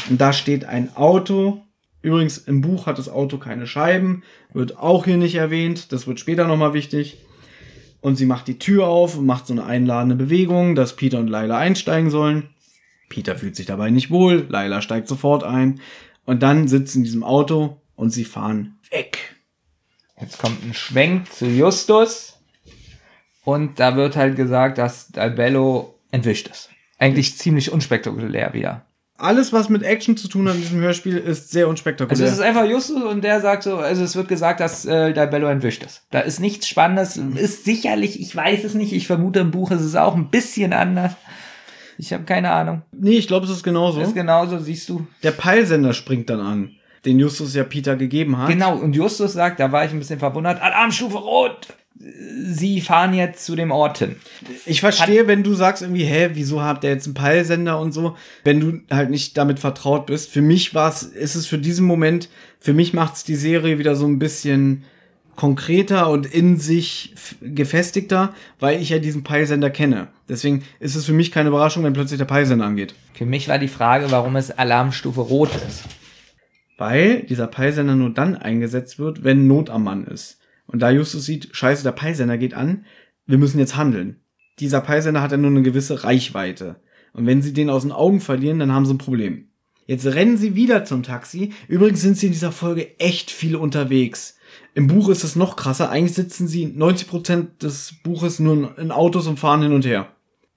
Und 0.09 0.21
da 0.21 0.33
steht 0.33 0.65
ein 0.65 0.95
Auto. 0.97 1.63
Übrigens, 2.03 2.39
im 2.39 2.61
Buch 2.61 2.87
hat 2.87 2.99
das 2.99 3.09
Auto 3.09 3.39
keine 3.39 3.67
Scheiben, 3.67 4.23
wird 4.57 4.79
auch 4.79 5.05
hier 5.05 5.19
nicht 5.19 5.35
erwähnt. 5.35 5.93
Das 5.93 6.07
wird 6.07 6.19
später 6.19 6.47
nochmal 6.47 6.75
wichtig. 6.75 7.19
Und 8.01 8.17
sie 8.17 8.27
macht 8.27 8.49
die 8.49 8.59
Tür 8.59 8.87
auf 8.87 9.17
und 9.17 9.27
macht 9.27 9.47
so 9.47 9.53
eine 9.53 9.65
einladende 9.65 10.17
Bewegung, 10.17 10.75
dass 10.75 10.97
Peter 10.97 11.19
und 11.19 11.29
Laila 11.29 11.59
einsteigen 11.59 12.11
sollen. 12.11 12.51
Peter 13.09 13.37
fühlt 13.37 13.55
sich 13.55 13.67
dabei 13.67 13.91
nicht 13.91 14.11
wohl, 14.11 14.47
Laila 14.49 14.81
steigt 14.81 15.09
sofort 15.09 15.45
ein. 15.45 15.81
Und 16.25 16.43
dann 16.43 16.69
sitzt 16.69 16.97
in 16.97 17.05
diesem 17.05 17.23
Auto 17.23 17.81
und 17.95 18.11
sie 18.11 18.25
fahren 18.25 18.79
weg. 18.91 19.37
Jetzt 20.21 20.39
kommt 20.39 20.65
ein 20.65 20.75
Schwenk 20.75 21.31
zu 21.33 21.47
Justus. 21.47 22.39
Und 23.45 23.79
da 23.79 23.97
wird 23.97 24.17
halt 24.17 24.37
gesagt, 24.37 24.79
dass 24.79 25.09
Dalbello 25.09 25.99
entwischt 26.11 26.49
ist. 26.49 26.71
Eigentlich 26.99 27.37
ziemlich 27.37 27.71
unspektakulär 27.71 28.55
wieder. 28.55 28.86
Alles, 29.19 29.53
was 29.53 29.69
mit 29.69 29.83
Action 29.83 30.17
zu 30.17 30.29
tun 30.29 30.49
hat 30.49 30.57
in 30.57 30.61
diesem 30.61 30.81
Hörspiel, 30.81 31.17
ist 31.17 31.51
sehr 31.51 31.69
unspektakulär. 31.69 32.13
Also 32.13 32.25
es 32.25 32.33
ist 32.39 32.45
einfach 32.45 32.67
Justus 32.67 33.03
und 33.03 33.25
der 33.25 33.41
sagt 33.41 33.63
so, 33.63 33.79
also 33.79 34.03
es 34.05 34.15
wird 34.15 34.29
gesagt, 34.29 34.61
dass 34.61 34.85
äh, 34.85 35.13
Dalbello 35.15 35.49
entwischt 35.49 35.83
ist. 35.83 36.03
Da 36.11 36.21
ist 36.21 36.39
nichts 36.39 36.69
Spannendes, 36.69 37.17
ist 37.17 37.65
sicherlich, 37.65 38.21
ich 38.21 38.35
weiß 38.37 38.65
es 38.65 38.75
nicht, 38.75 38.93
ich 38.93 39.07
vermute 39.07 39.41
im 39.41 39.51
Buch 39.51 39.71
ist 39.71 39.81
es 39.81 39.97
auch 39.97 40.15
ein 40.15 40.31
bisschen 40.31 40.73
anders. 40.73 41.13
Ich 41.99 42.13
habe 42.13 42.25
keine 42.25 42.51
Ahnung. 42.51 42.83
nee, 42.93 43.17
ich 43.17 43.27
glaube, 43.27 43.47
es 43.47 43.53
ist 43.53 43.63
genauso. 43.63 44.01
Ist 44.01 44.15
genauso, 44.15 44.59
siehst 44.59 44.89
du. 44.89 45.07
Der 45.23 45.31
Peilsender 45.31 45.95
springt 45.95 46.29
dann 46.29 46.41
an, 46.41 46.71
den 47.07 47.19
Justus 47.19 47.55
ja 47.55 47.65
Peter 47.65 47.97
gegeben 47.97 48.37
hat. 48.37 48.49
Genau, 48.49 48.77
und 48.77 48.95
Justus 48.95 49.33
sagt, 49.33 49.61
da 49.61 49.73
war 49.73 49.85
ich 49.87 49.93
ein 49.93 49.99
bisschen 49.99 50.19
verwundert, 50.19 50.61
Alarmstufe 50.61 51.17
Rot! 51.17 51.69
Sie 52.49 52.81
fahren 52.81 53.15
jetzt 53.15 53.45
zu 53.45 53.57
dem 53.57 53.71
Ort 53.71 53.99
hin. 53.99 54.17
Ich 54.65 54.81
verstehe, 54.81 55.27
wenn 55.27 55.43
du 55.43 55.55
sagst 55.55 55.83
irgendwie, 55.83 56.05
hä, 56.05 56.31
wieso 56.35 56.63
habt 56.63 56.85
ihr 56.85 56.91
jetzt 56.91 57.07
einen 57.07 57.15
Peilsender 57.15 57.81
und 57.81 57.93
so, 57.93 58.17
wenn 58.45 58.61
du 58.61 58.81
halt 58.91 59.11
nicht 59.11 59.37
damit 59.37 59.59
vertraut 59.59 60.07
bist. 60.07 60.31
Für 60.31 60.43
mich 60.43 60.75
war 60.75 60.89
es, 60.89 61.03
ist 61.03 61.35
es 61.35 61.47
für 61.47 61.59
diesen 61.59 61.87
Moment, 61.87 62.29
für 62.61 62.73
mich 62.73 62.93
macht's 62.93 63.25
die 63.25 63.35
Serie 63.35 63.79
wieder 63.79 63.97
so 63.97 64.07
ein 64.07 64.19
bisschen 64.19 64.85
konkreter 65.37 66.09
und 66.09 66.27
in 66.27 66.59
sich 66.59 67.15
gefestigter, 67.41 68.35
weil 68.59 68.81
ich 68.81 68.89
ja 68.89 68.99
diesen 68.99 69.23
Peilsender 69.23 69.71
kenne. 69.71 70.09
Deswegen 70.29 70.65
ist 70.81 70.97
es 70.97 71.05
für 71.05 71.13
mich 71.13 71.31
keine 71.31 71.51
Überraschung, 71.51 71.85
wenn 71.85 71.93
plötzlich 71.93 72.19
der 72.19 72.25
Peilsender 72.25 72.65
angeht. 72.65 72.95
Für 73.15 73.27
mich 73.27 73.49
war 73.49 73.59
die 73.59 73.69
Frage, 73.69 74.11
warum 74.11 74.37
es 74.37 74.51
Alarmstufe 74.51 75.21
Rot 75.21 75.51
ist. 75.69 75.85
Weil 76.79 77.23
dieser 77.23 77.47
Peilsender 77.47 77.95
nur 77.95 78.11
dann 78.11 78.37
eingesetzt 78.37 78.99
wird, 78.99 79.25
wenn 79.25 79.47
Not 79.47 79.71
am 79.71 79.85
Mann 79.85 80.05
ist. 80.05 80.39
Und 80.67 80.81
da 80.81 80.91
Justus 80.91 81.25
sieht, 81.25 81.49
scheiße, 81.53 81.83
der 81.83 81.93
Peilsender 81.93 82.39
geht 82.39 82.55
an, 82.55 82.85
wir 83.27 83.39
müssen 83.39 83.59
jetzt 83.59 83.77
handeln. 83.77 84.21
Dieser 84.59 84.81
Peilsender 84.81 85.23
hat 85.23 85.33
ja 85.33 85.37
nur 85.37 85.51
eine 85.51 85.63
gewisse 85.63 86.05
Reichweite. 86.05 86.77
Und 87.13 87.27
wenn 87.27 87.43
sie 87.43 87.53
den 87.53 87.71
aus 87.71 87.83
den 87.83 87.93
Augen 87.93 88.21
verlieren, 88.21 88.59
dann 88.59 88.73
haben 88.73 88.87
sie 88.87 88.95
ein 88.95 88.99
Problem. 88.99 89.49
Jetzt 89.87 90.07
rennen 90.07 90.37
sie 90.37 90.57
wieder 90.57 90.85
zum 90.85 91.03
Taxi. 91.03 91.53
Übrigens 91.69 92.03
sind 92.03 92.19
sie 92.19 92.27
in 92.27 92.33
dieser 92.33 92.53
Folge 92.53 92.99
echt 92.99 93.31
viel 93.31 93.55
unterwegs. 93.55 94.39
Im 94.75 94.89
Buch 94.89 95.09
ist 95.09 95.25
es 95.25 95.37
noch 95.37 95.57
krasser. 95.57 95.91
Eigentlich 95.91 96.15
sitzen 96.15 96.49
sie 96.49 96.67
90% 96.67 97.59
des 97.63 97.95
Buches 98.03 98.41
nur 98.41 98.77
in 98.79 98.91
Autos 98.91 99.27
und 99.27 99.39
fahren 99.39 99.63
hin 99.63 99.73
und 99.73 99.87
her. 99.87 100.09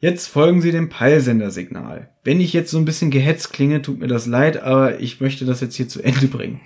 Jetzt 0.02 0.28
folgen 0.28 0.62
Sie 0.62 0.72
dem 0.72 0.88
Peilsendersignal. 0.88 2.10
Wenn 2.24 2.40
ich 2.40 2.54
jetzt 2.54 2.72
so 2.72 2.78
ein 2.78 2.86
bisschen 2.86 3.12
gehetzt 3.12 3.52
klinge, 3.52 3.82
tut 3.82 4.00
mir 4.00 4.08
das 4.08 4.28
leid, 4.28 4.64
aber 4.64 5.02
ich 5.02 5.20
möchte 5.20 5.46
das 5.46 5.60
jetzt 5.60 5.76
hier 5.76 5.90
zu 5.90 6.02
Ende 6.02 6.28
bringen. 6.28 6.62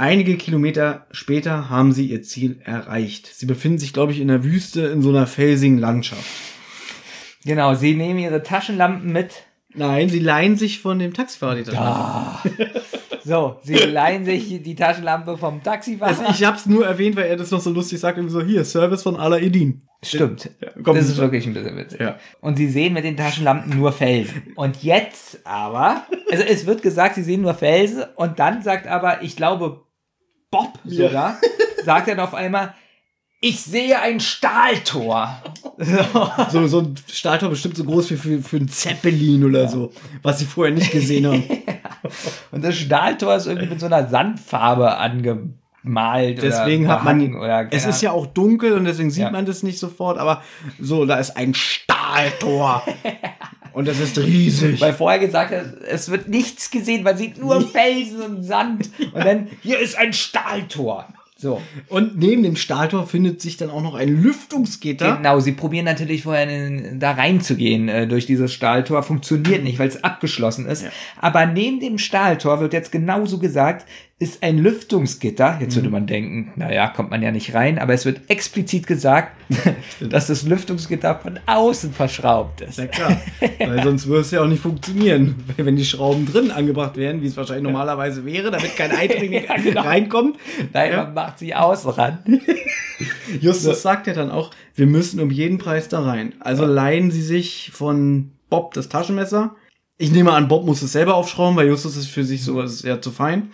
Einige 0.00 0.36
Kilometer 0.36 1.08
später 1.10 1.68
haben 1.70 1.92
sie 1.92 2.06
ihr 2.06 2.22
Ziel 2.22 2.60
erreicht. 2.64 3.26
Sie 3.26 3.46
befinden 3.46 3.78
sich, 3.78 3.92
glaube 3.92 4.12
ich, 4.12 4.20
in 4.20 4.28
der 4.28 4.44
Wüste 4.44 4.82
in 4.82 5.02
so 5.02 5.08
einer 5.08 5.26
felsigen 5.26 5.78
Landschaft. 5.78 6.24
Genau, 7.44 7.74
sie 7.74 7.94
nehmen 7.94 8.20
ihre 8.20 8.44
Taschenlampen 8.44 9.12
mit. 9.12 9.42
Nein, 9.74 10.08
sie 10.08 10.20
leihen 10.20 10.56
sich 10.56 10.80
von 10.80 11.00
dem 11.00 11.14
Taxifahrer 11.14 11.56
die 11.56 11.62
Taschenlampe. 11.64 11.98
Ah. 11.98 12.42
So, 13.24 13.58
sie 13.62 13.74
leihen 13.74 14.24
sich 14.24 14.62
die 14.62 14.74
Taschenlampe 14.76 15.36
vom 15.36 15.64
Taxifahrer. 15.64 16.10
Also 16.10 16.30
ich 16.30 16.44
hab's 16.44 16.66
nur 16.66 16.86
erwähnt, 16.86 17.16
weil 17.16 17.26
er 17.26 17.36
das 17.36 17.50
noch 17.50 17.60
so 17.60 17.70
lustig 17.70 17.98
sagt, 17.98 18.18
irgendwie 18.18 18.32
so, 18.32 18.42
hier, 18.42 18.64
Service 18.64 19.02
von 19.02 19.16
Alaeddin. 19.16 19.82
Stimmt. 20.02 20.50
Ja, 20.62 20.70
komm, 20.84 20.94
das 20.94 21.06
ist 21.06 21.16
super. 21.16 21.22
wirklich 21.22 21.44
ein 21.44 21.54
bisschen 21.54 21.76
witzig. 21.76 22.00
Ja. 22.00 22.18
Und 22.40 22.56
sie 22.56 22.68
sehen 22.68 22.94
mit 22.94 23.04
den 23.04 23.16
Taschenlampen 23.16 23.76
nur 23.76 23.90
Felsen. 23.90 24.52
Und 24.54 24.84
jetzt 24.84 25.40
aber, 25.44 26.06
also 26.30 26.44
es 26.44 26.66
wird 26.66 26.82
gesagt, 26.82 27.16
sie 27.16 27.24
sehen 27.24 27.42
nur 27.42 27.54
Felsen 27.54 28.04
und 28.14 28.38
dann 28.38 28.62
sagt 28.62 28.86
aber, 28.86 29.22
ich 29.22 29.34
glaube, 29.34 29.87
Bob 30.50 30.78
sogar, 30.84 31.38
sagt 31.84 32.08
dann 32.08 32.20
auf 32.20 32.34
einmal, 32.34 32.74
ich 33.40 33.60
sehe 33.60 34.00
ein 34.00 34.20
Stahltor. 34.20 35.42
So. 36.50 36.66
So, 36.66 36.80
ein 36.80 36.96
Stahltor 37.08 37.50
bestimmt 37.50 37.76
so 37.76 37.84
groß 37.84 38.10
wie 38.10 38.16
für, 38.16 38.42
für 38.42 38.56
einen 38.56 38.68
Zeppelin 38.68 39.44
oder 39.44 39.68
so, 39.68 39.92
was 40.22 40.40
sie 40.40 40.44
vorher 40.44 40.74
nicht 40.74 40.90
gesehen 40.90 41.24
haben. 41.24 41.44
Und 42.50 42.64
das 42.64 42.76
Stahltor 42.76 43.36
ist 43.36 43.46
irgendwie 43.46 43.68
mit 43.68 43.78
so 43.78 43.86
einer 43.86 44.08
Sandfarbe 44.08 44.96
angemalt. 44.96 46.42
Deswegen 46.42 46.86
oder 46.86 46.94
hat 46.94 47.04
man, 47.04 47.36
oder 47.36 47.68
es 47.70 47.86
ist 47.86 48.02
ja 48.02 48.10
auch 48.10 48.26
dunkel 48.26 48.72
und 48.72 48.86
deswegen 48.86 49.10
sieht 49.12 49.22
Ja. 49.22 49.30
man 49.30 49.46
das 49.46 49.62
nicht 49.62 49.78
sofort, 49.78 50.18
aber 50.18 50.42
so, 50.80 51.06
da 51.06 51.16
ist 51.18 51.36
ein 51.36 51.54
Stahltor. 51.54 52.82
und 53.72 53.88
das 53.88 54.00
ist 54.00 54.18
riesig. 54.18 54.80
Weil 54.80 54.92
vorher 54.92 55.18
gesagt 55.18 55.52
hat, 55.52 55.82
es 55.88 56.10
wird 56.10 56.28
nichts 56.28 56.70
gesehen, 56.70 57.02
man 57.02 57.16
sieht 57.16 57.38
nur 57.38 57.60
Felsen 57.60 58.20
und 58.22 58.42
Sand. 58.42 58.90
Und 59.12 59.24
dann, 59.24 59.48
hier 59.62 59.78
ist 59.78 59.96
ein 59.96 60.12
Stahltor. 60.12 61.06
So. 61.40 61.62
Und 61.88 62.18
neben 62.18 62.42
dem 62.42 62.56
Stahltor 62.56 63.06
findet 63.06 63.40
sich 63.40 63.56
dann 63.56 63.70
auch 63.70 63.80
noch 63.80 63.94
ein 63.94 64.08
Lüftungsgitter. 64.08 65.18
Genau, 65.18 65.38
sie 65.38 65.52
probieren 65.52 65.84
natürlich 65.84 66.24
vorher 66.24 66.48
in, 66.48 66.98
da 66.98 67.12
reinzugehen 67.12 67.88
äh, 67.88 68.08
durch 68.08 68.26
dieses 68.26 68.52
Stahltor. 68.52 69.04
Funktioniert 69.04 69.62
nicht, 69.62 69.78
weil 69.78 69.86
es 69.86 70.02
abgeschlossen 70.02 70.66
ist. 70.66 70.84
Aber 71.20 71.46
neben 71.46 71.78
dem 71.78 71.98
Stahltor 71.98 72.58
wird 72.58 72.72
jetzt 72.72 72.90
genauso 72.90 73.38
gesagt, 73.38 73.86
ist 74.20 74.42
ein 74.42 74.58
Lüftungsgitter. 74.58 75.58
Jetzt 75.60 75.76
würde 75.76 75.90
man 75.90 76.08
denken, 76.08 76.50
naja, 76.56 76.88
kommt 76.88 77.10
man 77.10 77.22
ja 77.22 77.30
nicht 77.30 77.54
rein, 77.54 77.78
aber 77.78 77.94
es 77.94 78.04
wird 78.04 78.22
explizit 78.28 78.88
gesagt, 78.88 79.36
dass 80.00 80.26
das 80.26 80.42
Lüftungsgitter 80.42 81.14
von 81.20 81.38
außen 81.46 81.92
verschraubt 81.92 82.60
ist. 82.62 82.78
Ja 82.78 82.86
klar, 82.88 83.20
weil 83.60 83.80
sonst 83.84 84.08
würde 84.08 84.22
es 84.22 84.32
ja 84.32 84.42
auch 84.42 84.48
nicht 84.48 84.60
funktionieren, 84.60 85.36
wenn 85.56 85.76
die 85.76 85.84
Schrauben 85.84 86.26
drin 86.26 86.50
angebracht 86.50 86.96
werden, 86.96 87.22
wie 87.22 87.26
es 87.28 87.36
wahrscheinlich 87.36 87.62
normalerweise 87.62 88.24
wäre, 88.24 88.50
damit 88.50 88.74
kein 88.76 88.90
Eindringling 88.96 89.44
Ja, 89.44 89.56
genau. 89.56 89.82
reinkommt. 89.82 90.36
Nein, 90.72 90.90
Ja. 90.90 91.04
man 91.04 91.14
macht 91.14 91.38
sie 91.38 91.54
außen 91.54 91.90
ran. 91.90 92.18
Justus 93.40 93.82
sagt 93.82 94.08
ja 94.08 94.14
dann 94.14 94.30
auch, 94.30 94.50
wir 94.74 94.86
müssen 94.86 95.20
um 95.20 95.30
jeden 95.30 95.58
Preis 95.58 95.88
da 95.88 96.00
rein. 96.02 96.34
Also 96.40 96.64
leihen 96.64 97.10
sie 97.12 97.22
sich 97.22 97.70
von 97.72 98.32
Bob 98.50 98.74
das 98.74 98.88
Taschenmesser. 98.88 99.54
Ich 99.96 100.10
nehme 100.10 100.32
an, 100.32 100.48
Bob 100.48 100.64
muss 100.66 100.82
es 100.82 100.92
selber 100.92 101.14
aufschrauben, 101.14 101.56
weil 101.56 101.68
Justus 101.68 101.96
ist 101.96 102.08
für 102.08 102.24
sich 102.24 102.42
sowas 102.42 102.82
ja 102.82 103.00
zu 103.00 103.10
fein. 103.12 103.50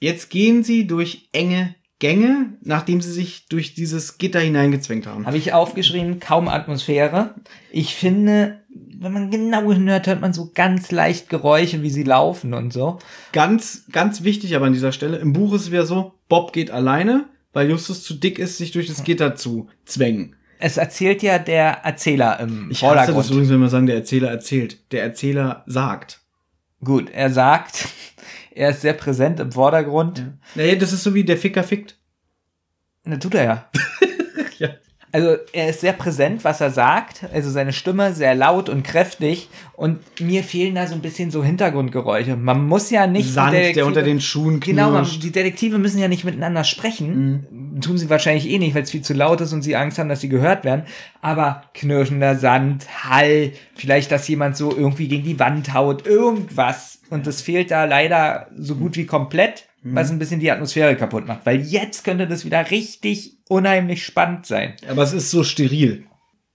Jetzt 0.00 0.30
gehen 0.30 0.64
sie 0.64 0.86
durch 0.86 1.28
enge 1.32 1.74
Gänge, 2.00 2.54
nachdem 2.62 3.02
sie 3.02 3.12
sich 3.12 3.46
durch 3.48 3.74
dieses 3.74 4.16
Gitter 4.16 4.40
hineingezwängt 4.40 5.06
haben. 5.06 5.26
Habe 5.26 5.36
ich 5.36 5.52
aufgeschrieben, 5.52 6.18
kaum 6.18 6.48
Atmosphäre. 6.48 7.34
Ich 7.70 7.94
finde, 7.94 8.62
wenn 8.98 9.12
man 9.12 9.30
genau 9.30 9.70
hinhört, 9.70 10.06
hört 10.06 10.22
man 10.22 10.32
so 10.32 10.50
ganz 10.54 10.90
leicht 10.90 11.28
Geräusche, 11.28 11.82
wie 11.82 11.90
sie 11.90 12.02
laufen 12.02 12.54
und 12.54 12.72
so. 12.72 12.98
Ganz, 13.32 13.84
ganz 13.92 14.24
wichtig 14.24 14.56
aber 14.56 14.66
an 14.66 14.72
dieser 14.72 14.92
Stelle, 14.92 15.18
im 15.18 15.34
Buch 15.34 15.52
ist 15.52 15.62
es 15.62 15.70
wieder 15.70 15.84
so, 15.84 16.14
Bob 16.30 16.54
geht 16.54 16.70
alleine, 16.70 17.26
weil 17.52 17.68
Justus 17.68 18.02
zu 18.02 18.14
dick 18.14 18.38
ist, 18.38 18.56
sich 18.56 18.72
durch 18.72 18.86
das 18.86 19.04
Gitter 19.04 19.36
zu 19.36 19.68
zwängen. 19.84 20.36
Es 20.58 20.78
erzählt 20.78 21.22
ja 21.22 21.38
der 21.38 21.84
Erzähler 21.84 22.40
im 22.40 22.70
Ich 22.70 22.82
hasse 22.82 22.94
das 22.94 23.06
Vordergrund. 23.06 23.30
übrigens, 23.30 23.50
wenn 23.50 23.60
wir 23.60 23.68
sagen, 23.68 23.86
der 23.86 23.96
Erzähler 23.96 24.30
erzählt. 24.30 24.78
Der 24.92 25.02
Erzähler 25.02 25.64
sagt. 25.66 26.20
Gut, 26.82 27.10
er 27.10 27.30
sagt, 27.30 27.88
er 28.52 28.70
ist 28.70 28.80
sehr 28.80 28.94
präsent 28.94 29.40
im 29.40 29.52
Vordergrund. 29.52 30.24
Naja, 30.54 30.74
das 30.74 30.92
ist 30.92 31.02
so 31.02 31.14
wie 31.14 31.24
der 31.24 31.36
Ficker 31.36 31.62
fickt. 31.62 31.96
Na, 33.04 33.16
tut 33.16 33.34
er 33.34 33.44
ja. 33.44 33.70
Ja. 34.58 34.68
Also 35.12 35.36
er 35.52 35.70
ist 35.70 35.80
sehr 35.80 35.94
präsent, 35.94 36.44
was 36.44 36.60
er 36.60 36.70
sagt. 36.70 37.24
Also 37.32 37.50
seine 37.50 37.72
Stimme 37.72 38.12
sehr 38.12 38.34
laut 38.34 38.68
und 38.68 38.84
kräftig. 38.84 39.48
Und 39.72 39.98
mir 40.20 40.44
fehlen 40.44 40.74
da 40.74 40.86
so 40.86 40.94
ein 40.94 41.00
bisschen 41.00 41.30
so 41.30 41.42
Hintergrundgeräusche. 41.42 42.36
Man 42.36 42.66
muss 42.66 42.90
ja 42.90 43.06
nicht. 43.06 43.32
Sand, 43.32 43.54
der 43.54 43.86
unter 43.86 44.02
den 44.02 44.20
Schuhen 44.20 44.60
knirscht. 44.60 44.66
Genau, 44.66 44.90
man, 44.90 45.06
die 45.06 45.32
Detektive 45.32 45.78
müssen 45.78 45.98
ja 45.98 46.08
nicht 46.08 46.24
miteinander 46.24 46.62
sprechen. 46.62 47.78
Tun 47.80 47.98
sie 47.98 48.10
wahrscheinlich 48.10 48.48
eh 48.48 48.58
nicht, 48.58 48.74
weil 48.74 48.82
es 48.82 48.90
viel 48.90 49.02
zu 49.02 49.14
laut 49.14 49.40
ist 49.40 49.52
und 49.52 49.62
sie 49.62 49.74
Angst 49.74 49.98
haben, 49.98 50.08
dass 50.08 50.20
sie 50.20 50.28
gehört 50.28 50.64
werden. 50.64 50.84
Aber 51.22 51.64
knirschender 51.74 52.36
Sand, 52.36 52.86
Hall, 53.04 53.52
vielleicht, 53.74 54.12
dass 54.12 54.28
jemand 54.28 54.56
so 54.56 54.76
irgendwie 54.76 55.08
gegen 55.08 55.24
die 55.24 55.40
Wand 55.40 55.74
haut, 55.74 56.06
irgendwas. 56.06 56.99
Und 57.10 57.26
das 57.26 57.42
fehlt 57.42 57.70
da 57.70 57.84
leider 57.84 58.48
so 58.56 58.76
gut 58.76 58.96
wie 58.96 59.06
komplett, 59.06 59.66
was 59.82 60.10
ein 60.10 60.18
bisschen 60.18 60.40
die 60.40 60.50
Atmosphäre 60.50 60.96
kaputt 60.96 61.26
macht. 61.26 61.44
Weil 61.44 61.60
jetzt 61.60 62.04
könnte 62.04 62.26
das 62.26 62.44
wieder 62.44 62.70
richtig 62.70 63.38
unheimlich 63.48 64.04
spannend 64.04 64.46
sein. 64.46 64.74
Aber 64.88 65.02
es 65.02 65.12
ist 65.12 65.30
so 65.30 65.42
steril. 65.42 66.04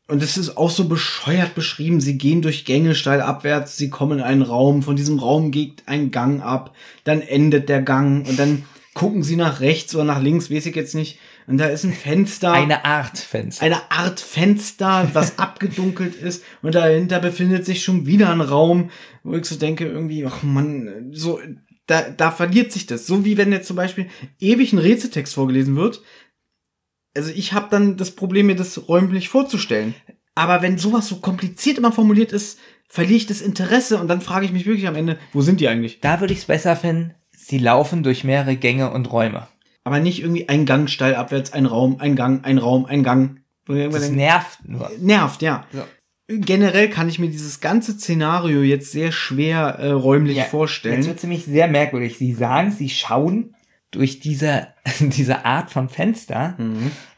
Und 0.07 0.21
es 0.21 0.37
ist 0.37 0.55
auch 0.55 0.69
so 0.69 0.87
bescheuert 0.87 1.55
beschrieben. 1.55 1.99
Sie 1.99 2.17
gehen 2.17 2.41
durch 2.41 2.63
Gänge 2.65 2.93
steil 2.93 3.21
abwärts, 3.21 3.75
sie 3.75 3.89
kommen 3.89 4.19
in 4.19 4.23
einen 4.23 4.43
Raum, 4.43 4.83
von 4.83 4.95
diesem 4.95 5.17
Raum 5.17 5.51
geht 5.51 5.83
ein 5.87 6.11
Gang 6.11 6.43
ab, 6.43 6.75
dann 7.03 7.21
endet 7.21 7.69
der 7.69 7.81
Gang 7.81 8.27
und 8.27 8.37
dann 8.37 8.65
gucken 8.93 9.23
sie 9.23 9.35
nach 9.35 9.61
rechts 9.61 9.95
oder 9.95 10.05
nach 10.05 10.21
links, 10.21 10.51
weiß 10.51 10.67
ich 10.67 10.75
jetzt 10.75 10.95
nicht. 10.95 11.19
Und 11.47 11.57
da 11.59 11.67
ist 11.67 11.83
ein 11.83 11.93
Fenster. 11.93 12.51
Eine 12.51 12.85
Art 12.85 13.19
Fenster. 13.19 13.63
eine 13.63 13.91
Art 13.91 14.19
Fenster, 14.19 15.09
was 15.13 15.37
abgedunkelt 15.39 16.15
ist 16.15 16.43
und 16.61 16.75
dahinter 16.75 17.19
befindet 17.19 17.65
sich 17.65 17.83
schon 17.83 18.05
wieder 18.05 18.31
ein 18.31 18.41
Raum, 18.41 18.89
wo 19.23 19.35
ich 19.35 19.45
so 19.45 19.55
denke, 19.55 19.85
irgendwie, 19.85 20.25
ach 20.25 20.41
man, 20.43 21.11
so, 21.11 21.39
da, 21.87 22.09
da 22.09 22.31
verliert 22.31 22.71
sich 22.71 22.87
das. 22.87 23.05
So 23.05 23.25
wie 23.25 23.37
wenn 23.37 23.51
jetzt 23.51 23.67
zum 23.67 23.75
Beispiel 23.75 24.07
ewig 24.39 24.73
ein 24.73 24.79
Rätseltext 24.79 25.33
vorgelesen 25.33 25.75
wird. 25.75 26.01
Also 27.15 27.31
ich 27.31 27.53
habe 27.53 27.67
dann 27.69 27.95
das 27.97 28.11
Problem, 28.11 28.47
mir 28.47 28.55
das 28.55 28.87
räumlich 28.89 29.29
vorzustellen. 29.29 29.93
Aber 30.33 30.61
wenn 30.61 30.77
sowas 30.77 31.07
so 31.07 31.17
kompliziert 31.17 31.77
immer 31.77 31.91
formuliert 31.91 32.33
ist, 32.33 32.59
verliere 32.87 33.17
ich 33.17 33.25
das 33.25 33.41
Interesse 33.41 33.99
und 33.99 34.07
dann 34.07 34.21
frage 34.21 34.45
ich 34.45 34.51
mich 34.51 34.65
wirklich 34.65 34.87
am 34.87 34.95
Ende, 34.95 35.17
wo 35.31 35.41
sind 35.41 35.61
die 35.61 35.67
eigentlich? 35.67 36.01
Da 36.01 36.19
würde 36.19 36.33
ich 36.33 36.39
es 36.39 36.45
besser 36.45 36.75
finden, 36.75 37.13
sie 37.31 37.57
laufen 37.57 38.03
durch 38.03 38.23
mehrere 38.23 38.55
Gänge 38.55 38.91
und 38.91 39.11
Räume. 39.11 39.47
Aber 39.85 39.99
nicht 39.99 40.19
irgendwie 40.21 40.49
ein 40.49 40.65
Gang 40.65 40.89
steil 40.89 41.15
abwärts, 41.15 41.53
ein 41.53 41.65
Raum, 41.65 41.97
ein 41.99 42.15
Gang, 42.17 42.43
ein 42.43 42.57
Raum, 42.57 42.85
ein 42.85 43.03
Gang. 43.03 43.39
Das 43.67 44.01
denke, 44.01 44.17
nervt 44.17 44.59
nur. 44.67 44.91
nervt, 44.99 45.41
ja. 45.41 45.65
So. 45.71 45.83
Generell 46.27 46.89
kann 46.89 47.07
ich 47.07 47.19
mir 47.19 47.29
dieses 47.29 47.61
ganze 47.61 47.93
Szenario 47.93 48.61
jetzt 48.61 48.91
sehr 48.91 49.11
schwer 49.11 49.77
äh, 49.79 49.91
räumlich 49.91 50.37
Jetzt 50.37 50.49
vorstellen. 50.49 51.05
wird 51.05 51.21
nämlich 51.21 51.45
sehr 51.45 51.67
merkwürdig. 51.67 52.17
Sie 52.17 52.33
sagen, 52.33 52.71
sie 52.71 52.89
schauen 52.89 53.55
durch 53.91 54.19
diese, 54.19 54.67
diese 54.99 55.45
Art 55.45 55.69
von 55.71 55.87
Fenster 55.87 56.57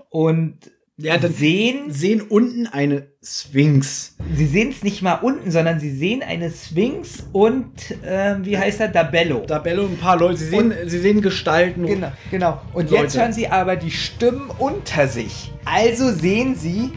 und 0.10 0.58
Ja, 0.98 1.20
sehen, 1.26 1.90
sehen 1.92 2.22
unten 2.22 2.68
eine 2.68 3.08
Sphinx. 3.30 4.16
sie 4.34 4.46
sehen 4.46 4.70
es 4.70 4.84
nicht 4.84 5.02
mal 5.02 5.16
unten, 5.16 5.52
sondern 5.52 5.80
sie 5.80 5.92
sehen 5.96 6.24
eine 6.24 6.50
Sphinx 6.50 7.26
und, 7.34 7.72
ähm, 8.06 8.46
wie 8.46 8.58
heißt 8.58 8.80
er, 8.80 8.88
Dabello. 8.88 9.44
Da 9.46 9.60
Bello 9.60 9.84
und 9.84 9.94
ein 9.94 9.98
paar 9.98 10.18
Leute, 10.18 10.38
sie 10.38 10.50
sehen, 10.50 10.74
sie 10.86 11.00
sehen 11.00 11.22
Gestalten. 11.22 11.86
Genau, 11.86 12.12
genau. 12.32 12.62
Und 12.74 12.90
Leute. 12.90 13.04
jetzt 13.04 13.18
hören 13.18 13.34
sie 13.34 13.48
aber 13.48 13.76
die 13.76 13.92
Stimmen 13.92 14.50
unter 14.58 15.08
sich. 15.08 15.52
Also 15.66 16.12
sehen 16.12 16.56
sie 16.56 16.94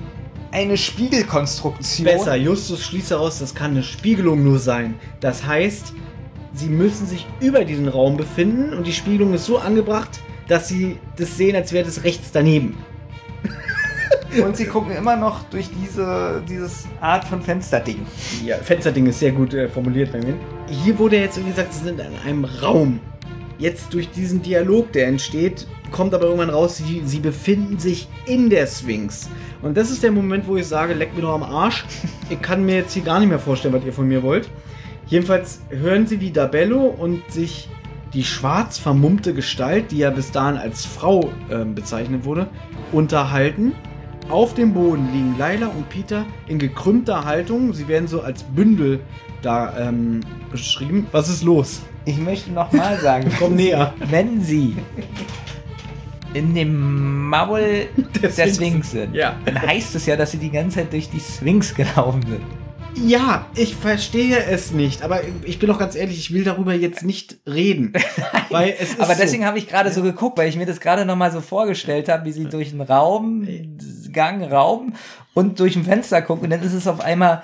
eine 0.53 0.77
Spiegelkonstruktion. 0.77 2.05
Besser, 2.05 2.37
Justus 2.37 2.85
schließt 2.85 3.11
heraus, 3.11 3.39
das 3.39 3.55
kann 3.55 3.73
eine 3.73 3.83
Spiegelung 3.83 4.45
nur 4.45 4.59
sein. 4.59 4.95
Das 5.21 5.45
heißt, 5.45 5.93
sie 6.55 6.69
müssen 6.69 7.07
sich 7.07 7.27
über 7.41 7.65
diesen 7.65 7.89
Raum 7.89 8.17
befinden 8.17 8.73
und 8.73 8.87
die 8.87 8.93
Spiegelung 8.93 9.35
ist 9.35 9.47
so 9.47 9.59
angebracht, 9.59 10.21
dass 10.49 10.69
sie 10.69 10.99
das 11.17 11.37
sehen, 11.37 11.55
als 11.55 11.73
wäre 11.73 11.85
das 11.85 12.05
rechts 12.05 12.31
daneben. 12.33 12.77
Und 14.45 14.57
sie 14.57 14.67
gucken 14.67 14.93
immer 14.93 15.17
noch 15.17 15.43
durch 15.51 15.71
diese 15.71 16.43
dieses 16.49 16.87
Art 17.01 17.25
von 17.25 17.43
Fensterding. 17.43 18.07
Ja, 18.45 18.57
Fensterding 18.57 19.07
ist 19.07 19.19
sehr 19.19 19.33
gut 19.33 19.55
äh, 19.55 19.69
formuliert 19.69 20.13
bei 20.13 20.19
mir. 20.19 20.35
Hier 20.69 20.99
wurde 20.99 21.17
jetzt 21.17 21.37
irgendwie 21.37 21.55
gesagt, 21.55 21.75
sie 21.75 21.85
sind 21.85 22.01
in 22.01 22.17
einem 22.25 22.45
Raum. 22.45 23.01
Jetzt 23.59 23.93
durch 23.93 24.11
diesen 24.11 24.41
Dialog, 24.41 24.93
der 24.93 25.09
entsteht, 25.09 25.67
kommt 25.91 26.15
aber 26.15 26.25
irgendwann 26.25 26.51
raus, 26.51 26.79
sie, 26.79 27.03
sie 27.05 27.19
befinden 27.19 27.79
sich 27.79 28.09
in 28.25 28.49
der 28.49 28.67
Sphinx. 28.67 29.29
Und 29.61 29.77
das 29.77 29.91
ist 29.91 30.03
der 30.03 30.13
Moment, 30.13 30.47
wo 30.47 30.57
ich 30.57 30.67
sage, 30.67 30.95
leck 30.95 31.15
mir 31.15 31.23
doch 31.23 31.35
am 31.35 31.43
Arsch. 31.43 31.85
Ich 32.31 32.41
kann 32.41 32.65
mir 32.65 32.77
jetzt 32.77 32.95
hier 32.95 33.03
gar 33.03 33.21
nicht 33.21 33.29
mehr 33.29 33.39
vorstellen, 33.39 33.75
was 33.75 33.85
ihr 33.85 33.93
von 33.93 34.09
mir 34.09 34.23
wollt. 34.23 34.49
Jedenfalls 35.07 35.61
hören 35.69 36.07
sie 36.07 36.21
wie 36.21 36.31
Dabello 36.31 36.87
und 36.87 37.31
sich 37.31 37.69
die 38.15 38.25
schwarz 38.25 38.79
vermummte 38.79 39.35
Gestalt, 39.35 39.91
die 39.91 39.99
ja 39.99 40.11
bis 40.11 40.31
dahin 40.31 40.57
als 40.57 40.85
Frau 40.85 41.31
ähm, 41.51 41.75
bezeichnet 41.75 42.25
wurde, 42.25 42.49
unterhalten. 42.93 43.73
Auf 44.31 44.55
dem 44.55 44.73
Boden 44.73 45.09
liegen 45.13 45.35
Laila 45.39 45.67
und 45.69 45.89
Peter 45.89 46.25
in 46.47 46.59
gekrümmter 46.59 47.25
Haltung. 47.25 47.73
Sie 47.75 47.89
werden 47.89 48.07
so 48.07 48.21
als 48.21 48.43
Bündel 48.45 49.01
da 49.43 49.89
ähm, 49.89 50.21
beschrieben. 50.51 51.07
Was 51.11 51.29
ist 51.29 51.43
los? 51.43 51.81
Ich 52.05 52.17
möchte 52.19 52.53
nochmal 52.53 52.99
sagen, 53.01 53.31
Komm 53.39 53.57
näher. 53.57 53.93
wenn 54.09 54.41
sie 54.41 54.77
in 56.33 56.55
dem 56.55 57.29
Maul 57.29 57.61
Der 58.23 58.31
der, 58.31 58.47
Sphinx 58.55 58.93
sind, 58.93 59.15
Ja. 59.15 59.35
dann 59.45 59.61
heißt 59.61 59.97
es 59.97 60.07
ja, 60.07 60.17
dass 60.17 60.31
sie 60.31 60.39
die 60.39 60.51
ganze 60.51 60.77
Zeit 60.77 60.93
durch 60.93 61.11
die 61.11 61.19
Sphinx 61.21 61.75
gelaufen 61.75 62.23
sind. 62.29 62.41
Ja, 63.09 63.47
ich 63.55 63.75
verstehe 63.77 64.45
es 64.45 64.73
nicht. 64.73 65.03
Aber 65.03 65.21
ich 65.45 65.59
bin 65.59 65.69
doch 65.69 65.79
ganz 65.79 65.95
ehrlich, 65.95 66.19
ich 66.19 66.33
will 66.35 66.43
darüber 66.45 66.75
jetzt 66.75 67.05
nicht 67.05 67.37
reden. 67.49 67.93
weil 68.51 68.75
es 68.79 68.91
ist 68.91 69.01
Aber 69.01 69.15
so. 69.15 69.21
deswegen 69.23 69.45
habe 69.47 69.59
ich 69.59 69.69
gerade 69.69 69.91
so 69.93 70.03
geguckt, 70.03 70.37
weil 70.39 70.49
ich 70.49 70.57
mir 70.57 70.67
das 70.67 70.81
gerade 70.81 71.05
nochmal 71.05 71.31
so 71.33 71.41
vorgestellt 71.41 72.09
habe, 72.09 72.25
wie 72.27 72.33
sie 72.33 72.45
durch 72.47 72.71
den 72.71 72.81
Raum, 72.81 73.47
Gang, 74.13 74.43
Raum 74.45 74.95
und 75.35 75.61
durch 75.61 75.77
ein 75.77 75.85
Fenster 75.85 76.23
gucken 76.23 76.45
und 76.45 76.51
dann 76.51 76.63
ist 76.63 76.73
es 76.75 76.87
auf 76.87 77.01
einmal 77.01 77.43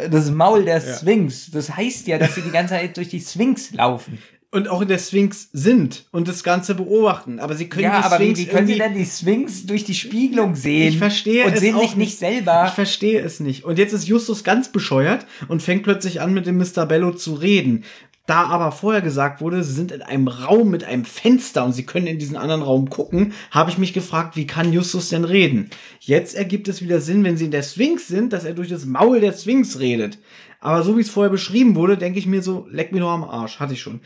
äh, 0.00 0.08
das 0.08 0.30
Maul 0.30 0.64
der 0.64 0.78
Ja. 0.84 0.94
Sphinx. 0.96 1.50
Das 1.50 1.76
heißt 1.76 2.06
ja, 2.06 2.18
dass 2.18 2.34
sie 2.34 2.42
die 2.42 2.50
ganze 2.50 2.74
Zeit 2.74 2.96
durch 2.96 3.08
die 3.08 3.20
Sphinx 3.20 3.72
laufen. 3.72 4.18
und 4.50 4.68
auch 4.68 4.82
in 4.82 4.88
der 4.88 4.98
Sphinx 4.98 5.48
sind 5.52 6.04
und 6.12 6.28
das 6.28 6.44
Ganze 6.44 6.76
beobachten. 6.76 7.40
Aber 7.40 7.54
sie 7.56 7.68
können 7.68 7.84
ja, 7.84 7.98
die 7.98 8.04
aber 8.04 8.14
Sphinx 8.16 8.38
wie 8.38 8.46
können 8.46 8.66
sie 8.68 8.78
denn 8.78 8.94
die 8.94 9.04
Sphinx 9.04 9.66
durch 9.66 9.82
die 9.84 9.94
Spiegelung 9.96 10.54
sehen? 10.54 10.90
Ich 10.90 10.98
verstehe 10.98 11.44
Und 11.46 11.54
es 11.54 11.60
sehen 11.60 11.74
auch 11.74 11.80
sich 11.82 11.96
nicht 11.96 12.18
selber. 12.18 12.64
Ich 12.68 12.74
verstehe 12.74 13.20
es 13.20 13.40
nicht. 13.40 13.64
Und 13.64 13.78
jetzt 13.78 13.92
ist 13.92 14.06
Justus 14.06 14.44
ganz 14.44 14.70
bescheuert 14.70 15.26
und 15.48 15.60
fängt 15.62 15.82
plötzlich 15.82 16.20
an, 16.20 16.32
mit 16.34 16.46
dem 16.46 16.56
Mr. 16.58 16.86
Bello 16.86 17.10
zu 17.12 17.34
reden. 17.34 17.82
Da 18.26 18.44
aber 18.44 18.72
vorher 18.72 19.02
gesagt 19.02 19.42
wurde, 19.42 19.62
sie 19.62 19.74
sind 19.74 19.92
in 19.92 20.00
einem 20.00 20.28
Raum 20.28 20.70
mit 20.70 20.82
einem 20.82 21.04
Fenster 21.04 21.62
und 21.64 21.72
sie 21.72 21.84
können 21.84 22.06
in 22.06 22.18
diesen 22.18 22.36
anderen 22.36 22.62
Raum 22.62 22.88
gucken, 22.88 23.34
habe 23.50 23.70
ich 23.70 23.76
mich 23.76 23.92
gefragt, 23.92 24.34
wie 24.34 24.46
kann 24.46 24.72
Justus 24.72 25.10
denn 25.10 25.24
reden? 25.24 25.68
Jetzt 26.00 26.34
ergibt 26.34 26.68
es 26.68 26.80
wieder 26.80 27.00
Sinn, 27.00 27.22
wenn 27.22 27.36
sie 27.36 27.44
in 27.44 27.50
der 27.50 27.62
Sphinx 27.62 28.08
sind, 28.08 28.32
dass 28.32 28.44
er 28.44 28.54
durch 28.54 28.70
das 28.70 28.86
Maul 28.86 29.20
der 29.20 29.34
Sphinx 29.34 29.78
redet. 29.78 30.18
Aber 30.60 30.82
so 30.82 30.96
wie 30.96 31.02
es 31.02 31.10
vorher 31.10 31.30
beschrieben 31.30 31.74
wurde, 31.74 31.98
denke 31.98 32.18
ich 32.18 32.26
mir 32.26 32.42
so, 32.42 32.66
leck 32.70 32.92
mir 32.92 33.00
doch 33.00 33.10
am 33.10 33.24
Arsch. 33.24 33.60
Hatte 33.60 33.74
ich 33.74 33.82
schon. 33.82 34.00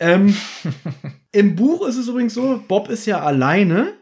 Ähm, 0.00 0.34
Im 1.32 1.54
Buch 1.54 1.86
ist 1.86 1.96
es 1.96 2.08
übrigens 2.08 2.34
so, 2.34 2.60
Bob 2.66 2.88
ist 2.88 3.06
ja 3.06 3.20
alleine 3.20 3.92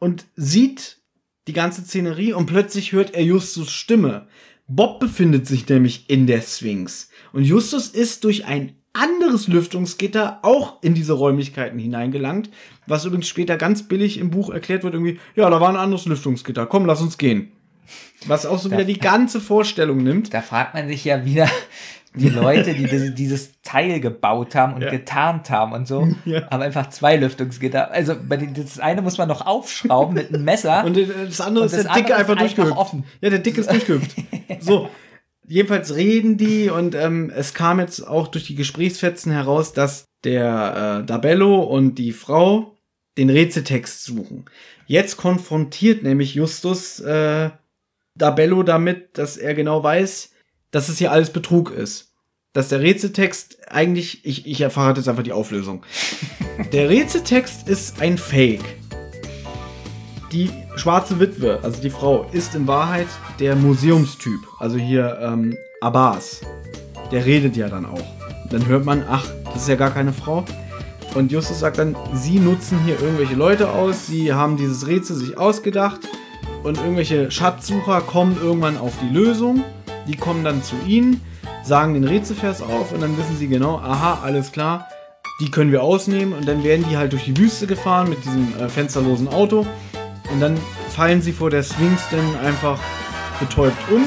und 0.00 0.26
sieht 0.34 0.98
die 1.46 1.52
ganze 1.52 1.82
Szenerie 1.82 2.32
und 2.32 2.46
plötzlich 2.46 2.90
hört 2.90 3.14
er 3.14 3.22
Justus 3.22 3.70
Stimme. 3.70 4.26
Bob 4.66 4.98
befindet 4.98 5.46
sich 5.46 5.68
nämlich 5.68 6.10
in 6.10 6.26
der 6.26 6.40
Sphinx 6.40 7.10
und 7.32 7.44
Justus 7.44 7.88
ist 7.88 8.24
durch 8.24 8.46
ein 8.46 8.74
anderes 8.94 9.48
Lüftungsgitter 9.48 10.38
auch 10.42 10.82
in 10.82 10.94
diese 10.94 11.12
Räumlichkeiten 11.12 11.78
hineingelangt, 11.78 12.48
was 12.86 13.04
übrigens 13.04 13.28
später 13.28 13.56
ganz 13.56 13.82
billig 13.88 14.18
im 14.18 14.30
Buch 14.30 14.50
erklärt 14.50 14.82
wird, 14.84 14.94
irgendwie, 14.94 15.18
ja, 15.36 15.50
da 15.50 15.60
war 15.60 15.68
ein 15.68 15.76
anderes 15.76 16.06
Lüftungsgitter, 16.06 16.66
komm, 16.66 16.86
lass 16.86 17.02
uns 17.02 17.18
gehen. 17.18 17.52
Was 18.26 18.46
auch 18.46 18.58
so 18.58 18.70
wieder 18.70 18.84
die 18.84 18.98
ganze 18.98 19.40
Vorstellung 19.40 19.98
nimmt. 20.02 20.32
Da 20.32 20.40
fragt 20.40 20.72
man 20.74 20.88
sich 20.88 21.04
ja 21.04 21.24
wieder 21.26 21.46
die 22.14 22.28
Leute, 22.30 22.72
die 22.74 22.84
dieses, 22.86 23.14
dieses 23.14 23.60
Teil 23.62 23.98
gebaut 24.00 24.54
haben 24.54 24.74
und 24.74 24.82
Ja. 24.82 24.90
getarnt 24.90 25.50
haben 25.50 25.72
und 25.72 25.86
so, 25.88 26.08
Ja. 26.24 26.48
haben 26.50 26.62
einfach 26.62 26.88
zwei 26.90 27.16
Lüftungsgitter. 27.16 27.90
Also 27.90 28.14
bei 28.26 28.36
den, 28.36 28.54
das 28.54 28.78
eine 28.78 29.02
muss 29.02 29.18
man 29.18 29.28
noch 29.28 29.44
aufschrauben 29.44 30.14
mit 30.14 30.32
einem 30.32 30.44
Messer. 30.44 30.84
Und 30.84 30.96
das 30.96 31.40
andere 31.40 31.64
Und 31.64 31.72
ist 31.72 31.76
das 31.76 31.84
der 31.84 31.94
Dicke 31.94 32.12
ist 32.12 32.18
einfach 32.20 32.36
durchgehüpft. 32.36 32.76
offen. 32.76 33.04
Ja, 33.20 33.30
der 33.30 33.40
Dicke 33.40 33.60
ist 33.60 33.70
durchgehüpft. 33.70 34.12
So. 34.60 34.88
Jedenfalls 35.46 35.94
reden 35.94 36.36
die 36.36 36.70
und 36.70 36.94
ähm, 36.94 37.30
es 37.34 37.52
kam 37.52 37.78
jetzt 37.78 38.00
auch 38.00 38.28
durch 38.28 38.46
die 38.46 38.54
Gesprächsfetzen 38.54 39.30
heraus, 39.30 39.72
dass 39.72 40.06
der 40.24 41.02
äh, 41.02 41.06
Dabello 41.06 41.62
und 41.62 41.96
die 41.96 42.12
Frau 42.12 42.76
den 43.18 43.30
Rätseltext 43.30 44.04
suchen. 44.04 44.46
Jetzt 44.86 45.16
konfrontiert 45.16 46.02
nämlich 46.02 46.34
Justus 46.34 47.00
äh, 47.00 47.50
Dabello 48.16 48.62
damit, 48.62 49.18
dass 49.18 49.36
er 49.36 49.54
genau 49.54 49.82
weiß, 49.82 50.30
dass 50.70 50.88
es 50.88 50.98
hier 50.98 51.12
alles 51.12 51.30
Betrug 51.30 51.70
ist. 51.70 52.12
Dass 52.52 52.68
der 52.68 52.80
Rätseltext 52.80 53.68
eigentlich, 53.68 54.24
ich, 54.24 54.46
ich 54.46 54.60
erfahre 54.60 54.96
jetzt 54.96 55.08
einfach 55.08 55.24
die 55.24 55.32
Auflösung. 55.32 55.84
Der 56.72 56.88
Rätseltext 56.88 57.68
ist 57.68 58.00
ein 58.00 58.16
Fake. 58.16 58.83
Die 60.34 60.50
schwarze 60.74 61.20
Witwe, 61.20 61.60
also 61.62 61.80
die 61.80 61.90
Frau, 61.90 62.26
ist 62.32 62.56
in 62.56 62.66
Wahrheit 62.66 63.06
der 63.38 63.54
Museumstyp. 63.54 64.40
Also 64.58 64.78
hier 64.78 65.16
ähm, 65.22 65.56
Abbas. 65.80 66.40
Der 67.12 67.24
redet 67.24 67.56
ja 67.56 67.68
dann 67.68 67.86
auch. 67.86 68.02
Dann 68.50 68.66
hört 68.66 68.84
man, 68.84 69.04
ach, 69.08 69.24
das 69.44 69.62
ist 69.62 69.68
ja 69.68 69.76
gar 69.76 69.92
keine 69.92 70.12
Frau. 70.12 70.44
Und 71.14 71.30
Justus 71.30 71.60
sagt 71.60 71.78
dann, 71.78 71.94
sie 72.14 72.40
nutzen 72.40 72.80
hier 72.84 73.00
irgendwelche 73.00 73.36
Leute 73.36 73.70
aus, 73.70 74.08
sie 74.08 74.32
haben 74.32 74.56
dieses 74.56 74.88
Rätsel 74.88 75.14
sich 75.14 75.38
ausgedacht 75.38 76.00
und 76.64 76.78
irgendwelche 76.78 77.30
Schatzsucher 77.30 78.00
kommen 78.00 78.36
irgendwann 78.42 78.76
auf 78.76 78.94
die 79.00 79.14
Lösung. 79.14 79.62
Die 80.08 80.16
kommen 80.16 80.42
dann 80.42 80.64
zu 80.64 80.74
ihnen, 80.84 81.20
sagen 81.62 81.94
den 81.94 82.02
Rätselvers 82.02 82.60
auf 82.60 82.90
und 82.90 83.02
dann 83.02 83.16
wissen 83.16 83.36
sie 83.38 83.46
genau, 83.46 83.76
aha, 83.78 84.18
alles 84.24 84.50
klar, 84.50 84.88
die 85.40 85.52
können 85.52 85.70
wir 85.70 85.84
ausnehmen 85.84 86.32
und 86.32 86.48
dann 86.48 86.64
werden 86.64 86.84
die 86.90 86.96
halt 86.96 87.12
durch 87.12 87.24
die 87.24 87.36
Wüste 87.36 87.68
gefahren 87.68 88.08
mit 88.08 88.24
diesem 88.24 88.52
äh, 88.58 88.68
fensterlosen 88.68 89.28
Auto 89.28 89.64
und 90.34 90.40
dann 90.40 90.58
fallen 90.90 91.22
sie 91.22 91.32
vor 91.32 91.48
der 91.48 91.62
Sphinx 91.62 92.02
dann 92.10 92.36
einfach 92.44 92.78
betäubt 93.38 93.78
um 93.90 94.04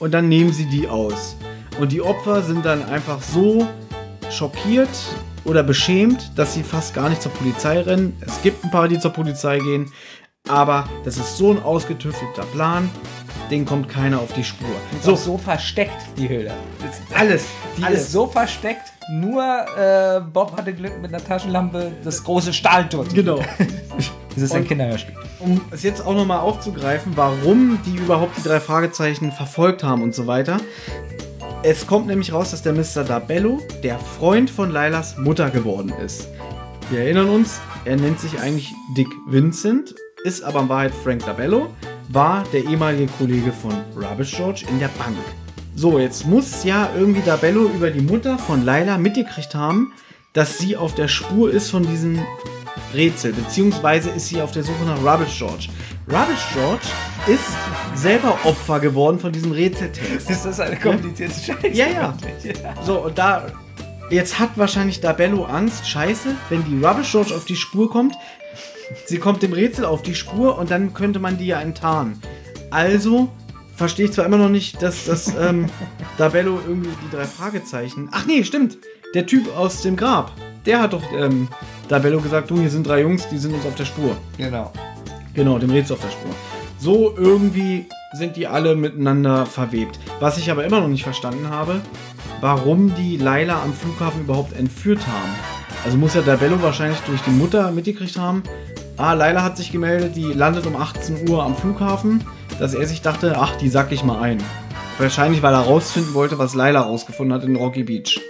und 0.00 0.12
dann 0.12 0.28
nehmen 0.28 0.52
sie 0.52 0.66
die 0.66 0.88
aus. 0.88 1.36
Und 1.78 1.92
die 1.92 2.02
Opfer 2.02 2.42
sind 2.42 2.66
dann 2.66 2.84
einfach 2.84 3.22
so 3.22 3.66
schockiert 4.28 4.88
oder 5.44 5.62
beschämt, 5.62 6.32
dass 6.36 6.54
sie 6.54 6.64
fast 6.64 6.94
gar 6.94 7.08
nicht 7.08 7.22
zur 7.22 7.30
Polizei 7.32 7.80
rennen. 7.80 8.20
Es 8.26 8.42
gibt 8.42 8.64
ein 8.64 8.72
paar, 8.72 8.88
die 8.88 8.98
zur 8.98 9.12
Polizei 9.12 9.60
gehen, 9.60 9.90
aber 10.48 10.88
das 11.04 11.16
ist 11.16 11.36
so 11.36 11.52
ein 11.52 11.62
ausgetüftelter 11.62 12.42
Plan, 12.52 12.90
den 13.48 13.64
kommt 13.64 13.88
keiner 13.88 14.18
auf 14.18 14.32
die 14.32 14.42
Spur. 14.44 14.68
so, 15.00 15.14
So, 15.14 15.38
versteckt, 15.38 15.96
die 16.16 16.28
Höhle. 16.28 16.54
Alles, 17.14 17.44
die 17.76 17.84
alles. 17.84 18.00
ist 18.00 18.12
so 18.12 18.26
versteckt, 18.26 18.92
nur 19.10 19.44
äh, 19.78 20.20
Bob 20.20 20.56
hatte 20.56 20.74
Glück 20.74 21.00
mit 21.00 21.14
einer 21.14 21.24
Taschenlampe, 21.24 21.92
das 22.02 22.24
große 22.24 22.52
Stahltor. 22.52 23.04
Genau. 23.14 23.40
Das 24.40 24.50
ist 24.50 24.56
ein 24.56 24.66
Kinderhörspiel. 24.66 25.14
um 25.40 25.60
es 25.72 25.82
jetzt 25.82 26.04
auch 26.04 26.14
nochmal 26.14 26.38
aufzugreifen, 26.40 27.12
warum 27.16 27.78
die 27.84 27.96
überhaupt 27.96 28.36
die 28.38 28.42
drei 28.42 28.60
Fragezeichen 28.60 29.32
verfolgt 29.32 29.82
haben 29.82 30.02
und 30.02 30.14
so 30.14 30.26
weiter. 30.26 30.58
Es 31.64 31.88
kommt 31.88 32.06
nämlich 32.06 32.32
raus, 32.32 32.52
dass 32.52 32.62
der 32.62 32.72
Mr. 32.72 33.02
Dabello 33.02 33.60
der 33.82 33.98
Freund 33.98 34.48
von 34.48 34.70
Lailas 34.70 35.16
Mutter 35.18 35.50
geworden 35.50 35.92
ist. 36.04 36.28
Wir 36.90 37.00
erinnern 37.00 37.28
uns, 37.28 37.60
er 37.84 37.96
nennt 37.96 38.20
sich 38.20 38.38
eigentlich 38.38 38.72
Dick 38.96 39.08
Vincent, 39.26 39.94
ist 40.22 40.44
aber 40.44 40.60
in 40.60 40.68
Wahrheit 40.68 40.92
Frank 41.02 41.26
Dabello, 41.26 41.74
war 42.08 42.44
der 42.52 42.64
ehemalige 42.64 43.08
Kollege 43.18 43.52
von 43.52 43.72
Rubbish 43.96 44.36
George 44.36 44.64
in 44.70 44.78
der 44.78 44.88
Bank. 44.98 45.16
So, 45.74 45.98
jetzt 45.98 46.26
muss 46.26 46.62
ja 46.64 46.90
irgendwie 46.96 47.22
Dabello 47.22 47.64
über 47.64 47.90
die 47.90 48.00
Mutter 48.00 48.38
von 48.38 48.64
Laila 48.64 48.98
mitgekriegt 48.98 49.54
haben, 49.54 49.92
dass 50.32 50.58
sie 50.58 50.76
auf 50.76 50.94
der 50.94 51.08
Spur 51.08 51.52
ist 51.52 51.70
von 51.70 51.84
diesem 51.84 52.20
Rätsel, 52.94 53.32
beziehungsweise 53.32 54.10
ist 54.10 54.28
sie 54.28 54.40
auf 54.40 54.52
der 54.52 54.62
Suche 54.62 54.84
nach 54.84 55.02
Rubbish 55.02 55.38
George. 55.38 55.68
Rubbish 56.08 56.46
George 56.54 56.86
ist 57.26 57.56
selber 57.94 58.38
Opfer 58.44 58.80
geworden 58.80 59.18
von 59.18 59.32
diesem 59.32 59.52
Rätseltext. 59.52 60.30
Ist 60.30 60.44
das 60.44 60.60
eine 60.60 60.76
komplizierte 60.76 61.34
Scheiße? 61.34 61.68
Ja, 61.68 61.86
ja. 61.86 62.14
So, 62.84 63.04
und 63.04 63.18
da. 63.18 63.46
Jetzt 64.10 64.38
hat 64.38 64.56
wahrscheinlich 64.56 65.02
Dabello 65.02 65.44
Angst, 65.44 65.86
scheiße, 65.86 66.34
wenn 66.48 66.64
die 66.64 66.82
Rubbish 66.82 67.10
George 67.10 67.34
auf 67.34 67.44
die 67.44 67.56
Spur 67.56 67.90
kommt, 67.90 68.14
sie 69.04 69.18
kommt 69.18 69.42
dem 69.42 69.52
Rätsel 69.52 69.84
auf 69.84 70.00
die 70.00 70.14
Spur 70.14 70.56
und 70.56 70.70
dann 70.70 70.94
könnte 70.94 71.18
man 71.18 71.36
die 71.36 71.48
ja 71.48 71.60
enttarnen. 71.60 72.18
Also 72.70 73.28
verstehe 73.76 74.06
ich 74.06 74.12
zwar 74.12 74.24
immer 74.24 74.38
noch 74.38 74.48
nicht, 74.48 74.82
dass 74.82 75.04
das 75.04 75.34
ähm, 75.38 75.66
Dabello 76.16 76.58
irgendwie 76.66 76.90
die 77.06 77.14
drei 77.14 77.24
Fragezeichen. 77.24 78.08
Ach 78.12 78.24
nee, 78.26 78.44
stimmt. 78.44 78.78
Der 79.14 79.26
Typ 79.26 79.54
aus 79.56 79.82
dem 79.82 79.96
Grab, 79.96 80.32
der 80.66 80.80
hat 80.80 80.92
doch 80.94 81.04
ähm, 81.12 81.48
Dabello 81.88 82.20
gesagt, 82.20 82.50
du, 82.50 82.60
hier 82.60 82.68
sind 82.68 82.86
drei 82.86 83.00
Jungs, 83.00 83.28
die 83.28 83.38
sind 83.38 83.54
uns 83.54 83.64
auf 83.64 83.74
der 83.74 83.86
Spur. 83.86 84.16
Genau. 84.36 84.70
Genau, 85.32 85.58
dem 85.58 85.70
Rätsel 85.70 85.96
auf 85.96 86.02
der 86.02 86.10
Spur. 86.10 86.30
So 86.78 87.14
irgendwie 87.16 87.86
sind 88.12 88.36
die 88.36 88.46
alle 88.46 88.76
miteinander 88.76 89.46
verwebt. 89.46 89.98
Was 90.20 90.36
ich 90.36 90.50
aber 90.50 90.64
immer 90.64 90.80
noch 90.80 90.88
nicht 90.88 91.02
verstanden 91.02 91.48
habe, 91.48 91.80
warum 92.40 92.94
die 92.94 93.16
Laila 93.16 93.62
am 93.62 93.72
Flughafen 93.72 94.22
überhaupt 94.22 94.52
entführt 94.52 95.00
haben. 95.06 95.32
Also 95.84 95.96
muss 95.96 96.14
ja 96.14 96.20
Dabello 96.20 96.60
wahrscheinlich 96.62 96.98
durch 97.00 97.22
die 97.22 97.30
Mutter 97.30 97.70
mitgekriegt 97.70 98.18
haben. 98.18 98.42
Ah, 98.98 99.14
Laila 99.14 99.42
hat 99.42 99.56
sich 99.56 99.72
gemeldet, 99.72 100.14
die 100.14 100.32
landet 100.32 100.66
um 100.66 100.76
18 100.76 101.28
Uhr 101.28 101.42
am 101.42 101.56
Flughafen, 101.56 102.22
dass 102.58 102.74
er 102.74 102.86
sich 102.86 103.00
dachte, 103.00 103.36
ach, 103.38 103.56
die 103.56 103.68
sack 103.68 103.92
ich 103.92 104.04
mal 104.04 104.20
ein. 104.20 104.38
Wahrscheinlich, 104.98 105.42
weil 105.42 105.54
er 105.54 105.60
rausfinden 105.60 106.12
wollte, 106.12 106.38
was 106.38 106.54
Laila 106.54 106.80
rausgefunden 106.80 107.32
hat 107.32 107.44
in 107.44 107.56
Rocky 107.56 107.84
Beach. 107.84 108.20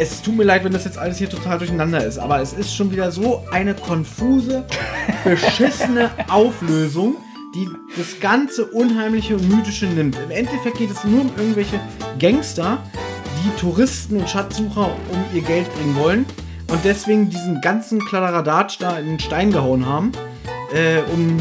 Es 0.00 0.22
tut 0.22 0.34
mir 0.34 0.44
leid, 0.44 0.64
wenn 0.64 0.72
das 0.72 0.86
jetzt 0.86 0.96
alles 0.96 1.18
hier 1.18 1.28
total 1.28 1.58
durcheinander 1.58 2.02
ist, 2.02 2.16
aber 2.16 2.40
es 2.40 2.54
ist 2.54 2.74
schon 2.74 2.90
wieder 2.90 3.12
so 3.12 3.44
eine 3.52 3.74
konfuse, 3.74 4.64
beschissene 5.24 6.10
Auflösung, 6.30 7.16
die 7.54 7.68
das 7.98 8.18
ganze 8.18 8.64
Unheimliche 8.64 9.36
und 9.36 9.46
Mythische 9.46 9.84
nimmt. 9.84 10.16
Im 10.24 10.30
Endeffekt 10.30 10.78
geht 10.78 10.90
es 10.90 11.04
nur 11.04 11.20
um 11.20 11.30
irgendwelche 11.36 11.78
Gangster, 12.18 12.78
die 13.44 13.60
Touristen 13.60 14.16
und 14.16 14.30
Schatzsucher 14.30 14.86
um 14.86 15.36
ihr 15.36 15.42
Geld 15.42 15.70
bringen 15.74 15.94
wollen 15.96 16.24
und 16.68 16.82
deswegen 16.82 17.28
diesen 17.28 17.60
ganzen 17.60 18.02
Kladderadatsch 18.02 18.78
da 18.80 18.98
in 18.98 19.04
den 19.04 19.20
Stein 19.20 19.52
gehauen 19.52 19.84
haben, 19.84 20.12
äh, 20.72 21.00
um 21.12 21.38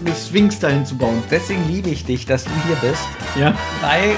eine 0.00 0.14
Sphinx 0.14 0.60
dahin 0.60 0.86
zu 0.86 0.96
bauen. 0.96 1.24
Deswegen 1.28 1.68
liebe 1.68 1.90
ich 1.90 2.04
dich, 2.04 2.24
dass 2.24 2.44
du 2.44 2.50
hier 2.68 2.76
bist. 2.88 3.02
Ja. 3.34 3.52
Weil, 3.80 4.14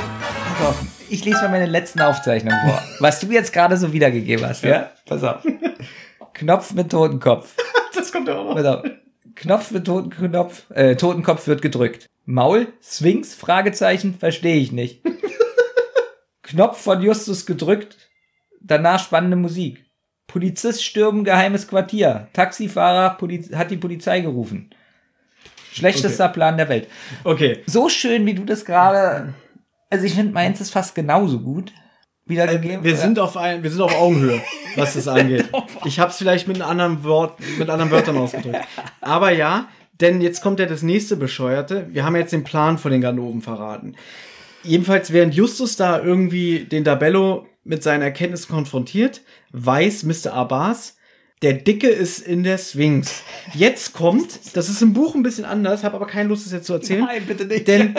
pass 0.58 0.68
auf, 0.68 0.76
ich 1.10 1.24
lese 1.24 1.42
mal 1.42 1.50
meine 1.50 1.66
letzten 1.66 2.00
Aufzeichnungen 2.00 2.58
vor. 2.66 2.82
Was 3.00 3.20
du 3.20 3.28
jetzt 3.28 3.52
gerade 3.52 3.76
so 3.76 3.92
wiedergegeben 3.92 4.46
hast, 4.46 4.64
ja? 4.64 4.90
Pass 5.06 5.22
auf. 5.22 5.42
Knopf 6.34 6.72
mit 6.72 6.90
Totenkopf. 6.90 7.54
Das 7.94 8.12
kommt 8.12 8.28
ja 8.28 8.36
auch 8.36 8.44
noch. 8.44 8.54
Pass 8.54 8.64
auf. 8.64 8.84
Knopf 9.34 9.70
mit 9.72 9.86
Totenkopf, 9.86 10.70
äh, 10.70 10.94
Totenkopf 10.94 11.46
wird 11.46 11.62
gedrückt. 11.62 12.06
Maul, 12.26 12.68
Sphinx, 12.82 13.34
Fragezeichen, 13.34 14.14
verstehe 14.14 14.56
ich 14.56 14.70
nicht. 14.70 15.02
Knopf 16.42 16.80
von 16.80 17.02
Justus 17.02 17.44
gedrückt, 17.44 17.96
danach 18.60 19.02
spannende 19.02 19.36
Musik. 19.36 19.84
Polizist 20.28 20.84
stürmen 20.84 21.24
geheimes 21.24 21.66
Quartier. 21.66 22.28
Taxifahrer 22.34 23.10
Poliz 23.16 23.52
hat 23.54 23.70
die 23.70 23.76
Polizei 23.76 24.20
gerufen. 24.20 24.70
Schlechtester 25.72 26.28
Plan 26.28 26.56
der 26.56 26.68
Welt. 26.68 26.88
Okay. 27.24 27.62
So 27.66 27.88
schön, 27.88 28.26
wie 28.26 28.34
du 28.34 28.44
das 28.44 28.64
gerade. 28.64 29.34
Also 29.90 30.04
ich 30.04 30.14
finde, 30.14 30.32
meins 30.32 30.60
ist 30.60 30.70
fast 30.70 30.94
genauso 30.94 31.40
gut 31.40 31.72
wiedergegeben. 32.26 32.84
Wir 32.84 32.96
sind 32.96 33.18
auf 33.18 33.36
ein, 33.36 33.62
wir 33.62 33.70
sind 33.70 33.80
auf 33.80 33.98
Augenhöhe, 33.98 34.42
was 34.76 34.94
das 34.94 35.08
angeht. 35.08 35.48
Ich 35.84 35.98
habe 35.98 36.10
es 36.10 36.18
vielleicht 36.18 36.48
mit 36.48 36.60
einem 36.60 36.70
anderen 36.70 37.04
Wort, 37.04 37.38
mit 37.58 37.70
anderen 37.70 37.90
Wörtern 37.90 38.16
ausgedrückt. 38.18 38.58
Aber 39.00 39.30
ja, 39.30 39.68
denn 40.00 40.20
jetzt 40.20 40.42
kommt 40.42 40.60
ja 40.60 40.66
das 40.66 40.82
nächste 40.82 41.16
Bescheuerte. 41.16 41.86
Wir 41.90 42.04
haben 42.04 42.16
jetzt 42.16 42.32
den 42.32 42.44
Plan 42.44 42.78
von 42.78 42.90
den 42.90 43.00
Ganoven 43.00 43.40
verraten. 43.40 43.94
Jedenfalls, 44.62 45.12
während 45.12 45.34
Justus 45.34 45.76
da 45.76 46.00
irgendwie 46.00 46.64
den 46.64 46.84
Dabello 46.84 47.46
mit 47.64 47.82
seinen 47.82 48.02
Erkenntnissen 48.02 48.52
konfrontiert, 48.52 49.22
weiß 49.52 50.02
Mr. 50.02 50.32
Abbas, 50.32 50.96
der 51.42 51.54
Dicke 51.54 51.88
ist 51.88 52.18
in 52.18 52.42
der 52.42 52.58
Sphinx. 52.58 53.22
Jetzt 53.54 53.92
kommt, 53.92 54.56
das 54.56 54.68
ist 54.68 54.82
im 54.82 54.92
Buch 54.92 55.14
ein 55.14 55.22
bisschen 55.22 55.44
anders, 55.44 55.84
habe 55.84 55.96
aber 55.96 56.06
keine 56.06 56.28
Lust, 56.28 56.44
das 56.46 56.52
jetzt 56.52 56.66
zu 56.66 56.74
erzählen. 56.74 57.04
Nein, 57.04 57.22
bitte 57.26 57.44
nicht. 57.44 57.68
Denn 57.68 57.94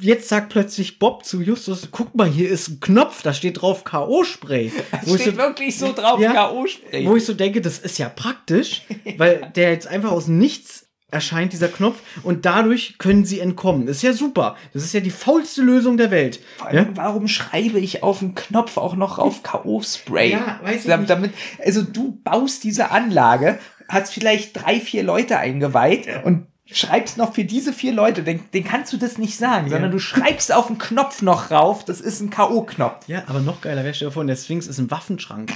jetzt 0.00 0.28
sagt 0.28 0.48
plötzlich 0.50 0.98
Bob 0.98 1.24
zu 1.24 1.40
Justus, 1.40 1.88
guck 1.90 2.14
mal, 2.14 2.28
hier 2.28 2.48
ist 2.50 2.68
ein 2.68 2.80
Knopf, 2.80 3.22
da 3.22 3.32
steht 3.34 3.60
drauf 3.62 3.84
K.O.-Spray. 3.84 4.72
Wo 5.04 5.14
Steht 5.16 5.32
so- 5.32 5.36
wirklich 5.36 5.78
so 5.78 5.92
drauf, 5.92 6.20
Ja. 6.20 6.32
K.O.-Spray. 6.32 7.06
wo 7.06 7.16
ich 7.16 7.24
so 7.24 7.34
denke, 7.34 7.60
das 7.60 7.78
ist 7.78 7.98
ja 7.98 8.08
praktisch, 8.08 8.82
weil 9.18 9.50
der 9.54 9.70
jetzt 9.72 9.86
einfach 9.86 10.10
aus 10.12 10.28
Nichts 10.28 10.82
erscheint, 11.10 11.52
dieser 11.52 11.68
Knopf, 11.68 12.00
und 12.24 12.44
dadurch 12.44 12.98
können 12.98 13.24
sie 13.24 13.38
entkommen. 13.38 13.86
Das 13.86 13.98
ist 13.98 14.02
ja 14.02 14.12
super. 14.12 14.56
Das 14.72 14.82
ist 14.82 14.92
ja 14.94 14.98
die 15.00 15.10
faulste 15.12 15.62
Lösung 15.62 15.96
der 15.96 16.10
Welt. 16.10 16.40
Vor 16.56 16.72
Ja? 16.72 16.80
allem, 16.80 16.96
Warum 16.96 17.28
schreibe 17.28 17.78
ich 17.78 18.02
auf 18.02 18.18
den 18.18 18.34
Knopf 18.34 18.76
auch 18.78 18.96
noch 18.96 19.18
auf 19.20 19.44
K.O.-Spray? 19.44 20.24
Ja, 20.32 20.58
weiß 20.64 20.86
ich. 20.86 21.06
Damit, 21.06 21.32
also 21.64 21.82
du 21.82 22.18
baust 22.24 22.64
diese 22.64 22.90
Anlage, 22.90 23.60
hast 23.88 24.12
vielleicht 24.12 24.56
drei, 24.60 24.80
vier 24.80 25.04
Leute 25.04 25.38
eingeweiht 25.38 26.08
und 26.24 26.48
schreibst 26.66 27.18
noch 27.18 27.34
für 27.34 27.44
diese 27.44 27.72
vier 27.72 27.92
Leute, 27.92 28.22
den, 28.22 28.40
den 28.52 28.64
kannst 28.64 28.92
du 28.92 28.96
das 28.96 29.18
nicht 29.18 29.36
sagen, 29.36 29.68
sondern 29.68 29.90
du 29.90 29.98
schreibst 29.98 30.52
auf 30.52 30.68
den 30.68 30.78
Knopf 30.78 31.20
noch 31.20 31.50
rauf, 31.50 31.84
das 31.84 32.00
ist 32.00 32.20
ein 32.20 32.30
K.O.-Knopf. 32.30 33.06
Ja, 33.06 33.24
aber 33.26 33.40
noch 33.40 33.60
geiler 33.60 33.84
wäre, 33.84 33.92
stell 33.92 34.08
dir 34.08 34.12
vor, 34.12 34.24
der 34.24 34.36
Sphinx 34.36 34.66
ist 34.66 34.78
ein 34.78 34.90
Waffenschrank. 34.90 35.52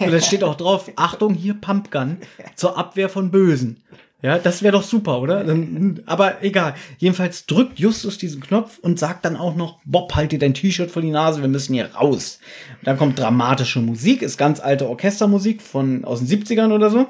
Und 0.00 0.12
da 0.12 0.20
steht 0.20 0.42
auch 0.42 0.54
drauf, 0.54 0.90
Achtung, 0.96 1.34
hier 1.34 1.54
Pumpgun 1.54 2.18
zur 2.54 2.78
Abwehr 2.78 3.08
von 3.08 3.30
Bösen. 3.30 3.82
Ja, 4.22 4.38
das 4.38 4.62
wäre 4.62 4.72
doch 4.72 4.82
super, 4.82 5.20
oder? 5.20 5.44
Dann, 5.44 6.02
aber 6.06 6.42
egal. 6.42 6.74
Jedenfalls 6.96 7.44
drückt 7.44 7.78
Justus 7.78 8.16
diesen 8.16 8.40
Knopf 8.40 8.78
und 8.78 8.98
sagt 8.98 9.26
dann 9.26 9.36
auch 9.36 9.54
noch, 9.54 9.78
Bob, 9.84 10.14
halt 10.14 10.32
dir 10.32 10.38
dein 10.38 10.54
T-Shirt 10.54 10.90
vor 10.90 11.02
die 11.02 11.10
Nase, 11.10 11.42
wir 11.42 11.48
müssen 11.48 11.74
hier 11.74 11.94
raus. 11.94 12.40
Dann 12.82 12.96
kommt 12.96 13.18
dramatische 13.18 13.80
Musik, 13.80 14.22
ist 14.22 14.38
ganz 14.38 14.58
alte 14.58 14.88
Orchestermusik 14.88 15.60
von 15.60 16.04
aus 16.06 16.20
den 16.20 16.28
70ern 16.28 16.72
oder 16.72 16.88
so. 16.88 17.06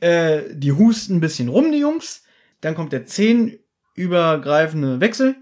Äh, 0.00 0.40
die 0.54 0.72
husten 0.72 1.16
ein 1.16 1.20
bisschen 1.20 1.50
rum, 1.50 1.72
die 1.72 1.78
Jungs. 1.78 2.22
Dann 2.60 2.74
kommt 2.74 2.92
der 2.92 3.06
zehnübergreifende 3.06 5.00
Wechsel. 5.00 5.36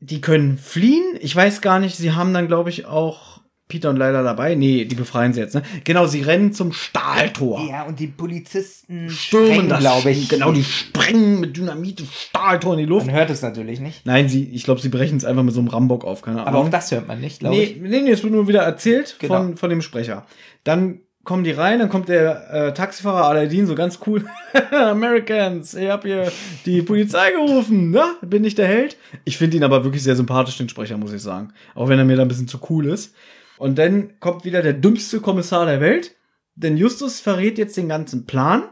Die 0.00 0.20
können 0.20 0.56
fliehen. 0.56 1.04
Ich 1.20 1.36
weiß 1.36 1.60
gar 1.60 1.78
nicht, 1.78 1.96
sie 1.96 2.12
haben 2.12 2.32
dann, 2.32 2.48
glaube 2.48 2.70
ich, 2.70 2.86
auch 2.86 3.40
Peter 3.68 3.90
und 3.90 3.96
Leila 3.96 4.22
dabei. 4.22 4.54
Nee, 4.56 4.84
die 4.86 4.94
befreien 4.94 5.32
sie 5.32 5.40
jetzt, 5.40 5.54
ne? 5.54 5.62
Genau, 5.84 6.06
sie 6.06 6.22
rennen 6.22 6.52
zum 6.52 6.72
Stahltor. 6.72 7.66
Ja, 7.68 7.84
und 7.84 8.00
die 8.00 8.08
Polizisten 8.08 9.08
Stürmen 9.10 9.68
das, 9.68 9.80
glaube 9.80 10.10
ich. 10.10 10.28
Genau, 10.28 10.52
die 10.52 10.64
sprengen 10.64 11.38
mit 11.40 11.56
Dynamit 11.56 12.00
das 12.00 12.12
Stahltor 12.12 12.72
in 12.72 12.80
die 12.80 12.84
Luft. 12.86 13.06
Man 13.06 13.14
hört 13.14 13.30
es 13.30 13.42
natürlich 13.42 13.78
nicht. 13.78 14.04
Nein, 14.06 14.28
sie, 14.28 14.44
ich 14.50 14.64
glaube, 14.64 14.80
sie 14.80 14.88
brechen 14.88 15.18
es 15.18 15.24
einfach 15.24 15.44
mit 15.44 15.54
so 15.54 15.60
einem 15.60 15.68
Rambock 15.68 16.04
auf, 16.04 16.20
keine 16.22 16.40
Ahnung. 16.40 16.48
Aber 16.48 16.58
auch 16.66 16.70
das 16.70 16.90
hört 16.90 17.06
man 17.06 17.20
nicht, 17.20 17.40
glaube 17.40 17.56
nee, 17.56 17.62
ich. 17.62 17.76
nee, 17.76 18.00
nee, 18.00 18.10
es 18.10 18.22
wird 18.24 18.32
nur 18.32 18.48
wieder 18.48 18.62
erzählt 18.62 19.16
Genau. 19.20 19.36
von, 19.36 19.56
von 19.56 19.70
dem 19.70 19.82
Sprecher. 19.82 20.26
Dann 20.64 21.00
kommen 21.30 21.44
die 21.44 21.52
rein, 21.52 21.78
dann 21.78 21.88
kommt 21.88 22.08
der 22.08 22.52
äh, 22.52 22.74
Taxifahrer 22.74 23.28
Aladdin 23.28 23.64
so 23.64 23.76
ganz 23.76 24.00
cool. 24.04 24.24
Americans, 24.72 25.74
ich 25.74 25.88
hab 25.88 26.02
hier 26.02 26.32
die 26.66 26.82
Polizei 26.82 27.30
gerufen, 27.30 27.92
ne? 27.92 28.02
Bin 28.20 28.42
ich 28.42 28.56
der 28.56 28.66
Held? 28.66 28.96
Ich 29.24 29.38
finde 29.38 29.56
ihn 29.56 29.62
aber 29.62 29.84
wirklich 29.84 30.02
sehr 30.02 30.16
sympathisch, 30.16 30.58
den 30.58 30.68
Sprecher, 30.68 30.96
muss 30.96 31.12
ich 31.12 31.22
sagen. 31.22 31.52
Auch 31.76 31.88
wenn 31.88 32.00
er 32.00 32.04
mir 32.04 32.16
da 32.16 32.22
ein 32.22 32.28
bisschen 32.28 32.48
zu 32.48 32.58
cool 32.68 32.86
ist. 32.86 33.14
Und 33.58 33.78
dann 33.78 34.18
kommt 34.18 34.44
wieder 34.44 34.60
der 34.60 34.72
dümmste 34.72 35.20
Kommissar 35.20 35.66
der 35.66 35.80
Welt, 35.80 36.16
denn 36.56 36.76
Justus 36.76 37.20
verrät 37.20 37.58
jetzt 37.58 37.76
den 37.76 37.88
ganzen 37.88 38.26
Plan 38.26 38.64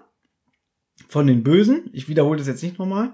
von 1.06 1.28
den 1.28 1.44
Bösen. 1.44 1.88
Ich 1.92 2.08
wiederhole 2.08 2.38
das 2.38 2.48
jetzt 2.48 2.64
nicht 2.64 2.80
nochmal. 2.80 3.12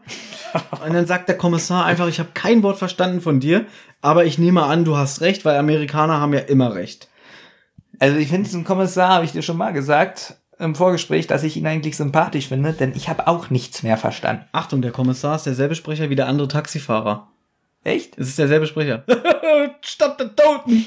Und 0.86 0.94
dann 0.94 1.04
sagt 1.04 1.28
der 1.28 1.36
Kommissar 1.36 1.84
einfach, 1.84 2.08
ich 2.08 2.18
habe 2.18 2.30
kein 2.32 2.62
Wort 2.62 2.78
verstanden 2.78 3.20
von 3.20 3.40
dir, 3.40 3.66
aber 4.00 4.24
ich 4.24 4.38
nehme 4.38 4.62
an, 4.62 4.86
du 4.86 4.96
hast 4.96 5.20
recht, 5.20 5.44
weil 5.44 5.58
Amerikaner 5.58 6.18
haben 6.18 6.32
ja 6.32 6.40
immer 6.40 6.74
recht. 6.74 7.10
Also 8.04 8.18
ich 8.18 8.28
finde 8.28 8.44
diesen 8.44 8.64
Kommissar, 8.64 9.08
habe 9.08 9.24
ich 9.24 9.32
dir 9.32 9.40
schon 9.40 9.56
mal 9.56 9.72
gesagt, 9.72 10.34
im 10.58 10.74
Vorgespräch, 10.74 11.26
dass 11.26 11.42
ich 11.42 11.56
ihn 11.56 11.66
eigentlich 11.66 11.96
sympathisch 11.96 12.48
finde, 12.48 12.74
denn 12.74 12.92
ich 12.94 13.08
habe 13.08 13.26
auch 13.26 13.48
nichts 13.48 13.82
mehr 13.82 13.96
verstanden. 13.96 14.44
Achtung, 14.52 14.82
der 14.82 14.90
Kommissar 14.90 15.36
ist 15.36 15.46
derselbe 15.46 15.74
Sprecher 15.74 16.10
wie 16.10 16.14
der 16.14 16.26
andere 16.26 16.48
Taxifahrer. 16.48 17.28
Echt? 17.82 18.18
Es 18.18 18.28
ist 18.28 18.38
derselbe 18.38 18.66
Sprecher. 18.66 19.04
Statt 19.80 20.20
der 20.20 20.36
Toten. 20.36 20.84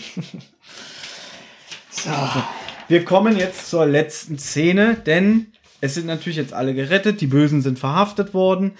So. 1.89 2.11
Wir 2.87 3.03
kommen 3.03 3.35
jetzt 3.35 3.67
zur 3.67 3.87
letzten 3.87 4.37
Szene, 4.37 4.93
denn 4.93 5.47
es 5.81 5.95
sind 5.95 6.05
natürlich 6.05 6.37
jetzt 6.37 6.53
alle 6.53 6.75
gerettet, 6.75 7.19
die 7.19 7.25
Bösen 7.25 7.63
sind 7.63 7.79
verhaftet 7.79 8.35
worden. 8.35 8.73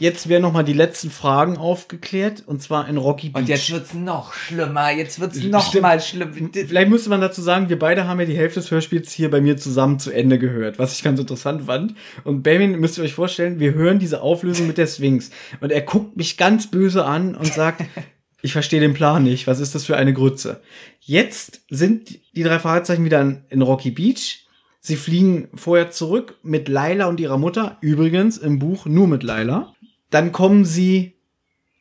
Jetzt 0.00 0.30
werden 0.30 0.40
nochmal 0.40 0.64
die 0.64 0.72
letzten 0.72 1.10
Fragen 1.10 1.58
aufgeklärt, 1.58 2.42
und 2.46 2.62
zwar 2.62 2.88
in 2.88 2.96
Rocky 2.96 3.28
Beach. 3.28 3.42
Und 3.42 3.48
jetzt 3.50 3.70
wird's 3.70 3.92
noch 3.92 4.32
schlimmer, 4.32 4.90
jetzt 4.90 5.20
wird's 5.20 5.42
noch 5.42 5.68
Stimmt. 5.68 5.82
mal 5.82 6.00
schlimmer. 6.00 6.32
Vielleicht 6.52 6.88
müsste 6.88 7.10
man 7.10 7.20
dazu 7.20 7.42
sagen, 7.42 7.68
wir 7.68 7.78
beide 7.78 8.08
haben 8.08 8.18
ja 8.18 8.24
die 8.24 8.36
Hälfte 8.36 8.60
des 8.60 8.70
Hörspiels 8.70 9.12
hier 9.12 9.30
bei 9.30 9.42
mir 9.42 9.58
zusammen 9.58 9.98
zu 9.98 10.10
Ende 10.10 10.38
gehört, 10.38 10.78
was 10.78 10.94
ich 10.94 11.02
ganz 11.02 11.20
interessant 11.20 11.66
fand. 11.66 11.94
Und 12.24 12.42
Benjamin, 12.42 12.80
müsst 12.80 12.96
ihr 12.96 13.04
euch 13.04 13.12
vorstellen, 13.12 13.60
wir 13.60 13.74
hören 13.74 13.98
diese 13.98 14.22
Auflösung 14.22 14.66
mit 14.66 14.78
der 14.78 14.86
Sphinx. 14.86 15.30
Und 15.60 15.70
er 15.70 15.82
guckt 15.82 16.16
mich 16.16 16.38
ganz 16.38 16.70
böse 16.70 17.04
an 17.04 17.34
und 17.34 17.52
sagt, 17.52 17.84
ich 18.40 18.54
verstehe 18.54 18.80
den 18.80 18.94
Plan 18.94 19.22
nicht, 19.22 19.46
was 19.46 19.60
ist 19.60 19.74
das 19.74 19.84
für 19.84 19.98
eine 19.98 20.14
Grütze? 20.14 20.62
Jetzt 21.00 21.60
sind 21.68 22.18
die 22.34 22.42
drei 22.42 22.58
Fragezeichen 22.58 23.04
wieder 23.04 23.20
in, 23.20 23.42
in 23.50 23.60
Rocky 23.60 23.90
Beach. 23.90 24.46
Sie 24.80 24.96
fliegen 24.96 25.48
vorher 25.54 25.90
zurück 25.90 26.38
mit 26.42 26.68
Laila 26.68 27.04
und 27.04 27.20
ihrer 27.20 27.36
Mutter, 27.36 27.76
übrigens 27.82 28.38
im 28.38 28.58
Buch 28.58 28.86
nur 28.86 29.06
mit 29.06 29.22
Laila. 29.22 29.74
Dann 30.10 30.32
kommen 30.32 30.64
sie 30.64 31.14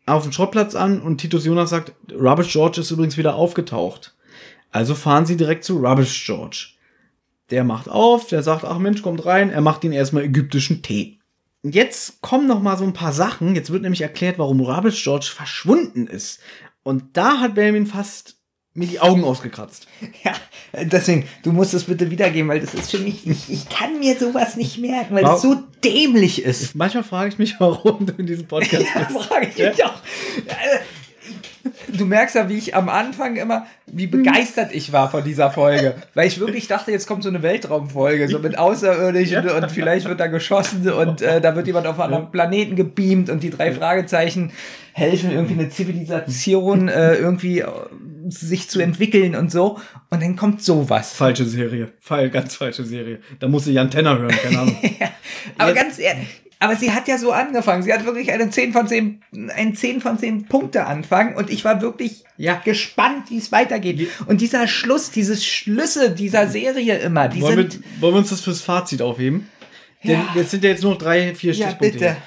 auf 0.06 0.24
den 0.24 0.34
Schrottplatz 0.34 0.76
an 0.76 1.02
und 1.02 1.18
Titus 1.18 1.46
Jonas 1.46 1.70
sagt, 1.70 1.94
Rubbish 2.12 2.52
George 2.52 2.82
ist 2.82 2.92
übrigens 2.92 3.18
wieder 3.18 3.36
aufgetaucht. 3.36 4.16
Also 4.72 4.96
fahren 4.96 5.26
sie 5.26 5.38
direkt 5.38 5.64
zu 5.64 5.78
Rubbish 5.78 6.26
George. 6.26 6.70
Der 7.50 7.64
macht 7.64 7.90
auf, 7.90 8.28
der 8.28 8.44
sagt, 8.44 8.64
ach 8.64 8.78
Mensch, 8.78 9.02
kommt 9.02 9.26
rein, 9.26 9.50
er 9.50 9.62
macht 9.62 9.84
ihnen 9.84 9.94
erstmal 9.94 10.24
ägyptischen 10.24 10.82
Tee. 10.84 11.20
Und 11.64 11.76
jetzt 11.76 12.22
kommen 12.22 12.48
noch 12.48 12.62
mal 12.62 12.78
so 12.78 12.86
ein 12.86 12.94
paar 12.94 13.12
Sachen. 13.12 13.56
Jetzt 13.56 13.72
wird 13.72 13.82
nämlich 13.82 14.02
erklärt, 14.02 14.40
warum 14.40 14.62
Rubbish 14.62 15.04
George 15.04 15.30
verschwunden 15.34 16.08
ist. 16.08 16.40
Und 16.84 17.18
da 17.18 17.40
hat 17.40 17.56
Benjamin 17.56 17.86
fast 17.86 18.39
mir 18.80 18.88
die 18.88 19.00
Augen 19.00 19.24
ausgekratzt. 19.24 19.88
Ja, 20.24 20.34
deswegen, 20.84 21.28
du 21.44 21.52
musst 21.52 21.74
es 21.74 21.84
bitte 21.84 22.10
wiedergeben, 22.10 22.50
weil 22.50 22.60
das 22.60 22.74
ist 22.74 22.90
für 22.92 23.00
mich, 23.00 23.28
ich, 23.28 23.52
ich 23.52 23.70
kann 23.70 24.00
mir 24.00 24.18
sowas 24.18 24.56
nicht 24.56 24.78
merken, 24.80 25.14
weil 25.16 25.26
es 25.26 25.42
so 25.42 25.56
dämlich 25.84 26.44
ist. 26.44 26.76
Manchmal 26.76 27.04
frage 27.04 27.30
ich 27.30 27.38
mich, 27.38 27.56
warum 27.60 28.06
du 28.06 28.14
in 28.18 28.26
diesem 28.26 28.48
Podcast 28.48 28.86
Ja, 28.96 29.04
bist. 29.04 29.20
frage 29.26 29.48
ich 29.56 29.58
mich 29.58 29.86
auch. 29.86 29.94
Du 31.90 32.06
merkst 32.06 32.36
ja, 32.36 32.48
wie 32.48 32.58
ich 32.58 32.76
am 32.76 32.88
Anfang 32.88 33.36
immer, 33.36 33.66
wie 33.88 34.08
begeistert 34.08 34.74
ich 34.74 34.94
war 34.94 35.12
von 35.12 35.24
dieser 35.24 35.52
Folge. 35.52 35.96
Weil 36.14 36.28
ich 36.28 36.40
wirklich 36.40 36.68
dachte, 36.68 36.92
jetzt 36.92 37.06
kommt 37.08 37.24
so 37.24 37.30
eine 37.30 37.44
Weltraumfolge, 37.44 38.28
so 38.30 38.40
mit 38.40 38.58
Außerirdischen 38.58 39.50
und 39.50 39.72
vielleicht 39.72 40.08
wird 40.08 40.20
da 40.20 40.28
geschossen 40.28 40.90
und 40.90 41.22
äh, 41.22 41.42
da 41.42 41.56
wird 41.56 41.68
jemand 41.68 41.86
auf 41.88 42.00
einen 42.00 42.14
anderen 42.14 42.32
Planeten 42.32 42.76
gebeamt 42.76 43.30
und 43.30 43.44
die 43.44 43.50
drei 43.50 43.74
Fragezeichen 43.74 44.52
helfen, 44.94 45.32
irgendwie 45.32 45.54
eine 45.54 45.70
Zivilisation 45.70 46.88
äh, 46.88 47.16
irgendwie 47.16 47.60
äh, 47.60 47.68
sich 48.32 48.70
zu 48.70 48.80
entwickeln 48.80 49.36
und 49.36 49.52
so. 49.52 49.80
Und 50.10 50.22
dann 50.22 50.36
kommt 50.36 50.64
sowas. 50.64 51.14
Falsche 51.14 51.46
Serie. 51.46 51.92
Fall, 52.00 52.30
ganz 52.30 52.56
falsche 52.56 52.84
Serie. 52.86 53.20
Da 53.40 53.48
muss 53.48 53.68
ich 53.68 53.74
Jan 53.76 53.92
Tenner 53.92 54.18
hören, 54.18 54.36
keine 54.44 54.60
Ahnung. 54.60 54.78
Aber 55.58 55.70
Jetzt- 55.74 55.82
ganz 55.82 56.00
ehrlich, 56.00 56.28
aber 56.62 56.76
sie 56.76 56.92
hat 56.92 57.08
ja 57.08 57.18
so 57.18 57.32
angefangen. 57.32 57.84
Sie 57.84 57.94
hat 57.94 58.04
wirklich 58.06 58.34
einen 58.34 58.52
10 58.52 58.74
von 58.74 58.86
10, 58.86 59.22
einen 59.56 59.76
10 59.78 60.02
von 60.02 60.20
10 60.20 60.48
Punkte 60.48 60.86
Anfang 60.88 61.36
und 61.38 61.50
ich 61.50 61.64
war 61.64 61.82
wirklich 61.82 62.26
Ja. 62.36 62.56
gespannt, 62.66 63.30
wie 63.30 63.38
es 63.38 63.54
weitergeht. 63.54 64.10
Und 64.26 64.42
dieser 64.42 64.68
Schluss, 64.68 65.10
diese 65.10 65.38
Schlüsse 65.38 66.12
dieser 66.12 66.50
Serie 66.50 66.98
immer, 66.98 67.30
die 67.30 67.40
Wollen 67.40 67.56
wir, 67.58 67.72
sind. 67.72 67.84
wollen 68.02 68.14
wir 68.16 68.20
uns 68.20 68.32
das 68.32 68.42
fürs 68.42 68.60
Fazit 68.62 69.02
aufheben? 69.02 69.48
Denn 70.04 70.12
Ja. 70.20 70.36
es 70.36 70.52
sind 70.52 70.66
ja 70.66 70.72
jetzt 70.72 70.84
nur 70.84 70.92
noch 70.92 70.98
drei, 71.00 71.34
vier 71.34 71.54
Ja, 71.54 71.68
Stichpunkte. 71.68 71.98
bitte. 71.98 72.18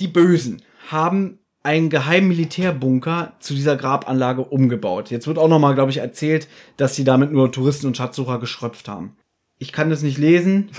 Die 0.00 0.08
Bösen 0.08 0.60
haben 0.90 1.38
einen 1.64 1.88
geheimen 1.88 2.28
Militärbunker 2.28 3.32
zu 3.40 3.54
dieser 3.54 3.76
Grabanlage 3.76 4.42
umgebaut. 4.42 5.10
Jetzt 5.10 5.26
wird 5.26 5.38
auch 5.38 5.48
noch 5.48 5.58
mal, 5.58 5.74
glaube 5.74 5.90
ich, 5.90 5.96
erzählt, 5.96 6.46
dass 6.76 6.94
sie 6.94 7.04
damit 7.04 7.32
nur 7.32 7.50
Touristen 7.50 7.86
und 7.86 7.96
Schatzsucher 7.96 8.38
geschröpft 8.38 8.86
haben. 8.86 9.16
Ich 9.58 9.72
kann 9.72 9.88
das 9.88 10.02
nicht 10.02 10.18
lesen. 10.18 10.70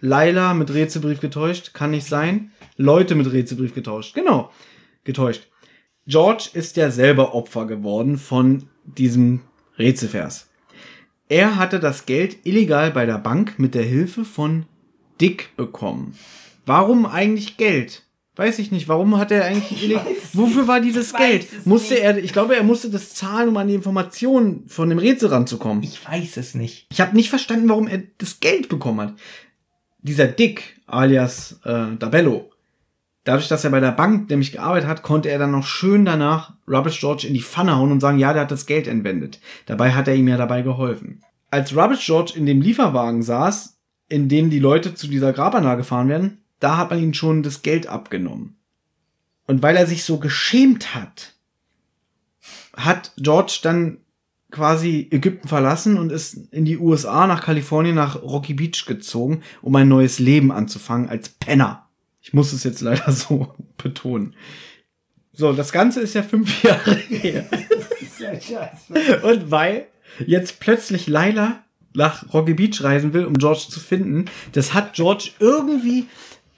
Laila 0.00 0.52
mit 0.52 0.72
Rätselbrief 0.72 1.20
getäuscht, 1.20 1.72
kann 1.72 1.92
nicht 1.92 2.06
sein. 2.06 2.52
Leute 2.76 3.14
mit 3.14 3.32
Rätselbrief 3.32 3.74
getauscht, 3.74 4.14
genau, 4.14 4.50
getäuscht. 5.02 5.48
George 6.06 6.50
ist 6.52 6.76
ja 6.76 6.90
selber 6.90 7.34
Opfer 7.34 7.66
geworden 7.66 8.18
von 8.18 8.68
diesem 8.84 9.40
Rätselvers. 9.78 10.50
Er 11.30 11.56
hatte 11.56 11.80
das 11.80 12.04
Geld 12.06 12.46
illegal 12.46 12.90
bei 12.90 13.06
der 13.06 13.18
Bank 13.18 13.58
mit 13.58 13.74
der 13.74 13.82
Hilfe 13.82 14.24
von 14.24 14.66
Dick 15.20 15.56
bekommen. 15.56 16.16
Warum 16.66 17.06
eigentlich 17.06 17.56
Geld? 17.56 18.07
Weiß 18.38 18.60
ich 18.60 18.70
nicht. 18.70 18.86
Warum 18.86 19.18
hat 19.18 19.32
er 19.32 19.44
eigentlich 19.46 19.82
illegal? 19.82 20.06
Wofür 20.32 20.68
war 20.68 20.80
dieses 20.80 21.12
Geld? 21.12 21.66
Musste 21.66 21.94
nicht. 21.94 22.04
er, 22.04 22.18
ich 22.18 22.32
glaube, 22.32 22.54
er 22.54 22.62
musste 22.62 22.88
das 22.88 23.12
zahlen, 23.12 23.48
um 23.48 23.56
an 23.56 23.66
die 23.66 23.74
Informationen 23.74 24.68
von 24.68 24.88
dem 24.88 24.98
Rätsel 24.98 25.30
ranzukommen. 25.30 25.82
Ich 25.82 26.08
weiß 26.08 26.36
es 26.36 26.54
nicht. 26.54 26.86
Ich 26.88 27.00
habe 27.00 27.16
nicht 27.16 27.30
verstanden, 27.30 27.68
warum 27.68 27.88
er 27.88 28.00
das 28.18 28.38
Geld 28.38 28.68
bekommen 28.68 29.00
hat. 29.00 29.14
Dieser 30.02 30.28
Dick, 30.28 30.80
alias 30.86 31.58
äh, 31.64 31.96
Dabello, 31.98 32.52
dadurch, 33.24 33.48
dass 33.48 33.64
er 33.64 33.70
bei 33.70 33.80
der 33.80 33.90
Bank 33.90 34.30
nämlich 34.30 34.52
gearbeitet 34.52 34.88
hat, 34.88 35.02
konnte 35.02 35.30
er 35.30 35.40
dann 35.40 35.50
noch 35.50 35.66
schön 35.66 36.04
danach 36.04 36.52
Rubbish 36.68 37.00
George 37.00 37.26
in 37.26 37.34
die 37.34 37.42
Pfanne 37.42 37.74
hauen 37.74 37.90
und 37.90 37.98
sagen, 37.98 38.20
ja, 38.20 38.32
der 38.32 38.42
hat 38.42 38.52
das 38.52 38.66
Geld 38.66 38.86
entwendet. 38.86 39.40
Dabei 39.66 39.94
hat 39.94 40.06
er 40.06 40.14
ihm 40.14 40.28
ja 40.28 40.36
dabei 40.36 40.62
geholfen. 40.62 41.24
Als 41.50 41.76
Rubbish 41.76 42.06
George 42.06 42.34
in 42.36 42.46
dem 42.46 42.62
Lieferwagen 42.62 43.22
saß, 43.22 43.80
in 44.08 44.28
dem 44.28 44.48
die 44.48 44.60
Leute 44.60 44.94
zu 44.94 45.08
dieser 45.08 45.32
Grabanlage 45.32 45.78
gefahren 45.78 46.08
werden, 46.08 46.38
da 46.60 46.76
hat 46.76 46.90
man 46.90 47.02
ihm 47.02 47.14
schon 47.14 47.42
das 47.42 47.62
Geld 47.62 47.86
abgenommen. 47.86 48.56
Und 49.46 49.62
weil 49.62 49.76
er 49.76 49.86
sich 49.86 50.04
so 50.04 50.18
geschämt 50.18 50.94
hat, 50.94 51.34
hat 52.76 53.12
George 53.16 53.60
dann 53.62 53.98
quasi 54.50 55.08
Ägypten 55.10 55.48
verlassen 55.48 55.98
und 55.98 56.10
ist 56.10 56.34
in 56.52 56.64
die 56.64 56.78
USA 56.78 57.26
nach 57.26 57.42
Kalifornien 57.42 57.94
nach 57.94 58.22
Rocky 58.22 58.54
Beach 58.54 58.84
gezogen, 58.86 59.42
um 59.62 59.76
ein 59.76 59.88
neues 59.88 60.18
Leben 60.18 60.52
anzufangen 60.52 61.08
als 61.08 61.28
Penner. 61.28 61.86
Ich 62.22 62.32
muss 62.32 62.52
es 62.52 62.64
jetzt 62.64 62.80
leider 62.80 63.10
so 63.12 63.54
betonen. 63.76 64.34
So, 65.32 65.52
das 65.52 65.70
Ganze 65.70 66.00
ist 66.00 66.14
ja 66.14 66.22
fünf 66.22 66.62
Jahre 66.62 66.94
her. 66.94 67.48
Und 69.22 69.50
weil 69.50 69.86
jetzt 70.26 70.60
plötzlich 70.60 71.06
Laila 71.06 71.62
nach 71.94 72.32
Rocky 72.32 72.54
Beach 72.54 72.82
reisen 72.82 73.12
will, 73.12 73.24
um 73.24 73.34
George 73.38 73.66
zu 73.68 73.80
finden, 73.80 74.26
das 74.52 74.74
hat 74.74 74.94
George 74.94 75.30
irgendwie 75.38 76.06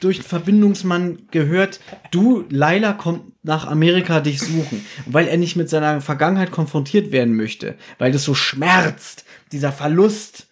durch 0.00 0.22
Verbindungsmann 0.22 1.26
gehört, 1.30 1.80
du, 2.10 2.44
Laila 2.48 2.92
kommt 2.94 3.32
nach 3.42 3.66
Amerika 3.66 4.20
dich 4.20 4.40
suchen. 4.40 4.84
Weil 5.06 5.28
er 5.28 5.36
nicht 5.36 5.56
mit 5.56 5.68
seiner 5.68 6.00
Vergangenheit 6.00 6.50
konfrontiert 6.50 7.12
werden 7.12 7.36
möchte, 7.36 7.76
weil 7.98 8.12
das 8.12 8.24
so 8.24 8.34
schmerzt, 8.34 9.24
dieser 9.52 9.72
Verlust. 9.72 10.48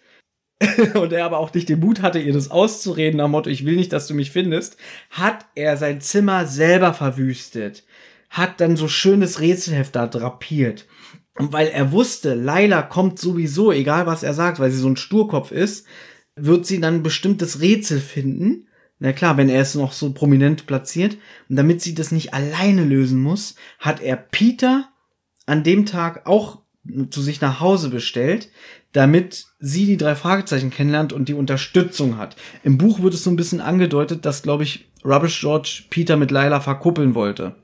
Und 0.93 1.13
er 1.13 1.25
aber 1.25 1.37
auch 1.37 1.53
nicht 1.53 1.69
den 1.69 1.79
Mut 1.79 2.01
hatte, 2.01 2.19
ihr 2.19 2.33
das 2.33 2.51
auszureden, 2.51 3.19
dem 3.19 3.31
Motto, 3.31 3.49
ich 3.49 3.65
will 3.65 3.75
nicht, 3.75 3.93
dass 3.93 4.07
du 4.07 4.13
mich 4.13 4.31
findest, 4.31 4.77
hat 5.09 5.45
er 5.55 5.77
sein 5.77 6.01
Zimmer 6.01 6.45
selber 6.45 6.93
verwüstet. 6.93 7.85
Hat 8.29 8.59
dann 8.61 8.75
so 8.75 8.87
schönes 8.87 9.39
Rätselheft 9.39 9.95
da 9.95 10.05
drapiert. 10.05 10.85
Und 11.37 11.53
weil 11.53 11.67
er 11.67 11.93
wusste, 11.93 12.33
Laila 12.33 12.81
kommt 12.81 13.17
sowieso, 13.17 13.71
egal 13.71 14.05
was 14.05 14.23
er 14.23 14.33
sagt, 14.33 14.59
weil 14.59 14.71
sie 14.71 14.79
so 14.79 14.89
ein 14.89 14.97
Sturkopf 14.97 15.51
ist, 15.51 15.87
wird 16.35 16.65
sie 16.65 16.81
dann 16.81 17.03
bestimmtes 17.03 17.61
Rätsel 17.61 17.99
finden. 17.99 18.67
Na 18.99 19.13
klar, 19.13 19.37
wenn 19.37 19.49
er 19.49 19.61
es 19.61 19.75
noch 19.75 19.93
so 19.93 20.11
prominent 20.11 20.67
platziert. 20.67 21.17
Und 21.49 21.55
damit 21.55 21.81
sie 21.81 21.95
das 21.95 22.11
nicht 22.11 22.33
alleine 22.33 22.83
lösen 22.83 23.21
muss, 23.21 23.55
hat 23.79 24.01
er 24.01 24.17
Peter 24.17 24.89
an 25.45 25.63
dem 25.63 25.85
Tag 25.85 26.27
auch 26.27 26.59
zu 27.09 27.21
sich 27.21 27.41
nach 27.41 27.59
Hause 27.59 27.89
bestellt, 27.89 28.49
damit 28.91 29.45
sie 29.59 29.85
die 29.85 29.97
drei 29.97 30.15
Fragezeichen 30.15 30.69
kennenlernt 30.69 31.13
und 31.13 31.29
die 31.29 31.33
Unterstützung 31.33 32.17
hat. 32.17 32.35
Im 32.63 32.77
Buch 32.77 33.01
wird 33.01 33.13
es 33.13 33.23
so 33.23 33.29
ein 33.29 33.35
bisschen 33.35 33.61
angedeutet, 33.61 34.25
dass, 34.25 34.43
glaube 34.43 34.63
ich, 34.63 34.89
Rubbish 35.05 35.39
George 35.39 35.83
Peter 35.89 36.17
mit 36.17 36.31
Lila 36.31 36.59
verkuppeln 36.59 37.15
wollte. 37.15 37.55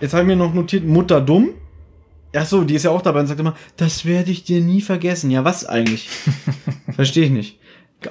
Jetzt 0.00 0.12
habe 0.12 0.22
ich 0.22 0.28
mir 0.28 0.36
noch 0.36 0.54
notiert, 0.54 0.84
Mutter 0.84 1.20
dumm. 1.20 1.50
Ach 2.34 2.46
so, 2.46 2.62
die 2.62 2.74
ist 2.74 2.84
ja 2.84 2.90
auch 2.90 3.02
dabei 3.02 3.20
und 3.20 3.26
sagt 3.26 3.40
immer, 3.40 3.56
das 3.76 4.04
werde 4.04 4.30
ich 4.30 4.44
dir 4.44 4.60
nie 4.60 4.80
vergessen. 4.80 5.30
Ja, 5.30 5.44
was 5.44 5.66
eigentlich? 5.66 6.08
Verstehe 6.92 7.24
ich 7.24 7.30
nicht. 7.30 7.58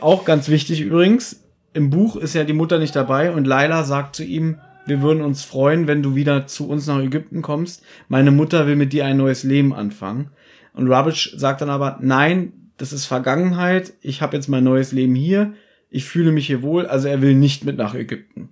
Auch 0.01 0.25
ganz 0.25 0.49
wichtig 0.49 0.81
übrigens, 0.81 1.43
im 1.73 1.89
Buch 1.89 2.15
ist 2.15 2.33
ja 2.33 2.43
die 2.43 2.53
Mutter 2.53 2.79
nicht 2.79 2.95
dabei 2.95 3.31
und 3.31 3.45
Laila 3.45 3.83
sagt 3.83 4.15
zu 4.15 4.23
ihm, 4.23 4.57
wir 4.85 5.01
würden 5.01 5.21
uns 5.21 5.43
freuen, 5.43 5.85
wenn 5.87 6.01
du 6.01 6.15
wieder 6.15 6.47
zu 6.47 6.69
uns 6.69 6.87
nach 6.87 6.99
Ägypten 6.99 7.41
kommst. 7.41 7.83
Meine 8.07 8.31
Mutter 8.31 8.67
will 8.67 8.77
mit 8.77 8.93
dir 8.93 9.05
ein 9.05 9.17
neues 9.17 9.43
Leben 9.43 9.73
anfangen. 9.73 10.31
Und 10.73 10.91
Rubbish 10.91 11.33
sagt 11.35 11.61
dann 11.61 11.69
aber, 11.69 11.99
nein, 12.01 12.53
das 12.77 12.93
ist 12.93 13.05
Vergangenheit, 13.05 13.93
ich 14.01 14.21
habe 14.21 14.35
jetzt 14.35 14.47
mein 14.47 14.63
neues 14.63 14.91
Leben 14.91 15.15
hier, 15.15 15.53
ich 15.89 16.05
fühle 16.05 16.31
mich 16.31 16.47
hier 16.47 16.61
wohl, 16.61 16.85
also 16.85 17.07
er 17.07 17.21
will 17.21 17.33
nicht 17.33 17.65
mit 17.65 17.77
nach 17.77 17.95
Ägypten. 17.95 18.49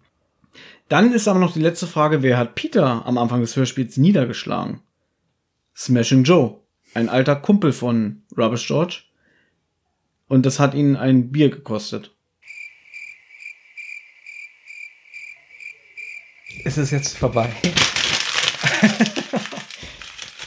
Dann 0.90 1.14
ist 1.14 1.28
aber 1.28 1.40
noch 1.40 1.54
die 1.54 1.62
letzte 1.62 1.88
Frage, 1.88 2.22
wer 2.22 2.38
hat 2.38 2.56
Peter 2.56 3.06
am 3.06 3.18
Anfang 3.18 3.42
des 3.42 3.56
Hörspiels 3.56 3.98
niedergeschlagen? 3.98 4.82
Smashing 5.76 6.24
Joe, 6.24 6.60
ein 6.94 7.10
alter 7.10 7.36
Kumpel 7.36 7.72
von 7.72 8.24
Rubbish 8.38 8.68
George. 8.68 9.04
Und 10.28 10.46
das 10.46 10.60
hat 10.60 10.74
ihn 10.74 10.96
ein 10.96 11.32
Bier 11.32 11.50
gekostet. 11.50 12.12
Ist 16.64 16.78
es 16.78 16.92
jetzt 16.92 17.18
vorbei? 17.18 17.52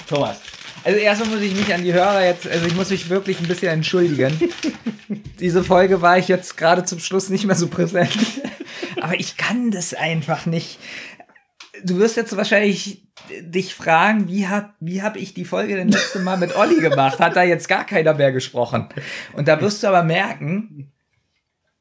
Thomas. 0.09 0.41
Also 0.85 0.99
erstmal 0.99 1.31
muss 1.31 1.41
ich 1.43 1.55
mich 1.55 1.73
an 1.75 1.85
die 1.85 1.93
Hörer 1.93 2.25
jetzt, 2.25 2.47
also 2.47 2.67
ich 2.67 2.75
muss 2.75 2.91
mich 2.91 3.11
wirklich 3.11 3.41
ein 3.41 3.47
bisschen 3.47 3.69
entschuldigen. 3.69 4.33
Diese 5.41 5.63
Folge 5.63 6.03
war 6.03 6.19
ich 6.19 6.29
jetzt 6.29 6.57
gerade 6.57 6.85
zum 6.85 6.99
Schluss 6.99 7.29
nicht 7.29 7.45
mehr 7.45 7.57
so 7.57 7.69
präsent. 7.69 8.17
Aber 9.01 9.15
ich 9.15 9.37
kann 9.37 9.71
das 9.71 9.95
einfach 9.95 10.47
nicht. 10.47 10.79
Du 11.85 11.99
wirst 11.99 12.17
jetzt 12.17 12.37
wahrscheinlich 12.37 13.07
dich 13.41 13.75
fragen, 13.75 14.29
wie 14.29 14.47
hab, 14.49 14.75
wie 14.81 15.03
hab 15.03 15.17
ich 15.17 15.35
die 15.35 15.45
Folge 15.45 15.77
denn 15.77 15.89
letzte 15.89 16.21
Mal 16.21 16.37
mit 16.37 16.57
Olli 16.57 16.81
gemacht? 16.81 17.19
Hat 17.19 17.37
da 17.37 17.43
jetzt 17.43 17.69
gar 17.69 17.85
keiner 17.85 18.15
mehr 18.15 18.33
gesprochen? 18.33 18.89
Und 19.35 19.49
da 19.49 19.61
wirst 19.61 19.83
du 19.83 19.89
aber 19.89 20.03
merken, 20.03 20.93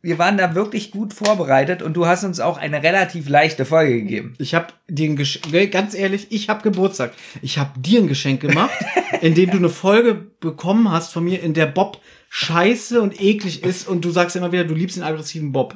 wir 0.02 0.19
waren 0.19 0.38
da 0.38 0.56
wirklich 0.56 0.91
gut 0.91 1.14
vorbereitet 1.14 1.82
und 1.82 1.94
du 1.95 2.06
hast 2.06 2.24
uns 2.24 2.40
auch 2.40 2.57
eine 2.57 2.84
relativ 2.84 3.28
leichte 3.30 3.65
Folge 3.65 4.02
gegeben. 4.02 4.36
Ich 4.38 4.53
habe 4.53 4.68
dir 4.88 5.10
ein 5.10 5.15
Geschenk, 5.15 5.72
ganz 5.72 5.95
ehrlich, 5.95 6.28
ich 6.30 6.49
habe 6.49 6.61
Geburtstag. 6.61 7.14
Ich 7.41 7.57
habe 7.57 7.80
dir 7.80 7.99
ein 7.99 8.07
Geschenk 8.07 8.41
gemacht, 8.41 8.72
indem 9.22 9.52
du 9.52 9.57
eine 9.57 9.69
Folge 9.69 10.14
bekommen 10.14 10.91
hast 10.91 11.11
von 11.14 11.24
mir, 11.24 11.41
in 11.41 11.53
der 11.53 11.65
Bob 11.65 11.99
scheiße 12.30 13.02
und 13.02 13.19
eklig 13.22 13.64
ist 13.64 13.88
und 13.88 14.06
du 14.06 14.11
sagst 14.11 14.36
immer 14.36 14.52
wieder, 14.52 14.65
du 14.65 14.76
liebst 14.76 14.98
den 14.98 15.03
aggressiven 15.03 15.52
Bob. 15.52 15.76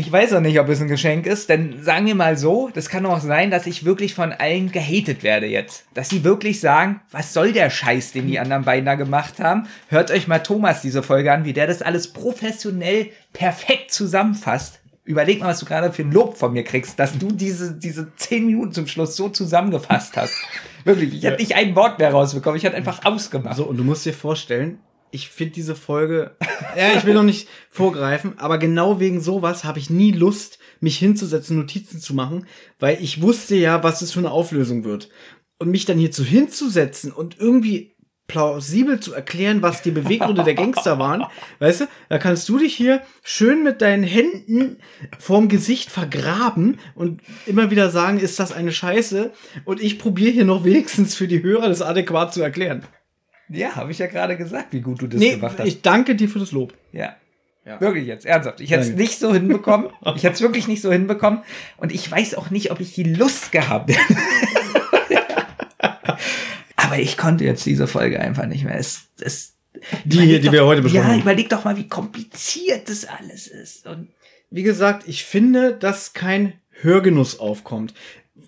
Ich 0.00 0.10
weiß 0.10 0.32
auch 0.32 0.40
nicht, 0.40 0.58
ob 0.58 0.66
es 0.70 0.80
ein 0.80 0.88
Geschenk 0.88 1.26
ist, 1.26 1.50
denn 1.50 1.82
sagen 1.82 2.06
wir 2.06 2.14
mal 2.14 2.38
so, 2.38 2.70
das 2.72 2.88
kann 2.88 3.04
auch 3.04 3.20
sein, 3.20 3.50
dass 3.50 3.66
ich 3.66 3.84
wirklich 3.84 4.14
von 4.14 4.32
allen 4.32 4.72
gehatet 4.72 5.22
werde 5.22 5.44
jetzt. 5.44 5.84
Dass 5.92 6.08
sie 6.08 6.24
wirklich 6.24 6.58
sagen, 6.58 7.02
was 7.10 7.34
soll 7.34 7.52
der 7.52 7.68
Scheiß, 7.68 8.12
den 8.12 8.26
die 8.26 8.38
anderen 8.38 8.64
beiden 8.64 8.86
da 8.86 8.94
gemacht 8.94 9.40
haben? 9.40 9.68
Hört 9.88 10.10
euch 10.10 10.26
mal 10.26 10.38
Thomas 10.38 10.80
diese 10.80 11.02
Folge 11.02 11.30
an, 11.30 11.44
wie 11.44 11.52
der 11.52 11.66
das 11.66 11.82
alles 11.82 12.14
professionell 12.14 13.10
perfekt 13.34 13.92
zusammenfasst. 13.92 14.80
Überleg 15.04 15.40
mal, 15.40 15.48
was 15.48 15.60
du 15.60 15.66
gerade 15.66 15.92
für 15.92 16.00
ein 16.00 16.12
Lob 16.12 16.38
von 16.38 16.54
mir 16.54 16.64
kriegst, 16.64 16.98
dass 16.98 17.18
du 17.18 17.30
diese, 17.30 17.74
diese 17.74 18.10
zehn 18.16 18.46
Minuten 18.46 18.72
zum 18.72 18.86
Schluss 18.86 19.16
so 19.16 19.28
zusammengefasst 19.28 20.16
hast. 20.16 20.34
Wirklich, 20.84 21.12
ich 21.12 21.24
hätte 21.24 21.42
nicht 21.42 21.56
ein 21.56 21.76
Wort 21.76 21.98
mehr 21.98 22.10
rausbekommen, 22.10 22.56
ich 22.56 22.64
hätte 22.64 22.76
einfach 22.76 23.04
ausgemacht. 23.04 23.56
So, 23.56 23.64
und 23.64 23.76
du 23.76 23.84
musst 23.84 24.06
dir 24.06 24.14
vorstellen, 24.14 24.78
ich 25.12 25.28
finde 25.28 25.54
diese 25.54 25.74
Folge, 25.74 26.36
ja, 26.76 26.96
ich 26.96 27.04
will 27.04 27.14
noch 27.14 27.22
nicht 27.22 27.48
vorgreifen, 27.70 28.38
aber 28.38 28.58
genau 28.58 29.00
wegen 29.00 29.20
sowas 29.20 29.64
habe 29.64 29.78
ich 29.78 29.90
nie 29.90 30.12
Lust, 30.12 30.58
mich 30.80 30.98
hinzusetzen, 30.98 31.58
Notizen 31.58 32.00
zu 32.00 32.14
machen, 32.14 32.46
weil 32.78 32.98
ich 33.02 33.20
wusste 33.22 33.56
ja, 33.56 33.82
was 33.82 34.02
es 34.02 34.12
für 34.12 34.20
eine 34.20 34.30
Auflösung 34.30 34.84
wird. 34.84 35.10
Und 35.58 35.70
mich 35.70 35.84
dann 35.84 35.98
hierzu 35.98 36.24
hinzusetzen 36.24 37.12
und 37.12 37.38
irgendwie 37.38 37.94
plausibel 38.30 39.00
zu 39.00 39.12
erklären, 39.12 39.60
was 39.60 39.82
die 39.82 39.90
Beweggründe 39.90 40.44
der 40.44 40.54
Gangster 40.54 41.00
waren, 41.00 41.24
weißt 41.58 41.82
du, 41.82 41.84
da 42.08 42.18
kannst 42.18 42.48
du 42.48 42.58
dich 42.58 42.76
hier 42.76 43.02
schön 43.24 43.64
mit 43.64 43.82
deinen 43.82 44.04
Händen 44.04 44.78
vorm 45.18 45.48
Gesicht 45.48 45.90
vergraben 45.90 46.78
und 46.94 47.20
immer 47.46 47.72
wieder 47.72 47.90
sagen, 47.90 48.20
ist 48.20 48.38
das 48.38 48.52
eine 48.52 48.70
Scheiße? 48.70 49.32
Und 49.64 49.82
ich 49.82 49.98
probiere 49.98 50.30
hier 50.30 50.44
noch 50.44 50.64
wenigstens 50.64 51.16
für 51.16 51.26
die 51.26 51.42
Hörer 51.42 51.68
das 51.68 51.82
adäquat 51.82 52.32
zu 52.32 52.40
erklären. 52.40 52.84
Ja, 53.52 53.74
habe 53.76 53.90
ich 53.90 53.98
ja 53.98 54.06
gerade 54.06 54.36
gesagt, 54.36 54.72
wie 54.72 54.80
gut 54.80 55.02
du 55.02 55.06
das 55.08 55.18
Nee, 55.20 55.32
gemacht 55.36 55.56
hast. 55.58 55.66
ich 55.66 55.82
danke 55.82 56.14
dir 56.14 56.28
für 56.28 56.38
das 56.38 56.52
Lob. 56.52 56.72
Ja. 56.92 57.16
Ja. 57.66 57.80
Wirklich 57.80 58.06
jetzt, 58.06 58.24
ernsthaft. 58.24 58.60
Ich 58.60 58.70
hätte 58.70 58.82
es 58.82 58.90
nicht 58.94 59.18
so 59.18 59.34
hinbekommen. 59.34 59.90
Ich 60.16 60.22
hätte 60.24 60.34
es 60.34 60.40
wirklich 60.40 60.66
nicht 60.66 60.80
so 60.80 60.90
hinbekommen. 60.90 61.40
Und 61.76 61.92
ich 61.92 62.10
weiß 62.10 62.34
auch 62.36 62.50
nicht, 62.50 62.70
ob 62.70 62.80
ich 62.80 62.94
die 62.94 63.02
Lust 63.04 63.52
gehabt 63.52 63.90
hätte. 63.90 64.16
Aber 66.76 66.98
ich 66.98 67.16
konnte 67.16 67.44
jetzt 67.44 67.66
diese 67.66 67.86
Folge 67.86 68.20
einfach 68.20 68.46
nicht 68.46 68.64
mehr. 68.64 68.76
Es, 68.78 69.02
es, 69.20 69.54
Die 70.04 70.20
hier, 70.20 70.40
die 70.40 70.50
wir 70.52 70.64
heute 70.64 70.82
besprochen 70.82 71.04
Ja, 71.06 71.12
haben. 71.12 71.20
überleg 71.20 71.48
doch 71.48 71.64
mal, 71.64 71.76
wie 71.76 71.88
kompliziert 71.88 72.88
das 72.88 73.04
alles 73.06 73.46
ist. 73.46 73.86
Und 73.86 74.08
wie 74.50 74.62
gesagt, 74.62 75.04
ich 75.06 75.24
finde, 75.24 75.74
dass 75.74 76.12
kein 76.12 76.54
Hörgenuss 76.80 77.38
aufkommt. 77.38 77.94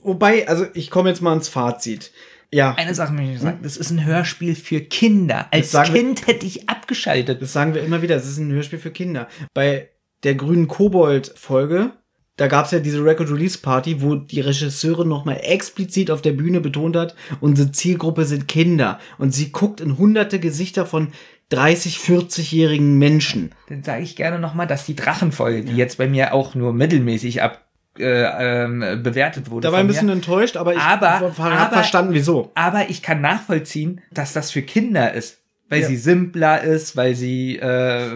Wobei, 0.03 0.49
also 0.49 0.67
ich 0.75 0.91
komme 0.91 1.11
jetzt 1.11 1.21
mal 1.21 1.35
ins 1.35 1.49
Fazit. 1.49 2.11
Ja. 2.53 2.75
Eine 2.75 2.95
Sache 2.95 3.13
möchte 3.13 3.33
ich 3.33 3.41
sagen, 3.41 3.61
das 3.63 3.77
ist 3.77 3.91
ein 3.91 4.05
Hörspiel 4.05 4.55
für 4.55 4.81
Kinder. 4.81 5.47
Als 5.51 5.73
Kind 5.73 6.27
hätte 6.27 6.45
ich 6.45 6.69
abgeschaltet. 6.69 7.41
Das 7.41 7.53
sagen 7.53 7.75
wir 7.75 7.83
immer 7.83 8.03
wieder, 8.03 8.17
das 8.17 8.29
ist 8.29 8.39
ein 8.39 8.53
Hörspiel 8.53 8.79
für 8.79 8.91
Kinder. 8.91 9.29
Bei 9.55 9.89
der 10.23 10.35
grünen 10.35 10.69
Kobold-Folge, 10.69 11.93
da 12.37 12.49
gab's 12.49 12.71
ja 12.71 12.79
diese 12.79 13.03
Record-Release-Party, 13.03 14.03
wo 14.03 14.17
die 14.17 14.41
Regisseurin 14.41 15.09
nochmal 15.09 15.41
explizit 15.43 16.11
auf 16.11 16.23
der 16.23 16.33
Bühne 16.33 16.61
betont 16.61 16.95
hat, 16.95 17.15
unsere 17.41 17.73
Zielgruppe 17.73 18.27
sind 18.27 18.49
Kinder. 18.49 18.99
Und 19.19 19.33
sie 19.33 19.51
guckt 19.51 19.81
in 19.81 19.97
hunderte 19.97 20.39
Gesichter 20.39 20.85
von 20.85 21.09
30, 21.49 21.97
40-jährigen 21.99 22.99
Menschen. 22.99 23.53
Dann 23.69 23.83
sage 23.83 24.03
ich 24.03 24.17
gerne 24.17 24.39
nochmal, 24.39 24.67
dass 24.67 24.87
die 24.87 24.97
Drachenfolge, 24.97 25.65
die 25.65 25.77
jetzt 25.77 25.99
bei 25.99 26.07
mir 26.07 26.35
auch 26.35 26.55
nur 26.55 26.73
mittelmäßig 26.73 27.43
ab 27.43 27.67
äh, 27.99 28.65
ähm, 28.65 29.03
bewertet 29.03 29.51
wurde. 29.51 29.67
Da 29.67 29.73
war 29.73 29.81
ein 29.81 29.87
bisschen 29.87 30.07
mir. 30.07 30.13
enttäuscht, 30.13 30.57
aber 30.57 30.75
ich 30.75 30.81
habe 30.81 31.75
verstanden, 31.75 32.15
wieso. 32.15 32.51
Aber 32.55 32.89
ich 32.91 33.03
kann 33.03 33.21
nachvollziehen, 33.21 34.01
dass 34.11 34.33
das 34.33 34.51
für 34.51 34.63
Kinder 34.63 35.13
ist. 35.13 35.39
Weil 35.69 35.81
ja. 35.81 35.89
sie 35.89 35.97
simpler 35.97 36.61
ist, 36.61 36.99
weil 36.99 37.15
sie 37.15 37.57
äh, 37.57 38.11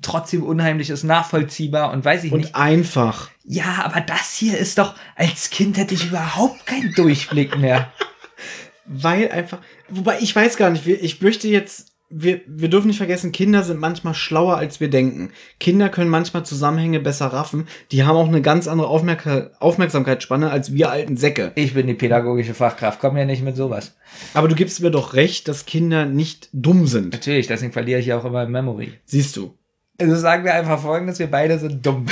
trotzdem 0.00 0.44
unheimlich 0.44 0.90
ist, 0.90 1.02
nachvollziehbar 1.02 1.92
und 1.92 2.04
weiß 2.04 2.22
ich 2.22 2.30
und 2.30 2.38
nicht. 2.38 2.54
Und 2.54 2.60
einfach. 2.60 3.30
Ja, 3.42 3.82
aber 3.84 4.00
das 4.00 4.34
hier 4.34 4.56
ist 4.56 4.78
doch, 4.78 4.94
als 5.16 5.50
Kind 5.50 5.76
hätte 5.76 5.94
ich 5.94 6.06
überhaupt 6.06 6.66
keinen 6.66 6.94
Durchblick 6.94 7.58
mehr. 7.58 7.92
weil 8.84 9.30
einfach, 9.30 9.58
wobei 9.88 10.18
ich 10.20 10.34
weiß 10.34 10.56
gar 10.56 10.70
nicht, 10.70 10.86
ich 10.86 11.20
möchte 11.20 11.48
jetzt 11.48 11.89
wir, 12.10 12.40
wir 12.46 12.68
dürfen 12.68 12.88
nicht 12.88 12.96
vergessen, 12.96 13.30
Kinder 13.30 13.62
sind 13.62 13.78
manchmal 13.78 14.14
schlauer, 14.14 14.56
als 14.56 14.80
wir 14.80 14.90
denken. 14.90 15.30
Kinder 15.60 15.88
können 15.88 16.10
manchmal 16.10 16.44
Zusammenhänge 16.44 16.98
besser 16.98 17.26
raffen. 17.26 17.68
Die 17.92 18.02
haben 18.02 18.16
auch 18.16 18.26
eine 18.26 18.42
ganz 18.42 18.66
andere 18.66 18.88
Aufmerk 18.88 19.52
Aufmerksamkeitsspanne 19.60 20.50
als 20.50 20.74
wir 20.74 20.90
alten 20.90 21.16
Säcke. 21.16 21.52
Ich 21.54 21.74
bin 21.74 21.86
die 21.86 21.94
pädagogische 21.94 22.54
Fachkraft, 22.54 22.98
komm 23.00 23.16
ja 23.16 23.24
nicht 23.24 23.44
mit 23.44 23.56
sowas. 23.56 23.94
Aber 24.34 24.48
du 24.48 24.56
gibst 24.56 24.82
mir 24.82 24.90
doch 24.90 25.14
recht, 25.14 25.46
dass 25.46 25.66
Kinder 25.66 26.04
nicht 26.04 26.48
dumm 26.52 26.88
sind. 26.88 27.12
Natürlich, 27.12 27.46
deswegen 27.46 27.72
verliere 27.72 28.00
ich 28.00 28.06
ja 28.06 28.18
auch 28.18 28.24
immer 28.24 28.44
Memory. 28.46 28.92
Siehst 29.04 29.36
du. 29.36 29.54
Also 30.00 30.16
sagen 30.16 30.44
wir 30.44 30.54
einfach 30.54 30.80
folgendes, 30.80 31.20
wir 31.20 31.30
beide 31.30 31.58
sind 31.58 31.86
dumm. 31.86 32.06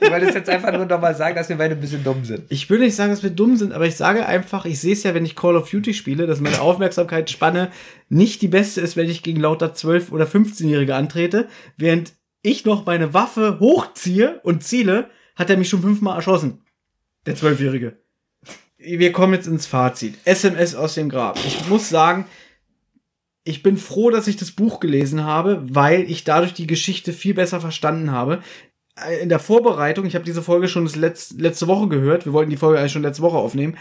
Ich 0.00 0.10
wollte 0.10 0.26
jetzt 0.26 0.48
einfach 0.48 0.72
nur 0.72 0.86
nochmal 0.86 1.14
sagen, 1.14 1.36
dass 1.36 1.48
wir 1.48 1.56
beide 1.56 1.74
ein 1.74 1.80
bisschen 1.80 2.02
dumm 2.02 2.24
sind. 2.24 2.44
Ich 2.48 2.68
will 2.70 2.78
nicht 2.78 2.94
sagen, 2.94 3.10
dass 3.10 3.22
wir 3.22 3.30
dumm 3.30 3.56
sind, 3.56 3.72
aber 3.72 3.86
ich 3.86 3.96
sage 3.96 4.26
einfach, 4.26 4.64
ich 4.64 4.80
sehe 4.80 4.94
es 4.94 5.02
ja, 5.02 5.14
wenn 5.14 5.24
ich 5.24 5.36
Call 5.36 5.56
of 5.56 5.70
Duty 5.70 5.94
spiele, 5.94 6.26
dass 6.26 6.40
meine 6.40 6.60
Aufmerksamkeitsspanne 6.60 7.70
nicht 8.08 8.42
die 8.42 8.48
beste 8.48 8.80
ist, 8.80 8.96
wenn 8.96 9.10
ich 9.10 9.22
gegen 9.22 9.40
lauter 9.40 9.74
12- 9.74 10.10
oder 10.10 10.24
15-Jährige 10.24 10.94
antrete. 10.94 11.48
Während 11.76 12.14
ich 12.42 12.64
noch 12.64 12.86
meine 12.86 13.12
Waffe 13.12 13.58
hochziehe 13.60 14.40
und 14.42 14.64
ziele, 14.64 15.10
hat 15.36 15.50
er 15.50 15.56
mich 15.56 15.68
schon 15.68 15.82
fünfmal 15.82 16.16
erschossen. 16.16 16.62
Der 17.26 17.36
Zwölfjährige. 17.36 17.98
Wir 18.78 19.12
kommen 19.12 19.34
jetzt 19.34 19.46
ins 19.46 19.66
Fazit. 19.66 20.14
SMS 20.24 20.74
aus 20.74 20.94
dem 20.94 21.10
Grab. 21.10 21.38
Ich 21.44 21.68
muss 21.68 21.90
sagen, 21.90 22.24
ich 23.44 23.62
bin 23.62 23.76
froh, 23.76 24.10
dass 24.10 24.26
ich 24.26 24.36
das 24.36 24.52
Buch 24.52 24.80
gelesen 24.80 25.24
habe, 25.24 25.62
weil 25.68 26.10
ich 26.10 26.24
dadurch 26.24 26.54
die 26.54 26.66
Geschichte 26.66 27.12
viel 27.12 27.34
besser 27.34 27.60
verstanden 27.60 28.10
habe 28.10 28.40
in 29.20 29.28
der 29.28 29.38
Vorbereitung, 29.38 30.06
ich 30.06 30.14
habe 30.14 30.24
diese 30.24 30.42
Folge 30.42 30.68
schon 30.68 30.86
letzt, 30.86 31.40
letzte 31.40 31.66
Woche 31.66 31.88
gehört, 31.88 32.24
wir 32.26 32.32
wollten 32.32 32.50
die 32.50 32.56
Folge 32.56 32.78
eigentlich 32.78 32.92
schon 32.92 33.02
letzte 33.02 33.22
Woche 33.22 33.38
aufnehmen. 33.38 33.76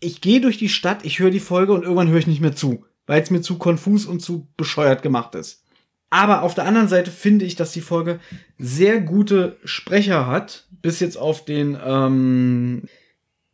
Ich 0.00 0.20
gehe 0.20 0.40
durch 0.40 0.58
die 0.58 0.68
Stadt, 0.68 1.04
ich 1.04 1.18
höre 1.18 1.30
die 1.30 1.40
Folge 1.40 1.72
und 1.72 1.82
irgendwann 1.82 2.08
höre 2.08 2.18
ich 2.18 2.26
nicht 2.26 2.40
mehr 2.40 2.56
zu, 2.56 2.84
weil 3.06 3.22
es 3.22 3.30
mir 3.30 3.40
zu 3.40 3.58
konfus 3.58 4.06
und 4.06 4.20
zu 4.20 4.48
bescheuert 4.56 5.02
gemacht 5.02 5.34
ist. 5.34 5.62
Aber 6.10 6.42
auf 6.42 6.54
der 6.54 6.66
anderen 6.66 6.88
Seite 6.88 7.10
finde 7.10 7.44
ich, 7.44 7.56
dass 7.56 7.72
die 7.72 7.80
Folge 7.80 8.20
sehr 8.58 9.00
gute 9.00 9.56
Sprecher 9.64 10.26
hat, 10.26 10.66
bis 10.70 11.00
jetzt 11.00 11.16
auf 11.16 11.44
den 11.44 11.78
ähm, 11.82 12.82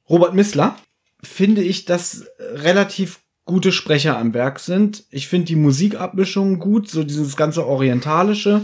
Robert 0.08 0.34
Missler, 0.34 0.76
finde 1.22 1.62
ich, 1.62 1.84
dass 1.84 2.26
relativ 2.38 3.20
gute 3.44 3.72
Sprecher 3.72 4.18
am 4.18 4.34
Werk 4.34 4.58
sind. 4.60 5.04
Ich 5.10 5.28
finde 5.28 5.46
die 5.46 5.56
Musikabmischung 5.56 6.58
gut, 6.58 6.90
so 6.90 7.02
dieses 7.02 7.36
ganze 7.36 7.66
Orientalische. 7.66 8.62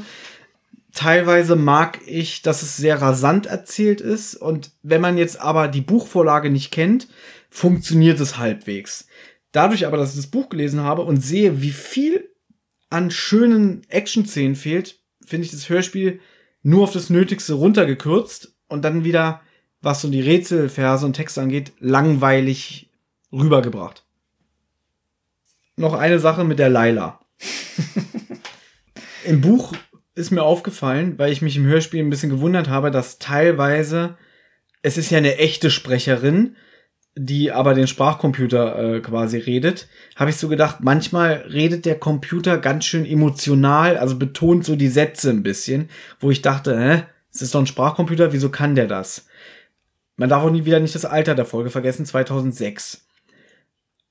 Teilweise 0.94 1.56
mag 1.56 1.98
ich, 2.06 2.42
dass 2.42 2.62
es 2.62 2.76
sehr 2.76 3.02
rasant 3.02 3.46
erzählt 3.46 4.00
ist. 4.00 4.36
Und 4.36 4.70
wenn 4.82 5.00
man 5.00 5.18
jetzt 5.18 5.40
aber 5.40 5.66
die 5.66 5.80
Buchvorlage 5.80 6.50
nicht 6.50 6.70
kennt, 6.70 7.08
funktioniert 7.50 8.20
es 8.20 8.38
halbwegs. 8.38 9.08
Dadurch 9.50 9.86
aber, 9.86 9.96
dass 9.96 10.10
ich 10.10 10.16
das 10.16 10.28
Buch 10.28 10.48
gelesen 10.48 10.80
habe 10.80 11.02
und 11.02 11.20
sehe, 11.20 11.60
wie 11.60 11.72
viel 11.72 12.30
an 12.90 13.10
schönen 13.10 13.82
Action-Szenen 13.88 14.54
fehlt, 14.54 15.00
finde 15.26 15.44
ich 15.44 15.50
das 15.50 15.68
Hörspiel 15.68 16.20
nur 16.62 16.84
auf 16.84 16.92
das 16.92 17.10
Nötigste 17.10 17.54
runtergekürzt 17.54 18.54
und 18.68 18.84
dann 18.84 19.04
wieder, 19.04 19.40
was 19.80 20.00
so 20.00 20.08
die 20.08 20.20
Rätselverse 20.20 21.04
und 21.06 21.14
Texte 21.14 21.42
angeht, 21.42 21.72
langweilig 21.80 22.90
rübergebracht. 23.32 24.04
Noch 25.76 25.94
eine 25.94 26.20
Sache 26.20 26.44
mit 26.44 26.60
der 26.60 26.68
Laila. 26.68 27.20
Im 29.24 29.40
Buch 29.40 29.74
ist 30.14 30.30
mir 30.30 30.42
aufgefallen, 30.42 31.18
weil 31.18 31.32
ich 31.32 31.42
mich 31.42 31.56
im 31.56 31.66
Hörspiel 31.66 32.00
ein 32.00 32.10
bisschen 32.10 32.30
gewundert 32.30 32.68
habe, 32.68 32.90
dass 32.90 33.18
teilweise, 33.18 34.16
es 34.82 34.96
ist 34.96 35.10
ja 35.10 35.18
eine 35.18 35.38
echte 35.38 35.70
Sprecherin, 35.70 36.56
die 37.16 37.52
aber 37.52 37.74
den 37.74 37.86
Sprachcomputer 37.86 38.96
äh, 38.96 39.00
quasi 39.00 39.38
redet, 39.38 39.88
habe 40.16 40.30
ich 40.30 40.36
so 40.36 40.48
gedacht, 40.48 40.78
manchmal 40.80 41.44
redet 41.50 41.84
der 41.84 41.98
Computer 41.98 42.58
ganz 42.58 42.84
schön 42.84 43.06
emotional, 43.06 43.96
also 43.96 44.16
betont 44.16 44.64
so 44.64 44.74
die 44.74 44.88
Sätze 44.88 45.30
ein 45.30 45.42
bisschen, 45.42 45.90
wo 46.18 46.30
ich 46.30 46.42
dachte, 46.42 46.78
hä, 46.78 47.04
es 47.32 47.42
ist 47.42 47.54
doch 47.54 47.60
ein 47.60 47.66
Sprachcomputer, 47.66 48.32
wieso 48.32 48.48
kann 48.48 48.74
der 48.74 48.86
das? 48.86 49.26
Man 50.16 50.28
darf 50.28 50.44
auch 50.44 50.50
nie 50.50 50.64
wieder 50.64 50.80
nicht 50.80 50.94
das 50.94 51.04
Alter 51.04 51.34
der 51.34 51.44
Folge 51.44 51.70
vergessen, 51.70 52.06
2006. 52.06 53.06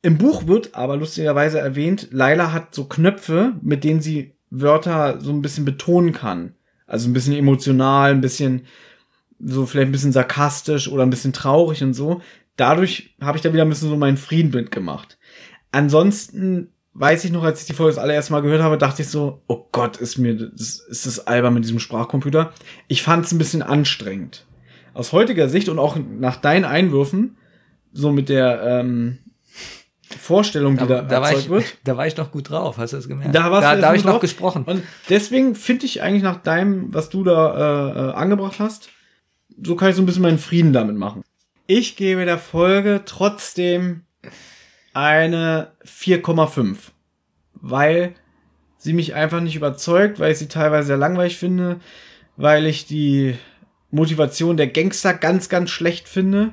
Im 0.01 0.17
Buch 0.17 0.47
wird 0.47 0.75
aber 0.75 0.97
lustigerweise 0.97 1.59
erwähnt, 1.59 2.09
Laila 2.11 2.51
hat 2.51 2.75
so 2.75 2.85
Knöpfe, 2.85 3.53
mit 3.61 3.85
denen 3.85 4.01
sie 4.01 4.33
Wörter 4.53 5.19
so 5.19 5.31
ein 5.31 5.41
bisschen 5.41 5.65
betonen 5.65 6.13
kann. 6.13 6.53
Also 6.85 7.09
ein 7.09 7.13
bisschen 7.13 7.33
emotional, 7.33 8.11
ein 8.11 8.21
bisschen 8.21 8.65
so 9.39 9.65
vielleicht 9.65 9.89
ein 9.89 9.91
bisschen 9.91 10.11
sarkastisch 10.11 10.87
oder 10.87 11.03
ein 11.03 11.09
bisschen 11.09 11.33
traurig 11.33 11.83
und 11.83 11.93
so. 11.93 12.21
Dadurch 12.55 13.15
habe 13.19 13.37
ich 13.37 13.41
da 13.41 13.51
wieder 13.51 13.63
ein 13.63 13.69
bisschen 13.69 13.89
so 13.89 13.97
meinen 13.97 14.17
Frieden 14.17 14.51
mitgemacht. 14.51 15.17
Ansonsten 15.71 16.69
weiß 16.93 17.25
ich 17.25 17.31
noch, 17.31 17.43
als 17.43 17.61
ich 17.61 17.65
die 17.65 17.73
Folge 17.73 17.95
das 17.95 18.03
allererste 18.03 18.31
Mal 18.31 18.43
gehört 18.43 18.61
habe, 18.61 18.77
dachte 18.77 19.01
ich 19.01 19.07
so, 19.07 19.41
oh 19.47 19.65
Gott, 19.71 19.97
ist 19.97 20.19
mir, 20.19 20.35
das, 20.35 20.79
ist 20.79 21.07
das 21.07 21.25
albern 21.25 21.55
mit 21.55 21.63
diesem 21.63 21.79
Sprachcomputer. 21.79 22.53
Ich 22.87 23.01
fand 23.01 23.25
es 23.25 23.31
ein 23.31 23.39
bisschen 23.39 23.63
anstrengend. 23.63 24.45
Aus 24.93 25.11
heutiger 25.11 25.49
Sicht 25.49 25.69
und 25.69 25.79
auch 25.79 25.97
nach 25.97 26.35
deinen 26.37 26.65
Einwürfen, 26.65 27.37
so 27.91 28.11
mit 28.11 28.29
der, 28.29 28.61
ähm, 28.61 29.17
Vorstellung, 30.17 30.77
die 30.77 30.87
da, 30.87 31.01
da, 31.01 31.01
da 31.01 31.15
erzeugt 31.27 31.43
ich, 31.43 31.49
wird. 31.49 31.77
Da 31.83 31.97
war 31.97 32.07
ich 32.07 32.17
noch 32.17 32.31
gut 32.31 32.49
drauf, 32.49 32.77
hast 32.77 32.93
du 32.93 32.97
es 32.97 33.07
gemerkt? 33.07 33.33
Da, 33.35 33.51
warst 33.51 33.63
da, 33.63 33.75
du 33.75 33.81
da 33.81 33.87
habe 33.87 33.97
ich 33.97 34.03
drauf. 34.03 34.13
noch 34.13 34.21
gesprochen. 34.21 34.63
Und 34.63 34.83
deswegen 35.09 35.55
finde 35.55 35.85
ich 35.85 36.01
eigentlich 36.01 36.23
nach 36.23 36.41
deinem, 36.41 36.93
was 36.93 37.09
du 37.09 37.23
da 37.23 37.53
äh, 37.55 38.09
äh, 38.09 38.13
angebracht 38.13 38.59
hast, 38.59 38.89
so 39.61 39.75
kann 39.75 39.89
ich 39.89 39.95
so 39.95 40.01
ein 40.01 40.05
bisschen 40.05 40.21
meinen 40.21 40.39
Frieden 40.39 40.73
damit 40.73 40.95
machen. 40.95 41.23
Ich 41.67 41.95
gebe 41.95 42.25
der 42.25 42.37
Folge 42.37 43.01
trotzdem 43.05 44.01
eine 44.93 45.71
4,5. 45.85 46.77
Weil 47.55 48.13
sie 48.77 48.93
mich 48.93 49.13
einfach 49.15 49.39
nicht 49.39 49.55
überzeugt, 49.55 50.19
weil 50.19 50.33
ich 50.33 50.37
sie 50.37 50.47
teilweise 50.47 50.87
sehr 50.87 50.97
langweilig 50.97 51.37
finde, 51.37 51.79
weil 52.35 52.65
ich 52.65 52.85
die 52.85 53.35
Motivation 53.91 54.57
der 54.57 54.67
Gangster 54.67 55.13
ganz, 55.13 55.47
ganz 55.47 55.69
schlecht 55.69 56.09
finde 56.09 56.51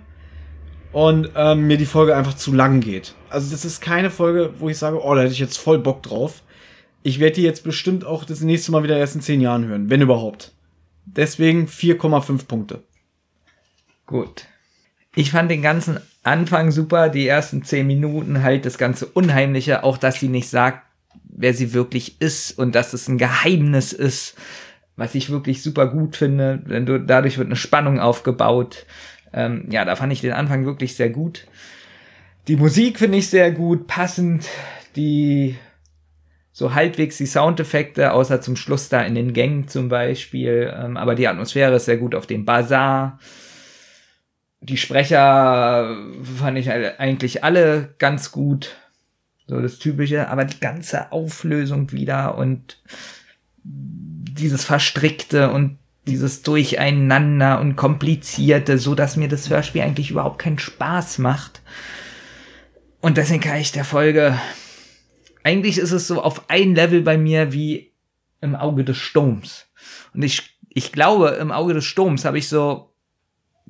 und 0.93 1.31
ähm, 1.35 1.67
mir 1.67 1.77
die 1.77 1.87
Folge 1.87 2.15
einfach 2.15 2.35
zu 2.35 2.53
lang 2.53 2.81
geht. 2.81 3.15
Also 3.31 3.50
das 3.50 3.65
ist 3.65 3.81
keine 3.81 4.10
Folge, 4.10 4.55
wo 4.59 4.68
ich 4.68 4.78
sage, 4.78 5.02
oh, 5.02 5.15
da 5.15 5.23
hätte 5.23 5.33
ich 5.33 5.39
jetzt 5.39 5.59
voll 5.59 5.78
Bock 5.78 6.02
drauf. 6.02 6.42
Ich 7.02 7.20
werde 7.20 7.36
die 7.36 7.42
jetzt 7.42 7.65
bestimmt 7.65 8.05
auch 8.05 8.25
das 8.25 8.41
nächste 8.41 8.73
Mal 8.73 8.83
wieder 8.83 8.99
erst 8.99 9.15
in 9.15 9.23
zehn 9.23 9.41
Jahren 9.41 9.67
hören, 9.67 9.89
wenn 9.89 10.02
überhaupt. 10.02 10.52
Deswegen 11.07 11.67
4,5 11.67 12.47
Punkte. 12.47 12.83
Gut. 14.07 14.47
Ich 15.15 15.31
fand 15.31 15.50
den 15.50 15.62
ganzen 15.62 15.99
Anfang 16.23 16.70
super, 16.70 17.09
die 17.09 17.26
ersten 17.26 17.65
zehn 17.65 17.86
Minuten 17.86 18.42
halt 18.42 18.67
das 18.67 18.76
ganze 18.76 19.07
Unheimliche, 19.07 19.83
auch 19.83 19.97
dass 19.97 20.20
sie 20.20 20.28
nicht 20.28 20.49
sagt, 20.49 20.84
wer 21.25 21.55
sie 21.55 21.73
wirklich 21.73 22.20
ist 22.20 22.59
und 22.59 22.75
dass 22.75 22.92
es 22.92 23.09
ein 23.09 23.18
Geheimnis 23.18 23.92
ist, 23.92 24.36
was 24.97 25.15
ich 25.15 25.31
wirklich 25.31 25.62
super 25.62 25.86
gut 25.86 26.17
finde. 26.17 26.59
Denn 26.59 27.07
dadurch 27.07 27.39
wird 27.39 27.47
eine 27.47 27.57
Spannung 27.57 27.99
aufgebaut. 27.99 28.84
Ähm, 29.33 29.67
ja, 29.70 29.84
da 29.84 29.97
fand 29.97 30.12
ich 30.12 30.20
den 30.20 30.33
Anfang 30.33 30.67
wirklich 30.67 30.97
sehr 30.97 31.10
gut. 31.10 31.47
Die 32.49 32.57
Musik 32.57 32.99
finde 32.99 33.19
ich 33.19 33.28
sehr 33.28 33.52
gut, 33.52 33.86
passend. 33.86 34.49
Die 34.97 35.57
so 36.52 36.75
halbwegs 36.75 37.17
die 37.17 37.27
Soundeffekte, 37.27 38.12
außer 38.12 38.41
zum 38.41 38.55
Schluss 38.55 38.89
da 38.89 39.01
in 39.01 39.15
den 39.15 39.33
Gängen 39.33 39.69
zum 39.69 39.89
Beispiel. 39.89 40.73
Ähm, 40.77 40.97
aber 40.97 41.15
die 41.15 41.28
Atmosphäre 41.28 41.77
ist 41.77 41.86
sehr 41.86 41.97
gut 41.97 42.15
auf 42.15 42.27
dem 42.27 42.44
Bazar. 42.44 43.19
Die 44.60 44.77
Sprecher 44.77 45.97
fand 46.39 46.59
ich 46.59 46.70
eigentlich 46.70 47.44
alle 47.44 47.94
ganz 47.99 48.31
gut. 48.31 48.77
So 49.47 49.60
das 49.60 49.78
Typische, 49.78 50.28
aber 50.28 50.44
die 50.44 50.60
ganze 50.60 51.12
Auflösung 51.12 51.93
wieder 51.93 52.36
und 52.36 52.78
dieses 53.65 54.65
Verstrickte 54.65 55.51
und 55.51 55.78
dieses 56.07 56.43
Durcheinander 56.43 57.59
und 57.60 57.77
Komplizierte, 57.77 58.78
so 58.78 58.94
dass 58.94 59.17
mir 59.17 59.28
das 59.28 59.49
Hörspiel 59.49 59.83
eigentlich 59.83 60.10
überhaupt 60.10 60.39
keinen 60.39 60.59
Spaß 60.59 61.19
macht. 61.19 61.62
Und 63.01 63.17
deswegen 63.17 63.41
kann 63.41 63.61
ich 63.61 63.73
der 63.73 63.85
Folge, 63.85 64.39
eigentlich 65.43 65.79
ist 65.79 65.93
es 65.93 66.07
so 66.07 66.23
auf 66.23 66.49
ein 66.51 66.75
Level 66.75 67.03
bei 67.03 67.17
mir 67.17 67.53
wie 67.53 67.93
im 68.41 68.55
Auge 68.55 68.85
des 68.85 68.97
Sturms. 68.97 69.67
Und 70.15 70.23
ich, 70.23 70.59
ich 70.69 70.93
glaube, 70.93 71.31
im 71.41 71.51
Auge 71.51 71.75
des 71.75 71.85
Sturms 71.85 72.25
habe 72.25 72.39
ich 72.39 72.49
so 72.49 72.91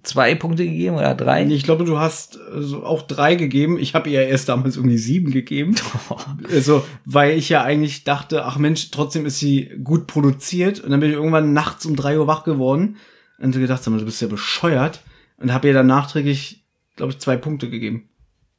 zwei 0.02 0.34
Punkte 0.34 0.64
gegeben 0.64 0.96
oder 0.96 1.14
drei? 1.14 1.44
Ich 1.46 1.62
glaube, 1.62 1.84
du 1.84 1.98
hast 1.98 2.38
so 2.56 2.84
auch 2.84 3.02
drei 3.02 3.34
gegeben. 3.34 3.78
Ich 3.78 3.94
habe 3.94 4.08
ihr 4.08 4.26
erst 4.26 4.48
damals 4.48 4.76
irgendwie 4.76 4.98
sieben 4.98 5.30
gegeben. 5.30 5.74
also, 6.50 6.84
weil 7.04 7.36
ich 7.36 7.48
ja 7.48 7.62
eigentlich 7.62 8.04
dachte, 8.04 8.44
ach 8.44 8.58
Mensch, 8.58 8.90
trotzdem 8.90 9.26
ist 9.26 9.38
sie 9.38 9.70
gut 9.82 10.06
produziert. 10.06 10.80
Und 10.80 10.90
dann 10.90 11.00
bin 11.00 11.10
ich 11.10 11.16
irgendwann 11.16 11.52
nachts 11.52 11.86
um 11.86 11.96
drei 11.96 12.18
Uhr 12.18 12.26
wach 12.26 12.44
geworden 12.44 12.96
und 13.38 13.54
so 13.54 13.60
gedacht, 13.60 13.86
du 13.86 14.04
bist 14.04 14.22
ja 14.22 14.28
bescheuert. 14.28 15.02
Und 15.38 15.52
habe 15.52 15.68
ihr 15.68 15.74
dann 15.74 15.86
nachträglich, 15.86 16.66
glaube 16.96 17.12
ich, 17.12 17.18
zwei 17.18 17.36
Punkte 17.36 17.70
gegeben. 17.70 18.10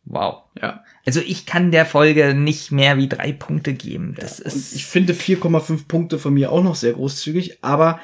Wow. 0.06 0.44
Ja. 0.60 0.84
Also 1.06 1.20
ich 1.20 1.46
kann 1.46 1.72
der 1.72 1.86
Folge 1.86 2.34
nicht 2.34 2.72
mehr 2.72 2.98
wie 2.98 3.08
drei 3.08 3.32
Punkte 3.32 3.74
geben. 3.74 4.16
Das 4.20 4.40
Und 4.40 4.48
ist. 4.48 4.74
ich 4.74 4.86
finde 4.86 5.14
4,5 5.14 5.88
Punkte 5.88 6.20
von 6.20 6.34
mir 6.34 6.52
auch 6.52 6.64
noch 6.64 6.76
sehr 6.76 6.94
großzügig, 6.94 7.64
aber 7.64 8.00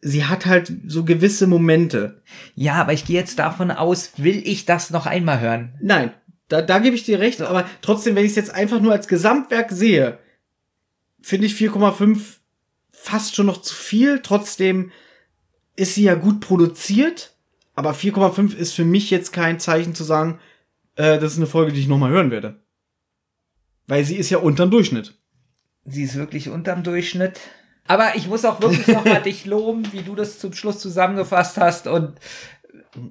sie 0.00 0.24
hat 0.24 0.46
halt 0.46 0.72
so 0.86 1.04
gewisse 1.04 1.46
Momente. 1.46 2.22
Ja, 2.54 2.74
aber 2.74 2.92
ich 2.92 3.04
gehe 3.04 3.18
jetzt 3.18 3.38
davon 3.38 3.70
aus, 3.70 4.12
will 4.16 4.42
ich 4.44 4.64
das 4.64 4.90
noch 4.90 5.06
einmal 5.06 5.40
hören? 5.40 5.74
Nein, 5.80 6.12
da, 6.48 6.62
da 6.62 6.78
gebe 6.78 6.96
ich 6.96 7.04
dir 7.04 7.20
recht, 7.20 7.40
aber 7.42 7.68
trotzdem, 7.82 8.16
wenn 8.16 8.24
ich 8.24 8.30
es 8.30 8.36
jetzt 8.36 8.54
einfach 8.54 8.80
nur 8.80 8.92
als 8.92 9.08
Gesamtwerk 9.08 9.70
sehe, 9.70 10.18
finde 11.20 11.46
ich 11.46 11.54
4,5 11.54 12.18
fast 12.92 13.34
schon 13.34 13.46
noch 13.46 13.62
zu 13.62 13.74
viel. 13.74 14.20
Trotzdem 14.22 14.90
ist 15.76 15.94
sie 15.94 16.04
ja 16.04 16.14
gut 16.14 16.40
produziert, 16.40 17.34
aber 17.74 17.92
4,5 17.92 18.54
ist 18.54 18.74
für 18.74 18.84
mich 18.84 19.10
jetzt 19.10 19.32
kein 19.32 19.60
Zeichen 19.60 19.94
zu 19.94 20.04
sagen, 20.04 20.38
äh, 20.96 21.18
das 21.18 21.32
ist 21.32 21.38
eine 21.38 21.46
Folge, 21.46 21.72
die 21.72 21.80
ich 21.80 21.88
nochmal 21.88 22.10
hören 22.10 22.30
werde. 22.30 22.62
Weil 23.86 24.04
sie 24.04 24.16
ist 24.16 24.30
ja 24.30 24.38
unterm 24.38 24.70
Durchschnitt. 24.70 25.14
Sie 25.84 26.02
ist 26.02 26.16
wirklich 26.16 26.48
unterm 26.48 26.82
Durchschnitt. 26.82 27.40
Aber 27.86 28.14
ich 28.14 28.28
muss 28.28 28.44
auch 28.44 28.60
wirklich 28.60 28.86
noch 28.86 29.04
mal 29.04 29.22
dich 29.24 29.46
loben, 29.46 29.92
wie 29.92 30.02
du 30.02 30.14
das 30.14 30.38
zum 30.38 30.52
Schluss 30.52 30.78
zusammengefasst 30.78 31.56
hast. 31.58 31.88
Und 31.88 32.14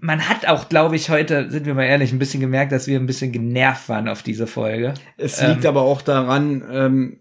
man 0.01 0.27
hat 0.29 0.47
auch, 0.47 0.69
glaube 0.69 0.95
ich, 0.95 1.09
heute, 1.09 1.49
sind 1.49 1.65
wir 1.65 1.73
mal 1.73 1.83
ehrlich, 1.83 2.11
ein 2.11 2.19
bisschen 2.19 2.39
gemerkt, 2.39 2.71
dass 2.71 2.87
wir 2.87 2.99
ein 2.99 3.05
bisschen 3.05 3.31
genervt 3.31 3.89
waren 3.89 4.07
auf 4.07 4.23
diese 4.23 4.47
Folge. 4.47 4.93
Es 5.17 5.41
liegt 5.41 5.63
Ähm. 5.65 5.69
aber 5.69 5.81
auch 5.81 6.01
daran, 6.01 6.63
ähm, 6.71 7.19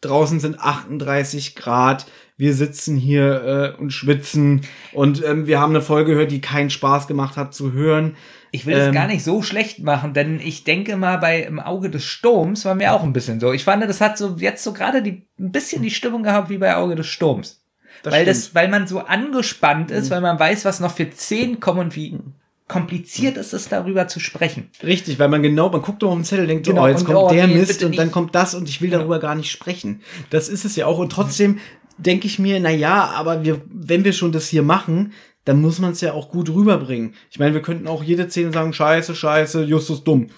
draußen 0.00 0.40
sind 0.40 0.58
38 0.58 1.56
Grad, 1.56 2.06
wir 2.36 2.54
sitzen 2.54 2.96
hier 2.96 3.74
äh, 3.76 3.80
und 3.80 3.90
schwitzen 3.90 4.62
und 4.92 5.22
ähm, 5.22 5.46
wir 5.46 5.60
haben 5.60 5.74
eine 5.74 5.82
Folge 5.82 6.12
gehört, 6.12 6.30
die 6.30 6.40
keinen 6.40 6.70
Spaß 6.70 7.06
gemacht 7.06 7.36
hat 7.36 7.52
zu 7.52 7.72
hören. 7.72 8.16
Ich 8.52 8.66
will 8.66 8.76
es 8.76 8.88
Ähm. 8.88 8.92
gar 8.94 9.06
nicht 9.06 9.22
so 9.22 9.42
schlecht 9.42 9.80
machen, 9.80 10.12
denn 10.12 10.40
ich 10.40 10.64
denke 10.64 10.96
mal, 10.96 11.18
bei 11.18 11.42
Im 11.42 11.60
Auge 11.60 11.90
des 11.90 12.04
Sturms 12.04 12.64
war 12.64 12.74
mir 12.74 12.92
auch 12.92 13.02
ein 13.02 13.12
bisschen 13.12 13.40
so. 13.40 13.52
Ich 13.52 13.64
fand, 13.64 13.82
das 13.82 14.00
hat 14.00 14.18
so 14.18 14.36
jetzt 14.38 14.64
so 14.64 14.72
gerade 14.72 15.02
die, 15.02 15.22
ein 15.38 15.52
bisschen 15.52 15.82
die 15.82 15.90
Stimmung 15.90 16.22
gehabt 16.22 16.50
wie 16.50 16.58
bei 16.58 16.74
Auge 16.76 16.96
des 16.96 17.06
Sturms. 17.06 17.62
Das 18.02 18.12
weil 18.14 18.22
stimmt. 18.22 18.36
das, 18.36 18.54
weil 18.54 18.68
man 18.68 18.86
so 18.86 19.00
angespannt 19.00 19.90
ist, 19.90 20.10
weil 20.10 20.20
man 20.20 20.38
weiß, 20.38 20.64
was 20.64 20.80
noch 20.80 20.94
für 20.94 21.10
zehn 21.10 21.60
kommen 21.60 21.80
und 21.80 21.96
wie 21.96 22.18
kompliziert 22.66 23.36
ist 23.36 23.52
es, 23.52 23.68
darüber 23.68 24.06
zu 24.06 24.20
sprechen. 24.20 24.70
Richtig, 24.82 25.18
weil 25.18 25.28
man 25.28 25.42
genau, 25.42 25.68
man 25.70 25.82
guckt 25.82 26.02
doch 26.02 26.10
auf 26.10 26.16
den 26.16 26.24
Zettel, 26.24 26.46
denkt 26.46 26.66
Genau, 26.66 26.84
oh, 26.84 26.86
jetzt 26.86 27.04
kommt 27.04 27.18
oh, 27.18 27.28
der 27.28 27.48
nee, 27.48 27.54
Mist 27.56 27.82
und 27.82 27.98
dann 27.98 28.06
nicht. 28.06 28.12
kommt 28.14 28.34
das 28.34 28.54
und 28.54 28.68
ich 28.68 28.80
will 28.80 28.90
darüber 28.90 29.18
gar 29.18 29.34
nicht 29.34 29.50
sprechen. 29.50 30.02
Das 30.30 30.48
ist 30.48 30.64
es 30.64 30.76
ja 30.76 30.86
auch. 30.86 30.98
Und 30.98 31.10
trotzdem 31.10 31.58
denke 31.98 32.26
ich 32.28 32.38
mir, 32.38 32.60
na 32.60 32.70
ja, 32.70 33.10
aber 33.16 33.44
wir, 33.44 33.60
wenn 33.66 34.04
wir 34.04 34.12
schon 34.12 34.32
das 34.32 34.48
hier 34.48 34.62
machen, 34.62 35.12
dann 35.50 35.60
muss 35.60 35.80
man 35.80 35.90
es 35.90 36.00
ja 36.00 36.12
auch 36.12 36.28
gut 36.30 36.48
rüberbringen. 36.48 37.12
Ich 37.28 37.40
meine, 37.40 37.54
wir 37.54 37.60
könnten 37.60 37.88
auch 37.88 38.04
jede 38.04 38.30
Szene 38.30 38.52
sagen, 38.52 38.72
scheiße, 38.72 39.16
scheiße, 39.16 39.64
Justus 39.64 40.04
dumm. 40.04 40.28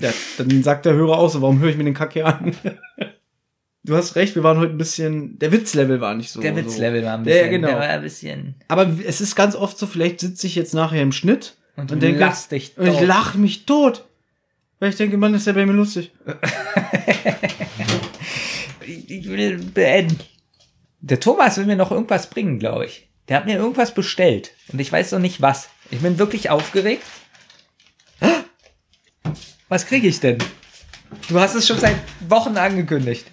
Ja, 0.00 0.12
dann 0.36 0.64
sagt 0.64 0.84
der 0.84 0.94
Hörer 0.94 1.16
auch 1.16 1.30
so, 1.30 1.42
warum 1.42 1.60
höre 1.60 1.68
ich 1.70 1.76
mir 1.76 1.84
den 1.84 1.94
Kack 1.94 2.14
hier 2.14 2.26
an? 2.26 2.56
Du 3.84 3.94
hast 3.94 4.16
recht, 4.16 4.34
wir 4.34 4.42
waren 4.42 4.58
heute 4.58 4.72
ein 4.72 4.78
bisschen, 4.78 5.38
der 5.38 5.52
Witzlevel 5.52 6.00
war 6.00 6.16
nicht 6.16 6.32
so. 6.32 6.40
Der. 6.40 6.56
Witzlevel 6.56 7.04
war 7.04 7.18
ein 7.18 7.24
Ja, 7.24 7.36
ja, 7.36 7.42
bisschen, 7.42 7.50
genau. 7.52 7.68
der 7.68 7.76
war 7.78 7.86
ein 7.86 8.02
bisschen 8.02 8.56
Aber 8.66 8.92
es 9.06 9.20
ist 9.20 9.36
ganz 9.36 9.54
oft 9.54 9.78
so, 9.78 9.86
vielleicht 9.86 10.18
sitze 10.18 10.48
ich 10.48 10.56
jetzt 10.56 10.74
nachher 10.74 11.00
im 11.02 11.12
Schnitt 11.12 11.56
und, 11.76 11.92
und 11.92 12.02
denke, 12.02 12.18
lachst 12.18 12.50
dich 12.50 12.76
und 12.76 12.88
ich 12.88 12.96
tot. 12.98 13.06
lache 13.06 13.38
mich 13.38 13.64
tot. 13.64 14.04
Weil 14.80 14.90
ich 14.90 14.96
denke, 14.96 15.16
Mann, 15.18 15.34
ist 15.34 15.46
der 15.46 15.52
bei 15.52 15.64
mir 15.64 15.72
lustig. 15.72 16.10
Ich, 18.84 19.08
ich 19.20 19.28
will 19.28 19.58
beenden. 19.58 20.18
Der 21.00 21.20
Thomas 21.20 21.56
will 21.56 21.66
mir 21.66 21.76
noch 21.76 21.92
irgendwas 21.92 22.28
bringen, 22.28 22.58
glaube 22.58 22.86
ich. 22.86 23.08
Der 23.28 23.38
hat 23.38 23.46
mir 23.46 23.56
irgendwas 23.56 23.94
bestellt 23.94 24.52
und 24.68 24.80
ich 24.80 24.90
weiß 24.90 25.12
noch 25.12 25.18
nicht 25.18 25.42
was. 25.42 25.68
Ich 25.90 26.00
bin 26.00 26.18
wirklich 26.18 26.50
aufgeregt. 26.50 27.02
Was 29.68 29.86
kriege 29.86 30.06
ich 30.06 30.20
denn? 30.20 30.38
Du 31.28 31.40
hast 31.40 31.54
es 31.54 31.66
schon 31.66 31.78
seit 31.78 31.96
Wochen 32.28 32.56
angekündigt. 32.56 33.26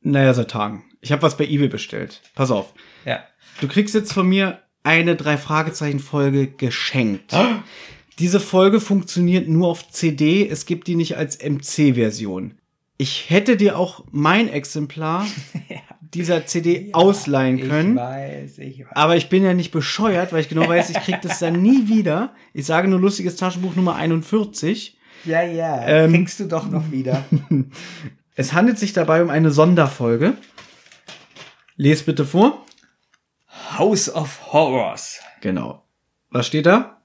Naja, 0.00 0.34
seit 0.34 0.50
Tagen. 0.50 0.84
Ich 1.00 1.12
habe 1.12 1.22
was 1.22 1.36
bei 1.36 1.44
eBay 1.44 1.68
bestellt. 1.68 2.20
Pass 2.34 2.50
auf. 2.50 2.74
Ja. 3.04 3.24
Du 3.60 3.68
kriegst 3.68 3.94
jetzt 3.94 4.12
von 4.12 4.28
mir 4.28 4.60
eine 4.82 5.14
Drei-Fragezeichen-Folge 5.14 6.48
geschenkt. 6.48 7.32
Diese 8.18 8.40
Folge 8.40 8.80
funktioniert 8.80 9.48
nur 9.48 9.68
auf 9.68 9.90
CD. 9.90 10.48
Es 10.48 10.66
gibt 10.66 10.88
die 10.88 10.96
nicht 10.96 11.16
als 11.16 11.38
MC-Version. 11.38 12.58
Ich 13.02 13.30
hätte 13.30 13.56
dir 13.56 13.80
auch 13.80 14.04
mein 14.12 14.48
Exemplar 14.48 15.26
dieser 16.00 16.46
CD 16.46 16.90
ausleihen 16.92 17.68
können. 17.68 17.96
Ich 17.96 18.00
weiß, 18.00 18.58
ich 18.58 18.78
weiß. 18.84 18.92
Aber 18.94 19.16
ich 19.16 19.28
bin 19.28 19.42
ja 19.42 19.54
nicht 19.54 19.72
bescheuert, 19.72 20.32
weil 20.32 20.42
ich 20.42 20.48
genau 20.48 20.68
weiß, 20.68 20.90
ich 20.90 20.98
krieg 20.98 21.20
das 21.20 21.40
dann 21.40 21.60
nie 21.60 21.88
wieder. 21.88 22.32
Ich 22.54 22.64
sage 22.64 22.86
nur 22.86 23.00
lustiges 23.00 23.34
Taschenbuch 23.34 23.74
Nummer 23.74 23.96
41. 23.96 24.96
Ja, 25.24 25.42
ja. 25.42 25.84
Ähm, 25.84 26.12
kriegst 26.12 26.38
du 26.38 26.44
doch 26.44 26.70
noch 26.70 26.92
wieder. 26.92 27.24
Es 28.34 28.52
handelt 28.52 28.78
sich 28.78 28.92
dabei 28.92 29.20
um 29.22 29.30
eine 29.30 29.50
Sonderfolge. 29.50 30.34
Les 31.76 32.04
bitte 32.04 32.24
vor. 32.24 32.64
House 33.76 34.08
of 34.14 34.52
Horrors. 34.52 35.20
Genau. 35.40 35.84
Was 36.30 36.46
steht 36.46 36.66
da? 36.66 37.02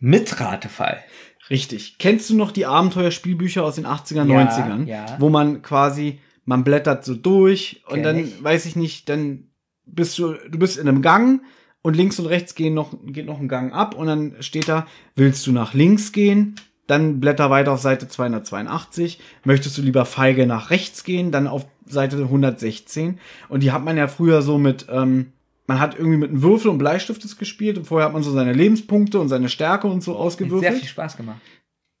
Mitratefall. 0.00 1.04
Richtig. 1.52 1.96
Kennst 1.98 2.28
du 2.30 2.36
noch 2.36 2.50
die 2.50 2.66
Abenteuerspielbücher 2.66 3.62
aus 3.62 3.76
den 3.76 3.86
80er, 3.86 4.24
Ja, 4.26 4.40
90ern? 4.42 4.86
ja. 4.86 5.06
Wo 5.20 5.28
man 5.28 5.62
quasi, 5.62 6.18
man 6.46 6.64
blättert 6.64 7.04
so 7.04 7.14
durch 7.14 7.82
und 7.86 7.94
Kenn 7.96 8.02
dann, 8.02 8.18
ich. 8.18 8.42
weiß 8.42 8.66
ich 8.66 8.74
nicht, 8.74 9.08
dann 9.08 9.44
bist 9.86 10.18
du, 10.18 10.32
du 10.50 10.58
bist 10.58 10.78
in 10.78 10.88
einem 10.88 11.02
Gang 11.02 11.42
und 11.82 11.94
links 11.96 12.18
und 12.18 12.26
rechts 12.26 12.54
gehen 12.54 12.74
noch, 12.74 12.94
geht 13.06 13.26
noch 13.26 13.38
ein 13.38 13.48
Gang 13.48 13.72
ab 13.72 13.94
und 13.94 14.06
dann 14.06 14.34
steht 14.40 14.66
da, 14.68 14.86
willst 15.14 15.46
du 15.46 15.52
nach 15.52 15.74
links 15.74 16.10
gehen? 16.12 16.54
Dann 16.88 17.20
blätter 17.20 17.48
weiter 17.50 17.72
auf 17.72 17.80
Seite 17.80 18.08
282. 18.08 19.20
Möchtest 19.44 19.78
du 19.78 19.82
lieber 19.82 20.04
feige 20.04 20.46
nach 20.46 20.70
rechts 20.70 21.04
gehen? 21.04 21.30
Dann 21.30 21.46
auf 21.46 21.64
Seite 21.86 22.16
116. 22.16 23.18
Und 23.48 23.62
die 23.62 23.70
hat 23.72 23.84
man 23.84 23.96
ja 23.96 24.08
früher 24.08 24.42
so 24.42 24.58
mit, 24.58 24.86
ähm, 24.90 25.32
man 25.72 25.80
hat 25.80 25.94
irgendwie 25.98 26.18
mit 26.18 26.28
einem 26.28 26.42
Würfel 26.42 26.70
und 26.70 26.76
Bleistift 26.76 27.24
das 27.24 27.38
gespielt 27.38 27.78
und 27.78 27.86
vorher 27.86 28.04
hat 28.06 28.12
man 28.12 28.22
so 28.22 28.30
seine 28.30 28.52
Lebenspunkte 28.52 29.18
und 29.18 29.28
seine 29.30 29.48
Stärke 29.48 29.86
und 29.86 30.02
so 30.02 30.12
Hat 30.12 30.20
ausgewürfelt. 30.20 30.70
sehr 30.70 30.72
viel 30.80 30.88
Spaß 30.88 31.16
gemacht. 31.16 31.40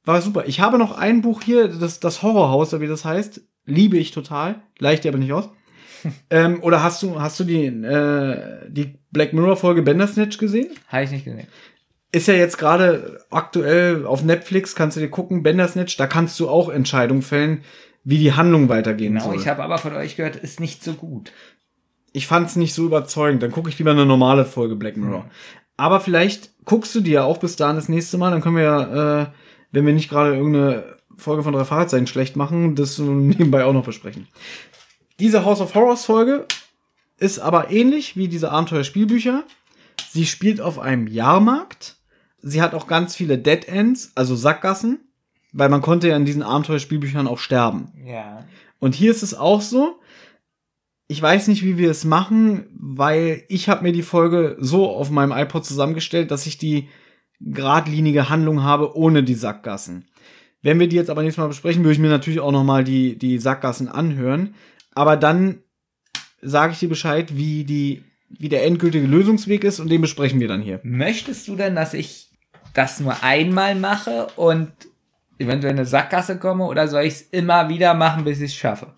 War 0.04 0.20
super. 0.20 0.44
Ich 0.46 0.60
habe 0.60 0.76
noch 0.76 0.98
ein 0.98 1.22
Buch 1.22 1.40
hier, 1.42 1.68
das, 1.68 1.98
das 1.98 2.22
Horrorhaus, 2.22 2.74
oder 2.74 2.82
wie 2.82 2.86
das 2.86 3.06
heißt. 3.06 3.40
Liebe 3.64 3.96
ich 3.96 4.10
total. 4.10 4.60
Leicht 4.78 5.06
aber 5.06 5.16
nicht 5.16 5.32
aus. 5.32 5.48
ähm, 6.30 6.62
oder 6.62 6.82
hast 6.82 7.02
du, 7.02 7.18
hast 7.18 7.40
du 7.40 7.44
die, 7.44 7.64
äh, 7.64 8.68
die 8.68 8.98
Black 9.10 9.32
Mirror 9.32 9.56
Folge 9.56 9.80
Bandersnatch 9.80 10.36
gesehen? 10.36 10.68
Habe 10.88 11.04
ich 11.04 11.10
nicht 11.12 11.24
gesehen. 11.24 11.46
Ist 12.10 12.28
ja 12.28 12.34
jetzt 12.34 12.58
gerade 12.58 13.24
aktuell 13.30 14.04
auf 14.04 14.22
Netflix, 14.22 14.74
kannst 14.74 14.98
du 14.98 15.00
dir 15.00 15.08
gucken, 15.08 15.42
Bandersnatch, 15.42 15.96
da 15.96 16.06
kannst 16.06 16.38
du 16.40 16.48
auch 16.50 16.68
Entscheidungen 16.68 17.22
fällen, 17.22 17.62
wie 18.04 18.18
die 18.18 18.34
Handlung 18.34 18.68
weitergehen 18.68 19.14
Genau, 19.14 19.26
soll. 19.26 19.36
ich 19.36 19.48
habe 19.48 19.62
aber 19.62 19.78
von 19.78 19.94
euch 19.94 20.16
gehört, 20.16 20.36
ist 20.36 20.60
nicht 20.60 20.84
so 20.84 20.92
gut. 20.92 21.32
Ich 22.12 22.26
fand's 22.26 22.56
nicht 22.56 22.74
so 22.74 22.84
überzeugend. 22.84 23.42
Dann 23.42 23.52
gucke 23.52 23.68
ich 23.68 23.78
lieber 23.78 23.92
eine 23.92 24.06
normale 24.06 24.44
Folge 24.44 24.76
Black 24.76 24.96
Mirror. 24.96 25.26
Aber 25.76 26.00
vielleicht 26.00 26.50
guckst 26.64 26.94
du 26.94 27.00
die 27.00 27.12
ja 27.12 27.24
auch 27.24 27.38
bis 27.38 27.56
dahin 27.56 27.76
das 27.76 27.88
nächste 27.88 28.18
Mal. 28.18 28.30
Dann 28.30 28.40
können 28.40 28.56
wir 28.56 28.62
ja, 28.62 29.22
äh, 29.22 29.26
wenn 29.72 29.86
wir 29.86 29.92
nicht 29.92 30.10
gerade 30.10 30.36
irgendeine 30.36 30.96
Folge 31.16 31.42
von 31.42 31.52
drei 31.52 31.64
Fragezeichen 31.64 32.06
schlecht 32.06 32.36
machen, 32.36 32.74
das 32.74 32.98
nebenbei 32.98 33.64
auch 33.64 33.72
noch 33.72 33.84
besprechen. 33.84 34.28
Diese 35.18 35.44
House 35.44 35.60
of 35.60 35.74
Horrors 35.74 36.04
Folge 36.04 36.46
ist 37.18 37.38
aber 37.38 37.70
ähnlich 37.70 38.16
wie 38.16 38.28
diese 38.28 38.50
Abenteuerspielbücher. 38.50 39.44
Sie 40.10 40.26
spielt 40.26 40.60
auf 40.60 40.78
einem 40.78 41.06
Jahrmarkt. 41.06 41.96
Sie 42.42 42.60
hat 42.60 42.74
auch 42.74 42.86
ganz 42.86 43.14
viele 43.14 43.38
Dead 43.38 43.66
Ends, 43.68 44.12
also 44.14 44.34
Sackgassen, 44.34 45.00
weil 45.52 45.68
man 45.68 45.80
konnte 45.80 46.08
ja 46.08 46.16
in 46.16 46.24
diesen 46.24 46.42
Abenteuerspielbüchern 46.42 47.28
auch 47.28 47.38
sterben. 47.38 47.92
Ja. 48.04 48.44
Und 48.80 48.96
hier 48.96 49.12
ist 49.12 49.22
es 49.22 49.32
auch 49.34 49.60
so. 49.60 50.00
Ich 51.12 51.20
weiß 51.20 51.48
nicht, 51.48 51.62
wie 51.62 51.76
wir 51.76 51.90
es 51.90 52.06
machen, 52.06 52.64
weil 52.72 53.44
ich 53.48 53.68
habe 53.68 53.82
mir 53.82 53.92
die 53.92 54.00
Folge 54.00 54.56
so 54.58 54.88
auf 54.88 55.10
meinem 55.10 55.32
iPod 55.32 55.62
zusammengestellt, 55.62 56.30
dass 56.30 56.46
ich 56.46 56.56
die 56.56 56.88
geradlinige 57.38 58.30
Handlung 58.30 58.62
habe 58.62 58.96
ohne 58.96 59.22
die 59.22 59.34
Sackgassen. 59.34 60.06
Wenn 60.62 60.80
wir 60.80 60.88
die 60.88 60.96
jetzt 60.96 61.10
aber 61.10 61.22
nächstes 61.22 61.42
Mal 61.42 61.48
besprechen, 61.48 61.84
würde 61.84 61.92
ich 61.92 61.98
mir 61.98 62.08
natürlich 62.08 62.40
auch 62.40 62.50
noch 62.50 62.64
mal 62.64 62.82
die 62.82 63.18
die 63.18 63.36
Sackgassen 63.38 63.88
anhören. 63.88 64.54
Aber 64.94 65.18
dann 65.18 65.58
sage 66.40 66.72
ich 66.72 66.78
dir 66.78 66.88
Bescheid, 66.88 67.36
wie 67.36 67.64
die 67.64 68.04
wie 68.30 68.48
der 68.48 68.64
endgültige 68.64 69.06
Lösungsweg 69.06 69.64
ist 69.64 69.80
und 69.80 69.90
den 69.90 70.00
besprechen 70.00 70.40
wir 70.40 70.48
dann 70.48 70.62
hier. 70.62 70.80
Möchtest 70.82 71.46
du 71.46 71.56
denn, 71.56 71.74
dass 71.74 71.92
ich 71.92 72.30
das 72.72 73.00
nur 73.00 73.22
einmal 73.22 73.74
mache 73.74 74.28
und 74.36 74.72
eventuell 75.38 75.74
in 75.74 75.78
eine 75.78 75.86
Sackgasse 75.86 76.38
komme 76.38 76.64
oder 76.64 76.88
soll 76.88 77.02
ich 77.02 77.12
es 77.12 77.20
immer 77.20 77.68
wieder 77.68 77.92
machen, 77.92 78.24
bis 78.24 78.38
ich 78.38 78.52
es 78.52 78.56
schaffe? 78.56 78.94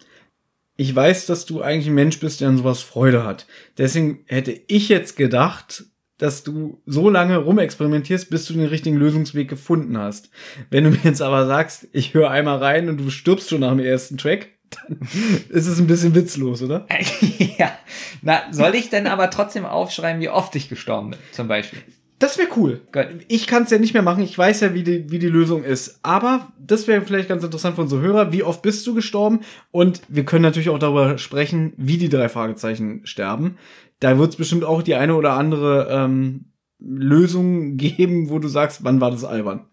Ich 0.77 0.95
weiß, 0.95 1.27
dass 1.27 1.47
du 1.47 1.63
eigentlich 1.63 1.87
ein 1.87 1.95
Mensch 1.95 2.19
bist, 2.19 2.41
der 2.41 2.49
an 2.49 2.59
sowas 2.59 2.83
Freude 2.83 3.25
hat. 3.25 3.47
Deswegen 3.79 4.25
hätte 4.27 4.61
ich 4.67 4.89
jetzt 4.89 5.17
gedacht, 5.17 5.85
dass 6.19 6.43
du 6.43 6.81
so 6.87 7.11
lange 7.11 7.37
rumexperimentierst, 7.39 8.31
bis 8.31 8.47
du 8.47 8.55
den 8.55 8.67
richtigen 8.67 8.97
Lösungsweg 8.97 9.49
gefunden 9.49 9.99
hast. 9.99 10.31
Wenn 10.71 10.85
du 10.85 10.91
mir 10.91 11.01
jetzt 11.03 11.23
aber 11.23 11.47
sagst, 11.47 11.89
ich 11.93 12.15
höre 12.15 12.31
einmal 12.31 12.59
rein 12.59 12.89
und 12.89 12.99
du 12.99 13.11
stirbst 13.11 13.51
schon 13.51 13.61
nach 13.61 13.71
dem 13.71 13.81
ersten 13.81 14.17
Track, 14.17 14.49
dann 14.71 14.99
ist 15.49 15.67
es 15.67 15.79
ein 15.79 15.87
bisschen 15.87 16.15
witzlos, 16.15 16.63
oder? 16.63 16.87
ja. 17.59 17.77
Na, 18.23 18.43
soll 18.51 18.75
ich 18.75 18.91
denn 18.91 19.07
aber 19.07 19.31
trotzdem 19.31 19.65
aufschreiben, 19.65 20.21
wie 20.21 20.29
oft 20.29 20.55
ich 20.57 20.69
gestorben 20.69 21.11
bin, 21.11 21.19
zum 21.33 21.49
Beispiel? 21.49 21.81
Das 22.19 22.39
wäre 22.39 22.49
cool. 22.57 22.81
Ich 23.29 23.47
kann 23.47 23.65
es 23.65 23.71
ja 23.71 23.79
nicht 23.79 23.93
mehr 23.93 24.03
machen. 24.03 24.23
Ich 24.23 24.39
weiß 24.39 24.61
ja, 24.61 24.73
wie 24.73 24.85
die, 24.85 25.11
wie 25.11 25.19
die 25.19 25.29
Lösung 25.29 25.65
ist. 25.65 25.99
Aber 26.03 26.53
das 26.59 26.87
wäre 26.87 27.03
vielleicht 27.03 27.29
ganz 27.29 27.43
interessant 27.43 27.75
für 27.75 27.83
unsere 27.83 28.01
Hörer. 28.01 28.33
Wie 28.33 28.43
oft 28.45 28.63
bist 28.63 28.87
du 28.87 28.95
gestorben? 28.95 29.41
Und 29.73 30.01
wir 30.09 30.25
können 30.25 30.43
natürlich 30.43 30.71
auch 30.71 30.79
darüber 30.79 31.19
sprechen, 31.19 31.73
wie 31.77 31.99
die 31.99 32.09
drei 32.09 32.29
Fragezeichen 32.29 33.01
sterben. 33.05 33.59
Da 34.01 34.19
wird 34.19 34.31
es 34.31 34.37
bestimmt 34.37 34.65
auch 34.65 34.83
die 34.83 34.95
eine 34.95 35.17
oder 35.17 35.33
andere 35.33 35.89
ähm, 35.91 36.47
Lösung 36.79 37.77
geben, 37.77 38.31
wo 38.31 38.39
du 38.39 38.49
sagst, 38.49 38.85
wann 38.85 39.01
war 39.01 39.11
das 39.11 39.25
albern? 39.25 39.67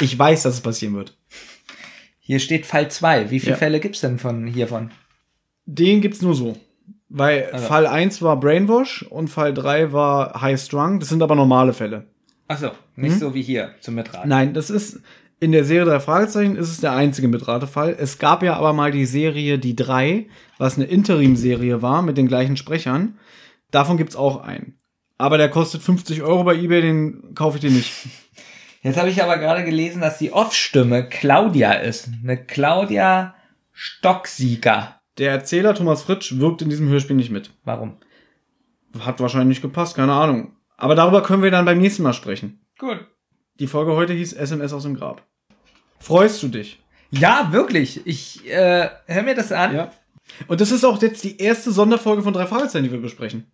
Ich 0.00 0.16
weiß, 0.18 0.42
dass 0.42 0.54
es 0.54 0.60
passieren 0.60 0.94
wird. 0.94 1.16
Hier 2.18 2.38
steht 2.40 2.66
Fall 2.66 2.90
2. 2.90 3.30
Wie 3.30 3.40
viele 3.40 3.52
Ja. 3.52 3.56
Fälle 3.58 3.80
gibt's 3.80 4.00
denn 4.00 4.18
von 4.18 4.46
hiervon? 4.46 4.90
Den 5.64 6.00
gibt's 6.00 6.22
nur 6.22 6.34
so. 6.34 6.56
Weil 7.10 7.50
Also. 7.52 7.66
Fall 7.66 7.86
1 7.86 8.22
war 8.22 8.38
Brainwash 8.38 9.02
und 9.02 9.28
Fall 9.28 9.52
3 9.52 9.92
war 9.92 10.40
High 10.40 10.60
Strung. 10.60 11.00
Das 11.00 11.08
sind 11.08 11.22
aber 11.22 11.34
normale 11.34 11.72
Fälle. 11.72 12.06
Achso, 12.48 12.70
nicht 12.96 13.18
so 13.18 13.34
wie 13.34 13.42
hier 13.42 13.74
zum 13.80 13.94
Mitraten. 13.96 14.28
Nein, 14.28 14.54
das 14.54 14.70
ist 14.70 15.00
in 15.40 15.52
der 15.52 15.64
Serie 15.64 15.86
drei 15.86 16.00
Fragezeichen 16.00 16.56
ist 16.56 16.68
es 16.68 16.80
der 16.80 16.92
einzige 16.92 17.26
Mitratefall. 17.26 17.96
Es 17.98 18.18
gab 18.18 18.42
ja 18.42 18.54
aber 18.54 18.72
mal 18.74 18.90
die 18.90 19.06
Serie 19.06 19.58
Die 19.58 19.74
drei, 19.74 20.26
was 20.58 20.76
eine 20.76 20.84
Interim-Serie 20.84 21.80
war 21.80 22.02
mit 22.02 22.18
den 22.18 22.28
gleichen 22.28 22.58
Sprechern. 22.58 23.18
Davon 23.70 23.96
gibt's 23.96 24.16
auch 24.16 24.42
einen. 24.42 24.76
Aber 25.16 25.38
der 25.38 25.48
kostet 25.48 25.82
50 25.82 26.22
Euro 26.22 26.44
bei 26.44 26.54
eBay, 26.54 26.82
den 26.82 27.34
kaufe 27.34 27.56
ich 27.56 27.62
dir 27.62 27.70
nicht. 27.70 27.92
Jetzt 28.82 28.98
habe 28.98 29.10
ich 29.10 29.22
aber 29.22 29.38
gerade 29.38 29.64
gelesen, 29.64 30.00
dass 30.00 30.18
die 30.18 30.32
Off-Stimme 30.32 31.08
Claudia 31.08 31.72
ist. 31.72 32.08
Eine 32.22 32.42
Claudia 32.42 33.34
Stocksieger. 33.72 34.99
Der 35.18 35.32
Erzähler 35.32 35.74
Thomas 35.74 36.02
Fritsch 36.02 36.38
wirkt 36.38 36.62
in 36.62 36.70
diesem 36.70 36.88
Hörspiel 36.88 37.16
nicht 37.16 37.30
mit. 37.30 37.50
Warum? 37.64 37.96
Hat 39.00 39.20
wahrscheinlich 39.20 39.48
nicht 39.48 39.62
gepasst, 39.62 39.96
keine 39.96 40.12
Ahnung. 40.12 40.56
Aber 40.76 40.94
darüber 40.94 41.22
können 41.22 41.42
wir 41.42 41.50
dann 41.50 41.64
beim 41.64 41.78
nächsten 41.78 42.02
Mal 42.02 42.14
sprechen. 42.14 42.60
Gut. 42.78 43.06
Die 43.58 43.66
Folge 43.66 43.94
heute 43.94 44.14
hieß 44.14 44.32
SMS 44.32 44.72
aus 44.72 44.84
dem 44.84 44.94
Grab. 44.94 45.22
Freust 45.98 46.42
du 46.42 46.48
dich? 46.48 46.80
Ja, 47.10 47.48
wirklich. 47.52 48.06
Ich 48.06 48.48
äh, 48.48 48.88
hör 49.06 49.22
mir 49.22 49.34
das 49.34 49.52
an. 49.52 49.74
Ja. 49.74 49.92
Und 50.48 50.60
das 50.60 50.70
ist 50.70 50.84
auch 50.84 51.00
jetzt 51.02 51.22
die 51.24 51.38
erste 51.38 51.70
Sonderfolge 51.72 52.22
von 52.22 52.32
drei 52.32 52.46
Fragezeichen, 52.46 52.84
die 52.84 52.92
wir 52.92 53.00
besprechen. 53.00 53.50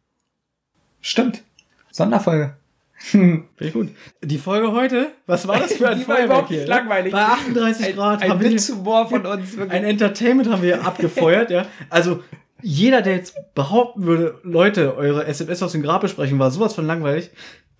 Stimmt. 1.00 1.42
Sonderfolge. 1.90 2.56
Finde 2.98 3.44
ich 3.60 3.72
gut. 3.72 3.90
Die 4.22 4.38
Folge 4.38 4.72
heute, 4.72 5.12
was 5.26 5.46
war 5.46 5.58
das 5.58 5.72
für 5.76 5.88
ein 5.88 5.98
Die 6.00 6.06
war 6.08 6.16
Feuerwerk 6.16 6.26
überhaupt 6.26 6.48
hier? 6.48 6.58
nicht 6.60 6.68
langweilig. 6.68 7.12
Bei 7.12 7.22
38 7.24 7.94
Grad 7.94 8.22
Ein 8.22 8.30
haben 8.30 8.40
wir 8.40 8.48
hier, 8.48 8.56
Witzhumor 8.56 9.08
von 9.08 9.26
uns. 9.26 9.56
Wirklich. 9.56 9.72
ein 9.72 9.84
Entertainment 9.84 10.50
haben 10.50 10.62
wir 10.62 10.84
abgefeuert, 10.86 11.50
ja. 11.50 11.66
Also 11.90 12.22
jeder, 12.62 13.02
der 13.02 13.16
jetzt 13.16 13.36
behaupten 13.54 14.06
würde, 14.06 14.40
Leute, 14.42 14.96
eure 14.96 15.26
SMS 15.26 15.62
aus 15.62 15.72
dem 15.72 15.82
Grab 15.82 16.00
besprechen 16.00 16.38
war 16.38 16.50
sowas 16.50 16.74
von 16.74 16.86
langweilig, 16.86 17.30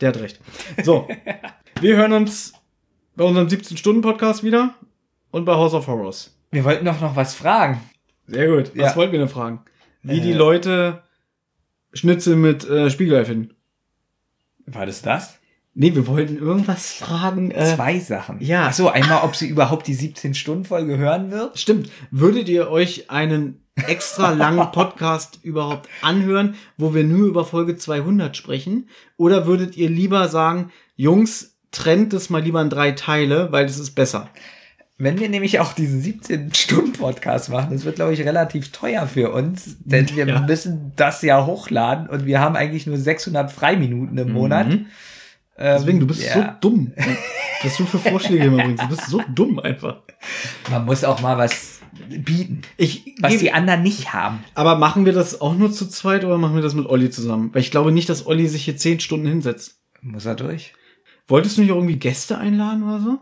der 0.03 0.11
hat 0.11 0.21
recht. 0.21 0.39
So, 0.85 1.09
wir 1.81 1.97
hören 1.97 2.13
uns 2.13 2.53
bei 3.17 3.25
unserem 3.25 3.49
17-Stunden-Podcast 3.49 4.45
wieder 4.45 4.75
und 5.31 5.47
bei 5.47 5.55
House 5.55 5.73
of 5.73 5.87
Horrors. 5.87 6.37
Wir 6.51 6.63
wollten 6.65 6.85
doch 6.85 7.01
noch 7.01 7.17
was 7.17 7.35
fragen. 7.35 7.81
Sehr 8.27 8.49
gut. 8.49 8.71
Was 8.77 8.91
Ja. 8.91 8.97
wollten 8.97 9.13
wir 9.13 9.19
denn 9.21 9.29
fragen? 9.31 9.61
Wie 10.03 10.21
die 10.21 10.33
Äh. 10.33 10.37
Leute 10.37 11.03
Schnitzel 11.95 12.37
mit 12.37 12.69
äh, 12.69 12.91
Spiegelei 12.91 13.25
finden. 13.25 13.56
War 14.67 14.87
das 14.87 15.03
das? 15.03 15.39
Nee, 15.75 15.95
wir 15.95 16.07
wollten 16.07 16.39
irgendwas 16.39 16.93
fragen. 16.95 17.51
Äh, 17.51 17.75
Zwei 17.75 17.99
Sachen. 17.99 18.41
ja. 18.41 18.69
Ach 18.69 18.73
so, 18.73 18.89
einmal, 18.89 19.23
ob 19.25 19.37
sie 19.37 19.47
überhaupt 19.47 19.87
die 19.87 19.95
17-Stunden-Folge 19.97 20.97
hören 20.97 21.31
wird. 21.31 21.59
Stimmt. 21.59 21.91
Würdet 22.11 22.49
ihr 22.49 22.71
euch 22.71 23.11
einen 23.11 23.61
extra 23.87 24.31
langen 24.31 24.71
Podcast 24.73 25.41
überhaupt 25.43 25.89
anhören, 26.01 26.55
wo 26.79 26.95
wir 26.95 27.05
nur 27.05 27.27
über 27.29 27.45
Folge 27.45 27.77
200 27.77 28.35
sprechen? 28.37 28.89
Oder 29.19 29.47
würdet 29.47 29.77
ihr 29.77 29.91
lieber 29.91 30.29
sagen, 30.29 30.73
Jungs, 30.97 31.59
trennt 31.73 32.15
es 32.15 32.31
mal 32.31 32.43
lieber 32.43 32.63
in 32.63 32.71
drei 32.71 32.93
Teile, 32.93 33.53
weil 33.53 33.67
das 33.67 33.79
ist 33.79 33.91
besser? 33.91 34.31
Wenn 34.97 35.21
wir 35.21 35.29
nämlich 35.29 35.61
auch 35.61 35.75
diesen 35.75 36.01
17-Stunden-Podcast 37.11 37.49
machen, 37.51 37.73
das 37.73 37.85
wird, 37.85 37.97
glaube 37.97 38.13
ich, 38.15 38.21
relativ 38.21 38.73
teuer 38.73 39.07
für 39.07 39.33
uns, 39.33 39.77
denn 39.81 40.09
wir 40.15 40.27
Ja. 40.27 40.41
müssen 40.41 40.93
das 40.97 41.23
ja 41.23 41.45
hochladen 41.47 42.09
und 42.09 42.27
wir 42.27 42.41
haben 42.41 42.57
eigentlich 42.57 42.87
nur 42.87 42.97
600 42.97 43.51
Freiminuten 43.53 44.17
im 44.19 44.33
Monat. 44.33 44.67
Ähm, 44.69 44.87
Deswegen, 45.59 46.01
du 46.01 46.07
bist 46.07 46.23
ja. 46.23 46.35
so 46.35 46.45
dumm, 46.71 46.93
was 47.63 47.77
du 47.79 47.87
für 47.87 47.99
Vorschläge 47.99 48.45
immer 48.45 48.63
bringst. 48.63 48.83
Du 48.83 48.89
bist 48.89 49.07
so 49.07 49.23
dumm 49.35 49.59
einfach. 49.59 50.03
Man 50.71 50.85
muss 50.85 51.03
auch 51.05 51.21
mal 51.23 51.39
was 51.39 51.81
bieten, 52.09 52.61
Ich, 52.77 53.15
was 53.21 53.33
gebe- 53.33 53.45
die 53.45 53.53
anderen 53.53 53.83
nicht 53.83 54.13
haben. 54.13 54.45
aber 54.55 54.77
machen 54.77 55.07
wir 55.07 55.15
das 55.15 55.41
auch 55.41 55.55
nur 55.55 55.73
zu 55.73 55.89
zweit 55.89 56.25
oder 56.27 56.37
machen 56.37 56.55
wir 56.57 56.63
das 56.63 56.75
mit 56.75 56.87
Olli 56.87 57.09
zusammen? 57.11 57.51
Weil 57.55 57.63
ich 57.63 57.71
glaube 57.71 57.91
nicht, 57.91 58.09
dass 58.11 58.27
Olli 58.27 58.47
sich 58.49 58.65
hier 58.65 58.77
zehn 58.77 59.01
Stunden 59.01 59.27
hinsetzt. 59.27 59.79
Muss 60.03 60.27
er 60.27 60.35
durch? 60.35 60.75
Wolltest 61.27 61.57
du 61.57 61.63
nicht 61.63 61.71
auch 61.73 61.77
irgendwie 61.77 61.97
Gäste 61.97 62.37
einladen 62.39 62.83
oder 62.85 63.01
so? 63.01 63.19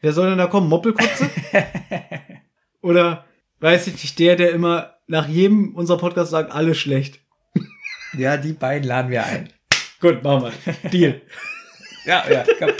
Wer 0.00 0.12
soll 0.12 0.28
denn 0.30 0.38
da 0.38 0.46
kommen? 0.46 0.68
Moppelkotze? 0.68 1.28
oder, 2.82 3.24
weiß 3.60 3.86
ich 3.86 3.94
nicht, 3.94 4.18
der, 4.18 4.36
der 4.36 4.52
immer 4.52 4.94
nach 5.06 5.28
jedem 5.28 5.74
unserer 5.74 5.98
Podcasts 5.98 6.30
sagt, 6.30 6.52
alles 6.52 6.78
schlecht. 6.78 7.20
Ja, 8.16 8.36
die 8.36 8.52
beiden 8.52 8.86
laden 8.86 9.10
wir 9.10 9.24
ein. 9.24 9.48
Gut, 10.00 10.22
machen 10.22 10.52
wir. 10.82 10.90
Deal. 10.90 11.20
Ja, 12.04 12.24
ja, 12.28 12.44
komm, 12.58 12.70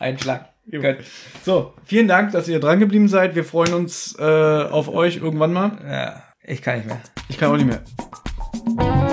Einschlag. 0.00 0.48
Gut. 0.68 0.96
So, 1.44 1.72
vielen 1.84 2.08
Dank, 2.08 2.32
dass 2.32 2.48
ihr 2.48 2.58
dran 2.58 2.80
geblieben 2.80 3.06
seid. 3.06 3.36
Wir 3.36 3.44
freuen 3.44 3.74
uns 3.74 4.16
äh, 4.18 4.22
auf 4.24 4.88
euch 4.88 5.18
irgendwann 5.18 5.52
mal. 5.52 5.78
Ja, 5.88 6.22
ich 6.42 6.62
kann 6.62 6.78
nicht 6.78 6.86
mehr. 6.88 7.00
Ich 7.28 7.38
kann 7.38 7.52
auch 7.52 7.56
nicht 7.56 7.66
mehr. 7.66 9.11